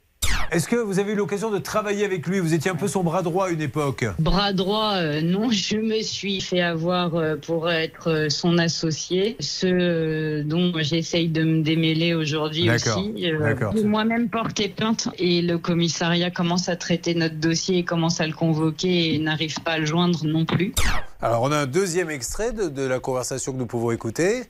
Est-ce 0.49 0.69
que 0.69 0.77
vous 0.77 0.99
avez 0.99 1.11
eu 1.11 1.15
l'occasion 1.15 1.51
de 1.51 1.57
travailler 1.57 2.05
avec 2.05 2.25
lui? 2.25 2.39
Vous 2.39 2.53
étiez 2.53 2.71
un 2.71 2.75
peu 2.75 2.87
son 2.87 3.03
bras 3.03 3.21
droit 3.21 3.47
à 3.47 3.49
une 3.49 3.61
époque. 3.61 4.05
Bras 4.17 4.53
droit, 4.53 4.93
euh, 4.95 5.21
non, 5.21 5.49
je 5.51 5.75
me 5.75 6.01
suis 6.01 6.39
fait 6.39 6.61
avoir 6.61 7.15
euh, 7.15 7.35
pour 7.35 7.69
être 7.69 8.09
euh, 8.09 8.29
son 8.29 8.57
associé, 8.57 9.35
ce 9.41 10.41
dont 10.43 10.71
j'essaye 10.79 11.27
de 11.27 11.43
me 11.43 11.63
démêler 11.63 12.13
aujourd'hui 12.13 12.69
aussi. 12.69 13.13
D'accord. 13.39 13.73
J'ai 13.75 13.83
moi-même 13.83 14.29
porté 14.29 14.69
plainte 14.69 15.09
et 15.19 15.41
le 15.41 15.57
commissariat 15.57 16.31
commence 16.31 16.69
à 16.69 16.77
traiter 16.77 17.13
notre 17.13 17.35
dossier, 17.35 17.83
commence 17.83 18.21
à 18.21 18.27
le 18.27 18.33
convoquer 18.33 19.13
et 19.13 19.19
n'arrive 19.19 19.59
pas 19.61 19.71
à 19.71 19.79
le 19.79 19.85
joindre 19.85 20.25
non 20.25 20.45
plus. 20.45 20.73
Alors 21.21 21.41
on 21.41 21.51
a 21.51 21.57
un 21.57 21.65
deuxième 21.65 22.09
extrait 22.09 22.53
de, 22.53 22.69
de 22.69 22.83
la 22.83 22.99
conversation 22.99 23.51
que 23.51 23.57
nous 23.57 23.65
pouvons 23.65 23.91
écouter. 23.91 24.43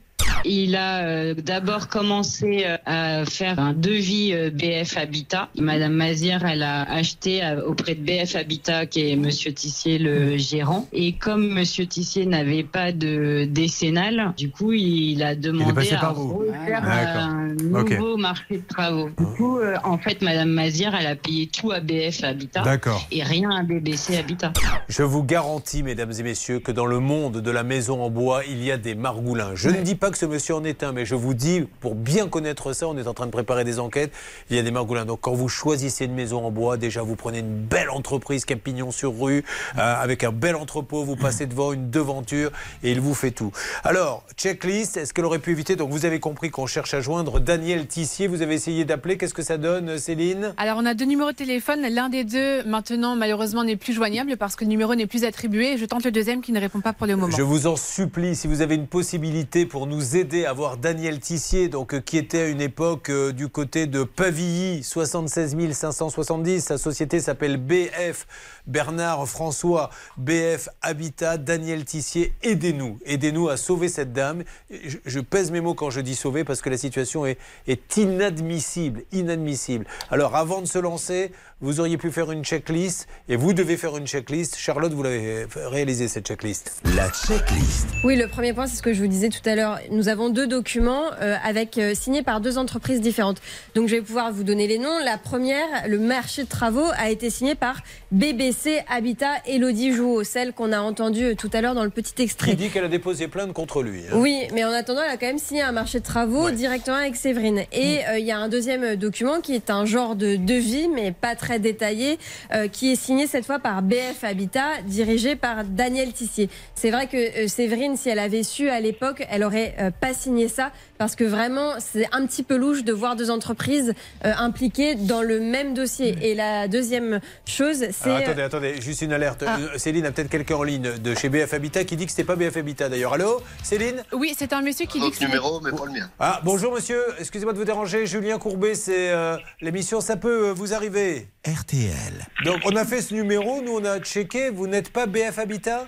Il 0.44 0.76
a 0.76 1.04
euh, 1.04 1.34
d'abord 1.34 1.88
commencé 1.88 2.64
euh, 2.64 2.76
à 2.86 3.24
faire 3.24 3.58
un 3.58 3.72
devis 3.72 4.32
euh, 4.32 4.50
BF 4.50 4.96
Habitat. 4.96 5.48
Madame 5.58 5.92
Mazière, 5.92 6.44
elle 6.44 6.62
a 6.62 6.82
acheté 6.82 7.42
auprès 7.66 7.94
de 7.94 8.00
BF 8.00 8.36
Habitat, 8.36 8.86
qui 8.86 9.10
est 9.10 9.16
Monsieur 9.16 9.52
Tissier, 9.52 9.98
le 9.98 10.36
gérant. 10.36 10.86
Et 10.92 11.12
comme 11.12 11.48
Monsieur 11.48 11.86
Tissier 11.86 12.26
n'avait 12.26 12.62
pas 12.62 12.92
de 12.92 13.46
décennale, 13.48 14.32
du 14.36 14.50
coup, 14.50 14.72
il 14.72 15.22
a 15.22 15.34
demandé 15.34 15.72
passé 15.72 15.94
à 15.94 16.08
refaire 16.08 16.82
D'accord. 16.82 17.22
un 17.22 17.54
nouveau 17.54 18.16
marché 18.16 18.58
de 18.58 18.66
travaux. 18.68 19.10
Du 19.18 19.24
coup, 19.36 19.58
euh, 19.58 19.76
en 19.84 19.98
fait, 19.98 20.22
Madame 20.22 20.50
Mazière, 20.50 20.94
elle 20.98 21.06
a 21.06 21.16
payé 21.16 21.48
tout 21.48 21.72
à 21.72 21.80
BF 21.80 22.22
Habitat. 22.22 22.62
D'accord. 22.62 23.06
Et 23.10 23.22
rien 23.22 23.50
à 23.50 23.62
BBC 23.62 24.16
Habitat. 24.16 24.52
Je 24.88 25.02
vous 25.02 25.22
garantis, 25.22 25.82
mesdames 25.82 26.12
et 26.18 26.22
messieurs, 26.22 26.60
que 26.60 26.72
dans 26.72 26.86
le 26.86 27.00
monde 27.00 27.40
de 27.40 27.50
la 27.50 27.64
maison 27.64 28.02
en 28.02 28.10
bois, 28.10 28.42
il 28.48 28.62
y 28.62 28.70
a 28.70 28.76
des 28.76 28.94
margoulins. 28.94 29.54
Je 29.54 29.70
ne 29.70 29.82
dis 29.82 29.94
pas 29.94 30.10
que 30.10 30.18
ce 30.18 30.27
monsieur 30.28 30.54
en 30.54 30.64
est 30.64 30.82
un, 30.82 30.92
mais 30.92 31.04
je 31.04 31.14
vous 31.14 31.34
dis, 31.34 31.66
pour 31.80 31.94
bien 31.94 32.28
connaître 32.28 32.72
ça, 32.72 32.86
on 32.86 32.96
est 32.96 33.06
en 33.06 33.14
train 33.14 33.26
de 33.26 33.32
préparer 33.32 33.64
des 33.64 33.78
enquêtes, 33.78 34.12
il 34.50 34.56
y 34.56 34.58
a 34.58 34.62
des 34.62 34.70
margoulins. 34.70 35.04
Donc 35.04 35.20
quand 35.22 35.32
vous 35.32 35.48
choisissez 35.48 36.04
une 36.04 36.14
maison 36.14 36.44
en 36.44 36.50
bois, 36.50 36.76
déjà 36.76 37.02
vous 37.02 37.16
prenez 37.16 37.38
une 37.38 37.56
belle 37.56 37.90
entreprise 37.90 38.44
qui 38.44 38.52
a 38.52 38.56
pignon 38.56 38.90
sur 38.90 39.18
rue, 39.18 39.44
euh, 39.76 40.02
avec 40.02 40.24
un 40.24 40.32
bel 40.32 40.56
entrepôt, 40.56 41.04
vous 41.04 41.16
passez 41.16 41.46
devant 41.46 41.72
une 41.72 41.90
devanture 41.90 42.50
et 42.82 42.92
il 42.92 43.00
vous 43.00 43.14
fait 43.14 43.30
tout. 43.30 43.52
Alors, 43.84 44.24
checklist, 44.36 44.96
est-ce 44.96 45.14
qu'elle 45.14 45.24
aurait 45.24 45.38
pu 45.38 45.52
éviter? 45.52 45.76
Donc 45.76 45.90
vous 45.90 46.04
avez 46.04 46.20
compris 46.20 46.50
qu'on 46.50 46.66
cherche 46.66 46.94
à 46.94 47.00
joindre 47.00 47.40
Daniel 47.40 47.86
Tissier, 47.86 48.26
vous 48.26 48.42
avez 48.42 48.54
essayé 48.54 48.84
d'appeler, 48.84 49.16
qu'est-ce 49.16 49.34
que 49.34 49.42
ça 49.42 49.56
donne 49.56 49.98
Céline? 49.98 50.54
Alors, 50.56 50.78
on 50.78 50.86
a 50.86 50.94
deux 50.94 51.06
numéros 51.06 51.30
de 51.30 51.36
téléphone. 51.36 51.80
L'un 51.88 52.08
des 52.08 52.24
deux, 52.24 52.62
maintenant, 52.64 53.16
malheureusement, 53.16 53.64
n'est 53.64 53.76
plus 53.76 53.92
joignable 53.92 54.36
parce 54.36 54.56
que 54.56 54.64
le 54.64 54.70
numéro 54.70 54.94
n'est 54.94 55.06
plus 55.06 55.24
attribué. 55.24 55.78
Je 55.78 55.84
tente 55.86 56.04
le 56.04 56.10
deuxième 56.10 56.42
qui 56.42 56.52
ne 56.52 56.60
répond 56.60 56.80
pas 56.80 56.92
pour 56.92 57.06
le 57.06 57.16
moment. 57.16 57.34
Je 57.36 57.42
vous 57.42 57.66
en 57.66 57.76
supplie, 57.76 58.36
si 58.36 58.46
vous 58.46 58.60
avez 58.60 58.74
une 58.74 58.86
possibilité 58.86 59.64
pour 59.64 59.86
nous 59.86 60.16
aider 60.16 60.17
à 60.18 60.52
voir 60.52 60.78
Daniel 60.78 61.20
Tissier, 61.20 61.68
donc, 61.68 61.94
euh, 61.94 62.00
qui 62.00 62.18
était 62.18 62.40
à 62.40 62.46
une 62.48 62.60
époque 62.60 63.08
euh, 63.08 63.30
du 63.30 63.46
côté 63.48 63.86
de 63.86 64.02
Pavilly, 64.02 64.82
76 64.82 65.56
570. 65.72 66.60
Sa 66.60 66.76
société 66.76 67.20
s'appelle 67.20 67.56
BF 67.56 68.26
Bernard 68.66 69.28
François, 69.28 69.90
BF 70.16 70.70
Habitat, 70.82 71.36
Daniel 71.36 71.84
Tissier. 71.84 72.32
Aidez-nous, 72.42 72.98
aidez-nous 73.06 73.48
à 73.48 73.56
sauver 73.56 73.88
cette 73.88 74.12
dame. 74.12 74.42
Je, 74.70 74.98
je 75.06 75.20
pèse 75.20 75.52
mes 75.52 75.60
mots 75.60 75.74
quand 75.74 75.90
je 75.90 76.00
dis 76.00 76.16
sauver 76.16 76.42
parce 76.42 76.62
que 76.62 76.68
la 76.70 76.78
situation 76.78 77.24
est, 77.24 77.38
est 77.68 77.96
inadmissible, 77.96 79.04
inadmissible. 79.12 79.86
Alors 80.10 80.34
avant 80.34 80.60
de 80.60 80.66
se 80.66 80.80
lancer, 80.80 81.30
vous 81.60 81.80
auriez 81.80 81.98
pu 81.98 82.12
faire 82.12 82.30
une 82.30 82.44
checklist 82.44 83.08
et 83.28 83.34
vous 83.34 83.52
devez 83.52 83.76
faire 83.76 83.96
une 83.96 84.06
checklist. 84.06 84.56
Charlotte, 84.56 84.92
vous 84.92 85.02
l'avez 85.02 85.46
réalisé 85.56 86.06
cette 86.06 86.26
checklist. 86.26 86.80
La 86.94 87.10
checklist. 87.10 87.88
Oui, 88.04 88.14
le 88.14 88.28
premier 88.28 88.52
point, 88.52 88.68
c'est 88.68 88.76
ce 88.76 88.82
que 88.82 88.92
je 88.92 89.00
vous 89.00 89.08
disais 89.08 89.28
tout 89.28 89.40
à 89.44 89.56
l'heure. 89.56 89.80
Nous 89.90 90.08
avons 90.08 90.28
deux 90.28 90.46
documents 90.46 91.06
euh, 91.20 91.34
avec 91.42 91.76
euh, 91.78 91.94
signés 91.94 92.22
par 92.22 92.40
deux 92.40 92.58
entreprises 92.58 93.00
différentes. 93.00 93.42
Donc, 93.74 93.88
je 93.88 93.96
vais 93.96 94.02
pouvoir 94.02 94.32
vous 94.32 94.44
donner 94.44 94.68
les 94.68 94.78
noms. 94.78 94.98
La 95.04 95.18
première, 95.18 95.66
le 95.88 95.98
marché 95.98 96.44
de 96.44 96.48
travaux, 96.48 96.86
a 96.96 97.10
été 97.10 97.28
signé 97.28 97.56
par 97.56 97.82
BBC 98.10 98.82
Habitat 98.88 99.42
Elodie 99.46 99.92
Jouot, 99.92 100.24
celle 100.24 100.54
qu'on 100.54 100.72
a 100.72 100.80
entendue 100.80 101.24
euh, 101.24 101.34
tout 101.34 101.50
à 101.52 101.60
l'heure 101.60 101.74
dans 101.74 101.84
le 101.84 101.90
petit 101.90 102.22
extrait. 102.22 102.52
Qui 102.52 102.56
dit 102.56 102.68
qu'elle 102.70 102.84
a 102.86 102.88
déposé 102.88 103.28
plainte 103.28 103.52
contre 103.52 103.82
lui. 103.82 104.00
hein. 104.10 104.16
Oui, 104.16 104.44
mais 104.54 104.64
en 104.64 104.70
attendant, 104.70 105.02
elle 105.04 105.10
a 105.10 105.18
quand 105.18 105.26
même 105.26 105.38
signé 105.38 105.60
un 105.60 105.72
marché 105.72 106.00
de 106.00 106.04
travaux 106.04 106.50
directement 106.50 106.96
avec 106.96 107.16
Séverine. 107.16 107.64
Et 107.70 107.98
euh, 108.08 108.18
il 108.18 108.24
y 108.24 108.32
a 108.32 108.38
un 108.38 108.48
deuxième 108.48 108.82
euh, 108.82 108.96
document 108.96 109.42
qui 109.42 109.54
est 109.54 109.68
un 109.68 109.84
genre 109.84 110.16
de 110.16 110.36
devis, 110.36 110.88
mais 110.88 111.12
pas 111.12 111.36
très 111.36 111.58
détaillé, 111.58 112.18
euh, 112.54 112.66
qui 112.68 112.92
est 112.92 112.96
signé 112.96 113.26
cette 113.26 113.44
fois 113.44 113.58
par 113.58 113.82
BF 113.82 114.22
Habitat, 114.24 114.80
dirigé 114.86 115.36
par 115.36 115.64
Daniel 115.64 116.10
Tissier. 116.14 116.48
C'est 116.74 116.90
vrai 116.90 117.08
que 117.08 117.44
euh, 117.44 117.46
Séverine, 117.46 117.98
si 117.98 118.08
elle 118.08 118.20
avait 118.20 118.42
su 118.42 118.70
à 118.70 118.80
l'époque, 118.80 119.26
elle 119.30 119.44
aurait 119.44 119.74
pas 120.00 120.14
signé 120.14 120.48
ça, 120.48 120.72
parce 120.98 121.14
que 121.16 121.24
vraiment, 121.24 121.74
c'est 121.78 122.06
un 122.12 122.26
petit 122.26 122.42
peu 122.42 122.56
louche 122.56 122.84
de 122.84 122.92
voir 122.92 123.16
deux 123.16 123.30
entreprises 123.30 123.94
euh, 124.24 124.32
impliquées 124.36 124.94
dans 124.96 125.22
le 125.22 125.40
même 125.40 125.74
dossier. 125.74 126.16
Et 126.22 126.34
la 126.34 126.68
deuxième 126.68 127.20
chose, 127.46 127.84
c'est... 127.92 128.10
Alors, 128.10 128.18
attendez, 128.18 128.42
attendez, 128.42 128.80
juste 128.80 129.02
une 129.02 129.12
alerte. 129.12 129.44
Ah. 129.46 129.58
Euh, 129.60 129.78
Céline 129.78 130.06
a 130.06 130.10
peut-être 130.12 130.28
quelqu'un 130.30 130.56
en 130.56 130.62
ligne 130.62 130.98
de 130.98 131.14
chez 131.14 131.28
BF 131.28 131.52
Habitat 131.54 131.84
qui 131.84 131.96
dit 131.96 132.04
que 132.04 132.10
c'était 132.10 132.24
pas 132.24 132.36
BF 132.36 132.56
Habitat 132.56 132.88
d'ailleurs. 132.88 133.14
Allô 133.14 133.40
Céline? 133.62 134.02
Oui, 134.12 134.34
c'est 134.36 134.52
un 134.52 134.60
monsieur 134.62 134.86
qui 134.86 135.00
dit 135.00 135.10
que 135.10 135.16
c'est- 135.16 135.26
mais 135.28 135.38
pas 135.38 135.86
le 135.86 135.92
mien. 135.92 136.10
Ah, 136.18 136.40
bonjour 136.44 136.72
monsieur, 136.74 137.00
excusez-moi 137.18 137.52
de 137.52 137.58
vous 137.58 137.64
déranger. 137.64 138.06
Julien 138.06 138.38
Courbet, 138.38 138.74
c'est 138.74 139.10
euh, 139.10 139.36
l'émission 139.60 140.00
Ça 140.00 140.16
peut 140.16 140.48
euh, 140.48 140.52
vous 140.52 140.74
arriver. 140.74 141.28
RTL. 141.46 142.26
Donc 142.44 142.60
on 142.64 142.74
a 142.76 142.84
fait 142.84 143.00
ce 143.02 143.14
numéro, 143.14 143.62
nous 143.62 143.72
on 143.78 143.84
a 143.84 144.00
checké. 144.00 144.50
Vous 144.50 144.66
n'êtes 144.66 144.90
pas 144.90 145.06
BF 145.06 145.38
Habitat? 145.38 145.84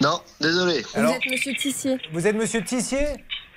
Non, 0.00 0.20
désolé. 0.40 0.82
Vous 0.94 1.04
êtes 1.10 1.30
monsieur 1.30 1.54
Tissier. 1.54 1.98
Vous 2.12 2.26
êtes 2.26 2.34
monsieur 2.36 2.62
Tissier? 2.62 3.06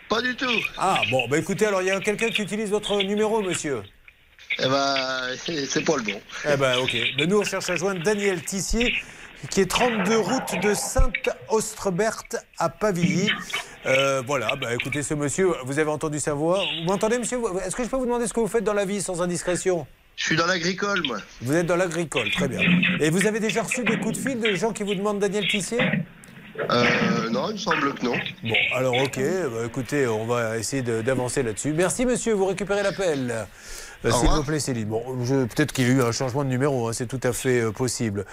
Pas 0.09 0.21
du 0.21 0.35
tout. 0.35 0.59
Ah, 0.77 1.01
bon, 1.09 1.27
bah 1.27 1.37
écoutez, 1.37 1.65
alors 1.65 1.81
il 1.81 1.87
y 1.87 1.91
a 1.91 1.99
quelqu'un 1.99 2.29
qui 2.29 2.41
utilise 2.41 2.69
votre 2.69 2.95
numéro, 3.01 3.41
monsieur. 3.41 3.81
Eh 4.59 4.67
ben, 4.67 5.21
c'est 5.37 5.83
pas 5.83 5.97
le 5.97 6.03
bon. 6.03 6.21
Eh 6.47 6.55
ben, 6.57 6.77
ok. 6.77 6.95
Mais 7.17 7.25
nous, 7.25 7.39
on 7.39 7.43
cherche 7.43 7.69
à 7.69 7.75
joindre 7.75 8.03
Daniel 8.03 8.41
Tissier, 8.43 8.93
qui 9.49 9.61
est 9.61 9.69
32 9.69 10.17
route 10.17 10.61
de 10.61 10.73
Sainte-Ostreberte 10.73 12.37
à 12.57 12.69
Pavilly. 12.69 13.29
Euh, 13.85 14.21
voilà, 14.25 14.55
bah, 14.55 14.73
écoutez, 14.73 15.03
ce 15.03 15.13
monsieur, 15.13 15.51
vous 15.65 15.79
avez 15.79 15.89
entendu 15.89 16.19
sa 16.19 16.33
voix? 16.33 16.63
Vous 16.79 16.85
m'entendez, 16.85 17.17
monsieur? 17.17 17.39
Est-ce 17.65 17.75
que 17.75 17.83
je 17.83 17.89
peux 17.89 17.97
vous 17.97 18.05
demander 18.05 18.27
ce 18.27 18.33
que 18.33 18.39
vous 18.39 18.47
faites 18.47 18.63
dans 18.63 18.73
la 18.73 18.85
vie 18.85 19.01
sans 19.01 19.21
indiscrétion? 19.21 19.85
Je 20.15 20.23
suis 20.23 20.35
dans 20.37 20.45
l'agricole, 20.45 21.01
moi. 21.05 21.17
Vous 21.41 21.53
êtes 21.53 21.65
dans 21.65 21.75
l'agricole, 21.75 22.31
très 22.31 22.47
bien. 22.47 22.61
Et 23.01 23.09
vous 23.09 23.27
avez 23.27 23.39
déjà 23.39 23.63
reçu 23.63 23.83
des 23.83 23.99
coups 23.99 24.17
de 24.17 24.29
fil 24.29 24.39
de 24.39 24.55
gens 24.55 24.71
qui 24.71 24.83
vous 24.83 24.95
demandent 24.95 25.19
Daniel 25.19 25.45
Tissier? 25.47 25.79
Euh, 26.59 27.29
non, 27.29 27.49
il 27.49 27.53
me 27.53 27.57
semble 27.57 27.93
que 27.93 28.05
non. 28.05 28.15
Bon, 28.43 28.55
alors 28.73 28.95
ok, 28.95 29.17
bah, 29.17 29.65
écoutez, 29.65 30.07
on 30.07 30.25
va 30.25 30.57
essayer 30.57 30.81
d'avancer 30.81 31.43
là-dessus. 31.43 31.73
Merci 31.73 32.05
monsieur, 32.05 32.33
vous 32.33 32.45
récupérez 32.45 32.83
l'appel. 32.83 33.47
S'il 34.03 34.29
vous 34.29 34.43
plaît, 34.43 34.59
Céline. 34.59 34.85
Bon, 34.85 35.01
peut-être 35.25 35.71
qu'il 35.71 35.87
y 35.87 35.91
a 35.91 35.93
eu 35.93 36.01
un 36.01 36.11
changement 36.11 36.43
de 36.43 36.49
numéro, 36.49 36.87
hein, 36.87 36.93
c'est 36.93 37.07
tout 37.07 37.19
à 37.23 37.33
fait 37.33 37.61
euh, 37.61 37.71
possible. 37.71 38.25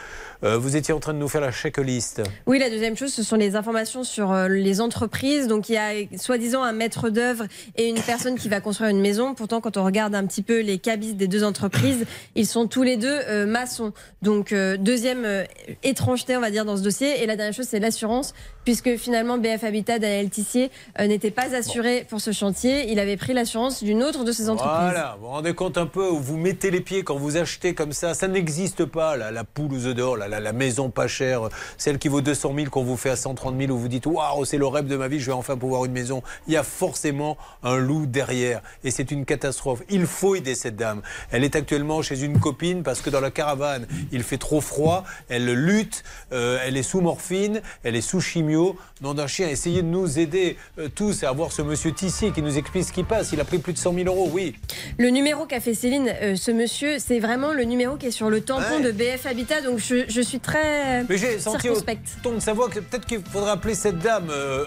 Euh, 0.44 0.58
vous 0.58 0.76
étiez 0.76 0.92
en 0.92 1.00
train 1.00 1.14
de 1.14 1.18
nous 1.18 1.28
faire 1.28 1.40
la 1.40 1.52
checklist. 1.52 2.22
Oui, 2.46 2.58
la 2.58 2.68
deuxième 2.68 2.96
chose, 2.96 3.12
ce 3.12 3.22
sont 3.22 3.36
les 3.36 3.56
informations 3.56 4.04
sur 4.04 4.32
euh, 4.32 4.48
les 4.48 4.80
entreprises. 4.80 5.46
Donc, 5.46 5.68
il 5.68 5.74
y 5.74 5.78
a 5.78 5.92
soi-disant 6.18 6.62
un 6.62 6.72
maître 6.72 7.10
d'œuvre 7.10 7.44
et 7.76 7.88
une 7.88 8.00
personne 8.00 8.36
qui 8.36 8.48
va 8.48 8.60
construire 8.60 8.90
une 8.90 9.00
maison. 9.00 9.34
Pourtant, 9.34 9.60
quand 9.60 9.76
on 9.76 9.84
regarde 9.84 10.14
un 10.14 10.26
petit 10.26 10.42
peu 10.42 10.60
les 10.60 10.78
cabis 10.78 11.14
des 11.14 11.28
deux 11.28 11.44
entreprises, 11.44 12.04
ils 12.34 12.46
sont 12.46 12.66
tous 12.66 12.82
les 12.82 12.96
deux 12.96 13.20
euh, 13.28 13.46
maçons. 13.46 13.92
Donc, 14.22 14.52
euh, 14.52 14.76
deuxième 14.76 15.24
euh, 15.24 15.44
étrangeté, 15.82 16.36
on 16.36 16.40
va 16.40 16.50
dire, 16.50 16.64
dans 16.64 16.76
ce 16.76 16.82
dossier. 16.82 17.22
Et 17.22 17.26
la 17.26 17.36
dernière 17.36 17.54
chose, 17.54 17.66
c'est 17.68 17.80
l'assurance, 17.80 18.34
puisque 18.64 18.96
finalement, 18.96 19.38
BF 19.38 19.64
Habitat, 19.64 19.98
Daniel 19.98 20.30
Tissier, 20.30 20.70
euh, 20.98 21.06
n'était 21.06 21.30
pas 21.30 21.54
assuré 21.54 22.06
pour 22.08 22.20
ce 22.20 22.32
chantier. 22.32 22.90
Il 22.90 22.98
avait 22.98 23.16
pris 23.16 23.32
l'assurance 23.32 23.82
d'une 23.82 24.02
autre 24.02 24.24
de 24.24 24.32
ses 24.32 24.48
entreprises. 24.48 24.92
Voilà, 24.92 25.16
vous 25.18 25.26
vous 25.26 25.32
rendez 25.32 25.54
compte 25.54 25.78
un 25.78 25.86
peu 25.86 26.08
où 26.08 26.18
vous 26.18 26.36
mettez 26.36 26.70
les 26.70 26.80
pieds 26.80 27.02
quand 27.02 27.16
vous 27.16 27.36
achetez 27.36 27.74
comme 27.74 27.92
ça. 27.92 28.14
Ça 28.14 28.28
n'existe 28.28 28.84
pas, 28.84 29.16
la, 29.16 29.30
la 29.30 29.44
poule 29.44 29.72
aux 29.72 29.86
œufs 29.86 29.94
d'or, 29.94 30.16
la, 30.16 30.52
maison 30.52 30.90
pas 30.90 31.08
chère, 31.08 31.48
celle 31.78 31.98
qui 31.98 32.08
vaut 32.08 32.20
200 32.20 32.52
000 32.54 32.70
qu'on 32.70 32.84
vous 32.84 32.96
fait 32.96 33.10
à 33.10 33.16
130 33.16 33.58
000, 33.58 33.72
où 33.72 33.78
vous 33.78 33.88
dites 33.88 34.06
Waouh, 34.06 34.44
c'est 34.44 34.58
le 34.58 34.66
rêve 34.66 34.86
de 34.86 34.96
ma 34.96 35.08
vie, 35.08 35.20
je 35.20 35.26
vais 35.26 35.32
enfin 35.32 35.56
pouvoir 35.56 35.84
une 35.84 35.92
maison. 35.92 36.22
Il 36.46 36.52
y 36.52 36.56
a 36.56 36.62
forcément 36.62 37.36
un 37.62 37.76
loup 37.76 38.06
derrière 38.06 38.62
et 38.84 38.90
c'est 38.90 39.10
une 39.10 39.24
catastrophe. 39.24 39.82
Il 39.88 40.06
faut 40.06 40.34
aider 40.34 40.54
cette 40.54 40.76
dame. 40.76 41.02
Elle 41.30 41.44
est 41.44 41.56
actuellement 41.56 42.02
chez 42.02 42.22
une 42.22 42.38
copine 42.38 42.82
parce 42.82 43.00
que 43.00 43.10
dans 43.10 43.20
la 43.20 43.30
caravane, 43.30 43.86
il 44.10 44.22
fait 44.22 44.38
trop 44.38 44.60
froid, 44.60 45.04
elle 45.28 45.52
lutte, 45.52 46.04
euh, 46.32 46.58
elle 46.64 46.76
est 46.76 46.82
sous 46.82 47.00
morphine, 47.00 47.62
elle 47.82 47.96
est 47.96 48.00
sous 48.00 48.20
Nom 48.56 49.14
d'un 49.14 49.26
chien, 49.26 49.48
essayez 49.48 49.82
de 49.82 49.88
nous 49.88 50.18
aider 50.18 50.56
euh, 50.78 50.88
tous 50.94 51.24
à 51.24 51.32
voir 51.32 51.52
ce 51.52 51.62
monsieur 51.62 51.92
Tissier 51.92 52.30
qui 52.30 52.42
nous 52.42 52.56
explique 52.58 52.84
ce 52.84 52.92
qui 52.92 53.02
passe. 53.02 53.32
Il 53.32 53.40
a 53.40 53.44
pris 53.44 53.58
plus 53.58 53.72
de 53.72 53.78
100 53.78 53.94
000 53.94 54.06
euros, 54.06 54.30
oui. 54.32 54.54
Le 54.98 55.08
numéro 55.08 55.46
qu'a 55.46 55.60
fait 55.60 55.74
Céline, 55.74 56.08
euh, 56.22 56.36
ce 56.36 56.50
monsieur, 56.50 56.98
c'est 56.98 57.18
vraiment 57.18 57.52
le 57.52 57.64
numéro 57.64 57.96
qui 57.96 58.06
est 58.06 58.10
sur 58.12 58.30
le 58.30 58.40
tampon 58.40 58.62
Ouais. 58.76 58.82
de 58.82 58.92
BF 58.92 59.26
Habitat. 59.26 59.62
Donc 59.62 59.78
je, 59.78 60.04
je 60.08 60.20
suis 60.20 60.38
très 60.40 61.04
Mais 61.04 61.18
j'ai 61.18 61.38
senti 61.38 61.68
au 61.68 61.76
ton 62.22 62.34
de 62.34 62.40
sa 62.40 62.52
voix 62.52 62.68
que 62.68 62.78
peut-être 62.80 63.06
qu'il 63.06 63.20
faudrait 63.24 63.50
appeler 63.50 63.74
cette 63.74 63.98
dame 63.98 64.28
euh, 64.30 64.64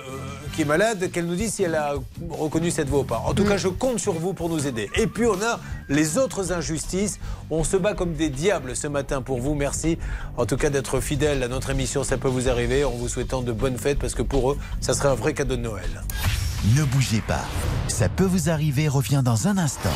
qui 0.56 0.64
est 0.64 0.66
malade, 0.66 1.10
qu'elle 1.12 1.26
nous 1.26 1.36
dise 1.36 1.54
si 1.54 1.64
elle 1.64 1.76
a 1.76 1.94
reconnu 2.30 2.72
cette 2.72 2.90
voix 2.90 3.00
ou 3.00 3.04
pas. 3.04 3.24
En 3.26 3.34
tout 3.34 3.46
cas, 3.46 3.58
je 3.58 3.68
compte 3.68 4.00
sur 4.00 4.14
vous 4.14 4.34
pour 4.34 4.50
nous 4.50 4.68
aider. 4.68 4.90
Et 4.96 5.08
puis 5.08 5.26
on 5.26 5.42
a 5.42 5.60
les 5.90 6.18
autres 6.18 6.52
injustices. 6.52 7.20
On 7.50 7.64
se 7.64 7.78
bat 7.78 7.94
comme 7.94 8.14
des 8.14 8.30
diables 8.30 8.76
ce 8.76 8.88
matin 8.88 9.22
pour 9.22 9.40
vous. 9.40 9.54
Merci 9.54 9.98
en 10.38 10.46
tout 10.46 10.58
cas 10.58 10.70
d'être 10.70 11.00
fidèle 11.00 11.44
à 11.44 11.48
notre 11.48 11.70
émission. 11.70 12.04
Ça 12.04 12.18
peut 12.18 12.28
vous 12.28 12.50
arriver 12.50 12.84
en 12.84 12.92
vous 12.92 13.08
souhaitant 13.08 13.42
de 13.42 13.52
bonnes 13.52 13.75
fêtes 13.78 14.00
parce 14.00 14.16
que 14.16 14.22
pour 14.22 14.52
eux, 14.52 14.58
ça 14.82 14.94
serait 14.94 15.10
un 15.10 15.16
vrai 15.16 15.34
cadeau 15.34 15.56
de 15.56 15.62
Noël. 15.62 16.04
Ne 16.76 16.84
bougez 16.84 17.22
pas. 17.22 17.46
Ça 17.88 18.10
peut 18.10 18.26
vous 18.26 18.50
arriver 18.50 18.88
revient 18.88 19.22
dans 19.24 19.48
un 19.48 19.58
instant. 19.58 19.90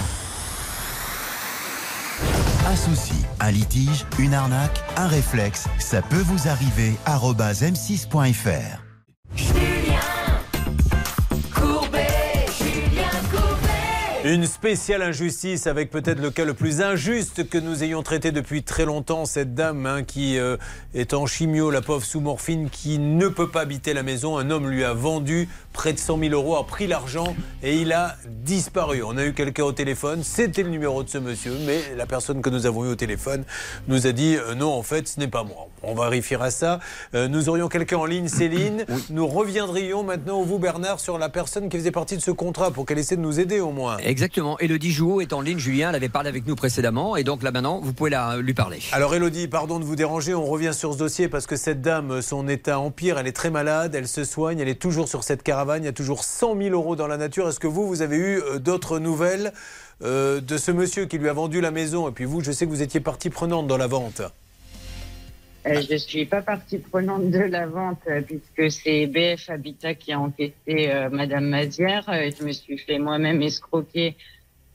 Un 2.68 2.76
souci, 2.76 3.26
un 3.40 3.52
litige, 3.52 4.06
une 4.20 4.34
arnaque, 4.34 4.84
un 4.98 5.08
réflexe, 5.08 5.66
ça 5.80 6.02
peut 6.02 6.22
vous 6.22 6.48
arriver. 6.48 6.94
arobase 7.06 7.64
m6.fr. 7.64 9.69
Une 14.30 14.46
spéciale 14.46 15.02
injustice 15.02 15.66
avec 15.66 15.90
peut-être 15.90 16.22
le 16.22 16.30
cas 16.30 16.46
le 16.46 16.54
plus 16.54 16.82
injuste 16.82 17.50
que 17.50 17.58
nous 17.58 17.84
ayons 17.84 18.04
traité 18.04 18.32
depuis 18.32 18.62
très 18.62 18.86
longtemps. 18.86 19.26
Cette 19.26 19.56
dame 19.56 19.88
hein, 19.88 20.04
qui 20.04 20.38
euh, 20.38 20.56
est 20.94 21.16
en 21.16 21.26
chimio, 21.26 21.72
la 21.72 21.82
pauvre 21.82 22.06
sous 22.06 22.20
morphine, 22.20 22.70
qui 22.70 23.00
ne 23.00 23.28
peut 23.28 23.50
pas 23.50 23.62
habiter 23.62 23.92
la 23.92 24.04
maison. 24.04 24.38
Un 24.38 24.52
homme 24.52 24.70
lui 24.70 24.84
a 24.84 24.94
vendu 24.94 25.50
près 25.74 25.94
de 25.94 25.98
100 25.98 26.20
000 26.20 26.34
euros, 26.36 26.58
a 26.58 26.68
pris 26.68 26.86
l'argent 26.86 27.36
et 27.64 27.78
il 27.78 27.92
a 27.92 28.18
disparu. 28.28 29.02
On 29.02 29.18
a 29.18 29.26
eu 29.26 29.34
quelqu'un 29.34 29.64
au 29.64 29.72
téléphone, 29.72 30.22
c'était 30.22 30.62
le 30.62 30.70
numéro 30.70 31.02
de 31.02 31.10
ce 31.10 31.18
monsieur, 31.18 31.54
mais 31.66 31.80
la 31.98 32.06
personne 32.06 32.44
que 32.44 32.52
nous 32.52 32.68
avons 32.68 32.86
eu 32.86 32.90
au 32.90 32.96
téléphone 32.96 33.46
nous 33.88 34.06
a 34.06 34.12
dit 34.12 34.36
euh, 34.36 34.54
non, 34.54 34.72
en 34.72 34.84
fait, 34.84 35.08
ce 35.08 35.20
n'est 35.20 35.28
pas 35.28 35.44
moi. 35.44 35.70
On 35.82 35.96
vérifiera 35.96 36.52
ça. 36.52 36.80
Euh, 37.16 37.28
nous 37.28 37.50
aurions 37.50 37.68
quelqu'un 37.68 37.98
en 37.98 38.06
ligne, 38.06 38.28
Céline. 38.28 38.86
Nous 39.10 39.26
reviendrions 39.26 40.04
maintenant, 40.04 40.44
vous 40.44 40.60
Bernard, 40.60 41.00
sur 41.00 41.18
la 41.18 41.30
personne 41.30 41.68
qui 41.68 41.78
faisait 41.78 41.90
partie 41.90 42.16
de 42.16 42.22
ce 42.22 42.32
contrat 42.32 42.70
pour 42.70 42.86
qu'elle 42.86 43.00
essaie 43.00 43.16
de 43.16 43.22
nous 43.22 43.40
aider 43.40 43.60
au 43.60 43.72
moins. 43.72 43.98
Exactement. 43.98 44.19
Elodie 44.60 44.92
Jouot 44.92 45.22
est 45.22 45.34
en 45.34 45.42
ligne. 45.42 45.60
Julien, 45.60 45.90
elle 45.90 45.96
avait 45.96 46.10
parlé 46.10 46.30
avec 46.30 46.46
nous 46.48 46.56
précédemment. 46.56 47.16
Et 47.16 47.24
donc 47.24 47.44
là 47.44 47.52
maintenant, 47.52 47.80
vous 47.82 47.94
pouvez 47.94 48.12
lui 48.42 48.54
parler. 48.54 48.80
Alors 48.92 49.14
Elodie, 49.16 49.48
pardon 49.48 49.80
de 49.80 49.86
vous 49.86 49.96
déranger, 49.96 50.34
on 50.34 50.46
revient 50.46 50.74
sur 50.74 50.94
ce 50.94 50.98
dossier 50.98 51.28
parce 51.28 51.48
que 51.48 51.56
cette 51.56 51.82
dame, 51.82 52.22
son 52.22 52.48
état 52.48 52.80
empire, 52.80 53.18
elle 53.18 53.28
est 53.28 53.34
très 53.34 53.52
malade, 53.52 53.96
elle 53.96 54.08
se 54.08 54.24
soigne, 54.24 54.60
elle 54.60 54.68
est 54.68 54.82
toujours 54.82 55.08
sur 55.08 55.24
cette 55.24 55.44
caravane, 55.44 55.84
il 55.84 55.86
y 55.86 55.90
a 55.90 55.94
toujours 55.94 56.24
100 56.24 56.58
000 56.58 56.70
euros 56.76 56.96
dans 56.96 57.08
la 57.08 57.18
nature. 57.18 57.48
Est-ce 57.48 57.60
que 57.60 57.68
vous, 57.68 57.88
vous 57.88 58.02
avez 58.02 58.18
eu 58.18 58.42
euh, 58.42 58.60
d'autres 58.60 59.00
nouvelles 59.00 59.54
euh, 60.04 60.42
de 60.42 60.58
ce 60.58 60.72
monsieur 60.72 61.06
qui 61.06 61.18
lui 61.18 61.30
a 61.30 61.34
vendu 61.34 61.62
la 61.62 61.72
maison? 61.72 62.10
Et 62.10 62.12
puis 62.12 62.26
vous, 62.26 62.42
je 62.42 62.52
sais 62.52 62.66
que 62.66 62.72
vous 62.72 62.82
étiez 62.82 63.00
partie 63.00 63.30
prenante 63.30 63.68
dans 63.68 63.78
la 63.78 63.88
vente. 63.88 64.22
Euh, 65.68 65.82
je 65.90 65.96
suis 65.98 66.26
pas 66.26 66.42
partie 66.42 66.78
prenante 66.78 67.30
de 67.32 67.40
la 67.40 67.68
vente 67.68 68.00
euh, 68.08 68.22
puisque 68.22 68.72
c'est 68.72 69.08
BF 69.08 69.50
Habitat 69.50 69.94
qui 69.96 70.14
a 70.14 70.20
enquêté 70.20 70.92
euh, 70.92 71.10
Madame 71.10 71.46
Mazière. 71.46 72.06
Euh, 72.10 72.30
je 72.40 72.46
me 72.46 72.52
suis 72.52 72.78
fait 72.78 72.98
moi-même 73.00 73.42
escroquer 73.42 74.16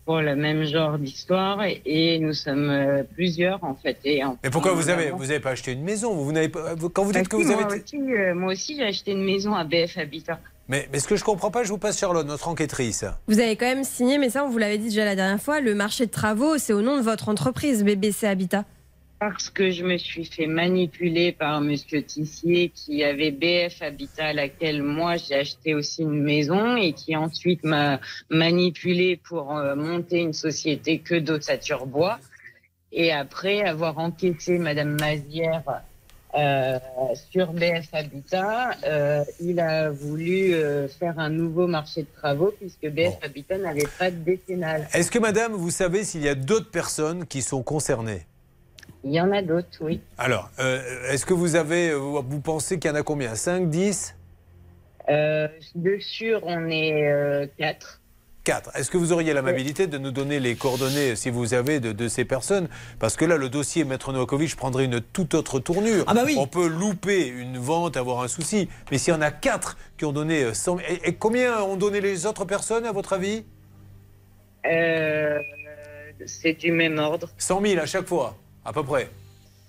pour 0.05 0.21
le 0.21 0.37
même 0.37 0.65
genre 0.65 0.99
d'histoire 0.99 1.65
et, 1.65 1.81
et 1.87 2.19
nous 2.19 2.35
sommes 2.35 2.69
euh, 2.69 3.03
plusieurs 3.15 3.65
en 3.65 3.75
fait. 3.75 3.97
Et 4.05 4.23
en- 4.23 4.37
Mais 4.45 4.51
pourquoi 4.51 4.73
vous 4.75 4.91
avez, 4.91 5.11
vous 5.11 5.31
avez 5.31 5.41
pas 5.41 5.51
acheté 5.53 5.73
une 5.73 5.83
maison? 5.83 6.13
Vous, 6.15 6.27
vous 6.27 6.33
n'avez 6.33 6.51
pas, 6.51 6.75
vous- 6.75 6.91
Quand 6.91 7.05
vous 7.05 7.13
dites 7.13 7.29
que 7.29 7.37
Bah, 7.37 7.43
vous 7.43 7.49
si, 7.49 7.55
avez... 7.55 7.65
moi 7.65 7.75
aussi, 7.77 7.97
euh, 8.13 8.35
moi 8.35 8.53
aussi, 8.53 8.77
j'ai 8.77 8.85
acheté 8.85 9.13
une 9.13 9.25
maison 9.25 9.55
à 9.55 9.65
BF 9.65 9.97
Habitat. 9.97 10.39
Mais, 10.69 10.89
mais 10.93 10.99
ce 10.99 11.09
que 11.09 11.17
je 11.17 11.25
comprends 11.25 11.51
pas, 11.51 11.63
je 11.63 11.69
vous 11.71 11.79
passe 11.79 11.99
Charlotte, 11.99 12.27
notre 12.27 12.49
enquêtrice. 12.49 13.05
Vous 13.29 13.39
avez 13.41 13.57
quand 13.57 13.67
même 13.67 13.85
signé, 13.85 14.19
mais 14.19 14.29
ça, 14.31 14.45
on 14.45 14.49
vous 14.51 14.59
l'avait 14.59 14.79
dit 14.79 14.89
déjà 14.89 15.05
la 15.07 15.15
dernière 15.17 15.41
fois, 15.41 15.61
le 15.61 15.75
marché 15.75 16.05
de 16.07 16.11
travaux, 16.11 16.57
c'est 16.59 16.73
au 16.75 16.81
nom 16.83 16.97
de 16.97 17.03
votre 17.03 17.29
entreprise, 17.31 17.83
BBC 17.85 18.27
Habitat. 18.27 18.65
Parce 19.31 19.49
que 19.49 19.71
je 19.71 19.85
me 19.85 19.97
suis 19.97 20.27
fait 20.27 20.47
manipuler 20.47 21.33
par 21.33 21.63
Monsieur 21.63 22.03
Tissier 22.03 22.69
qui 22.69 23.03
avait 23.03 23.31
BF 23.31 23.81
Habitat 23.81 24.27
à 24.27 24.33
laquelle 24.35 24.83
moi 24.83 25.17
j'ai 25.17 25.37
acheté 25.37 25.75
aussi 25.75 26.03
une 26.03 26.23
maison 26.23 26.77
et 26.77 26.93
qui 26.93 27.17
ensuite 27.17 27.65
m'a 27.65 28.01
manipulé 28.29 29.17
pour 29.17 29.57
euh, 29.57 29.77
monter 29.77 30.19
une 30.19 30.35
société 30.35 30.99
que 30.99 31.15
d'ossature 31.15 31.87
bois. 31.87 32.19
Et 32.93 33.13
après 33.13 33.63
avoir 33.63 33.99
enquêté 33.99 34.59
Madame 34.59 34.99
Mazière 35.01 35.63
euh, 36.35 36.79
sur 37.31 37.55
BF 37.55 37.95
Habitat, 37.95 38.73
euh, 38.87 39.25
il 39.41 39.59
a 39.59 39.89
voulu 39.89 40.53
euh, 40.53 40.87
faire 40.87 41.19
un 41.19 41.31
nouveau 41.31 41.67
marché 41.67 42.03
de 42.03 42.09
travaux 42.15 42.53
puisque 42.61 42.93
BF 42.93 43.15
Habitat 43.23 43.57
n'avait 43.57 43.89
pas 43.99 44.11
de 44.11 44.17
décennale. 44.17 44.87
Est-ce 44.93 45.11
que 45.11 45.19
madame, 45.19 45.55
vous 45.55 45.71
savez 45.71 46.05
s'il 46.05 46.23
y 46.23 46.29
a 46.29 46.35
d'autres 46.35 46.71
personnes 46.71 47.27
qui 47.27 47.41
sont 47.41 47.63
concernées? 47.63 48.27
Il 49.05 49.13
y 49.13 49.21
en 49.21 49.31
a 49.33 49.43
d'autres, 49.43 49.69
oui. 49.81 50.01
Alors, 50.19 50.51
euh, 50.59 50.81
est-ce 51.11 51.27
que 51.27 51.35
vous 51.35 51.57
avez, 51.57 51.91
euh, 51.91 51.97
vous 51.97 52.41
pensez 52.41 52.79
qu'il 52.79 52.91
y 52.91 52.95
en 52.95 52.97
a 52.97 53.03
combien? 53.03 53.35
5, 53.35 53.69
10 53.69 54.15
Euh, 55.11 55.47
de 55.75 55.99
sûr, 56.01 56.41
on 56.45 56.69
est 56.71 57.07
euh, 57.07 57.47
quatre. 57.59 58.01
4. 58.45 58.71
Est-ce 58.77 58.91
que 58.91 58.97
vous 58.99 59.13
auriez 59.13 59.33
l'amabilité 59.35 59.87
de 59.87 59.97
nous 59.99 60.11
donner 60.11 60.39
les 60.41 60.55
coordonnées, 60.55 61.17
si 61.17 61.29
vous 61.31 61.53
avez, 61.55 61.81
de, 61.81 61.93
de 61.93 62.09
ces 62.09 62.25
personnes? 62.25 62.69
Parce 62.99 63.17
que 63.17 63.25
là, 63.27 63.37
le 63.37 63.49
dossier 63.51 63.85
Maître 63.85 64.13
Novakovic 64.13 64.55
prendrait 64.57 64.85
une 64.87 65.01
toute 65.01 65.35
autre 65.35 65.61
tournure. 65.61 66.05
Ah 66.07 66.15
bah 66.15 66.23
oui. 66.25 66.37
On 66.39 66.47
peut 66.47 66.67
louper 66.67 67.27
une 67.27 67.59
vente, 67.59 67.97
avoir 67.99 68.23
un 68.23 68.29
souci. 68.29 68.69
Mais 68.91 68.99
s'il 68.99 69.13
y 69.15 69.17
en 69.17 69.23
a 69.23 69.31
4 69.31 69.77
qui 69.99 70.05
ont 70.07 70.13
donné 70.13 70.53
100 70.55 70.79
et, 70.81 71.09
et 71.09 71.15
combien 71.15 71.61
ont 71.63 71.77
donné 71.77 72.01
les 72.03 72.25
autres 72.27 72.45
personnes, 72.47 72.85
à 72.87 72.93
votre 72.93 73.13
avis? 73.15 73.45
Euh, 74.67 75.39
c'est 76.27 76.55
du 76.55 76.71
même 76.73 76.99
ordre. 76.99 77.31
100 77.39 77.61
000 77.63 77.83
à 77.83 77.87
chaque 77.87 78.07
fois, 78.07 78.37
à 78.65 78.73
peu 78.73 78.83
près. 78.83 79.11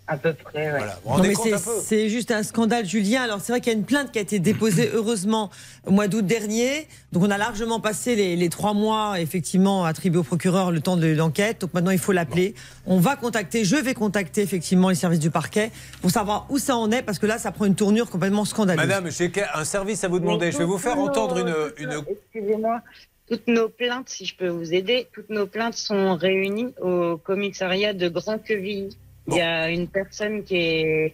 À 0.07 0.17
peu 0.17 0.33
près, 0.33 0.65
ouais. 0.71 0.77
Voilà. 0.77 0.93
Vous 0.93 1.01
vous 1.05 1.09
Non, 1.09 1.15
rendez 1.15 1.27
mais 1.29 1.33
compte 1.33 1.47
c'est- 1.83 2.09
juste 2.09 2.29
un 2.29 2.43
scandale, 2.43 2.85
Julien. 2.85 3.23
Alors 3.23 3.39
c'est 3.41 3.51
vrai 3.51 3.59
qu'il 3.59 3.73
y 3.73 3.75
a 3.75 3.79
une 3.79 3.85
plainte 3.85 4.11
qui 4.11 4.19
a 4.19 4.21
été 4.21 4.37
déposée 4.37 4.91
heureusement 4.93 5.49
au 5.87 5.89
mois 5.89 6.07
d'août 6.07 6.23
dernier. 6.23 6.87
Donc 7.11 7.23
on 7.23 7.31
a 7.31 7.39
largement 7.39 7.79
passé 7.79 8.15
les, 8.15 8.35
les 8.35 8.49
trois 8.49 8.73
mois 8.75 9.19
effectivement 9.19 9.83
attribués 9.83 10.19
au 10.19 10.23
procureur 10.23 10.69
le 10.71 10.79
temps 10.79 10.95
de 10.95 11.07
l'enquête. 11.07 11.61
Donc 11.61 11.73
maintenant 11.73 11.89
il 11.89 11.97
faut 11.97 12.11
l'appeler. 12.11 12.53
On 12.85 12.99
va 12.99 13.15
contacter, 13.15 13.65
je 13.65 13.77
vais 13.77 13.95
contacter 13.95 14.43
effectivement 14.43 14.89
les 14.89 14.95
services 14.95 15.19
du 15.19 15.31
parquet 15.31 15.71
pour 16.03 16.11
savoir 16.11 16.45
où 16.49 16.59
ça 16.59 16.77
en 16.77 16.91
est 16.91 17.01
parce 17.01 17.17
que 17.17 17.25
là 17.25 17.39
ça 17.39 17.51
prend 17.51 17.65
une 17.65 17.73
tournure 17.75 18.07
complètement 18.11 18.45
scandaleuse. 18.45 18.85
Madame, 18.85 19.09
j'ai 19.09 19.31
un 19.55 19.65
service 19.65 20.03
à 20.03 20.07
vous 20.07 20.19
demander. 20.19 20.51
Je 20.51 20.59
vais 20.59 20.65
vous 20.65 20.77
faire 20.77 20.99
entendre 20.99 21.39
une 21.79 22.03
Excusez-moi. 22.31 22.79
Toutes 23.27 23.47
nos 23.47 23.69
plaintes, 23.69 24.09
si 24.09 24.25
je 24.25 24.35
peux 24.35 24.47
vous 24.49 24.73
aider, 24.73 25.07
toutes 25.13 25.29
nos 25.29 25.47
plaintes 25.47 25.75
sont 25.75 26.15
réunies 26.15 26.73
au 26.81 27.17
commissariat 27.17 27.93
de 27.93 28.07
Grand 28.07 28.37
Quevilly. 28.37 28.95
Il 29.27 29.35
y 29.37 29.41
a 29.41 29.69
une 29.71 29.87
personne 29.87 30.43
qui 30.43 30.55
est 30.57 31.13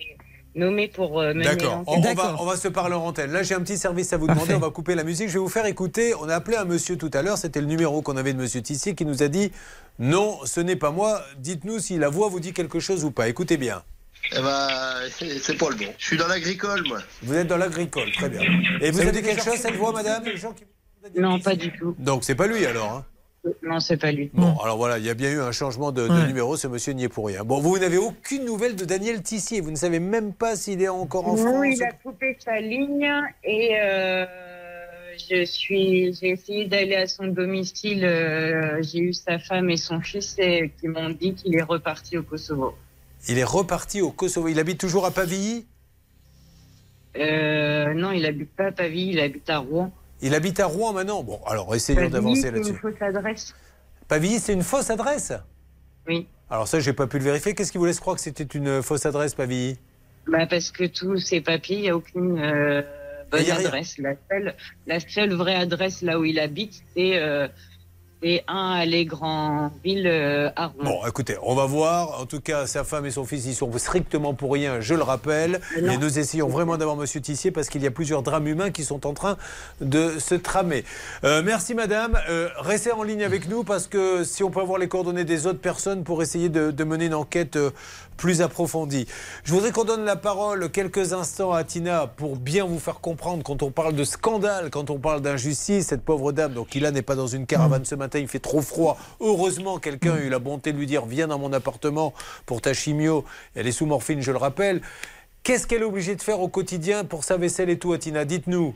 nommé 0.54 0.90
pour 0.90 1.22
euh, 1.22 1.34
mener 1.34 1.46
D'accord, 1.46 1.84
on, 1.88 1.98
on 2.00 2.14
va, 2.14 2.36
on 2.42 2.46
va 2.46 2.58
se 2.58 2.68
parler 2.68 2.96
en 2.96 3.06
antenne. 3.06 3.32
Là, 3.32 3.42
j'ai 3.44 3.56
un 3.56 3.62
petit 3.62 3.78
service 3.78 4.12
à 4.12 4.18
vous 4.18 4.28
demander. 4.28 4.40
Parfait. 4.48 4.56
On 4.56 4.60
va 4.60 4.70
couper 4.70 4.96
la 4.96 5.06
musique. 5.06 5.30
Je 5.30 5.34
vais 5.36 5.40
vous 5.40 5.48
faire 5.48 5.66
écouter. 5.66 6.14
On 6.16 6.28
a 6.28 6.36
appelé 6.36 6.58
un 6.58 6.66
monsieur 6.66 6.98
tout 6.98 7.10
à 7.14 7.22
l'heure. 7.22 7.38
C'était 7.38 7.62
le 7.62 7.68
numéro 7.68 8.02
qu'on 8.02 8.18
avait 8.18 8.34
de 8.34 8.40
monsieur 8.40 8.62
Tissier 8.62 8.94
qui 8.94 9.06
nous 9.06 9.24
a 9.24 9.30
dit 9.30 9.54
Non, 9.98 10.40
ce 10.44 10.60
n'est 10.60 10.76
pas 10.76 10.92
moi. 10.92 11.22
Dites-nous 11.38 11.80
si 11.80 11.98
la 11.98 12.10
voix 12.10 12.28
vous 12.28 12.42
dit 12.42 12.52
quelque 12.52 12.82
chose 12.82 13.06
ou 13.06 13.12
pas. 13.12 13.30
Écoutez 13.30 13.56
bien. 13.56 13.82
Eh 14.34 14.42
ben, 14.42 14.68
c'est 15.10 15.58
pas 15.58 15.70
le 15.70 15.76
bon. 15.78 15.94
Je 15.98 16.06
suis 16.06 16.18
dans 16.18 16.28
l'agricole, 16.28 16.84
moi. 16.88 17.00
Vous 17.24 17.34
êtes 17.34 17.48
dans 17.48 17.58
l'agricole, 17.58 18.12
très 18.12 18.30
bien. 18.30 18.42
Et 18.82 18.92
vous 18.92 19.00
avez 19.00 19.14
quelque 19.14 19.28
quelque 19.38 19.44
chose, 19.46 19.56
cette 19.56 19.76
voix, 19.76 19.94
madame? 19.94 20.24
Les 20.26 20.36
gens 20.38 20.52
qui- 20.52 20.64
Non, 21.15 21.40
pas 21.40 21.56
du 21.56 21.72
tout. 21.72 21.95
Donc, 21.99 22.23
c'est 22.23 22.36
pas 22.36 22.48
lui 22.48 22.65
alors 22.65 22.91
hein 22.91 23.06
Non, 23.64 23.80
c'est 23.80 23.98
pas 23.98 24.11
lui. 24.11 24.30
Bon, 24.34 24.56
alors 24.60 24.78
voilà, 24.78 24.99
il 24.99 25.06
y 25.06 25.10
a 25.10 25.14
bien 25.15 25.32
eu 25.32 25.40
un 25.41 25.52
changement 25.52 25.91
de, 25.91 26.07
de 26.07 26.14
Ouais. 26.14 26.28
numéro. 26.28 26.56
Ce 26.57 26.68
monsieur 26.68 26.94
n'y 26.94 27.06
est 27.06 27.10
pour 27.10 27.26
rien. 27.28 27.44
Bon, 27.44 27.60
vous 27.60 27.78
n'avez 27.80 27.98
aucune 27.98 28.45
nouvelle 28.45 28.76
de 28.76 28.86
Daniel 28.86 29.22
Tissier. 29.23 29.61
Vous 29.61 29.72
ne 29.72 29.76
savez 29.76 29.99
même 29.99 30.34
pas 30.34 30.56
s'il 30.56 30.82
est 30.82 30.88
encore 30.90 31.28
en 31.28 31.36
Non, 31.36 31.48
France. 31.48 31.65
il 31.76 31.84
a 31.84 31.91
coupé 31.91 32.38
sa 32.40 32.60
ligne 32.60 33.10
et 33.44 33.72
euh, 33.82 34.26
je 35.30 35.44
suis, 35.45 36.14
j'ai 36.14 36.30
essayé 36.30 36.68
d'aller 36.68 36.95
à 36.95 37.07
son 37.07 37.26
domicile. 37.28 38.06
euh, 38.06 38.78
j'ai 38.84 38.99
eu 38.99 39.14
sa 39.14 39.40
femme 39.40 39.69
et 39.72 39.78
son 39.78 40.02
fils 40.02 40.36
et, 40.38 40.72
qui 40.80 40.88
m'ont 40.88 41.10
dit 41.10 41.34
qu'il 41.34 41.56
est 41.56 41.64
reparti 41.64 42.18
au 42.18 42.23
Kosovo. 42.23 42.76
Il 43.28 43.40
est 43.40 43.44
reparti 43.44 44.02
au 44.02 44.11
Kosovo. 44.11 44.48
Il 44.49 44.60
habite 44.60 44.80
toujours 44.80 45.06
à 45.06 45.11
Pavilly 45.11 45.65
Euh, 47.18 47.94
non, 47.94 48.11
il 48.11 48.26
habite 48.26 48.52
pas 48.56 48.68
à 48.68 48.72
Pavie, 48.72 49.07
il 49.10 49.19
habite 49.19 49.49
à 49.49 49.57
Rouen. 49.60 49.91
Il 50.22 50.35
habite 50.35 50.60
à 50.60 50.65
Rouen 50.68 50.93
maintenant. 50.93 51.23
Bon, 51.23 51.39
alors 51.45 51.73
essayons 51.76 51.98
Pavilly, 51.98 52.14
d'avancer 52.14 52.41
c'est 52.41 52.48
une 52.49 52.56
là-dessus. 52.56 52.73
fausse 52.76 53.02
adresse. 53.02 53.56
Pavilly, 54.07 54.39
c'est 54.39 54.53
une 54.53 54.64
fausse 54.64 54.89
adresse? 54.89 55.34
Oui. 56.07 56.27
Alors 56.49 56.68
ça, 56.68 56.80
j'ai 56.80 56.93
pas 56.93 57.07
pu 57.07 57.18
le 57.18 57.23
vérifier. 57.23 57.53
Qu'est-ce 57.56 57.72
qui 57.72 57.77
vous 57.77 57.85
laisse 57.85 57.99
croire 57.99 58.15
que 58.18 58.22
c'était 58.22 58.43
une 58.43 58.81
fausse 58.84 59.06
adresse, 59.06 59.34
Pavilly 59.34 59.77
Bah 60.27 60.45
parce 60.48 60.72
que 60.72 60.85
tous 60.85 61.18
ces 61.18 61.41
papiers, 61.41 61.77
il 61.77 61.81
n'y 61.84 61.89
a 61.89 61.95
aucune 61.95 62.39
euh, 62.39 62.81
bonne 63.31 63.49
a 63.49 63.56
adresse. 63.56 63.98
La 63.98 64.14
seule, 64.30 64.56
la 64.88 64.99
seule 64.99 65.34
vraie 65.34 65.56
adresse 65.56 66.02
là 66.02 66.19
où 66.19 66.26
il 66.26 66.39
habite, 66.39 66.84
c'est 66.95 67.18
euh, 67.18 67.48
c'est 68.22 68.43
1 68.48 68.72
allée 68.72 69.06
Grandville 69.06 70.06
euh, 70.06 70.49
à 70.56 70.68
Rouen. 70.68 70.84
Bon, 70.84 70.99
écoutez, 71.07 71.38
on 71.41 71.56
va 71.56 71.65
voir. 71.65 72.22
En 72.22 72.26
tout 72.26 72.39
cas, 72.39 72.68
sa 72.68 72.84
femme 72.84 73.06
et 73.06 73.11
son 73.11 73.26
fils 73.26 73.45
y 73.48 73.56
sont 73.56 73.72
strictement 73.77 74.34
pour 74.34 74.53
rien, 74.53 74.80
je 74.80 74.93
le 74.93 75.02
rappelle. 75.02 75.60
Mais 75.76 75.81
non. 75.81 75.93
Et 75.93 75.98
nous 75.98 76.19
essayons 76.19 76.48
vraiment 76.48 76.77
d'avoir 76.77 76.95
Monsieur 76.98 77.19
Tissier 77.19 77.52
parce 77.52 77.69
qu'il 77.69 77.81
y 77.81 77.88
a 77.88 77.91
plusieurs 77.91 78.22
drames 78.22 78.48
humains 78.48 78.72
qui 78.72 78.84
sont 78.84 79.07
en 79.07 79.14
train 79.14 79.38
de 79.80 80.19
se 80.19 80.35
tramer. 80.35 80.84
Euh, 81.23 81.41
merci 81.43 81.73
Madame. 81.73 82.19
Euh, 82.30 82.49
restez 82.57 82.91
en 82.91 83.03
ligne 83.03 83.23
avec 83.23 83.49
nous 83.49 83.64
parce 83.64 83.88
que 83.88 84.23
si 84.23 84.43
on 84.43 84.52
peut 84.52 84.61
avoir 84.61 84.77
les 84.77 84.88
coordonnées 84.88 85.26
des 85.26 85.48
autres 85.48 85.60
personnes 85.60 86.03
pour 86.03 86.22
essayer 86.22 86.49
de, 86.49 86.72
de 86.72 86.84
mener 86.84 87.06
une 87.06 87.15
enquête 87.15 87.57
plus 88.22 88.43
approfondie. 88.43 89.07
Je 89.43 89.52
voudrais 89.52 89.72
qu'on 89.72 89.84
donne 89.84 90.06
la 90.06 90.15
parole 90.15 90.69
quelques 90.69 91.11
instants 91.14 91.53
à 91.53 91.64
Tina 91.64 92.06
pour 92.06 92.35
bien 92.35 92.65
vous 92.65 92.77
faire 92.77 92.99
comprendre 92.99 93.41
quand 93.43 93.64
on 93.64 93.72
parle 93.72 93.95
de 93.95 94.03
scandale, 94.03 94.69
quand 94.69 94.91
on 94.91 94.99
parle 94.99 95.22
d'injustice. 95.22 95.88
Cette 95.88 96.03
pauvre 96.03 96.31
dame, 96.31 96.53
donc 96.53 96.76
il 96.76 96.84
n'est 96.84 97.02
pas 97.02 97.15
dans 97.15 97.26
une 97.26 97.48
caravane 97.48 97.84
ce 97.84 97.95
matin, 97.95 98.11
il 98.20 98.28
fait 98.28 98.40
trop 98.40 98.62
froid. 98.62 98.98
Heureusement, 99.20 99.80
quelqu'un 99.80 100.16
a 100.16 100.20
eu 100.20 100.30
la 100.30 100.40
bonté 100.40 100.74
de 100.74 100.78
lui 100.78 100.86
dire 100.86 101.06
Viens 101.06 101.28
dans 101.28 101.40
mon 101.40 101.54
appartement 101.54 102.14
pour 102.46 102.62
ta 102.62 102.74
chimio. 102.74 103.26
Elle 103.56 103.68
est 103.68 103.72
sous 103.72 103.86
morphine, 103.86 104.22
je 104.22 104.32
le 104.32 104.38
rappelle. 104.38 104.82
Qu'est-ce 105.44 105.66
qu'elle 105.66 105.82
est 105.82 105.86
obligée 105.86 106.16
de 106.16 106.22
faire 106.22 106.40
au 106.40 106.50
quotidien 106.50 107.04
pour 107.04 107.24
sa 107.24 107.38
vaisselle 107.38 107.70
et 107.70 107.80
tout, 107.80 107.96
Tina 107.98 108.26
Dites-nous. 108.26 108.76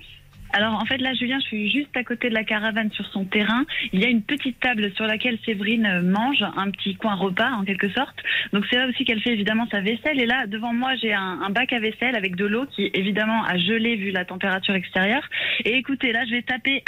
Alors 0.56 0.74
en 0.82 0.86
fait 0.86 0.99
là 0.99 1.14
Julien, 1.14 1.38
je 1.41 1.48
suis 1.48 1.70
juste 1.70 1.95
à 1.98 2.03
côté 2.06 2.30
de 2.30 2.34
la 2.34 2.45
caravane 2.45 2.90
sur 2.91 3.06
son 3.07 3.26
terrain. 3.26 3.66
Il 3.91 4.02
y 4.02 4.06
a 4.06 4.07
une 4.07 4.22
petite 4.22 4.57
table 4.62 4.90
sur 4.95 5.06
laquelle 5.06 5.38
Séverine 5.45 5.86
euh, 5.86 6.02
mange, 6.02 6.41
un 6.41 6.72
petit 6.72 6.95
coin 6.95 7.16
repas 7.16 7.52
en 7.52 7.66
quelque 7.66 7.90
sorte. 7.90 8.16
Donc 8.53 8.64
c'est 8.70 8.78
là 8.78 8.88
aussi 8.88 9.03
qu'elle 9.03 9.22
fait 9.22 9.34
évidemment 9.34 9.68
sa 9.70 9.82
vaisselle. 9.82 10.18
Et 10.20 10.26
là 10.26 10.48
devant 10.48 10.74
moi 10.74 10.95
j'ai 10.95 11.14
un, 11.14 11.41
un 11.41 11.49
bac 11.49 11.74
à 11.74 11.80
vaisselle 11.80 12.16
avec 12.16 12.38
de 12.38 12.45
l'eau 12.45 12.66
qui 12.68 12.90
évidemment 12.94 13.44
a 13.44 13.57
gelé 13.57 13.98
vu 13.98 14.12
la 14.12 14.24
température 14.24 14.76
extérieure. 14.76 15.28
Et 15.66 15.76
écoutez 15.76 16.14
là 16.14 16.24
je 16.26 16.32
vais 16.32 16.44
taper. 16.44 16.84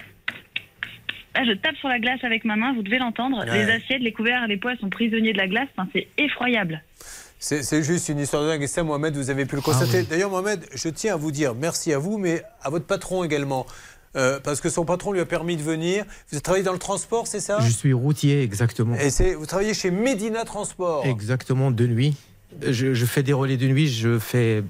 Là, 1.37 1.45
je 1.45 1.53
tape 1.53 1.75
sur 1.75 1.87
la 1.87 1.99
glace 1.99 2.23
avec 2.23 2.45
ma 2.45 2.55
main, 2.55 2.73
vous 2.73 2.81
devez 2.81 2.97
l'entendre. 2.97 3.45
Ouais. 3.45 3.65
Les 3.65 3.71
assiettes, 3.71 4.01
les 4.01 4.11
couverts, 4.11 4.47
les 4.47 4.57
poids 4.57 4.75
sont 4.79 4.89
prisonniers 4.89 5.33
de 5.33 5.37
la 5.37 5.47
glace. 5.47 5.67
Enfin, 5.77 5.87
c'est 5.93 6.07
effroyable. 6.17 6.81
C'est 7.39 7.83
juste 7.83 8.09
une 8.09 8.17
histoire 8.17 8.41
de 8.41 8.47
dingue. 8.47 8.63
Et 8.63 8.67
ça, 8.67 8.81
Mohamed, 8.83 9.15
vous 9.15 9.29
avez 9.29 9.45
pu 9.45 9.55
le 9.55 9.61
constater. 9.61 10.01
D'ailleurs, 10.03 10.31
Mohamed, 10.31 10.65
je 10.73 10.89
tiens 10.89 11.13
à 11.13 11.17
vous 11.17 11.31
dire 11.31 11.53
merci 11.53 11.93
à 11.93 11.99
vous, 11.99 12.17
mais 12.17 12.41
à 12.63 12.71
votre 12.71 12.85
patron 12.85 13.23
également. 13.23 13.67
Euh, 14.15 14.39
parce 14.43 14.61
que 14.61 14.69
son 14.69 14.85
patron 14.85 15.11
lui 15.11 15.19
a 15.19 15.25
permis 15.25 15.55
de 15.57 15.61
venir. 15.61 16.03
Vous 16.31 16.39
travaillez 16.39 16.63
dans 16.63 16.73
le 16.73 16.79
transport, 16.79 17.27
c'est 17.27 17.39
ça? 17.39 17.59
Je 17.59 17.69
suis 17.69 17.93
routier, 17.93 18.41
exactement. 18.41 18.95
Et 18.95 19.11
c'est- 19.11 19.35
vous 19.35 19.45
travaillez 19.45 19.75
chez 19.75 19.91
Medina 19.91 20.43
Transport. 20.45 21.05
Exactement, 21.05 21.69
de 21.69 21.85
nuit. 21.85 22.15
Je, 22.65 22.95
je 22.95 23.05
fais 23.05 23.21
des 23.21 23.33
relais 23.33 23.57
de 23.57 23.67
nuit, 23.67 23.87
je 23.87 24.17
fais 24.17 24.63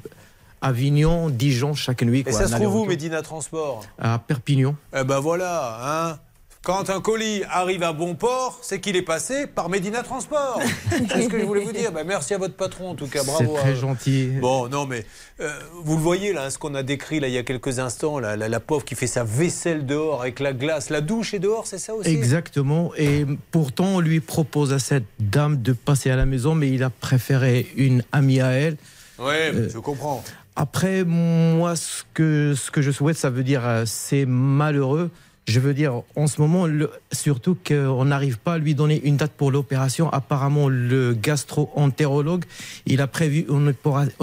Avignon, 0.61 1.29
Dijon 1.29 1.73
chaque 1.75 2.01
nuit. 2.01 2.21
Et 2.21 2.23
quoi, 2.23 2.33
ça 2.33 2.47
se 2.47 2.55
trouve 2.55 2.75
où. 2.81 2.85
Medina 2.85 3.21
Transport? 3.21 3.85
À 3.99 4.19
Perpignan. 4.19 4.75
Eh 4.93 5.03
ben 5.05 5.19
voilà, 5.19 5.79
hein. 6.11 6.19
Quand 6.67 6.89
un 6.89 6.99
colis 6.99 7.43
arrive 7.49 7.81
à 7.83 7.93
bon 7.93 8.15
port, 8.15 8.59
c'est 8.61 8.81
qu'il 8.81 8.97
est 8.97 9.01
passé 9.01 9.47
par 9.47 9.69
Medina 9.69 10.03
Transport. 10.03 10.59
c'est 11.09 11.21
ce 11.21 11.29
que 11.29 11.39
je 11.39 11.45
voulais 11.45 11.63
vous 11.63 11.71
dire. 11.71 11.93
Ben, 11.93 12.05
merci 12.05 12.33
à 12.33 12.37
votre 12.37 12.55
patron, 12.55 12.89
en 12.89 12.95
tout 12.95 13.07
cas. 13.07 13.23
Bravo. 13.23 13.53
C'est 13.55 13.61
très 13.61 13.75
gentil. 13.77 14.31
Bon, 14.41 14.67
non, 14.67 14.85
mais 14.85 15.05
euh, 15.39 15.49
vous 15.81 15.95
le 15.95 16.01
voyez 16.01 16.33
là, 16.33 16.49
ce 16.49 16.57
qu'on 16.57 16.75
a 16.75 16.83
décrit 16.83 17.21
là 17.21 17.29
il 17.29 17.33
y 17.33 17.37
a 17.37 17.43
quelques 17.43 17.79
instants, 17.79 18.19
là, 18.19 18.35
la, 18.35 18.49
la 18.49 18.59
pauvre 18.59 18.83
qui 18.83 18.95
fait 18.95 19.07
sa 19.07 19.23
vaisselle 19.23 19.85
dehors 19.85 20.19
avec 20.23 20.41
la 20.41 20.51
glace, 20.51 20.89
la 20.89 20.99
douche 20.99 21.33
est 21.33 21.39
dehors, 21.39 21.65
c'est 21.67 21.77
ça 21.77 21.95
aussi? 21.95 22.09
Exactement. 22.09 22.91
Et 22.97 23.25
pourtant, 23.51 23.85
on 23.85 23.99
lui 24.01 24.19
propose 24.19 24.73
à 24.73 24.79
cette 24.79 25.05
dame 25.21 25.61
de 25.61 25.71
passer 25.71 26.11
à 26.11 26.17
la 26.17 26.25
maison, 26.25 26.53
mais 26.53 26.69
il 26.69 26.83
a 26.83 26.89
préféré 26.89 27.67
une 27.77 28.03
amie 28.11 28.41
à 28.41 28.51
elle. 28.51 28.75
Oui, 29.19 29.35
Euh, 29.53 29.69
je 29.73 29.77
comprends. 29.77 30.21
Après, 30.57 31.05
moi, 31.05 31.77
ce 31.77 32.03
que, 32.13 32.55
ce 32.57 32.71
que 32.71 32.81
je 32.81 32.91
souhaite, 32.91 33.15
ça 33.15 33.29
veut 33.29 33.43
dire 33.43 33.65
euh, 33.65 33.83
c'est 33.85 34.25
malheureux. 34.25 35.11
Je 35.47 35.61
veux 35.61 35.73
dire, 35.73 36.01
en 36.17 36.27
ce 36.27 36.41
moment, 36.41 36.67
le- 36.67 36.91
surtout 37.13 37.55
qu'on 37.65 38.03
n'arrive 38.03 38.37
pas 38.37 38.53
à 38.55 38.57
lui 38.57 38.75
donner 38.75 39.01
une 39.05 39.15
date 39.15 39.31
pour 39.31 39.49
l'opération. 39.49 40.09
Apparemment, 40.11 40.67
le 40.67 41.13
gastro-entérologue, 41.13 42.43
il 42.85 42.99
a 42.99 43.07
prévu 43.07 43.45
une, 43.49 43.73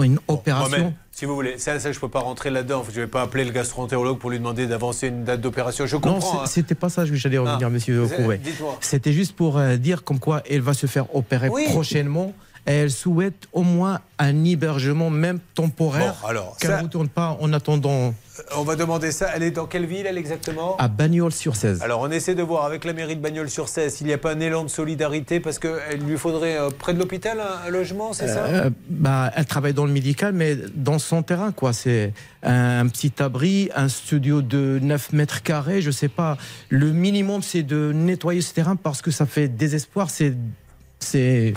une 0.03 0.19
opération. 0.27 0.93
Si 1.11 1.25
vous 1.25 1.33
voulez, 1.33 1.57
ça, 1.57 1.79
ça 1.79 1.91
je 1.91 1.99
peux 1.99 2.09
pas 2.09 2.19
rentrer 2.19 2.49
là-dedans. 2.51 2.83
Je 2.93 3.01
vais 3.01 3.07
pas 3.07 3.23
appeler 3.23 3.43
le 3.45 3.51
gastro-entérologue 3.51 4.19
pour 4.19 4.29
lui 4.29 4.37
demander 4.37 4.67
d'avancer 4.67 5.07
une 5.07 5.23
date 5.23 5.41
d'opération. 5.41 5.87
Je 5.87 5.95
Non, 5.95 6.01
comprends. 6.01 6.31
c'est- 6.31 6.37
hein. 6.43 6.45
c'était 6.45 6.75
pas 6.75 6.89
ça 6.89 7.05
que 7.05 7.15
j'allais 7.15 7.37
revenir, 7.39 7.67
Ah, 7.67 7.69
monsieur 7.71 8.05
dites-moi. 8.37 8.77
C'était 8.81 9.13
juste 9.13 9.33
pour 9.35 9.57
euh, 9.57 9.77
dire 9.77 10.03
comme 10.03 10.19
quoi 10.19 10.43
elle 10.49 10.61
va 10.61 10.73
se 10.73 10.85
faire 10.87 11.15
opérer 11.15 11.49
Oui. 11.49 11.63
prochainement. 11.69 12.33
Et 12.67 12.71
elle 12.73 12.91
souhaite 12.91 13.47
au 13.53 13.61
moins 13.61 13.99
un 14.17 14.43
hébergement, 14.43 15.09
même 15.11 15.39
temporaire, 15.53 16.15
Bon, 16.21 16.27
alors, 16.27 16.57
qu'elle 16.57 16.71
ça- 16.71 16.77
ne 16.77 16.83
retourne 16.83 17.09
pas 17.09 17.37
en 17.39 17.53
attendant 17.53 18.13
On 18.57 18.63
va 18.63 18.75
demander 18.75 19.11
ça. 19.11 19.29
Elle 19.35 19.43
est 19.43 19.51
dans 19.51 19.65
quelle 19.67 19.85
ville, 19.85 20.05
elle, 20.07 20.17
exactement? 20.17 20.75
À 20.77 20.87
Bagnols-sur-Cèze. 20.87 21.81
Alors, 21.83 22.01
on 22.01 22.09
essaie 22.11 22.33
de 22.35 22.41
voir 22.43 22.65
avec 22.65 22.83
la 22.83 22.91
mairie 22.93 23.15
de 23.15 23.21
Bagnols-sur-Cèze 23.21 23.93
s'il 23.95 24.07
n'y 24.07 24.13
a 24.13 24.17
pas 24.17 24.31
un 24.33 24.39
élan 24.39 24.63
de 24.63 24.69
solidarité 24.69 25.39
parce 25.39 25.59
qu'il 25.59 26.01
lui 26.05 26.17
faudrait 26.17 26.57
euh, 26.57 26.69
près 26.69 26.93
de 26.93 26.99
l'hôpital 26.99 27.39
un, 27.39 27.67
un 27.67 27.69
logement, 27.69 28.13
c'est 28.13 28.27
ça? 28.27 28.45
Euh, 28.45 28.69
bah, 28.89 29.31
elle 29.35 29.45
travaille 29.45 29.73
dans 29.73 29.85
le 29.85 29.91
médical, 29.93 30.33
mais 30.33 30.57
dans 30.75 30.99
son 30.99 31.21
terrain, 31.23 31.51
quoi. 31.51 31.71
C'est 31.71 32.13
un 32.43 32.87
petit 32.87 33.13
abri, 33.19 33.69
un 33.75 33.87
studio 33.89 34.41
de 34.41 34.79
9 34.81 35.13
mètres 35.13 35.43
carrés, 35.43 35.81
je 35.81 35.91
sais 35.91 36.09
pas. 36.09 36.37
Le 36.69 36.91
minimum, 36.91 37.41
c'est 37.43 37.63
de 37.63 37.91
nettoyer 37.93 38.41
ce 38.41 38.53
terrain 38.53 38.75
parce 38.75 39.01
que 39.01 39.11
ça 39.11 39.25
fait 39.25 39.47
désespoir. 39.47 40.09
C'est, 40.09 40.33
c'est, 40.99 41.53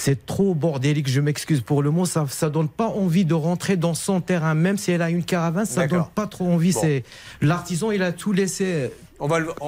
c'est 0.00 0.24
trop 0.24 0.54
bordélique, 0.54 1.08
je 1.08 1.20
m'excuse 1.20 1.60
pour 1.60 1.82
le 1.82 1.90
mot. 1.90 2.06
Ça, 2.06 2.24
ça 2.30 2.48
donne 2.48 2.68
pas 2.68 2.88
envie 2.88 3.24
de 3.26 3.34
rentrer 3.34 3.76
dans 3.76 3.92
son 3.94 4.20
terrain, 4.22 4.54
même 4.54 4.78
si 4.78 4.90
elle 4.92 5.02
a 5.02 5.10
une 5.10 5.24
caravane, 5.24 5.66
ça 5.66 5.82
donne 5.82 5.90
D'accord. 5.98 6.10
pas 6.10 6.26
trop 6.26 6.46
envie. 6.50 6.72
Bon. 6.72 6.80
C'est 6.80 7.04
l'artisan, 7.42 7.90
il 7.90 8.02
a 8.02 8.12
tout 8.12 8.32
laissé. 8.32 8.90
On 9.22 9.26
va 9.28 9.38
le- 9.38 9.52
on- 9.60 9.66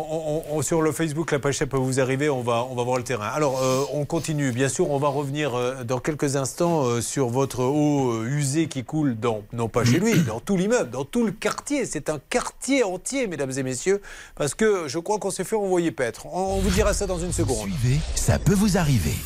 on- 0.50 0.56
on- 0.56 0.62
sur 0.62 0.80
le 0.80 0.92
Facebook, 0.92 1.30
la 1.30 1.38
page 1.38 1.59
peut 1.66 1.76
vous 1.76 2.00
arriver, 2.00 2.30
on 2.30 2.40
va, 2.40 2.66
on 2.70 2.74
va 2.74 2.82
voir 2.84 2.96
le 2.96 3.04
terrain. 3.04 3.26
Alors, 3.34 3.62
euh, 3.62 3.82
on 3.92 4.06
continue. 4.06 4.50
Bien 4.50 4.70
sûr, 4.70 4.90
on 4.90 4.98
va 4.98 5.09
revenir 5.09 5.54
euh, 5.54 5.84
dans 5.84 5.98
quelques 5.98 6.36
instants 6.36 6.86
euh, 6.86 7.02
sur 7.02 7.28
votre 7.28 7.60
eau 7.62 8.12
euh, 8.12 8.28
usée 8.30 8.66
qui 8.68 8.82
coule, 8.82 9.14
dans, 9.14 9.42
non 9.52 9.68
pas 9.68 9.84
chez 9.84 9.98
lui, 10.00 10.14
dans 10.20 10.40
tout 10.40 10.56
l'immeuble, 10.56 10.88
dans 10.88 11.04
tout 11.04 11.26
le 11.26 11.32
quartier. 11.32 11.84
C'est 11.84 12.09
un 12.09 12.18
quartier 12.30 12.82
entier, 12.82 13.26
mesdames 13.26 13.52
et 13.54 13.62
messieurs, 13.62 14.00
parce 14.36 14.54
que 14.54 14.88
je 14.88 14.98
crois 14.98 15.18
qu'on 15.18 15.30
s'est 15.30 15.44
fait 15.44 15.56
envoyer 15.56 15.90
paître. 15.90 16.24
On, 16.32 16.54
on 16.54 16.59
vous 16.60 16.70
dira 16.70 16.94
ça 16.94 17.06
dans 17.06 17.18
une 17.18 17.32
seconde. 17.32 17.59
Suivez, 17.68 18.00
ça 18.14 18.38
peut 18.38 18.54
vous 18.54 18.78
arriver. 18.78 19.16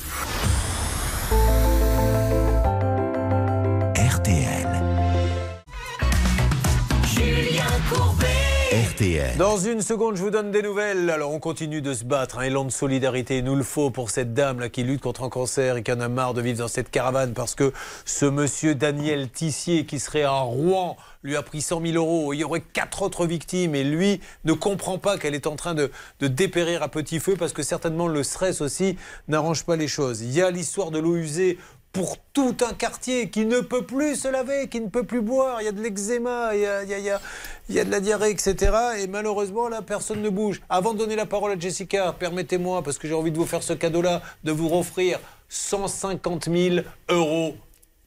Dans 9.38 9.56
une 9.56 9.80
seconde, 9.80 10.16
je 10.16 10.22
vous 10.22 10.30
donne 10.30 10.50
des 10.50 10.60
nouvelles. 10.60 11.08
Alors, 11.08 11.32
on 11.32 11.38
continue 11.38 11.80
de 11.80 11.94
se 11.94 12.04
battre. 12.04 12.38
Un 12.38 12.42
élan 12.42 12.64
de 12.64 12.70
solidarité, 12.70 13.40
nous 13.40 13.54
le 13.54 13.62
faut 13.62 13.90
pour 13.90 14.10
cette 14.10 14.34
dame 14.34 14.60
là 14.60 14.68
qui 14.68 14.82
lutte 14.82 15.00
contre 15.00 15.22
un 15.22 15.30
cancer 15.30 15.78
et 15.78 15.82
qui 15.82 15.92
en 15.92 16.00
a 16.00 16.08
marre 16.08 16.34
de 16.34 16.42
vivre 16.42 16.58
dans 16.58 16.68
cette 16.68 16.90
caravane 16.90 17.32
parce 17.32 17.54
que 17.54 17.72
ce 18.04 18.26
monsieur 18.26 18.74
Daniel 18.74 19.30
Tissier 19.30 19.86
qui 19.86 19.98
serait 19.98 20.24
à 20.24 20.30
Rouen 20.32 20.96
lui 21.22 21.36
a 21.36 21.42
pris 21.42 21.62
100 21.62 21.80
000 21.80 21.94
euros. 21.94 22.34
Il 22.34 22.40
y 22.40 22.44
aurait 22.44 22.60
quatre 22.60 23.02
autres 23.02 23.26
victimes 23.26 23.74
et 23.74 23.82
lui 23.82 24.20
ne 24.44 24.52
comprend 24.52 24.98
pas 24.98 25.16
qu'elle 25.16 25.34
est 25.34 25.46
en 25.46 25.56
train 25.56 25.74
de, 25.74 25.90
de 26.20 26.28
dépérir 26.28 26.82
à 26.82 26.88
petit 26.88 27.18
feu 27.18 27.34
parce 27.38 27.52
que 27.52 27.62
certainement 27.62 28.08
le 28.08 28.22
stress 28.22 28.60
aussi 28.60 28.96
n'arrange 29.26 29.64
pas 29.64 29.76
les 29.76 29.88
choses. 29.88 30.20
Il 30.20 30.32
y 30.32 30.42
a 30.42 30.50
l'histoire 30.50 30.90
de 30.90 30.98
l'eau 30.98 31.16
usée 31.16 31.58
pour 31.96 32.18
tout 32.34 32.54
un 32.60 32.74
quartier 32.74 33.30
qui 33.30 33.46
ne 33.46 33.60
peut 33.60 33.86
plus 33.86 34.16
se 34.16 34.28
laver, 34.28 34.68
qui 34.68 34.82
ne 34.82 34.88
peut 34.88 35.04
plus 35.04 35.22
boire. 35.22 35.62
Il 35.62 35.64
y 35.64 35.68
a 35.68 35.72
de 35.72 35.80
l'eczéma, 35.80 36.50
il 36.54 36.60
y 36.60 36.66
a, 36.66 37.84
de 37.84 37.90
la 37.90 38.00
diarrhée, 38.00 38.30
etc. 38.30 38.54
Et 38.98 39.06
malheureusement, 39.06 39.70
là, 39.70 39.80
personne 39.80 40.20
ne 40.20 40.28
bouge. 40.28 40.60
Avant 40.68 40.92
de 40.92 40.98
donner 40.98 41.16
la 41.16 41.24
parole 41.24 41.52
à 41.52 41.58
Jessica, 41.58 42.14
permettez-moi, 42.18 42.82
parce 42.82 42.98
que 42.98 43.08
j'ai 43.08 43.14
envie 43.14 43.32
de 43.32 43.38
vous 43.38 43.46
faire 43.46 43.62
ce 43.62 43.72
cadeau-là, 43.72 44.20
de 44.44 44.52
vous 44.52 44.68
offrir 44.74 45.18
150 45.48 46.50
000 46.50 46.76
euros 47.08 47.56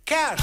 cash. 0.06 0.38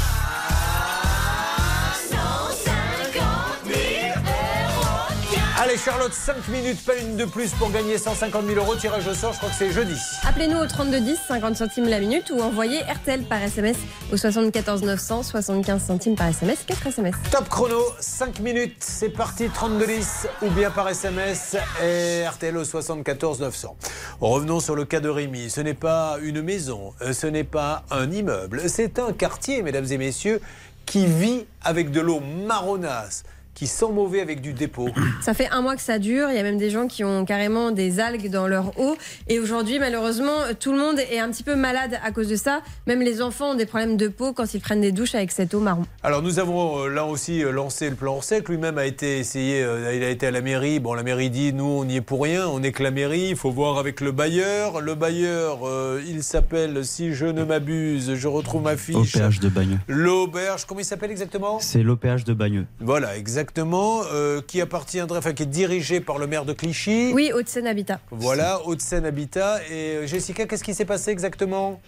Allez 5.77 5.85
Charlotte, 5.85 6.13
5 6.13 6.49
minutes, 6.49 6.83
pas 6.87 6.97
une 6.97 7.17
de 7.17 7.27
plus 7.27 7.51
pour 7.51 7.71
gagner 7.71 7.99
150 7.99 8.47
000 8.47 8.59
euros. 8.59 8.77
Tirage 8.77 9.07
au 9.09 9.13
sort, 9.13 9.35
je 9.35 9.39
crois 9.39 9.51
que 9.51 9.57
c'est 9.57 9.73
jeudi. 9.73 9.95
Appelez-nous 10.27 10.57
au 10.57 10.67
3210, 10.67 11.19
50 11.29 11.57
centimes 11.57 11.87
la 11.87 12.01
minute 12.01 12.33
ou 12.35 12.41
envoyez 12.41 12.81
RTL 12.81 13.25
par 13.25 13.43
SMS 13.43 13.77
au 14.11 14.17
74 14.17 14.83
900, 14.83 15.23
75 15.23 15.85
centimes 15.85 16.15
par 16.15 16.29
SMS, 16.29 16.61
4 16.67 16.87
SMS. 16.87 17.15
Top 17.31 17.49
chrono, 17.51 17.83
5 18.01 18.41
minutes, 18.41 18.77
c'est 18.81 19.11
parti, 19.11 19.51
32 19.53 19.87
10 19.87 20.29
ou 20.43 20.51
bien 20.51 20.71
par 20.71 20.89
SMS 20.89 21.57
et 21.85 22.27
RTL 22.27 22.57
au 22.57 22.65
74 22.65 23.41
900. 23.41 23.77
Revenons 24.23 24.61
sur 24.61 24.77
le 24.77 24.87
cas 24.87 25.01
de 25.01 25.11
Rémi. 25.11 25.51
Ce 25.51 25.61
n'est 25.61 25.75
pas 25.75 26.17
une 26.23 26.41
maison, 26.41 26.95
euh, 27.03 27.13
ce 27.13 27.27
n'est 27.27 27.45
pas 27.45 27.85
un 27.91 28.11
immeuble, 28.11 28.63
c'est 28.69 28.99
un 28.99 29.13
quartier, 29.13 29.61
mesdames 29.61 29.87
et 29.91 29.99
messieurs, 29.99 30.41
qui 30.87 31.05
vit 31.05 31.45
avec 31.63 31.91
de 31.91 32.01
l'eau 32.01 32.21
marronasse, 32.21 33.25
qui 33.57 33.67
sent 33.67 33.91
mauvais 33.91 34.21
avec 34.21 34.41
du 34.41 34.53
dépôt. 34.53 34.91
Ça 35.23 35.35
fait 35.35 35.49
un 35.51 35.63
mois 35.63 35.75
que 35.75 35.83
ça 35.83 35.99
dure. 35.99 36.29
Il 36.31 36.37
y 36.37 36.39
a 36.39 36.43
même 36.43 36.59
des 36.59 36.71
gens 36.71 36.87
qui 36.87 37.03
ont 37.03 37.25
carrément 37.25 37.71
des 37.73 37.99
algues 37.99 38.31
dans 38.31 38.47
leur 38.47 38.79
eau. 38.79 38.97
Et 39.29 39.41
aujourd'hui, 39.41 39.79
malheureusement, 39.79 40.37
tout 40.61 40.73
le 40.73 40.79
monde 40.79 40.99
est 40.99 41.19
un 41.19 41.31
petit 41.31 41.43
peu 41.43 41.57
malade 41.57 41.99
à 42.05 42.13
cause 42.13 42.29
de 42.29 42.37
ça. 42.37 42.61
Même 42.87 43.01
les 43.01 43.23
enfants 43.23 43.53
ont 43.53 43.55
des 43.55 43.67
problèmes 43.67 43.97
de 43.97 44.09
peau 44.09 44.33
quand 44.35 44.53
ils 44.53 44.61
prennent 44.61 44.83
des 44.83 44.93
douches 44.93 45.15
avec 45.15 45.33
cette 45.33 45.55
eau 45.55 45.61
marron. 45.61 45.85
Alors 46.03 46.23
nous 46.23 46.39
avons 46.39 46.85
euh, 46.85 46.89
là 46.89 47.07
aussi 47.07 47.43
euh, 47.43 47.51
lancé 47.51 47.89
le 47.89 47.97
plan 47.97 48.17
Orsec. 48.17 48.49
Lui-même 48.49 48.77
a 48.77 48.85
été 48.85 49.19
essayé, 49.19 49.63
euh, 49.63 49.95
il 49.97 50.05
a 50.05 50.11
été 50.11 50.27
à 50.27 50.31
la 50.31 50.43
mairie. 50.43 50.79
Bon, 50.79 50.93
la 50.93 51.03
mairie 51.03 51.31
dit 51.31 51.55
nous 51.55 51.65
on 51.65 51.85
n'y 51.87 51.97
est 51.97 52.01
pour 52.03 52.23
rien, 52.23 52.47
on 52.47 52.61
n'est 52.61 52.73
que 52.73 52.83
la 52.83 52.91
mairie. 52.91 53.29
Il 53.31 53.37
faut 53.37 53.51
voir 53.51 53.79
avec 53.79 54.03
le 54.03 54.13
bailleur. 54.13 54.83
Le 54.83 54.95
bailleur, 54.95 55.67
euh, 55.67 56.03
il 56.07 56.23
s'appelle, 56.23 56.85
si 56.85 57.15
je 57.15 57.27
ne 57.27 57.43
m'abuse, 57.43 58.15
je 58.15 58.29
retrouve 58.29 58.63
ma 58.63 58.77
fiche. 58.77 58.97
Au 58.97 59.19
péage 59.19 59.41
de 59.41 59.49
Bagneux. 59.49 59.79
L'auberge, 59.89 60.67
comment 60.67 60.81
il 60.81 60.85
s'appelle 60.85 61.11
exactement? 61.11 61.59
C'est 61.61 61.83
l'OPH 61.83 62.25
de 62.25 62.35
Bagneux. 62.35 62.67
Voilà, 62.81 63.17
exactement. 63.17 63.46
Euh, 63.59 64.41
qui 64.47 64.61
appartiendrait, 64.61 65.19
enfin 65.19 65.33
qui 65.33 65.45
est 65.45 65.47
dirigé 65.47 66.01
par 66.01 66.19
le 66.19 66.27
maire 66.27 66.45
de 66.45 66.53
Clichy. 66.53 67.13
Oui, 67.15 67.31
Haute-Seine 67.35 67.67
Habitat. 67.67 68.01
Voilà, 68.11 68.61
Haute-Seine 68.67 69.05
Habitat. 69.07 69.61
Et 69.71 69.97
euh, 69.97 70.07
Jessica, 70.07 70.47
qu'est-ce 70.47 70.65
qui 70.65 70.75
s'est 70.75 70.85
passé 70.85 71.11
exactement? 71.11 71.81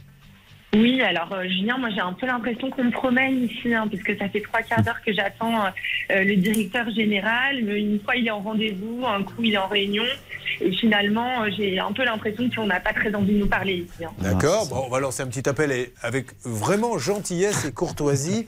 Oui, 0.75 1.01
alors 1.01 1.33
euh, 1.33 1.45
Julien, 1.45 1.79
moi 1.79 1.89
j'ai 1.95 2.01
un 2.01 2.13
peu 2.13 2.27
l'impression 2.27 2.69
qu'on 2.71 2.85
me 2.85 2.91
promène 2.91 3.45
ici, 3.45 3.73
hein, 3.73 3.87
puisque 3.89 4.19
ça 4.19 4.29
fait 4.29 4.43
trois 4.43 4.61
quarts 4.61 4.83
d'heure 4.83 5.01
que 5.05 5.15
j'attends 5.15 5.65
euh, 5.65 6.25
le 6.25 6.37
directeur 6.37 6.91
général. 6.91 7.65
Mais 7.65 7.81
Une 7.81 7.99
fois 8.01 8.17
il 8.17 8.27
est 8.27 8.31
en 8.31 8.41
rendez-vous, 8.41 9.03
un 9.07 9.23
coup 9.23 9.43
il 9.43 9.55
est 9.55 9.59
en 9.59 9.67
réunion, 9.69 10.05
et 10.61 10.71
finalement 10.73 11.43
euh, 11.43 11.49
j'ai 11.57 11.79
un 11.79 11.91
peu 11.93 12.05
l'impression 12.05 12.51
qu'on 12.55 12.67
n'a 12.67 12.81
pas 12.81 12.93
très 12.93 13.15
envie 13.15 13.33
de 13.33 13.39
nous 13.39 13.47
parler 13.49 13.77
ici. 13.77 14.05
hein. 14.05 14.11
D'accord, 14.19 14.67
bon, 14.69 14.85
on 14.87 14.91
va 14.91 15.01
lancer 15.01 15.23
un 15.23 15.27
petit 15.29 15.49
appel 15.49 15.73
et 15.73 15.95
avec 16.03 16.27
vraiment 16.45 16.99
gentillesse 16.99 17.65
et 17.65 17.73
courtoisie 17.73 18.47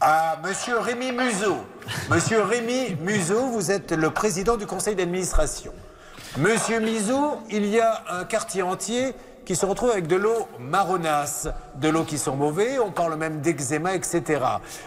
à 0.00 0.38
Monsieur 0.42 0.78
Rémi 0.78 1.12
Museau. 1.12 1.56
Monsieur 2.10 2.42
Rémi 2.42 2.96
Museau, 3.00 3.46
vous 3.48 3.70
êtes 3.70 3.92
le 3.92 4.10
président 4.10 4.56
du 4.56 4.66
conseil 4.66 4.94
d'administration. 4.94 5.72
Monsieur 6.38 6.80
Museau, 6.80 7.38
il 7.50 7.66
y 7.66 7.80
a 7.80 8.02
un 8.10 8.24
quartier 8.24 8.62
entier 8.62 9.14
qui 9.44 9.56
se 9.56 9.66
retrouve 9.66 9.90
avec 9.90 10.06
de 10.06 10.16
l'eau 10.16 10.48
marronasse, 10.58 11.48
de 11.80 11.88
l'eau 11.88 12.04
qui 12.04 12.18
sent 12.18 12.34
mauvais, 12.34 12.78
on 12.78 12.90
parle 12.90 13.16
même 13.16 13.40
d'eczéma, 13.40 13.94
etc. 13.94 14.40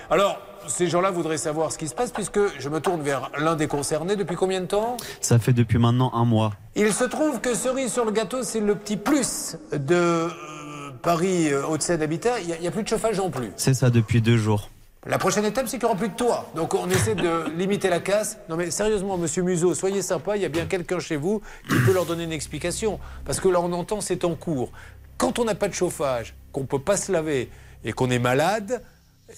Alors, 0.09 0.39
ces 0.67 0.87
gens-là 0.87 1.11
voudraient 1.11 1.37
savoir 1.37 1.71
ce 1.71 1.77
qui 1.77 1.87
se 1.87 1.95
passe 1.95 2.11
puisque 2.11 2.39
je 2.59 2.69
me 2.69 2.79
tourne 2.79 3.01
vers 3.01 3.31
l'un 3.37 3.55
des 3.55 3.67
concernés 3.67 4.15
depuis 4.15 4.35
combien 4.35 4.61
de 4.61 4.65
temps? 4.65 4.97
Ça 5.21 5.39
fait 5.39 5.53
depuis 5.53 5.77
maintenant 5.77 6.11
un 6.13 6.25
mois. 6.25 6.53
il 6.75 6.91
se 6.91 7.03
trouve 7.03 7.39
que 7.39 7.53
cerise 7.53 7.93
sur 7.93 8.03
le 8.03 8.11
gâteau, 8.11 8.43
c'est 8.43 8.59
le 8.59 8.75
petit 8.75 8.97
plus 8.97 9.57
de 9.71 9.95
euh, 9.95 10.29
Paris 11.01 11.53
euh, 11.53 11.65
Haute-Seine 11.67 12.01
Habitat. 12.01 12.39
Il 12.41 12.59
n'y 12.59 12.67
a, 12.67 12.71
plus 12.71 12.83
de 12.83 12.87
chauffage 12.87 13.19
en 13.19 13.29
plus. 13.29 13.51
C'est 13.55 13.75
ça 13.75 13.89
depuis 13.89 14.21
deux 14.21 14.37
jours. 14.37 14.69
La 15.09 15.17
prochaine 15.17 15.45
étape, 15.45 15.67
c'est 15.67 15.77
qu'il 15.77 15.87
n'y 15.87 15.91
aura 15.91 15.97
plus 15.97 16.09
de 16.09 16.15
toit. 16.15 16.51
Donc 16.55 16.73
on 16.73 16.89
essaie 16.89 17.15
de 17.15 17.49
limiter 17.57 17.89
la 17.89 18.01
casse. 18.01 18.39
Non 18.49 18.57
mais 18.57 18.71
sérieusement, 18.71 19.17
monsieur 19.17 19.41
Museau, 19.41 19.73
soyez 19.73 20.01
sympa, 20.01 20.35
il 20.35 20.41
y 20.41 20.45
a 20.45 20.49
bien 20.49 20.65
quelqu'un 20.65 20.99
chez 20.99 21.15
vous 21.15 21.41
qui 21.69 21.75
peut 21.85 21.93
leur 21.93 22.05
donner 22.05 22.25
une 22.25 22.33
explication. 22.33 22.99
Parce 23.23 23.39
que 23.39 23.47
là, 23.47 23.61
on 23.61 23.71
entend, 23.71 24.01
c'est 24.01 24.25
en 24.25 24.35
cours. 24.35 24.71
Quand 25.17 25.39
on 25.39 25.45
n'a 25.45 25.55
pas 25.55 25.69
de 25.69 25.73
chauffage, 25.73 26.35
qu'on 26.51 26.61
ne 26.61 26.65
peut 26.65 26.79
pas 26.79 26.97
se 26.97 27.11
laver 27.11 27.49
et 27.85 27.93
qu'on 27.93 28.09
est 28.09 28.19
malade, 28.19 28.83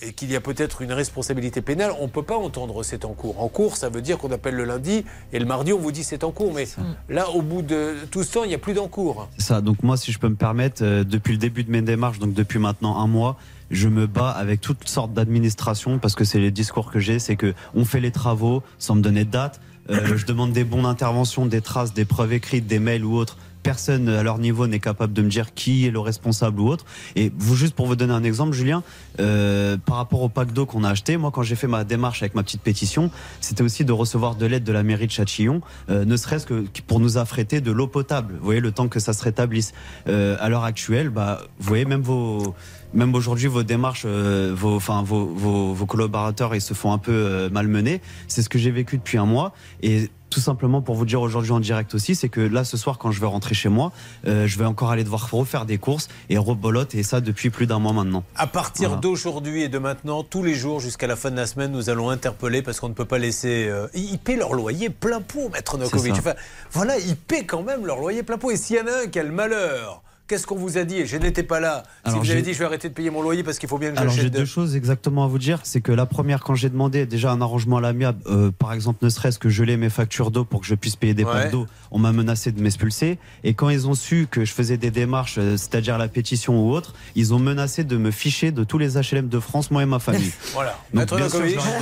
et 0.01 0.13
qu'il 0.13 0.31
y 0.31 0.35
a 0.35 0.41
peut-être 0.41 0.81
une 0.81 0.91
responsabilité 0.91 1.61
pénale, 1.61 1.91
on 1.99 2.03
ne 2.03 2.09
peut 2.09 2.23
pas 2.23 2.37
entendre 2.37 2.83
c'est 2.83 3.05
en 3.05 3.13
cours. 3.13 3.41
En 3.41 3.47
cours, 3.47 3.75
ça 3.75 3.89
veut 3.89 4.01
dire 4.01 4.17
qu'on 4.17 4.31
appelle 4.31 4.55
le 4.55 4.63
lundi 4.63 5.03
et 5.33 5.39
le 5.39 5.45
mardi, 5.45 5.73
on 5.73 5.79
vous 5.79 5.91
dit 5.91 6.03
c'est 6.03 6.23
en 6.23 6.31
cours. 6.31 6.53
Mais 6.53 6.67
là, 7.09 7.29
au 7.29 7.41
bout 7.41 7.61
de 7.61 7.95
tout 8.11 8.23
ce 8.23 8.33
temps, 8.33 8.43
il 8.43 8.49
n'y 8.49 8.55
a 8.55 8.59
plus 8.59 8.73
d'en 8.73 8.87
cours. 8.87 9.27
Ça, 9.37 9.61
donc 9.61 9.81
moi, 9.83 9.97
si 9.97 10.11
je 10.11 10.19
peux 10.19 10.29
me 10.29 10.35
permettre, 10.35 10.83
euh, 10.83 11.03
depuis 11.03 11.31
le 11.33 11.39
début 11.39 11.63
de 11.63 11.71
mes 11.71 11.81
démarches, 11.81 12.19
donc 12.19 12.33
depuis 12.33 12.59
maintenant 12.59 12.97
un 12.99 13.07
mois, 13.07 13.37
je 13.71 13.87
me 13.87 14.07
bats 14.07 14.31
avec 14.31 14.61
toutes 14.61 14.87
sortes 14.87 15.13
d'administrations 15.13 15.99
parce 15.99 16.15
que 16.15 16.23
c'est 16.23 16.39
les 16.39 16.51
discours 16.51 16.91
que 16.91 16.99
j'ai, 16.99 17.19
c'est 17.19 17.35
que 17.35 17.53
on 17.75 17.85
fait 17.85 17.99
les 17.99 18.11
travaux 18.11 18.63
sans 18.77 18.95
me 18.95 19.01
donner 19.01 19.25
de 19.25 19.31
date. 19.31 19.59
Euh, 19.89 20.17
je 20.17 20.25
demande 20.25 20.51
des 20.51 20.63
bons 20.63 20.83
d'intervention, 20.83 21.45
des 21.45 21.61
traces, 21.61 21.93
des 21.93 22.05
preuves 22.05 22.33
écrites, 22.33 22.67
des 22.67 22.79
mails 22.79 23.05
ou 23.05 23.15
autres. 23.15 23.37
Personne 23.61 24.07
à 24.07 24.23
leur 24.23 24.37
niveau 24.37 24.67
n'est 24.67 24.79
capable 24.79 25.11
de 25.11 25.21
me 25.21 25.27
dire 25.27 25.53
qui 25.53 25.85
est 25.85 25.91
le 25.91 25.99
responsable 25.99 26.61
ou 26.61 26.69
autre. 26.69 26.85
Et 27.17 27.31
vous, 27.37 27.55
juste 27.55 27.75
pour 27.75 27.87
vous 27.87 27.97
donner 27.97 28.13
un 28.13 28.23
exemple, 28.23 28.53
Julien, 28.53 28.83
euh, 29.19 29.77
par 29.77 29.97
rapport 29.97 30.21
au 30.21 30.29
pack 30.29 30.53
d'eau 30.53 30.65
qu'on 30.65 30.85
a 30.85 30.89
acheté, 30.89 31.17
moi, 31.17 31.29
quand 31.31 31.43
j'ai 31.43 31.55
fait 31.55 31.67
ma 31.67 31.83
démarche 31.83 32.21
avec 32.21 32.35
ma 32.35 32.43
petite 32.43 32.61
pétition, 32.61 33.11
c'était 33.41 33.63
aussi 33.63 33.83
de 33.83 33.91
recevoir 33.91 34.35
de 34.35 34.45
l'aide 34.45 34.63
de 34.63 34.71
la 34.71 34.81
mairie 34.81 35.07
de 35.07 35.11
Châtillon, 35.11 35.61
euh, 35.89 36.05
ne 36.05 36.15
serait-ce 36.15 36.45
que 36.45 36.65
pour 36.87 37.01
nous 37.01 37.17
affréter 37.17 37.59
de 37.59 37.71
l'eau 37.71 37.87
potable. 37.87 38.35
Vous 38.39 38.45
voyez, 38.45 38.61
le 38.61 38.71
temps 38.71 38.87
que 38.87 38.99
ça 38.99 39.11
se 39.11 39.23
rétablisse. 39.23 39.73
À 40.05 40.49
l'heure 40.49 40.63
actuelle, 40.63 41.09
bah, 41.09 41.41
vous 41.59 41.67
voyez, 41.67 41.85
même 41.85 42.01
vos, 42.01 42.55
même 42.93 43.13
aujourd'hui, 43.15 43.47
vos 43.47 43.63
démarches, 43.63 44.03
euh, 44.05 44.53
vos, 44.55 44.75
enfin, 44.75 45.03
vos, 45.03 45.25
vos, 45.25 45.73
vos 45.73 45.85
collaborateurs, 45.85 46.55
ils 46.55 46.61
se 46.61 46.73
font 46.73 46.91
un 46.91 46.97
peu 46.97 47.11
euh, 47.11 47.49
malmener. 47.49 48.01
C'est 48.27 48.41
ce 48.41 48.49
que 48.49 48.57
j'ai 48.59 48.71
vécu 48.71 48.97
depuis 48.97 49.17
un 49.17 49.25
mois. 49.25 49.53
Et 49.81 50.09
tout 50.29 50.39
simplement 50.39 50.81
pour 50.83 50.93
vous 50.95 51.05
dire 51.05 51.21
aujourd'hui 51.21 51.51
en 51.51 51.59
direct 51.59 51.95
aussi, 51.95 52.13
c'est 52.13 52.29
que 52.29 52.39
là, 52.41 52.63
ce 52.63 52.77
soir, 52.77 52.99
quand 52.99 53.11
je 53.11 53.19
vais 53.19 53.25
rentrer 53.25 53.55
chez 53.55 53.69
moi, 53.69 53.91
euh, 54.27 54.45
je 54.45 54.59
vais 54.59 54.65
encore 54.65 54.91
aller 54.91 55.03
devoir 55.03 55.29
refaire 55.31 55.65
des 55.65 55.79
courses 55.79 56.07
et 56.29 56.37
rebolote, 56.37 56.93
et 56.93 57.01
ça 57.01 57.19
depuis 57.19 57.49
plus 57.49 57.65
d'un 57.65 57.79
mois 57.79 57.93
maintenant. 57.93 58.23
À 58.35 58.45
partir 58.45 58.89
Voilà. 58.89 59.01
d'aujourd'hui 59.01 59.63
et 59.63 59.69
de 59.69 59.79
maintenant, 59.79 60.23
tous 60.23 60.43
les 60.43 60.53
jours 60.53 60.79
jusqu'à 60.79 61.07
la 61.07 61.15
fin 61.15 61.31
de 61.31 61.35
la 61.35 61.47
semaine, 61.47 61.71
nous 61.71 61.89
allons 61.89 62.11
interpeller 62.11 62.61
parce 62.61 62.79
qu'on 62.79 62.89
ne 62.89 62.93
peut 62.93 63.05
pas 63.05 63.17
laisser. 63.17 63.67
euh, 63.69 63.87
ils 63.95 64.19
paient 64.19 64.35
leur 64.35 64.53
loyer 64.53 64.89
plein 64.91 65.21
pot, 65.21 65.49
maître 65.51 65.77
Nokovic. 65.79 66.13
Enfin, 66.13 66.33
voilà, 66.71 66.97
ils 66.99 67.15
paient 67.17 67.45
quand 67.45 67.63
même 67.63 67.85
leur 67.87 67.97
loyer 67.99 68.21
plein 68.21 68.37
pot. 68.37 68.51
Et 68.51 68.57
s'il 68.57 68.75
y 68.75 68.79
en 68.79 68.85
a 68.87 69.05
un 69.05 69.07
qui 69.07 69.17
a 69.19 69.23
le 69.23 69.31
malheur, 69.31 70.03
qu'est-ce 70.29 70.45
qu'on 70.47 70.55
vous 70.55 70.77
a 70.77 70.83
dit? 70.83 71.05
Je 71.05 71.17
n'étais 71.17 71.43
pas 71.43 71.59
là. 71.59 71.83
Alors, 72.05 72.19
si 72.21 72.25
vous 72.25 72.31
avez 72.31 72.41
dit 72.43 72.53
je 72.53 72.59
vais 72.59 72.65
arrêter 72.65 72.87
de 72.87 72.93
payer 72.93 73.09
mon 73.09 73.21
loyer 73.21 73.43
parce 73.43 73.57
qu'il 73.59 73.67
faut 73.67 73.77
bien 73.79 73.91
que 73.91 73.99
Alors 73.99 74.13
j'ai 74.13 74.29
deux 74.29 74.39
de- 74.41 74.45
choses 74.45 74.75
exactement 74.75 75.25
à 75.25 75.27
vous 75.27 75.39
dire. 75.39 75.59
C'est 75.63 75.81
que 75.81 75.91
la 75.91 76.05
première, 76.05 76.43
quand 76.43 76.55
j'ai 76.55 76.69
demandé 76.69 77.05
déjà 77.05 77.31
un 77.31 77.41
arrangement 77.41 77.77
à 77.77 77.81
l'amiable, 77.81 78.19
euh, 78.27 78.51
par 78.51 78.71
exemple, 78.71 79.03
ne 79.03 79.09
serait-ce 79.09 79.39
que 79.39 79.49
geler 79.49 79.75
mes 79.75 79.89
factures 79.89 80.31
d'eau 80.31 80.45
pour 80.45 80.61
que 80.61 80.67
je 80.67 80.75
puisse 80.75 80.95
payer 80.95 81.13
des 81.13 81.23
Ouais. 81.25 81.31
packs 81.33 81.51
d'eau, 81.51 81.65
on 81.91 81.99
m'a 81.99 82.11
menacé 82.11 82.51
de 82.51 82.61
m'expulser. 82.61 83.17
Et 83.43 83.53
quand 83.55 83.69
ils 83.69 83.87
ont 83.87 83.95
su 83.95 84.27
que 84.29 84.45
je 84.45 84.53
faisais 84.53 84.77
des 84.77 84.91
démarches, 84.91 85.35
euh, 85.39 85.57
c'est-à-dire 85.57 85.97
la 85.97 86.07
pétition 86.07 86.63
ou 86.63 86.71
autre, 86.71 86.93
ils 87.15 87.33
ont 87.33 87.39
menacé 87.39 87.83
de 87.83 87.97
me 87.97 88.11
ficher 88.11 88.51
de 88.51 88.63
tous 88.63 88.77
les 88.77 88.97
HLM 88.97 89.27
de 89.29 89.39
France, 89.39 89.71
moi 89.71 89.81
et 89.83 89.85
ma 89.87 89.99
famille. 89.99 90.31
Voilà. 90.53 90.77
Donc, 90.93 91.09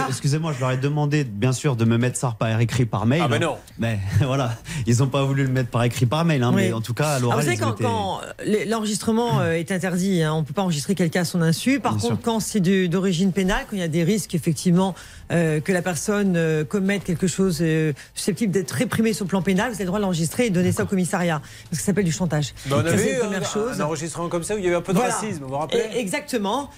excusez-moi, 0.09 0.53
je 0.53 0.59
leur 0.59 0.71
ai 0.71 0.77
demandé, 0.77 1.23
bien 1.23 1.51
sûr, 1.51 1.75
de 1.75 1.83
me 1.85 1.97
mettre 1.97 2.17
ça 2.17 2.35
par 2.37 2.59
écrit 2.61 2.85
par 2.85 3.05
mail. 3.05 3.21
Ah, 3.23 3.27
ben 3.27 3.35
hein. 3.35 3.45
non. 3.45 3.57
Mais 3.79 3.99
voilà, 4.21 4.55
ils 4.85 4.97
n'ont 4.99 5.07
pas 5.07 5.23
voulu 5.23 5.43
le 5.43 5.49
mettre 5.51 5.69
par 5.69 5.83
écrit 5.83 6.05
par 6.05 6.23
mail, 6.25 6.43
hein, 6.43 6.51
mais 6.55 6.71
en 6.73 6.81
tout 6.81 6.93
cas, 6.93 7.07
à 7.09 7.15
Alors, 7.15 7.31
l'oral, 7.33 7.39
vous 7.39 7.45
savez, 7.45 7.57
ils 7.57 7.63
ont 7.65 7.75
quand, 7.79 8.21
l'enregistrement 8.45 9.39
euh, 9.39 9.53
est 9.53 9.71
interdit, 9.71 10.21
hein, 10.21 10.33
on 10.33 10.41
ne 10.41 10.45
peut 10.45 10.53
pas 10.53 10.61
enregistrer 10.61 10.95
quelqu'un 10.95 11.21
à 11.21 11.25
son 11.25 11.41
insu. 11.41 11.79
Par 11.79 11.93
Bien 11.93 12.01
contre, 12.01 12.15
sûr. 12.15 12.23
quand 12.23 12.39
c'est 12.39 12.59
d'origine 12.87 13.31
pénale, 13.31 13.65
quand 13.69 13.75
il 13.75 13.79
y 13.79 13.83
a 13.83 13.87
des 13.87 14.03
risques, 14.03 14.35
effectivement, 14.35 14.93
euh, 15.31 15.59
que 15.59 15.71
la 15.71 15.81
personne 15.81 16.35
euh, 16.37 16.63
commette 16.63 17.03
quelque 17.03 17.27
chose 17.27 17.59
euh, 17.61 17.93
susceptible 18.13 18.51
d'être 18.51 18.71
réprimé 18.71 19.13
sur 19.13 19.25
le 19.25 19.29
plan 19.29 19.41
pénal, 19.41 19.69
vous 19.69 19.75
avez 19.75 19.83
le 19.83 19.87
droit 19.87 19.99
de 19.99 20.03
l'enregistrer 20.03 20.45
et 20.45 20.49
de 20.49 20.55
donner 20.55 20.71
ça 20.71 20.83
au 20.83 20.85
commissariat. 20.85 21.39
Parce 21.39 21.71
que 21.71 21.75
ça 21.77 21.85
s'appelle 21.87 22.05
du 22.05 22.11
chantage. 22.11 22.53
Ben, 22.67 22.77
on 22.77 22.85
avait 22.85 23.17
première 23.19 23.41
un, 23.41 23.45
chose. 23.45 23.81
un 23.81 23.83
enregistrement 23.85 24.29
comme 24.29 24.43
ça 24.43 24.55
où 24.55 24.57
il 24.59 24.63
y 24.63 24.67
avait 24.67 24.75
un 24.75 24.81
peu 24.81 24.93
de 24.93 24.97
Voilà. 24.99 25.13
racisme, 25.13 25.41
vous 25.43 25.49
vous 25.49 25.57
rappelez? 25.57 25.83
Et- 25.93 25.99
Exactement. 25.99 26.69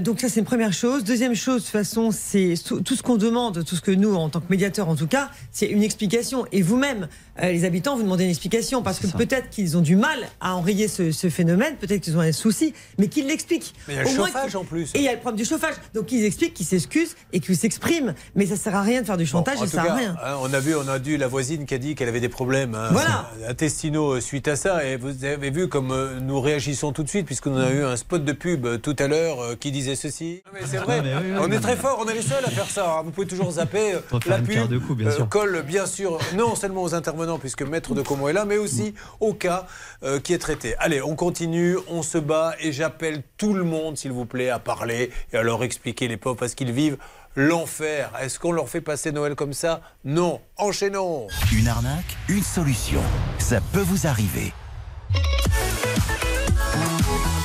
Donc 0.00 0.20
ça 0.20 0.28
c'est 0.28 0.40
une 0.40 0.46
première 0.46 0.72
chose. 0.72 1.04
Deuxième 1.04 1.34
chose, 1.34 1.56
de 1.56 1.66
toute 1.66 1.72
façon, 1.72 2.10
c'est 2.10 2.54
tout 2.64 2.94
ce 2.96 3.02
qu'on 3.02 3.16
demande, 3.16 3.64
tout 3.64 3.76
ce 3.76 3.80
que 3.80 3.90
nous, 3.90 4.14
en 4.14 4.28
tant 4.28 4.40
que 4.40 4.46
médiateurs 4.50 4.88
en 4.88 4.96
tout 4.96 5.06
cas, 5.06 5.30
c'est 5.52 5.66
une 5.66 5.82
explication. 5.82 6.46
Et 6.52 6.62
vous-même, 6.62 7.08
les 7.42 7.64
habitants, 7.64 7.96
vous 7.96 8.02
demandez 8.02 8.24
une 8.24 8.30
explication 8.30 8.82
parce 8.82 8.98
que 8.98 9.06
peut-être 9.08 9.50
qu'ils 9.50 9.76
ont 9.76 9.80
du 9.82 9.96
mal 9.96 10.18
à 10.40 10.54
enrayer 10.56 10.88
ce 10.88 11.10
ce, 11.12 11.28
phénomène, 11.28 11.76
peut-être 11.76 12.00
qu'ils 12.02 12.16
ont 12.16 12.20
un 12.20 12.32
souci, 12.32 12.72
mais 12.98 13.08
qu'ils 13.08 13.26
l'expliquent. 13.26 13.74
Mais 13.88 13.94
il 13.94 13.96
y 13.96 14.00
a 14.00 14.04
le 14.04 14.10
chauffage 14.10 14.56
en 14.56 14.64
plus. 14.64 14.90
Et 14.94 14.98
il 14.98 15.02
y 15.04 15.08
a 15.08 15.12
le 15.12 15.18
problème 15.18 15.38
du 15.38 15.44
chauffage. 15.44 15.74
Donc 15.94 16.12
ils 16.12 16.24
expliquent, 16.24 16.54
qu'ils 16.54 16.66
s'excusent 16.66 17.16
et 17.32 17.40
qu'ils 17.40 17.56
s'expriment. 17.56 17.89
Mais 18.34 18.46
ça 18.46 18.56
sert 18.56 18.74
à 18.76 18.82
rien 18.82 19.00
de 19.02 19.06
faire 19.06 19.16
du 19.16 19.26
chantage, 19.26 19.56
En 19.58 19.60
ça 19.60 19.64
tout 19.66 19.70
sert 19.72 19.84
cas, 19.84 19.92
à 19.92 19.96
rien. 19.96 20.16
hein, 20.24 20.36
on 20.42 20.52
a 20.52 20.60
vu, 20.60 20.74
on 20.76 20.88
a 20.88 20.98
dû 20.98 21.16
la 21.16 21.26
voisine 21.28 21.66
qui 21.66 21.74
a 21.74 21.78
dit 21.78 21.94
qu'elle 21.94 22.08
avait 22.08 22.20
des 22.20 22.28
problèmes 22.28 22.74
hein, 22.74 22.88
Voilà. 22.92 23.30
intestinaux 23.48 24.14
euh, 24.16 24.20
suite 24.20 24.48
à 24.48 24.56
ça. 24.56 24.84
Et 24.84 24.96
vous 24.96 25.24
avez 25.24 25.50
vu 25.50 25.68
comme 25.68 25.90
euh, 25.92 26.20
nous 26.20 26.40
réagissons 26.40 26.92
tout 26.92 27.02
de 27.02 27.08
suite, 27.08 27.26
puisqu'on 27.26 27.56
a 27.56 27.70
eu 27.70 27.84
un 27.84 27.96
spot 27.96 28.24
de 28.24 28.32
pub 28.32 28.66
euh, 28.66 28.78
tout 28.78 28.96
à 28.98 29.06
l'heure 29.08 29.40
euh, 29.42 29.54
qui 29.56 29.70
disait 29.72 29.94
ceci. 29.96 30.42
Mais 30.52 30.60
c'est 30.64 30.76
vrai, 30.78 31.02
mais 31.02 31.14
oui, 31.14 31.22
oui, 31.32 31.38
on 31.40 31.50
est 31.50 31.60
très 31.60 31.76
fort, 31.76 32.02
on 32.04 32.08
est 32.08 32.14
les 32.14 32.22
seuls 32.22 32.44
à 32.44 32.50
faire 32.50 32.70
ça. 32.70 32.98
hein. 32.98 33.02
Vous 33.04 33.10
pouvez 33.10 33.26
toujours 33.26 33.50
zapper. 33.52 33.94
euh, 33.94 34.00
la 34.26 34.38
pub 34.38 34.68
deux 34.68 34.80
coups, 34.80 34.98
bien 34.98 35.08
euh, 35.08 35.16
sûr. 35.16 35.28
colle 35.28 35.62
bien 35.66 35.86
sûr 35.86 36.18
non 36.36 36.54
seulement 36.54 36.82
aux 36.82 36.94
intervenants, 36.94 37.38
puisque 37.38 37.62
Maître 37.62 37.94
de 37.94 38.02
Como 38.02 38.28
est 38.28 38.32
là, 38.32 38.44
mais 38.44 38.56
aussi 38.56 38.94
au 39.20 39.34
cas 39.34 39.66
euh, 40.04 40.20
qui 40.20 40.32
est 40.32 40.38
traité. 40.38 40.74
Allez, 40.78 41.02
on 41.02 41.16
continue, 41.16 41.76
on 41.88 42.02
se 42.02 42.18
bat 42.18 42.54
et 42.60 42.72
j'appelle 42.72 43.22
tout 43.36 43.54
le 43.54 43.64
monde, 43.64 43.96
s'il 43.96 44.12
vous 44.12 44.26
plaît, 44.26 44.50
à 44.50 44.58
parler 44.58 45.10
et 45.32 45.36
à 45.36 45.42
leur 45.42 45.62
expliquer 45.62 46.08
les 46.08 46.16
pauvres 46.16 46.36
parce 46.36 46.54
qu'ils 46.54 46.72
vivent 46.72 46.96
l'enfer. 47.36 48.12
Est-ce 48.20 48.38
qu'on 48.38 48.52
leur 48.52 48.68
fait 48.68 48.80
passer 48.80 49.12
Noël 49.12 49.34
comme 49.34 49.52
ça? 49.52 49.80
Non. 50.04 50.40
Enchaînons. 50.56 51.28
Une 51.52 51.68
arnaque, 51.68 52.16
une 52.28 52.42
solution. 52.42 53.02
Ça 53.38 53.60
peut 53.72 53.80
vous 53.80 54.06
arriver. 54.06 54.52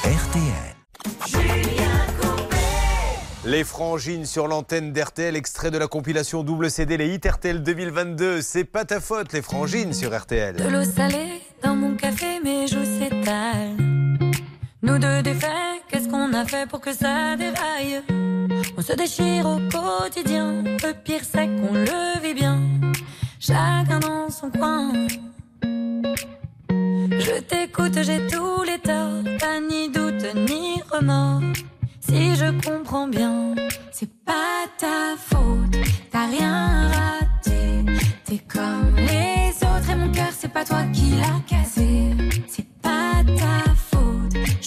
RTL. 0.03 0.75
Les 3.45 3.63
frangines 3.63 4.25
sur 4.25 4.47
l'antenne 4.47 4.91
d'RTL, 4.91 5.35
extrait 5.35 5.69
de 5.69 5.77
la 5.77 5.87
compilation 5.87 6.43
double 6.43 6.71
CD 6.71 6.97
Les 6.97 7.13
Hit 7.13 7.25
RTL 7.25 7.61
2022. 7.61 8.41
C'est 8.41 8.63
pas 8.63 8.85
ta 8.85 8.99
faute, 8.99 9.33
les 9.33 9.43
frangines 9.43 9.93
sur 9.93 10.17
RTL. 10.17 10.55
De 10.55 10.67
l'eau 10.67 10.83
salée 10.83 11.41
dans 11.61 11.75
mon 11.75 11.95
café, 11.95 12.39
mes 12.43 12.67
joues 12.67 12.83
s'étalent. 12.83 13.94
Nous 14.85 14.99
deux 14.99 15.21
défaits, 15.23 15.81
qu'est-ce 15.89 16.07
qu'on 16.07 16.31
a 16.33 16.45
fait 16.45 16.67
pour 16.69 16.79
que 16.79 16.93
ça 16.93 17.35
déraille 17.35 18.01
On 18.77 18.81
se 18.81 18.93
déchire 18.93 19.45
au 19.47 19.59
quotidien, 19.75 20.63
le 20.63 20.93
pire 20.93 21.21
c'est 21.23 21.47
qu'on 21.47 21.73
le 21.73 22.21
vit 22.21 22.35
bien. 22.35 22.59
Chacun 23.39 23.99
dans 23.99 24.29
son 24.29 24.51
coin. 24.51 24.93
Je 27.27 27.39
t'écoute, 27.41 27.97
j'ai 28.03 28.27
tous 28.27 28.61
les 28.63 28.79
torts, 28.79 29.23
pas 29.39 29.59
ni 29.59 29.89
doute 29.89 30.25
ni 30.35 30.81
remords. 30.91 31.41
Si 31.99 32.35
je 32.35 32.51
comprends 32.67 33.07
bien, 33.07 33.55
c'est 33.91 34.13
pas 34.23 34.67
ta 34.77 35.15
faute, 35.17 35.75
t'as 36.11 36.27
rien 36.27 36.89
raté. 36.89 37.85
T'es 38.25 38.37
comme 38.47 38.95
les 38.97 39.49
autres 39.63 39.89
et 39.91 39.95
mon 39.95 40.11
cœur, 40.11 40.29
c'est 40.37 40.53
pas 40.53 40.63
toi 40.63 40.83
qui 40.93 41.15
l'as 41.19 41.41
cassé. 41.47 42.13
C'est 42.47 42.67
pas 42.81 43.23
ta 43.25 43.71
faute, 43.73 43.84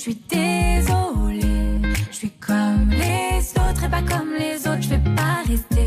suis 0.08 0.20
désolée. 0.28 1.80
Je 2.10 2.16
suis 2.16 2.30
comme 2.30 2.90
les 2.90 3.40
autres 3.60 3.84
et 3.84 3.90
pas 3.90 4.02
comme 4.02 4.32
les 4.38 4.66
autres, 4.66 4.82
je 4.82 4.88
vais 4.88 5.14
pas 5.14 5.42
rester. 5.46 5.78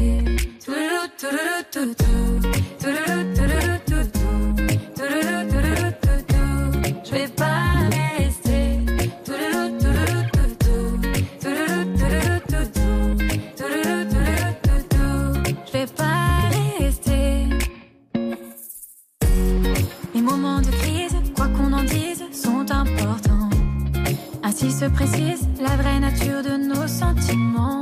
La 25.62 25.76
vraie 25.78 26.00
nature 26.00 26.42
de 26.44 26.58
nos 26.58 26.88
sentiments. 26.88 27.82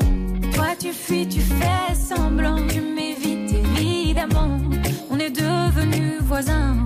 Toi 0.53 0.75
tu 0.79 0.91
fuis, 0.91 1.27
tu 1.27 1.39
fais 1.39 1.95
semblant, 1.95 2.57
tu 2.67 2.81
m'évites 2.81 3.53
évidemment. 3.53 4.59
On 5.09 5.17
est 5.17 5.31
devenus 5.31 6.21
voisins. 6.21 6.78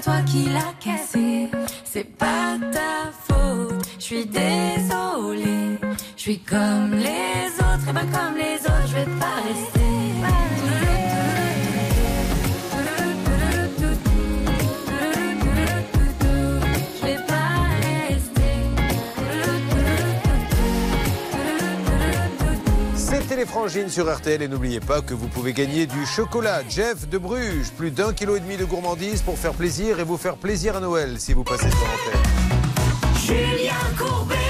Pas 0.00 0.12
toi 0.12 0.22
qui 0.22 0.44
l'as 0.44 0.74
cassé. 0.80 1.48
C'est 1.84 2.16
pas 2.16 2.58
ta 2.72 3.10
faute, 3.26 3.86
je 3.98 4.04
suis 4.04 4.26
désolée. 4.26 5.78
Je 6.16 6.22
suis 6.22 6.38
comme 6.38 6.94
les 6.94 7.19
les 23.40 23.46
frangines 23.46 23.88
sur 23.88 24.14
RTL 24.14 24.42
et 24.42 24.48
n'oubliez 24.48 24.80
pas 24.80 25.00
que 25.00 25.14
vous 25.14 25.26
pouvez 25.26 25.54
gagner 25.54 25.86
du 25.86 26.04
chocolat 26.04 26.60
Jeff 26.68 27.08
de 27.08 27.16
Bruges, 27.16 27.70
plus 27.74 27.90
d'un 27.90 28.12
kilo 28.12 28.36
et 28.36 28.40
demi 28.40 28.58
de 28.58 28.66
gourmandise 28.66 29.22
pour 29.22 29.38
faire 29.38 29.54
plaisir 29.54 29.98
et 29.98 30.04
vous 30.04 30.18
faire 30.18 30.36
plaisir 30.36 30.76
à 30.76 30.80
Noël 30.80 31.18
si 31.18 31.32
vous 31.32 31.42
passez 31.42 31.70
sur 31.70 31.78
l'antenne. 31.78 32.20
Julien 33.24 33.72
Courbet 33.96 34.49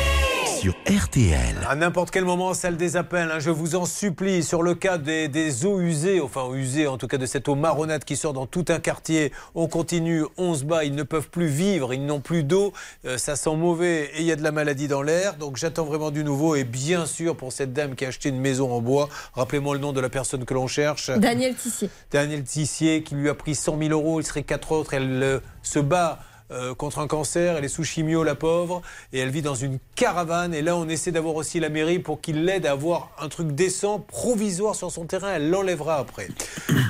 Sur 0.60 0.74
RTL. 0.86 1.56
À 1.66 1.74
n'importe 1.74 2.10
quel 2.10 2.26
moment, 2.26 2.52
salle 2.52 2.76
des 2.76 2.98
appels, 2.98 3.30
hein, 3.30 3.38
je 3.38 3.48
vous 3.48 3.76
en 3.76 3.86
supplie, 3.86 4.42
sur 4.42 4.62
le 4.62 4.74
cas 4.74 4.98
des, 4.98 5.26
des 5.26 5.64
eaux 5.64 5.80
usées, 5.80 6.20
enfin 6.20 6.52
usées 6.52 6.86
en 6.86 6.98
tout 6.98 7.06
cas 7.06 7.16
de 7.16 7.24
cette 7.24 7.48
eau 7.48 7.54
marronade 7.54 8.04
qui 8.04 8.14
sort 8.14 8.34
dans 8.34 8.44
tout 8.44 8.66
un 8.68 8.78
quartier, 8.78 9.32
on 9.54 9.68
continue, 9.68 10.22
on 10.36 10.52
se 10.52 10.64
bat, 10.64 10.84
ils 10.84 10.94
ne 10.94 11.02
peuvent 11.02 11.30
plus 11.30 11.46
vivre, 11.46 11.94
ils 11.94 12.04
n'ont 12.04 12.20
plus 12.20 12.44
d'eau, 12.44 12.74
euh, 13.06 13.16
ça 13.16 13.36
sent 13.36 13.56
mauvais 13.56 14.10
et 14.14 14.20
il 14.20 14.24
y 14.24 14.32
a 14.32 14.36
de 14.36 14.42
la 14.42 14.52
maladie 14.52 14.86
dans 14.86 15.00
l'air, 15.00 15.36
donc 15.36 15.56
j'attends 15.56 15.86
vraiment 15.86 16.10
du 16.10 16.24
nouveau 16.24 16.56
et 16.56 16.64
bien 16.64 17.06
sûr 17.06 17.38
pour 17.38 17.52
cette 17.54 17.72
dame 17.72 17.94
qui 17.94 18.04
a 18.04 18.08
acheté 18.08 18.28
une 18.28 18.40
maison 18.40 18.70
en 18.70 18.82
bois, 18.82 19.08
rappelez-moi 19.32 19.76
le 19.76 19.80
nom 19.80 19.94
de 19.94 20.00
la 20.00 20.10
personne 20.10 20.44
que 20.44 20.52
l'on 20.52 20.66
cherche. 20.66 21.10
Daniel 21.10 21.54
Tissier. 21.54 21.88
Daniel 22.10 22.44
Tissier 22.44 23.02
qui 23.02 23.14
lui 23.14 23.30
a 23.30 23.34
pris 23.34 23.54
100 23.54 23.78
000 23.78 23.92
euros, 23.92 24.20
il 24.20 24.26
serait 24.26 24.42
quatre 24.42 24.72
autres, 24.72 24.92
elle 24.92 25.22
euh, 25.22 25.40
se 25.62 25.78
bat 25.78 26.18
euh, 26.50 26.74
contre 26.74 26.98
un 26.98 27.06
cancer, 27.06 27.56
elle 27.56 27.64
est 27.64 27.68
sous 27.68 27.84
chimio 27.84 28.24
la 28.24 28.34
pauvre, 28.34 28.82
et 29.12 29.18
elle 29.18 29.30
vit 29.30 29.42
dans 29.42 29.54
une 29.54 29.78
caravane, 29.94 30.54
et 30.54 30.62
là 30.62 30.76
on 30.76 30.88
essaie 30.88 31.12
d'avoir 31.12 31.34
aussi 31.34 31.60
la 31.60 31.68
mairie 31.68 31.98
pour 31.98 32.20
qu'il 32.20 32.44
l'aide 32.44 32.66
à 32.66 32.72
avoir 32.72 33.10
un 33.18 33.28
truc 33.28 33.48
décent, 33.48 34.00
provisoire 34.00 34.74
sur 34.74 34.90
son 34.90 35.06
terrain, 35.06 35.32
elle 35.34 35.50
l'enlèvera 35.50 35.96
après. 35.96 36.28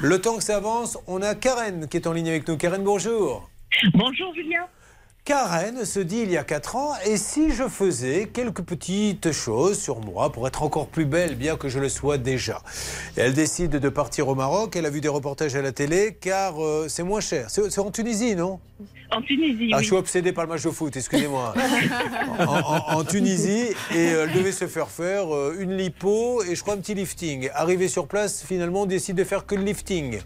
Le 0.03 0.21
temps 0.21 0.37
que 0.37 0.45
ça 0.45 0.57
avance, 0.57 0.99
on 1.07 1.23
a 1.23 1.35
Karen 1.35 1.89
qui 1.89 1.97
est 1.97 2.07
en 2.07 2.13
ligne 2.13 2.29
avec 2.29 2.49
nous. 2.49 2.57
Karen, 2.57 2.83
bonjour. 2.83 3.49
Bonjour 3.95 4.35
Julien. 4.35 4.67
Karen 5.31 5.85
se 5.85 6.01
dit 6.01 6.23
il 6.23 6.33
y 6.33 6.37
a 6.37 6.43
4 6.43 6.75
ans, 6.75 6.93
et 7.07 7.17
si 7.17 7.53
je 7.53 7.69
faisais 7.69 8.29
quelques 8.33 8.63
petites 8.63 9.31
choses 9.31 9.79
sur 9.81 10.01
moi 10.01 10.33
pour 10.33 10.49
être 10.49 10.65
encore 10.65 10.89
plus 10.89 11.05
belle, 11.05 11.37
bien 11.37 11.55
que 11.57 11.69
je 11.69 11.79
le 11.79 11.89
sois 11.89 12.19
déjà? 12.19 12.61
Et 13.17 13.21
Elle 13.21 13.33
décide 13.35 13.71
de 13.71 13.89
partir 13.89 14.27
au 14.27 14.35
Maroc, 14.35 14.75
elle 14.75 14.87
a 14.87 14.91
vu 14.91 15.01
des 15.01 15.07
reportages 15.07 15.55
à 15.55 15.63
la 15.63 15.71
télé, 15.71 16.19
car 16.21 16.61
euh, 16.61 16.87
c'est 16.89 17.05
moins 17.05 17.21
cher. 17.21 17.47
C'est 17.49 17.79
en 17.79 17.93
Tunisie, 17.93 18.35
non? 18.35 18.59
En 19.13 19.23
Tunisie, 19.23 19.71
ah, 19.73 19.77
oui. 19.77 19.83
Je 19.83 19.87
suis 19.87 19.95
obsédé 19.97 20.33
par 20.33 20.47
le 20.47 20.51
match 20.51 20.65
de 20.65 20.71
foot, 20.71 20.97
excusez-moi. 20.97 21.55
en, 22.41 22.45
en- 22.45 22.99
en 22.99 23.05
Tunisie, 23.05 23.69
et 23.95 24.13
euh, 24.13 24.27
elle 24.29 24.33
devait 24.33 24.51
se 24.51 24.67
faire 24.67 24.89
faire 24.89 25.33
euh, 25.33 25.55
une 25.61 25.77
lipo 25.77 26.43
et 26.43 26.57
je 26.57 26.61
crois 26.63 26.75
un 26.75 26.79
petit 26.79 26.95
lifting. 26.95 27.51
Arrivé 27.55 27.87
sur 27.87 28.09
place, 28.09 28.43
finalement, 28.45 28.83
on 28.83 28.87
décide 28.87 29.15
de 29.15 29.23
faire 29.23 29.47
que 29.47 29.55
le 29.55 29.63
lifting. 29.63 30.19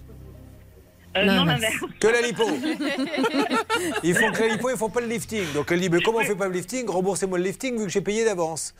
Euh, 1.16 1.24
non, 1.24 1.44
l'inverse. 1.44 1.74
Que 2.00 2.08
la 2.08 2.20
lipo. 2.20 2.44
Ils 4.02 4.14
font 4.14 4.32
crédit 4.32 4.56
dépôt, 4.56 4.70
ils 4.70 4.76
font 4.76 4.90
pas 4.90 5.00
le 5.00 5.06
lifting. 5.06 5.52
Donc 5.52 5.70
elle 5.70 5.80
dit 5.80 5.88
mais 5.88 6.00
comment 6.00 6.18
on 6.18 6.24
fait 6.24 6.34
pas 6.34 6.48
le 6.48 6.52
lifting? 6.52 6.88
Remboursez-moi 6.88 7.38
le 7.38 7.44
lifting 7.44 7.78
vu 7.78 7.84
que 7.84 7.90
j'ai 7.90 8.00
payé 8.00 8.24
d'avance. 8.24 8.74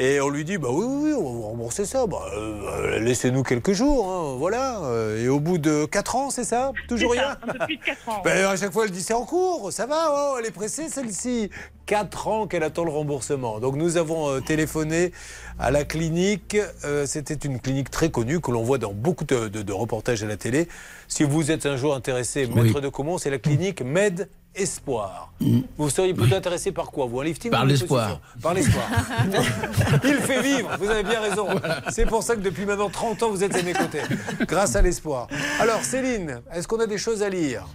Et 0.00 0.20
on 0.20 0.28
lui 0.28 0.44
dit 0.44 0.58
bah 0.58 0.68
oui, 0.70 0.84
oui, 0.88 1.10
oui, 1.10 1.12
on 1.12 1.24
va 1.24 1.30
vous 1.30 1.42
rembourser 1.42 1.84
ça. 1.84 2.06
Bah, 2.06 2.18
euh, 2.36 3.00
laissez-nous 3.00 3.42
quelques 3.42 3.72
jours, 3.72 4.08
hein, 4.08 4.36
voilà. 4.38 4.78
Euh, 4.84 5.24
Et 5.24 5.28
au 5.28 5.40
bout 5.40 5.58
de 5.58 5.86
4 5.86 6.14
ans, 6.14 6.30
c'est 6.30 6.44
ça 6.44 6.70
Toujours 6.88 7.14
C'est 7.14 7.20
rien 7.20 7.30
ça, 7.32 7.38
Un 7.42 7.52
peu 7.52 7.58
plus 7.66 7.76
de 7.78 7.82
4 7.84 8.08
ans. 8.08 8.20
Ben, 8.24 8.46
à 8.46 8.56
chaque 8.56 8.72
fois, 8.72 8.84
elle 8.84 8.92
dit 8.92 9.02
c'est 9.02 9.12
en 9.14 9.24
cours, 9.24 9.72
ça 9.72 9.86
va, 9.86 10.06
oh, 10.10 10.36
elle 10.38 10.46
est 10.46 10.52
pressée 10.52 10.88
celle-ci. 10.88 11.50
4 11.86 12.28
ans 12.28 12.46
qu'elle 12.46 12.62
attend 12.62 12.84
le 12.84 12.90
remboursement. 12.92 13.58
Donc 13.60 13.74
nous 13.74 13.96
avons 13.96 14.28
euh, 14.28 14.40
téléphoné 14.40 15.10
à 15.58 15.70
la 15.72 15.84
clinique. 15.84 16.56
Euh, 16.84 17.04
C'était 17.06 17.34
une 17.34 17.58
clinique 17.60 17.90
très 17.90 18.10
connue 18.10 18.40
que 18.40 18.50
l'on 18.52 18.62
voit 18.62 18.78
dans 18.78 18.92
beaucoup 18.92 19.24
de, 19.24 19.48
de- 19.48 19.62
de 19.62 19.72
reportages 19.72 20.22
à 20.22 20.26
la 20.26 20.36
télé. 20.36 20.68
Si 21.08 21.24
vous 21.24 21.50
êtes 21.50 21.64
un 21.66 21.76
jour 21.76 21.94
intéressé, 21.94 22.46
maître 22.46 22.80
de 22.80 22.88
comment, 22.88 23.16
c'est 23.18 23.30
la 23.30 23.38
clinique 23.38 23.80
Med 23.82 24.28
Espoir. 24.54 25.32
Vous 25.76 25.88
seriez 25.90 26.14
plutôt 26.14 26.34
intéressé 26.34 26.72
par 26.72 26.90
quoi 26.90 27.06
Vous, 27.06 27.20
un 27.20 27.24
lifting 27.24 27.50
Par 27.50 27.64
l'espoir. 27.64 28.20
Par 28.42 28.54
l'espoir. 28.54 28.84
Il 30.04 30.16
fait 30.16 30.42
vivre, 30.42 30.70
vous 30.78 30.90
avez 30.90 31.04
bien 31.04 31.20
raison. 31.20 31.46
C'est 31.90 32.06
pour 32.06 32.22
ça 32.22 32.34
que 32.34 32.40
depuis 32.40 32.64
maintenant 32.64 32.90
30 32.90 33.22
ans, 33.22 33.30
vous 33.30 33.44
êtes 33.44 33.54
à 33.54 33.62
mes 33.62 33.72
côtés. 33.72 34.02
Grâce 34.46 34.74
à 34.74 34.82
l'espoir. 34.82 35.28
Alors, 35.60 35.82
Céline, 35.84 36.40
est-ce 36.52 36.66
qu'on 36.66 36.80
a 36.80 36.86
des 36.86 36.98
choses 36.98 37.22
à 37.22 37.28
lire? 37.28 37.66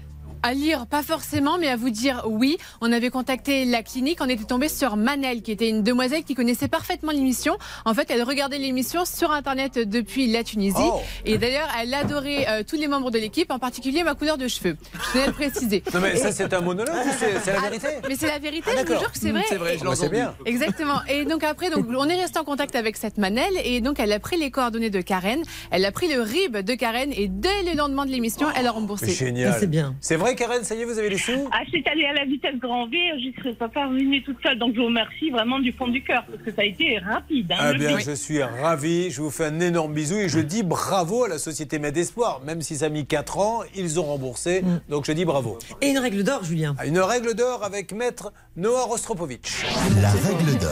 À 0.46 0.54
lire, 0.54 0.88
pas 0.88 1.04
forcément, 1.04 1.58
mais 1.58 1.70
à 1.70 1.78
vous 1.78 1.90
dire 1.90 2.24
oui. 2.28 2.58
On 2.82 2.92
avait 2.92 3.10
contacté 3.10 3.64
la 3.64 3.82
clinique, 3.82 4.18
on 4.20 4.28
était 4.28 4.44
tombé 4.44 4.68
sur 4.68 4.98
Manel, 4.98 5.42
qui 5.42 5.52
était 5.54 5.70
une 5.70 5.84
demoiselle 5.84 6.24
qui 6.26 6.36
connaissait 6.36 6.68
parfaitement 6.68 7.14
l'émission. 7.14 7.56
En 7.86 7.94
fait, 7.94 8.12
elle 8.12 8.24
regardait 8.24 8.58
l'émission 8.58 9.06
sur 9.06 9.32
Internet 9.32 9.80
depuis 9.80 10.28
la 10.28 10.44
Tunisie. 10.44 10.76
Oh. 10.84 11.00
Et 11.26 11.38
d'ailleurs, 11.38 11.70
elle 11.82 11.94
adorait 11.94 12.46
euh, 12.50 12.64
tous 12.68 12.76
les 12.76 12.90
membres 12.90 13.10
de 13.10 13.20
l'équipe, 13.20 13.50
en 13.52 13.60
particulier 13.60 14.04
ma 14.04 14.16
couleur 14.16 14.38
de 14.38 14.50
cheveux. 14.50 14.76
Je 14.94 15.12
tenais 15.14 15.24
à 15.24 15.28
le 15.28 15.34
préciser. 15.34 15.82
Non, 15.94 16.02
mais 16.02 16.18
ça, 16.18 16.34
c'est 16.34 16.54
un 16.54 16.60
monologue 16.62 16.94
c'est 17.18 17.40
c'est 17.42 17.54
la 17.54 17.62
vérité? 17.62 17.88
mais 18.10 18.16
c'est 18.18 18.28
la 18.28 18.40
vérité, 18.40 18.70
Ah, 18.76 18.82
je 18.86 18.94
vous 18.94 19.00
jure 19.00 19.12
que 19.14 19.20
c'est 19.20 19.32
vrai. 19.32 19.44
C'est 19.48 19.56
vrai, 19.56 19.78
je 19.78 19.88
entendu. 19.88 20.10
bien. 20.10 20.36
Exactement. 20.46 21.00
Et 21.08 21.24
donc 21.24 21.44
après, 21.46 21.70
donc, 21.70 21.86
on 21.90 22.10
est 22.10 22.20
resté 22.20 22.38
en 22.38 22.44
contact 22.44 22.76
avec 22.76 22.98
cette 22.98 23.18
Manel 23.18 23.54
et 23.64 23.80
donc 23.80 23.98
elle 24.00 24.12
a 24.12 24.20
pris 24.20 24.38
les 24.38 24.52
coordonnées 24.52 24.90
de 24.90 25.00
Karen, 25.00 25.42
elle 25.72 25.86
a 25.86 25.92
pris 25.94 26.14
le 26.14 26.22
RIB 26.22 26.58
de 26.58 26.74
Karen 26.76 27.12
et 27.16 27.30
dès 27.30 27.64
le 27.64 27.78
lendemain 27.78 28.06
de 28.06 28.12
l'émission, 28.12 28.48
elle 28.58 28.68
a 28.68 28.72
remboursé. 28.72 29.10
Génial. 29.12 29.56
C'est 30.02 30.16
vrai, 30.18 30.33
Karen, 30.36 30.64
ça 30.64 30.76
y 30.76 30.82
est, 30.82 30.86
vous 30.86 30.98
avez 31.00 31.10
les 31.10 31.18
sous 31.18 31.48
Ah, 31.52 31.62
c'est 31.72 31.86
allé 31.88 32.06
à 32.06 32.14
la 32.14 32.26
vitesse 32.26 32.56
grand 32.60 32.88
V, 32.88 32.98
je 33.22 33.28
ne 33.30 33.34
serais 33.44 33.54
pas 33.54 33.70
parvenue 33.70 34.22
toute 34.24 34.38
seule. 34.44 34.58
Donc 34.60 34.74
je 34.76 34.80
vous 34.80 34.86
remercie 34.88 35.30
vraiment 35.30 35.60
du 35.60 35.72
fond 35.72 35.88
du 35.88 36.04
cœur, 36.04 36.24
parce 36.30 36.42
que 36.44 36.52
ça 36.52 36.62
a 36.62 36.66
été 36.66 36.98
rapide. 37.00 37.52
hein, 37.52 37.58
Ah 37.60 37.74
bien, 37.74 37.98
je 38.00 38.12
suis 38.12 38.42
ravi. 38.44 39.10
Je 39.12 39.22
vous 39.22 39.30
fais 39.32 39.46
un 39.46 39.60
énorme 39.60 39.94
bisou 39.94 40.16
et 40.18 40.30
je 40.30 40.40
dis 40.40 40.64
bravo 40.64 41.24
à 41.26 41.28
la 41.28 41.38
société 41.38 41.80
Med 41.80 41.96
Espoir. 41.98 42.42
Même 42.46 42.62
si 42.62 42.78
ça 42.78 42.86
a 42.86 42.90
mis 42.90 43.06
4 43.06 43.38
ans, 43.40 43.62
ils 43.76 44.00
ont 44.00 44.04
remboursé. 44.04 44.64
Donc 44.90 45.06
je 45.06 45.12
dis 45.12 45.26
bravo. 45.26 45.58
Et 45.82 45.90
une 45.90 46.00
règle 46.00 46.24
d'or, 46.24 46.44
Julien. 46.44 46.76
Une 46.86 47.00
règle 47.00 47.34
d'or 47.36 47.64
avec 47.64 47.92
maître 47.94 48.32
Noah 48.56 48.84
Rostropovitch. 48.84 49.64
La 50.02 50.12
règle 50.12 50.58
d'or. 50.60 50.72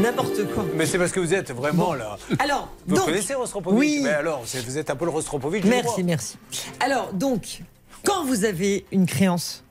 N'importe 0.00 0.44
quoi. 0.52 0.64
Mais 0.74 0.86
c'est 0.86 0.98
parce 0.98 1.12
que 1.12 1.20
vous 1.20 1.34
êtes 1.34 1.52
vraiment 1.52 1.94
là. 1.94 2.16
Alors, 2.40 2.72
Vous 2.86 2.96
donc- 2.96 3.04
connaissez 3.06 3.34
Rostropovitch 3.34 3.78
Oui. 3.78 4.00
Mais 4.02 4.10
alors, 4.10 4.42
vous 4.66 4.76
êtes 4.78 4.90
un 4.90 4.96
peu 4.96 5.04
le 5.04 5.12
Rostropovitch 5.12 5.64
Merci, 5.64 6.02
merci. 6.02 6.36
Alors, 6.80 7.12
donc, 7.12 7.60
quand 8.04 8.24
vous 8.24 8.44
avez 8.44 8.86
une 8.92 9.06
créance, 9.06 9.64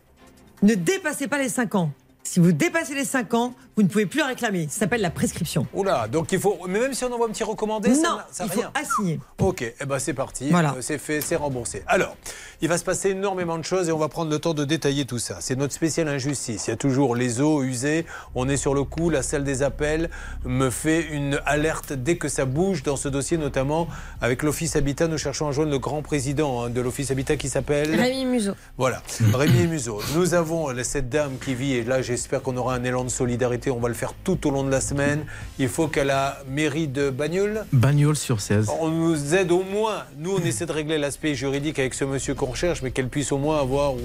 ne 0.61 0.73
dépassez 0.75 1.27
pas 1.27 1.37
les 1.37 1.49
5 1.49 1.75
ans. 1.75 1.91
Si 2.25 2.39
vous 2.39 2.51
dépassez 2.53 2.95
les 2.95 3.03
5 3.05 3.33
ans, 3.33 3.53
vous 3.75 3.83
ne 3.83 3.87
pouvez 3.87 4.05
plus 4.05 4.19
la 4.19 4.27
réclamer. 4.27 4.67
Ça 4.69 4.79
s'appelle 4.81 5.01
la 5.01 5.09
prescription. 5.09 5.67
Oula, 5.73 6.07
donc 6.07 6.31
il 6.31 6.39
faut. 6.39 6.57
Mais 6.69 6.79
même 6.79 6.93
si 6.93 7.03
on 7.03 7.11
envoie 7.11 7.27
un 7.27 7.31
petit 7.31 7.43
recommandé, 7.43 7.93
ça 7.93 8.01
Non, 8.09 8.15
n'a- 8.17 8.27
ça 8.31 8.43
il 8.45 8.47
n'a 8.47 8.53
faut 8.53 8.59
rien. 8.61 8.71
assigner. 8.81 9.19
Ok, 9.39 9.61
eh 9.61 9.85
ben 9.85 9.99
c'est 9.99 10.13
parti. 10.13 10.49
Voilà. 10.49 10.75
Euh, 10.77 10.81
c'est 10.81 10.97
fait, 10.99 11.19
c'est 11.21 11.35
remboursé. 11.35 11.83
Alors, 11.87 12.15
il 12.61 12.69
va 12.69 12.77
se 12.77 12.83
passer 12.85 13.09
énormément 13.09 13.57
de 13.57 13.63
choses 13.65 13.89
et 13.89 13.91
on 13.91 13.97
va 13.97 14.07
prendre 14.07 14.31
le 14.31 14.39
temps 14.39 14.53
de 14.53 14.63
détailler 14.63 15.05
tout 15.05 15.19
ça. 15.19 15.37
C'est 15.41 15.55
notre 15.57 15.73
spéciale 15.73 16.07
injustice. 16.07 16.67
Il 16.67 16.69
y 16.69 16.73
a 16.73 16.77
toujours 16.77 17.15
les 17.15 17.41
eaux 17.41 17.61
usées. 17.63 18.05
On 18.35 18.47
est 18.47 18.57
sur 18.57 18.73
le 18.73 18.83
coup. 18.83 19.09
La 19.09 19.21
salle 19.23 19.43
des 19.43 19.61
appels 19.63 20.09
me 20.45 20.69
fait 20.69 21.01
une 21.01 21.39
alerte 21.45 21.91
dès 21.93 22.17
que 22.17 22.29
ça 22.29 22.45
bouge 22.45 22.83
dans 22.83 22.95
ce 22.95 23.09
dossier, 23.09 23.37
notamment 23.37 23.87
avec 24.21 24.43
l'Office 24.43 24.75
Habitat. 24.75 25.07
Nous 25.07 25.17
cherchons 25.17 25.47
à 25.49 25.51
joindre 25.51 25.71
le 25.71 25.79
grand 25.79 26.01
président 26.03 26.63
hein, 26.63 26.69
de 26.69 26.79
l'Office 26.79 27.11
Habitat 27.11 27.35
qui 27.35 27.49
s'appelle. 27.49 27.93
Rémi 27.99 28.25
Museau. 28.25 28.53
Voilà, 28.77 29.01
Rémi 29.33 29.67
Museau. 29.67 29.99
Nous 30.15 30.33
avons 30.35 30.67
cette 30.83 31.09
dame 31.09 31.33
qui 31.43 31.53
vit, 31.55 31.73
et 31.73 31.83
là 31.83 32.01
j'espère 32.17 32.41
qu'on 32.41 32.55
aura 32.57 32.75
un 32.75 32.83
élan 32.83 33.03
de 33.03 33.09
solidarité, 33.09 33.71
on 33.71 33.79
va 33.79 33.87
le 33.87 33.93
faire 33.93 34.13
tout 34.23 34.47
au 34.47 34.51
long 34.51 34.63
de 34.63 34.69
la 34.69 34.81
semaine. 34.81 35.25
Il 35.59 35.67
faut 35.69 35.87
qu'à 35.87 36.03
la 36.03 36.39
mairie 36.49 36.87
de 36.87 37.09
Bagnols, 37.09 37.65
Bagnole 37.73 38.15
sur 38.15 38.39
16. 38.41 38.69
on 38.79 38.89
nous 38.89 39.35
aide 39.35 39.51
au 39.51 39.63
moins. 39.63 40.03
Nous, 40.17 40.31
on 40.35 40.39
essaie 40.39 40.65
de 40.65 40.71
régler 40.71 40.97
l'aspect 40.97 41.35
juridique 41.35 41.79
avec 41.79 41.93
ce 41.93 42.05
monsieur 42.05 42.33
qu'on 42.35 42.47
recherche, 42.47 42.81
mais 42.81 42.91
qu'elle 42.91 43.09
puisse 43.09 43.31
au 43.31 43.37
moins 43.37 43.59
avoir 43.59 43.93
ou, 43.95 43.97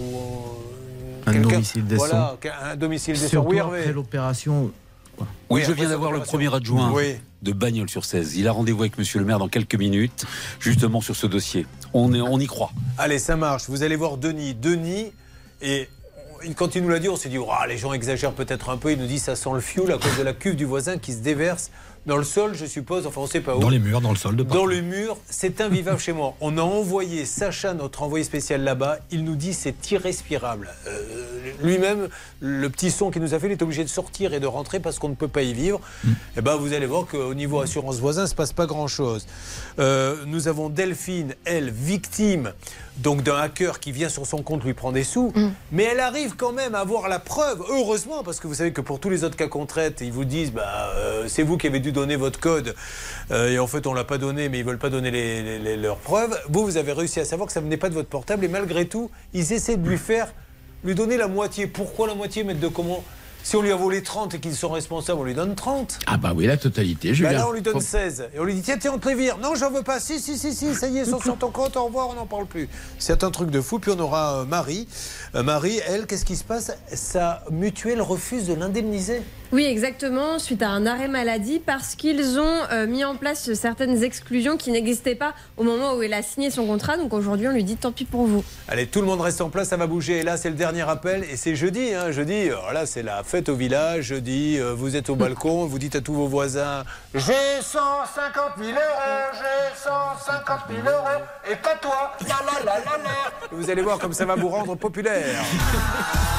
euh, 1.26 1.30
Un 1.30 1.40
domicile 1.40 1.84
décent. 1.86 2.06
Voilà, 2.06 2.36
un 2.62 2.76
domicile 2.76 3.18
décent. 3.18 3.44
Oui, 3.46 3.56
Hervé. 3.58 3.92
l'opération. 3.92 4.70
Oui, 5.18 5.26
Oui, 5.50 5.62
je 5.66 5.72
viens 5.72 5.88
d'avoir 5.88 6.12
le 6.12 6.20
premier 6.20 6.52
adjoint 6.54 6.92
Oui. 6.92 7.16
de 7.42 7.52
Bagnols 7.52 7.90
sur 7.90 8.04
16. 8.04 8.36
Il 8.36 8.46
a 8.48 8.52
rendez-vous 8.52 8.80
avec 8.82 8.96
monsieur 8.98 9.18
le 9.18 9.24
maire 9.26 9.38
dans 9.40 9.48
quelques 9.48 9.74
minutes, 9.74 10.24
justement 10.60 11.00
sur 11.00 11.16
ce 11.16 11.26
dossier. 11.26 11.66
On, 11.92 12.14
est, 12.14 12.20
on 12.20 12.38
y 12.38 12.46
croit. 12.46 12.70
Allez, 12.98 13.18
ça 13.18 13.36
marche. 13.36 13.64
Vous 13.68 13.82
allez 13.82 13.96
voir 13.96 14.16
Denis. 14.16 14.54
Denis, 14.54 15.12
et 15.60 15.88
on- 15.90 15.97
quand 16.56 16.74
il 16.74 16.82
nous 16.82 16.88
l'a 16.88 16.98
dit, 16.98 17.08
on 17.08 17.16
s'est 17.16 17.28
dit, 17.28 17.38
Ouah, 17.38 17.66
les 17.66 17.78
gens 17.78 17.92
exagèrent 17.92 18.32
peut-être 18.32 18.70
un 18.70 18.76
peu. 18.76 18.92
Il 18.92 18.98
nous 18.98 19.06
dit, 19.06 19.18
ça 19.18 19.36
sent 19.36 19.50
le 19.52 19.60
fioul 19.60 19.92
à 19.92 19.98
cause 19.98 20.16
de 20.16 20.22
la 20.22 20.32
cuve 20.32 20.56
du 20.56 20.64
voisin 20.64 20.98
qui 20.98 21.12
se 21.12 21.18
déverse 21.18 21.70
dans 22.08 22.16
le 22.16 22.24
sol, 22.24 22.54
je 22.54 22.64
suppose. 22.64 23.06
Enfin, 23.06 23.20
on 23.20 23.24
ne 23.24 23.28
sait 23.28 23.40
pas 23.40 23.54
où. 23.54 23.60
Dans 23.60 23.68
les 23.68 23.78
murs, 23.78 24.00
dans 24.00 24.10
le 24.10 24.16
sol 24.16 24.34
de 24.34 24.42
Dans 24.42 24.64
le 24.64 24.80
mur, 24.80 25.18
c'est 25.28 25.60
invivable 25.60 25.98
chez 25.98 26.12
moi. 26.12 26.34
On 26.40 26.56
a 26.56 26.62
envoyé 26.62 27.26
Sacha, 27.26 27.74
notre 27.74 28.02
envoyé 28.02 28.24
spécial 28.24 28.62
là-bas. 28.62 28.98
Il 29.10 29.24
nous 29.24 29.36
dit 29.36 29.52
c'est 29.52 29.90
irrespirable. 29.90 30.70
Euh, 30.86 31.52
Lui-même, 31.62 32.08
le 32.40 32.70
petit 32.70 32.90
son 32.90 33.10
qu'il 33.10 33.20
nous 33.20 33.34
a 33.34 33.38
fait, 33.38 33.46
il 33.46 33.52
est 33.52 33.62
obligé 33.62 33.84
de 33.84 33.88
sortir 33.88 34.32
et 34.32 34.40
de 34.40 34.46
rentrer 34.46 34.80
parce 34.80 34.98
qu'on 34.98 35.10
ne 35.10 35.14
peut 35.14 35.28
pas 35.28 35.42
y 35.42 35.52
vivre. 35.52 35.80
Et 36.36 36.40
ben, 36.40 36.56
vous 36.56 36.72
allez 36.72 36.86
voir 36.86 37.04
qu'au 37.06 37.34
niveau 37.34 37.60
assurance 37.60 37.98
voisin, 37.98 38.22
il 38.22 38.24
ne 38.24 38.30
se 38.30 38.34
passe 38.34 38.54
pas 38.54 38.66
grand-chose. 38.66 39.26
Euh, 39.78 40.24
nous 40.26 40.48
avons 40.48 40.70
Delphine, 40.70 41.34
elle, 41.44 41.70
victime 41.70 42.52
donc 42.98 43.22
d'un 43.22 43.36
hacker 43.36 43.80
qui 43.80 43.92
vient 43.92 44.08
sur 44.08 44.26
son 44.26 44.42
compte 44.42 44.64
lui 44.64 44.74
prend 44.74 44.92
des 44.92 45.04
sous, 45.04 45.32
mais 45.72 45.84
elle 45.84 46.00
arrive 46.00 46.34
quand 46.36 46.52
même 46.52 46.74
à 46.74 46.80
avoir 46.80 47.08
la 47.08 47.18
preuve, 47.18 47.62
heureusement, 47.70 48.22
parce 48.24 48.40
que 48.40 48.46
vous 48.48 48.54
savez 48.54 48.72
que 48.72 48.80
pour 48.80 48.98
tous 49.00 49.08
les 49.10 49.22
autres 49.24 49.36
cas 49.36 49.46
qu'on 49.46 49.66
traite, 49.66 50.00
ils 50.00 50.12
vous 50.12 50.24
disent 50.24 50.52
bah, 50.52 50.92
euh, 50.96 51.26
c'est 51.28 51.42
vous 51.44 51.56
qui 51.56 51.66
avez 51.68 51.80
dû 51.80 51.92
donner 51.92 52.16
votre 52.16 52.40
code, 52.40 52.74
euh, 53.30 53.50
et 53.52 53.58
en 53.58 53.66
fait 53.66 53.86
on 53.86 53.94
l'a 53.94 54.04
pas 54.04 54.18
donné, 54.18 54.48
mais 54.48 54.58
ils 54.58 54.64
veulent 54.64 54.78
pas 54.78 54.90
donner 54.90 55.10
les- 55.10 55.42
les- 55.42 55.58
les- 55.58 55.76
leurs 55.76 55.98
preuves. 55.98 56.36
Vous, 56.48 56.64
vous 56.64 56.76
avez 56.76 56.92
réussi 56.92 57.20
à 57.20 57.24
savoir 57.24 57.46
que 57.46 57.52
ça 57.52 57.60
venait 57.60 57.76
pas 57.76 57.88
de 57.88 57.94
votre 57.94 58.08
portable, 58.08 58.44
et 58.44 58.48
malgré 58.48 58.86
tout, 58.86 59.10
ils 59.32 59.52
essaient 59.52 59.76
de 59.76 59.88
lui 59.88 59.98
faire, 59.98 60.32
lui 60.84 60.94
donner 60.94 61.16
la 61.16 61.28
moitié. 61.28 61.66
Pourquoi 61.66 62.06
la 62.08 62.14
moitié, 62.14 62.42
mettre 62.44 62.60
de 62.60 62.68
comment 62.68 63.04
si 63.48 63.56
on 63.56 63.62
lui 63.62 63.72
a 63.72 63.76
volé 63.76 64.02
30 64.02 64.34
et 64.34 64.40
qu'ils 64.40 64.54
sont 64.54 64.68
responsables, 64.68 65.18
on 65.18 65.24
lui 65.24 65.32
donne 65.32 65.54
30. 65.54 66.00
Ah 66.06 66.18
bah 66.18 66.34
oui, 66.36 66.44
la 66.44 66.58
totalité, 66.58 67.14
Julien. 67.14 67.30
Ben 67.30 67.38
là, 67.38 67.48
on 67.48 67.52
lui 67.52 67.62
donne 67.62 67.72
Faut- 67.72 67.80
16. 67.80 68.28
Et 68.34 68.40
on 68.40 68.44
lui 68.44 68.52
dit 68.52 68.60
tiens, 68.60 68.76
tiens, 68.76 68.92
on 68.94 68.98
te 68.98 69.08
les 69.08 69.14
vire. 69.14 69.38
Non, 69.38 69.54
j'en 69.54 69.70
veux 69.70 69.82
pas. 69.82 70.00
Si, 70.00 70.20
si, 70.20 70.36
si, 70.36 70.52
si, 70.52 70.74
ça 70.74 70.86
y 70.86 70.98
est, 70.98 71.04
ils 71.04 71.06
sont 71.06 71.18
sur 71.18 71.38
ton 71.38 71.50
compte, 71.50 71.74
au 71.78 71.84
revoir, 71.84 72.10
on 72.10 72.12
n'en 72.12 72.26
parle 72.26 72.44
plus. 72.44 72.68
C'est 72.98 73.24
un 73.24 73.30
truc 73.30 73.50
de 73.50 73.62
fou. 73.62 73.78
Puis 73.78 73.90
on 73.90 73.98
aura 74.00 74.40
euh, 74.40 74.44
Marie. 74.44 74.86
Euh, 75.34 75.42
Marie, 75.42 75.80
elle, 75.88 76.06
qu'est-ce 76.06 76.26
qui 76.26 76.36
se 76.36 76.44
passe? 76.44 76.72
Sa 76.92 77.42
mutuelle 77.50 78.02
refuse 78.02 78.48
de 78.48 78.52
l'indemniser. 78.52 79.22
Oui, 79.50 79.64
exactement, 79.64 80.38
suite 80.38 80.62
à 80.62 80.68
un 80.68 80.84
arrêt 80.84 81.08
maladie, 81.08 81.58
parce 81.58 81.94
qu'ils 81.94 82.38
ont 82.38 82.58
euh, 82.70 82.86
mis 82.86 83.02
en 83.02 83.16
place 83.16 83.54
certaines 83.54 84.02
exclusions 84.04 84.58
qui 84.58 84.70
n'existaient 84.70 85.14
pas 85.14 85.32
au 85.56 85.62
moment 85.62 85.94
où 85.94 86.02
elle 86.02 86.12
a 86.12 86.22
signé 86.22 86.50
son 86.50 86.66
contrat. 86.66 86.98
Donc 86.98 87.14
aujourd'hui, 87.14 87.48
on 87.48 87.52
lui 87.52 87.64
dit 87.64 87.76
tant 87.76 87.90
pis 87.90 88.04
pour 88.04 88.26
vous. 88.26 88.44
Allez, 88.68 88.86
tout 88.86 89.00
le 89.00 89.06
monde 89.06 89.22
reste 89.22 89.40
en 89.40 89.48
place, 89.48 89.68
ça 89.68 89.78
va 89.78 89.86
bouger. 89.86 90.18
Et 90.18 90.22
là, 90.22 90.36
c'est 90.36 90.50
le 90.50 90.54
dernier 90.54 90.82
appel. 90.82 91.24
Et 91.32 91.36
c'est 91.36 91.56
jeudi. 91.56 91.94
Hein, 91.94 92.10
jeudi, 92.10 92.50
là, 92.74 92.84
c'est 92.84 93.02
la 93.02 93.22
fête 93.22 93.48
au 93.48 93.54
village. 93.54 94.04
Jeudi, 94.04 94.58
euh, 94.60 94.74
vous 94.74 94.96
êtes 94.96 95.08
au 95.08 95.16
balcon, 95.16 95.64
vous 95.64 95.78
dites 95.78 95.96
à 95.96 96.02
tous 96.02 96.12
vos 96.12 96.28
voisins 96.28 96.84
J'ai 97.14 97.32
150 97.62 98.52
000 98.58 98.70
euros, 98.70 98.76
j'ai 99.32 99.78
150 99.82 100.58
000 100.68 100.80
euros. 100.94 101.24
Et 101.50 101.56
pas 101.56 101.74
toi. 101.80 102.12
La, 102.28 102.34
la, 102.44 102.64
la, 102.66 102.78
la, 102.80 103.02
la. 103.02 103.48
Vous 103.50 103.70
allez 103.70 103.80
voir 103.80 103.98
comme 103.98 104.12
ça 104.12 104.26
va 104.26 104.34
vous 104.34 104.48
rendre 104.48 104.74
populaire. 104.74 105.42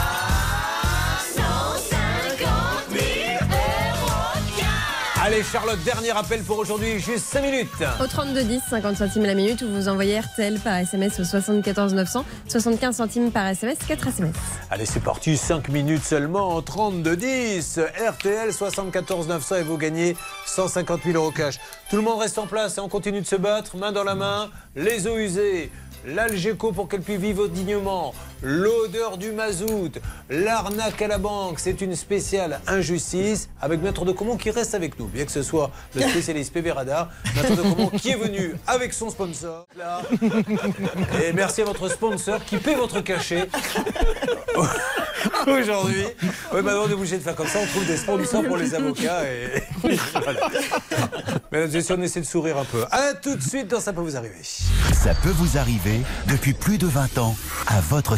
Allez, 5.32 5.44
Charlotte, 5.44 5.78
dernier 5.84 6.10
appel 6.10 6.42
pour 6.42 6.58
aujourd'hui. 6.58 6.98
Juste 6.98 7.26
5 7.26 7.44
minutes. 7.44 7.70
Au 8.02 8.08
3210, 8.08 8.62
50 8.68 8.98
centimes 8.98 9.26
la 9.26 9.36
minute, 9.36 9.62
ou 9.62 9.70
vous 9.70 9.88
envoyez 9.88 10.20
RTL 10.20 10.60
par 10.60 10.78
SMS 10.78 11.20
au 11.20 11.24
74 11.24 11.94
900, 11.94 12.26
75 12.48 12.96
centimes 12.96 13.32
par 13.32 13.46
SMS, 13.46 13.78
4 13.88 14.08
SMS. 14.08 14.34
Allez, 14.72 14.88
c'est 14.88 15.04
parti, 15.04 15.38
5 15.38 15.70
minutes 15.70 16.04
seulement, 16.04 16.60
32 16.64 17.16
10. 17.16 17.80
RTL 18.10 18.52
74 18.52 19.28
900 19.28 19.56
et 19.58 19.62
vous 19.62 19.78
gagnez 19.78 20.18
150 20.48 21.02
000 21.06 21.16
euros 21.16 21.30
cash. 21.30 21.60
Tout 21.92 21.98
le 21.98 22.02
monde 22.02 22.20
reste 22.20 22.40
en 22.40 22.48
place 22.48 22.80
et 22.80 22.82
on 22.82 22.90
continue 22.90 23.22
de 23.22 23.28
se 23.28 23.36
battre, 23.36 23.78
main 23.78 23.92
dans 23.92 24.04
la 24.04 24.16
main, 24.16 24.50
les 24.76 25.06
eaux 25.06 25.18
usées. 25.18 25.72
L'Algeco 26.08 26.72
pour 26.72 26.90
qu'elle 26.90 27.02
puisse 27.02 27.20
vivre 27.20 27.48
dignement, 27.48 28.16
l'odeur 28.41 29.18
du 29.18 29.32
mazout, 29.32 29.91
l'arnaque 30.30 31.02
à 31.02 31.07
la 31.07 31.18
banque, 31.18 31.60
c'est 31.60 31.82
une 31.82 31.95
spéciale 31.95 32.60
injustice 32.68 33.49
avec 33.61 33.82
Maître 33.82 34.06
de 34.06 34.11
Comont 34.11 34.38
qui 34.38 34.52
reste 34.52 34.76
avec 34.76 34.99
nous, 34.99 35.07
bien 35.07 35.26
que 35.26 35.32
ce 35.32 35.44
soit 35.44 35.72
le 35.95 36.02
spécialiste 36.02 36.53
PV 36.53 36.72
Radar, 36.72 37.10
Maître 37.36 37.56
de 37.56 37.61
Comont 37.61 37.90
qui 37.90 38.10
est 38.10 38.16
venu 38.18 38.56
avec 38.68 38.94
son 38.94 39.10
sponsor. 39.10 39.68
Là. 39.78 40.02
Et 41.24 41.34
merci 41.34 41.61
à 41.61 41.66
votre 41.66 41.90
sponsor 41.90 42.44
qui 42.45 42.57
paie 42.57 42.76
votre 42.76 43.02
cachet. 43.02 43.49
Aujourd'hui, 45.48 46.06
ouais, 46.53 46.61
maintenant 46.61 46.84
on 46.86 46.90
est 46.90 46.94
obligé 46.94 47.18
de 47.18 47.24
faire 47.24 47.36
comme 47.36 47.48
ça, 47.48 47.60
on 47.61 47.66
trouve 47.68 47.86
des 47.86 47.98
sponsors 47.98 48.44
pour 48.44 48.57
les 48.57 48.74
avocats. 48.74 49.24
Et... 49.26 49.64
Voilà. 50.14 50.49
Mesdames 51.52 51.70
et 51.72 51.76
messieurs, 51.78 51.95
on 51.98 52.02
essaie 52.02 52.20
de 52.20 52.26
sourire 52.26 52.57
un 52.57 52.66
peu. 52.66 52.84
À 52.91 53.14
tout 53.14 53.36
de 53.36 53.41
suite 53.41 53.68
dans 53.68 53.80
Ça 53.80 53.94
peut 53.94 54.02
vous 54.02 54.16
arriver. 54.16 54.36
Ça 54.44 55.14
peut 55.16 55.30
vous 55.30 55.57
arriver 55.57 56.02
depuis 56.28 56.53
plus 56.53 56.78
de 56.78 56.88
20 56.88 57.18
ans 57.18 57.36
à 57.68 57.80
votre 57.82 58.18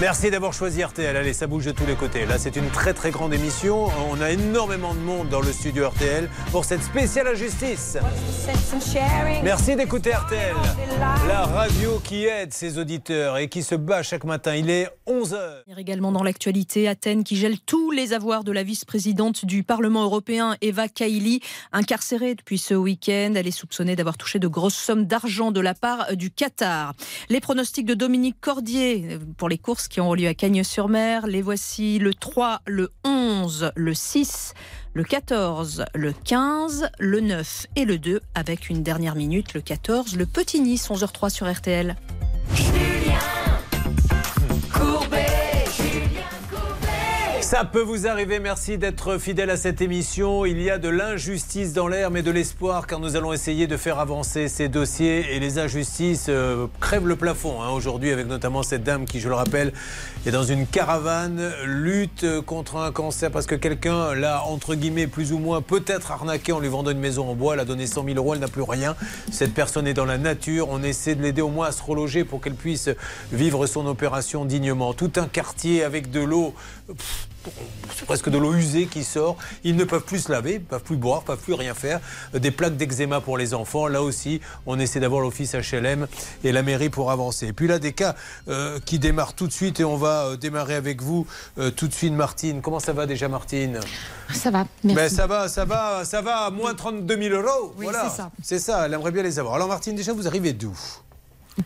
Merci 0.00 0.30
d'avoir 0.30 0.52
choisi 0.52 0.84
RTL. 0.84 1.16
Allez, 1.16 1.32
ça 1.32 1.48
bouge 1.48 1.64
de 1.64 1.72
tous 1.72 1.84
les 1.84 1.96
côtés. 1.96 2.24
Là, 2.24 2.38
c'est 2.38 2.54
une 2.54 2.70
très 2.70 2.94
très 2.94 3.10
grande 3.10 3.34
émission. 3.34 3.88
On 4.12 4.20
a 4.20 4.30
énormément 4.30 4.94
de 4.94 5.00
monde 5.00 5.28
dans 5.28 5.40
le 5.40 5.52
studio 5.52 5.88
RTL 5.88 6.30
pour 6.52 6.64
cette 6.64 6.84
spéciale 6.84 7.26
injustice. 7.26 7.98
Merci 9.42 9.74
d'écouter 9.74 10.12
RTL, 10.12 10.54
la 11.26 11.42
radio 11.46 11.98
qui 12.04 12.26
aide 12.26 12.52
ses 12.52 12.78
auditeurs 12.78 13.38
et 13.38 13.48
qui 13.48 13.64
se 13.64 13.74
bat 13.74 14.04
chaque 14.04 14.22
matin. 14.22 14.54
Il 14.54 14.70
est 14.70 14.88
11h. 15.08 15.62
Également 15.76 16.12
dans 16.12 16.22
l'actualité, 16.22 16.86
Athènes 16.86 17.24
qui 17.24 17.34
gèle 17.34 17.58
tous 17.58 17.90
les 17.90 18.12
avoirs 18.12 18.44
de 18.44 18.52
la 18.52 18.62
vice-présidente 18.62 19.46
du 19.46 19.64
Parlement 19.64 20.04
européen, 20.04 20.56
Eva 20.60 20.86
Kaili, 20.86 21.40
incarcérée 21.72 22.36
depuis 22.36 22.58
ce 22.58 22.74
week-end. 22.74 23.32
Elle 23.34 23.48
est 23.48 23.50
soupçonnée 23.50 23.96
d'avoir 23.96 24.16
touché 24.16 24.38
de 24.38 24.46
grosses 24.46 24.76
sommes 24.76 25.06
d'argent 25.06 25.50
de 25.50 25.60
la 25.60 25.74
part 25.74 26.14
du 26.14 26.30
Qatar. 26.30 26.94
Les 27.30 27.40
pronostics 27.40 27.86
de 27.86 27.94
Dominique 27.94 28.36
Cordier 28.40 29.18
pour 29.36 29.48
les 29.48 29.58
courses 29.58 29.87
qui 29.88 30.00
ont 30.00 30.14
lieu 30.14 30.28
à 30.28 30.34
Cagnes-sur-Mer, 30.34 31.26
les 31.26 31.42
voici 31.42 31.98
le 31.98 32.14
3, 32.14 32.60
le 32.66 32.90
11, 33.04 33.72
le 33.74 33.94
6, 33.94 34.54
le 34.94 35.04
14, 35.04 35.84
le 35.94 36.12
15, 36.12 36.90
le 36.98 37.20
9 37.20 37.66
et 37.76 37.84
le 37.84 37.98
2, 37.98 38.20
avec 38.34 38.68
une 38.68 38.82
dernière 38.82 39.14
minute, 39.14 39.54
le 39.54 39.60
14, 39.60 40.16
le 40.16 40.26
Petit 40.26 40.60
Nice, 40.60 40.88
11h03 40.88 41.30
sur 41.30 41.50
RTL. 41.50 41.96
Ça 47.50 47.64
peut 47.64 47.80
vous 47.80 48.06
arriver, 48.06 48.40
merci 48.40 48.76
d'être 48.76 49.16
fidèle 49.16 49.48
à 49.48 49.56
cette 49.56 49.80
émission. 49.80 50.44
Il 50.44 50.60
y 50.60 50.68
a 50.68 50.76
de 50.76 50.90
l'injustice 50.90 51.72
dans 51.72 51.88
l'air, 51.88 52.10
mais 52.10 52.20
de 52.20 52.30
l'espoir, 52.30 52.86
car 52.86 53.00
nous 53.00 53.16
allons 53.16 53.32
essayer 53.32 53.66
de 53.66 53.78
faire 53.78 53.98
avancer 54.00 54.48
ces 54.48 54.68
dossiers. 54.68 55.34
Et 55.34 55.40
les 55.40 55.58
injustices 55.58 56.26
euh, 56.28 56.66
crèvent 56.78 57.06
le 57.06 57.16
plafond 57.16 57.62
hein, 57.62 57.70
aujourd'hui, 57.70 58.12
avec 58.12 58.26
notamment 58.26 58.62
cette 58.62 58.82
dame 58.84 59.06
qui, 59.06 59.18
je 59.18 59.30
le 59.30 59.34
rappelle, 59.34 59.72
est 60.26 60.30
dans 60.30 60.42
une 60.42 60.66
caravane, 60.66 61.52
lutte 61.64 62.26
contre 62.44 62.76
un 62.76 62.90
cancer, 62.92 63.30
parce 63.30 63.46
que 63.46 63.54
quelqu'un 63.54 64.14
l'a, 64.14 64.44
entre 64.44 64.74
guillemets, 64.74 65.06
plus 65.06 65.32
ou 65.32 65.38
moins, 65.38 65.62
peut-être 65.62 66.10
arnaqué 66.10 66.52
en 66.52 66.60
lui 66.60 66.68
vendant 66.68 66.90
une 66.90 66.98
maison 66.98 67.30
en 67.30 67.34
bois. 67.34 67.54
Elle 67.54 67.60
a 67.60 67.64
donné 67.64 67.86
100 67.86 68.04
000 68.04 68.16
euros, 68.16 68.34
elle 68.34 68.40
n'a 68.40 68.48
plus 68.48 68.62
rien. 68.62 68.96
Cette 69.30 69.54
personne 69.54 69.86
est 69.86 69.94
dans 69.94 70.04
la 70.04 70.18
nature. 70.18 70.68
On 70.70 70.82
essaie 70.82 71.14
de 71.14 71.22
l'aider 71.22 71.42
au 71.42 71.48
moins 71.48 71.68
à 71.68 71.72
se 71.72 71.82
reloger 71.82 72.24
pour 72.24 72.40
qu'elle 72.40 72.54
puisse 72.54 72.90
vivre 73.32 73.66
son 73.66 73.86
opération 73.86 74.44
dignement. 74.44 74.92
Tout 74.92 75.12
un 75.16 75.26
quartier 75.26 75.84
avec 75.84 76.10
de 76.10 76.20
l'eau. 76.20 76.54
c'est 77.96 78.04
presque 78.04 78.28
de 78.28 78.38
l'eau 78.38 78.54
usée 78.54 78.86
qui 78.86 79.04
sort. 79.04 79.36
Ils 79.64 79.76
ne 79.76 79.84
peuvent 79.84 80.04
plus 80.04 80.24
se 80.24 80.32
laver, 80.32 80.54
ne 80.54 80.64
peuvent 80.64 80.82
plus 80.82 80.96
boire, 80.96 81.20
ne 81.22 81.26
peuvent 81.26 81.42
plus 81.42 81.54
rien 81.54 81.74
faire. 81.74 82.00
Des 82.34 82.50
plaques 82.50 82.76
d'eczéma 82.76 83.20
pour 83.20 83.38
les 83.38 83.54
enfants. 83.54 83.86
Là 83.86 84.02
aussi, 84.02 84.40
on 84.66 84.78
essaie 84.78 85.00
d'avoir 85.00 85.20
l'office 85.20 85.54
HLM 85.54 86.06
et 86.44 86.52
la 86.52 86.62
mairie 86.62 86.90
pour 86.90 87.10
avancer. 87.10 87.46
Et 87.46 87.52
puis 87.52 87.68
là, 87.68 87.78
des 87.78 87.92
cas 87.92 88.16
euh, 88.48 88.78
qui 88.84 88.98
démarrent 88.98 89.34
tout 89.34 89.46
de 89.46 89.52
suite 89.52 89.80
et 89.80 89.84
on 89.84 89.96
va 89.96 90.17
euh, 90.26 90.36
démarrer 90.36 90.74
avec 90.74 91.02
vous 91.02 91.26
euh, 91.58 91.70
tout 91.70 91.88
de 91.88 91.94
suite, 91.94 92.12
Martine. 92.12 92.60
Comment 92.60 92.80
ça 92.80 92.92
va 92.92 93.06
déjà, 93.06 93.28
Martine? 93.28 93.80
Ça 94.32 94.50
va, 94.50 94.66
merci. 94.84 94.96
Ben, 94.96 95.08
ça 95.08 95.26
va, 95.26 95.48
ça 95.48 95.64
va, 95.64 96.04
ça 96.04 96.20
va, 96.20 96.46
à 96.46 96.50
moins 96.50 96.74
32 96.74 97.22
000 97.22 97.34
euros. 97.34 97.74
Oui, 97.76 97.84
voilà. 97.84 98.08
c'est 98.08 98.16
ça. 98.16 98.30
C'est 98.42 98.58
ça, 98.58 98.86
elle 98.86 98.94
aimerait 98.94 99.10
bien 99.12 99.22
les 99.22 99.38
avoir. 99.38 99.54
Alors, 99.54 99.68
Martine, 99.68 99.94
déjà, 99.94 100.12
vous 100.12 100.26
arrivez 100.26 100.52
d'où? 100.52 100.76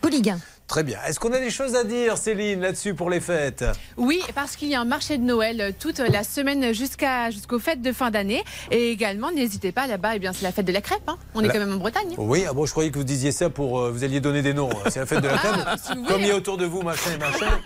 Polygain. 0.01 0.39
Très 0.67 0.83
bien. 0.83 0.97
Est-ce 1.07 1.19
qu'on 1.19 1.31
a 1.33 1.39
des 1.39 1.51
choses 1.51 1.75
à 1.75 1.83
dire, 1.83 2.17
Céline, 2.17 2.61
là-dessus 2.61 2.93
pour 2.95 3.09
les 3.09 3.19
fêtes? 3.19 3.65
Oui, 3.97 4.21
parce 4.33 4.55
qu'il 4.55 4.69
y 4.69 4.75
a 4.75 4.81
un 4.81 4.85
marché 4.85 5.17
de 5.17 5.23
Noël 5.23 5.59
euh, 5.61 5.71
toute 5.77 5.99
la 5.99 6.23
semaine 6.23 6.73
jusqu'à 6.73 7.29
jusqu'aux 7.31 7.59
fêtes 7.59 7.81
de 7.81 7.91
fin 7.91 8.09
d'année. 8.11 8.43
Et 8.71 8.89
également, 8.89 9.29
n'hésitez 9.31 9.71
pas, 9.73 9.87
là-bas, 9.87 10.15
eh 10.15 10.19
bien, 10.19 10.31
c'est 10.33 10.43
la 10.43 10.51
fête 10.53 10.65
de 10.65 10.71
la 10.71 10.81
crêpe. 10.81 11.01
hein. 11.07 11.17
On 11.35 11.41
est 11.43 11.47
La- 11.47 11.53
quand 11.53 11.59
même 11.59 11.73
en 11.73 11.77
Bretagne. 11.77 12.15
Oui, 12.17 12.45
ah 12.49 12.53
bon, 12.53 12.65
je 12.65 12.71
croyais 12.71 12.89
que 12.91 12.97
vous 12.97 13.03
disiez 13.03 13.31
ça 13.33 13.49
pour. 13.49 13.81
euh, 13.81 13.91
vous 13.91 14.03
alliez 14.05 14.21
donner 14.21 14.41
des 14.41 14.53
noms. 14.53 14.69
C'est 14.89 14.99
la 14.99 15.05
fête 15.05 15.21
de 15.21 15.27
la. 15.27 15.35
Ah, 15.67 15.75
si 15.77 15.93
vous 15.97 16.05
Comme 16.05 16.21
il 16.21 16.27
y 16.27 16.31
a 16.31 16.35
autour 16.35 16.57
de 16.57 16.65
vous, 16.65 16.81
machin 16.81 17.11
et 17.13 17.17
machin. 17.19 17.59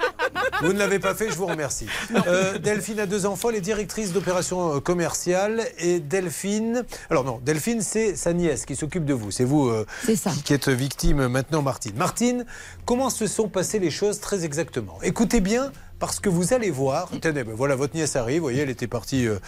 Vous 0.61 0.73
ne 0.73 0.79
l'avez 0.79 0.97
pas 0.99 1.13
fait, 1.13 1.29
je 1.29 1.35
vous 1.35 1.45
remercie. 1.45 1.85
Euh, 2.27 2.57
Delphine 2.57 2.99
a 2.99 3.05
deux 3.05 3.25
enfants, 3.27 3.49
elle 3.51 3.57
est 3.57 3.61
directrice 3.61 4.11
d'opérations 4.11 4.79
commerciales. 4.81 5.63
Et 5.77 5.99
Delphine. 5.99 6.83
Alors 7.11 7.23
non, 7.23 7.39
Delphine, 7.45 7.81
c'est 7.81 8.15
sa 8.15 8.33
nièce 8.33 8.65
qui 8.65 8.75
s'occupe 8.75 9.05
de 9.05 9.13
vous. 9.13 9.29
C'est 9.31 9.43
vous 9.45 9.67
euh, 9.67 9.85
Qui, 10.05 10.17
qui 10.43 10.53
êtes 10.53 10.67
victime 10.69 11.27
maintenant, 11.27 11.61
Martine. 11.61 11.93
Martine, 11.95 12.45
comment 12.87 13.11
se 13.11 13.27
sont 13.27 13.49
passées 13.49 13.77
les 13.77 13.91
choses 13.91 14.19
très 14.19 14.45
exactement? 14.45 14.97
Écoutez 15.03 15.41
bien. 15.41 15.71
Parce 15.99 16.19
que 16.19 16.29
vous 16.29 16.53
allez 16.53 16.69
voir, 16.69 17.09
tenez, 17.21 17.43
ben 17.43 17.55
voilà, 17.55 17.75
votre 17.75 17.95
nièce 17.95 18.15
arrive, 18.15 18.37
vous 18.37 18.43
voyez, 18.43 18.61
elle 18.61 18.69
était 18.69 18.85
partie 18.85 19.25
euh, 19.25 19.39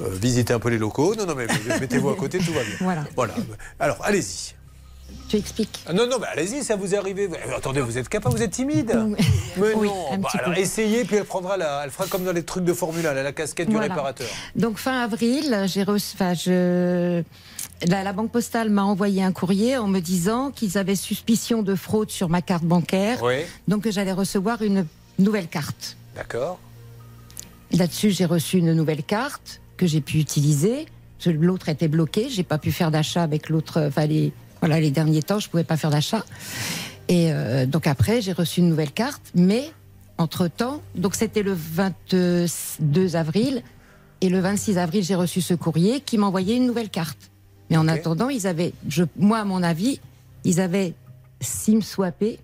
euh, 0.00 0.08
visiter 0.10 0.52
un 0.52 0.58
peu 0.58 0.68
les 0.68 0.76
locaux. 0.76 1.14
Non, 1.14 1.24
non, 1.24 1.36
mais 1.36 1.46
mettez-vous 1.78 2.08
à 2.10 2.16
côté, 2.16 2.38
tout 2.38 2.52
va 2.52 2.64
bien. 2.64 2.74
Voilà. 2.80 3.04
Voilà. 3.14 3.34
Alors, 3.78 3.98
allez-y. 4.02 4.54
Tu 5.28 5.36
expliques. 5.36 5.84
Ah 5.86 5.92
Non, 5.92 6.08
non, 6.08 6.16
mais 6.20 6.26
allez-y, 6.26 6.64
ça 6.64 6.74
vous 6.74 6.96
est 6.96 6.98
arrivé. 6.98 7.28
Euh, 7.30 7.56
Attendez, 7.56 7.80
vous 7.80 7.96
êtes 7.96 8.08
capable, 8.08 8.34
vous 8.34 8.42
êtes 8.42 8.50
timide? 8.50 8.92
Mais 9.56 9.62
Oui, 9.76 9.86
non, 9.86 10.18
Bah, 10.18 10.30
alors 10.34 10.58
essayez, 10.58 11.04
puis 11.04 11.14
elle 11.14 11.24
prendra 11.26 11.56
la, 11.56 11.82
elle 11.84 11.90
fera 11.92 12.08
comme 12.08 12.24
dans 12.24 12.32
les 12.32 12.42
trucs 12.42 12.64
de 12.64 12.72
Formule 12.72 13.06
1, 13.06 13.12
elle 13.12 13.18
a 13.18 13.22
la 13.22 13.32
casquette 13.32 13.68
du 13.68 13.76
réparateur. 13.76 14.26
Donc 14.56 14.78
fin 14.78 15.00
avril, 15.04 15.64
j'ai 15.66 15.84
reçu, 15.84 16.14
enfin, 16.14 16.34
je, 16.34 17.22
la, 17.86 18.02
la 18.02 18.12
banque 18.12 18.30
postale 18.30 18.70
m'a 18.70 18.84
envoyé 18.84 19.22
un 19.22 19.32
courrier 19.32 19.76
en 19.76 19.88
me 19.88 20.00
disant 20.00 20.50
qu'ils 20.50 20.78
avaient 20.78 20.96
suspicion 20.96 21.62
de 21.62 21.74
fraude 21.74 22.10
sur 22.10 22.28
ma 22.28 22.40
carte 22.42 22.64
bancaire, 22.64 23.22
Oui, 23.22 23.42
donc 23.68 23.82
que 23.82 23.90
j'allais 23.90 24.12
recevoir 24.12 24.62
une 24.62 24.86
nouvelle 25.18 25.48
carte. 25.48 25.96
d'accord. 26.16 26.58
Là-dessus, 27.72 28.10
j'ai 28.12 28.24
reçu 28.24 28.58
une 28.58 28.72
nouvelle 28.72 29.02
carte 29.02 29.60
que 29.76 29.86
j'ai 29.86 30.00
pu 30.00 30.18
utiliser. 30.18 30.86
L'autre 31.26 31.68
était 31.68 31.88
bloquée, 31.88 32.28
j'ai 32.28 32.44
pas 32.44 32.58
pu 32.58 32.70
faire 32.70 32.90
d'achat 32.92 33.22
avec 33.22 33.48
l'autre. 33.48 33.80
Enfin, 33.88 34.06
les, 34.06 34.32
voilà, 34.60 34.78
les 34.78 34.90
derniers 34.90 35.22
temps, 35.22 35.40
je 35.40 35.48
pouvais 35.48 35.64
pas 35.64 35.76
faire 35.76 35.90
d'achat. 35.90 36.24
Et 37.08 37.32
euh, 37.32 37.66
donc 37.66 37.86
après, 37.88 38.20
j'ai 38.20 38.32
reçu 38.32 38.60
une 38.60 38.68
nouvelle 38.68 38.92
carte, 38.92 39.22
mais 39.34 39.72
entre 40.18 40.46
temps, 40.46 40.82
donc 40.94 41.16
c'était 41.16 41.42
le 41.42 41.52
22 41.54 42.46
avril, 43.16 43.62
et 44.20 44.28
le 44.28 44.38
26 44.40 44.78
avril, 44.78 45.02
j'ai 45.02 45.14
reçu 45.16 45.40
ce 45.40 45.54
courrier 45.54 46.00
qui 46.00 46.16
m'envoyait 46.18 46.56
une 46.56 46.66
nouvelle 46.66 46.90
carte. 46.90 47.30
Mais 47.70 47.76
en 47.76 47.88
attendant, 47.88 48.28
ils 48.28 48.46
avaient, 48.46 48.72
je, 48.88 49.04
moi, 49.16 49.38
à 49.38 49.44
mon 49.44 49.62
avis, 49.62 50.00
ils 50.44 50.60
avaient 50.60 50.94
SIM 51.40 51.80
swappé, 51.80 52.38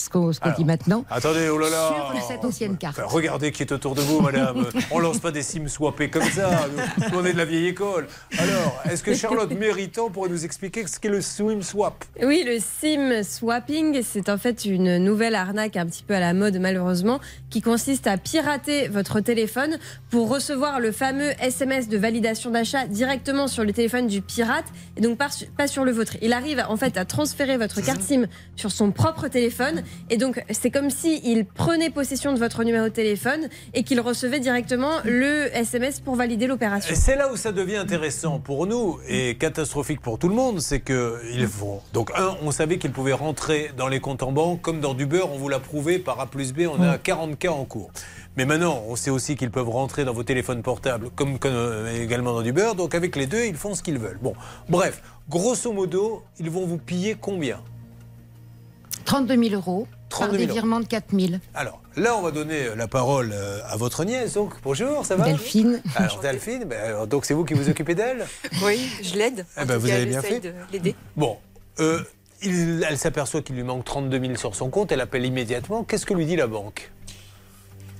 ce 0.00 0.08
qu'on 0.08 0.30
dit 0.56 0.64
maintenant, 0.64 1.04
Attendez, 1.10 1.48
oh 1.48 1.58
là 1.58 1.68
là. 1.70 1.92
sur 2.14 2.22
cette 2.28 2.44
ancienne 2.44 2.76
carte. 2.76 2.98
Enfin, 2.98 3.08
regardez 3.08 3.50
qui 3.52 3.62
est 3.62 3.72
autour 3.72 3.94
de 3.96 4.00
vous, 4.00 4.20
madame. 4.20 4.64
On 4.92 5.00
lance 5.00 5.18
pas 5.18 5.32
des 5.32 5.42
sims 5.42 5.68
swappés 5.68 6.08
comme 6.08 6.22
ça. 6.22 6.66
Nous, 7.12 7.18
on 7.18 7.24
est 7.24 7.32
de 7.32 7.38
la 7.38 7.44
vieille 7.44 7.66
école. 7.66 8.06
Alors, 8.38 8.80
est-ce 8.90 9.02
que 9.02 9.12
Charlotte 9.14 9.50
Méritant 9.50 10.08
pourrait 10.08 10.28
nous 10.30 10.44
expliquer 10.44 10.86
ce 10.86 11.00
qu'est 11.00 11.08
le 11.08 11.20
swim 11.20 11.62
swap? 11.62 12.04
Oui, 12.22 12.44
le 12.46 12.58
SIM 12.60 13.22
swapping, 13.24 14.00
c'est 14.02 14.28
en 14.28 14.38
fait 14.38 14.64
une 14.64 14.98
nouvelle 14.98 15.34
arnaque 15.34 15.76
un 15.76 15.86
petit 15.86 16.04
peu 16.04 16.14
à 16.14 16.20
la 16.20 16.32
mode 16.32 16.56
malheureusement, 16.58 17.18
qui 17.50 17.60
consiste 17.60 18.06
à 18.06 18.16
pirater 18.16 18.88
votre 18.88 19.20
téléphone 19.20 19.78
pour 20.10 20.28
recevoir 20.28 20.78
le 20.80 20.92
fameux 20.92 21.30
SMS 21.40 21.88
de 21.88 21.98
validation 21.98 22.50
d'achat 22.50 22.86
directement 22.86 23.48
sur 23.48 23.64
le 23.64 23.72
téléphone 23.72 24.06
du 24.06 24.22
pirate 24.22 24.64
et 24.96 25.00
donc 25.00 25.18
pas, 25.18 25.28
su- 25.30 25.46
pas 25.46 25.66
sur 25.66 25.84
le 25.84 25.90
vôtre. 25.92 26.16
Il 26.22 26.32
arrive 26.32 26.64
en 26.68 26.76
fait 26.76 26.96
à 26.96 27.04
transférer 27.04 27.56
votre 27.56 27.80
carte 27.80 28.02
SIM 28.02 28.26
sur 28.56 28.70
son 28.70 28.92
propre 28.92 29.26
téléphone 29.28 29.82
et 30.10 30.16
donc 30.16 30.42
c'est 30.50 30.70
comme 30.70 30.90
si 30.90 31.20
il 31.24 31.44
prenait 31.44 31.90
possession 31.90 32.32
de 32.32 32.38
votre 32.38 32.64
numéro 32.64 32.84
de 32.84 32.92
téléphone 32.92 33.48
et 33.74 33.82
qu'il 33.82 34.00
recevait 34.00 34.40
directement 34.40 34.92
le 35.04 35.54
SMS 35.54 36.00
pour 36.00 36.16
valider 36.16 36.46
l'opération. 36.46 36.92
Et 36.92 36.96
c'est 36.96 37.16
là 37.16 37.32
où 37.32 37.36
ça 37.36 37.52
devient 37.52 37.76
intéressant 37.76 38.38
pour 38.38 38.66
nous 38.66 38.98
et 39.08 39.36
catastrophique 39.36 40.00
pour 40.00 40.18
tout 40.18 40.28
le 40.28 40.34
monde, 40.34 40.60
c'est 40.60 40.80
que 40.80 41.20
ils 41.32 41.46
vont. 41.46 41.80
Donc 41.92 42.10
un, 42.16 42.36
on 42.42 42.50
savait 42.50 42.78
qu'ils 42.78 42.92
pouvaient 42.92 43.12
rentrer 43.12 43.70
dans 43.76 43.88
les 43.88 44.00
comptes 44.00 44.22
en 44.22 44.32
banque 44.32 44.62
comme 44.62 44.80
dans 44.80 44.94
du 44.94 45.06
beurre. 45.06 45.30
On 45.32 45.38
vous 45.38 45.48
l'a 45.48 45.60
prouvé 45.60 45.98
par 45.98 46.20
A 46.20 46.26
plus 46.26 46.52
B. 46.52 46.62
On 46.70 46.82
a 46.82 46.98
40 46.98 47.38
cas 47.38 47.50
en 47.50 47.64
cours. 47.64 47.90
Mais 48.36 48.44
maintenant, 48.44 48.84
on 48.86 48.94
sait 48.94 49.10
aussi 49.10 49.34
qu'ils 49.34 49.50
peuvent 49.50 49.68
rentrer 49.68 50.04
dans 50.04 50.12
vos 50.12 50.22
téléphones 50.22 50.62
portables 50.62 51.10
comme, 51.10 51.38
comme, 51.38 51.52
euh, 51.54 52.02
également 52.02 52.32
dans 52.34 52.42
du 52.42 52.52
beurre. 52.52 52.76
Donc 52.76 52.94
avec 52.94 53.16
les 53.16 53.26
deux, 53.26 53.44
ils 53.46 53.56
font 53.56 53.74
ce 53.74 53.82
qu'ils 53.82 53.98
veulent. 53.98 54.18
Bon, 54.22 54.34
bref, 54.68 55.02
grosso 55.28 55.72
modo, 55.72 56.22
ils 56.38 56.50
vont 56.50 56.64
vous 56.64 56.78
piller 56.78 57.16
combien? 57.20 57.60
32 59.04 59.42
000 59.48 59.54
euros 59.54 59.86
32 60.10 60.28
par 60.30 60.38
000 60.38 60.46
des 60.46 60.52
virements 60.52 60.80
de 60.80 60.86
4 60.86 61.04
000. 61.18 61.32
Alors 61.54 61.80
là, 61.96 62.16
on 62.16 62.22
va 62.22 62.30
donner 62.30 62.74
la 62.76 62.88
parole 62.88 63.30
euh, 63.34 63.60
à 63.68 63.76
votre 63.76 64.04
nièce. 64.04 64.34
Donc 64.34 64.54
bonjour, 64.62 65.04
ça 65.04 65.16
va 65.16 65.24
Delphine. 65.24 65.82
Alors 65.96 66.20
Delphine, 66.20 66.64
ben, 66.64 66.80
alors, 66.82 67.06
donc 67.06 67.24
c'est 67.26 67.34
vous 67.34 67.44
qui 67.44 67.54
vous 67.54 67.68
occupez 67.68 67.94
d'elle? 67.94 68.26
Oui, 68.64 68.88
je 69.02 69.14
l'aide. 69.16 69.44
Eh 69.60 69.64
ben, 69.64 69.76
vous 69.76 69.90
avez 69.90 70.06
bien 70.06 70.22
fait. 70.22 70.40
de 70.40 70.52
l'aider. 70.72 70.94
Bon, 71.16 71.36
euh, 71.80 72.02
il- 72.42 72.84
elle 72.88 72.96
s'aperçoit 72.98 73.42
qu'il 73.42 73.56
lui 73.56 73.64
manque 73.64 73.84
32 73.84 74.18
000 74.20 74.36
sur 74.36 74.54
son 74.54 74.70
compte, 74.70 74.92
elle 74.92 75.00
appelle 75.02 75.26
immédiatement. 75.26 75.84
Qu'est-ce 75.84 76.06
que 76.06 76.14
lui 76.14 76.24
dit 76.26 76.36
la 76.36 76.46
banque? 76.46 76.90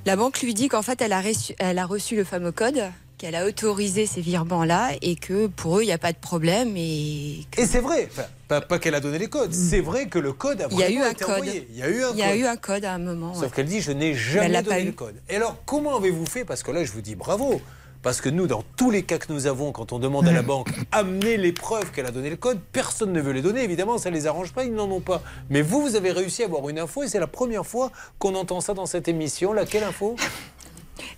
La 0.06 0.16
banque 0.16 0.40
lui 0.40 0.54
dit 0.54 0.68
qu'en 0.68 0.82
fait, 0.82 1.02
elle 1.02 1.12
a, 1.12 1.20
reçu, 1.20 1.54
elle 1.58 1.78
a 1.78 1.84
reçu 1.84 2.16
le 2.16 2.24
fameux 2.24 2.52
code 2.52 2.82
qu'elle 3.18 3.34
a 3.34 3.44
autorisé 3.44 4.06
ces 4.06 4.20
virements-là 4.22 4.92
et 5.02 5.16
que 5.16 5.48
pour 5.48 5.78
eux, 5.78 5.82
il 5.82 5.86
n'y 5.86 5.92
a 5.92 5.98
pas 5.98 6.12
de 6.12 6.18
problème. 6.18 6.74
Et, 6.76 7.40
Et 7.58 7.66
c'est 7.66 7.80
vrai, 7.80 8.08
enfin, 8.10 8.22
pas, 8.48 8.60
pas 8.62 8.78
qu'elle 8.78 8.94
a 8.94 9.00
donné 9.00 9.18
les 9.18 9.28
codes, 9.28 9.52
c'est 9.52 9.80
vrai 9.80 10.06
que 10.06 10.18
le 10.18 10.32
code 10.32 10.62
a 10.62 10.68
il 10.70 10.78
y 10.78 10.82
a 10.82 10.86
vraiment 10.86 11.00
eu 11.00 11.06
un 11.06 11.10
été 11.10 11.24
code. 11.24 11.34
envoyé. 11.34 11.68
Il 11.70 11.76
y 11.76 11.82
a 11.82 11.88
eu 11.88 12.02
un 12.02 12.10
Il 12.12 12.18
y 12.18 12.22
a 12.22 12.28
code. 12.30 12.38
eu 12.40 12.44
un 12.46 12.56
code 12.56 12.84
à 12.84 12.94
un 12.94 12.98
moment. 12.98 13.34
Sauf 13.34 13.42
ouais. 13.44 13.50
qu'elle 13.54 13.66
dit 13.66 13.80
je 13.80 13.92
n'ai 13.92 14.14
jamais 14.14 14.62
donné 14.62 14.82
eu. 14.82 14.86
le 14.86 14.92
code. 14.92 15.16
Et 15.28 15.36
alors 15.36 15.56
comment 15.66 15.96
avez-vous 15.96 16.26
fait? 16.26 16.44
Parce 16.44 16.62
que 16.62 16.70
là 16.70 16.82
je 16.84 16.90
vous 16.92 17.02
dis 17.02 17.14
bravo. 17.14 17.60
Parce 18.00 18.20
que 18.20 18.28
nous, 18.28 18.46
dans 18.46 18.62
tous 18.76 18.92
les 18.92 19.02
cas 19.02 19.18
que 19.18 19.32
nous 19.32 19.48
avons, 19.48 19.72
quand 19.72 19.92
on 19.92 19.98
demande 19.98 20.28
à 20.28 20.32
la 20.32 20.42
banque 20.52 20.68
amener 20.92 21.36
les 21.36 21.52
preuves 21.52 21.90
qu'elle 21.90 22.06
a 22.06 22.12
donné 22.12 22.30
le 22.30 22.36
code, 22.36 22.60
personne 22.72 23.12
ne 23.12 23.20
veut 23.20 23.32
les 23.32 23.42
donner. 23.42 23.64
Évidemment, 23.64 23.98
ça 23.98 24.08
les 24.08 24.28
arrange 24.28 24.52
pas, 24.52 24.62
ils 24.62 24.72
n'en 24.72 24.88
ont 24.88 25.00
pas. 25.00 25.20
Mais 25.50 25.62
vous, 25.62 25.82
vous 25.82 25.96
avez 25.96 26.12
réussi 26.12 26.44
à 26.44 26.46
avoir 26.46 26.68
une 26.68 26.78
info 26.78 27.02
et 27.02 27.08
c'est 27.08 27.18
la 27.18 27.26
première 27.26 27.66
fois 27.66 27.90
qu'on 28.20 28.36
entend 28.36 28.60
ça 28.60 28.72
dans 28.72 28.86
cette 28.86 29.08
émission. 29.08 29.52
Laquelle 29.52 29.82
info? 29.82 30.14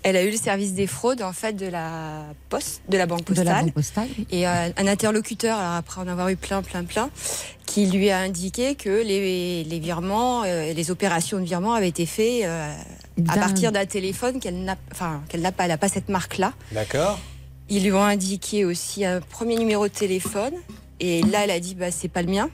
Elle 0.02 0.16
a 0.16 0.23
eu 0.23 0.31
le 0.31 0.36
service 0.36 0.74
des 0.74 0.86
fraudes 0.86 1.23
en 1.23 1.32
fait 1.32 1.52
de 1.55 1.66
la 1.66 2.24
poste, 2.48 2.82
de 2.89 2.97
la 2.98 3.07
banque 3.07 3.20
De 3.20 3.24
postale. 3.24 3.47
la 3.47 3.62
Banque 3.62 3.73
Postale. 3.73 4.09
Et 4.31 4.47
euh, 4.47 4.69
un 4.77 4.86
interlocuteur, 4.86 5.59
alors 5.59 5.74
après 5.74 6.01
en 6.01 6.09
avoir 6.09 6.28
eu 6.28 6.36
plein, 6.36 6.62
plein, 6.62 6.85
plein, 6.85 7.11
qui 7.66 7.86
lui 7.86 8.11
a 8.11 8.19
indiqué 8.19 8.74
que 8.74 9.02
les, 9.02 9.65
les 9.65 9.78
virements, 9.78 10.43
euh, 10.44 10.73
les 10.73 10.90
opérations 10.90 11.39
de 11.39 11.44
virement 11.44 11.74
avaient 11.74 11.89
été 11.89 12.07
faites 12.07 12.44
euh, 12.44 12.74
à 13.28 13.36
partir 13.36 13.73
d'un 13.73 13.86
téléphone 13.86 14.40
qu'elle 14.40 14.65
n'a, 14.65 14.77
enfin 14.93 15.23
qu'elle 15.28 15.40
n'a 15.43 15.52
pas, 15.52 15.65
elle 15.65 15.70
n'a 15.70 15.78
pas 15.78 15.89
cette 15.89 16.09
marque-là. 16.09 16.52
D'accord. 16.73 17.19
Ils 17.69 17.85
lui 17.85 17.93
ont 17.93 18.02
indiqué 18.02 18.65
aussi 18.65 19.05
un 19.05 19.20
premier 19.20 19.57
numéro 19.57 19.86
de 19.86 19.93
téléphone. 19.93 20.55
Et 20.98 21.23
là, 21.23 21.44
elle 21.44 21.51
a 21.51 21.61
dit, 21.61 21.74
bah, 21.74 21.90
c'est 21.90 22.09
pas 22.09 22.23
le 22.23 22.31
mien. 22.31 22.51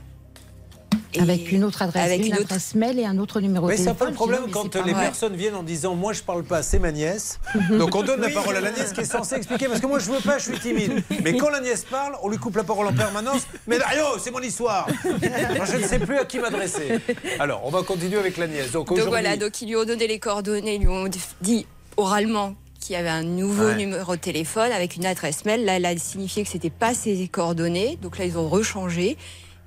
Et- 1.14 1.20
Avec 1.20 1.50
une 1.52 1.64
autre 1.64 1.82
adresse, 1.82 2.04
Avec 2.04 2.20
une, 2.20 2.26
une 2.26 2.32
autre- 2.34 2.42
adresse 2.44 2.74
mail 2.74 2.98
et 2.98 3.04
un 3.04 3.18
autre 3.18 3.40
numéro 3.40 3.66
Mais 3.68 3.76
de 3.76 3.82
c'est 3.82 3.88
un 3.88 3.94
téléphone. 3.94 4.06
peu 4.06 4.10
le 4.10 4.14
problème 4.16 4.50
quand 4.52 4.74
mais 4.74 4.82
les 4.84 4.92
vrai. 4.92 5.04
personnes 5.04 5.36
viennent 5.36 5.54
en 5.54 5.62
disant 5.62 5.94
Moi 5.94 6.12
je 6.12 6.22
parle 6.22 6.44
pas, 6.44 6.62
c'est 6.62 6.78
ma 6.78 6.92
nièce. 6.92 7.38
Donc 7.70 7.94
on 7.94 8.02
donne 8.02 8.20
la 8.20 8.30
parole 8.30 8.56
à 8.56 8.60
la 8.60 8.70
nièce 8.72 8.92
qui 8.92 9.00
est 9.00 9.04
censée 9.04 9.36
expliquer 9.36 9.66
parce 9.68 9.80
que 9.80 9.86
moi 9.86 9.98
je 9.98 10.10
veux 10.10 10.20
pas, 10.20 10.38
je 10.38 10.44
suis 10.50 10.58
timide. 10.58 11.02
Mais 11.24 11.36
quand 11.36 11.50
la 11.50 11.60
nièce 11.60 11.84
parle, 11.84 12.14
on 12.22 12.28
lui 12.28 12.38
coupe 12.38 12.56
la 12.56 12.64
parole 12.64 12.86
en 12.86 12.92
permanence. 12.94 13.42
Mais 13.66 13.78
Dario, 13.78 14.04
c'est 14.22 14.30
mon 14.30 14.40
histoire. 14.40 14.86
Moi, 15.04 15.64
je 15.64 15.76
ne 15.76 15.86
sais 15.86 15.98
plus 15.98 16.18
à 16.18 16.24
qui 16.24 16.38
m'adresser. 16.38 16.98
Alors 17.38 17.62
on 17.64 17.70
va 17.70 17.82
continuer 17.82 18.18
avec 18.18 18.36
la 18.36 18.46
nièce. 18.46 18.70
Donc 18.72 18.92
voilà, 18.92 19.36
donc 19.36 19.60
ils 19.62 19.68
lui 19.68 19.76
ont 19.76 19.84
donné 19.84 20.06
les 20.06 20.18
coordonnées, 20.18 20.74
ils 20.76 20.80
lui 20.82 20.88
ont 20.88 21.08
dit 21.40 21.66
oralement 21.96 22.54
qu'il 22.80 22.94
y 22.94 22.98
avait 22.98 23.08
un 23.08 23.22
nouveau 23.24 23.64
Ouais. 23.64 23.74
numéro 23.76 24.14
de 24.14 24.20
téléphone 24.20 24.70
avec 24.70 24.96
une 24.96 25.06
adresse 25.06 25.44
mail. 25.44 25.64
Là, 25.64 25.76
elle 25.76 25.86
a 25.86 25.96
signifié 25.96 26.44
que 26.44 26.48
c'était 26.48 26.70
pas 26.70 26.94
ses 26.94 27.26
coordonnées. 27.26 27.98
Donc 28.00 28.18
là, 28.18 28.24
ils 28.26 28.38
ont 28.38 28.48
rechangé. 28.48 29.16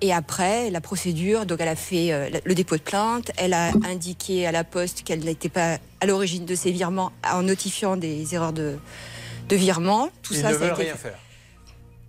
Et 0.01 0.13
après, 0.13 0.69
la 0.69 0.79
procédure, 0.81 1.45
donc 1.45 1.59
elle 1.59 1.67
a 1.67 1.75
fait 1.75 2.11
euh, 2.13 2.29
le 2.45 2.55
dépôt 2.55 2.77
de 2.77 2.81
plainte, 2.81 3.31
elle 3.37 3.53
a 3.53 3.71
indiqué 3.85 4.47
à 4.47 4.51
la 4.53 4.63
poste 4.63 5.03
qu'elle 5.03 5.19
n'était 5.19 5.49
pas 5.49 5.77
à 5.99 6.05
l'origine 6.05 6.45
de 6.45 6.55
ces 6.55 6.71
virements 6.71 7.11
en 7.29 7.43
notifiant 7.43 7.97
des 7.97 8.33
erreurs 8.33 8.53
de, 8.53 8.77
de 9.49 9.55
virement. 9.57 10.09
Tout 10.23 10.33
Ils 10.35 10.41
ça, 10.41 10.49
ne 10.51 10.53
ça 10.53 10.59
a 10.59 10.63
veulent 10.67 10.73
été 10.73 10.83
rien 10.83 10.95
faire. 10.95 11.17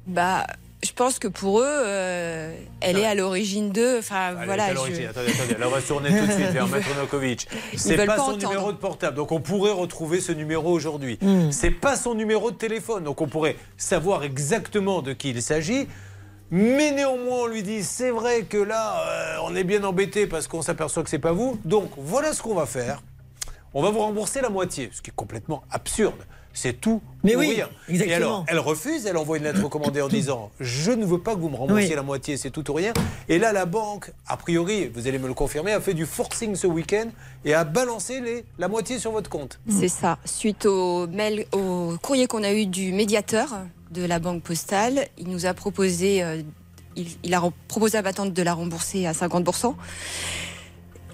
Bah, 0.07 0.47
je 0.85 0.93
pense 0.93 1.19
que 1.19 1.27
pour 1.29 1.61
eux, 1.61 1.67
euh, 1.67 2.55
elle 2.81 2.97
est 2.97 3.05
à 3.05 3.15
l'origine 3.17 3.71
d'eux. 3.71 3.99
Enfin, 3.99 4.35
Allez, 4.37 4.47
voilà. 4.47 4.65
à 4.67 4.69
je- 4.71 4.75
l'origine. 4.77 5.07
Attendez, 5.07 5.33
attendez. 5.33 5.55
Là, 5.59 5.67
on 5.67 5.71
va 5.71 5.81
se 5.81 5.89
tourner 5.89 6.09
tout 6.11 6.27
de 6.27 6.33
suite 6.33 6.47
vers 6.53 6.69
Maître 6.69 6.97
Nokovic. 6.97 7.49
C'est 7.77 7.97
veulent 7.97 8.07
pas, 8.07 8.15
pas 8.17 8.23
son 8.23 8.31
entendre. 8.31 8.49
numéro 8.51 8.73
de 8.73 8.79
portable. 8.79 9.17
Donc, 9.17 9.33
on 9.33 9.41
pourrait 9.41 9.73
retrouver 9.73 10.21
ce 10.21 10.31
numéro 10.33 10.71
aujourd'hui. 10.71 11.19
Mm. 11.21 11.51
C'est 11.51 11.71
pas 11.73 11.97
son 11.97 12.15
numéro 12.15 12.51
de 12.53 12.57
téléphone. 12.57 13.03
Donc, 13.05 13.21
on 13.21 13.27
pourrait 13.27 13.57
savoir 13.77 14.23
exactement 14.23 15.03
de 15.03 15.13
qui 15.13 15.31
il 15.31 15.43
s'agit. 15.43 15.87
Mais 16.51 16.91
néanmoins, 16.91 17.43
on 17.43 17.47
lui 17.47 17.63
dit 17.63 17.83
c'est 17.85 18.11
vrai 18.11 18.43
que 18.43 18.59
là, 18.59 19.05
euh, 19.07 19.37
on 19.45 19.55
est 19.55 19.65
bien 19.65 19.85
embêté 19.85 20.27
parce 20.27 20.49
qu'on 20.49 20.63
s'aperçoit 20.63 21.03
que 21.05 21.11
c'est 21.11 21.19
pas 21.19 21.33
vous. 21.33 21.59
Donc, 21.65 21.91
voilà 21.97 22.33
ce 22.33 22.43
qu'on 22.43 22.55
va 22.55 22.67
faire. 22.67 23.03
On 23.73 23.83
va 23.83 23.91
vous 23.91 24.01
rembourser 24.01 24.41
la 24.41 24.49
moitié, 24.51 24.91
ce 24.93 25.01
qui 25.01 25.11
est 25.11 25.15
complètement 25.15 25.63
absurde. 25.71 26.17
C'est 26.53 26.81
tout 26.81 27.01
Mais 27.23 27.37
ou 27.37 27.39
oui, 27.39 27.51
rien. 27.55 27.69
exactement. 27.89 28.11
Et 28.11 28.15
alors, 28.17 28.45
elle 28.49 28.59
refuse, 28.59 29.07
elle 29.07 29.17
envoie 29.17 29.37
une 29.37 29.45
lettre 29.45 29.63
recommandée 29.63 30.03
en 30.03 30.09
disant 30.19 30.51
Je 30.59 30.91
ne 30.91 31.05
veux 31.07 31.21
pas 31.21 31.37
que 31.37 31.41
vous 31.41 31.49
me 31.49 31.55
remboursiez 31.55 31.91
Oui. 31.91 31.95
la 31.95 32.03
moitié, 32.03 32.37
c'est 32.37 32.51
tout 32.51 32.69
ou 32.69 32.75
rien. 32.75 32.93
Et 33.29 33.39
là, 33.39 33.53
la 33.53 33.67
banque, 33.67 34.11
a 34.27 34.37
priori, 34.37 34.91
vous 34.93 35.07
allez 35.07 35.21
me 35.21 35.29
le 35.29 35.35
confirmer, 35.35 35.71
a 35.73 35.81
fait 35.81 35.95
du 35.95 36.07
forcing 36.07 36.57
ce 36.57 36.67
week-end 36.67 37.07
et 37.45 37.55
a 37.55 37.63
balancé 37.63 38.21
les, 38.21 38.45
la 38.59 38.67
moitié 38.67 38.99
sur 38.99 39.13
votre 39.13 39.31
compte. 39.31 39.61
C'est 39.69 39.87
ça. 39.87 40.19
Suite 40.25 40.67
au 40.67 41.07
mail, 41.07 41.47
au 41.53 41.95
courrier 42.03 42.27
qu'on 42.27 42.43
a 42.43 42.53
eu 42.53 42.67
du 42.67 42.93
médiateur 42.93 43.51
de 43.91 44.05
la 44.05 44.19
banque 44.19 44.43
postale, 44.43 45.07
il 45.19 45.29
nous 45.29 45.47
a 45.47 45.55
proposé, 45.55 46.23
euh, 46.23 46.43
il, 46.97 47.07
il 47.25 47.35
a 47.35 47.43
proposé 47.69 47.99
à 47.99 48.03
ma 48.03 48.13
tante 48.13 48.33
de 48.33 48.43
la 48.43 48.55
rembourser 48.55 49.07
à 49.07 49.13
50%. 49.13 49.75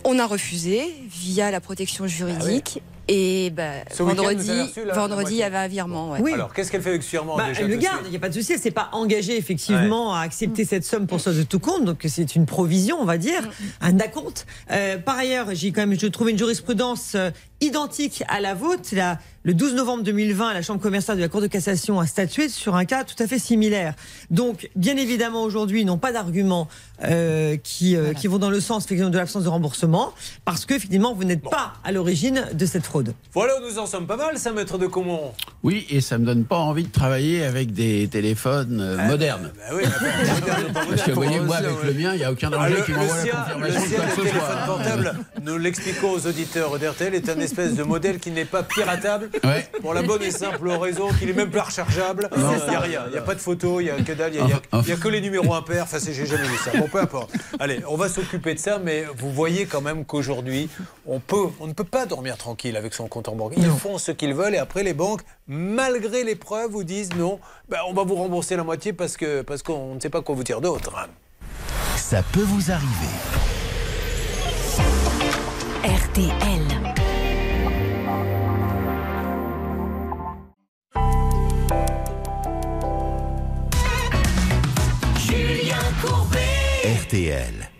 On 0.04 0.18
a 0.18 0.26
refusé 0.26 0.82
via 1.10 1.50
la 1.50 1.60
protection 1.60 2.06
juridique. 2.06 2.82
Et 3.08 3.50
bah, 3.50 3.62
Ah 3.76 3.78
week-end, 4.02 4.04
vous 4.04 4.06
vendredi, 4.16 4.50
la- 4.84 4.94
vendredi, 4.94 5.34
il 5.34 5.36
y 5.38 5.42
avait 5.44 5.56
un 5.58 5.68
virement. 5.68 6.10
ouais. 6.10 6.32
Alors, 6.32 6.52
qu'est-ce 6.52 6.72
qu'elle 6.72 6.82
fait 6.82 6.88
avec 6.88 7.04
ce 7.04 7.10
virement 7.12 7.36
Bah, 7.36 7.46
déjà, 7.50 7.60
elle 7.60 7.68
le 7.68 7.76
garde, 7.76 8.00
il 8.06 8.10
n'y 8.10 8.16
a 8.16 8.18
pas 8.18 8.28
de 8.28 8.34
souci. 8.34 8.52
Elle 8.52 8.58
s'est 8.58 8.72
pas 8.72 8.88
engagée 8.90 9.36
effectivement 9.36 10.12
à 10.12 10.22
accepter 10.22 10.64
cette 10.64 10.84
somme 10.84 11.06
pour 11.06 11.20
solde 11.20 11.38
de 11.38 11.44
tout 11.44 11.60
compte, 11.60 11.84
donc 11.84 12.04
c'est 12.08 12.34
une 12.34 12.46
provision, 12.46 12.96
on 13.00 13.04
va 13.04 13.16
dire, 13.16 13.48
un 13.80 14.00
acompte. 14.00 14.44
Euh, 14.72 14.98
par 14.98 15.18
ailleurs, 15.18 15.46
j'ai 15.54 15.70
quand 15.70 15.86
même, 15.86 15.96
je 15.96 16.06
trouve 16.08 16.30
une 16.30 16.38
jurisprudence 16.38 17.12
euh, 17.14 17.30
identique 17.66 18.22
à 18.28 18.40
la 18.40 18.54
vôtre. 18.54 18.88
La- 18.92 19.18
le 19.44 19.54
12 19.54 19.74
novembre 19.74 20.02
2020, 20.02 20.54
la 20.54 20.62
Chambre 20.62 20.80
commerciale 20.80 21.18
de 21.18 21.22
la 21.22 21.28
Cour 21.28 21.40
de 21.40 21.46
cassation 21.46 22.00
a 22.00 22.06
statué 22.08 22.48
sur 22.48 22.74
un 22.74 22.84
cas 22.84 23.04
tout 23.04 23.14
à 23.22 23.28
fait 23.28 23.38
similaire. 23.38 23.94
Donc, 24.28 24.68
bien 24.74 24.96
évidemment, 24.96 25.44
aujourd'hui, 25.44 25.82
ils 25.82 25.84
n'ont 25.84 25.98
pas 25.98 26.10
d'arguments 26.10 26.66
euh, 27.04 27.56
qui, 27.62 27.94
euh, 27.94 28.12
qui 28.12 28.26
vont 28.26 28.38
dans 28.38 28.50
le 28.50 28.58
sens 28.58 28.86
de 28.86 29.16
l'absence 29.16 29.44
de 29.44 29.48
remboursement, 29.48 30.12
parce 30.44 30.64
que 30.66 30.74
effectivement, 30.74 31.14
vous 31.14 31.22
n'êtes 31.22 31.42
pas 31.48 31.74
à 31.84 31.92
l'origine 31.92 32.44
de 32.54 32.66
cette 32.66 32.84
fraude. 32.84 33.14
Voilà, 33.34 33.52
nous 33.62 33.78
en 33.78 33.86
sommes 33.86 34.08
pas 34.08 34.16
mal, 34.16 34.36
ça, 34.36 34.50
maître 34.50 34.78
de 34.78 34.88
Comont. 34.88 35.30
Oui, 35.62 35.86
et 35.90 36.00
ça 36.00 36.18
me 36.18 36.26
donne 36.26 36.44
pas 36.44 36.58
envie 36.58 36.82
de 36.84 36.90
travailler 36.90 37.44
avec 37.44 37.72
des 37.72 38.08
téléphones 38.08 38.80
euh, 38.80 39.06
modernes. 39.06 39.52
Bah 39.56 39.76
oui, 39.76 39.82
Parce 40.90 41.02
que 41.02 41.10
vous 41.12 41.22
voyez, 41.22 41.38
moi, 41.38 41.56
avec 41.58 41.70
le 41.84 41.92
mien, 41.94 42.14
il 42.14 42.18
n'y 42.18 42.24
a 42.24 42.32
aucun 42.32 42.48
Ah, 42.52 42.56
danger 42.68 42.76
le, 42.78 42.82
qui 42.82 42.90
m'envoie 42.92 43.16
la 43.16 43.22
confirmation 43.30 43.60
le 43.60 43.68
de 43.68 43.78
sien, 43.86 43.96
quoi 43.96 44.04
que 44.06 44.08
le 44.08 44.10
ce 44.10 44.16
téléphone 44.16 44.40
soit. 44.56 44.66
portable, 44.66 45.14
nous 45.44 45.58
l'expliquons 45.58 46.10
aux 46.10 46.26
auditeurs 46.26 46.78
d'RTL, 46.80 47.14
est 47.14 47.28
un 47.28 47.38
espèce 47.58 47.74
de 47.74 47.82
modèle 47.82 48.18
qui 48.18 48.30
n'est 48.30 48.44
pas 48.44 48.62
piratable. 48.62 49.30
Pour 49.80 49.94
la 49.94 50.02
bonne 50.02 50.22
et 50.22 50.30
simple 50.30 50.68
raison 50.70 51.08
qu'il 51.18 51.30
est 51.30 51.32
même 51.32 51.50
pas 51.50 51.62
rechargeable. 51.62 52.28
Il 52.36 52.42
n'y 52.42 52.76
a 52.76 52.80
rien, 52.80 53.02
il 53.06 53.12
n'y 53.12 53.18
a 53.18 53.22
pas 53.22 53.34
de 53.34 53.40
photo, 53.40 53.80
il 53.80 53.84
n'y 53.84 53.90
a 53.90 53.96
que 53.96 54.12
dalle, 54.12 54.34
il 54.34 54.44
n'y 54.44 54.52
a, 54.92 54.96
que 54.96 55.08
les 55.08 55.20
numéros 55.20 55.54
impairs. 55.54 55.84
Enfin, 55.84 55.98
c'est- 55.98 56.12
j'ai 56.12 56.26
jamais 56.26 56.46
vu 56.46 56.56
ça. 56.58 56.70
Bon, 56.76 56.88
peu 56.88 57.00
importe. 57.00 57.30
Allez, 57.58 57.80
on 57.88 57.96
va 57.96 58.08
s'occuper 58.08 58.54
de 58.54 58.58
ça, 58.58 58.78
mais 58.78 59.04
vous 59.16 59.30
voyez 59.32 59.66
quand 59.66 59.80
même 59.80 60.04
qu'aujourd'hui, 60.04 60.68
on, 61.06 61.20
peut, 61.20 61.46
on 61.60 61.66
ne 61.66 61.72
peut 61.72 61.84
pas 61.84 62.04
dormir 62.06 62.36
tranquille 62.36 62.76
avec 62.76 62.92
son 62.94 63.08
compte 63.08 63.28
en 63.28 63.34
banque. 63.36 63.54
Ils 63.56 63.64
font 63.70 63.98
ce 63.98 64.12
qu'ils 64.12 64.34
veulent 64.34 64.54
et 64.54 64.58
après, 64.58 64.82
les 64.82 64.94
banques, 64.94 65.22
malgré 65.46 66.24
les 66.24 66.36
preuves, 66.36 66.70
vous 66.70 66.84
disent 66.84 67.10
non, 67.16 67.38
ben, 67.68 67.78
on 67.88 67.94
va 67.94 68.04
vous 68.04 68.16
rembourser 68.16 68.56
la 68.56 68.64
moitié 68.64 68.92
parce 68.92 69.16
que 69.16 69.42
parce 69.42 69.62
qu'on 69.62 69.94
ne 69.94 70.00
sait 70.00 70.10
pas 70.10 70.20
quoi 70.22 70.34
vous 70.34 70.44
dire 70.44 70.60
d'autre. 70.60 70.92
Ça 71.96 72.22
peut 72.32 72.40
vous 72.42 72.70
arriver. 72.70 73.14
RTL. 75.84 76.85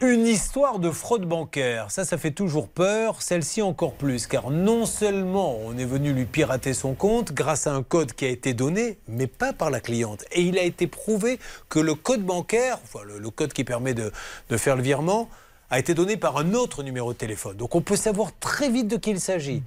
Une 0.01 0.27
histoire 0.27 0.79
de 0.79 0.91
fraude 0.91 1.27
bancaire, 1.27 1.91
ça, 1.91 2.07
ça 2.07 2.17
fait 2.17 2.31
toujours 2.31 2.69
peur, 2.69 3.21
celle-ci 3.21 3.61
encore 3.61 3.93
plus, 3.93 4.27
car 4.27 4.51
non 4.51 4.87
seulement 4.87 5.59
on 5.63 5.77
est 5.77 5.85
venu 5.85 6.15
lui 6.15 6.25
pirater 6.25 6.73
son 6.73 6.95
compte 6.95 7.33
grâce 7.33 7.67
à 7.67 7.75
un 7.75 7.83
code 7.83 8.13
qui 8.13 8.25
a 8.25 8.29
été 8.29 8.55
donné, 8.55 8.97
mais 9.09 9.27
pas 9.27 9.53
par 9.53 9.71
la 9.71 9.81
cliente. 9.81 10.25
Et 10.33 10.41
il 10.41 10.59
a 10.59 10.63
été 10.63 10.87
prouvé 10.87 11.39
que 11.69 11.79
le 11.79 11.95
code 11.95 12.23
bancaire, 12.23 12.79
le, 13.05 13.29
code 13.29 13.53
qui 13.53 13.65
permet 13.65 13.93
de, 13.93 14.11
faire 14.57 14.75
le 14.75 14.83
virement, 14.83 15.29
a 15.69 15.79
été 15.79 15.93
donné 15.93 16.17
par 16.17 16.39
un 16.39 16.55
autre 16.55 16.83
numéro 16.83 17.13
de 17.13 17.19
téléphone. 17.19 17.59
Donc 17.59 17.75
on 17.75 17.83
peut 17.83 17.97
savoir 17.97 18.31
très 18.41 18.71
vite 18.71 18.89
de 18.89 18.97
qui 18.97 19.11
il 19.11 19.21
s'agit. 19.21 19.63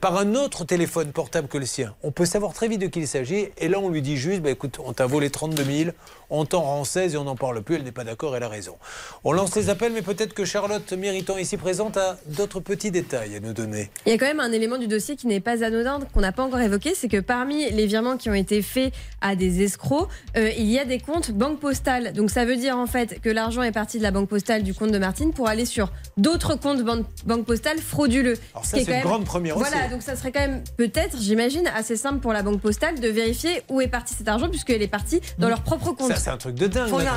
Par 0.00 0.16
un 0.16 0.34
autre 0.34 0.64
téléphone 0.64 1.10
portable 1.10 1.48
que 1.48 1.58
le 1.58 1.66
sien. 1.66 1.94
On 2.02 2.10
peut 2.12 2.26
savoir 2.26 2.52
très 2.52 2.68
vite 2.68 2.80
de 2.80 2.86
qui 2.86 3.00
il 3.00 3.08
s'agit. 3.08 3.48
Et 3.58 3.68
là, 3.68 3.78
on 3.80 3.90
lui 3.90 4.02
dit 4.02 4.16
juste, 4.16 4.40
bah, 4.40 4.50
écoute, 4.50 4.78
on 4.84 4.92
t'a 4.92 5.06
volé 5.06 5.30
32 5.30 5.62
000, 5.62 5.90
on 6.30 6.44
t'en 6.44 6.62
rend 6.62 6.84
16 6.84 7.14
et 7.14 7.16
on 7.16 7.24
n'en 7.24 7.36
parle 7.36 7.62
plus. 7.62 7.76
Elle 7.76 7.84
n'est 7.84 7.92
pas 7.92 8.04
d'accord, 8.04 8.36
elle 8.36 8.42
a 8.42 8.48
raison. 8.48 8.76
On 9.24 9.32
lance 9.32 9.54
les 9.56 9.70
appels, 9.70 9.92
mais 9.92 10.02
peut-être 10.02 10.34
que 10.34 10.44
Charlotte, 10.44 10.92
méritant 10.92 11.38
ici 11.38 11.56
présente, 11.56 11.96
a 11.96 12.16
d'autres 12.26 12.60
petits 12.60 12.90
détails 12.90 13.36
à 13.36 13.40
nous 13.40 13.52
donner. 13.52 13.90
Il 14.06 14.12
y 14.12 14.14
a 14.14 14.18
quand 14.18 14.26
même 14.26 14.40
un 14.40 14.52
élément 14.52 14.78
du 14.78 14.86
dossier 14.88 15.16
qui 15.16 15.26
n'est 15.26 15.40
pas 15.40 15.64
anodin, 15.64 16.00
qu'on 16.12 16.20
n'a 16.20 16.32
pas 16.32 16.42
encore 16.42 16.60
évoqué, 16.60 16.94
c'est 16.94 17.08
que 17.08 17.20
parmi 17.20 17.70
les 17.70 17.86
virements 17.86 18.16
qui 18.16 18.28
ont 18.30 18.34
été 18.34 18.62
faits 18.62 18.92
à 19.20 19.36
des 19.36 19.62
escrocs, 19.62 20.08
euh, 20.36 20.50
il 20.56 20.66
y 20.66 20.78
a 20.78 20.84
des 20.84 20.98
comptes 21.00 21.30
banque 21.30 21.60
postale. 21.60 22.12
Donc 22.12 22.30
ça 22.30 22.44
veut 22.44 22.56
dire 22.56 22.76
en 22.76 22.86
fait 22.86 23.20
que 23.20 23.28
l'argent 23.30 23.62
est 23.62 23.72
parti 23.72 23.98
de 23.98 24.02
la 24.02 24.10
banque 24.10 24.28
postale 24.28 24.62
du 24.62 24.74
compte 24.74 24.92
de 24.92 24.98
Martine 24.98 25.32
pour 25.32 25.48
aller 25.48 25.64
sur 25.64 25.90
d'autres 26.16 26.54
comptes 26.56 26.82
ban- 26.82 27.04
banque 27.26 27.44
postale 27.46 27.78
frauduleux. 27.78 28.36
Alors 28.54 28.64
Ce 28.64 28.70
ça, 28.72 28.76
c'est 28.78 28.84
quand 28.84 28.90
une 28.90 28.96
même- 28.98 29.02
grande 29.06 29.24
première. 29.24 29.56
Voilà, 29.58 29.88
donc 29.88 30.02
ça 30.02 30.16
serait 30.16 30.32
quand 30.32 30.40
même 30.40 30.62
peut-être, 30.76 31.16
j'imagine, 31.20 31.66
assez 31.74 31.96
simple 31.96 32.20
pour 32.20 32.32
la 32.32 32.42
banque 32.42 32.60
postale 32.60 33.00
de 33.00 33.08
vérifier 33.08 33.62
où 33.68 33.80
est 33.80 33.88
parti 33.88 34.14
cet 34.14 34.28
argent 34.28 34.48
puisqu'elle 34.48 34.82
est 34.82 34.88
partie 34.88 35.20
dans 35.38 35.48
leur 35.48 35.62
propre 35.62 35.92
compte. 35.92 36.08
Ça, 36.08 36.17
c'est 36.18 36.30
un 36.30 36.36
truc 36.36 36.54
de 36.56 36.66
dingue, 36.66 36.90
Maître. 36.92 37.12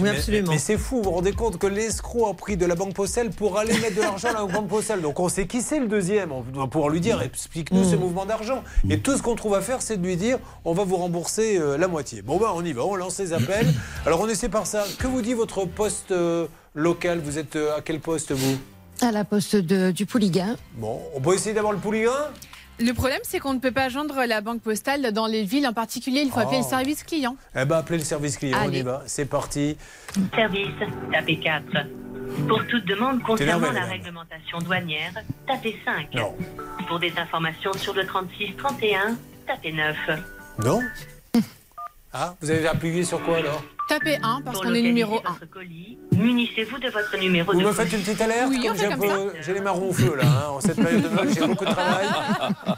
Oui, 0.00 0.42
Mais- 0.48 0.58
c'est 0.58 0.76
fou, 0.78 0.96
vous 0.96 1.02
vous 1.04 1.10
rendez 1.12 1.32
compte 1.32 1.58
que 1.58 1.66
l'escroc 1.66 2.28
a 2.28 2.34
pris 2.34 2.56
de 2.56 2.66
la 2.66 2.74
banque 2.74 2.94
postale 2.94 3.30
pour 3.30 3.58
aller 3.58 3.72
mettre 3.78 3.96
de 3.96 4.00
l'argent 4.00 4.28
à 4.28 4.32
la 4.32 4.44
banque 4.44 4.68
postale. 4.68 5.00
Donc 5.02 5.20
on 5.20 5.28
sait 5.28 5.46
qui 5.46 5.62
c'est 5.62 5.78
le 5.80 5.86
deuxième. 5.86 6.32
On 6.32 6.40
doit 6.42 6.68
pouvoir 6.68 6.90
lui 6.90 7.00
dire 7.00 7.20
explique-nous 7.22 7.84
Mm. 7.84 7.90
ce 7.90 7.96
mouvement 7.96 8.26
d'argent. 8.26 8.62
Et 8.90 8.98
tout 8.98 9.16
ce 9.16 9.22
qu'on 9.22 9.34
trouve 9.34 9.54
à 9.54 9.60
faire, 9.60 9.82
c'est 9.82 9.96
de 9.96 10.06
lui 10.06 10.16
dire 10.16 10.38
on 10.64 10.72
va 10.72 10.84
vous 10.84 10.96
rembourser 10.96 11.58
euh, 11.58 11.76
la 11.78 11.88
moitié. 11.88 12.22
Bon, 12.22 12.38
ben 12.38 12.48
on 12.54 12.64
y 12.64 12.72
va, 12.72 12.84
on 12.84 12.94
lance 12.96 13.18
les 13.18 13.32
appels. 13.32 13.66
Alors 14.06 14.20
on 14.20 14.28
essaie 14.28 14.48
par 14.48 14.66
ça. 14.66 14.84
Que 14.98 15.06
vous 15.06 15.22
dit 15.22 15.34
votre 15.34 15.64
poste 15.64 16.10
euh, 16.12 16.46
local? 16.74 17.20
Vous 17.24 17.38
êtes 17.38 17.56
euh, 17.56 17.76
à 17.76 17.80
quel 17.80 18.00
poste, 18.00 18.32
vous? 18.32 18.58
À 19.00 19.12
la 19.12 19.24
poste 19.24 19.54
de, 19.56 19.92
du 19.92 20.06
Pouliguen. 20.06 20.56
Bon, 20.76 21.00
on 21.14 21.20
peut 21.20 21.34
essayer 21.34 21.54
d'avoir 21.54 21.72
le 21.72 21.78
pouliguen? 21.78 22.12
Le 22.80 22.92
problème, 22.92 23.18
c'est 23.24 23.40
qu'on 23.40 23.54
ne 23.54 23.58
peut 23.58 23.72
pas 23.72 23.88
joindre 23.88 24.24
la 24.26 24.40
banque 24.40 24.60
postale 24.62 25.12
dans 25.12 25.26
les 25.26 25.42
villes 25.44 25.66
en 25.66 25.72
particulier. 25.72 26.20
Il 26.22 26.30
faut 26.30 26.38
appeler 26.40 26.58
Oh. 26.60 26.64
le 26.64 26.68
service 26.68 27.02
client. 27.02 27.36
Eh 27.56 27.64
ben, 27.64 27.78
appelez 27.78 27.98
le 27.98 28.04
service 28.04 28.36
client, 28.36 28.56
on 28.60 28.64
y 28.64 28.68
Allez. 28.68 28.82
va. 28.82 29.02
C'est 29.06 29.24
parti. 29.26 29.76
Service, 30.34 30.68
tapez 31.12 31.38
4. 31.40 31.64
Pour 32.46 32.64
toute 32.66 32.84
demande 32.86 33.22
concernant 33.22 33.72
la 33.72 33.84
réglementation 33.84 34.58
douanière, 34.58 35.12
tapez 35.46 35.76
5. 35.84 36.14
Non. 36.14 36.34
Pour 36.86 36.98
des 37.00 37.12
informations 37.18 37.72
sur 37.72 37.94
le 37.94 38.02
36-31, 38.04 39.16
tapez 39.46 39.72
9. 39.72 39.96
Non 40.64 40.80
Ah, 42.12 42.34
vous 42.40 42.50
avez 42.50 42.66
appuyé 42.66 43.04
sur 43.04 43.22
quoi 43.22 43.36
alors 43.38 43.62
Tapez 43.88 44.16
1 44.22 44.42
parce 44.44 44.60
qu'on 44.60 44.74
est 44.74 44.82
numéro 44.82 45.14
localiser 45.16 45.28
1. 45.28 45.32
votre 45.40 45.50
colis, 45.50 45.98
munissez-vous 46.14 46.78
de 46.78 46.88
votre 46.90 47.16
numéro 47.18 47.52
Vous 47.52 47.60
de 47.60 47.66
me 47.66 47.72
faites 47.72 47.90
une 47.92 48.00
petite 48.00 48.20
alerte 48.20 48.48
Oui, 48.50 48.60
comme 48.60 48.70
on 48.70 48.74
j'ai 48.74 48.80
fait 48.80 48.92
un 48.92 48.96
comme 48.98 49.08
peu- 49.08 49.32
J'ai 49.40 49.54
les 49.54 49.60
marrons 49.60 49.88
au 49.88 49.92
feu 49.94 50.14
là, 50.14 50.24
hein, 50.26 50.48
en 50.50 50.60
cette 50.60 50.76
période 50.76 51.02
de 51.02 51.08
Noël, 51.08 51.28
j'ai 51.34 51.46
beaucoup 51.46 51.64
de 51.64 51.70
travail. 51.70 52.06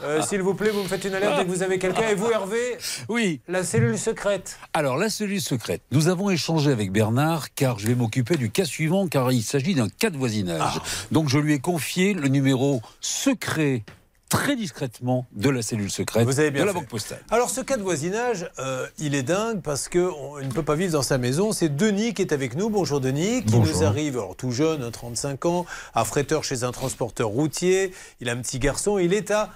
Euh, 0.03 0.21
S'il 0.23 0.41
vous 0.41 0.55
plaît, 0.55 0.69
vous 0.71 0.81
me 0.83 0.87
faites 0.87 1.03
une 1.05 1.13
alerte 1.13 1.37
dès 1.37 1.45
que 1.45 1.49
vous 1.49 1.61
avez 1.63 1.77
quelqu'un. 1.77 2.07
Et 2.09 2.15
vous, 2.15 2.31
Hervé 2.31 2.77
Oui. 3.07 3.39
La 3.47 3.63
cellule 3.63 3.97
secrète. 3.99 4.57
Alors, 4.73 4.97
la 4.97 5.09
cellule 5.09 5.41
secrète. 5.41 5.81
Nous 5.91 6.07
avons 6.07 6.29
échangé 6.31 6.71
avec 6.71 6.91
Bernard 6.91 7.53
car 7.53 7.77
je 7.77 7.87
vais 7.87 7.93
m'occuper 7.95 8.35
du 8.35 8.49
cas 8.49 8.65
suivant 8.65 9.07
car 9.07 9.31
il 9.31 9.43
s'agit 9.43 9.75
d'un 9.75 9.89
cas 9.89 10.09
de 10.09 10.17
voisinage. 10.17 10.59
Ah. 10.77 10.81
Donc, 11.11 11.29
je 11.29 11.37
lui 11.37 11.53
ai 11.53 11.59
confié 11.59 12.13
le 12.13 12.29
numéro 12.29 12.81
secret, 12.99 13.83
très 14.31 14.55
discrètement, 14.55 15.27
de 15.33 15.49
la 15.49 15.61
cellule 15.61 15.91
secrète 15.91 16.25
Vous 16.25 16.39
avez 16.39 16.51
bien 16.51 16.61
de 16.61 16.67
la 16.67 16.73
fait. 16.73 16.79
Banque 16.79 16.87
Postale. 16.87 17.21
Alors 17.29 17.49
ce 17.49 17.59
cas 17.59 17.75
de 17.75 17.83
voisinage, 17.83 18.49
euh, 18.59 18.87
il 18.97 19.13
est 19.13 19.23
dingue 19.23 19.61
parce 19.61 19.89
qu'on 19.89 20.39
ne 20.39 20.49
peut 20.51 20.63
pas 20.63 20.75
vivre 20.75 20.93
dans 20.93 21.01
sa 21.01 21.17
maison. 21.17 21.51
C'est 21.51 21.69
Denis 21.69 22.13
qui 22.13 22.21
est 22.21 22.31
avec 22.31 22.55
nous. 22.55 22.69
Bonjour 22.69 23.01
Denis, 23.01 23.43
qui 23.43 23.51
Bonjour. 23.51 23.75
nous 23.75 23.83
arrive, 23.83 24.17
alors 24.17 24.37
tout 24.37 24.51
jeune, 24.51 24.83
hein, 24.83 24.91
35 24.91 25.45
ans, 25.45 25.65
à 25.93 26.05
fretteur 26.05 26.45
chez 26.45 26.63
un 26.63 26.71
transporteur 26.71 27.27
routier. 27.27 27.93
Il 28.21 28.29
a 28.29 28.31
un 28.31 28.37
petit 28.37 28.59
garçon, 28.59 28.97
il 28.97 29.13
est 29.13 29.31
à 29.31 29.49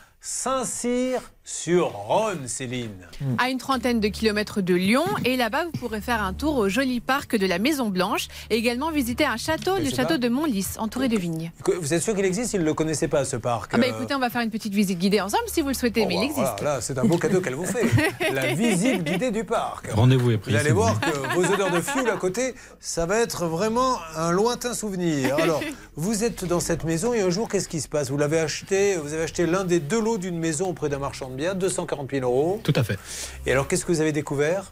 Saint-Cyr-sur-Rhône, 1.48 2.48
Céline. 2.48 2.90
À 3.38 3.50
une 3.52 3.60
trentaine 3.60 4.00
de 4.00 4.08
kilomètres 4.08 4.62
de 4.62 4.74
Lyon. 4.74 5.04
Et 5.26 5.38
là-bas, 5.38 5.66
vous 5.66 5.72
pourrez 5.80 6.02
faire 6.02 6.24
un 6.24 6.34
tour 6.34 6.58
au 6.58 6.70
joli 6.70 7.00
parc 7.02 7.36
de 7.36 7.46
la 7.46 7.60
Maison 7.60 7.90
Blanche. 7.90 8.28
Et 8.50 8.56
également 8.56 8.90
visiter 8.92 9.26
un 9.26 9.38
château, 9.38 9.78
le 9.78 9.86
château 9.92 10.16
pas- 10.16 10.18
de 10.18 10.28
Montlis, 10.30 10.66
entouré 10.80 11.08
de 11.08 11.18
vignes. 11.18 11.52
Vous 11.80 11.94
êtes 11.94 12.02
sûr 12.02 12.16
qu'il 12.16 12.26
existe? 12.26 12.54
Il 12.54 12.62
ne 12.62 12.66
le 12.66 12.74
connaissait 12.74 13.08
pas, 13.08 13.26
ce 13.26 13.36
parc. 13.38 13.72
Ah 13.76 13.78
bah 13.78 13.86
Euh, 13.88 13.96
écoutez, 13.96 14.16
on 14.16 14.20
va 14.20 14.32
faire 14.32 14.42
une 14.42 14.50
petite 14.50 14.74
visite 14.74 14.98
guidée 14.98 15.22
ensemble 15.22 15.44
si 15.46 15.62
vous 15.62 15.68
le 15.68 15.76
souhaitez, 15.76 16.08
mais 16.08 16.16
il 16.16 16.24
existe. 16.24 16.40
Voilà, 16.58 16.76
là, 16.76 16.82
c'est 16.82 16.98
un 16.98 17.06
beau 17.06 17.18
cadeau 17.20 17.42
qu'elle 17.42 17.54
vous 17.56 17.66
fait. 17.66 17.86
La 18.34 18.54
visite 18.56 19.04
guidée 19.04 19.30
du 19.30 19.44
parc. 19.44 19.92
Rendez-vous 19.92 20.32
est 20.32 20.38
pris. 20.40 20.52
Vous 20.52 20.58
allez 20.58 20.72
voir 20.72 21.00
que 21.00 21.36
vos 21.36 21.46
odeurs 21.54 21.70
de 21.72 21.80
fioul 21.82 22.10
à 22.10 22.18
côté, 22.18 22.56
ça 22.80 23.06
va 23.06 23.20
être 23.20 23.46
vraiment 23.46 23.98
un 24.16 24.32
lointain 24.32 24.74
souvenir. 24.74 25.36
Alors, 25.38 25.62
vous 25.96 26.24
êtes 26.24 26.46
dans 26.46 26.60
cette 26.60 26.84
maison 26.86 27.14
et 27.14 27.22
un 27.22 27.30
jour, 27.30 27.48
qu'est-ce 27.50 27.70
qui 27.70 27.82
se 27.82 27.88
passe? 27.88 28.10
Vous 28.10 28.18
l'avez 28.18 28.40
acheté, 28.40 28.96
vous 28.98 29.14
avez 29.14 29.24
acheté 29.24 29.46
l'un 29.46 29.64
des 29.64 29.80
deux 29.80 30.02
lots 30.02 30.18
d'une 30.18 30.40
maison 30.40 30.70
auprès 30.70 30.90
d'un 30.90 30.98
marchand 31.00 31.30
de 31.36 31.42
biens, 31.42 31.54
240 31.56 32.10
000 32.12 32.24
euros. 32.26 32.60
Tout 32.64 32.74
à 32.76 32.84
fait. 32.84 32.98
Et 33.46 33.52
alors, 33.52 33.68
qu'est-ce 33.68 33.86
que 33.86 33.92
vous 33.92 34.02
avez 34.02 34.12
découvert? 34.12 34.72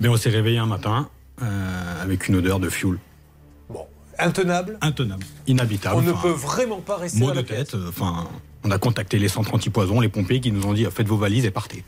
Mais 0.00 0.08
on 0.08 0.16
s'est 0.16 0.30
réveillé 0.30 0.58
un 0.58 0.66
matin 0.66 1.08
euh, 1.42 2.02
avec 2.02 2.28
une 2.28 2.36
odeur 2.36 2.60
de 2.60 2.68
fioul. 2.68 2.98
Intenable 4.18 4.76
Intenable, 4.82 5.24
inhabitable. 5.46 5.96
On 5.96 6.02
ne 6.02 6.12
peut 6.12 6.28
vraiment 6.30 6.80
pas 6.80 6.96
rester 6.98 7.18
Mot 7.18 7.30
de 7.30 7.36
la 7.36 7.42
tête. 7.42 7.74
euh, 7.74 7.88
Enfin, 7.88 8.28
on 8.62 8.70
a 8.70 8.78
contacté 8.78 9.18
les 9.18 9.26
centres 9.28 9.54
anti-poison, 9.54 10.00
les 10.00 10.10
pompiers 10.10 10.38
qui 10.40 10.52
nous 10.52 10.66
ont 10.66 10.74
dit 10.74 10.86
faites 10.94 11.08
vos 11.08 11.16
valises 11.16 11.46
et 11.46 11.50
partez. 11.50 11.82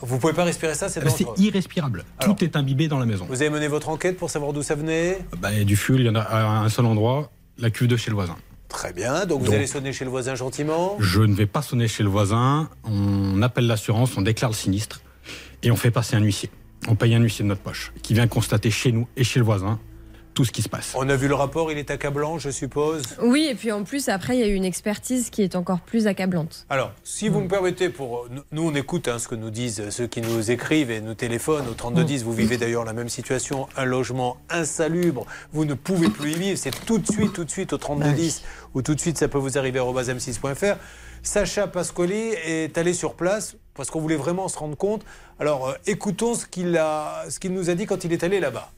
Vous 0.00 0.18
pouvez 0.18 0.32
pas 0.32 0.44
respirer 0.44 0.74
ça, 0.74 0.88
c'est 0.88 1.04
Euh, 1.04 1.08
C'est 1.14 1.26
irrespirable. 1.38 2.04
Tout 2.20 2.42
est 2.42 2.56
imbibé 2.56 2.88
dans 2.88 2.98
la 2.98 3.06
maison. 3.06 3.26
Vous 3.28 3.40
avez 3.42 3.50
mené 3.50 3.68
votre 3.68 3.90
enquête 3.90 4.16
pour 4.16 4.30
savoir 4.30 4.52
d'où 4.54 4.62
ça 4.62 4.74
venait? 4.74 5.18
Et 5.54 5.64
du 5.64 5.76
fioul, 5.76 6.00
il 6.00 6.06
y 6.06 6.08
en 6.08 6.14
a 6.16 6.20
à 6.20 6.44
un 6.60 6.68
seul 6.70 6.86
endroit, 6.86 7.30
la 7.58 7.70
cuve 7.70 7.88
de 7.88 7.96
chez 7.96 8.10
le 8.10 8.14
voisin. 8.16 8.36
Très 8.76 8.92
bien, 8.92 9.24
donc 9.24 9.40
vous 9.40 9.46
Donc- 9.46 9.54
allez 9.54 9.66
sonner 9.66 9.94
chez 9.94 10.04
le 10.04 10.10
voisin 10.10 10.34
gentiment. 10.34 10.98
Je 11.00 11.22
ne 11.22 11.34
vais 11.34 11.46
pas 11.46 11.62
sonner 11.62 11.88
chez 11.88 12.02
le 12.02 12.10
voisin. 12.10 12.68
On 12.84 13.40
appelle 13.40 13.66
l'assurance, 13.66 14.18
on 14.18 14.20
déclare 14.20 14.50
le 14.50 14.54
sinistre 14.54 15.00
et 15.62 15.70
on 15.70 15.76
fait 15.76 15.90
passer 15.90 16.14
un 16.14 16.20
huissier. 16.20 16.50
On 16.86 16.94
paye 16.94 17.14
un 17.14 17.20
huissier 17.22 17.42
de 17.42 17.48
notre 17.48 17.62
poche 17.62 17.90
qui 18.02 18.12
vient 18.12 18.26
constater 18.28 18.70
chez 18.70 18.92
nous 18.92 19.08
et 19.16 19.24
chez 19.24 19.38
le 19.38 19.46
voisin 19.46 19.80
tout 20.36 20.44
ce 20.44 20.52
qui 20.52 20.60
se 20.60 20.68
passe. 20.68 20.92
On 20.94 21.08
a 21.08 21.16
vu 21.16 21.28
le 21.28 21.34
rapport, 21.34 21.72
il 21.72 21.78
est 21.78 21.90
accablant, 21.90 22.38
je 22.38 22.50
suppose. 22.50 23.02
Oui, 23.22 23.48
et 23.50 23.54
puis 23.54 23.72
en 23.72 23.84
plus, 23.84 24.10
après, 24.10 24.36
il 24.36 24.40
y 24.40 24.42
a 24.42 24.46
eu 24.46 24.52
une 24.54 24.66
expertise 24.66 25.30
qui 25.30 25.42
est 25.42 25.56
encore 25.56 25.80
plus 25.80 26.06
accablante. 26.06 26.66
Alors, 26.68 26.92
si 27.04 27.30
vous 27.30 27.40
me 27.40 27.48
permettez, 27.48 27.88
pour 27.88 28.26
nous- 28.30 28.42
nous 28.52 28.68
on 28.68 28.74
écoute 28.74 29.08
hein, 29.08 29.18
ce 29.18 29.28
que 29.28 29.34
nous 29.34 29.48
disent 29.48 29.88
ceux 29.88 30.06
qui 30.06 30.20
nous 30.20 30.50
écrivent 30.50 30.90
et 30.90 31.00
nous 31.00 31.14
téléphonent 31.14 31.66
au 31.68 31.72
3210. 31.72 32.22
Vous 32.22 32.34
vivez 32.34 32.58
d'ailleurs 32.58 32.84
la 32.84 32.92
même 32.92 33.08
situation, 33.08 33.66
un 33.78 33.86
logement 33.86 34.36
insalubre. 34.50 35.24
Vous 35.54 35.64
ne 35.64 35.72
pouvez 35.72 36.10
plus 36.10 36.32
y 36.32 36.34
vivre. 36.34 36.58
C'est 36.58 36.84
tout 36.84 36.98
de 36.98 37.10
suite, 37.10 37.32
tout 37.32 37.44
de 37.44 37.50
suite 37.50 37.72
au 37.72 37.78
3210 37.78 38.42
ou 38.74 38.82
tout 38.82 38.94
de 38.94 39.00
suite 39.00 39.16
ça 39.16 39.28
peut 39.28 39.38
vous 39.38 39.56
arriver 39.56 39.78
à 39.78 39.84
m6.fr. 39.84 40.76
Sacha 41.22 41.66
Pascoli 41.66 42.34
est 42.44 42.76
allé 42.76 42.92
sur 42.92 43.14
place 43.14 43.56
parce 43.72 43.88
qu'on 43.90 44.00
voulait 44.00 44.16
vraiment 44.16 44.48
se 44.48 44.58
rendre 44.58 44.76
compte. 44.76 45.02
Alors, 45.40 45.68
euh, 45.70 45.74
écoutons 45.86 46.34
ce 46.34 46.44
qu'il 46.44 46.76
a, 46.76 47.24
ce 47.30 47.40
qu'il 47.40 47.54
nous 47.54 47.70
a 47.70 47.74
dit 47.74 47.86
quand 47.86 48.04
il 48.04 48.12
est 48.12 48.22
allé 48.22 48.38
là-bas. 48.38 48.70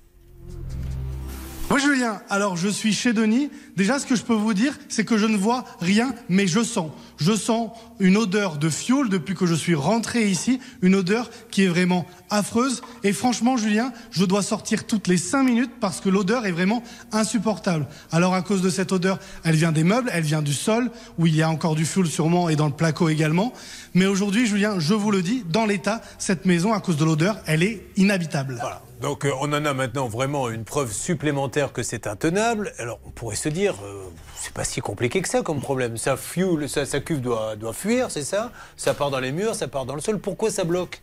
Moi 1.71 1.79
Julien, 1.79 2.23
alors 2.31 2.57
je 2.57 2.67
suis 2.67 2.95
chez 2.95 3.13
Denis. 3.13 3.51
Déjà 3.77 3.99
ce 3.99 4.07
que 4.07 4.17
je 4.17 4.23
peux 4.23 4.33
vous 4.33 4.55
dire, 4.55 4.79
c'est 4.89 5.05
que 5.05 5.19
je 5.19 5.27
ne 5.27 5.37
vois 5.37 5.67
rien, 5.81 6.15
mais 6.31 6.47
je 6.47 6.63
sens. 6.63 6.91
Je 7.19 7.35
sens 7.37 7.73
une 8.01 8.17
odeur 8.17 8.57
de 8.57 8.71
fioul 8.71 9.11
depuis 9.11 9.35
que 9.35 9.45
je 9.45 9.55
suis 9.55 9.75
rentré 9.75 10.31
ici, 10.31 10.61
une 10.81 10.95
odeur 10.95 11.31
qui 11.51 11.65
est 11.65 11.69
vraiment 11.69 12.07
affreuse. 12.31 12.81
Et 13.05 13.13
franchement 13.13 13.59
Julien, 13.59 13.93
je 14.11 14.25
dois 14.25 14.41
sortir 14.41 14.87
toutes 14.87 15.09
les 15.09 15.19
cinq 15.19 15.43
minutes 15.43 15.73
parce 15.79 16.01
que 16.01 16.09
l'odeur 16.09 16.47
est 16.47 16.53
vraiment 16.53 16.83
insupportable. 17.13 17.87
Alors 18.13 18.33
à 18.33 18.41
cause 18.41 18.63
de 18.63 18.71
cette 18.71 18.91
odeur, 18.91 19.19
elle 19.45 19.57
vient 19.57 19.73
des 19.73 19.85
meubles, 19.85 20.11
elle 20.15 20.25
vient 20.25 20.43
du 20.43 20.55
sol, 20.55 20.91
où 21.19 21.27
il 21.27 21.37
y 21.37 21.43
a 21.43 21.51
encore 21.51 21.75
du 21.75 21.85
fioul 21.85 22.07
sûrement 22.07 22.49
et 22.49 22.57
dans 22.57 22.67
le 22.67 22.73
placo 22.73 23.11
également. 23.11 23.53
Mais 23.93 24.07
aujourd'hui 24.07 24.47
Julien, 24.47 24.81
je 24.81 24.95
vous 24.95 25.11
le 25.11 25.21
dis, 25.21 25.45
dans 25.47 25.67
l'état, 25.67 26.01
cette 26.17 26.47
maison, 26.47 26.73
à 26.73 26.81
cause 26.81 26.97
de 26.97 27.05
l'odeur, 27.05 27.37
elle 27.45 27.63
est 27.63 27.85
inhabitable. 27.99 28.57
Voilà. 28.59 28.88
Donc 29.01 29.25
euh, 29.25 29.31
on 29.41 29.53
en 29.53 29.65
a 29.65 29.75
maintenant 29.75 30.09
vraiment 30.09 30.51
une 30.51 30.65
preuve 30.65 30.93
supplémentaire 30.93 31.73
que 31.73 31.83
c'est 31.83 32.07
intenable. 32.07 32.73
Alors 32.79 32.99
on 33.05 33.11
pourrait 33.11 33.37
se 33.37 33.49
dire, 33.49 33.75
euh, 33.85 34.05
c'est 34.35 34.53
pas 34.53 34.65
si 34.65 34.81
compliqué 34.81 35.23
que 35.23 35.29
ça 35.29 35.43
comme 35.43 35.61
problème. 35.61 35.97
Ça 35.97 36.17
ça, 36.67 36.87
sa 36.87 37.01
cuve 37.01 37.21
doit, 37.21 37.57
fuir, 37.73 38.11
c'est 38.11 38.25
ça? 38.25 38.53
Ça 38.77 38.95
part 38.95 39.11
dans 39.11 39.21
les 39.21 39.31
murs, 39.33 39.55
ça 39.55 39.69
part 39.69 39.87
dans 39.87 39.95
le 39.95 40.01
sol. 40.01 40.19
Pourquoi 40.19 40.51
ça 40.51 40.65
bloque? 40.65 41.01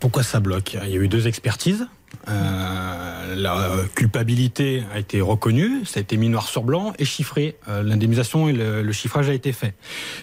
Pourquoi 0.00 0.24
ça 0.24 0.40
bloque? 0.40 0.74
Il 0.82 0.90
y 0.90 0.98
a 0.98 1.00
eu 1.00 1.06
deux 1.06 1.28
expertises. 1.28 1.86
Euh, 2.28 3.34
la 3.36 3.70
culpabilité 3.94 4.82
a 4.92 4.98
été 4.98 5.20
reconnue, 5.20 5.84
ça 5.86 5.98
a 5.98 6.02
été 6.02 6.16
mis 6.16 6.28
noir 6.28 6.46
sur 6.48 6.64
blanc 6.64 6.92
et 6.98 7.04
chiffré. 7.04 7.56
L'indemnisation 7.68 8.48
et 8.48 8.52
le, 8.52 8.82
le 8.82 8.92
chiffrage 8.92 9.28
a 9.30 9.32
été 9.32 9.52
fait. 9.52 9.74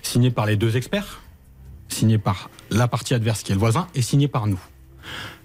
Signé 0.04 0.32
par 0.32 0.46
les 0.46 0.58
deux 0.58 0.76
experts, 0.76 1.22
signé 1.88 2.18
par 2.18 2.50
la 2.70 2.90
partie 2.90 3.14
adverse 3.14 3.42
qui 3.42 3.54
est 3.54 3.56
le 3.56 3.60
voisin 3.60 3.88
et 3.96 4.02
signé 4.02 4.28
par 4.28 4.48
nous. 4.48 4.60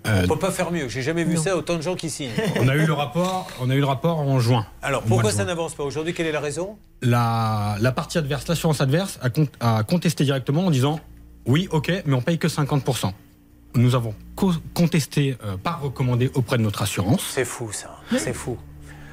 Euh, 0.07 0.23
On 0.25 0.29
peut 0.29 0.39
pas 0.39 0.51
faire 0.51 0.71
mieux. 0.71 0.89
J'ai 0.89 1.01
jamais 1.03 1.25
vu 1.25 1.37
ça, 1.37 1.57
autant 1.57 1.77
de 1.77 1.83
gens 1.83 1.95
qui 1.95 2.11
signent. 2.11 2.31
on 2.61 2.69
a 2.69 2.75
eu 2.77 2.85
le 2.87 2.93
rapport, 2.93 3.49
on 3.61 3.71
a 3.71 3.75
eu 3.75 3.79
le 3.81 3.87
rapport 3.87 4.19
en 4.19 4.39
juin. 4.39 4.67
Alors 4.83 5.03
pourquoi 5.03 5.33
ça 5.33 5.45
n'avance 5.45 5.75
pas 5.75 5.85
aujourd'hui 5.85 6.13
Quelle 6.15 6.27
est 6.27 6.33
la 6.33 6.41
raison 6.41 6.77
la, 7.03 7.77
la 7.81 7.93
partie 7.93 8.19
adverse, 8.19 8.47
l'assurance 8.49 8.81
adverse, 8.81 9.19
a, 9.23 9.31
con- 9.31 9.49
a 9.61 9.83
contesté 9.83 10.25
directement 10.25 10.67
en 10.67 10.71
disant 10.71 11.01
oui, 11.47 11.69
ok, 11.71 11.93
mais 12.07 12.15
on 12.15 12.23
paye 12.23 12.39
que 12.39 12.49
50%. 12.49 13.13
Nous 13.77 13.95
avons 13.95 14.15
co- 14.37 14.53
contesté, 14.73 15.37
euh, 15.45 15.57
pas 15.57 15.73
recommandé 15.83 16.31
auprès 16.35 16.57
de 16.59 16.63
notre 16.63 16.83
assurance. 16.83 17.23
C'est 17.35 17.45
fou 17.45 17.71
ça, 17.73 17.97
c'est 18.17 18.33
fou. 18.33 18.57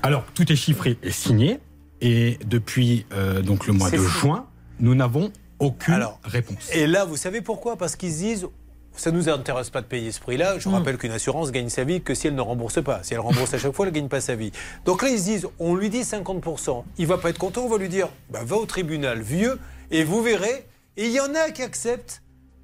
Alors, 0.04 0.24
tout 0.34 0.50
est 0.52 0.56
chiffré 0.56 0.98
et 1.04 1.12
signé. 1.12 1.60
Et 2.00 2.40
depuis 2.46 3.06
euh, 3.14 3.42
donc 3.42 3.68
le 3.68 3.74
mois 3.74 3.90
de 3.92 3.98
fou. 3.98 4.20
juin, 4.28 4.46
nous 4.80 4.96
n'avons 4.96 5.32
aucune 5.60 5.94
Alors, 5.96 6.20
réponse. 6.24 6.70
Et 6.74 6.88
là, 6.88 7.06
vous 7.06 7.18
savez 7.18 7.42
pourquoi? 7.42 7.76
Parce 7.78 7.96
qu'ils 7.96 8.12
se 8.14 8.18
disent. 8.18 8.48
Ça 8.96 9.12
ne 9.12 9.18
nous 9.18 9.30
intéresse 9.30 9.70
pas 9.70 9.82
de 9.82 9.86
payer 9.86 10.12
ce 10.12 10.20
prix-là. 10.20 10.60
Je 10.60 10.70
rappelle 10.70 10.98
qu'une 10.98 11.12
assurance 11.12 11.52
gagne 11.52 11.70
sa 11.70 11.84
vie 11.84 12.02
que 12.02 12.14
si 12.14 12.28
elle 12.28 12.36
ne 12.36 12.42
rembourse 12.42 12.84
pas. 12.84 13.02
Si 13.04 13.14
elle 13.14 13.20
rembourse 13.20 13.54
à 13.54 13.58
chaque 13.58 13.74
fois, 13.74 13.86
elle 13.86 13.94
ne 13.94 14.00
gagne 14.00 14.10
pas 14.10 14.22
sa 14.22 14.36
vie. 14.36 14.52
Donc 14.86 15.02
là, 15.02 15.10
ils 15.10 15.20
se 15.20 15.24
disent, 15.24 15.48
on 15.60 15.76
lui 15.76 15.90
dit 15.90 16.02
50%. 16.02 16.84
Il 16.98 17.08
va 17.08 17.18
pas 17.18 17.30
être 17.30 17.38
content, 17.38 17.64
on 17.64 17.70
va 17.70 17.78
lui 17.78 17.90
dire, 17.90 18.10
bah, 18.30 18.42
va 18.44 18.58
au 18.58 18.66
tribunal 18.66 19.22
vieux 19.22 19.60
et 19.92 20.04
vous 20.04 20.22
verrez. 20.22 20.66
Et 20.98 21.06
il 21.06 21.12
y 21.12 21.20
en 21.20 21.34
a 21.36 21.52
qui 21.52 21.64
acceptent. 21.64 22.22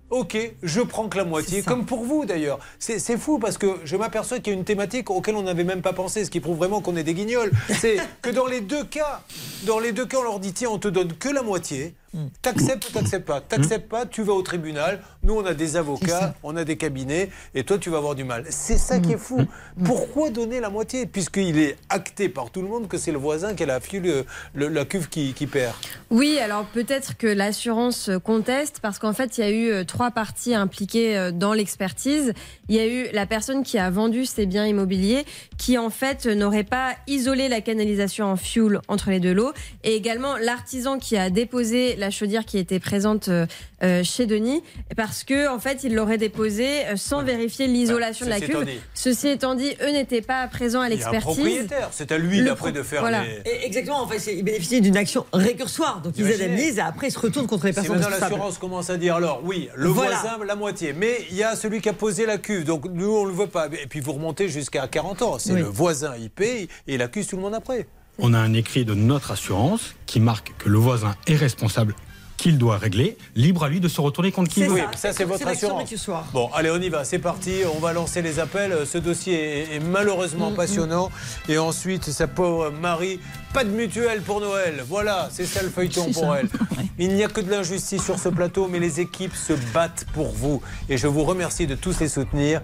Ok, 0.10 0.38
je 0.64 0.80
prends 0.80 1.10
que 1.10 1.18
la 1.18 1.26
moitié, 1.26 1.64
comme 1.64 1.86
pour 1.86 2.06
vous 2.06 2.24
d'ailleurs. 2.24 2.60
C'est 2.80 2.98
c'est 2.98 3.18
fou 3.18 3.40
parce 3.40 3.58
que 3.58 3.80
je 3.84 3.98
m'aperçois 3.98 4.40
qu'il 4.40 4.54
y 4.54 4.56
a 4.56 4.60
une 4.60 4.64
thématique 4.64 5.10
auquel 5.10 5.36
on 5.36 5.44
n'avait 5.44 5.66
même 5.66 5.82
pas 5.82 5.91
pensé, 5.91 6.24
ce 6.24 6.32
qui 6.32 6.40
prouve 6.40 6.58
vraiment 6.58 6.80
qu'on 6.80 6.95
est 6.95 7.04
des 7.04 7.14
guignols. 7.14 7.52
C'est 7.78 7.98
que 8.22 8.30
dans 8.30 8.45
les 8.45 8.62
deux 8.62 8.86
cas, 8.86 9.22
dans 9.66 9.80
les 9.80 9.91
deux 9.91 10.06
cas, 10.06 10.20
on 10.20 10.24
leur 10.24 10.40
dit 10.40 10.54
tiens, 10.54 10.70
on 10.72 10.80
te 10.80 10.88
donne 10.88 11.12
que 11.12 11.28
la 11.28 11.41
moitié. 11.41 11.94
T'acceptes 12.42 12.90
ou 12.90 12.94
t'acceptes 12.94 13.28
pas 13.28 13.42
T'acceptes 13.42 13.90
pas, 13.90 14.06
tu 14.06 14.24
vas 14.24 14.34
au 14.34 14.42
tribunal. 14.42 15.02
Nous, 15.24 15.34
on 15.36 15.46
a 15.46 15.54
des 15.54 15.76
avocats, 15.76 16.34
on 16.42 16.56
a 16.56 16.64
des 16.64 16.78
cabinets, 16.78 17.30
et 17.54 17.64
toi, 17.64 17.78
tu 17.78 17.90
vas 17.90 17.98
avoir 17.98 18.16
du 18.16 18.24
mal. 18.24 18.46
C'est 18.50 18.78
ça 18.78 19.00
qui 19.00 19.14
est 19.14 19.18
fou. 19.18 19.42
Pourquoi 19.84 20.30
donner 20.30 20.60
la 20.60 20.70
moitié? 20.70 21.06
Puisqu'il 21.06 21.58
est 21.60 21.76
acté 21.90 22.30
par 22.30 22.50
tout 22.50 22.62
le 22.62 22.68
monde 22.70 22.88
que 22.88 22.98
c'est 22.98 23.12
le 23.12 23.18
voisin 23.18 23.54
qui 23.54 23.64
a 23.64 23.66
la, 23.66 23.80
le- 23.94 24.26
le- 24.56 24.68
la 24.70 24.86
cuve 24.86 25.10
qui, 25.10 25.34
qui 25.34 25.46
perd. 25.48 25.76
Oui, 26.10 26.40
alors 26.40 26.66
peut-être 26.66 27.18
que 27.18 27.28
l'assurance 27.28 28.10
conteste 28.24 28.80
parce 28.82 29.00
qu'en 29.00 29.14
fait, 29.14 29.38
il 29.38 29.42
y 29.42 29.44
a 29.44 29.50
eu 29.52 29.70
euh, 29.70 29.84
trois 29.84 30.12
parties 30.12 30.56
impliquées 30.56 31.18
euh, 31.18 31.32
dans 31.32 31.54
l'expertise. 31.54 32.34
Il 32.70 32.76
y 32.76 32.80
a 32.80 32.88
eu 32.88 33.08
la 33.14 33.26
personne 33.26 33.64
qui 33.64 33.78
a 33.78 33.90
vendu 33.90 34.26
ses 34.26 34.46
biens 34.46 34.66
immobiliers 34.66 35.26
qui 35.58 35.78
en 35.78 35.90
fait 35.90 36.26
n'aurait 36.26 36.64
pas 36.64 36.96
isolé 37.08 37.50
la 37.50 37.62
canalisation 37.62 38.26
en 38.26 38.38
fuel 38.38 38.80
entre 38.88 39.10
les 39.12 39.20
deux 39.20 39.34
lots 39.34 39.52
et 39.84 39.96
également 39.96 40.38
l'artisan 40.38 40.98
qui 41.00 41.18
a 41.18 41.30
déposé 41.30 41.96
la 41.98 42.10
chaudière 42.11 42.45
qui 42.45 42.57
était 42.57 42.80
présente 42.80 43.28
euh, 43.28 43.45
euh, 43.84 44.03
chez 44.03 44.26
Denis 44.26 44.64
parce 44.95 45.24
que 45.24 45.53
en 45.53 45.60
fait, 45.60 45.84
il 45.84 45.94
l'aurait 45.95 46.18
déposé 46.18 46.86
euh, 46.86 46.95
sans 46.95 47.24
vérifier 47.24 47.68
l'isolation 47.68 48.26
de 48.26 48.32
la 48.32 48.40
ceci 48.40 48.52
cuve. 48.52 48.61
étant. 48.64 48.72
Ceci 48.94 49.28
étant 49.28 49.56
dit, 49.56 49.76
eux 49.82 49.91
n'étaient 49.91 50.22
pas 50.22 50.48
présents 50.48 50.82
à 50.82 50.90
l'expertise. 50.90 51.22
propriétaire. 51.22 51.90
C'est 51.91 52.11
à 52.11 52.18
lui 52.18 52.44
d'après 52.44 52.72
de 52.72 52.84
faire 52.84 53.02
voilà. 53.02 53.24
les. 53.24 53.41
Et 53.52 53.65
exactement, 53.65 54.02
en 54.02 54.07
fait, 54.07 54.32
ils 54.34 54.44
bénéficient 54.44 54.82
d'une 54.82 54.98
action 54.98 55.26
récursoire. 55.34 56.02
Donc 56.02 56.14
ils 56.18 56.26
indemnisent 56.32 56.78
et 56.78 56.82
après 56.82 57.07
ils 57.07 57.11
se 57.11 57.19
retournent 57.19 57.48
contre 57.48 57.65
les 57.68 57.74
personnes 57.74 57.98
responsables. 57.98 58.22
l'assurance 58.22 58.57
commence 58.57 58.90
à 58.90 58.98
dire 58.98 59.15
alors 59.15 59.41
oui, 59.44 59.69
le 59.76 59.90
Voilà. 59.90 60.18
voisin 60.18 60.38
la 60.45 60.56
moitié, 60.56 60.94
mais 60.94 61.26
il 61.32 61.38
y 61.38 61.44
a 61.44 61.56
celui 61.56 61.82
qui 61.82 61.90
a 61.90 61.94
posé 61.94 62.26
la 62.26 62.38
cuve, 62.38 62.64
donc 62.64 62.86
nous 62.91 63.10
on 63.15 63.26
le 63.26 63.34
veut 63.34 63.48
pas. 63.48 63.68
Et 63.68 63.88
puis 63.88 63.99
vous 63.99 64.14
remontez 64.14 64.49
jusqu'à 64.49 64.88
40 64.88 65.22
ans, 65.22 65.40
c'est 65.40 65.53
Oui. 65.53 65.60
le 65.60 65.65
voisin 65.65 66.14
il 66.19 66.30
paye 66.30 66.68
et 66.88 66.95
il 66.95 67.02
accuse 67.02 67.28
tout 67.28 67.36
le 67.36 67.41
monde 67.41 67.56
après. 67.56 67.88
On 68.19 68.34
a 68.34 68.39
un 68.39 68.53
écrit 68.53 68.85
de 68.85 68.94
notre 68.94 69.31
assurance 69.31 69.95
qui 70.06 70.19
marque 70.19 70.53
que 70.57 70.69
le 70.69 70.77
voisin 70.77 71.15
est 71.27 71.35
responsable, 71.35 71.94
qu'il 72.38 72.57
doit 72.57 72.77
régler. 72.77 73.18
Libre 73.35 73.64
à 73.64 73.69
lui 73.69 73.80
de 73.80 73.88
se 73.88 74.02
retourner 74.02 74.31
contre 74.31 74.49
qui 74.49 74.61
il 74.61 74.68
veut. 74.69 74.73
Oui, 74.76 74.81
ça 74.95 75.14
c'est 75.14 75.23
votre 75.23 75.48
assurance. 75.48 76.10
Bon, 76.34 76.49
allez, 76.53 76.72
on 76.72 76.81
y 76.81 76.89
va, 76.89 77.03
c'est 77.03 77.19
parti. 77.19 77.61
On 77.76 77.80
va 77.80 77.94
lancer 77.94 78.22
les 78.22 78.39
appels. 78.39 78.76
Ce 78.85 78.98
dossier 78.98 79.35
est, 79.73 79.76
est 79.76 79.80
malheureusement 79.80 80.52
passionnant. 80.52 81.11
Et 81.48 81.57
ensuite, 81.57 82.06
sa 82.06 82.27
pauvre 82.27 82.72
Marie, 82.72 83.19
pas 83.53 83.64
de 83.64 83.69
mutuelle 83.69 84.22
pour 84.22 84.41
Noël. 84.41 84.84
Voilà, 84.88 85.30
c'est 85.31 85.45
ça 85.45 85.61
le 85.61 85.69
feuilleton 85.69 86.11
pour 86.11 86.23
ça. 86.23 86.39
elle. 86.39 86.49
Il 86.99 87.14
n'y 87.14 87.23
a 87.23 87.27
que 87.27 87.41
de 87.41 87.52
l'injustice 87.52 88.03
sur 88.03 88.18
ce 88.18 88.30
plateau, 88.30 88.68
mais 88.68 88.80
les 88.80 88.99
équipes 88.99 89.35
se 89.35 89.53
battent 89.73 90.06
pour 90.14 90.31
vous. 90.31 90.61
Et 90.89 90.98
je 90.98 91.06
vous 91.06 91.23
remercie 91.23 91.68
de 91.68 91.76
tous 91.76 91.99
les 91.99 92.07
soutenir. 92.07 92.61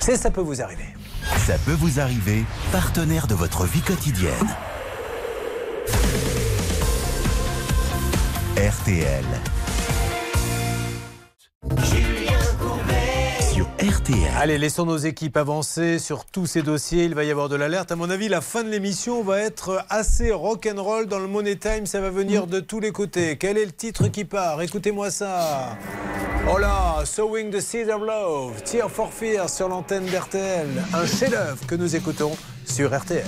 C'est 0.00 0.16
ça 0.16 0.32
peut 0.32 0.40
vous 0.40 0.60
arriver. 0.60 0.93
Ça 1.46 1.58
peut 1.64 1.72
vous 1.72 2.00
arriver, 2.00 2.44
partenaire 2.72 3.26
de 3.26 3.34
votre 3.34 3.64
vie 3.64 3.80
quotidienne. 3.80 4.32
RTL. 8.56 9.24
Sur 13.52 13.66
RTL. 13.78 14.30
Allez, 14.36 14.58
laissons 14.58 14.86
nos 14.86 14.96
équipes 14.96 15.36
avancer 15.36 15.98
sur 15.98 16.24
tous 16.24 16.46
ces 16.46 16.62
dossiers. 16.62 17.04
Il 17.04 17.14
va 17.14 17.24
y 17.24 17.30
avoir 17.30 17.48
de 17.48 17.56
l'alerte. 17.56 17.92
À 17.92 17.96
mon 17.96 18.10
avis, 18.10 18.28
la 18.28 18.40
fin 18.40 18.64
de 18.64 18.68
l'émission 18.68 19.22
va 19.22 19.40
être 19.40 19.84
assez 19.90 20.32
rock'n'roll 20.32 21.06
dans 21.06 21.18
le 21.18 21.26
Money 21.26 21.56
Time. 21.56 21.86
Ça 21.86 22.00
va 22.00 22.10
venir 22.10 22.46
de 22.46 22.60
tous 22.60 22.80
les 22.80 22.92
côtés. 22.92 23.36
Quel 23.36 23.58
est 23.58 23.66
le 23.66 23.72
titre 23.72 24.08
qui 24.08 24.24
part? 24.24 24.62
Écoutez-moi 24.62 25.10
ça. 25.10 25.76
Là, 26.46 27.04
Sowing 27.04 27.50
the 27.50 27.60
Seed 27.60 27.90
of 27.90 28.02
Love, 28.02 28.62
Tear 28.64 28.88
for 28.88 29.12
Fear 29.12 29.48
sur 29.48 29.68
l'antenne 29.68 30.04
d'RTL. 30.06 30.68
Un 30.92 31.06
chef-d'œuvre 31.06 31.66
que 31.66 31.74
nous 31.74 31.96
écoutons 31.96 32.36
sur 32.64 32.96
RTL. 32.96 33.24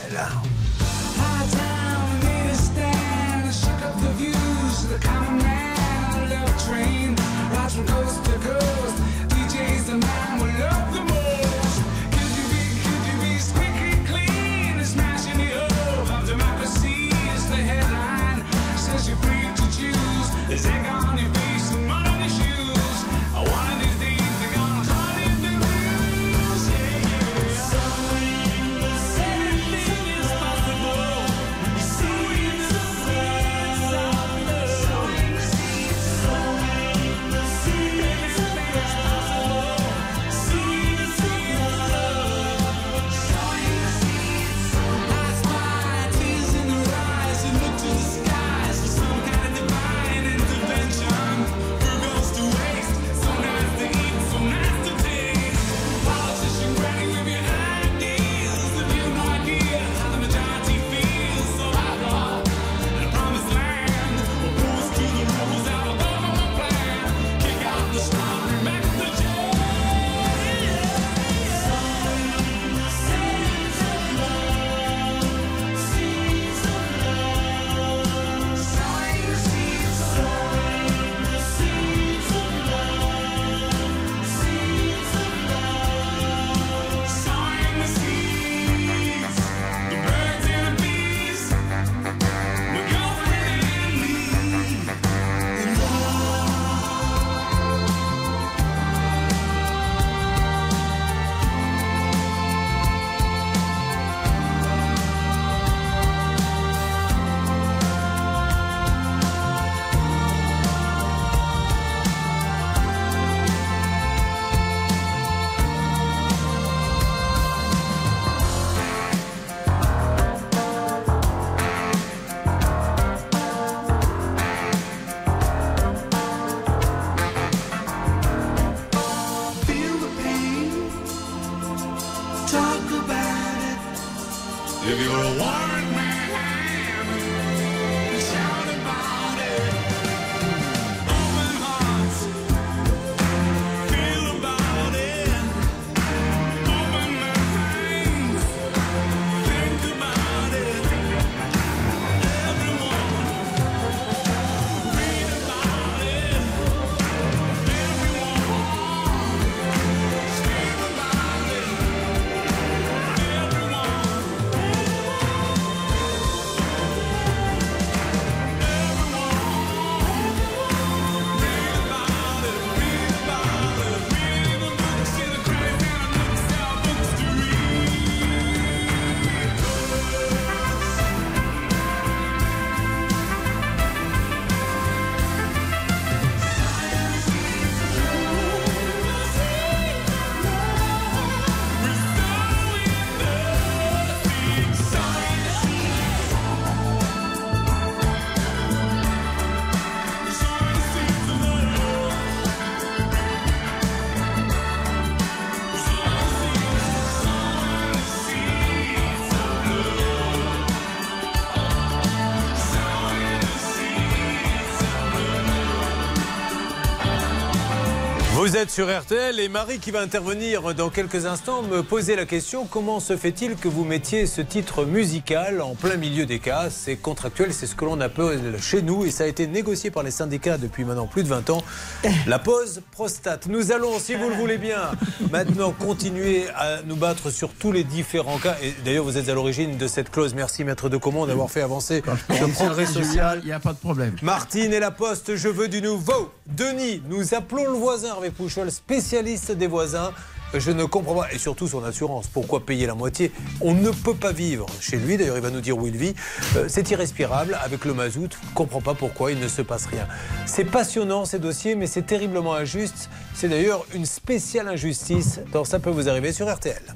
Vous 218.56 218.62
êtes 218.62 218.70
sur 218.70 218.88
RTL 218.88 219.38
et 219.38 219.50
Marie 219.50 219.78
qui 219.78 219.90
va 219.90 220.00
intervenir 220.00 220.72
dans 220.72 220.88
quelques 220.88 221.26
instants 221.26 221.60
me 221.60 221.82
posait 221.82 222.16
la 222.16 222.24
question 222.24 222.64
comment 222.64 223.00
se 223.00 223.14
fait-il 223.14 223.56
que 223.56 223.68
vous 223.68 223.84
mettiez 223.84 224.24
ce 224.24 224.40
titre 224.40 224.86
musical 224.86 225.60
en 225.60 225.74
plein 225.74 225.96
milieu 225.96 226.24
des 226.24 226.38
cas? 226.38 226.70
C'est 226.70 226.96
contractuel, 226.96 227.52
c'est 227.52 227.66
ce 227.66 227.74
que 227.74 227.84
l'on 227.84 228.00
appelle 228.00 228.56
chez 228.58 228.80
nous 228.80 229.04
et 229.04 229.10
ça 229.10 229.24
a 229.24 229.26
été 229.26 229.46
négocié 229.46 229.90
par 229.90 230.04
les 230.04 230.10
syndicats 230.10 230.56
depuis 230.56 230.84
maintenant 230.86 231.06
plus 231.06 231.22
de 231.22 231.28
20 231.28 231.50
ans. 231.50 231.62
La 232.26 232.38
pause 232.38 232.80
prostate. 232.92 233.46
Nous 233.46 233.72
allons, 233.72 233.98
si 233.98 234.14
vous 234.14 234.30
le 234.30 234.34
voulez 234.36 234.56
bien, 234.56 234.92
maintenant 235.30 235.72
continuer 235.72 236.48
à 236.56 236.80
nous 236.80 236.96
battre 236.96 237.28
sur 237.28 237.50
tous 237.50 237.72
les 237.72 237.84
différents 237.84 238.38
cas. 238.38 238.56
Et 238.62 238.72
d'ailleurs, 238.86 239.04
vous 239.04 239.18
êtes 239.18 239.28
à 239.28 239.34
l'origine 239.34 239.76
de 239.76 239.86
cette 239.86 240.10
clause. 240.10 240.32
Merci, 240.32 240.64
maître 240.64 240.88
de 240.88 240.96
Comont, 240.96 241.26
d'avoir 241.26 241.50
fait 241.50 241.60
avancer 241.60 242.02
le 242.30 242.50
progrès 242.54 242.86
social. 242.86 243.40
Il 243.42 243.48
n'y 243.48 243.52
a 243.52 243.60
pas 243.60 243.74
de 243.74 243.78
problème. 243.78 244.16
Martine 244.22 244.72
et 244.72 244.80
la 244.80 244.90
Poste, 244.90 245.36
je 245.36 245.48
veux 245.48 245.68
du 245.68 245.82
nouveau. 245.82 246.32
Denis, 246.46 247.02
nous 247.10 247.34
appelons 247.34 247.64
le 247.64 247.76
voisin 247.76 248.08
Hervé 248.08 248.30
Pouchol, 248.46 248.70
spécialiste 248.70 249.50
des 249.50 249.66
voisins. 249.66 250.12
Je 250.54 250.70
ne 250.70 250.84
comprends 250.84 251.16
pas. 251.16 251.32
Et 251.32 251.38
surtout 251.38 251.66
son 251.66 251.82
assurance. 251.82 252.28
Pourquoi 252.28 252.64
payer 252.64 252.86
la 252.86 252.94
moitié? 252.94 253.32
On 253.60 253.74
ne 253.74 253.90
peut 253.90 254.14
pas 254.14 254.30
vivre 254.30 254.66
chez 254.80 254.98
lui. 254.98 255.16
D'ailleurs, 255.16 255.36
il 255.36 255.42
va 255.42 255.50
nous 255.50 255.60
dire 255.60 255.76
où 255.76 255.84
il 255.88 255.96
vit. 255.96 256.14
Euh, 256.56 256.66
c'est 256.68 256.88
irrespirable. 256.92 257.58
Avec 257.64 257.84
le 257.84 257.92
mazout, 257.92 258.30
je 258.40 258.48
ne 258.48 258.54
comprends 258.54 258.80
pas 258.80 258.94
pourquoi 258.94 259.32
il 259.32 259.40
ne 259.40 259.48
se 259.48 259.62
passe 259.62 259.86
rien. 259.86 260.06
C'est 260.46 260.64
passionnant 260.64 261.24
ces 261.24 261.40
dossiers, 261.40 261.74
mais 261.74 261.88
c'est 261.88 262.06
terriblement 262.06 262.54
injuste. 262.54 263.10
C'est 263.34 263.48
d'ailleurs 263.48 263.84
une 263.92 264.06
spéciale 264.06 264.68
injustice. 264.68 265.40
Donc 265.52 265.66
ça 265.66 265.80
peut 265.80 265.90
vous 265.90 266.08
arriver 266.08 266.32
sur 266.32 266.48
RTL. 266.48 266.94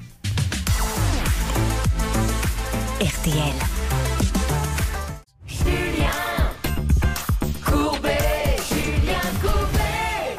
RTL. 3.00 3.79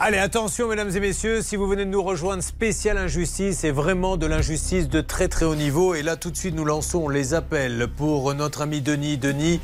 Allez, 0.03 0.17
attention, 0.17 0.67
mesdames 0.67 0.89
et 0.95 0.99
messieurs, 0.99 1.43
si 1.43 1.55
vous 1.55 1.67
venez 1.67 1.85
de 1.85 1.91
nous 1.91 2.01
rejoindre, 2.01 2.41
spéciale 2.41 2.97
injustice, 2.97 3.59
c'est 3.59 3.69
vraiment 3.69 4.17
de 4.17 4.25
l'injustice 4.25 4.89
de 4.89 4.99
très 4.99 5.27
très 5.27 5.45
haut 5.45 5.53
niveau. 5.53 5.93
Et 5.93 6.01
là, 6.01 6.15
tout 6.15 6.31
de 6.31 6.35
suite, 6.35 6.55
nous 6.55 6.65
lançons 6.65 7.07
les 7.07 7.35
appels 7.35 7.87
pour 7.97 8.33
notre 8.33 8.61
ami 8.61 8.81
Denis. 8.81 9.19
Denis, 9.19 9.59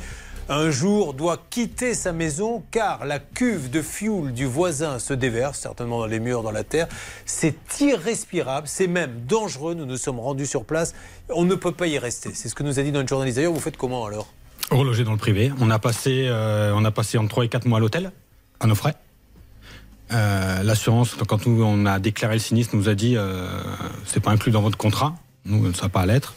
un 0.48 0.70
jour, 0.70 1.14
doit 1.14 1.42
quitter 1.50 1.92
sa 1.92 2.12
maison 2.12 2.62
car 2.70 3.04
la 3.04 3.18
cuve 3.18 3.68
de 3.68 3.82
fioul 3.82 4.32
du 4.32 4.46
voisin 4.46 5.00
se 5.00 5.12
déverse, 5.12 5.58
certainement 5.58 5.98
dans 5.98 6.06
les 6.06 6.20
murs, 6.20 6.44
dans 6.44 6.52
la 6.52 6.62
terre. 6.62 6.86
C'est 7.26 7.56
irrespirable, 7.80 8.68
c'est 8.68 8.86
même 8.86 9.24
dangereux. 9.26 9.74
Nous 9.74 9.86
nous 9.86 9.96
sommes 9.96 10.20
rendus 10.20 10.46
sur 10.46 10.64
place. 10.64 10.94
On 11.30 11.46
ne 11.46 11.56
peut 11.56 11.72
pas 11.72 11.88
y 11.88 11.98
rester. 11.98 12.30
C'est 12.32 12.48
ce 12.48 12.54
que 12.54 12.62
nous 12.62 12.78
a 12.78 12.84
dit 12.84 12.92
notre 12.92 13.08
journaliste. 13.08 13.38
D'ailleurs, 13.38 13.54
vous 13.54 13.58
faites 13.58 13.76
comment 13.76 14.06
alors? 14.06 14.28
Relogé 14.70 15.02
dans 15.02 15.10
le 15.10 15.18
privé. 15.18 15.50
On 15.60 15.68
a 15.68 15.80
passé, 15.80 16.26
euh, 16.28 16.70
on 16.76 16.84
a 16.84 16.92
passé 16.92 17.18
entre 17.18 17.30
3 17.30 17.46
et 17.46 17.48
4 17.48 17.66
mois 17.66 17.78
à 17.78 17.80
l'hôtel, 17.80 18.12
à 18.60 18.68
nos 18.68 18.76
frais. 18.76 18.94
Euh, 20.12 20.62
L'assurance, 20.62 21.16
quand 21.26 21.46
nous, 21.46 21.62
on 21.62 21.86
a 21.86 21.98
déclaré 21.98 22.34
le 22.34 22.40
sinistre, 22.40 22.76
nous 22.76 22.88
a 22.88 22.94
dit 22.94 23.16
euh, 23.16 23.46
c'est 24.06 24.20
pas 24.20 24.30
inclus 24.30 24.52
dans 24.52 24.62
votre 24.62 24.78
contrat. 24.78 25.14
Nous, 25.44 25.72
ça 25.74 25.84
n'a 25.84 25.88
pas 25.88 26.00
à 26.00 26.06
l'être. 26.06 26.34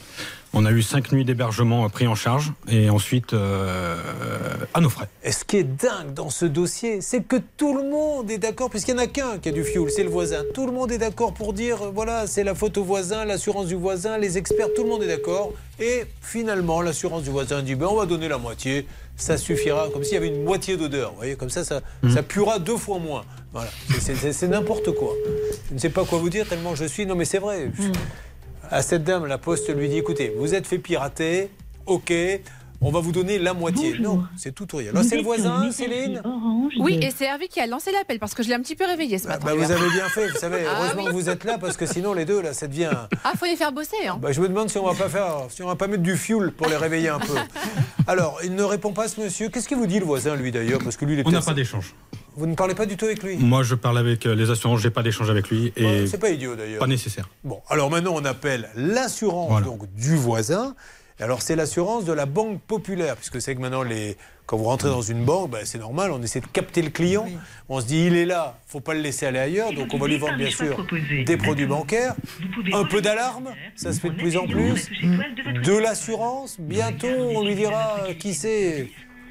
On 0.54 0.66
a 0.66 0.72
eu 0.72 0.82
5 0.82 1.14
nuits 1.14 1.24
d'hébergement 1.24 1.86
euh, 1.86 1.88
pris 1.88 2.08
en 2.08 2.16
charge 2.16 2.52
et 2.68 2.90
ensuite 2.90 3.34
euh, 3.34 3.96
à 4.74 4.82
nos 4.82 4.90
frais. 4.90 5.08
Et 5.24 5.32
ce 5.32 5.46
qui 5.46 5.58
est 5.58 5.64
dingue 5.64 6.14
dans 6.14 6.30
ce 6.30 6.46
dossier, 6.46 7.00
c'est 7.00 7.22
que 7.22 7.38
tout 7.56 7.74
le 7.74 7.90
monde 7.90 8.30
est 8.30 8.38
d'accord, 8.38 8.70
puisqu'il 8.70 8.96
n'y 8.96 9.00
en 9.00 9.04
a 9.04 9.08
qu'un 9.08 9.38
qui 9.38 9.48
a 9.48 9.52
du 9.54 9.64
fioul, 9.64 9.90
c'est 9.90 10.04
le 10.04 10.10
voisin. 10.10 10.44
Tout 10.54 10.66
le 10.66 10.74
monde 10.74 10.92
est 10.92 10.98
d'accord 10.98 11.34
pour 11.34 11.54
dire, 11.54 11.78
voilà, 11.94 12.28
c'est 12.28 12.44
la 12.44 12.54
faute 12.54 12.78
au 12.78 12.84
voisin, 12.84 13.24
l'assurance 13.24 13.68
du 13.68 13.76
voisin, 13.76 14.18
les 14.18 14.38
experts, 14.38 14.68
tout 14.76 14.84
le 14.84 14.90
monde 14.90 15.04
est 15.04 15.08
d'accord. 15.08 15.54
Et 15.80 16.04
finalement, 16.22 16.82
l'assurance 16.82 17.24
du 17.24 17.30
voisin 17.30 17.62
dit, 17.62 17.76
ben, 17.76 17.88
on 17.90 17.96
va 17.96 18.06
donner 18.06 18.28
la 18.28 18.38
moitié, 18.38 18.86
ça 19.16 19.38
suffira, 19.38 19.90
comme 19.94 20.04
s'il 20.04 20.14
y 20.14 20.18
avait 20.18 20.30
une 20.30 20.44
moitié 20.44 20.78
d'odeur. 20.78 21.12
Vous 21.12 21.18
voyez, 21.18 21.36
comme 21.36 21.50
ça, 21.50 21.64
ça, 21.64 21.82
ça 22.14 22.24
puera 22.24 22.58
deux 22.60 22.78
fois 22.78 22.98
moins. 23.00 23.24
Voilà, 23.54 23.70
C'est- 24.00 24.16
c'est 24.16 24.34
c'est 24.34 24.48
n'importe 24.48 24.92
quoi. 24.94 25.14
Je 25.70 25.74
ne 25.76 25.80
sais 25.80 25.90
pas 25.90 26.06
quoi 26.06 26.18
vous 26.20 26.30
dire 26.30 26.48
tellement 26.48 26.74
je 26.76 26.86
suis. 26.86 27.06
Non, 27.06 27.16
mais 27.16 27.26
c'est 27.26 27.38
vrai. 27.40 27.70
À 28.70 28.82
cette 28.82 29.04
dame, 29.04 29.26
la 29.26 29.38
poste 29.38 29.70
lui 29.76 29.90
dit 29.90 29.98
écoutez, 29.98 30.34
vous 30.38 30.54
êtes 30.56 30.66
fait 30.66 30.78
pirater, 30.78 31.50
ok, 31.86 32.14
on 32.82 32.92
va 32.92 33.00
vous 33.00 33.12
donner 33.12 33.38
la 33.40 33.54
moitié. 33.54 33.98
Non, 34.00 34.24
c'est 34.36 34.54
tout 34.54 34.74
ou 34.74 34.78
rien. 34.80 34.92
Là, 34.92 35.04
c'est 35.04 35.18
le 35.18 35.24
voisin, 35.24 35.72
Céline 35.72 36.22
Oui, 36.80 37.00
et 37.02 37.12
c'est 37.16 37.26
Hervé 37.26 37.48
qui 37.48 37.60
a 37.60 37.68
lancé 37.68 37.92
l'appel 37.92 38.20
parce 38.20 38.34
que 38.34 38.44
je 38.44 38.50
l'ai 38.50 38.56
un 38.56 38.62
petit 38.62 38.76
peu 38.76 38.86
réveillé 38.86 39.18
ce 39.20 39.28
matin. 39.28 39.46
Bah, 39.46 39.54
vous 39.56 39.72
avez 39.72 39.90
bien 39.92 40.08
fait, 40.10 40.28
vous 40.28 40.38
savez. 40.38 40.64
Ah 40.68 40.78
Heureusement 40.80 41.04
oui. 41.04 41.10
que 41.10 41.14
vous 41.16 41.30
êtes 41.30 41.44
là 41.44 41.58
parce 41.58 41.78
que 41.78 41.86
sinon, 41.86 42.14
les 42.14 42.26
deux, 42.26 42.42
là, 42.42 42.54
ça 42.54 42.68
devient. 42.68 42.92
Ah, 43.24 43.34
faut 43.38 43.46
les 43.46 43.56
faire 43.56 43.72
bosser. 43.72 44.08
Hein. 44.08 44.18
Bah, 44.22 44.32
je 44.32 44.42
me 44.42 44.48
demande 44.48 44.70
si 44.70 44.78
on 44.78 44.86
va 44.86 44.94
pas 44.96 45.10
faire, 45.10 45.46
si 45.50 45.62
on 45.64 45.68
va 45.68 45.76
pas 45.76 45.88
mettre 45.88 46.04
du 46.04 46.18
fioul 46.18 46.52
pour 46.52 46.68
les 46.68 46.76
réveiller 46.78 47.10
un 47.10 47.20
peu. 47.20 47.34
Alors, 48.08 48.40
il 48.44 48.56
ne 48.56 48.64
répond 48.64 48.92
pas, 48.94 49.08
ce 49.08 49.22
monsieur. 49.22 49.50
Qu'est-ce 49.50 49.68
qu'il 49.68 49.78
vous 49.78 49.88
dit, 49.88 50.00
le 50.00 50.06
voisin, 50.06 50.36
lui, 50.36 50.52
d'ailleurs 50.52 50.80
Parce 50.84 50.98
que 50.98 51.06
lui, 51.06 51.14
il 51.14 51.20
est 51.20 51.28
On 51.28 51.32
n'a 51.32 51.42
pas 51.42 51.54
d'échange. 51.54 51.94
Vous 52.36 52.48
ne 52.48 52.56
parlez 52.56 52.76
pas 52.76 52.86
du 52.86 52.96
tout 52.98 53.06
avec 53.06 53.22
lui 53.24 53.36
Moi, 53.38 53.62
je 53.64 53.76
parle 53.76 53.98
avec 53.98 54.26
euh, 54.26 54.34
les 54.34 54.50
assurances, 54.50 54.80
j'ai 54.80 54.90
pas 54.90 55.04
d'échange 55.04 55.30
avec 55.30 55.50
lui 55.50 55.74
et 55.76 55.86
Ouais, 55.86 56.08
C'est 56.08 56.18
pas 56.18 56.30
idiot, 56.30 56.56
d'ailleurs. 56.56 56.80
pas 56.80 56.88
nécessaire. 56.88 57.28
Bon, 57.44 57.60
alors 57.70 57.90
maintenant 57.92 58.14
on 58.16 58.24
appelle 58.24 58.70
l'assurance 58.76 59.50
Voilà. 59.52 59.66
donc 59.66 59.94
du 59.96 60.16
voisin. 60.16 60.74
Alors 61.22 61.44
c'est 61.44 61.56
l'assurance 61.56 62.04
de 62.04 62.14
la 62.14 62.26
banque 62.26 62.60
populaire, 62.62 63.16
puisque 63.16 63.40
c'est 63.42 63.56
que 63.56 63.62
maintenant 63.62 63.84
les 63.84 64.18
quand 64.48 64.58
vous 64.58 64.66
rentrez 64.66 64.90
dans 64.90 65.04
une 65.04 65.24
banque, 65.24 65.52
ben, 65.52 65.62
c'est 65.64 65.78
normal, 65.78 66.12
on 66.12 66.22
essaie 66.22 66.42
de 66.42 66.48
capter 66.48 66.82
le 66.82 66.90
client. 66.90 67.26
On 67.70 67.80
se 67.80 67.86
dit 67.86 68.08
il 68.08 68.18
est 68.18 68.26
là, 68.26 68.60
faut 68.68 68.82
pas 68.82 68.94
le 68.94 69.00
laisser 69.00 69.26
aller 69.26 69.40
ailleurs, 69.40 69.72
donc 69.72 69.94
on 69.94 69.98
va 69.98 70.08
lui 70.08 70.18
vendre 70.18 70.36
bien 70.36 70.50
sûr 70.50 70.86
des 71.26 71.38
produits 71.38 71.68
bancaires, 71.68 72.16
un 72.74 72.84
peu 72.84 73.02
d'alarme, 73.02 73.54
ça 73.76 73.94
se 73.94 74.00
fait 74.00 74.10
de 74.10 74.16
plus 74.16 74.36
en 74.36 74.48
plus, 74.48 74.90
de 75.64 75.78
l'assurance. 75.78 76.58
Bientôt 76.60 77.08
on 77.08 77.46
lui 77.46 77.56
dira 77.56 78.00
euh, 78.08 78.14
qui 78.14 78.34
c'est. 78.34 78.90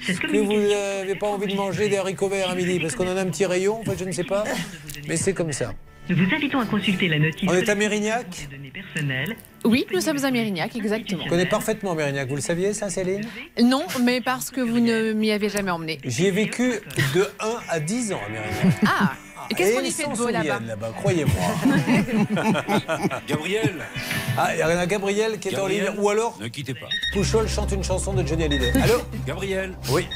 Est-ce 0.09 0.21
que 0.21 0.39
vous 0.39 0.53
n'avez 0.53 1.15
pas 1.17 1.27
envie 1.27 1.53
de 1.53 1.57
manger 1.57 1.91
des 1.91 1.99
haricots 1.99 2.29
verts 2.29 2.51
à 2.51 2.55
midi 2.55 2.81
Parce 2.81 2.95
qu'on 2.95 3.07
en 3.07 3.17
a 3.17 3.21
un 3.21 3.27
petit 3.27 3.45
rayon, 3.45 3.81
en 3.81 3.85
fait, 3.85 3.99
je 3.99 4.05
ne 4.05 4.13
sais 4.13 4.25
pas. 4.25 4.45
Mais 5.07 5.19
c'est 5.19 5.35
comme 5.35 5.53
ça. 5.53 5.75
Nous 6.11 6.17
vous 6.17 6.35
invitons 6.35 6.59
à 6.59 6.67
consulter 6.67 7.07
la 7.07 7.21
notice. 7.21 7.49
On 7.49 7.55
est 7.55 7.69
à 7.69 7.75
Mérignac. 7.77 8.49
Oui, 9.65 9.87
nous 9.95 10.01
sommes 10.01 10.25
à 10.25 10.31
Mérignac, 10.33 10.75
exactement. 10.75 11.23
Je 11.25 11.29
connais 11.29 11.47
parfaitement 11.47 11.95
Mérignac, 11.95 12.29
vous 12.29 12.35
le 12.35 12.41
saviez 12.41 12.75
ça, 12.75 12.91
Céline? 12.91 13.25
Non, 13.63 13.85
mais 14.03 14.21
parce 14.21 14.51
que 14.51 14.61
vous 14.61 14.81
ne 14.81 15.13
m'y 15.13 15.31
avez 15.31 15.49
jamais 15.49 15.71
emmené. 15.71 16.01
J'y 16.05 16.27
ai 16.27 16.33
vécu 16.33 16.73
de 17.15 17.29
1 17.39 17.61
à 17.69 17.79
10 17.79 18.13
ans 18.13 18.21
à 18.27 18.29
Mérignac. 18.29 18.81
Ah 18.85 19.13
Et 19.51 19.55
qu'est-ce 19.55 19.77
qu'on 19.77 19.85
y 19.85 19.93
fait 19.93 20.11
de 20.11 20.17
beau 20.17 20.29
là-bas 20.31 20.59
là-bas 20.67 20.93
Croyez-moi. 20.97 21.45
Gabriel 23.29 23.77
Ah, 24.37 24.49
il 24.53 24.59
y 24.59 24.63
a 24.63 24.87
Gabriel 24.87 25.39
qui 25.39 25.51
est 25.51 25.59
en 25.61 25.69
ligne. 25.69 25.93
Ou 25.97 26.09
alors, 26.11 26.37
Ne 26.41 26.49
quittez 26.49 26.75
pas. 26.75 26.89
Pouchol 27.13 27.49
chante 27.49 27.71
une 27.71 27.85
chanson 27.85 28.15
de 28.15 28.27
Johnny 28.27 28.43
Hallyday. 28.43 28.73
Allô? 28.83 28.95
Gabriel 29.29 29.75
Oui. 29.91 30.09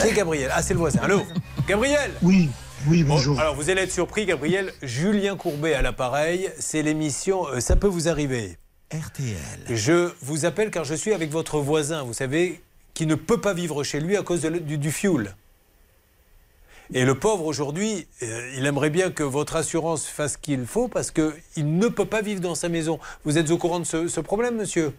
Qui 0.00 0.08
est 0.08 0.12
Gabriel? 0.12 0.50
Ah, 0.52 0.60
c'est 0.60 0.74
le 0.74 0.80
voisin. 0.80 1.02
Allô? 1.04 1.22
Gabriel? 1.68 2.10
Oui, 2.22 2.50
oui, 2.88 3.02
bonjour. 3.02 3.38
Alors, 3.40 3.54
vous 3.54 3.70
allez 3.70 3.82
être 3.82 3.92
surpris, 3.92 4.26
Gabriel. 4.26 4.72
Julien 4.82 5.36
Courbet 5.36 5.74
à 5.74 5.82
l'appareil. 5.82 6.50
C'est 6.58 6.82
l'émission 6.82 7.46
euh, 7.48 7.60
Ça 7.60 7.76
peut 7.76 7.86
vous 7.86 8.08
arriver. 8.08 8.56
RTL. 8.92 9.36
Je 9.68 10.12
vous 10.20 10.44
appelle 10.44 10.70
car 10.70 10.84
je 10.84 10.94
suis 10.94 11.12
avec 11.12 11.30
votre 11.30 11.58
voisin, 11.58 12.04
vous 12.04 12.12
savez, 12.12 12.60
qui 12.94 13.06
ne 13.06 13.16
peut 13.16 13.40
pas 13.40 13.52
vivre 13.52 13.82
chez 13.82 13.98
lui 14.00 14.16
à 14.16 14.22
cause 14.22 14.42
de 14.42 14.50
du, 14.50 14.78
du 14.78 14.92
fioul. 14.92 15.34
Et 16.94 17.04
le 17.04 17.16
pauvre 17.16 17.46
aujourd'hui, 17.46 18.06
euh, 18.22 18.52
il 18.56 18.64
aimerait 18.64 18.90
bien 18.90 19.10
que 19.10 19.24
votre 19.24 19.56
assurance 19.56 20.06
fasse 20.06 20.34
ce 20.34 20.38
qu'il 20.38 20.64
faut 20.66 20.86
parce 20.86 21.10
qu'il 21.10 21.78
ne 21.78 21.88
peut 21.88 22.04
pas 22.04 22.22
vivre 22.22 22.40
dans 22.40 22.54
sa 22.54 22.68
maison. 22.68 23.00
Vous 23.24 23.38
êtes 23.38 23.50
au 23.50 23.58
courant 23.58 23.80
de 23.80 23.84
ce, 23.84 24.06
ce 24.06 24.20
problème, 24.20 24.56
monsieur? 24.56 24.92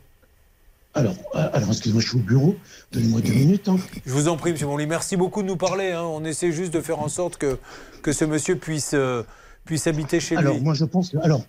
Alors, 0.97 1.13
euh, 1.35 1.47
alors 1.53 1.69
excusez-moi, 1.69 2.01
je 2.01 2.07
suis 2.09 2.17
au 2.17 2.21
bureau. 2.21 2.55
Donnez-moi 2.91 3.21
deux 3.21 3.31
minutes. 3.33 3.67
hein. 3.69 3.77
Je 4.03 4.11
vous 4.11 4.27
en 4.29 4.35
prie, 4.35 4.51
monsieur 4.51 4.65
Monly. 4.65 4.87
Merci 4.87 5.15
beaucoup 5.15 5.43
de 5.43 5.47
nous 5.47 5.55
parler. 5.55 5.91
hein. 5.91 6.01
On 6.01 6.23
essaie 6.25 6.51
juste 6.51 6.73
de 6.73 6.81
faire 6.81 6.99
en 6.99 7.07
sorte 7.07 7.37
que, 7.37 7.59
que 8.01 8.11
ce 8.11 8.25
monsieur 8.25 8.55
puisse, 8.55 8.91
euh, 8.95 9.21
puisse 9.67 9.85
habiter 9.85 10.19
chez 10.19 10.35
Alors, 10.35 10.55
lui. 10.55 10.61
moi, 10.63 10.73
je 10.73 10.85
pense. 10.85 11.09
que- 11.11 11.17
Alors, 11.17 11.45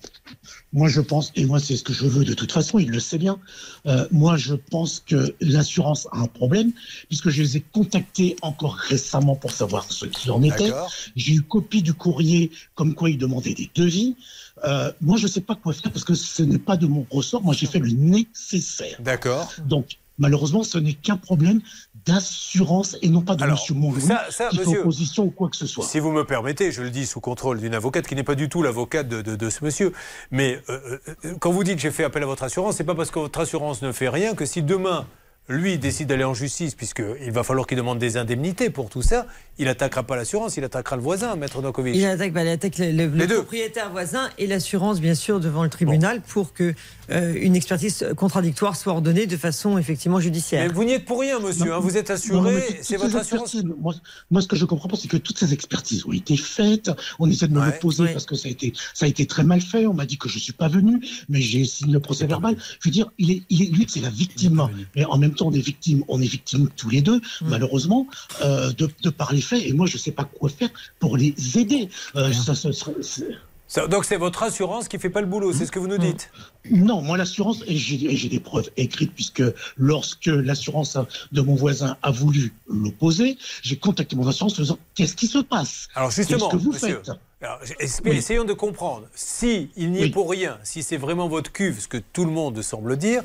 moi, 0.73 0.89
je 0.89 1.01
pense, 1.01 1.33
et 1.37 1.47
moi, 1.47 1.59
c'est 1.61 1.77
ce 1.77 1.83
que 1.85 1.93
je 1.95 2.05
veux 2.07 2.25
de 2.25 2.35
toute 2.35 2.53
façon, 2.53 2.79
il 2.79 2.91
le 2.91 3.01
sait 3.01 3.17
bien. 3.17 3.39
Euh, 3.87 4.07
moi, 4.11 4.37
je 4.37 4.55
pense 4.55 5.03
que 5.07 5.35
l'assurance 5.41 6.07
a 6.13 6.19
un 6.19 6.27
problème, 6.27 6.73
puisque 7.09 7.31
je 7.31 7.41
les 7.43 7.57
ai 7.57 7.61
contactés 7.73 8.37
encore 8.43 8.75
récemment 8.75 9.37
pour 9.37 9.53
savoir 9.53 9.91
ce 9.91 10.05
qu'il 10.07 10.31
en 10.31 10.43
était. 10.43 10.71
J'ai 11.17 11.33
eu 11.35 11.43
copie 11.43 11.81
du 11.83 11.95
courrier 11.95 12.51
comme 12.75 12.95
quoi 12.95 13.09
ils 13.09 13.19
demandaient 13.19 13.55
des 13.55 13.71
devis. 13.75 14.17
Euh, 14.65 14.93
moi, 15.01 15.17
je 15.17 15.23
ne 15.25 15.29
sais 15.31 15.41
pas 15.41 15.55
quoi 15.55 15.73
faire 15.73 15.93
parce 15.93 16.05
que 16.05 16.15
ce 16.15 16.43
n'est 16.43 16.59
pas 16.59 16.77
de 16.77 16.87
mon 16.87 17.07
ressort. 17.11 17.43
Moi, 17.43 17.55
j'ai 17.55 17.67
fait 17.67 17.79
le 17.79 17.91
nécessaire. 17.91 18.97
D'accord. 19.01 19.53
Donc, 19.67 19.99
malheureusement, 20.19 20.65
ce 20.65 20.79
n'est 20.79 20.95
qu'un 20.95 21.17
problème 21.17 21.61
d'assurance 22.09 22.97
et 23.03 23.09
non 23.09 23.21
pas 23.23 23.37
de 23.37 23.43
Alors, 23.43 23.57
Monsieur 23.59 23.75
Monlouis 23.75 24.01
ça- 24.03 24.27
ça, 24.31 24.49
qui 24.49 24.59
fait 24.59 24.65
monsieur- 24.65 24.81
opposition 24.81 25.25
ou 25.25 25.31
quoi 25.31 25.49
que 25.49 25.57
ce 25.57 25.67
soit. 25.67 25.85
Si 25.85 26.01
vous 26.01 26.11
me 26.13 26.25
permettez, 26.25 26.73
je 26.73 26.83
le 26.83 26.91
dis 26.91 27.07
sous 27.07 27.21
contrôle 27.21 27.61
d'une 27.61 27.75
avocate 27.75 28.07
qui 28.07 28.15
n'est 28.15 28.23
pas 28.25 28.35
du 28.35 28.49
tout 28.49 28.63
l'avocate 28.63 29.09
de, 29.09 29.23
de- 29.23 29.37
de 29.37 29.51
ce 29.51 29.65
monsieur. 29.65 29.93
Mais 30.31 30.61
euh, 30.69 30.99
euh, 31.25 31.35
quand 31.41 31.51
vous 31.51 31.65
dites 31.65 31.79
j'ai 31.79 31.91
fait 31.91 32.05
appel 32.05 32.23
à 32.23 32.27
votre 32.27 32.43
assurance, 32.43 32.77
c'est 32.77 32.85
pas 32.85 32.95
parce 32.95 33.11
que 33.11 33.19
votre 33.19 33.41
assurance 33.41 33.83
ne 33.83 33.93
fait 33.93 34.09
rien 34.09 34.35
que 34.35 34.47
si 34.47 34.63
demain 34.63 35.07
lui 35.51 35.79
décide 35.79 36.09
d'aller 36.09 36.25
en 36.25 36.35
justice, 36.35 36.75
puisqu'il 36.75 37.33
va 37.33 37.43
falloir 37.43 37.67
qu'il 37.67 37.79
demande 37.79 37.99
des 37.99 38.19
indemnités 38.19 38.69
pour 38.69 38.91
tout 38.91 39.01
ça, 39.01 39.25
il 39.57 39.67
attaquera 39.69 40.03
pas 40.03 40.15
l'assurance, 40.15 40.59
il 40.59 40.65
attaquera 40.65 40.97
le 40.97 41.01
voisin, 41.03 41.37
Maître 41.37 41.63
Nokovic. 41.63 41.97
Il 41.97 42.05
attaque, 42.05 42.35
bah, 42.35 42.43
il 42.43 42.49
attaque 42.49 42.75
le, 42.79 43.27
propriétaire 43.27 43.91
voisin 43.91 44.29
et 44.37 44.47
l'assurance, 44.47 45.01
bien 45.01 45.15
sûr, 45.15 45.41
devant 45.41 45.63
le 45.63 45.71
tribunal 45.71 46.21
pour 46.21 46.53
que 46.53 46.75
euh, 47.11 47.35
une 47.41 47.57
expertise 47.57 48.05
contradictoire 48.17 48.77
soit 48.77 48.93
ordonnée 48.93 49.27
de 49.27 49.37
façon 49.37 49.79
effectivement 49.79 50.21
judiciaire. 50.21 50.67
Mais 50.67 50.73
vous 50.73 50.85
n'y 50.85 50.93
êtes 50.93 51.05
pour 51.05 51.21
rien, 51.21 51.39
monsieur, 51.41 51.75
hein, 51.75 51.79
vous 51.81 51.97
êtes 51.97 52.11
assuré, 52.11 52.63
c'est 52.83 52.83
ces 52.83 52.97
votre 52.97 53.17
assurance. 53.17 53.57
Moi, 53.81 53.95
moi, 54.31 54.43
ce 54.43 54.47
que 54.49 54.57
je 54.57 54.65
comprends 54.65 54.89
pas, 54.89 54.97
c'est 54.97 55.09
que 55.09 55.17
toutes 55.17 55.39
ces 55.39 55.53
expertises 55.53 56.05
ont 56.07 56.13
été 56.13 56.37
faites. 56.37 56.91
On 57.19 57.29
essaie 57.31 57.49
de 57.49 57.53
me 57.55 57.61
Ouais, 57.61 57.67
l'opposer 57.73 58.05
ouais. 58.05 58.13
parce 58.13 58.27
que 58.27 58.35
ça 58.37 58.49
a 58.49 58.51
été, 58.51 58.73
ça 58.95 59.07
a 59.07 59.09
été 59.09 59.27
très 59.27 59.45
mal 59.45 59.61
fait. 59.61 59.87
On 59.87 59.95
m'a 59.95 60.07
dit 60.07 60.19
que 60.19 60.29
je 60.29 60.39
suis 60.39 60.53
pas 60.53 60.69
venu, 60.69 61.01
mais 61.29 61.41
j'ai 61.41 61.65
signé 61.65 61.93
le 61.93 62.01
procès 62.01 62.27
verbal. 62.27 62.57
Je 62.81 62.89
veux 62.89 62.93
dire, 62.93 63.11
il 63.19 63.31
est, 63.31 63.43
il 63.51 63.63
est, 63.63 63.67
lui, 63.67 63.87
c'est 63.89 64.01
la 64.01 64.11
victime. 64.11 64.69
Mais 64.97 65.05
en 65.05 65.19
même 65.19 65.35
temps, 65.35 65.47
on 65.49 65.53
est 65.53 65.59
victime, 65.61 66.05
on 66.09 66.21
est 66.21 66.27
victime 66.27 66.69
tous 66.77 66.91
les 66.91 67.01
deux, 67.01 67.21
malheureusement, 67.43 68.07
euh, 68.43 68.73
de, 68.73 68.89
de 69.03 69.11
par 69.11 69.33
les 69.33 69.41
faits. 69.41 69.63
Et 69.65 69.73
moi, 69.73 69.87
je 69.87 69.97
sais 69.99 70.13
pas 70.13 70.25
quoi 70.25 70.49
faire 70.49 70.71
pour 70.99 71.17
les 71.17 71.35
aider. 71.57 71.89
Euh, 72.17 72.33
ça, 72.33 72.55
serait- 72.55 72.73
c'est- 73.03 73.27
Ça- 73.71 73.87
donc 73.87 74.07
c'est 74.07 74.17
votre 74.17 74.43
assurance 74.43 74.89
qui 74.89 74.99
fait 74.99 75.11
pas 75.11 75.21
le 75.21 75.27
boulot, 75.27 75.53
c'est 75.53 75.67
ce 75.67 75.71
que 75.71 75.79
vous 75.79 75.89
nous 75.89 75.99
dites. 75.99 76.31
Non, 76.71 77.03
moi 77.03 77.19
l'assurance, 77.19 77.63
et 77.67 77.77
j'ai 77.77 78.29
des 78.29 78.41
preuves 78.41 78.71
écrites, 78.79 79.13
puisque 79.15 79.43
lorsque 79.77 80.27
l'assurance 80.27 80.97
de 81.33 81.41
mon 81.43 81.55
voisin 81.55 81.97
a 82.03 82.11
voulu 82.11 82.55
l'opposer, 82.67 83.37
j'ai 83.63 83.77
contacté 83.77 84.17
mon 84.17 84.27
assurance 84.27 84.59
en 84.59 84.63
disant 84.63 84.79
qu'est-ce 84.95 85.15
qui 85.15 85.27
se 85.27 85.39
passe? 85.39 85.89
Alors 85.95 86.11
justement, 86.11 86.49
que 86.49 86.57
vous 86.57 86.73
monsieur, 86.73 87.03
faites? 87.05 87.15
alors, 87.43 87.61
es- 87.79 87.89
Oui. 88.05 88.17
essayons 88.17 88.45
de 88.45 88.55
comprendre. 88.55 89.07
Si 89.15 89.69
il 89.77 89.93
n'y 89.93 90.03
est 90.03 90.09
pour 90.11 90.31
rien, 90.31 90.59
si 90.65 90.83
c'est 90.83 90.97
vraiment 90.97 91.29
votre 91.29 91.53
cuve, 91.53 91.79
ce 91.81 91.89
que 91.89 91.99
tout 91.99 92.25
le 92.25 92.31
monde 92.33 92.61
semble 92.63 92.97
dire, 92.97 93.23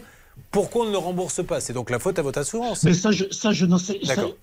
pourquoi 0.52 0.84
on 0.84 0.88
ne 0.88 0.91
le 0.91 0.98
rembourse 0.98 1.41
pas? 1.45 1.61
C'est 1.61 1.74
donc 1.74 1.90
la 1.90 1.99
faute 1.99 2.20
à 2.20 2.22
votre 2.22 2.40
assurance. 2.40 2.84
Mais 2.84 2.94
ça, 2.94 3.11
je, 3.11 3.24
ça, 3.32 3.53
je 3.53 3.65
n'en 3.65 3.78
sais. 3.78 3.99
D'accord. 4.06 4.36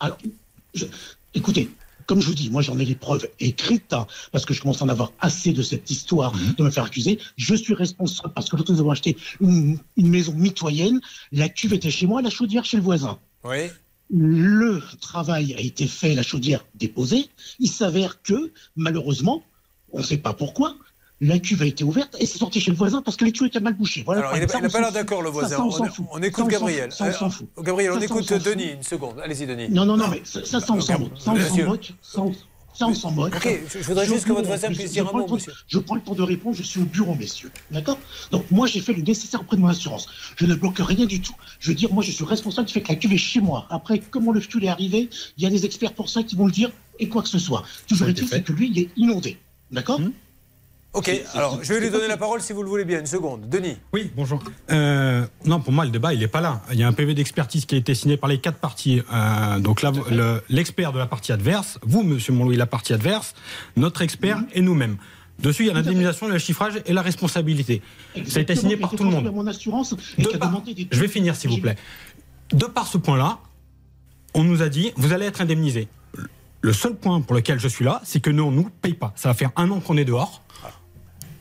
écoutez, 1.34 1.68
comme 2.10 2.20
je 2.20 2.26
vous 2.26 2.34
dis, 2.34 2.50
moi 2.50 2.60
j'en 2.60 2.76
ai 2.80 2.84
les 2.84 2.96
preuves 2.96 3.28
écrites, 3.38 3.92
hein, 3.92 4.04
parce 4.32 4.44
que 4.44 4.52
je 4.52 4.60
commence 4.60 4.82
à 4.82 4.84
en 4.84 4.88
avoir 4.88 5.12
assez 5.20 5.52
de 5.52 5.62
cette 5.62 5.88
histoire 5.92 6.34
Mhm. 6.34 6.54
de 6.58 6.64
me 6.64 6.70
faire 6.70 6.82
accuser. 6.82 7.20
Je 7.36 7.54
suis 7.54 7.72
responsable 7.72 8.32
parce 8.34 8.48
que 8.50 8.56
l'autre 8.56 8.72
nous 8.72 8.80
avons 8.80 8.90
acheté 8.90 9.16
une, 9.40 9.78
une 9.96 10.08
maison 10.08 10.32
mitoyenne. 10.34 11.00
La 11.30 11.48
cuve 11.48 11.72
était 11.72 11.92
chez 11.92 12.08
moi, 12.08 12.20
la 12.20 12.28
chaudière 12.30 12.64
chez 12.64 12.78
le 12.78 12.82
voisin. 12.82 13.20
Oui. 13.44 13.68
Le 14.12 14.82
travail 15.00 15.54
a 15.54 15.60
été 15.60 15.86
fait, 15.86 16.16
la 16.16 16.24
chaudière 16.24 16.64
déposée. 16.74 17.28
Il 17.60 17.68
s'avère 17.70 18.22
que, 18.22 18.50
malheureusement, 18.74 19.44
on 19.92 19.98
ne 20.00 20.04
sait 20.04 20.16
pas 20.18 20.32
pourquoi, 20.32 20.74
la 21.20 21.38
cuve 21.38 21.62
a 21.62 21.66
été 21.66 21.84
ouverte 21.84 22.16
et 22.18 22.26
c'est 22.26 22.38
sorti 22.38 22.60
chez 22.60 22.70
le 22.70 22.76
voisin 22.76 23.02
parce 23.02 23.16
que 23.16 23.24
les 23.24 23.32
tuyaux 23.32 23.46
étaient 23.48 23.60
mal 23.60 23.74
bouchés. 23.74 24.02
Voilà, 24.04 24.22
Alors, 24.22 24.36
il 24.36 24.42
on 24.44 24.68
pas 24.70 24.80
l'air 24.80 24.92
d'accord, 24.92 25.22
le 25.22 25.30
voisin. 25.30 25.56
ça, 25.56 25.62
on 25.62 25.68
on, 25.68 25.70
s'en 25.70 25.84
fout. 25.86 26.06
on 26.12 26.22
écoute 26.22 26.38
on 26.40 26.42
s'en 26.44 26.48
Gabriel. 26.50 26.92
Ça, 26.92 27.06
on 27.08 27.12
s'en 27.12 27.26
Euh, 27.26 27.30
fout. 27.30 27.48
Gabriel, 27.62 27.92
on 27.92 28.00
Ça, 28.00 28.08
ça, 28.08 28.14
on 28.14 28.18
écoute. 28.20 28.42
Denis, 28.44 28.70
une 28.72 28.82
seconde. 28.82 29.20
Allez-y, 29.22 29.46
Denis. 29.46 29.68
Non, 29.68 29.84
non, 29.84 29.96
non, 29.96 30.08
mais 30.08 30.22
ça, 30.24 30.44
ça, 30.44 30.60
ça, 30.60 30.72
on 30.72 30.80
s'en 30.80 30.98
moque. 30.98 31.12
Ça, 31.18 31.32
on 31.32 31.38
s'en 31.40 31.64
moque. 31.66 31.92
Ça, 32.02 32.20
on- 32.22 32.32
ça, 32.72 32.86
on 32.86 32.94
s'en 32.94 33.10
moque. 33.10 33.34
Ok, 33.36 33.60
je- 33.68 33.78
je 33.80 33.84
voudrais 33.84 34.06
juste 34.06 34.24
que 34.24 34.32
votre 34.32 34.46
voisin 34.46 34.68
puisse 34.68 34.92
dire 34.92 35.06
un 35.06 35.12
mot, 35.12 35.28
monsieur. 35.28 35.52
Je 35.66 35.78
prends 35.78 35.96
le 35.96 36.00
temps 36.00 36.14
de 36.14 36.22
répondre, 36.22 36.56
je 36.56 36.62
suis 36.62 36.80
au 36.80 36.84
bureau, 36.84 37.14
messieurs. 37.14 37.50
D'accord? 37.70 37.98
Donc, 38.30 38.50
moi, 38.50 38.66
j'ai 38.66 38.80
fait 38.80 38.94
le 38.94 39.02
nécessaire 39.02 39.40
auprès 39.42 39.56
de 39.56 39.60
mon 39.60 39.68
assurance. 39.68 40.06
Je 40.36 40.46
ne 40.46 40.54
bloque 40.54 40.78
rien 40.78 41.04
du 41.04 41.20
tout. 41.20 41.34
Je 41.58 41.68
veux 41.68 41.74
dire, 41.74 41.92
moi, 41.92 42.02
je 42.02 42.12
suis 42.12 42.24
responsable 42.24 42.68
du 42.68 42.72
fait 42.72 42.80
que 42.80 42.88
la 42.88 42.94
cuve 42.94 43.12
est 43.12 43.18
chez 43.18 43.40
moi. 43.40 43.66
Après, 43.68 43.98
comment 43.98 44.32
le 44.32 44.40
fuel 44.40 44.64
est 44.64 44.68
arrivé, 44.68 45.10
il 45.36 45.42
y 45.44 45.46
a 45.46 45.50
des 45.50 45.66
experts 45.66 45.92
pour 45.92 46.08
ça 46.08 46.22
qui 46.22 46.36
vont 46.36 46.46
le 46.46 46.52
dire 46.52 46.70
et 46.98 47.08
quoi 47.08 47.22
que 47.22 47.28
ce 47.28 47.38
soit. 47.38 47.64
Toujours 47.86 48.08
est-il, 48.08 48.26
fait. 48.26 48.36
c'est 48.36 48.42
que 48.44 48.52
lui, 48.52 48.70
il 48.72 48.78
est 48.78 48.88
inondé. 48.96 49.36
D'accord? 49.70 50.00
Ok, 50.92 51.08
alors 51.34 51.60
je 51.62 51.72
vais 51.72 51.78
lui 51.80 51.90
donner 51.90 52.08
la 52.08 52.16
parole 52.16 52.40
si 52.42 52.52
vous 52.52 52.64
le 52.64 52.68
voulez 52.68 52.84
bien. 52.84 52.98
Une 52.98 53.06
seconde. 53.06 53.48
Denis. 53.48 53.76
Oui, 53.92 54.10
bonjour. 54.16 54.42
Euh, 54.72 55.24
non, 55.44 55.60
pour 55.60 55.72
moi, 55.72 55.84
le 55.84 55.92
débat, 55.92 56.12
il 56.14 56.18
n'est 56.18 56.26
pas 56.26 56.40
là. 56.40 56.62
Il 56.72 56.78
y 56.80 56.82
a 56.82 56.88
un 56.88 56.92
PV 56.92 57.14
d'expertise 57.14 57.64
qui 57.64 57.76
a 57.76 57.78
été 57.78 57.94
signé 57.94 58.16
par 58.16 58.28
les 58.28 58.38
quatre 58.40 58.58
parties. 58.58 59.00
Euh, 59.12 59.60
donc 59.60 59.82
le- 59.82 60.42
l'expert 60.48 60.92
de 60.92 60.98
la 60.98 61.06
partie 61.06 61.30
adverse, 61.30 61.78
vous, 61.82 62.02
monsieur 62.02 62.32
Montlouis, 62.32 62.56
la 62.56 62.66
partie 62.66 62.92
adverse, 62.92 63.34
notre 63.76 64.02
expert 64.02 64.42
et 64.52 64.62
nous-mêmes. 64.62 64.96
Dessus, 65.38 65.62
il 65.62 65.66
y 65.68 65.70
a 65.70 65.74
l'indemnisation, 65.74 66.26
le 66.26 66.38
chiffrage 66.38 66.82
et 66.84 66.92
la 66.92 67.02
responsabilité. 67.02 67.82
Ça 68.26 68.40
a 68.40 68.42
été 68.42 68.56
signé 68.56 68.76
par 68.76 68.90
tout 68.90 69.04
le 69.04 69.10
monde. 69.10 69.32
Mon 69.32 69.46
assurance 69.46 69.94
et 70.18 70.22
des... 70.74 70.88
Je 70.90 71.00
vais 71.00 71.08
finir, 71.08 71.36
s'il 71.36 71.50
vous 71.50 71.58
plaît. 71.58 71.76
De 72.52 72.66
par 72.66 72.88
ce 72.88 72.98
point-là, 72.98 73.38
on 74.34 74.42
nous 74.42 74.60
a 74.60 74.68
dit, 74.68 74.90
vous 74.96 75.12
allez 75.12 75.26
être 75.26 75.40
indemnisé. 75.40 75.86
Le 76.62 76.72
seul 76.72 76.94
point 76.96 77.20
pour 77.20 77.36
lequel 77.36 77.58
je 77.60 77.68
suis 77.68 77.84
là, 77.84 78.02
c'est 78.04 78.18
que 78.20 78.28
nous, 78.28 78.42
on 78.42 78.50
ne 78.50 78.56
nous 78.56 78.70
paye 78.82 78.92
pas. 78.92 79.12
Ça 79.16 79.28
va 79.30 79.34
faire 79.34 79.50
un 79.56 79.70
an 79.70 79.78
qu'on 79.80 79.96
est 79.96 80.04
dehors. 80.04 80.42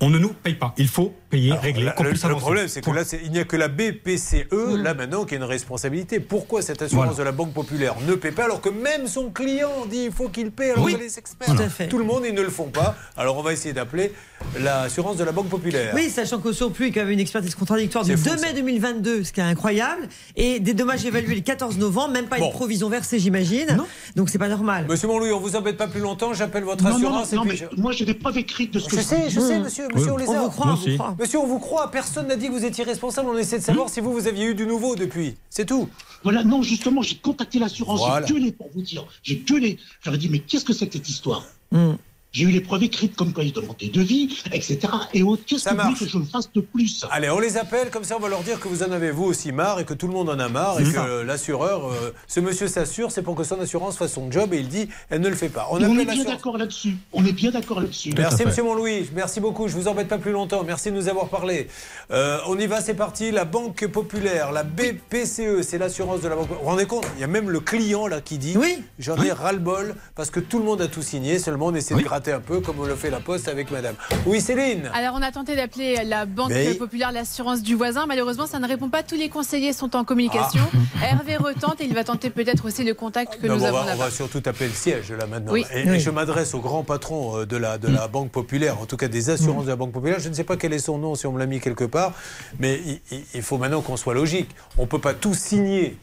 On 0.02 0.10
ne 0.10 0.18
nous 0.18 0.30
paye 0.30 0.54
pas. 0.56 0.74
Il 0.78 0.88
faut 0.88 1.14
payer, 1.30 1.54
régler, 1.54 1.84
Là, 1.84 1.94
le, 2.00 2.36
problème, 2.38 2.68
c'est 2.68 2.82
que 2.82 2.90
là, 2.90 3.02
il 3.24 3.32
n'y 3.32 3.40
a 3.40 3.44
que 3.44 3.56
la 3.58 3.68
BPCE, 3.68 4.48
là 4.78 4.94
maintenant, 4.94 5.26
qui 5.26 5.34
a 5.36 5.38
une 5.38 5.44
responsabilité. 5.44 6.20
Pourquoi 6.20 6.62
cette 6.62 6.82
assurance 6.82 7.06
Voilà. 7.08 7.18
de 7.20 7.24
la 7.24 7.32
Banque 7.32 7.54
Populaire 7.54 7.96
ne 8.08 8.16
paie 8.16 8.32
pas 8.32 8.46
alors 8.46 8.62
que 8.62 8.70
même 8.70 9.08
son 9.08 9.30
client 9.30 9.86
dit 9.90 10.06
il 10.06 10.12
faut 10.12 10.30
qu'il 10.30 10.52
paie 10.52 10.72
alors 10.72 10.84
Oui, 10.86 10.94
que 10.96 11.00
les 11.00 11.20
experts, 11.20 11.54
tout 11.54 11.62
à 11.62 11.70
fait. 11.70 11.88
tout 11.88 11.98
le 11.98 12.06
monde, 12.06 12.24
ils 12.26 12.34
ne 12.34 12.42
le 12.42 12.50
font 12.50 12.70
pas. 12.70 12.96
Alors 13.18 13.38
on 13.38 13.42
va 13.44 13.54
essayer 13.54 13.74
d'appeler 13.74 14.14
l'assurance 14.60 15.18
de 15.18 15.24
la 15.24 15.32
Banque 15.34 15.50
Populaire. 15.50 15.92
Oui, 15.94 16.10
sachant 16.10 16.40
qu'au 16.40 16.54
surplus, 16.54 16.88
il 16.88 16.96
y 16.96 17.00
avait 17.00 17.14
une 17.14 17.20
expertise 17.20 17.54
contradictoire 17.56 18.04
du 18.06 18.12
C'est 18.12 18.18
fou, 18.30 18.36
2 18.36 18.42
mai 18.42 18.54
2022, 18.54 19.24
ce 19.26 19.34
qui 19.34 19.40
est 19.42 19.44
incroyable, 19.44 20.08
et 20.36 20.60
des 20.62 20.74
dommages 20.74 21.06
évalués 21.06 21.36
le 21.36 21.42
14 21.42 21.78
novembre, 21.78 22.14
même 22.14 22.28
pas 22.28 22.38
Bon. 22.40 22.46
une 22.48 22.52
provision 22.54 22.90
versée, 22.90 23.20
j'imagine. 23.20 23.78
Donc 24.16 24.30
c'est 24.30 24.38
pas 24.40 24.48
normal. 24.48 24.86
Monsieur 24.90 25.08
Montlouis, 25.10 25.32
on 25.32 25.40
vous 25.40 25.56
embête 25.58 25.78
pas 25.78 25.88
plus 25.88 26.00
longtemps, 26.02 26.34
j'appelle 26.34 26.64
votre 26.64 26.84
Non, 26.84 26.92
non, 26.92 27.00
non, 27.00 27.06
assurance 27.20 27.34
non, 27.34 27.44
et 27.44 27.48
mais 27.50 27.56
je- 27.58 27.66
moi, 27.82 27.92
j'ai 27.92 28.06
des 28.06 28.14
preuves 28.14 28.38
écrites 28.38 28.74
de 28.74 28.80
ce 28.80 28.88
que 28.88 28.96
Je 28.96 29.02
sais, 29.02 29.30
je 29.30 29.40
sais, 29.40 29.60
monsieur, 29.60 29.89
monsieur, 29.94 30.11
on 30.14 30.18
les 30.18 30.28
On 30.28 30.34
a. 30.34 30.41
vous 30.41 30.49
croit, 30.49 30.72
on 30.72 30.76
vous 30.76 30.94
croit. 30.95 31.16
Monsieur, 31.20 31.40
on 31.40 31.48
vous 31.48 31.60
croit. 31.60 31.91
Personne 31.91 32.28
n'a 32.28 32.36
dit 32.36 32.48
que 32.48 32.52
vous 32.52 32.66
étiez 32.66 32.84
responsable. 32.84 33.30
On 33.30 33.38
essaie 33.38 33.60
de 33.60 33.64
savoir 33.64 33.90
si 33.90 33.99
vous, 33.99 34.11
vous 34.14 34.28
aviez 34.28 34.45
eu 34.45 34.56
du 34.56 34.66
nouveau 34.66 34.95
depuis. 34.95 35.36
C'est 35.49 35.66
tout. 35.66 35.90
Voilà, 36.24 36.44
non, 36.44 36.61
justement, 36.61 37.02
j'ai 37.02 37.16
contacté 37.16 37.60
l'assurance, 37.60 37.99
Voilà. 37.99 38.26
j'ai 38.26 38.34
gueulé 38.34 38.52
pour 38.52 38.70
vous 38.74 38.82
dire. 38.82 39.06
J'ai 39.24 39.38
gueulé. 39.38 39.78
J'aurais 40.02 40.18
dit, 40.18 40.30
mais 40.30 40.40
qu'est-ce 40.40 40.66
que 40.66 40.74
c'est 40.74 40.88
que 40.88 40.94
cette 40.94 41.10
histoire? 41.10 41.44
Hmm. 41.72 41.94
J'ai 42.31 42.43
eu 42.43 42.51
les 42.51 42.61
preuves 42.61 42.84
écrites 42.84 43.15
comme 43.15 43.34
quoi 43.34 43.43
ils 43.43 43.51
demandaient 43.51 43.88
des 43.88 43.89
devis, 43.89 44.38
etc. 44.51 44.80
Et 45.14 45.23
autres. 45.23 45.41
Qu'est-ce 45.47 45.64
Ça 45.64 45.72
que 45.72 45.81
vous 45.81 45.95
que 45.95 46.07
je 46.07 46.19
fasse 46.31 46.51
de 46.53 46.61
plus 46.61 47.06
Allez, 47.10 47.30
on 47.31 47.39
les 47.39 47.57
appelle, 47.57 47.89
comme 47.89 48.03
ça 48.03 48.18
on 48.18 48.19
va 48.19 48.30
leur 48.30 48.43
dire 48.43 48.60
que 48.60 48.68
vous 48.68 48.84
en 48.84 48.91
avez 48.91 49.10
vous 49.10 49.23
aussi 49.23 49.51
marre 49.51 49.80
et 49.80 49.85
que 49.85 49.95
tout 49.95 50.06
le 50.06 50.14
monde 50.14 50.30
en 50.30 50.38
a 50.38 50.47
marre 50.47 50.80
et 50.80 50.84
que 50.84 51.22
l'assureur, 51.23 51.88
euh, 51.89 52.14
ce 52.27 52.39
monsieur 52.39 52.68
s'assure, 52.68 53.11
c'est 53.11 53.23
pour 53.23 53.34
que 53.35 53.43
son 53.43 53.60
assurance 53.60 53.97
fasse 53.97 54.14
son 54.14 54.31
job 54.31 54.53
et 54.53 54.60
il 54.60 54.68
dit 54.68 54.89
elle 55.10 55.22
ne 55.22 55.30
le 55.30 55.35
fait 55.35 55.49
pas. 55.49 55.68
On, 55.72 55.80
est 55.80 56.06
bien 56.06 56.23
d'accord 56.23 56.57
là-dessus. 56.57 56.97
On 57.14 57.26
est 57.26 57.31
bien 57.31 57.49
d'accord 57.49 57.81
là-dessus. 57.81 58.14
Merci 58.15 58.45
Monsieur 58.45 58.64
Montlouis, 58.64 59.10
merci 59.15 59.39
beaucoup, 59.39 59.68
je 59.68 59.76
vous 59.76 59.88
embête 59.88 60.07
pas 60.07 60.19
plus 60.19 60.31
longtemps, 60.31 60.64
merci 60.64 60.91
de 60.91 60.95
nous 60.95 61.07
avoir 61.07 61.30
parlé. 61.30 61.68
Euh, 62.11 62.38
on 62.47 62.60
y 62.60 62.68
va, 62.68 62.81
c'est 62.81 62.93
parti, 62.93 63.31
la 63.31 63.45
Banque 63.45 63.88
Populaire, 63.88 64.51
la 64.51 64.64
BPCE, 64.64 65.64
c'est 65.64 65.80
l'assurance 65.80 66.22
de 66.22 66.27
la 66.27 66.35
Banque 66.35 66.49
Vous 66.49 66.56
vous 66.56 66.61
rendez 66.61 66.85
compte 66.85 67.07
Il 67.15 67.22
y 67.22 67.23
a 67.23 67.27
même 67.27 67.49
le 67.49 67.60
client 67.60 68.06
là 68.06 68.22
qui 68.22 68.38
dit 68.38 68.56
Oui. 68.56 68.84
j'en 68.99 69.19
ai 69.23 69.31
ras-le-bol 69.31 69.95
parce 70.15 70.30
que 70.30 70.39
tout 70.39 70.60
le 70.60 70.65
monde 70.65 70.81
a 70.81 70.88
tout 70.88 71.01
signé, 71.01 71.39
seulement 71.39 71.68
on 71.68 71.76
essaie 71.76 71.95
de 71.95 72.19
gratter 72.20 72.34
un 72.34 72.40
peu 72.41 72.60
comme 72.60 72.80
on 72.80 72.86
le 72.86 72.96
fait 72.96 73.10
la 73.10 73.22
Poste 73.22 73.48
avec 73.48 73.72
Madame. 73.72 73.96
Oui 74.26 74.41
Céline 74.41 74.91
Alors, 74.94 75.16
on 75.18 75.22
a 75.22 75.32
tenté 75.32 75.56
d'appeler 75.56 76.04
la 76.04 76.26
Banque 76.26 76.50
Mais- 76.50 76.74
Populaire 76.74 77.12
l'assurance 77.14 77.62
du 77.62 77.76
voisin. 77.76 78.06
Malheureusement, 78.08 78.46
ça 78.46 78.60
ne 78.60 78.68
répond 78.68 78.90
pas. 78.90 79.04
Tous 79.04 79.16
les 79.16 79.30
conseillers 79.30 79.72
sont 79.72 79.96
en 79.96 80.04
communication. 80.04 80.62
Hervé 81.04 81.38
retente 81.38 81.80
et 81.80 81.86
il 81.86 81.94
va 81.94 82.04
tenter 82.04 82.30
peut-être 82.30 82.66
aussi 82.66 82.84
le 82.84 82.94
contact 82.94 83.40
que 83.41 83.48
Non, 83.48 83.56
nous 83.56 83.64
on, 83.64 83.68
avons 83.68 83.84
va, 83.86 83.94
on 83.94 83.98
va 83.98 84.12
surtout 84.12 84.41
taper 84.41 84.66
le 84.68 84.74
siège 84.74 85.12
là 85.14 85.28
maintenant. 85.28 85.54
Oui. 85.54 85.64
Et, 85.74 85.98
je 86.00 86.10
m'adresse 86.10 86.54
au 86.54 86.60
grand 86.60 86.84
patron 86.84 87.40
euh, 87.40 87.46
de 87.46 87.56
la, 87.56 87.78
de 87.78 87.88
la 87.88 88.08
Banque 88.10 88.32
Populaire, 88.32 88.80
en 88.82 88.86
tout 88.86 88.98
cas 88.98 89.08
des 89.08 89.30
assurances 89.30 89.64
de 89.66 89.70
la 89.70 89.76
Banque 89.78 89.94
Populaire. 89.94 90.20
Je 90.20 90.28
ne 90.28 90.34
sais 90.34 90.44
pas 90.44 90.58
quel 90.58 90.74
est 90.74 90.80
son 90.80 90.98
nom, 90.98 91.16
si 91.16 91.26
on 91.26 91.32
me 91.32 91.40
l'a 91.40 91.46
mis 91.46 91.62
quelque 91.62 91.86
part, 91.86 92.14
mais 92.60 92.82
il, 92.86 93.00
il- 93.34 93.41
faut 93.41 93.58
maintenant 93.58 93.82
qu'on 93.82 93.96
soit 93.98 94.14
logique. 94.14 94.50
On 94.78 94.82
ne 94.84 94.88
peut 94.88 95.00
pas 95.00 95.14
tout 95.14 95.34
signer. 95.34 95.98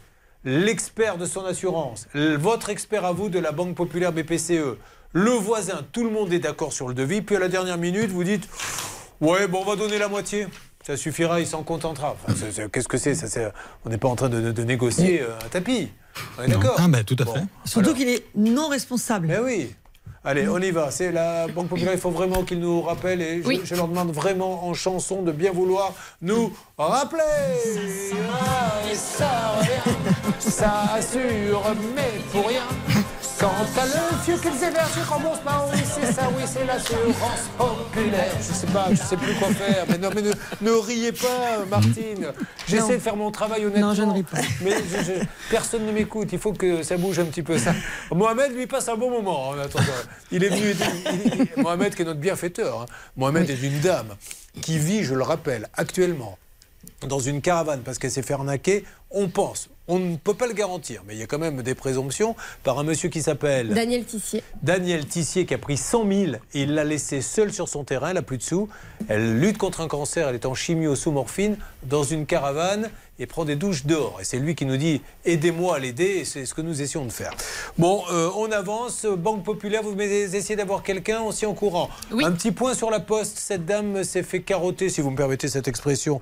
L'expert 0.44 1.18
de 1.18 1.26
son 1.26 1.44
assurance, 1.44 2.06
votre 2.14 2.70
expert 2.70 3.04
à 3.04 3.10
vous 3.12 3.28
de 3.28 3.38
la 3.40 3.50
Banque 3.50 3.74
Populaire 3.74 4.12
BPCE, 4.12 4.78
le 5.18 5.30
voisin, 5.30 5.80
tout 5.92 6.04
le 6.04 6.10
monde 6.10 6.30
est 6.34 6.40
d'accord 6.40 6.74
sur 6.74 6.88
le 6.88 6.92
devis, 6.94 7.22
puis 7.22 7.36
à 7.36 7.38
la 7.38 7.48
dernière 7.48 7.78
minute, 7.78 8.10
vous 8.10 8.22
dites 8.22 8.46
Ouais, 9.22 9.46
bon, 9.48 9.62
on 9.62 9.64
va 9.64 9.74
donner 9.76 9.96
la 9.98 10.08
moitié. 10.08 10.46
Ça 10.86 10.94
suffira, 10.94 11.40
il 11.40 11.46
s'en 11.46 11.62
contentera. 11.62 12.14
Enfin, 12.28 12.34
Qu'est-ce 12.70 12.86
que 12.86 12.98
c'est 12.98 13.14
On 13.86 13.88
n'est 13.88 13.96
pas 13.96 14.08
en 14.08 14.14
train 14.14 14.28
de, 14.28 14.40
de- 14.42 14.52
de 14.52 14.62
négocier 14.62 15.22
euh, 15.22 15.34
un 15.42 15.48
tapis. 15.48 15.88
On 16.38 16.42
est 16.42 16.48
d'accord 16.48 16.76
Ah, 16.78 16.86
ben, 16.88 17.02
tout 17.02 17.16
à 17.18 17.24
Bon. 17.24 17.32
fait. 17.32 17.40
Surtout 17.64 17.94
qu'il 17.94 18.08
est 18.10 18.24
non 18.36 18.68
responsable. 18.68 19.26
Mais 19.28 19.38
oui. 19.38 19.74
Allez, 20.22 20.46
on 20.48 20.58
y 20.58 20.70
va. 20.70 20.90
C'est 20.90 21.12
la 21.12 21.46
Banque 21.48 21.68
Populaire. 21.68 21.94
Il 21.94 21.98
faut 22.00 22.10
vraiment 22.10 22.42
qu'ils 22.44 22.60
nous 22.60 22.82
rappellent. 22.82 23.22
Et 23.22 23.42
je, 23.42 23.48
Oui. 23.48 23.60
je 23.64 23.74
leur 23.74 23.88
demande 23.88 24.12
vraiment 24.12 24.68
en 24.68 24.74
chanson 24.74 25.22
de 25.22 25.32
bien 25.32 25.50
vouloir 25.50 25.94
nous 26.20 26.52
rappeler. 26.76 27.22
Ça 30.38 30.82
assure, 30.94 31.62
mais 31.94 32.20
pour 32.32 32.46
rien. 32.48 32.62
Quant 33.38 33.48
à 33.50 33.84
le 33.84 34.24
vieux 34.24 34.36
qu'ils 34.40 34.64
hébergent, 34.66 35.08
remboursent 35.10 35.40
pas. 35.40 35.68
Oui, 35.70 35.78
c'est 35.84 36.10
ça, 36.12 36.22
oui, 36.34 36.42
c'est 36.46 36.64
l'assurance 36.64 37.50
populaire. 37.58 38.32
Je 38.38 38.52
sais 38.54 38.66
pas, 38.68 38.86
je 38.90 38.96
sais 38.96 39.16
plus 39.16 39.34
quoi 39.34 39.48
faire. 39.48 39.84
Mais 39.90 39.98
non, 39.98 40.08
mais 40.14 40.22
ne, 40.22 40.32
ne 40.62 40.70
riez 40.70 41.12
pas, 41.12 41.64
Martine. 41.70 42.32
J'essaie 42.66 42.94
de 42.94 43.02
faire 43.02 43.14
mon 43.16 43.30
travail 43.30 43.66
honnêtement. 43.66 43.88
Non, 43.88 43.94
je 43.94 44.02
ne 44.04 44.12
ris 44.12 44.22
pas. 44.22 44.38
Mais 44.62 44.70
je- 44.72 45.04
je- 45.04 45.24
personne 45.50 45.84
ne 45.84 45.92
m'écoute. 45.92 46.28
Il 46.32 46.38
faut 46.38 46.54
que 46.54 46.82
ça 46.82 46.96
bouge 46.96 47.18
un 47.18 47.26
petit 47.26 47.42
peu. 47.42 47.58
Ça. 47.58 47.74
Mohamed, 48.10 48.52
lui, 48.56 48.66
passe 48.66 48.88
un 48.88 48.96
bon 48.96 49.10
moment 49.10 49.48
en 49.50 49.58
attendant. 49.58 49.84
Il 50.32 50.42
est 50.42 50.48
venu. 50.48 50.74
il- 50.74 51.48
il- 51.56 51.62
Mohamed, 51.62 51.94
qui 51.94 52.02
est 52.02 52.06
notre 52.06 52.20
bienfaiteur. 52.20 52.82
hein. 52.82 52.86
Mohamed 53.16 53.50
est 53.50 53.62
une 53.62 53.80
dame 53.80 54.14
qui 54.62 54.78
vit, 54.78 55.04
je 55.04 55.14
le 55.14 55.22
rappelle, 55.22 55.68
actuellement 55.74 56.38
dans 57.06 57.18
une 57.18 57.42
caravane 57.42 57.80
parce 57.82 57.98
qu'elle 57.98 58.10
s'est 58.12 58.22
fait 58.22 58.34
arnaquer, 58.34 58.84
on 59.16 59.28
pense. 59.28 59.70
On 59.88 60.00
ne 60.00 60.16
peut 60.16 60.34
pas 60.34 60.48
le 60.48 60.52
garantir, 60.52 61.02
mais 61.06 61.14
il 61.14 61.20
y 61.20 61.22
a 61.22 61.26
quand 61.26 61.38
même 61.38 61.62
des 61.62 61.76
présomptions 61.76 62.34
par 62.64 62.78
un 62.78 62.82
monsieur 62.82 63.08
qui 63.08 63.22
s'appelle 63.22 63.68
Daniel 63.68 64.04
Tissier. 64.04 64.42
Daniel 64.62 65.06
Tissier 65.06 65.46
qui 65.46 65.54
a 65.54 65.58
pris 65.58 65.76
100 65.76 66.08
000 66.08 66.32
et 66.54 66.62
il 66.62 66.74
l'a 66.74 66.82
laissé 66.82 67.20
seul 67.20 67.52
sur 67.52 67.68
son 67.68 67.84
terrain, 67.84 68.08
elle 68.08 68.14
n'a 68.14 68.22
plus 68.22 68.38
de 68.38 68.42
sous. 68.42 68.68
Elle 69.08 69.38
lutte 69.38 69.58
contre 69.58 69.80
un 69.80 69.88
cancer, 69.88 70.28
elle 70.28 70.34
est 70.34 70.44
en 70.44 70.54
chimio 70.54 70.96
sous 70.96 71.12
morphine 71.12 71.56
dans 71.84 72.02
une 72.02 72.26
caravane 72.26 72.90
et 73.20 73.26
prend 73.26 73.44
des 73.44 73.54
douches 73.54 73.86
dehors. 73.86 74.18
Et 74.20 74.24
c'est 74.24 74.38
lui 74.38 74.56
qui 74.56 74.66
nous 74.66 74.76
dit 74.76 75.02
aidez-moi 75.24 75.76
à 75.76 75.78
l'aider 75.78 76.04
et 76.04 76.24
c'est 76.24 76.46
ce 76.46 76.54
que 76.54 76.62
nous 76.62 76.82
essayons 76.82 77.04
de 77.04 77.12
faire. 77.12 77.32
Bon, 77.78 78.02
euh, 78.10 78.28
on 78.36 78.50
avance. 78.50 79.06
Banque 79.06 79.44
Populaire, 79.44 79.84
vous 79.84 79.98
essayez 80.00 80.56
d'avoir 80.56 80.82
quelqu'un 80.82 81.22
aussi 81.22 81.46
en 81.46 81.54
courant. 81.54 81.90
Un 82.10 82.32
petit 82.32 82.50
point 82.50 82.74
sur 82.74 82.90
la 82.90 83.00
poste. 83.00 83.38
Cette 83.38 83.64
dame 83.64 84.02
s'est 84.02 84.24
fait 84.24 84.42
carotter, 84.42 84.88
si 84.88 85.00
vous 85.00 85.10
me 85.10 85.16
permettez 85.16 85.48
cette 85.48 85.68
expression. 85.68 86.20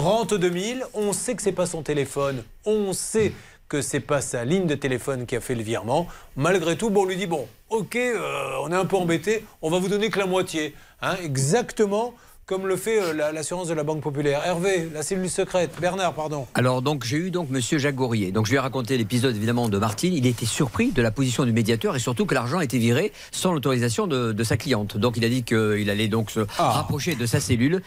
32 0.00 0.50
000. 0.52 0.80
On 0.94 1.12
sait 1.12 1.34
que 1.36 1.42
c'est 1.42 1.52
pas 1.52 1.66
son 1.66 1.82
téléphone. 1.82 2.42
On 2.64 2.92
sait 2.92 3.32
que 3.68 3.80
c'est 3.80 4.00
pas 4.00 4.20
sa 4.20 4.44
ligne 4.44 4.66
de 4.66 4.74
téléphone 4.74 5.24
qui 5.24 5.36
a 5.36 5.40
fait 5.40 5.54
le 5.54 5.62
virement. 5.62 6.08
Malgré 6.36 6.76
tout, 6.76 6.90
bon, 6.90 7.02
on 7.02 7.04
lui 7.06 7.16
dit 7.16 7.26
bon, 7.26 7.46
ok, 7.70 7.94
euh, 7.96 8.56
on 8.62 8.72
est 8.72 8.76
un 8.76 8.84
peu 8.86 8.96
embêté, 8.96 9.44
on 9.62 9.70
va 9.70 9.78
vous 9.78 9.88
donner 9.88 10.10
que 10.10 10.18
la 10.18 10.26
moitié. 10.26 10.74
Hein, 11.00 11.14
exactement 11.22 12.12
comme 12.46 12.66
le 12.66 12.76
fait 12.76 13.00
euh, 13.00 13.12
la- 13.14 13.30
l'assurance 13.32 13.68
de 13.68 13.74
la 13.74 13.84
Banque 13.84 14.02
Populaire. 14.02 14.42
Hervé, 14.44 14.88
la 14.92 15.02
cellule 15.04 15.30
secrète. 15.30 15.70
Bernard, 15.80 16.12
pardon. 16.12 16.46
Alors 16.54 16.82
donc 16.82 17.04
j'ai 17.04 17.16
eu 17.16 17.30
donc 17.30 17.48
Monsieur 17.50 17.78
Jacques 17.78 17.94
Gourrier. 17.94 18.32
Donc 18.32 18.46
je 18.46 18.50
lui 18.50 18.56
ai 18.56 18.60
raconté 18.60 18.98
l'épisode 18.98 19.34
évidemment 19.36 19.68
de 19.68 19.78
Martine. 19.78 20.12
Il 20.12 20.26
était 20.26 20.44
surpris 20.44 20.90
de 20.90 21.00
la 21.02 21.10
position 21.12 21.44
du 21.44 21.52
médiateur 21.52 21.94
et 21.96 22.00
surtout 22.00 22.26
que 22.26 22.34
l'argent 22.34 22.58
a 22.58 22.64
été 22.64 22.78
viré 22.78 23.12
sans 23.30 23.52
l'autorisation 23.52 24.06
de, 24.08 24.32
de 24.32 24.44
sa 24.44 24.56
cliente. 24.56 24.96
Donc 24.98 25.16
il 25.16 25.24
a 25.24 25.28
dit 25.28 25.44
qu'il 25.44 25.88
allait 25.88 26.08
donc 26.08 26.30
se 26.32 26.40
rapprocher 26.58 27.14
de 27.14 27.26
sa 27.26 27.38
cellule 27.40 27.80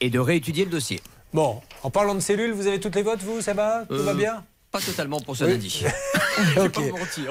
et 0.00 0.10
de 0.10 0.18
réétudier 0.20 0.64
le 0.66 0.70
dossier. 0.70 1.00
Bon, 1.32 1.60
en 1.82 1.90
parlant 1.90 2.14
de 2.14 2.20
cellules, 2.20 2.52
vous 2.52 2.66
avez 2.66 2.80
toutes 2.80 2.94
les 2.96 3.02
votes, 3.02 3.22
vous 3.22 3.40
Ça 3.42 3.54
va 3.54 3.84
Tout 3.88 4.02
va 4.02 4.12
Euh, 4.12 4.14
bien 4.14 4.44
Pas 4.72 4.80
totalement 4.80 5.20
pour 5.20 5.36
ce 5.36 5.44
Oui. 5.44 5.52
lundi. 5.52 5.84
Ok. 6.56 6.78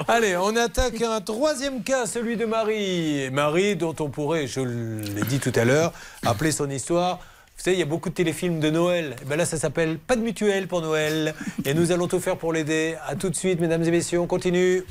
Allez, 0.09 0.35
on 0.35 0.53
attaque 0.57 1.01
un 1.01 1.21
troisième 1.21 1.81
cas, 1.81 2.05
celui 2.05 2.35
de 2.35 2.43
Marie. 2.45 3.29
Marie, 3.31 3.77
dont 3.77 3.95
on 4.01 4.09
pourrait, 4.09 4.47
je 4.47 4.59
l'ai 4.59 5.21
dit 5.23 5.39
tout 5.39 5.53
à 5.55 5.63
l'heure, 5.63 5.93
appeler 6.25 6.51
son 6.51 6.69
histoire. 6.69 7.19
Vous 7.57 7.63
savez, 7.63 7.77
il 7.77 7.79
y 7.79 7.83
a 7.83 7.85
beaucoup 7.85 8.09
de 8.09 8.13
téléfilms 8.13 8.59
de 8.59 8.69
Noël. 8.69 9.15
Et 9.21 9.25
ben 9.25 9.37
là, 9.37 9.45
ça 9.45 9.57
s'appelle 9.57 9.97
Pas 9.97 10.15
de 10.17 10.21
mutuelle 10.21 10.67
pour 10.67 10.81
Noël. 10.81 11.33
Et 11.65 11.73
nous 11.73 11.91
allons 11.93 12.07
tout 12.09 12.19
faire 12.19 12.37
pour 12.37 12.51
l'aider. 12.51 12.95
À 13.07 13.15
tout 13.15 13.29
de 13.29 13.35
suite, 13.35 13.61
mesdames 13.61 13.83
et 13.83 13.91
messieurs, 13.91 14.19
on 14.19 14.27
continue. 14.27 14.83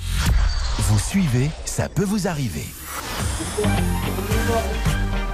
Vous 0.78 0.98
suivez, 0.98 1.50
ça 1.66 1.88
peut 1.90 2.04
vous 2.04 2.26
arriver. 2.26 2.64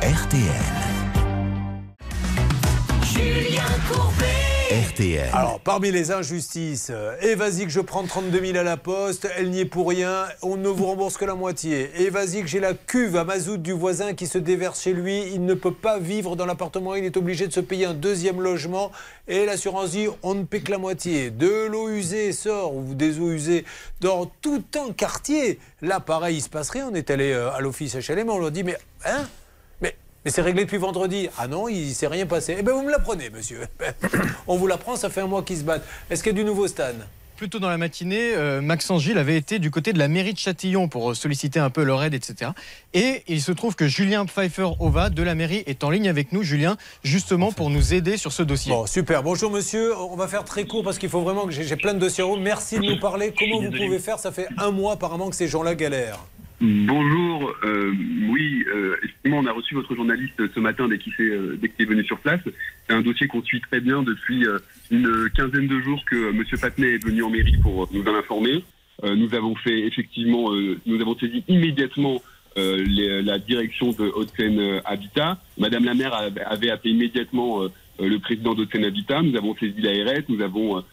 RTL. 0.03 0.91
RTL. 4.72 5.28
Alors, 5.34 5.60
parmi 5.60 5.90
les 5.90 6.12
injustices, 6.12 6.88
euh, 6.90 7.14
et 7.20 7.34
vas-y 7.34 7.64
que 7.64 7.70
je 7.70 7.80
prends 7.80 8.04
32 8.04 8.40
000 8.40 8.59
à 8.59 8.62
la 8.62 8.78
poste, 8.78 9.28
elle 9.36 9.50
n'y 9.50 9.60
est 9.60 9.66
pour 9.66 9.88
rien, 9.88 10.24
on 10.40 10.56
ne 10.56 10.68
vous 10.68 10.86
rembourse 10.86 11.18
que 11.18 11.26
la 11.26 11.34
moitié. 11.34 11.90
Et 11.98 12.09
vas-y 12.09 12.40
que 12.40 12.46
j'ai 12.46 12.59
la 12.59 12.72
cuve 12.72 13.16
à 13.16 13.24
mazout 13.24 13.59
du 13.59 13.72
voisin 13.72 14.14
qui 14.14 14.26
se 14.26 14.38
déverse 14.38 14.80
chez 14.80 14.94
lui, 14.94 15.24
il 15.34 15.44
ne 15.44 15.52
peut 15.52 15.74
pas 15.74 15.98
vivre 15.98 16.36
dans 16.36 16.46
l'appartement, 16.46 16.94
il 16.94 17.04
est 17.04 17.18
obligé 17.18 17.46
de 17.46 17.52
se 17.52 17.60
payer 17.60 17.84
un 17.84 17.92
deuxième 17.92 18.40
logement. 18.40 18.92
Et 19.28 19.44
l'assurance 19.44 19.90
dit, 19.90 20.06
on 20.22 20.34
ne 20.34 20.44
paie 20.44 20.60
que 20.60 20.70
la 20.70 20.78
moitié. 20.78 21.30
De 21.30 21.66
l'eau 21.66 21.90
usée 21.90 22.32
sort, 22.32 22.74
ou 22.74 22.94
des 22.94 23.20
eaux 23.20 23.30
usées, 23.30 23.66
dans 24.00 24.24
tout 24.40 24.64
un 24.76 24.92
quartier. 24.92 25.59
Là, 25.82 26.00
pareil, 26.00 26.38
il 26.38 26.40
se 26.40 26.48
passe 26.48 26.70
rien. 26.70 26.88
On 26.90 26.94
est 26.94 27.10
allé 27.10 27.32
euh, 27.32 27.52
à 27.52 27.60
l'office 27.60 27.94
HLM, 27.94 28.30
on 28.30 28.38
leur 28.38 28.50
dit, 28.50 28.64
mais 28.64 28.78
hein? 29.04 29.26
Mais, 30.24 30.31
c'est 30.31 30.43
réglé 30.43 30.65
depuis 30.65 30.78
vendredi. 30.78 31.28
Ah 31.39 31.49
non, 31.49 31.69
il 31.69 31.89
ne 31.89 31.94
s'est 31.94 32.07
rien 32.07 32.27
passé. 32.27 32.57
Eh 32.59 32.62
bien, 32.62 32.73
vous 32.73 32.82
me 32.82 32.90
l'apprenez, 32.90 33.31
monsieur. 33.31 33.66
On 34.47 34.57
vous 34.57 34.66
l'apprend, 34.66 34.97
ça 34.97 35.11
fait 35.11 35.20
un 35.20 35.27
mois 35.27 35.43
qu'ils 35.43 35.59
se 35.59 35.65
battent. 35.65 35.86
Est-ce 36.11 36.23
qu'il 36.23 36.32
y 36.32 36.35
a 36.35 36.39
du 36.39 36.44
nouveau, 36.44 36.66
Stan? 36.69 36.93
Plus 37.36 37.49
tôt 37.49 37.59
dans 37.59 37.70
la 37.70 37.78
matinée, 37.78 38.35
euh, 38.36 38.61
Maxence 38.61 39.03
Gilles 39.03 39.19
avait 39.19 39.36
été 39.36 39.59
du 39.59 39.73
côté 39.73 39.93
de 39.93 39.99
la 39.99 40.07
mairie 40.07 40.32
de 40.32 40.39
Châtillon 40.39 40.86
pour 40.86 41.11
euh, 41.11 41.15
solliciter 41.15 41.59
un 41.59 41.70
peu 41.70 41.82
leur 41.82 42.01
aide, 42.05 42.15
etc. 42.15 42.53
Et 42.94 43.24
il 43.27 43.43
se 43.43 43.51
trouve 43.51 43.74
que 43.74 43.89
Julien 43.89 44.27
Pfeiffer-Ova 44.27 45.11
de 45.11 45.23
la 45.24 45.35
mairie 45.35 45.65
est 45.66 45.82
en 45.82 45.90
ligne 45.90 46.09
avec 46.09 46.31
nous, 46.31 46.44
Julien, 46.44 46.77
justement 47.03 47.51
pour 47.51 47.69
nous 47.70 47.94
aider 47.94 48.16
sur 48.16 48.32
ce 48.32 48.44
dossier. 48.44 48.70
Bon, 48.70 48.86
super. 48.86 49.24
Bonjour, 49.24 49.51
monsieur. 49.51 49.99
On 49.99 50.15
va 50.15 50.28
faire 50.28 50.44
très 50.44 50.66
court 50.66 50.85
parce 50.85 50.99
qu'il 50.99 51.09
faut 51.09 51.23
vraiment 51.23 51.47
que 51.47 51.51
j'ai 51.51 51.77
plein 51.77 51.94
de 51.94 51.99
dossiers 51.99 52.23
en 52.23 52.31
haut. 52.31 52.36
Merci 52.36 52.78
de 52.78 52.85
nous 52.85 53.01
parler. 53.01 53.35
Comment 53.36 53.61
vous 53.61 53.70
pouvez 53.70 53.99
faire? 53.99 54.20
Ça 54.20 54.31
fait 54.31 54.47
un 54.59 54.70
mois, 54.70 54.93
apparemment, 54.93 55.28
que 55.28 55.35
ces 55.35 55.49
gens-là 55.49 55.74
galèrent. 55.74 56.20
Bonjour, 56.66 57.52
euh, 57.64 57.93
oui, 58.30 58.64
euh, 58.72 58.94
effectivement, 59.02 59.39
on 59.39 59.47
a 59.47 59.52
reçu 59.52 59.74
votre 59.74 59.97
journaliste 59.97 60.40
ce 60.55 60.60
matin 60.60 60.86
dès 60.86 60.98
qu'il 60.98 61.12
euh, 61.18 61.59
est 61.60 61.84
venu 61.84 62.05
sur 62.05 62.20
place. 62.20 62.40
C'est 62.86 62.94
un 62.94 63.01
dossier 63.02 63.26
qu'on 63.26 63.43
suit 63.43 63.60
très 63.60 63.80
bien 63.80 64.05
depuis 64.05 64.47
euh, 64.47 64.60
une 64.93 65.28
quinzaine 65.36 65.66
de 65.66 65.80
jours 65.80 66.01
que 66.09 66.14
euh, 66.14 66.32
Monsieur 66.32 66.56
Patnay 66.59 66.94
est 66.94 67.05
venu 67.05 67.24
en 67.24 67.30
mairie 67.30 67.56
pour 67.60 67.82
euh, 67.82 67.86
nous 67.93 68.05
en 68.05 68.14
informer. 68.14 68.62
Nous 69.02 69.34
avons 69.34 69.56
fait 69.56 69.80
effectivement, 69.80 70.52
nous 70.86 71.01
avons 71.01 71.18
saisi 71.18 71.43
immédiatement 71.48 72.22
la 72.55 73.39
direction 73.40 73.90
de 73.90 74.05
Haute-Seine 74.14 74.80
Habitat. 74.84 75.40
Madame 75.59 75.84
la 75.84 75.94
maire 75.94 76.14
avait- 76.14 76.70
appelé 76.70 76.93
immédiatement 76.94 77.62
le 77.98 78.18
président 78.20 78.55
d'Haute-Seine 78.55 78.84
Habitat. 78.84 79.22
Nous 79.22 79.36
avons 79.36 79.56
saisi 79.56 79.80
l'ARS. 79.80 80.22
Nous 80.28 80.40
avons 80.40 80.84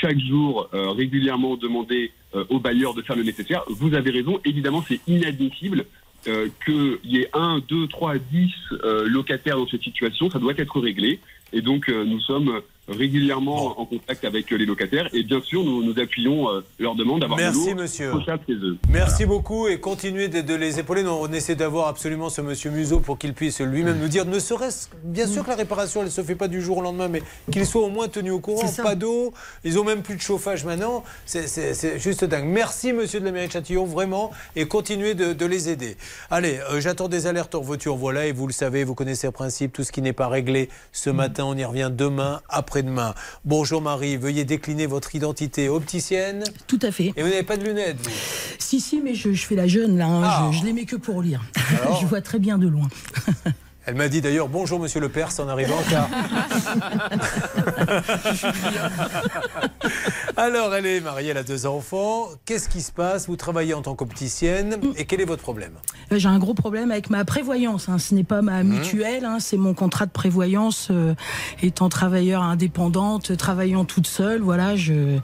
chaque 0.00 0.18
jour 0.20 0.70
régulièrement 0.72 1.58
demandé 1.58 2.12
aux 2.48 2.60
bailleurs 2.60 2.94
de 2.94 3.02
faire 3.02 3.16
le 3.16 3.24
nécessaire. 3.24 3.62
Vous 3.68 3.94
avez 3.94 4.10
raison, 4.10 4.40
évidemment, 4.44 4.84
c'est 4.86 5.00
inadmissible 5.08 5.84
euh, 6.28 6.48
qu'il 6.66 6.98
y 7.04 7.20
ait 7.20 7.30
un, 7.32 7.60
deux, 7.66 7.86
trois, 7.86 8.18
dix 8.18 8.52
euh, 8.84 9.08
locataires 9.08 9.56
dans 9.56 9.66
cette 9.66 9.82
situation. 9.82 10.30
Ça 10.30 10.38
doit 10.38 10.52
être 10.58 10.78
réglé. 10.78 11.18
Et 11.54 11.62
donc, 11.62 11.88
euh, 11.88 12.04
nous 12.04 12.20
sommes 12.20 12.60
régulièrement 12.90 13.80
en 13.80 13.84
contact 13.86 14.24
avec 14.24 14.52
euh, 14.52 14.56
les 14.56 14.66
locataires. 14.66 15.08
Et 15.12 15.22
bien 15.22 15.40
sûr, 15.40 15.64
nous, 15.64 15.82
nous 15.82 15.98
appuyons 16.00 16.50
euh, 16.50 16.64
leur 16.78 16.94
demande 16.94 17.20
d'avoir 17.20 17.38
Merci, 17.38 17.74
monsieur. 17.74 18.12
chez 18.46 18.54
eux. 18.54 18.76
Merci 18.90 19.24
beaucoup 19.26 19.68
et 19.68 19.78
continuez 19.80 20.28
de, 20.28 20.40
de 20.40 20.54
les 20.54 20.78
épauler. 20.78 21.02
Nous, 21.02 21.10
on 21.10 21.32
essaie 21.32 21.54
d'avoir 21.54 21.88
absolument 21.88 22.30
ce 22.30 22.40
monsieur 22.40 22.70
Museau 22.70 23.00
pour 23.00 23.18
qu'il 23.18 23.32
puisse 23.32 23.60
lui-même 23.60 23.98
nous 23.98 24.08
dire, 24.08 24.26
ne 24.26 24.38
serait-ce, 24.38 24.88
bien 25.04 25.26
sûr 25.26 25.44
que 25.44 25.50
la 25.50 25.56
réparation, 25.56 26.00
elle 26.00 26.06
ne 26.06 26.12
se 26.12 26.22
fait 26.22 26.34
pas 26.34 26.48
du 26.48 26.60
jour 26.60 26.78
au 26.78 26.82
lendemain, 26.82 27.08
mais 27.08 27.22
qu'il 27.50 27.66
soit 27.66 27.82
au 27.82 27.90
moins 27.90 28.08
tenu 28.08 28.30
au 28.30 28.40
courant. 28.40 28.68
Pas 28.82 28.94
d'eau, 28.94 29.32
ils 29.64 29.78
ont 29.78 29.84
même 29.84 30.02
plus 30.02 30.16
de 30.16 30.20
chauffage 30.20 30.64
maintenant. 30.64 31.04
C'est, 31.26 31.98
juste 31.98 32.24
dingue. 32.24 32.46
Merci, 32.46 32.92
monsieur 32.92 33.20
de 33.20 33.24
la 33.24 33.32
mairie 33.32 33.46
de 33.46 33.52
Châtillon, 33.52 33.84
vraiment, 33.84 34.30
et 34.56 34.66
continuez 34.66 35.14
de, 35.14 35.32
de 35.32 35.46
les 35.46 35.68
aider. 35.68 35.96
Allez, 36.30 36.58
euh, 36.70 36.80
j'attends 36.80 37.08
des 37.08 37.26
alertes 37.26 37.54
en 37.54 37.60
voiture, 37.60 37.96
voilà, 37.96 38.26
et 38.26 38.32
vous 38.32 38.46
le 38.46 38.52
savez, 38.52 38.84
vous 38.84 38.94
connaissez 38.94 39.26
le 39.26 39.32
principe, 39.32 39.72
tout 39.72 39.84
ce 39.84 39.92
qui 39.92 40.02
n'est 40.02 40.12
pas 40.12 40.28
réglé 40.28 40.68
ce 40.92 41.10
matin, 41.10 41.44
on 41.44 41.56
y 41.56 41.64
revient 41.64 41.90
demain, 41.92 42.40
après-demain. 42.80 43.14
Bonjour 43.44 43.82
Marie, 43.82 44.16
veuillez 44.16 44.44
décliner 44.44 44.86
votre 44.86 45.14
identité 45.14 45.68
opticienne. 45.68 46.44
Tout 46.66 46.78
à 46.82 46.90
fait. 46.90 47.12
Et 47.16 47.22
vous 47.22 47.28
n'avez 47.28 47.42
pas 47.42 47.56
de 47.56 47.64
lunettes, 47.64 47.98
vous 48.02 48.10
Si, 48.58 48.80
si, 48.80 49.00
mais 49.00 49.14
je, 49.14 49.32
je 49.32 49.46
fais 49.46 49.54
la 49.56 49.66
jeune 49.66 49.98
là, 49.98 50.06
hein, 50.06 50.22
Ah. 50.24 50.50
je, 50.52 50.58
je 50.58 50.64
les 50.64 50.72
mets 50.72 50.84
que 50.84 50.96
pour 50.96 51.22
lire. 51.22 51.42
Alors 51.82 51.98
je 52.00 52.06
vois 52.06 52.20
très 52.22 52.38
bien 52.38 52.58
de 52.58 52.66
loin. 52.68 52.88
Elle 53.90 53.96
m'a 53.96 54.08
dit 54.08 54.20
d'ailleurs 54.20 54.46
bonjour 54.48 54.78
monsieur 54.78 55.00
le 55.00 55.08
Perse 55.08 55.40
en 55.40 55.48
arrivant 55.48 55.74
car. 55.90 56.08
Alors 60.36 60.72
elle 60.76 60.86
est 60.86 61.00
mariée, 61.00 61.30
elle 61.30 61.38
a 61.38 61.42
deux 61.42 61.66
enfants. 61.66 62.28
Qu'est-ce 62.44 62.68
qui 62.68 62.82
se 62.82 62.92
passe? 62.92 63.26
Vous 63.26 63.34
travaillez 63.34 63.74
en 63.74 63.82
tant 63.82 63.96
qu'opticienne 63.96 64.76
et 64.96 65.06
quel 65.06 65.20
est 65.20 65.24
votre 65.24 65.42
problème? 65.42 65.72
Euh, 66.12 66.18
J'ai 66.18 66.28
un 66.28 66.38
gros 66.38 66.54
problème 66.54 66.92
avec 66.92 67.10
ma 67.10 67.24
prévoyance. 67.24 67.88
hein. 67.88 67.98
Ce 67.98 68.14
n'est 68.14 68.22
pas 68.22 68.42
ma 68.42 68.62
Mhm. 68.62 68.74
mutuelle, 68.78 69.24
hein, 69.24 69.38
c'est 69.40 69.56
mon 69.56 69.74
contrat 69.74 70.06
de 70.06 70.12
prévoyance. 70.12 70.86
euh, 70.92 71.14
étant 71.60 71.88
travailleur 71.88 72.44
indépendante, 72.44 73.36
travaillant 73.36 73.84
toute 73.84 74.06
seule, 74.06 74.40
voilà, 74.40 74.76
je, 74.76 75.18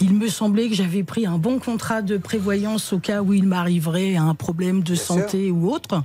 il 0.00 0.14
me 0.14 0.28
semblait 0.28 0.70
que 0.70 0.74
j'avais 0.74 1.02
pris 1.02 1.26
un 1.26 1.36
bon 1.36 1.58
contrat 1.58 2.00
de 2.00 2.16
prévoyance 2.16 2.94
au 2.94 2.98
cas 2.98 3.20
où 3.20 3.34
il 3.34 3.44
m'arriverait 3.44 4.16
un 4.16 4.34
problème 4.34 4.82
de 4.82 4.94
santé 4.94 5.50
ou 5.50 5.70
autre. 5.70 6.02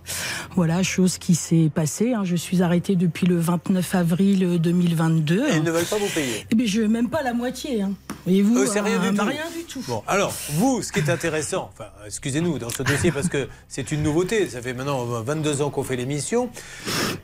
Voilà, 0.57 0.83
chose 0.83 1.17
qui 1.17 1.35
s'est 1.35 1.71
passée. 1.73 2.00
Hein. 2.09 2.23
Je 2.23 2.35
suis 2.35 2.61
arrêtée 2.61 2.95
depuis 2.95 3.27
le 3.27 3.37
29 3.37 3.95
avril 3.95 4.59
2022. 4.59 5.45
Ils 5.53 5.63
ne 5.63 5.71
veulent 5.71 5.85
pas 5.85 5.97
vous 5.97 6.07
payer. 6.07 6.45
Eh 6.49 6.55
bien, 6.55 6.65
je 6.65 6.81
même 6.81 7.09
pas 7.09 7.21
la 7.21 7.33
moitié. 7.33 7.81
Hein. 7.81 7.93
Voyez-vous, 8.25 8.57
Eux, 8.57 8.65
c'est 8.65 8.81
rien 8.81 9.01
hein, 9.01 9.11
du 9.11 9.17
tout. 9.17 9.25
Rien 9.25 9.49
du 9.55 9.63
tout. 9.63 9.83
Bon, 9.87 10.03
alors, 10.07 10.33
vous, 10.53 10.81
ce 10.81 10.91
qui 10.91 10.99
est 10.99 11.09
intéressant, 11.09 11.71
enfin, 11.73 11.89
excusez-nous, 12.05 12.59
dans 12.59 12.69
ce 12.69 12.83
dossier, 12.83 13.11
parce 13.11 13.29
que 13.29 13.47
c'est 13.67 13.91
une 13.91 14.03
nouveauté, 14.03 14.49
ça 14.49 14.61
fait 14.61 14.73
maintenant 14.73 15.05
22 15.05 15.61
ans 15.61 15.69
qu'on 15.69 15.83
fait 15.83 15.95
l'émission, 15.95 16.49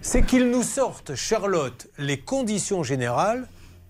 c'est 0.01 0.23
qu'ils 0.23 0.49
nous 0.49 0.63
sortent, 0.63 1.15
Charlotte, 1.15 1.87
les 1.97 2.17
conditions 2.17 2.83
générales, 2.83 3.47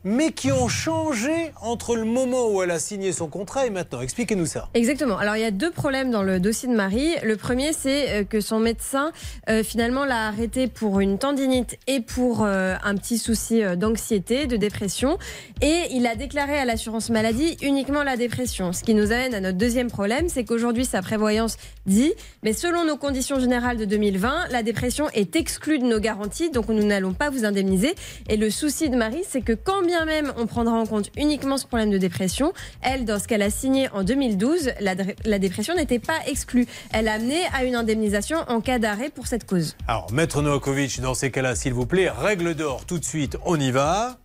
mais 0.08 0.32
qui 0.32 0.54
ont 0.54 0.70
changé 0.70 1.52
entre 1.62 1.98
le 1.98 2.06
moment 2.06 2.50
où 2.50 2.64
elle 2.64 2.72
a 2.72 2.80
signé 2.80 3.12
son 3.12 3.28
contrat 3.28 3.66
et 3.66 3.70
maintenant. 3.70 4.00
Expliquez-nous 4.00 4.46
ça. 4.46 4.70
Exactement. 4.74 5.18
Alors 5.18 5.36
il 5.36 5.42
y 5.42 5.46
a 5.46 5.52
deux 5.52 5.70
problèmes 5.70 6.12
dans 6.12 6.24
le 6.24 6.40
dossier 6.40 6.70
de 6.70 6.74
Marie. 6.74 7.16
Le 7.24 7.36
premier, 7.36 7.74
c'est 7.74 8.10
euh, 8.10 8.24
que 8.24 8.40
son 8.40 8.60
médecin 8.60 9.12
euh, 9.50 9.64
finalement 9.64 10.06
l'a 10.06 10.28
arrêté 10.28 10.68
pour 10.68 11.02
une 11.02 11.20
tendinite 11.20 11.78
et 11.88 12.00
pour 12.00 12.46
euh, 12.46 12.76
un 12.84 12.96
petit 12.96 13.18
souci 13.18 13.62
d'anxiété, 13.76 14.48
de 14.48 14.56
dépression, 14.56 15.18
et 15.62 15.88
il 15.92 16.08
a 16.08 16.16
déclaré 16.16 16.58
à 16.58 16.64
l'assurance 16.64 17.10
maladie 17.10 17.58
uniquement 17.62 18.04
la 18.04 18.16
dépression. 18.16 18.72
Ce 18.72 18.84
qui 18.84 18.94
nous 18.94 19.12
amène 19.12 19.34
à 19.34 19.42
notre 19.42 19.58
deuxième 19.58 19.90
problème, 19.90 20.30
c'est 20.30 20.46
qu'aujourd'hui 20.46 20.86
sa 20.86 21.02
prévoyance 21.02 21.58
dit, 21.86 22.14
mais 22.44 22.54
selon 22.54 22.86
nos 22.86 22.96
conditions 22.96 23.40
générales 23.40 23.78
de 23.78 23.86
2020, 23.86 24.48
la 24.52 24.64
dépression 24.64 25.10
est 25.14 25.36
exclue 25.36 25.80
de 25.80 25.86
nos 25.86 26.00
garanties, 26.00 26.50
donc 26.50 26.70
nous 26.70 26.84
n'allons 26.84 27.14
pas 27.14 27.30
vous 27.30 27.44
indemniser. 27.44 27.94
Et 28.30 28.38
le 28.38 28.50
souci 28.50 28.90
de 28.90 28.96
Marie, 28.96 29.24
c'est 29.28 29.42
que 29.42 29.54
quand 29.54 29.82
bien 29.82 29.97
même 30.06 30.34
on 30.38 30.48
prendra 30.48 30.76
en 30.76 30.86
compte 30.86 31.10
uniquement 31.18 31.58
ce 31.58 31.66
problème 31.66 31.92
de 31.92 31.98
dépression, 31.98 32.54
elle, 32.82 33.06
dans 33.06 33.20
ce 33.20 33.28
qu'elle 33.28 33.42
a 33.42 33.50
signé 33.50 33.90
en 33.90 34.04
2012, 34.04 34.72
la, 34.80 34.96
la 35.26 35.40
dépression 35.40 35.76
n'était 35.76 36.00
pas 36.00 36.20
exclue. 36.28 36.66
Elle 36.92 37.08
a 37.08 37.14
amené 37.14 37.42
à 37.54 37.64
une 37.64 37.76
indemnisation 37.76 38.38
en 38.48 38.62
cas 38.62 38.80
d'arrêt 38.80 39.10
pour 39.10 39.28
cette 39.28 39.46
cause. 39.46 39.76
Alors, 39.88 40.12
Maître 40.12 40.42
Novakovic, 40.42 41.00
dans 41.02 41.14
ces 41.14 41.32
cas-là, 41.32 41.56
s'il 41.56 41.74
vous 41.74 41.86
plaît, 41.86 42.10
règle 42.10 42.54
d'or 42.56 42.86
tout 42.86 43.00
de 43.00 43.06
suite, 43.06 43.38
on 43.46 43.60
y 43.60 43.72
va. 43.72 44.18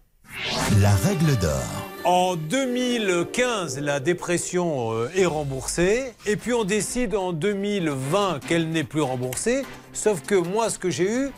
La 0.80 0.94
règle 0.94 1.36
d'or. 1.38 1.62
En 2.04 2.34
2015, 2.34 3.78
la 3.78 4.00
dépression 4.00 4.92
euh, 4.92 5.08
est 5.14 5.26
remboursée. 5.26 6.14
Et 6.26 6.36
puis 6.36 6.52
on 6.52 6.64
décide 6.64 7.14
en 7.14 7.32
2020 7.32 8.40
qu'elle 8.48 8.68
n'est 8.70 8.82
plus 8.82 9.02
remboursée. 9.02 9.62
Sauf 9.92 10.22
que 10.22 10.34
moi, 10.34 10.68
ce 10.68 10.78
que 10.78 10.90
j'ai 10.90 11.08
eu, 11.08 11.30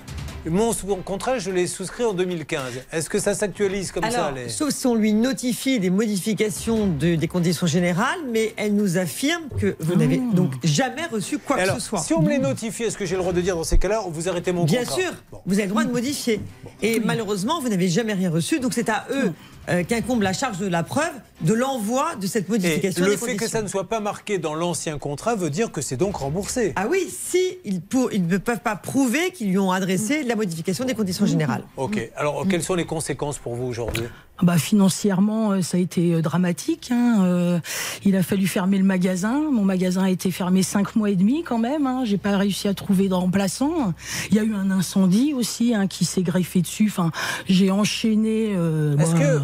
mon 0.50 0.72
contrat, 1.04 1.38
je 1.38 1.50
l'ai 1.50 1.66
souscrit 1.66 2.04
en 2.04 2.12
2015. 2.12 2.62
Est-ce 2.92 3.08
que 3.08 3.18
ça 3.18 3.34
s'actualise 3.34 3.92
comme 3.92 4.04
ça 4.10 4.26
Alors, 4.26 4.32
les- 4.32 4.48
sauf 4.48 4.70
si 4.70 4.86
on 4.86 4.94
lui 4.94 5.12
notifie 5.12 5.80
des 5.80 5.90
modifications 5.90 6.86
de- 6.86 7.14
des 7.14 7.28
conditions 7.28 7.66
générales, 7.66 8.18
mais 8.30 8.52
elle 8.56 8.74
nous 8.74 8.98
affirme 8.98 9.44
que 9.58 9.76
vous 9.80 9.94
n'avez 9.96 10.18
donc 10.18 10.52
jamais 10.62 11.06
reçu 11.10 11.38
quoi 11.38 11.56
Alors, 11.56 11.76
que 11.76 11.82
ce 11.82 11.88
soit. 11.88 12.00
si 12.00 12.12
on 12.14 12.22
me 12.22 12.28
les 12.30 12.38
notifie, 12.38 12.84
est-ce 12.84 12.96
que 12.98 13.06
j'ai 13.06 13.14
le 13.16 13.20
droit 13.22 13.32
de 13.32 13.40
dire 13.40 13.56
dans 13.56 13.64
ces 13.64 13.78
cas-là, 13.78 14.02
vous 14.08 14.28
arrêtez 14.28 14.52
mon 14.52 14.64
Bien 14.64 14.80
contrat 14.80 14.94
sûr, 15.00 15.12
vous 15.46 15.54
avez 15.54 15.64
le 15.64 15.68
droit 15.70 15.84
de 15.84 15.90
modifier. 15.92 16.40
Et 16.82 17.00
malheureusement, 17.00 17.60
vous 17.60 17.68
n'avez 17.68 17.88
jamais 17.88 18.12
rien 18.12 18.30
reçu, 18.30 18.60
donc 18.60 18.74
c'est 18.74 18.88
à 18.88 19.06
eux 19.12 19.32
euh, 19.68 19.82
qu'incombe 19.84 20.22
la 20.22 20.32
charge 20.32 20.58
de 20.58 20.66
la 20.66 20.82
preuve 20.82 21.12
de 21.40 21.52
l'envoi 21.54 22.14
de 22.16 22.26
cette 22.26 22.48
Et 22.48 22.52
modification. 22.52 23.04
le 23.04 23.10
des 23.12 23.16
fait 23.16 23.36
que 23.36 23.48
ça 23.48 23.62
ne 23.62 23.68
soit 23.68 23.88
pas 23.88 24.00
marqué 24.00 24.38
dans 24.38 24.54
l'ancien 24.54 24.98
contrat 24.98 25.34
veut 25.34 25.50
dire 25.50 25.72
que 25.72 25.80
c'est 25.80 25.96
donc 25.96 26.16
remboursé. 26.16 26.72
Ah 26.76 26.86
oui, 26.90 27.08
si 27.10 27.58
ils, 27.64 27.80
pour- 27.80 28.12
ils 28.12 28.26
ne 28.26 28.38
peuvent 28.38 28.60
pas 28.60 28.76
prouver 28.76 29.30
qu'ils 29.32 29.50
lui 29.50 29.58
ont 29.58 29.72
adressé 29.72 30.22
la 30.22 30.36
modification 30.36 30.84
des 30.84 30.94
conditions 30.94 31.26
générales. 31.26 31.64
Ok. 31.76 31.98
Alors, 32.16 32.46
quelles 32.48 32.62
sont 32.62 32.74
les 32.74 32.86
conséquences 32.86 33.38
pour 33.38 33.54
vous 33.54 33.64
aujourd'hui? 33.66 34.04
Bah, 34.42 34.58
financièrement, 34.58 35.52
euh, 35.52 35.62
ça 35.62 35.76
a 35.76 35.80
été 35.80 36.12
euh, 36.14 36.20
dramatique. 36.20 36.88
hein. 36.90 37.22
Euh, 37.24 37.58
il 38.04 38.16
a 38.16 38.22
fallu 38.24 38.48
fermer 38.48 38.78
le 38.78 38.84
magasin. 38.84 39.40
Mon 39.52 39.62
magasin 39.64 40.02
a 40.02 40.10
été 40.10 40.32
fermé 40.32 40.64
cinq 40.64 40.96
mois 40.96 41.08
et 41.10 41.14
demi 41.14 41.44
quand 41.44 41.58
même. 41.58 41.86
Hein. 41.86 42.02
J'ai 42.04 42.18
pas 42.18 42.36
réussi 42.36 42.66
à 42.66 42.74
trouver 42.74 43.08
de 43.08 43.14
remplaçant. 43.14 43.94
Il 44.30 44.36
y 44.36 44.40
a 44.40 44.42
eu 44.42 44.52
un 44.54 44.72
incendie 44.72 45.32
aussi 45.34 45.72
hein, 45.72 45.86
qui 45.86 46.04
s'est 46.04 46.22
greffé 46.22 46.62
dessus. 46.62 46.86
Enfin, 46.88 47.12
j'ai 47.48 47.70
enchaîné. 47.70 48.54
euh, 48.56 48.96
Est-ce 48.98 49.12
bah, 49.12 49.18
que, 49.20 49.40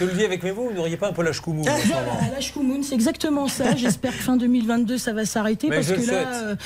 je 0.00 0.04
le 0.04 0.12
dis 0.12 0.24
avec 0.24 0.42
mes 0.42 0.52
mots, 0.52 0.68
vous 0.70 0.76
n'auriez 0.76 0.98
pas 0.98 1.08
un 1.08 1.12
peu 1.12 1.22
Voilà, 1.22 2.30
la 2.34 2.40
Shkumun, 2.40 2.82
c'est 2.82 2.94
exactement 2.94 3.48
ça. 3.48 3.74
J'espère 3.76 4.12
que 4.12 4.22
fin 4.22 4.36
2022, 4.36 4.98
ça 4.98 5.14
va 5.14 5.24
s'arrêter 5.24 5.68
parce 5.70 5.90
que 5.90 6.06
là, 6.10 6.34
euh, 6.34 6.56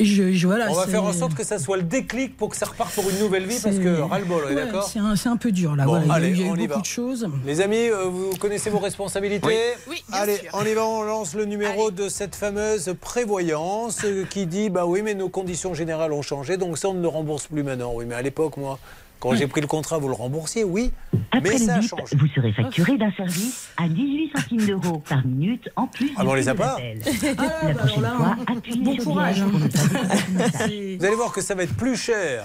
je, 0.00 0.32
je- 0.32 0.46
voilà. 0.46 0.68
On 0.70 0.74
va 0.74 0.86
faire 0.86 1.04
en 1.04 1.12
sorte 1.12 1.34
que 1.34 1.44
ça 1.44 1.58
soit 1.58 1.76
le 1.76 1.82
déclic 1.82 2.34
pour 2.36 2.48
que 2.48 2.56
ça 2.56 2.64
reparte 2.66 2.94
pour 2.94 3.08
une 3.10 3.18
nouvelle 3.18 3.44
vie, 3.44 3.58
parce 3.62 3.76
que 3.76 4.00
ras-le-bol, 4.00 4.44
ouais, 4.46 4.54
d'accord 4.54 4.88
C'est 4.90 4.98
un, 5.00 5.14
un 5.32 5.36
peu 5.36 5.52
dur 5.52 5.76
là. 5.76 5.84
Bon, 5.84 6.00
voilà. 6.00 6.04
Il 6.04 6.08
y 6.08 6.10
a 6.10 6.14
allez, 6.14 6.28
il 6.30 6.40
y 6.40 6.42
a 6.44 6.46
eu 6.46 6.50
on 6.50 6.54
y 6.54 6.58
beaucoup 6.66 6.74
va. 6.74 6.80
de 6.80 6.86
choses. 6.86 7.25
Les 7.44 7.60
amis, 7.60 7.88
euh, 7.88 8.04
vous 8.04 8.36
connaissez 8.36 8.70
vos 8.70 8.78
responsabilités 8.78 9.74
Oui. 9.88 10.02
Allez, 10.12 10.38
on 10.52 10.64
y 10.64 10.74
va, 10.74 10.84
on 10.84 11.02
lance 11.02 11.34
le 11.34 11.44
numéro 11.44 11.90
de 11.90 12.08
cette 12.08 12.34
fameuse 12.34 12.94
prévoyance 13.00 14.04
qui 14.30 14.46
dit 14.46 14.70
bah 14.70 14.86
oui, 14.86 15.02
mais 15.02 15.14
nos 15.14 15.28
conditions 15.28 15.74
générales 15.74 16.12
ont 16.12 16.22
changé, 16.22 16.56
donc 16.56 16.78
ça 16.78 16.88
on 16.88 16.94
ne 16.94 17.02
le 17.02 17.08
rembourse 17.08 17.46
plus 17.46 17.62
maintenant. 17.62 17.92
Oui, 17.94 18.04
mais 18.06 18.14
à 18.14 18.22
l'époque, 18.22 18.56
moi, 18.56 18.78
quand 19.18 19.34
j'ai 19.34 19.46
pris 19.46 19.60
le 19.60 19.66
contrat, 19.66 19.98
vous 19.98 20.08
le 20.08 20.14
remboursiez, 20.14 20.64
oui, 20.64 20.92
Après 21.32 21.40
mais 21.52 21.58
le 21.58 21.64
ça 21.64 21.78
bip, 21.78 21.88
changé. 21.88 22.16
vous 22.16 22.26
serez 22.34 22.52
facturé 22.52 22.96
d'un 22.98 23.10
service 23.12 23.68
à 23.76 23.88
18 23.88 24.30
centimes 24.36 24.66
d'euros 24.66 25.02
par 25.08 25.26
minute 25.26 25.68
en 25.76 25.86
plus 25.86 26.10
Ah, 26.16 26.22
mais 26.24 26.30
on 26.30 26.34
les 26.34 26.48
a 26.48 26.54
pas 26.54 26.76
l'appel. 26.78 27.00
La 27.66 27.74
prochaine 27.74 28.04
fois, 28.04 28.36
appuyez 28.46 28.80
bon 28.82 28.94
sur 28.94 29.04
courage, 29.04 29.36
dièse 29.36 29.50
pour 29.50 29.60
ne 29.60 29.68
pas 29.68 30.66
Vous 30.98 31.04
allez 31.04 31.14
voir 31.16 31.32
que 31.32 31.40
ça 31.40 31.54
va 31.54 31.62
être 31.64 31.74
plus 31.76 31.96
cher 31.96 32.44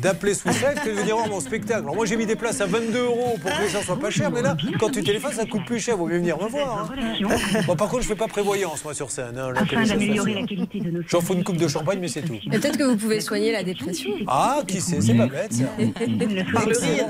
d'appeler 0.00 0.32
Life 0.32 0.80
que 0.84 0.88
de 0.90 0.94
venir 0.94 1.16
voir 1.16 1.28
mon 1.28 1.40
spectacle. 1.40 1.82
Alors 1.82 1.94
moi 1.94 2.06
j'ai 2.06 2.16
mis 2.16 2.26
des 2.26 2.36
places 2.36 2.60
à 2.60 2.66
22 2.66 2.98
euros 3.04 3.36
pour 3.40 3.50
que 3.50 3.62
les 3.62 3.68
gens 3.68 3.82
soient 3.82 3.98
pas 3.98 4.10
chers, 4.10 4.30
mais 4.30 4.42
là, 4.42 4.56
quand 4.80 4.90
tu 4.90 5.02
téléphones, 5.02 5.32
ça 5.32 5.46
coûte 5.46 5.64
plus 5.66 5.78
cher. 5.80 5.96
Vaut 5.96 6.06
mieux 6.06 6.18
venir 6.18 6.36
me 6.42 6.48
voir. 6.48 6.90
hein. 6.90 7.60
Bon, 7.66 7.76
par 7.76 7.88
contre, 7.88 8.02
je 8.02 8.08
fais 8.08 8.14
pas 8.16 8.28
prévoyance 8.28 8.84
moi 8.84 8.94
sur 8.94 9.10
scène. 9.10 9.38
hein, 9.38 9.52
Afin 9.56 9.84
d'améliorer 9.84 10.34
la 10.34 10.46
qualité 10.46 10.80
de 10.80 10.90
nos 10.90 11.00
J'en 11.08 11.20
fous 11.20 11.34
une 11.34 11.44
coupe 11.44 11.56
de 11.58 11.68
champagne, 11.68 11.98
mais 12.00 12.08
c'est 12.08 12.22
tout. 12.22 12.36
Peut-être 12.50 12.76
que 12.78 12.84
vous 12.84 12.96
pouvez 12.96 13.20
soigner 13.20 13.52
la 13.52 13.62
dépression. 13.62 14.10
Ah, 14.26 14.60
qui 14.66 14.80
sait, 14.80 15.00
c'est 15.00 15.14
pas 15.14 15.26
bête 15.26 15.52
ça. 15.52 15.64
Par 15.92 16.66
le 16.66 16.78
rire. 16.78 17.06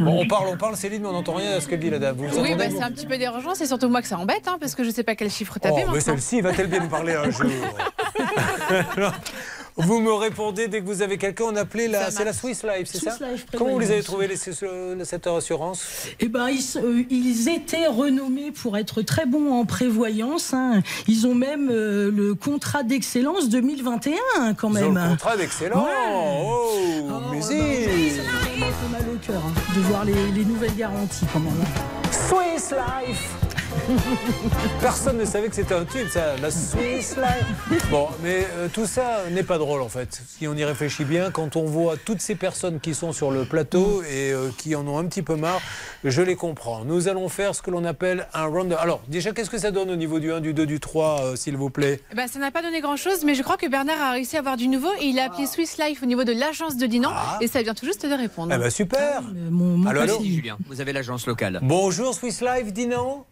Bon, 0.00 0.20
on 0.22 0.26
parle, 0.26 0.48
on 0.52 0.56
parle, 0.56 0.76
Céline, 0.76 1.02
mais 1.02 1.08
on 1.08 1.12
n'entend 1.12 1.34
rien 1.34 1.52
à 1.52 1.60
ce 1.60 1.68
qu'elle 1.68 1.80
dit 1.80 1.90
la 1.90 1.98
dame. 1.98 2.16
Vous, 2.16 2.40
Oui, 2.40 2.54
bah, 2.56 2.64
c'est 2.70 2.82
un 2.82 2.90
petit 2.90 3.06
peu 3.06 3.18
dérangeant. 3.18 3.54
C'est 3.54 3.66
surtout 3.66 3.88
moi 3.88 4.02
que 4.02 4.08
ça 4.08 4.18
embête, 4.18 4.46
hein, 4.46 4.56
parce 4.60 4.74
que 4.74 4.84
je 4.84 4.90
sais 4.90 5.02
pas 5.04 5.14
quel 5.14 5.30
chiffre 5.30 5.58
taper 5.58 5.84
Oh, 5.86 5.90
mais 5.92 6.00
celle-ci, 6.00 6.40
va-t-elle 6.40 6.68
bien 6.68 6.80
nous 6.80 6.88
parler 6.88 7.14
un 7.14 7.30
jour? 7.30 7.46
Vous 9.76 9.98
me 10.00 10.12
répondez 10.12 10.68
dès 10.68 10.80
que 10.80 10.86
vous 10.86 11.02
avez 11.02 11.18
quelqu'un, 11.18 11.44
on 11.48 11.56
appelait 11.56 11.88
la, 11.88 12.10
c'est 12.12 12.24
la 12.24 12.32
Swiss 12.32 12.62
Life, 12.62 12.88
c'est 12.92 12.98
ça 13.10 13.16
Life 13.28 13.44
Comment 13.56 13.72
vous 13.72 13.80
les 13.80 13.90
avez 13.90 14.04
trouvés 14.04 14.28
les- 14.28 14.36
ce- 14.36 14.52
cette 15.02 15.26
assurance 15.26 15.82
Eh 16.20 16.28
ben, 16.28 16.48
ils, 16.48 16.62
euh, 16.78 17.02
ils 17.10 17.48
étaient 17.48 17.88
renommés 17.88 18.52
pour 18.52 18.76
être 18.78 19.02
très 19.02 19.26
bons 19.26 19.52
en 19.52 19.64
prévoyance. 19.64 20.54
hein. 20.54 20.80
Ils 21.08 21.26
ont 21.26 21.34
même 21.34 21.70
euh, 21.72 22.08
le 22.14 22.36
contrat 22.36 22.84
d'excellence 22.84 23.48
2021 23.48 24.54
quand 24.54 24.68
Ils 24.68 24.74
même. 24.74 24.96
ont 24.96 25.02
le 25.04 25.08
contrat 25.10 25.36
d'excellence. 25.36 25.88
Oh, 26.14 27.32
musique 27.32 27.50
Ça 27.50 28.22
fait 28.22 28.92
mal 28.92 29.02
au 29.12 29.18
cœur 29.26 29.42
hein, 29.44 29.52
de 29.74 29.80
voir 29.80 30.04
les, 30.04 30.14
les 30.36 30.44
nouvelles 30.44 30.76
garanties 30.76 31.26
quand 31.32 31.40
même. 31.40 31.52
Swiss 32.12 32.70
Life 32.70 33.28
Personne 34.80 35.18
ne 35.18 35.24
savait 35.24 35.48
que 35.48 35.54
c'était 35.54 35.74
un 35.74 35.84
tube, 35.84 36.08
ça, 36.08 36.36
la 36.40 36.50
Swiss 36.50 37.16
Life. 37.16 37.88
Bon, 37.90 38.08
mais 38.22 38.46
euh, 38.56 38.68
tout 38.72 38.86
ça 38.86 39.22
n'est 39.30 39.42
pas 39.42 39.58
drôle 39.58 39.82
en 39.82 39.88
fait. 39.88 40.22
Si 40.26 40.46
on 40.46 40.54
y 40.54 40.64
réfléchit 40.64 41.04
bien, 41.04 41.30
quand 41.30 41.56
on 41.56 41.64
voit 41.64 41.96
toutes 41.96 42.20
ces 42.20 42.34
personnes 42.34 42.80
qui 42.80 42.94
sont 42.94 43.12
sur 43.12 43.30
le 43.30 43.44
plateau 43.44 44.02
et 44.02 44.32
euh, 44.32 44.50
qui 44.56 44.74
en 44.74 44.86
ont 44.86 44.98
un 44.98 45.04
petit 45.06 45.22
peu 45.22 45.36
marre, 45.36 45.60
je 46.04 46.22
les 46.22 46.36
comprends. 46.36 46.84
Nous 46.84 47.08
allons 47.08 47.28
faire 47.28 47.54
ce 47.54 47.62
que 47.62 47.70
l'on 47.70 47.84
appelle 47.84 48.26
un 48.34 48.44
round. 48.44 48.74
Alors, 48.78 49.02
déjà, 49.08 49.32
qu'est-ce 49.32 49.50
que 49.50 49.58
ça 49.58 49.70
donne 49.70 49.90
au 49.90 49.96
niveau 49.96 50.18
du 50.18 50.32
1, 50.32 50.40
du 50.40 50.54
2, 50.54 50.66
du 50.66 50.80
3, 50.80 51.20
euh, 51.22 51.36
s'il 51.36 51.56
vous 51.56 51.70
plaît? 51.70 52.00
Eh 52.12 52.14
ben, 52.14 52.26
ça 52.26 52.38
n'a 52.38 52.50
pas 52.50 52.62
donné 52.62 52.80
grand-chose, 52.80 53.24
mais 53.24 53.34
je 53.34 53.42
crois 53.42 53.56
que 53.56 53.68
Bernard 53.68 54.00
a 54.00 54.12
réussi 54.12 54.36
à 54.36 54.40
avoir 54.40 54.56
du 54.56 54.68
nouveau 54.68 54.90
et 55.00 55.06
il 55.06 55.18
a 55.18 55.24
appelé 55.24 55.46
Swiss 55.46 55.78
Life 55.78 56.02
au 56.02 56.06
niveau 56.06 56.24
de 56.24 56.32
l'agence 56.32 56.76
de 56.76 56.86
Dinan 56.86 57.12
et 57.40 57.48
ça 57.48 57.62
vient 57.62 57.74
tout 57.74 57.86
juste 57.86 58.06
de 58.06 58.14
répondre. 58.14 58.50
Ah. 58.52 58.56
Eh 58.56 58.62
ben 58.62 58.70
super 58.70 59.22
mon 59.50 59.86
Allô, 59.86 60.00
allô 60.00 60.22
Julien, 60.22 60.56
vous 60.66 60.80
avez 60.80 60.92
l'agence 60.92 61.26
locale. 61.26 61.60
Bonjour 61.62 62.14
Swiss 62.14 62.40
Life, 62.40 62.72
Dinan? 62.72 63.26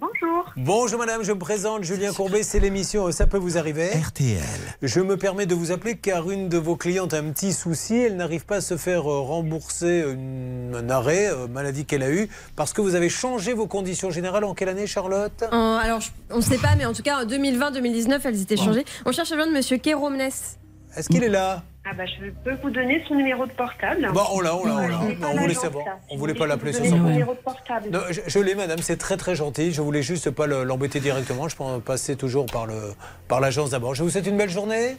Bonjour. 0.00 0.52
Bonjour 0.56 0.98
madame, 1.00 1.24
je 1.24 1.32
me 1.32 1.38
présente, 1.38 1.82
Julien 1.82 2.12
Courbet, 2.12 2.42
c'est 2.44 2.60
l'émission 2.60 3.10
Ça 3.10 3.26
peut 3.26 3.38
vous 3.38 3.58
arriver 3.58 3.88
RTL. 3.88 4.38
Je 4.82 5.00
me 5.00 5.16
permets 5.16 5.46
de 5.46 5.54
vous 5.54 5.72
appeler 5.72 5.96
car 5.96 6.30
une 6.30 6.48
de 6.48 6.56
vos 6.58 6.76
clientes 6.76 7.14
a 7.14 7.18
un 7.18 7.30
petit 7.30 7.52
souci, 7.52 7.96
elle 7.96 8.16
n'arrive 8.16 8.44
pas 8.44 8.56
à 8.56 8.60
se 8.60 8.76
faire 8.76 9.10
euh, 9.10 9.20
rembourser 9.20 10.04
une- 10.06 10.74
un 10.76 10.88
arrêt, 10.90 11.28
euh, 11.32 11.48
maladie 11.48 11.84
qu'elle 11.84 12.02
a 12.04 12.10
eue, 12.10 12.28
parce 12.54 12.72
que 12.72 12.80
vous 12.80 12.94
avez 12.94 13.08
changé 13.08 13.54
vos 13.54 13.66
conditions 13.66 14.10
générales 14.10 14.44
en 14.44 14.54
quelle 14.54 14.68
année 14.68 14.86
Charlotte? 14.86 15.42
Alors, 15.50 16.00
je- 16.00 16.10
on 16.30 16.36
ne 16.36 16.42
sait 16.42 16.58
pas, 16.58 16.76
mais 16.76 16.84
en 16.86 16.92
tout 16.92 17.02
cas, 17.02 17.22
en 17.22 17.24
2020-2019, 17.26 18.24
elles 18.24 18.40
étaient 18.42 18.56
changées. 18.56 18.84
On 19.04 19.10
cherche 19.12 19.32
à 19.32 19.36
joindre 19.36 19.52
Monsieur 19.52 19.78
Kéromnes. 19.78 20.20
Est-ce 20.20 21.08
qu'il 21.08 21.24
est 21.24 21.28
là? 21.28 21.62
Ah 21.90 21.94
bah, 21.96 22.04
je 22.06 22.30
peux 22.44 22.54
vous 22.62 22.70
donner 22.70 23.02
son 23.08 23.14
numéro 23.14 23.46
de 23.46 23.52
portable. 23.52 24.10
Bon, 24.12 24.20
on 24.32 24.40
l'a, 24.40 24.54
on 24.54 24.64
l'a, 24.66 24.74
on 24.74 24.78
l'a. 24.88 24.88
Pas 24.88 25.04
Non, 25.04 25.06
on 25.22 25.30
voulait 25.32 25.46
l'agence, 25.48 25.62
savoir. 25.62 25.84
On 26.10 26.16
voulait 26.16 26.34
pas 26.34 26.46
l'appeler 26.46 26.72
compte. 26.72 26.86
son 26.86 26.98
numéro 26.98 27.32
de 27.32 27.38
portable. 27.38 27.88
Non, 27.90 28.00
je, 28.10 28.20
je 28.26 28.38
l'ai, 28.40 28.54
madame, 28.54 28.78
c'est 28.80 28.96
très 28.98 29.16
très 29.16 29.34
gentil. 29.34 29.72
Je 29.72 29.80
voulais 29.80 30.02
juste 30.02 30.30
pas 30.30 30.46
le- 30.46 30.64
l'embêter 30.64 31.00
directement. 31.00 31.48
Je 31.48 31.56
peux 31.56 31.80
passer 31.80 32.16
toujours 32.16 32.46
par 32.46 32.66
le 32.66 32.92
par 33.28 33.40
l'agence 33.40 33.70
d'abord. 33.70 33.94
Je 33.94 34.02
vous 34.02 34.10
souhaite 34.10 34.26
une 34.26 34.36
belle 34.36 34.50
journée. 34.50 34.96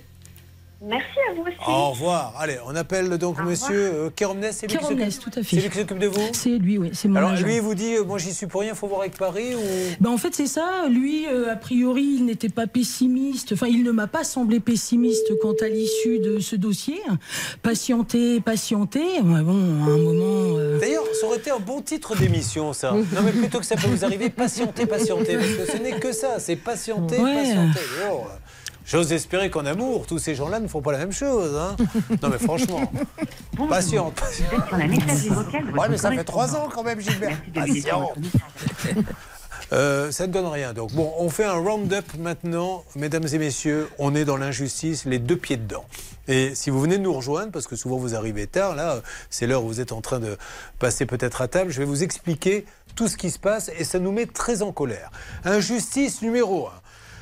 Merci 0.82 1.06
à 1.30 1.34
vous 1.34 1.42
aussi. 1.42 1.58
Au 1.68 1.90
revoir. 1.90 2.34
Allez, 2.40 2.56
on 2.66 2.74
appelle 2.74 3.10
donc 3.18 3.38
monsieur 3.44 3.76
euh, 3.94 4.10
Kéromnes. 4.16 4.48
C'est 4.52 4.68
lui 4.68 4.78
qui 4.78 4.86
tout 5.20 5.30
à 5.36 5.44
fait. 5.44 5.44
C'est 5.44 5.56
lui 5.62 5.70
qui 5.70 5.78
s'occupe 5.80 6.00
de 6.00 6.08
vous 6.08 6.22
C'est 6.32 6.52
lui, 6.58 6.78
oui, 6.78 6.92
c'est 6.94 7.10
mon 7.10 7.18
Alors 7.18 7.32
agent. 7.32 7.46
lui, 7.46 7.56
il 7.56 7.62
vous 7.62 7.76
dit, 7.76 7.96
euh, 7.96 8.06
moi 8.06 8.18
j'y 8.18 8.34
suis 8.34 8.48
pour 8.48 8.62
rien, 8.62 8.74
faut 8.76 8.88
voir 8.88 9.02
avec 9.02 9.18
Paris 9.18 9.56
ou 9.56 9.60
Ben, 10.00 10.10
en 10.10 10.18
fait, 10.18 10.34
c'est 10.34 10.48
ça. 10.48 10.88
Lui, 10.90 11.26
euh, 11.28 11.52
a 11.52 11.58
priori, 11.58 12.04
il 12.20 12.26
n'était 12.26 12.48
pas 12.48 12.66
pessimiste. 12.66 13.52
Enfin, 13.54 13.68
il 13.68 13.84
ne 13.84 13.92
m'a 13.92 14.08
pas 14.08 14.24
semblé 14.24 14.62
pessimiste 14.62 15.38
quant 15.42 15.54
à 15.62 15.68
l'issue 15.68 16.20
de 16.20 16.40
ce 16.40 16.56
dossier. 16.56 17.02
Patienter, 17.62 18.40
patienter. 18.40 19.04
Ouais, 19.22 19.42
bon, 19.42 19.84
à 19.86 19.92
un 19.92 19.98
moment. 19.98 20.56
euh, 20.58 20.80
D'ailleurs, 20.80 21.04
ça 21.20 21.28
aurait 21.28 21.38
été 21.40 21.52
un 21.52 21.60
bon 21.60 21.82
titre 21.82 22.16
d'émission, 22.16 22.72
ça. 22.72 22.92
Non, 22.94 23.22
mais 23.26 23.32
plutôt 23.32 23.60
que 23.60 23.66
ça 23.66 23.76
peut 23.76 23.88
vous 23.88 24.06
arriver, 24.06 24.30
patienter, 24.30 24.86
patienter. 24.86 25.36
Parce 25.36 25.48
que 25.70 25.78
ce 25.78 25.84
n'est 25.84 26.00
que 26.00 26.14
ça, 26.14 26.40
c'est 26.40 26.56
patienter, 26.56 27.20
Ouais. 27.20 27.36
patienter. 27.36 27.80
Oh, 28.12 28.22
J'ose 28.90 29.14
espérer 29.14 29.52
qu'en 29.52 29.66
amour, 29.68 30.08
tous 30.08 30.18
ces 30.18 30.34
gens-là 30.34 30.60
ne 30.60 30.68
font 30.68 30.82
pas 30.82 30.92
la 30.92 30.98
même 30.98 31.12
chose. 31.12 31.56
hein. 31.56 31.76
non, 32.24 32.30
mais 32.30 32.40
franchement, 32.40 32.92
patiente. 33.70 34.20
Ouais, 35.78 35.90
mais 35.90 35.98
ça 35.98 36.10
fait 36.12 36.24
trois 36.24 36.56
ans 36.56 36.70
quand 36.74 36.82
même, 36.84 37.00
Gilbert. 37.00 37.38
Patiente. 37.54 38.18
Euh, 39.72 40.12
ça 40.12 40.26
ne 40.26 40.34
donne 40.34 40.48
rien. 40.48 40.74
Donc, 40.74 40.92
bon, 40.94 41.14
on 41.20 41.30
fait 41.30 41.44
un 41.44 41.54
round-up 41.54 42.06
maintenant, 42.18 42.84
mesdames 42.96 43.28
et 43.32 43.38
messieurs. 43.38 43.88
On 44.00 44.16
est 44.16 44.26
dans 44.26 44.38
l'injustice, 44.38 45.06
les 45.06 45.20
deux 45.20 45.38
pieds 45.38 45.58
dedans. 45.58 45.86
Et 46.28 46.56
si 46.56 46.72
vous 46.72 46.82
venez 46.82 46.98
de 46.98 47.04
nous 47.04 47.14
rejoindre, 47.14 47.52
parce 47.52 47.68
que 47.68 47.76
souvent 47.76 47.98
vous 47.98 48.16
arrivez 48.16 48.48
tard, 48.48 48.76
là, 48.76 49.02
c'est 49.30 49.46
l'heure 49.46 49.64
où 49.64 49.68
vous 49.68 49.82
êtes 49.82 49.92
en 49.92 50.02
train 50.02 50.20
de 50.20 50.38
passer 50.80 51.06
peut-être 51.06 51.42
à 51.42 51.48
table, 51.48 51.72
je 51.72 51.78
vais 51.80 51.86
vous 51.86 52.02
expliquer 52.02 52.66
tout 52.96 53.08
ce 53.08 53.18
qui 53.18 53.30
se 53.30 53.38
passe 53.38 53.70
et 53.78 53.84
ça 53.84 54.00
nous 54.00 54.12
met 54.12 54.26
très 54.26 54.64
en 54.64 54.72
colère. 54.72 55.12
Injustice 55.46 56.24
numéro 56.24 56.68
1. 56.68 56.72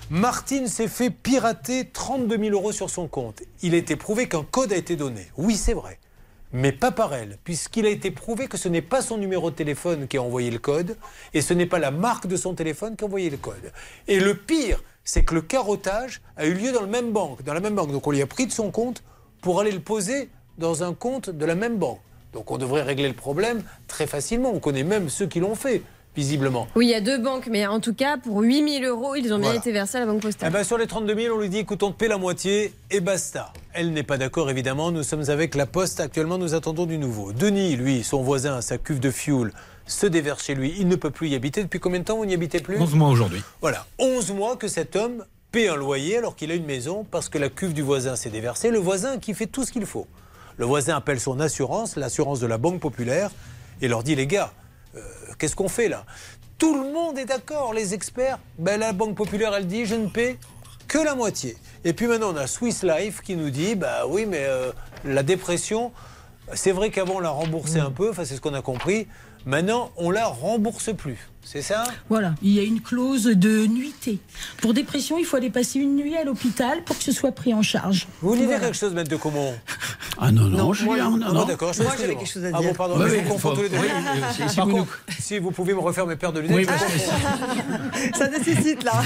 Martine 0.10 0.68
s'est 0.70 0.88
fait 0.88 1.10
pirater 1.10 1.90
32 1.92 2.38
000 2.38 2.52
euros 2.52 2.72
sur 2.72 2.90
son 2.90 3.10
compte. 3.10 3.44
Il 3.62 3.74
a 3.74 3.78
été 3.78 3.98
prouvé 3.98 4.30
qu'un 4.30 4.46
code 4.50 4.72
a 4.72 4.78
été 4.78 4.96
donné. 4.96 5.28
Oui, 5.36 5.58
c'est 5.58 5.74
vrai. 5.74 6.00
Mais 6.54 6.72
pas 6.72 6.92
par 6.92 7.14
elle, 7.14 7.38
puisqu'il 7.44 7.86
a 7.86 7.90
été 7.90 8.10
prouvé 8.10 8.48
que 8.48 8.56
ce 8.56 8.70
n'est 8.70 8.82
pas 8.82 9.02
son 9.02 9.18
numéro 9.18 9.52
de 9.52 9.56
téléphone 9.58 10.08
qui 10.08 10.16
a 10.16 10.22
envoyé 10.22 10.50
le 10.50 10.60
code, 10.60 10.96
et 11.34 11.42
ce 11.42 11.54
n'est 11.54 11.66
pas 11.66 11.80
la 11.80 11.92
marque 11.92 12.26
de 12.26 12.38
son 12.38 12.54
téléphone 12.54 12.96
qui 12.96 13.04
a 13.04 13.08
envoyé 13.08 13.30
le 13.30 13.36
code. 13.36 13.74
Et 14.08 14.22
le 14.22 14.34
pire, 14.34 14.82
c'est 15.04 15.26
que 15.26 15.36
le 15.36 15.42
carottage 15.42 16.22
a 16.38 16.46
eu 16.46 16.54
lieu 16.54 16.72
dans, 16.72 16.84
le 16.84 16.88
même 16.88 17.12
banque, 17.12 17.44
dans 17.44 17.54
la 17.54 17.60
même 17.60 17.76
banque. 17.76 17.92
Donc 17.92 18.08
on 18.08 18.12
lui 18.12 18.22
a 18.22 18.28
pris 18.28 18.48
de 18.48 18.54
son 18.54 18.72
compte 18.72 19.04
pour 19.42 19.60
aller 19.60 19.74
le 19.74 19.82
poser 19.82 20.30
dans 20.58 20.84
un 20.84 20.94
compte 20.94 21.30
de 21.30 21.46
la 21.46 21.56
même 21.56 21.76
banque. 21.76 22.00
Donc 22.32 22.50
on 22.50 22.58
devrait 22.58 22.84
régler 22.84 23.10
le 23.10 23.14
problème 23.14 23.62
très 23.88 24.08
facilement. 24.08 24.52
On 24.54 24.60
connaît 24.60 24.84
même 24.84 25.10
ceux 25.10 25.28
qui 25.28 25.42
l'ont 25.42 25.56
fait, 25.56 25.82
visiblement. 26.18 26.68
Oui, 26.76 26.88
il 26.88 26.90
y 26.90 26.96
a 26.96 27.00
deux 27.02 27.20
banques, 27.20 27.48
mais 27.48 27.66
en 27.68 27.80
tout 27.80 27.94
cas, 27.94 28.18
pour 28.18 28.42
8000 28.42 28.84
euros, 28.86 29.16
ils 29.16 29.26
ont 29.34 29.38
bien 29.38 29.50
Voilà. 29.50 29.60
été 29.60 29.72
versés 29.72 29.98
à 29.98 30.00
la 30.02 30.08
Banque 30.08 30.18
Eh 30.22 30.26
Postale. 30.26 30.52
ben, 30.52 30.64
sur 30.64 30.78
les 30.80 30.88
32 30.88 31.16
000, 31.16 31.36
on 31.36 31.40
lui 31.40 31.48
dit 31.50 31.60
écoute, 31.60 31.84
on 31.84 31.92
te 31.92 31.98
paie 31.98 32.08
la 32.08 32.18
moitié 32.18 32.74
et 32.90 33.00
basta. 33.00 33.54
Elle 33.74 33.94
n'est 33.94 34.04
pas 34.04 34.18
d'accord, 34.18 34.50
évidemment. 34.50 34.92
Nous 34.92 35.04
sommes 35.04 35.30
avec 35.30 35.54
la 35.54 35.68
Poste. 35.68 36.00
Actuellement, 36.00 36.40
nous 36.40 36.56
attendons 36.56 36.88
du 36.88 36.98
nouveau. 36.98 37.32
Denis, 37.34 37.76
lui, 37.76 38.04
son 38.04 38.24
voisin, 38.24 38.62
sa 38.62 38.80
cuve 38.80 39.00
de 39.00 39.12
fuel, 39.12 39.52
se 39.86 40.08
déverse 40.08 40.44
chez 40.44 40.56
lui. 40.56 40.74
Il 40.80 40.88
ne 40.88 40.96
peut 40.96 41.12
plus 41.12 41.30
y 41.30 41.36
habiter. 41.36 41.62
Depuis 41.62 41.80
combien 41.80 42.00
de 42.00 42.06
temps 42.06 42.18
vous 42.18 42.26
n'y 42.26 42.34
habitez 42.34 42.60
plus 42.60 42.78
11 42.80 42.96
mois 42.96 43.10
aujourd'hui. 43.10 43.42
Voilà, 43.62 43.86
11 44.00 44.32
mois 44.34 44.56
que 44.58 44.68
cet 44.68 44.96
homme 44.96 45.24
paie 45.52 45.70
un 45.70 45.76
loyer 45.76 46.18
alors 46.18 46.36
qu'il 46.36 46.50
a 46.52 46.56
une 46.56 46.66
maison 46.66 47.06
parce 47.10 47.30
que 47.30 47.38
la 47.38 47.50
cuve 47.50 47.74
du 47.74 47.84
voisin 47.84 48.16
s'est 48.16 48.32
déversée. 48.32 48.72
Le 48.72 48.80
voisin 48.80 49.20
qui 49.20 49.34
fait 49.36 49.46
tout 49.46 49.64
ce 49.64 49.72
qu'il 49.72 49.86
faut. 49.86 50.08
Le 50.58 50.66
voisin 50.66 50.96
appelle 50.98 51.20
son 51.20 51.40
assurance, 51.40 51.96
l'assurance 51.96 52.40
de 52.40 52.48
la 52.48 52.58
Banque 52.58 52.80
Populaire, 52.80 53.30
et 53.82 53.88
leur 53.88 54.02
dit 54.02 54.16
les 54.16 54.26
gars, 54.26 54.52
euh, 54.98 55.34
qu'est-ce 55.38 55.56
qu'on 55.56 55.70
fait 55.70 55.90
là? 55.90 56.06
Tout 56.58 56.74
le 56.74 56.92
monde 56.92 57.18
est 57.18 57.26
d'accord, 57.26 57.74
les 57.74 57.94
experts. 57.94 58.40
Ben, 58.58 58.80
la 58.80 58.94
Banque 58.94 59.16
Populaire, 59.16 59.54
elle 59.56 59.68
dit 59.68 59.86
je 59.86 59.96
ne 59.96 60.08
paie 60.08 60.38
que 60.88 60.98
la 60.98 61.16
moitié. 61.16 61.56
Et 61.84 61.94
puis 61.94 62.08
maintenant, 62.08 62.34
on 62.34 62.38
a 62.38 62.48
Swiss 62.48 62.84
Life 62.84 63.22
qui 63.22 63.36
nous 63.36 63.50
dit 63.50 63.76
bah 63.76 64.06
oui, 64.08 64.26
mais 64.26 64.46
euh, 64.46 64.72
la 65.06 65.24
dépression, 65.24 65.92
c'est 66.54 66.72
vrai 66.72 66.90
qu'avant 66.90 67.16
on 67.16 67.20
la 67.20 67.30
remboursait 67.30 67.80
un 67.80 67.92
peu, 67.92 68.10
enfin 68.10 68.26
c'est 68.26 68.36
ce 68.36 68.42
qu'on 68.42 68.54
a 68.54 68.62
compris. 68.62 69.08
Maintenant, 69.46 69.92
on 69.98 70.12
la 70.12 70.26
rembourse 70.26 70.94
plus. 70.96 71.30
C'est 71.50 71.62
ça 71.62 71.86
Voilà, 72.10 72.36
il 72.44 72.52
y 72.52 72.60
a 72.60 72.64
une 72.64 72.82
clause 72.82 73.24
de 73.24 73.66
nuitée. 73.68 74.20
Pour 74.62 74.74
dépression, 74.74 75.18
il 75.18 75.24
faut 75.24 75.38
aller 75.38 75.50
passer 75.50 75.80
une 75.80 75.96
nuit 75.96 76.18
à 76.18 76.26
l'hôpital 76.26 76.84
pour 76.84 76.98
que 76.98 77.04
ce 77.04 77.14
soit 77.14 77.32
pris 77.32 77.54
en 77.54 77.62
charge. 77.62 78.06
Vous 78.22 78.30
voulez 78.30 78.40
dire 78.42 78.50
Voilà. 78.50 78.66
quelque 78.66 78.76
chose, 78.78 78.94
maître 78.94 79.10
de 79.10 79.16
Comont 79.16 79.56
Ah 80.18 80.30
non, 80.34 80.44
non, 80.50 80.58
Non, 80.58 80.74
Julien, 80.74 81.10
moi- 81.10 81.20
non, 81.20 81.26
Ah 81.30 81.34
non. 81.34 81.40
bon, 81.42 81.48
d'accord, 81.48 81.72
je 81.72 81.84
Moi, 81.84 81.94
j'avais 81.98 82.16
quelque 82.16 82.28
chose 82.30 82.44
à 82.44 82.50
Ah 82.54 82.60
dire. 82.60 82.68
bon, 82.70 82.76
pardon, 82.76 82.96
Oui, 83.02 83.10
je 83.24 83.30
confonds 83.30 83.56
tous 83.56 83.62
les 83.62 83.70
deux. 83.70 83.78
oui, 83.78 83.86
oui, 83.88 84.22
si- 84.36 84.50
si 84.50 84.56
Par 84.58 84.66
vous 84.66 84.72
nous- 84.72 84.78
contre, 84.80 85.00
si 85.20 85.40
vous 85.40 85.52
pouvez 85.52 85.74
me 85.74 85.80
refaire 85.80 86.06
mes 86.06 86.18
paires 86.18 86.34
de 86.34 86.42
lunettes, 86.42 86.58
Oui, 86.58 86.66
parce 86.66 86.84
que. 86.84 88.18
Ça 88.18 88.28
nécessite 88.28 88.84
là. 88.84 89.02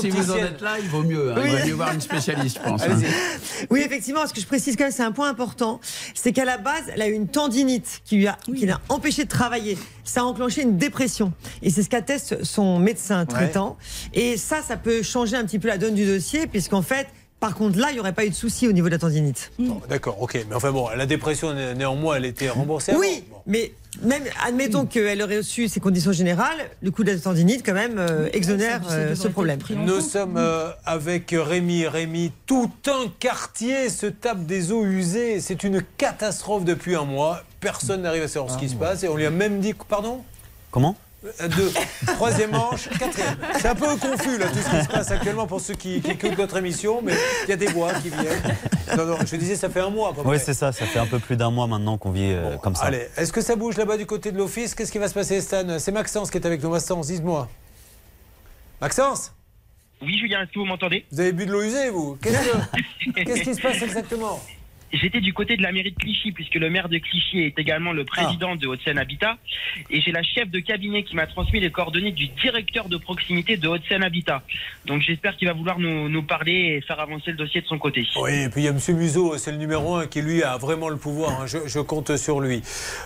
Si 0.00 0.10
vous 0.10 0.30
en 0.30 0.36
êtes 0.36 0.60
là, 0.60 0.76
il 0.80 0.88
vaut 0.88 1.02
mieux. 1.02 1.32
hein. 1.32 1.40
Il 1.44 1.50
vaut 1.50 1.66
mieux 1.66 1.72
voir 1.74 1.92
une 1.92 2.00
spécialiste, 2.00 2.58
je 2.64 2.68
pense. 2.70 2.82
hein. 2.82 2.96
Oui, 3.70 3.80
effectivement, 3.84 4.24
ce 4.28 4.32
que 4.32 4.40
je 4.40 4.46
précise 4.46 4.76
quand 4.76 4.84
même, 4.84 4.92
c'est 4.92 5.02
un 5.02 5.12
point 5.12 5.28
important. 5.28 5.80
C'est 6.14 6.32
qu'à 6.32 6.44
la 6.44 6.58
base, 6.58 6.84
elle 6.94 7.02
a 7.02 7.08
eu 7.08 7.12
une 7.12 7.26
tendinite 7.28 8.02
qui 8.04 8.16
lui 8.16 8.26
a, 8.28 8.38
qui 8.56 8.66
l'a 8.66 8.80
empêché 8.88 9.24
de 9.24 9.28
travailler. 9.28 9.76
Ça 10.04 10.20
a 10.20 10.24
enclenché 10.24 10.62
une 10.62 10.76
dépression. 10.78 11.32
Et 11.62 11.70
c'est 11.72 11.82
ce 11.82 11.88
qu'atteste 11.88 12.44
son 12.44 12.78
médecin 12.78 13.26
traitant. 13.26 13.76
Et 14.14 14.36
ça, 14.36 14.58
ça 14.66 14.76
peut 14.76 15.02
changer 15.02 15.36
un 15.36 15.44
petit 15.44 15.58
peu 15.58 15.68
la 15.68 15.78
donne 15.78 15.94
du 15.94 16.06
dossier, 16.06 16.46
puisqu'en 16.46 16.82
fait, 16.82 17.06
par 17.40 17.56
contre, 17.56 17.76
là, 17.76 17.88
il 17.90 17.94
n'y 17.94 17.98
aurait 18.00 18.12
pas 18.12 18.24
eu 18.24 18.30
de 18.30 18.34
souci 18.36 18.68
au 18.68 18.72
niveau 18.72 18.86
de 18.86 18.92
la 18.92 18.98
tendinite. 19.00 19.50
Bon, 19.58 19.80
D'accord, 19.88 20.22
ok. 20.22 20.44
Mais 20.48 20.54
enfin 20.54 20.70
bon, 20.70 20.88
la 20.96 21.06
dépression, 21.06 21.52
né- 21.52 21.74
néanmoins, 21.74 22.14
elle 22.14 22.24
était 22.24 22.48
remboursée. 22.48 22.92
Oui, 22.96 23.24
mais 23.48 23.72
même, 24.00 24.22
admettons 24.46 24.86
qu'elle 24.86 25.20
aurait 25.20 25.38
reçu 25.38 25.66
ses 25.66 25.80
conditions 25.80 26.12
générales, 26.12 26.56
le 26.82 26.92
coup 26.92 27.02
de 27.02 27.10
la 27.10 27.18
tendinite, 27.18 27.66
quand 27.66 27.74
même, 27.74 27.96
euh, 27.98 28.28
exonère 28.32 28.80
euh, 28.92 29.16
ce 29.16 29.26
problème. 29.26 29.58
Nous 29.84 30.00
sommes 30.00 30.36
euh, 30.36 30.70
avec 30.84 31.34
Rémi. 31.36 31.84
Rémi, 31.88 32.30
tout 32.46 32.70
un 32.86 33.08
quartier 33.18 33.88
se 33.90 34.06
tape 34.06 34.46
des 34.46 34.70
eaux 34.70 34.84
usées. 34.84 35.40
C'est 35.40 35.64
une 35.64 35.82
catastrophe 35.98 36.64
depuis 36.64 36.94
un 36.94 37.04
mois. 37.04 37.42
Personne 37.58 38.02
n'arrive 38.02 38.22
à 38.22 38.28
savoir 38.28 38.52
ce 38.52 38.58
qui 38.58 38.68
se 38.68 38.76
passe. 38.76 39.02
Et 39.02 39.08
on 39.08 39.16
lui 39.16 39.26
a 39.26 39.30
même 39.30 39.58
dit. 39.58 39.74
Pardon? 39.88 40.22
Comment? 40.70 40.94
Deux. 41.22 41.72
Troisième 42.14 42.50
manche, 42.50 42.88
quatrième. 42.98 43.36
C'est 43.60 43.68
un 43.68 43.74
peu 43.76 43.94
confus 43.96 44.38
là 44.38 44.46
tout 44.48 44.58
ce 44.58 44.70
qui 44.70 44.82
se 44.82 44.88
passe 44.88 45.10
actuellement 45.12 45.46
pour 45.46 45.60
ceux 45.60 45.74
qui, 45.74 46.00
qui 46.00 46.10
écoutent 46.10 46.36
notre 46.36 46.56
émission, 46.56 47.00
mais 47.02 47.12
il 47.44 47.50
y 47.50 47.52
a 47.52 47.56
des 47.56 47.66
voix 47.68 47.92
qui 47.94 48.08
viennent. 48.08 48.56
Non, 48.96 49.06
non, 49.06 49.16
je 49.24 49.36
disais, 49.36 49.54
ça 49.54 49.68
fait 49.70 49.80
un 49.80 49.90
mois 49.90 50.10
à 50.10 50.12
peu 50.14 50.22
Oui, 50.24 50.38
c'est 50.42 50.52
ça, 50.54 50.72
ça 50.72 50.84
fait 50.84 50.98
un 50.98 51.06
peu 51.06 51.20
plus 51.20 51.36
d'un 51.36 51.50
mois 51.50 51.66
maintenant 51.68 51.96
qu'on 51.96 52.10
vit 52.10 52.32
euh, 52.32 52.56
comme 52.58 52.74
ça. 52.74 52.86
Allez, 52.86 53.06
est-ce 53.16 53.32
que 53.32 53.40
ça 53.40 53.54
bouge 53.54 53.76
là-bas 53.76 53.96
du 53.96 54.06
côté 54.06 54.32
de 54.32 54.38
l'office? 54.38 54.74
Qu'est-ce 54.74 54.90
qui 54.90 54.98
va 54.98 55.06
se 55.08 55.14
passer, 55.14 55.40
Stan? 55.40 55.78
C'est 55.78 55.92
Maxence 55.92 56.30
qui 56.30 56.38
est 56.38 56.46
avec 56.46 56.60
nous. 56.62 56.70
Maxence, 56.70 57.06
dites-moi. 57.06 57.48
Maxence? 58.80 59.32
Oui, 60.02 60.18
Julien, 60.18 60.42
est-ce 60.42 60.50
que 60.52 60.58
vous 60.58 60.64
m'entendez? 60.64 61.06
Vous 61.12 61.20
avez 61.20 61.32
bu 61.32 61.46
de 61.46 61.52
l'eau 61.52 61.62
usée, 61.62 61.90
vous 61.90 62.18
Qu'est-ce 62.20 62.36
que- 62.48 63.22
qu'est-ce 63.24 63.42
qui 63.42 63.54
se 63.54 63.60
passe 63.62 63.80
exactement? 63.80 64.40
J'étais 64.92 65.20
du 65.20 65.32
côté 65.32 65.56
de 65.56 65.62
la 65.62 65.72
mairie 65.72 65.92
de 65.92 65.96
Clichy, 65.96 66.32
puisque 66.32 66.54
le 66.56 66.68
maire 66.68 66.88
de 66.88 66.98
Clichy 66.98 67.40
est 67.40 67.58
également 67.58 67.92
le 67.92 68.04
président 68.04 68.56
de 68.56 68.66
Haute-Seine 68.66 68.98
Habitat. 68.98 69.38
Et 69.90 70.00
j'ai 70.00 70.12
la 70.12 70.22
chef 70.22 70.50
de 70.50 70.60
cabinet 70.60 71.02
qui 71.02 71.16
m'a 71.16 71.26
transmis 71.26 71.60
les 71.60 71.70
coordonnées 71.70 72.12
du 72.12 72.28
directeur 72.28 72.88
de 72.88 72.96
proximité 72.98 73.56
de 73.56 73.68
Haute-Seine 73.68 74.02
Habitat. 74.02 74.42
Donc 74.86 75.00
j'espère 75.02 75.36
qu'il 75.36 75.48
va 75.48 75.54
vouloir 75.54 75.78
nous, 75.78 76.08
nous 76.08 76.22
parler 76.22 76.76
et 76.76 76.80
faire 76.82 77.00
avancer 77.00 77.30
le 77.30 77.36
dossier 77.36 77.62
de 77.62 77.66
son 77.66 77.78
côté. 77.78 78.06
Oui, 78.20 78.32
et 78.42 78.48
puis 78.48 78.62
il 78.62 78.64
y 78.64 78.68
a 78.68 78.72
M. 78.72 78.78
Museau, 78.96 79.38
c'est 79.38 79.50
le 79.52 79.58
numéro 79.58 79.94
un 79.96 80.06
qui 80.06 80.20
lui 80.20 80.42
a 80.42 80.56
vraiment 80.58 80.88
le 80.90 80.96
pouvoir. 80.98 81.40
hein. 81.40 81.46
Je, 81.46 81.58
je 81.66 81.80
compte 81.80 82.16
sur 82.16 82.40
lui. 82.40 82.62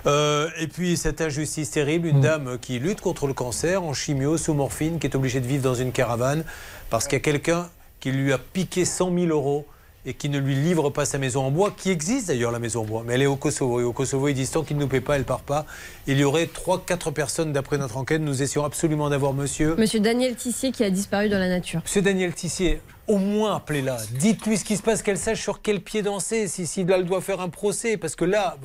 Euh, 0.07 0.49
et 0.61 0.67
puis 0.67 0.97
cette 0.97 1.21
injustice 1.21 1.71
terrible, 1.71 2.09
une 2.09 2.21
dame 2.21 2.59
qui 2.61 2.79
lutte 2.79 3.01
contre 3.01 3.27
le 3.27 3.33
cancer 3.35 3.83
en 3.83 3.95
chimio 3.95 4.37
sous 4.37 4.55
morphine, 4.55 4.99
qui 4.99 5.07
est 5.07 5.15
obligée 5.15 5.41
de 5.41 5.47
vivre 5.47 5.63
dans 5.63 5.75
une 5.75 5.93
caravane 5.93 6.45
parce 6.91 7.07
qu'il 7.07 7.15
y 7.15 7.21
a 7.21 7.25
quelqu'un 7.25 7.69
qui 8.01 8.11
lui 8.13 8.33
a 8.33 8.39
piqué 8.39 8.85
100 8.85 9.13
000 9.15 9.27
euros 9.29 9.67
et 10.07 10.15
qui 10.15 10.28
ne 10.28 10.39
lui 10.39 10.55
livre 10.55 10.89
pas 10.91 11.05
sa 11.05 11.19
maison 11.19 11.43
en 11.43 11.51
bois, 11.51 11.74
qui 11.77 11.91
existe 11.91 12.28
d'ailleurs 12.28 12.53
la 12.53 12.61
maison 12.61 12.83
en 12.83 12.85
bois, 12.85 13.03
mais 13.05 13.15
elle 13.15 13.23
est 13.23 13.27
au 13.27 13.35
Kosovo. 13.35 13.81
Et 13.81 13.83
au 13.85 13.93
Kosovo, 13.93 14.28
ils 14.28 14.35
disent 14.35 14.53
tant 14.53 14.62
qu'il 14.62 14.77
ne 14.77 14.83
nous 14.83 14.89
paie 14.89 15.01
pas, 15.01 15.16
elle 15.16 15.24
part 15.24 15.41
pas. 15.41 15.66
Il 16.07 16.16
y 16.16 16.24
aurait 16.24 16.47
3-4 16.47 17.12
personnes 17.12 17.53
d'après 17.53 17.77
notre 17.77 17.97
enquête. 17.97 18.23
Nous 18.23 18.41
essayons 18.41 18.65
absolument 18.65 19.11
d'avoir 19.11 19.33
monsieur. 19.33 19.74
Monsieur 19.74 19.99
Daniel 19.99 20.37
Tissier 20.37 20.70
qui 20.70 20.85
a 20.85 20.91
disparu 20.91 21.28
dans 21.28 21.41
la 21.41 21.49
nature. 21.49 21.81
Monsieur 21.83 22.03
Daniel 22.03 22.33
Tissier, 22.33 22.81
au 23.09 23.19
moins 23.19 23.57
appelez-la. 23.57 23.99
Dites-lui 24.12 24.57
ce 24.59 24.65
qui 24.65 24.77
se 24.77 24.83
passe, 24.83 25.03
qu'elle 25.03 25.19
sache 25.19 25.43
sur 25.43 25.61
quel 25.61 25.81
pied 25.81 26.03
danser, 26.03 26.47
si, 26.47 26.69
si 26.69 26.85
là, 26.85 26.99
elle 26.99 27.05
doit 27.05 27.20
faire 27.20 27.41
un 27.41 27.49
procès. 27.49 27.97
Parce 27.97 28.15
que 28.15 28.24
là, 28.24 28.57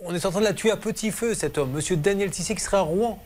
on 0.00 0.12
est 0.12 0.26
en 0.26 0.30
train 0.32 0.40
de 0.40 0.46
la 0.46 0.52
tuer 0.52 0.72
à 0.72 0.76
petit 0.76 1.12
feu, 1.12 1.34
cet 1.34 1.58
homme. 1.58 1.70
Monsieur 1.70 1.96
Daniel 1.96 2.30
Tissier 2.30 2.56
qui 2.56 2.60
sera 2.60 2.78
à 2.78 2.82
Rouen. 2.82 3.22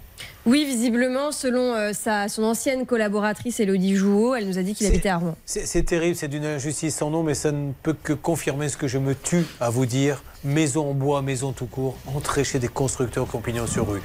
Oui, 0.46 0.64
visiblement, 0.64 1.32
selon 1.32 1.74
euh, 1.74 1.92
sa, 1.92 2.28
son 2.28 2.44
ancienne 2.44 2.86
collaboratrice 2.86 3.58
Elodie 3.58 3.96
Jouot, 3.96 4.36
elle 4.36 4.46
nous 4.46 4.58
a 4.58 4.62
dit 4.62 4.74
qu'il 4.74 4.86
habitait 4.86 5.08
à 5.08 5.18
Rouen. 5.18 5.36
C'est 5.44 5.82
terrible, 5.84 6.14
c'est 6.14 6.28
d'une 6.28 6.44
injustice 6.44 6.94
sans 6.94 7.10
nom, 7.10 7.22
mais 7.22 7.34
ça 7.34 7.50
ne 7.50 7.72
peut 7.82 7.96
que 8.00 8.12
confirmer 8.12 8.68
ce 8.68 8.76
que 8.76 8.86
je 8.86 8.98
me 8.98 9.14
tue 9.14 9.44
à 9.60 9.70
vous 9.70 9.86
dire. 9.86 10.22
Maison 10.44 10.90
en 10.90 10.94
bois, 10.94 11.22
maison 11.22 11.50
tout 11.50 11.66
court, 11.66 11.96
entrez 12.14 12.44
chez 12.44 12.60
des 12.60 12.68
constructeurs 12.68 13.26
pignon 13.26 13.66
sur 13.66 13.88
rue. 13.88 14.00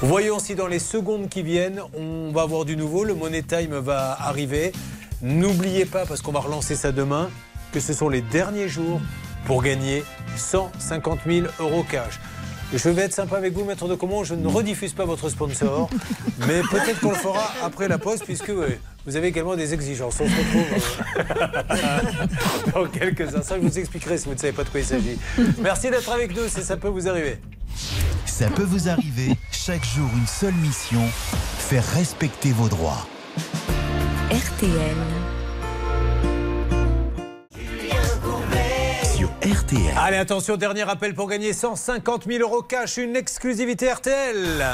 Voyons 0.00 0.40
si 0.40 0.56
dans 0.56 0.66
les 0.66 0.80
secondes 0.80 1.28
qui 1.28 1.42
viennent, 1.42 1.80
on 1.96 2.32
va 2.32 2.42
avoir 2.42 2.64
du 2.64 2.76
nouveau. 2.76 3.04
Le 3.04 3.14
Money 3.14 3.42
Time 3.42 3.76
va 3.78 4.16
arriver. 4.20 4.72
N'oubliez 5.22 5.84
pas, 5.84 6.04
parce 6.06 6.20
qu'on 6.20 6.32
va 6.32 6.40
relancer 6.40 6.74
ça 6.74 6.90
demain, 6.90 7.30
que 7.72 7.78
ce 7.78 7.92
sont 7.92 8.08
les 8.08 8.20
derniers 8.20 8.68
jours 8.68 9.00
pour 9.46 9.62
gagner 9.62 10.02
150 10.36 11.20
000 11.26 11.46
euros 11.60 11.84
cash. 11.88 12.18
Je 12.76 12.88
vais 12.88 13.02
être 13.02 13.12
sympa 13.12 13.36
avec 13.36 13.52
vous, 13.52 13.64
maître 13.64 13.86
de 13.86 13.94
comment 13.94 14.24
je 14.24 14.34
ne 14.34 14.48
rediffuse 14.48 14.92
pas 14.92 15.04
votre 15.04 15.28
sponsor, 15.28 15.88
mais 16.40 16.60
peut-être 16.70 16.98
qu'on 17.00 17.10
le 17.10 17.16
fera 17.16 17.52
après 17.62 17.86
la 17.86 17.98
pause, 17.98 18.20
puisque 18.24 18.48
ouais, 18.48 18.80
vous 19.06 19.14
avez 19.14 19.28
également 19.28 19.54
des 19.54 19.74
exigences. 19.74 20.20
On 20.20 20.26
se 20.26 20.34
retrouve 20.36 21.66
euh, 21.70 22.70
dans 22.74 22.86
quelques 22.86 23.34
instants. 23.34 23.54
Je 23.62 23.66
vous 23.68 23.78
expliquerai 23.78 24.18
si 24.18 24.26
vous 24.26 24.34
ne 24.34 24.38
savez 24.38 24.52
pas 24.52 24.64
de 24.64 24.70
quoi 24.70 24.80
il 24.80 24.86
s'agit. 24.86 25.18
Merci 25.62 25.90
d'être 25.90 26.10
avec 26.10 26.36
nous, 26.36 26.48
si 26.48 26.62
ça 26.62 26.76
peut 26.76 26.88
vous 26.88 27.08
arriver. 27.08 27.38
Ça 28.26 28.48
peut 28.48 28.64
vous 28.64 28.88
arriver, 28.88 29.36
chaque 29.52 29.84
jour 29.84 30.10
une 30.16 30.26
seule 30.26 30.54
mission, 30.54 31.02
faire 31.58 31.84
respecter 31.94 32.50
vos 32.50 32.68
droits. 32.68 33.06
RTL. 34.30 34.96
RTL. 39.44 39.92
Allez, 39.98 40.16
attention, 40.16 40.56
dernier 40.56 40.88
appel 40.88 41.12
pour 41.12 41.28
gagner 41.28 41.52
150 41.52 42.24
000 42.26 42.40
euros 42.40 42.62
cash, 42.62 42.96
une 42.96 43.14
exclusivité 43.14 43.92
RTL. 43.92 44.64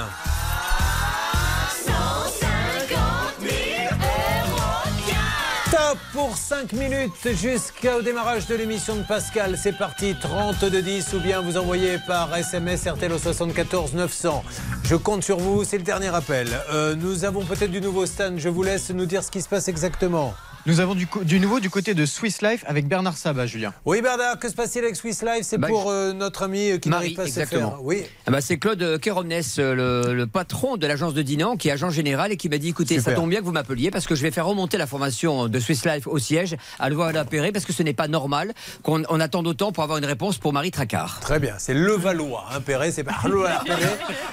Top 5.72 5.98
pour 6.12 6.36
5 6.36 6.72
minutes 6.74 7.10
jusqu'au 7.32 8.00
démarrage 8.02 8.46
de 8.46 8.54
l'émission 8.54 8.94
de 8.94 9.02
Pascal. 9.02 9.58
C'est 9.60 9.76
parti, 9.76 10.14
3210 10.20 11.14
ou 11.14 11.18
bien 11.18 11.40
vous 11.40 11.56
envoyez 11.56 11.98
par 12.06 12.36
SMS 12.36 12.86
RTL 12.86 13.12
au 13.12 13.18
74 13.18 13.94
900. 13.94 14.44
Je 14.84 14.94
compte 14.94 15.24
sur 15.24 15.38
vous, 15.38 15.64
c'est 15.64 15.78
le 15.78 15.84
dernier 15.84 16.14
appel. 16.14 16.46
Euh, 16.72 16.94
nous 16.94 17.24
avons 17.24 17.44
peut-être 17.44 17.72
du 17.72 17.80
nouveau 17.80 18.06
Stan, 18.06 18.34
je 18.36 18.48
vous 18.48 18.62
laisse 18.62 18.90
nous 18.90 19.06
dire 19.06 19.24
ce 19.24 19.32
qui 19.32 19.42
se 19.42 19.48
passe 19.48 19.66
exactement. 19.66 20.32
Nous 20.66 20.80
avons 20.80 20.94
du, 20.94 21.40
nouveau 21.40 21.58
du 21.58 21.70
côté 21.70 21.94
de 21.94 22.04
Swiss 22.04 22.42
Life 22.42 22.64
avec 22.66 22.86
Bernard 22.86 23.16
Sabat, 23.16 23.46
Julien. 23.46 23.72
Oui 23.86 24.02
Bernard, 24.02 24.38
que 24.38 24.46
se 24.48 24.54
passe-t-il 24.54 24.84
avec 24.84 24.94
Swiss 24.94 25.22
Life? 25.22 25.42
C'est 25.44 25.56
Bah, 25.56 25.68
pour 25.68 25.90
euh, 25.90 26.12
notre 26.12 26.42
ami 26.42 26.72
euh, 26.72 26.78
qui 26.78 26.90
n'arrive 26.90 27.16
pas 27.16 27.22
à 27.22 27.24
se 27.24 27.30
exactement. 27.30 27.70
faire. 27.70 27.82
Oui. 27.82 28.02
Ah 28.26 28.30
bah, 28.30 28.42
c'est 28.42 28.58
Claude 28.58 28.98
Kérones, 29.00 29.30
le, 29.30 30.12
le 30.12 30.26
patron 30.26 30.76
de 30.76 30.86
l'agence 30.86 31.14
de 31.14 31.22
Dinan, 31.22 31.56
qui 31.56 31.68
est 31.68 31.72
agent 31.72 31.88
général 31.88 32.30
et 32.30 32.36
qui 32.36 32.50
m'a 32.50 32.58
dit 32.58 32.68
écoutez, 32.68 32.98
Super. 32.98 33.14
ça 33.14 33.18
tombe 33.18 33.30
bien 33.30 33.40
que 33.40 33.44
vous 33.46 33.52
m'appeliez 33.52 33.90
parce 33.90 34.06
que 34.06 34.14
je 34.14 34.20
vais 34.22 34.30
faire 34.30 34.44
remonter 34.46 34.76
la 34.76 34.86
formation 34.86 35.48
de 35.48 35.60
Swiss 35.60 35.86
Life 35.86 36.06
au 36.06 36.18
siège 36.18 36.56
à 36.78 36.90
Levallois-Perret 36.90 37.52
parce 37.52 37.64
que 37.64 37.72
ce 37.72 37.82
n'est 37.82 37.94
pas 37.94 38.08
normal 38.08 38.52
qu'on 38.82 39.02
on 39.08 39.18
attende 39.18 39.46
autant 39.46 39.72
pour 39.72 39.82
avoir 39.82 39.98
une 39.98 40.04
réponse 40.04 40.36
pour 40.36 40.52
Marie 40.52 40.70
Tracard. 40.72 41.20
Très 41.20 41.38
bien, 41.40 41.54
c'est 41.58 41.72
Levallois. 41.74 42.44
Hein, 42.52 42.60
Perret, 42.60 42.92
c'est 42.92 43.04
pas 43.04 43.16
Levallois. 43.24 43.64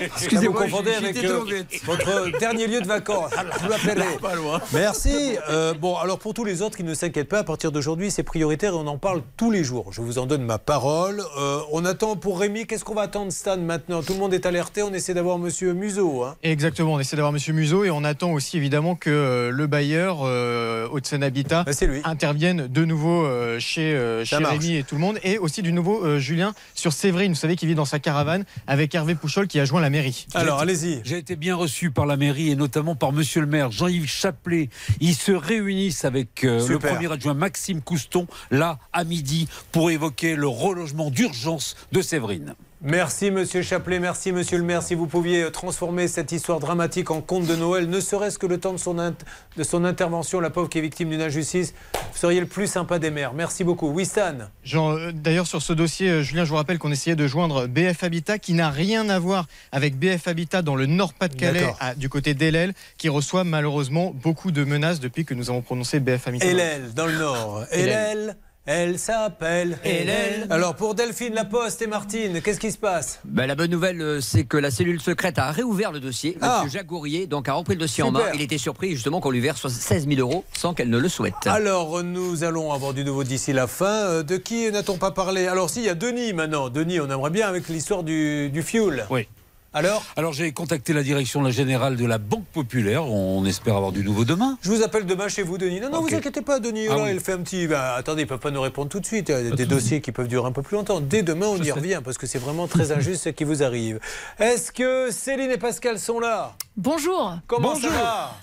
Excusez-moi, 0.01 0.65
vous 0.65 0.71
confondez 0.71 0.93
avec 0.93 1.23
euh, 1.23 1.63
votre 1.85 2.37
dernier 2.39 2.67
lieu 2.67 2.81
de 2.81 2.87
vacances. 2.87 3.31
Levallois 3.63 4.59
Perret. 4.59 4.65
Merci. 4.73 5.37
Euh, 5.49 5.73
bon, 5.73 5.95
alors 5.95 6.16
pour 6.19 6.33
tous 6.33 6.43
les 6.43 6.61
autres 6.61 6.77
qui 6.77 6.83
ne 6.83 6.93
s'inquiètent 6.93 7.29
pas, 7.29 7.39
à 7.39 7.43
partir 7.43 7.71
d'aujourd'hui, 7.71 8.11
c'est 8.11 8.23
prioritaire 8.23 8.73
et 8.73 8.77
on 8.77 8.87
en 8.87 8.97
parle 8.97 9.21
tous 9.37 9.51
les 9.51 9.63
jours. 9.63 9.91
Je 9.91 10.01
vous 10.01 10.17
en 10.19 10.25
donne 10.25 10.43
ma 10.43 10.57
parole. 10.57 11.21
Euh, 11.37 11.59
on 11.71 11.85
attend 11.85 12.15
pour 12.15 12.39
Rémi. 12.39 12.65
Qu'est-ce 12.65 12.83
qu'on 12.83 12.95
va 12.95 13.03
attendre, 13.03 13.31
Stan, 13.31 13.57
maintenant? 13.57 14.01
Tout 14.01 14.13
le 14.13 14.19
monde 14.19 14.33
est 14.33 14.45
alerté. 14.45 14.83
On 14.83 14.93
essaie 14.93 15.13
d'avoir 15.13 15.37
Monsieur 15.37 15.73
Museau. 15.73 16.23
Hein. 16.23 16.35
Exactement, 16.43 16.93
on 16.93 16.99
essaie 16.99 17.15
d'avoir 17.15 17.33
Monsieur 17.33 17.53
Museau 17.53 17.83
et 17.83 17.91
on 17.91 18.03
attend 18.03 18.31
aussi 18.33 18.57
évidemment 18.57 18.95
que 18.95 19.09
euh, 19.09 19.49
le 19.51 19.67
bailleur 19.67 20.19
euh, 20.23 20.87
Haute-Seine 20.91 21.23
Habitat 21.23 21.65
intervienne 22.03 22.67
de 22.67 22.85
nouveau 22.85 23.25
euh, 23.25 23.59
chez, 23.59 23.93
euh, 23.93 24.25
chez. 24.25 24.37
Rémi 24.37 24.75
et 24.75 24.83
tout 24.83 24.95
le 24.95 25.01
monde 25.01 25.19
et 25.23 25.37
aussi 25.37 25.61
du 25.61 25.73
nouveau 25.73 26.05
euh, 26.05 26.19
Julien 26.19 26.53
sur 26.73 26.93
Séverine, 26.93 27.33
vous 27.33 27.37
savez, 27.37 27.55
qui 27.55 27.65
vit 27.65 27.75
dans 27.75 27.85
sa 27.85 27.99
caravane 27.99 28.45
avec 28.67 28.93
Hervé 28.95 29.15
Pouchol 29.15 29.47
qui 29.47 29.59
a 29.59 29.65
joint 29.65 29.81
la 29.81 29.89
mairie. 29.89 30.27
allez-y. 30.33 31.01
J'ai 31.03 31.17
été 31.17 31.35
bien 31.35 31.55
reçu 31.55 31.91
par 31.91 32.05
la 32.05 32.17
mairie 32.17 32.51
et 32.51 32.55
notamment 32.55 32.95
par 32.95 33.11
monsieur 33.11 33.41
le 33.41 33.47
maire 33.47 33.71
Jean-Yves 33.71 34.07
Chaplet. 34.07 34.69
Ils 34.99 35.15
se 35.15 35.31
réunissent 35.31 36.05
avec 36.07 36.43
euh, 36.43 36.67
le 36.67 36.79
premier 36.79 37.11
adjoint 37.11 37.35
Maxime 37.35 37.81
Couston, 37.81 38.25
là, 38.49 38.79
à 38.93 39.03
midi, 39.03 39.47
pour 39.71 39.91
évoquer 39.91 40.35
le 40.35 40.47
relogement 40.47 41.11
d'urgence 41.11 41.75
de 41.91 42.01
Séverine. 42.01 42.55
Merci 42.83 43.31
Monsieur 43.31 43.63
Chapelet, 43.63 43.97
merci 43.97 44.31
Monsieur 44.31 44.59
le 44.59 44.63
maire. 44.63 44.83
Si 44.83 44.93
vous 44.93 45.07
pouviez 45.07 45.41
euh, 45.41 45.49
transformer 45.49 46.07
cette 46.07 46.31
histoire 46.31 46.59
dramatique 46.59 47.09
en 47.09 47.21
conte 47.21 47.47
de 47.47 47.55
Noël, 47.55 47.89
ne 47.89 47.99
serait-ce 47.99 48.37
que 48.37 48.45
le 48.45 48.59
temps 48.59 48.71
de 48.71 48.77
son, 48.77 48.93
de 48.93 49.63
son 49.63 49.83
intervention, 49.83 50.39
la 50.39 50.51
pauvre 50.51 50.69
qui 50.69 50.77
est 50.77 50.81
victime 50.81 51.09
d'une 51.09 51.21
injustice, 51.21 51.73
vous 51.93 52.17
seriez 52.17 52.39
le 52.39 52.45
plus 52.45 52.67
sympa 52.67 52.99
des 52.99 53.09
maires. 53.09 53.33
Merci 53.33 53.63
beaucoup. 53.63 53.87
Oui, 53.89 54.05
Stan 54.05 54.35
euh, 54.75 55.11
D'ailleurs, 55.11 55.47
sur 55.47 55.63
ce 55.63 55.73
dossier, 55.73 56.09
euh, 56.09 56.21
Julien, 56.21 56.45
je 56.45 56.51
vous 56.51 56.55
rappelle 56.55 56.77
qu'on 56.77 56.91
essayait 56.91 57.15
de 57.15 57.25
joindre 57.25 57.65
BF 57.65 58.03
Habitat, 58.03 58.37
qui 58.37 58.53
n'a 58.53 58.69
rien 58.69 59.09
à 59.09 59.17
voir 59.17 59.47
avec 59.71 59.97
BF 59.97 60.27
Habitat 60.27 60.61
dans 60.61 60.75
le 60.75 60.85
Nord-Pas-de-Calais, 60.85 61.73
du 61.95 62.09
côté 62.09 62.35
d'Elel, 62.35 62.73
qui 62.99 63.09
reçoit 63.09 63.43
malheureusement 63.43 64.13
beaucoup 64.13 64.51
de 64.51 64.63
menaces 64.63 64.99
depuis 64.99 65.25
que 65.25 65.33
nous 65.33 65.49
avons 65.49 65.63
prononcé 65.63 65.99
BF 65.99 66.27
Habitat. 66.27 66.45
Hélène, 66.45 66.91
dans 66.95 67.07
le 67.07 67.17
Nord. 67.17 67.65
Hélène, 67.71 68.35
elle 68.67 68.99
s'appelle 68.99 69.79
Hélène. 69.83 70.45
Alors 70.49 70.75
pour 70.75 70.93
Delphine 70.93 71.33
Laposte 71.33 71.81
et 71.81 71.87
Martine, 71.87 72.41
qu'est-ce 72.41 72.59
qui 72.59 72.71
se 72.71 72.77
passe? 72.77 73.19
Ben, 73.23 73.47
la 73.47 73.55
bonne 73.55 73.71
nouvelle, 73.71 74.01
euh, 74.01 74.21
c'est 74.21 74.43
que 74.43 74.57
la 74.57 74.69
cellule 74.71 74.99
secrète 75.01 75.39
a 75.39 75.51
réouvert 75.51 75.91
le 75.93 76.01
dossier. 76.01 76.37
Ah. 76.41 76.61
Monsieur 76.63 76.79
Jacques 76.79 76.87
Gourrier 76.87 77.27
donc, 77.27 77.47
a 77.47 77.53
repris 77.53 77.75
le 77.75 77.79
dossier 77.79 78.03
en 78.03 78.11
main. 78.11 78.21
Il 78.33 78.41
était 78.41 78.57
surpris 78.57 78.91
justement 78.91 79.21
qu'on 79.21 79.31
lui 79.31 79.39
verse 79.39 79.67
16 79.67 80.07
000 80.07 80.19
euros 80.19 80.43
sans 80.53 80.73
qu'elle 80.73 80.89
ne 80.89 80.97
le 80.97 81.09
souhaite. 81.09 81.47
Alors, 81.47 82.03
nous 82.03 82.43
allons 82.43 82.73
avoir 82.73 82.93
du 82.93 83.03
nouveau 83.05 83.23
d'ici 83.23 83.53
la 83.53 83.67
fin. 83.67 83.85
Euh, 83.85 84.23
De 84.23 84.35
qui 84.37 84.69
n'a-t-on 84.69 84.97
pas 84.97 85.11
parlé? 85.11 85.47
Alors, 85.47 85.69
si, 85.69 85.79
il 85.79 85.85
y 85.85 85.89
a 85.89 85.95
Denis 85.95 86.33
maintenant. 86.33 86.69
Denis, 86.69 86.99
on 86.99 87.05
aimerait 87.09 87.29
bien 87.29 87.47
avec 87.47 87.69
l'histoire 87.69 88.03
du, 88.03 88.49
du 88.49 88.61
fuel. 88.63 89.05
Oui. 89.09 89.27
Alors 89.73 90.03
Alors 90.15 90.33
j'ai 90.33 90.51
contacté 90.53 90.93
la 90.93 91.03
direction 91.03 91.41
la 91.41 91.51
générale 91.51 91.97
de 91.97 92.05
la 92.05 92.17
Banque 92.17 92.45
Populaire. 92.45 93.05
On 93.05 93.45
espère 93.45 93.75
avoir 93.75 93.91
du 93.91 94.03
nouveau 94.03 94.25
demain. 94.25 94.57
Je 94.61 94.71
vous 94.71 94.81
appelle 94.81 95.05
demain 95.05 95.27
chez 95.27 95.43
vous, 95.43 95.57
Denis. 95.57 95.79
Non, 95.81 95.89
non, 95.89 95.97
Ok. 95.99 96.09
vous 96.09 96.15
inquiétez 96.15 96.41
pas, 96.41 96.59
Denis. 96.59 96.87
Ah 96.89 96.95
Là, 96.95 97.03
oui. 97.03 97.09
il 97.13 97.19
fait 97.19 97.33
un 97.33 97.39
petit. 97.39 97.67
bah, 97.67 97.93
attendez, 97.95 98.21
ils 98.21 98.25
ne 98.25 98.29
peuvent 98.29 98.39
pas 98.39 98.51
nous 98.51 98.61
répondre 98.61 98.89
tout 98.89 98.99
de 98.99 99.05
suite. 99.05 99.29
Il 99.29 99.47
y 99.47 99.51
a 99.51 99.55
des 99.55 99.65
dossiers 99.65 100.01
qui 100.01 100.11
peuvent 100.11 100.27
durer 100.27 100.47
un 100.47 100.51
peu 100.51 100.61
plus 100.61 100.75
longtemps. 100.77 100.99
Dès 101.01 101.21
demain, 101.21 101.47
on 101.47 101.57
y 101.61 101.71
revient 101.71 102.01
parce 102.03 102.17
que 102.17 102.25
c'est 102.27 102.39
vraiment 102.39 102.67
très 102.67 102.91
injuste 102.91 103.23
ce 103.25 103.29
qui 103.29 103.43
vous 103.43 103.61
arrive. 103.61 103.99
Est-ce 104.39 104.71
que 104.71 105.11
Céline 105.11 105.51
et 105.51 105.57
Pascal 105.57 105.99
sont 105.99 106.19
là? 106.19 106.53
Bonjour. 106.77 107.37
Comment 107.47 107.73
Bonjour. 107.73 107.91
ça 107.91 107.97
va? 107.97 108.35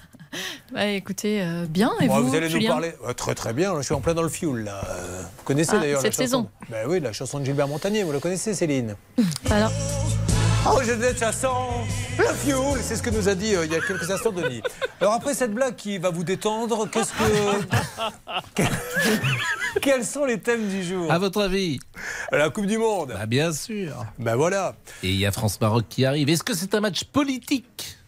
Bah, 0.72 0.86
écoutez, 0.86 1.42
euh, 1.42 1.64
bien. 1.68 1.92
Et 2.00 2.08
Bon, 2.08 2.20
vous, 2.20 2.34
allez 2.34 2.48
nous 2.48 2.66
parler. 2.66 2.92
Très 3.16 3.34
très 3.36 3.52
bien, 3.52 3.74
je 3.78 3.82
suis 3.82 3.94
en 3.94 4.00
plein 4.00 4.14
dans 4.14 4.22
le 4.22 4.28
fuel. 4.28 4.64
Là. 4.64 4.82
Euh, 4.88 5.22
Vous 5.38 5.44
connaissez 5.44 5.72
Ah, 5.74 5.78
d'ailleurs 5.80 6.02
la 6.02 6.02
cette 6.02 6.12
chanson 6.12 6.22
saison. 6.24 6.48
Ben 6.70 6.86
oui, 6.88 7.00
la 7.00 7.12
chanson 7.12 7.38
de 7.38 7.44
Gilbert 7.44 7.68
Montagnier, 7.68 8.02
vous 8.02 8.12
la 8.12 8.18
connaissez, 8.20 8.52
Céline? 8.52 8.96
Alors, 9.50 9.70
Oh, 10.66 10.80
je 10.82 11.16
ça 11.16 11.30
sent 11.32 11.46
le 12.18 12.24
fuel 12.34 12.80
C'est 12.82 12.96
ce 12.96 13.02
que 13.02 13.10
nous 13.10 13.28
a 13.28 13.34
dit 13.34 13.54
euh, 13.54 13.66
il 13.66 13.72
y 13.72 13.76
a 13.76 13.80
quelques 13.80 14.10
instants 14.10 14.32
Denis. 14.32 14.62
Alors 15.00 15.12
après 15.12 15.34
cette 15.34 15.52
blague 15.52 15.76
qui 15.76 15.98
va 15.98 16.10
vous 16.10 16.24
détendre, 16.24 16.88
qu'est-ce 16.90 17.12
que... 17.12 17.64
Que- 18.54 19.80
Quels 19.80 20.04
sont 20.04 20.24
les 20.24 20.38
thèmes 20.40 20.68
du 20.68 20.82
jour? 20.84 21.10
À 21.12 21.18
votre 21.18 21.42
avis? 21.42 21.78
La 22.32 22.48
Coupe 22.50 22.66
du 22.66 22.78
Monde 22.78 23.08
Bah, 23.14 23.26
Bien 23.26 23.52
sûr. 23.52 24.06
Ben 24.18 24.36
voilà. 24.36 24.74
Et 25.02 25.10
il 25.10 25.16
y 25.16 25.26
a 25.26 25.32
France-Maroc 25.32 25.84
qui 25.88 26.04
arrive. 26.06 26.28
Est-ce 26.30 26.42
que 26.44 26.54
c'est 26.54 26.74
un 26.74 26.80
match 26.80 27.04
politique? 27.04 27.98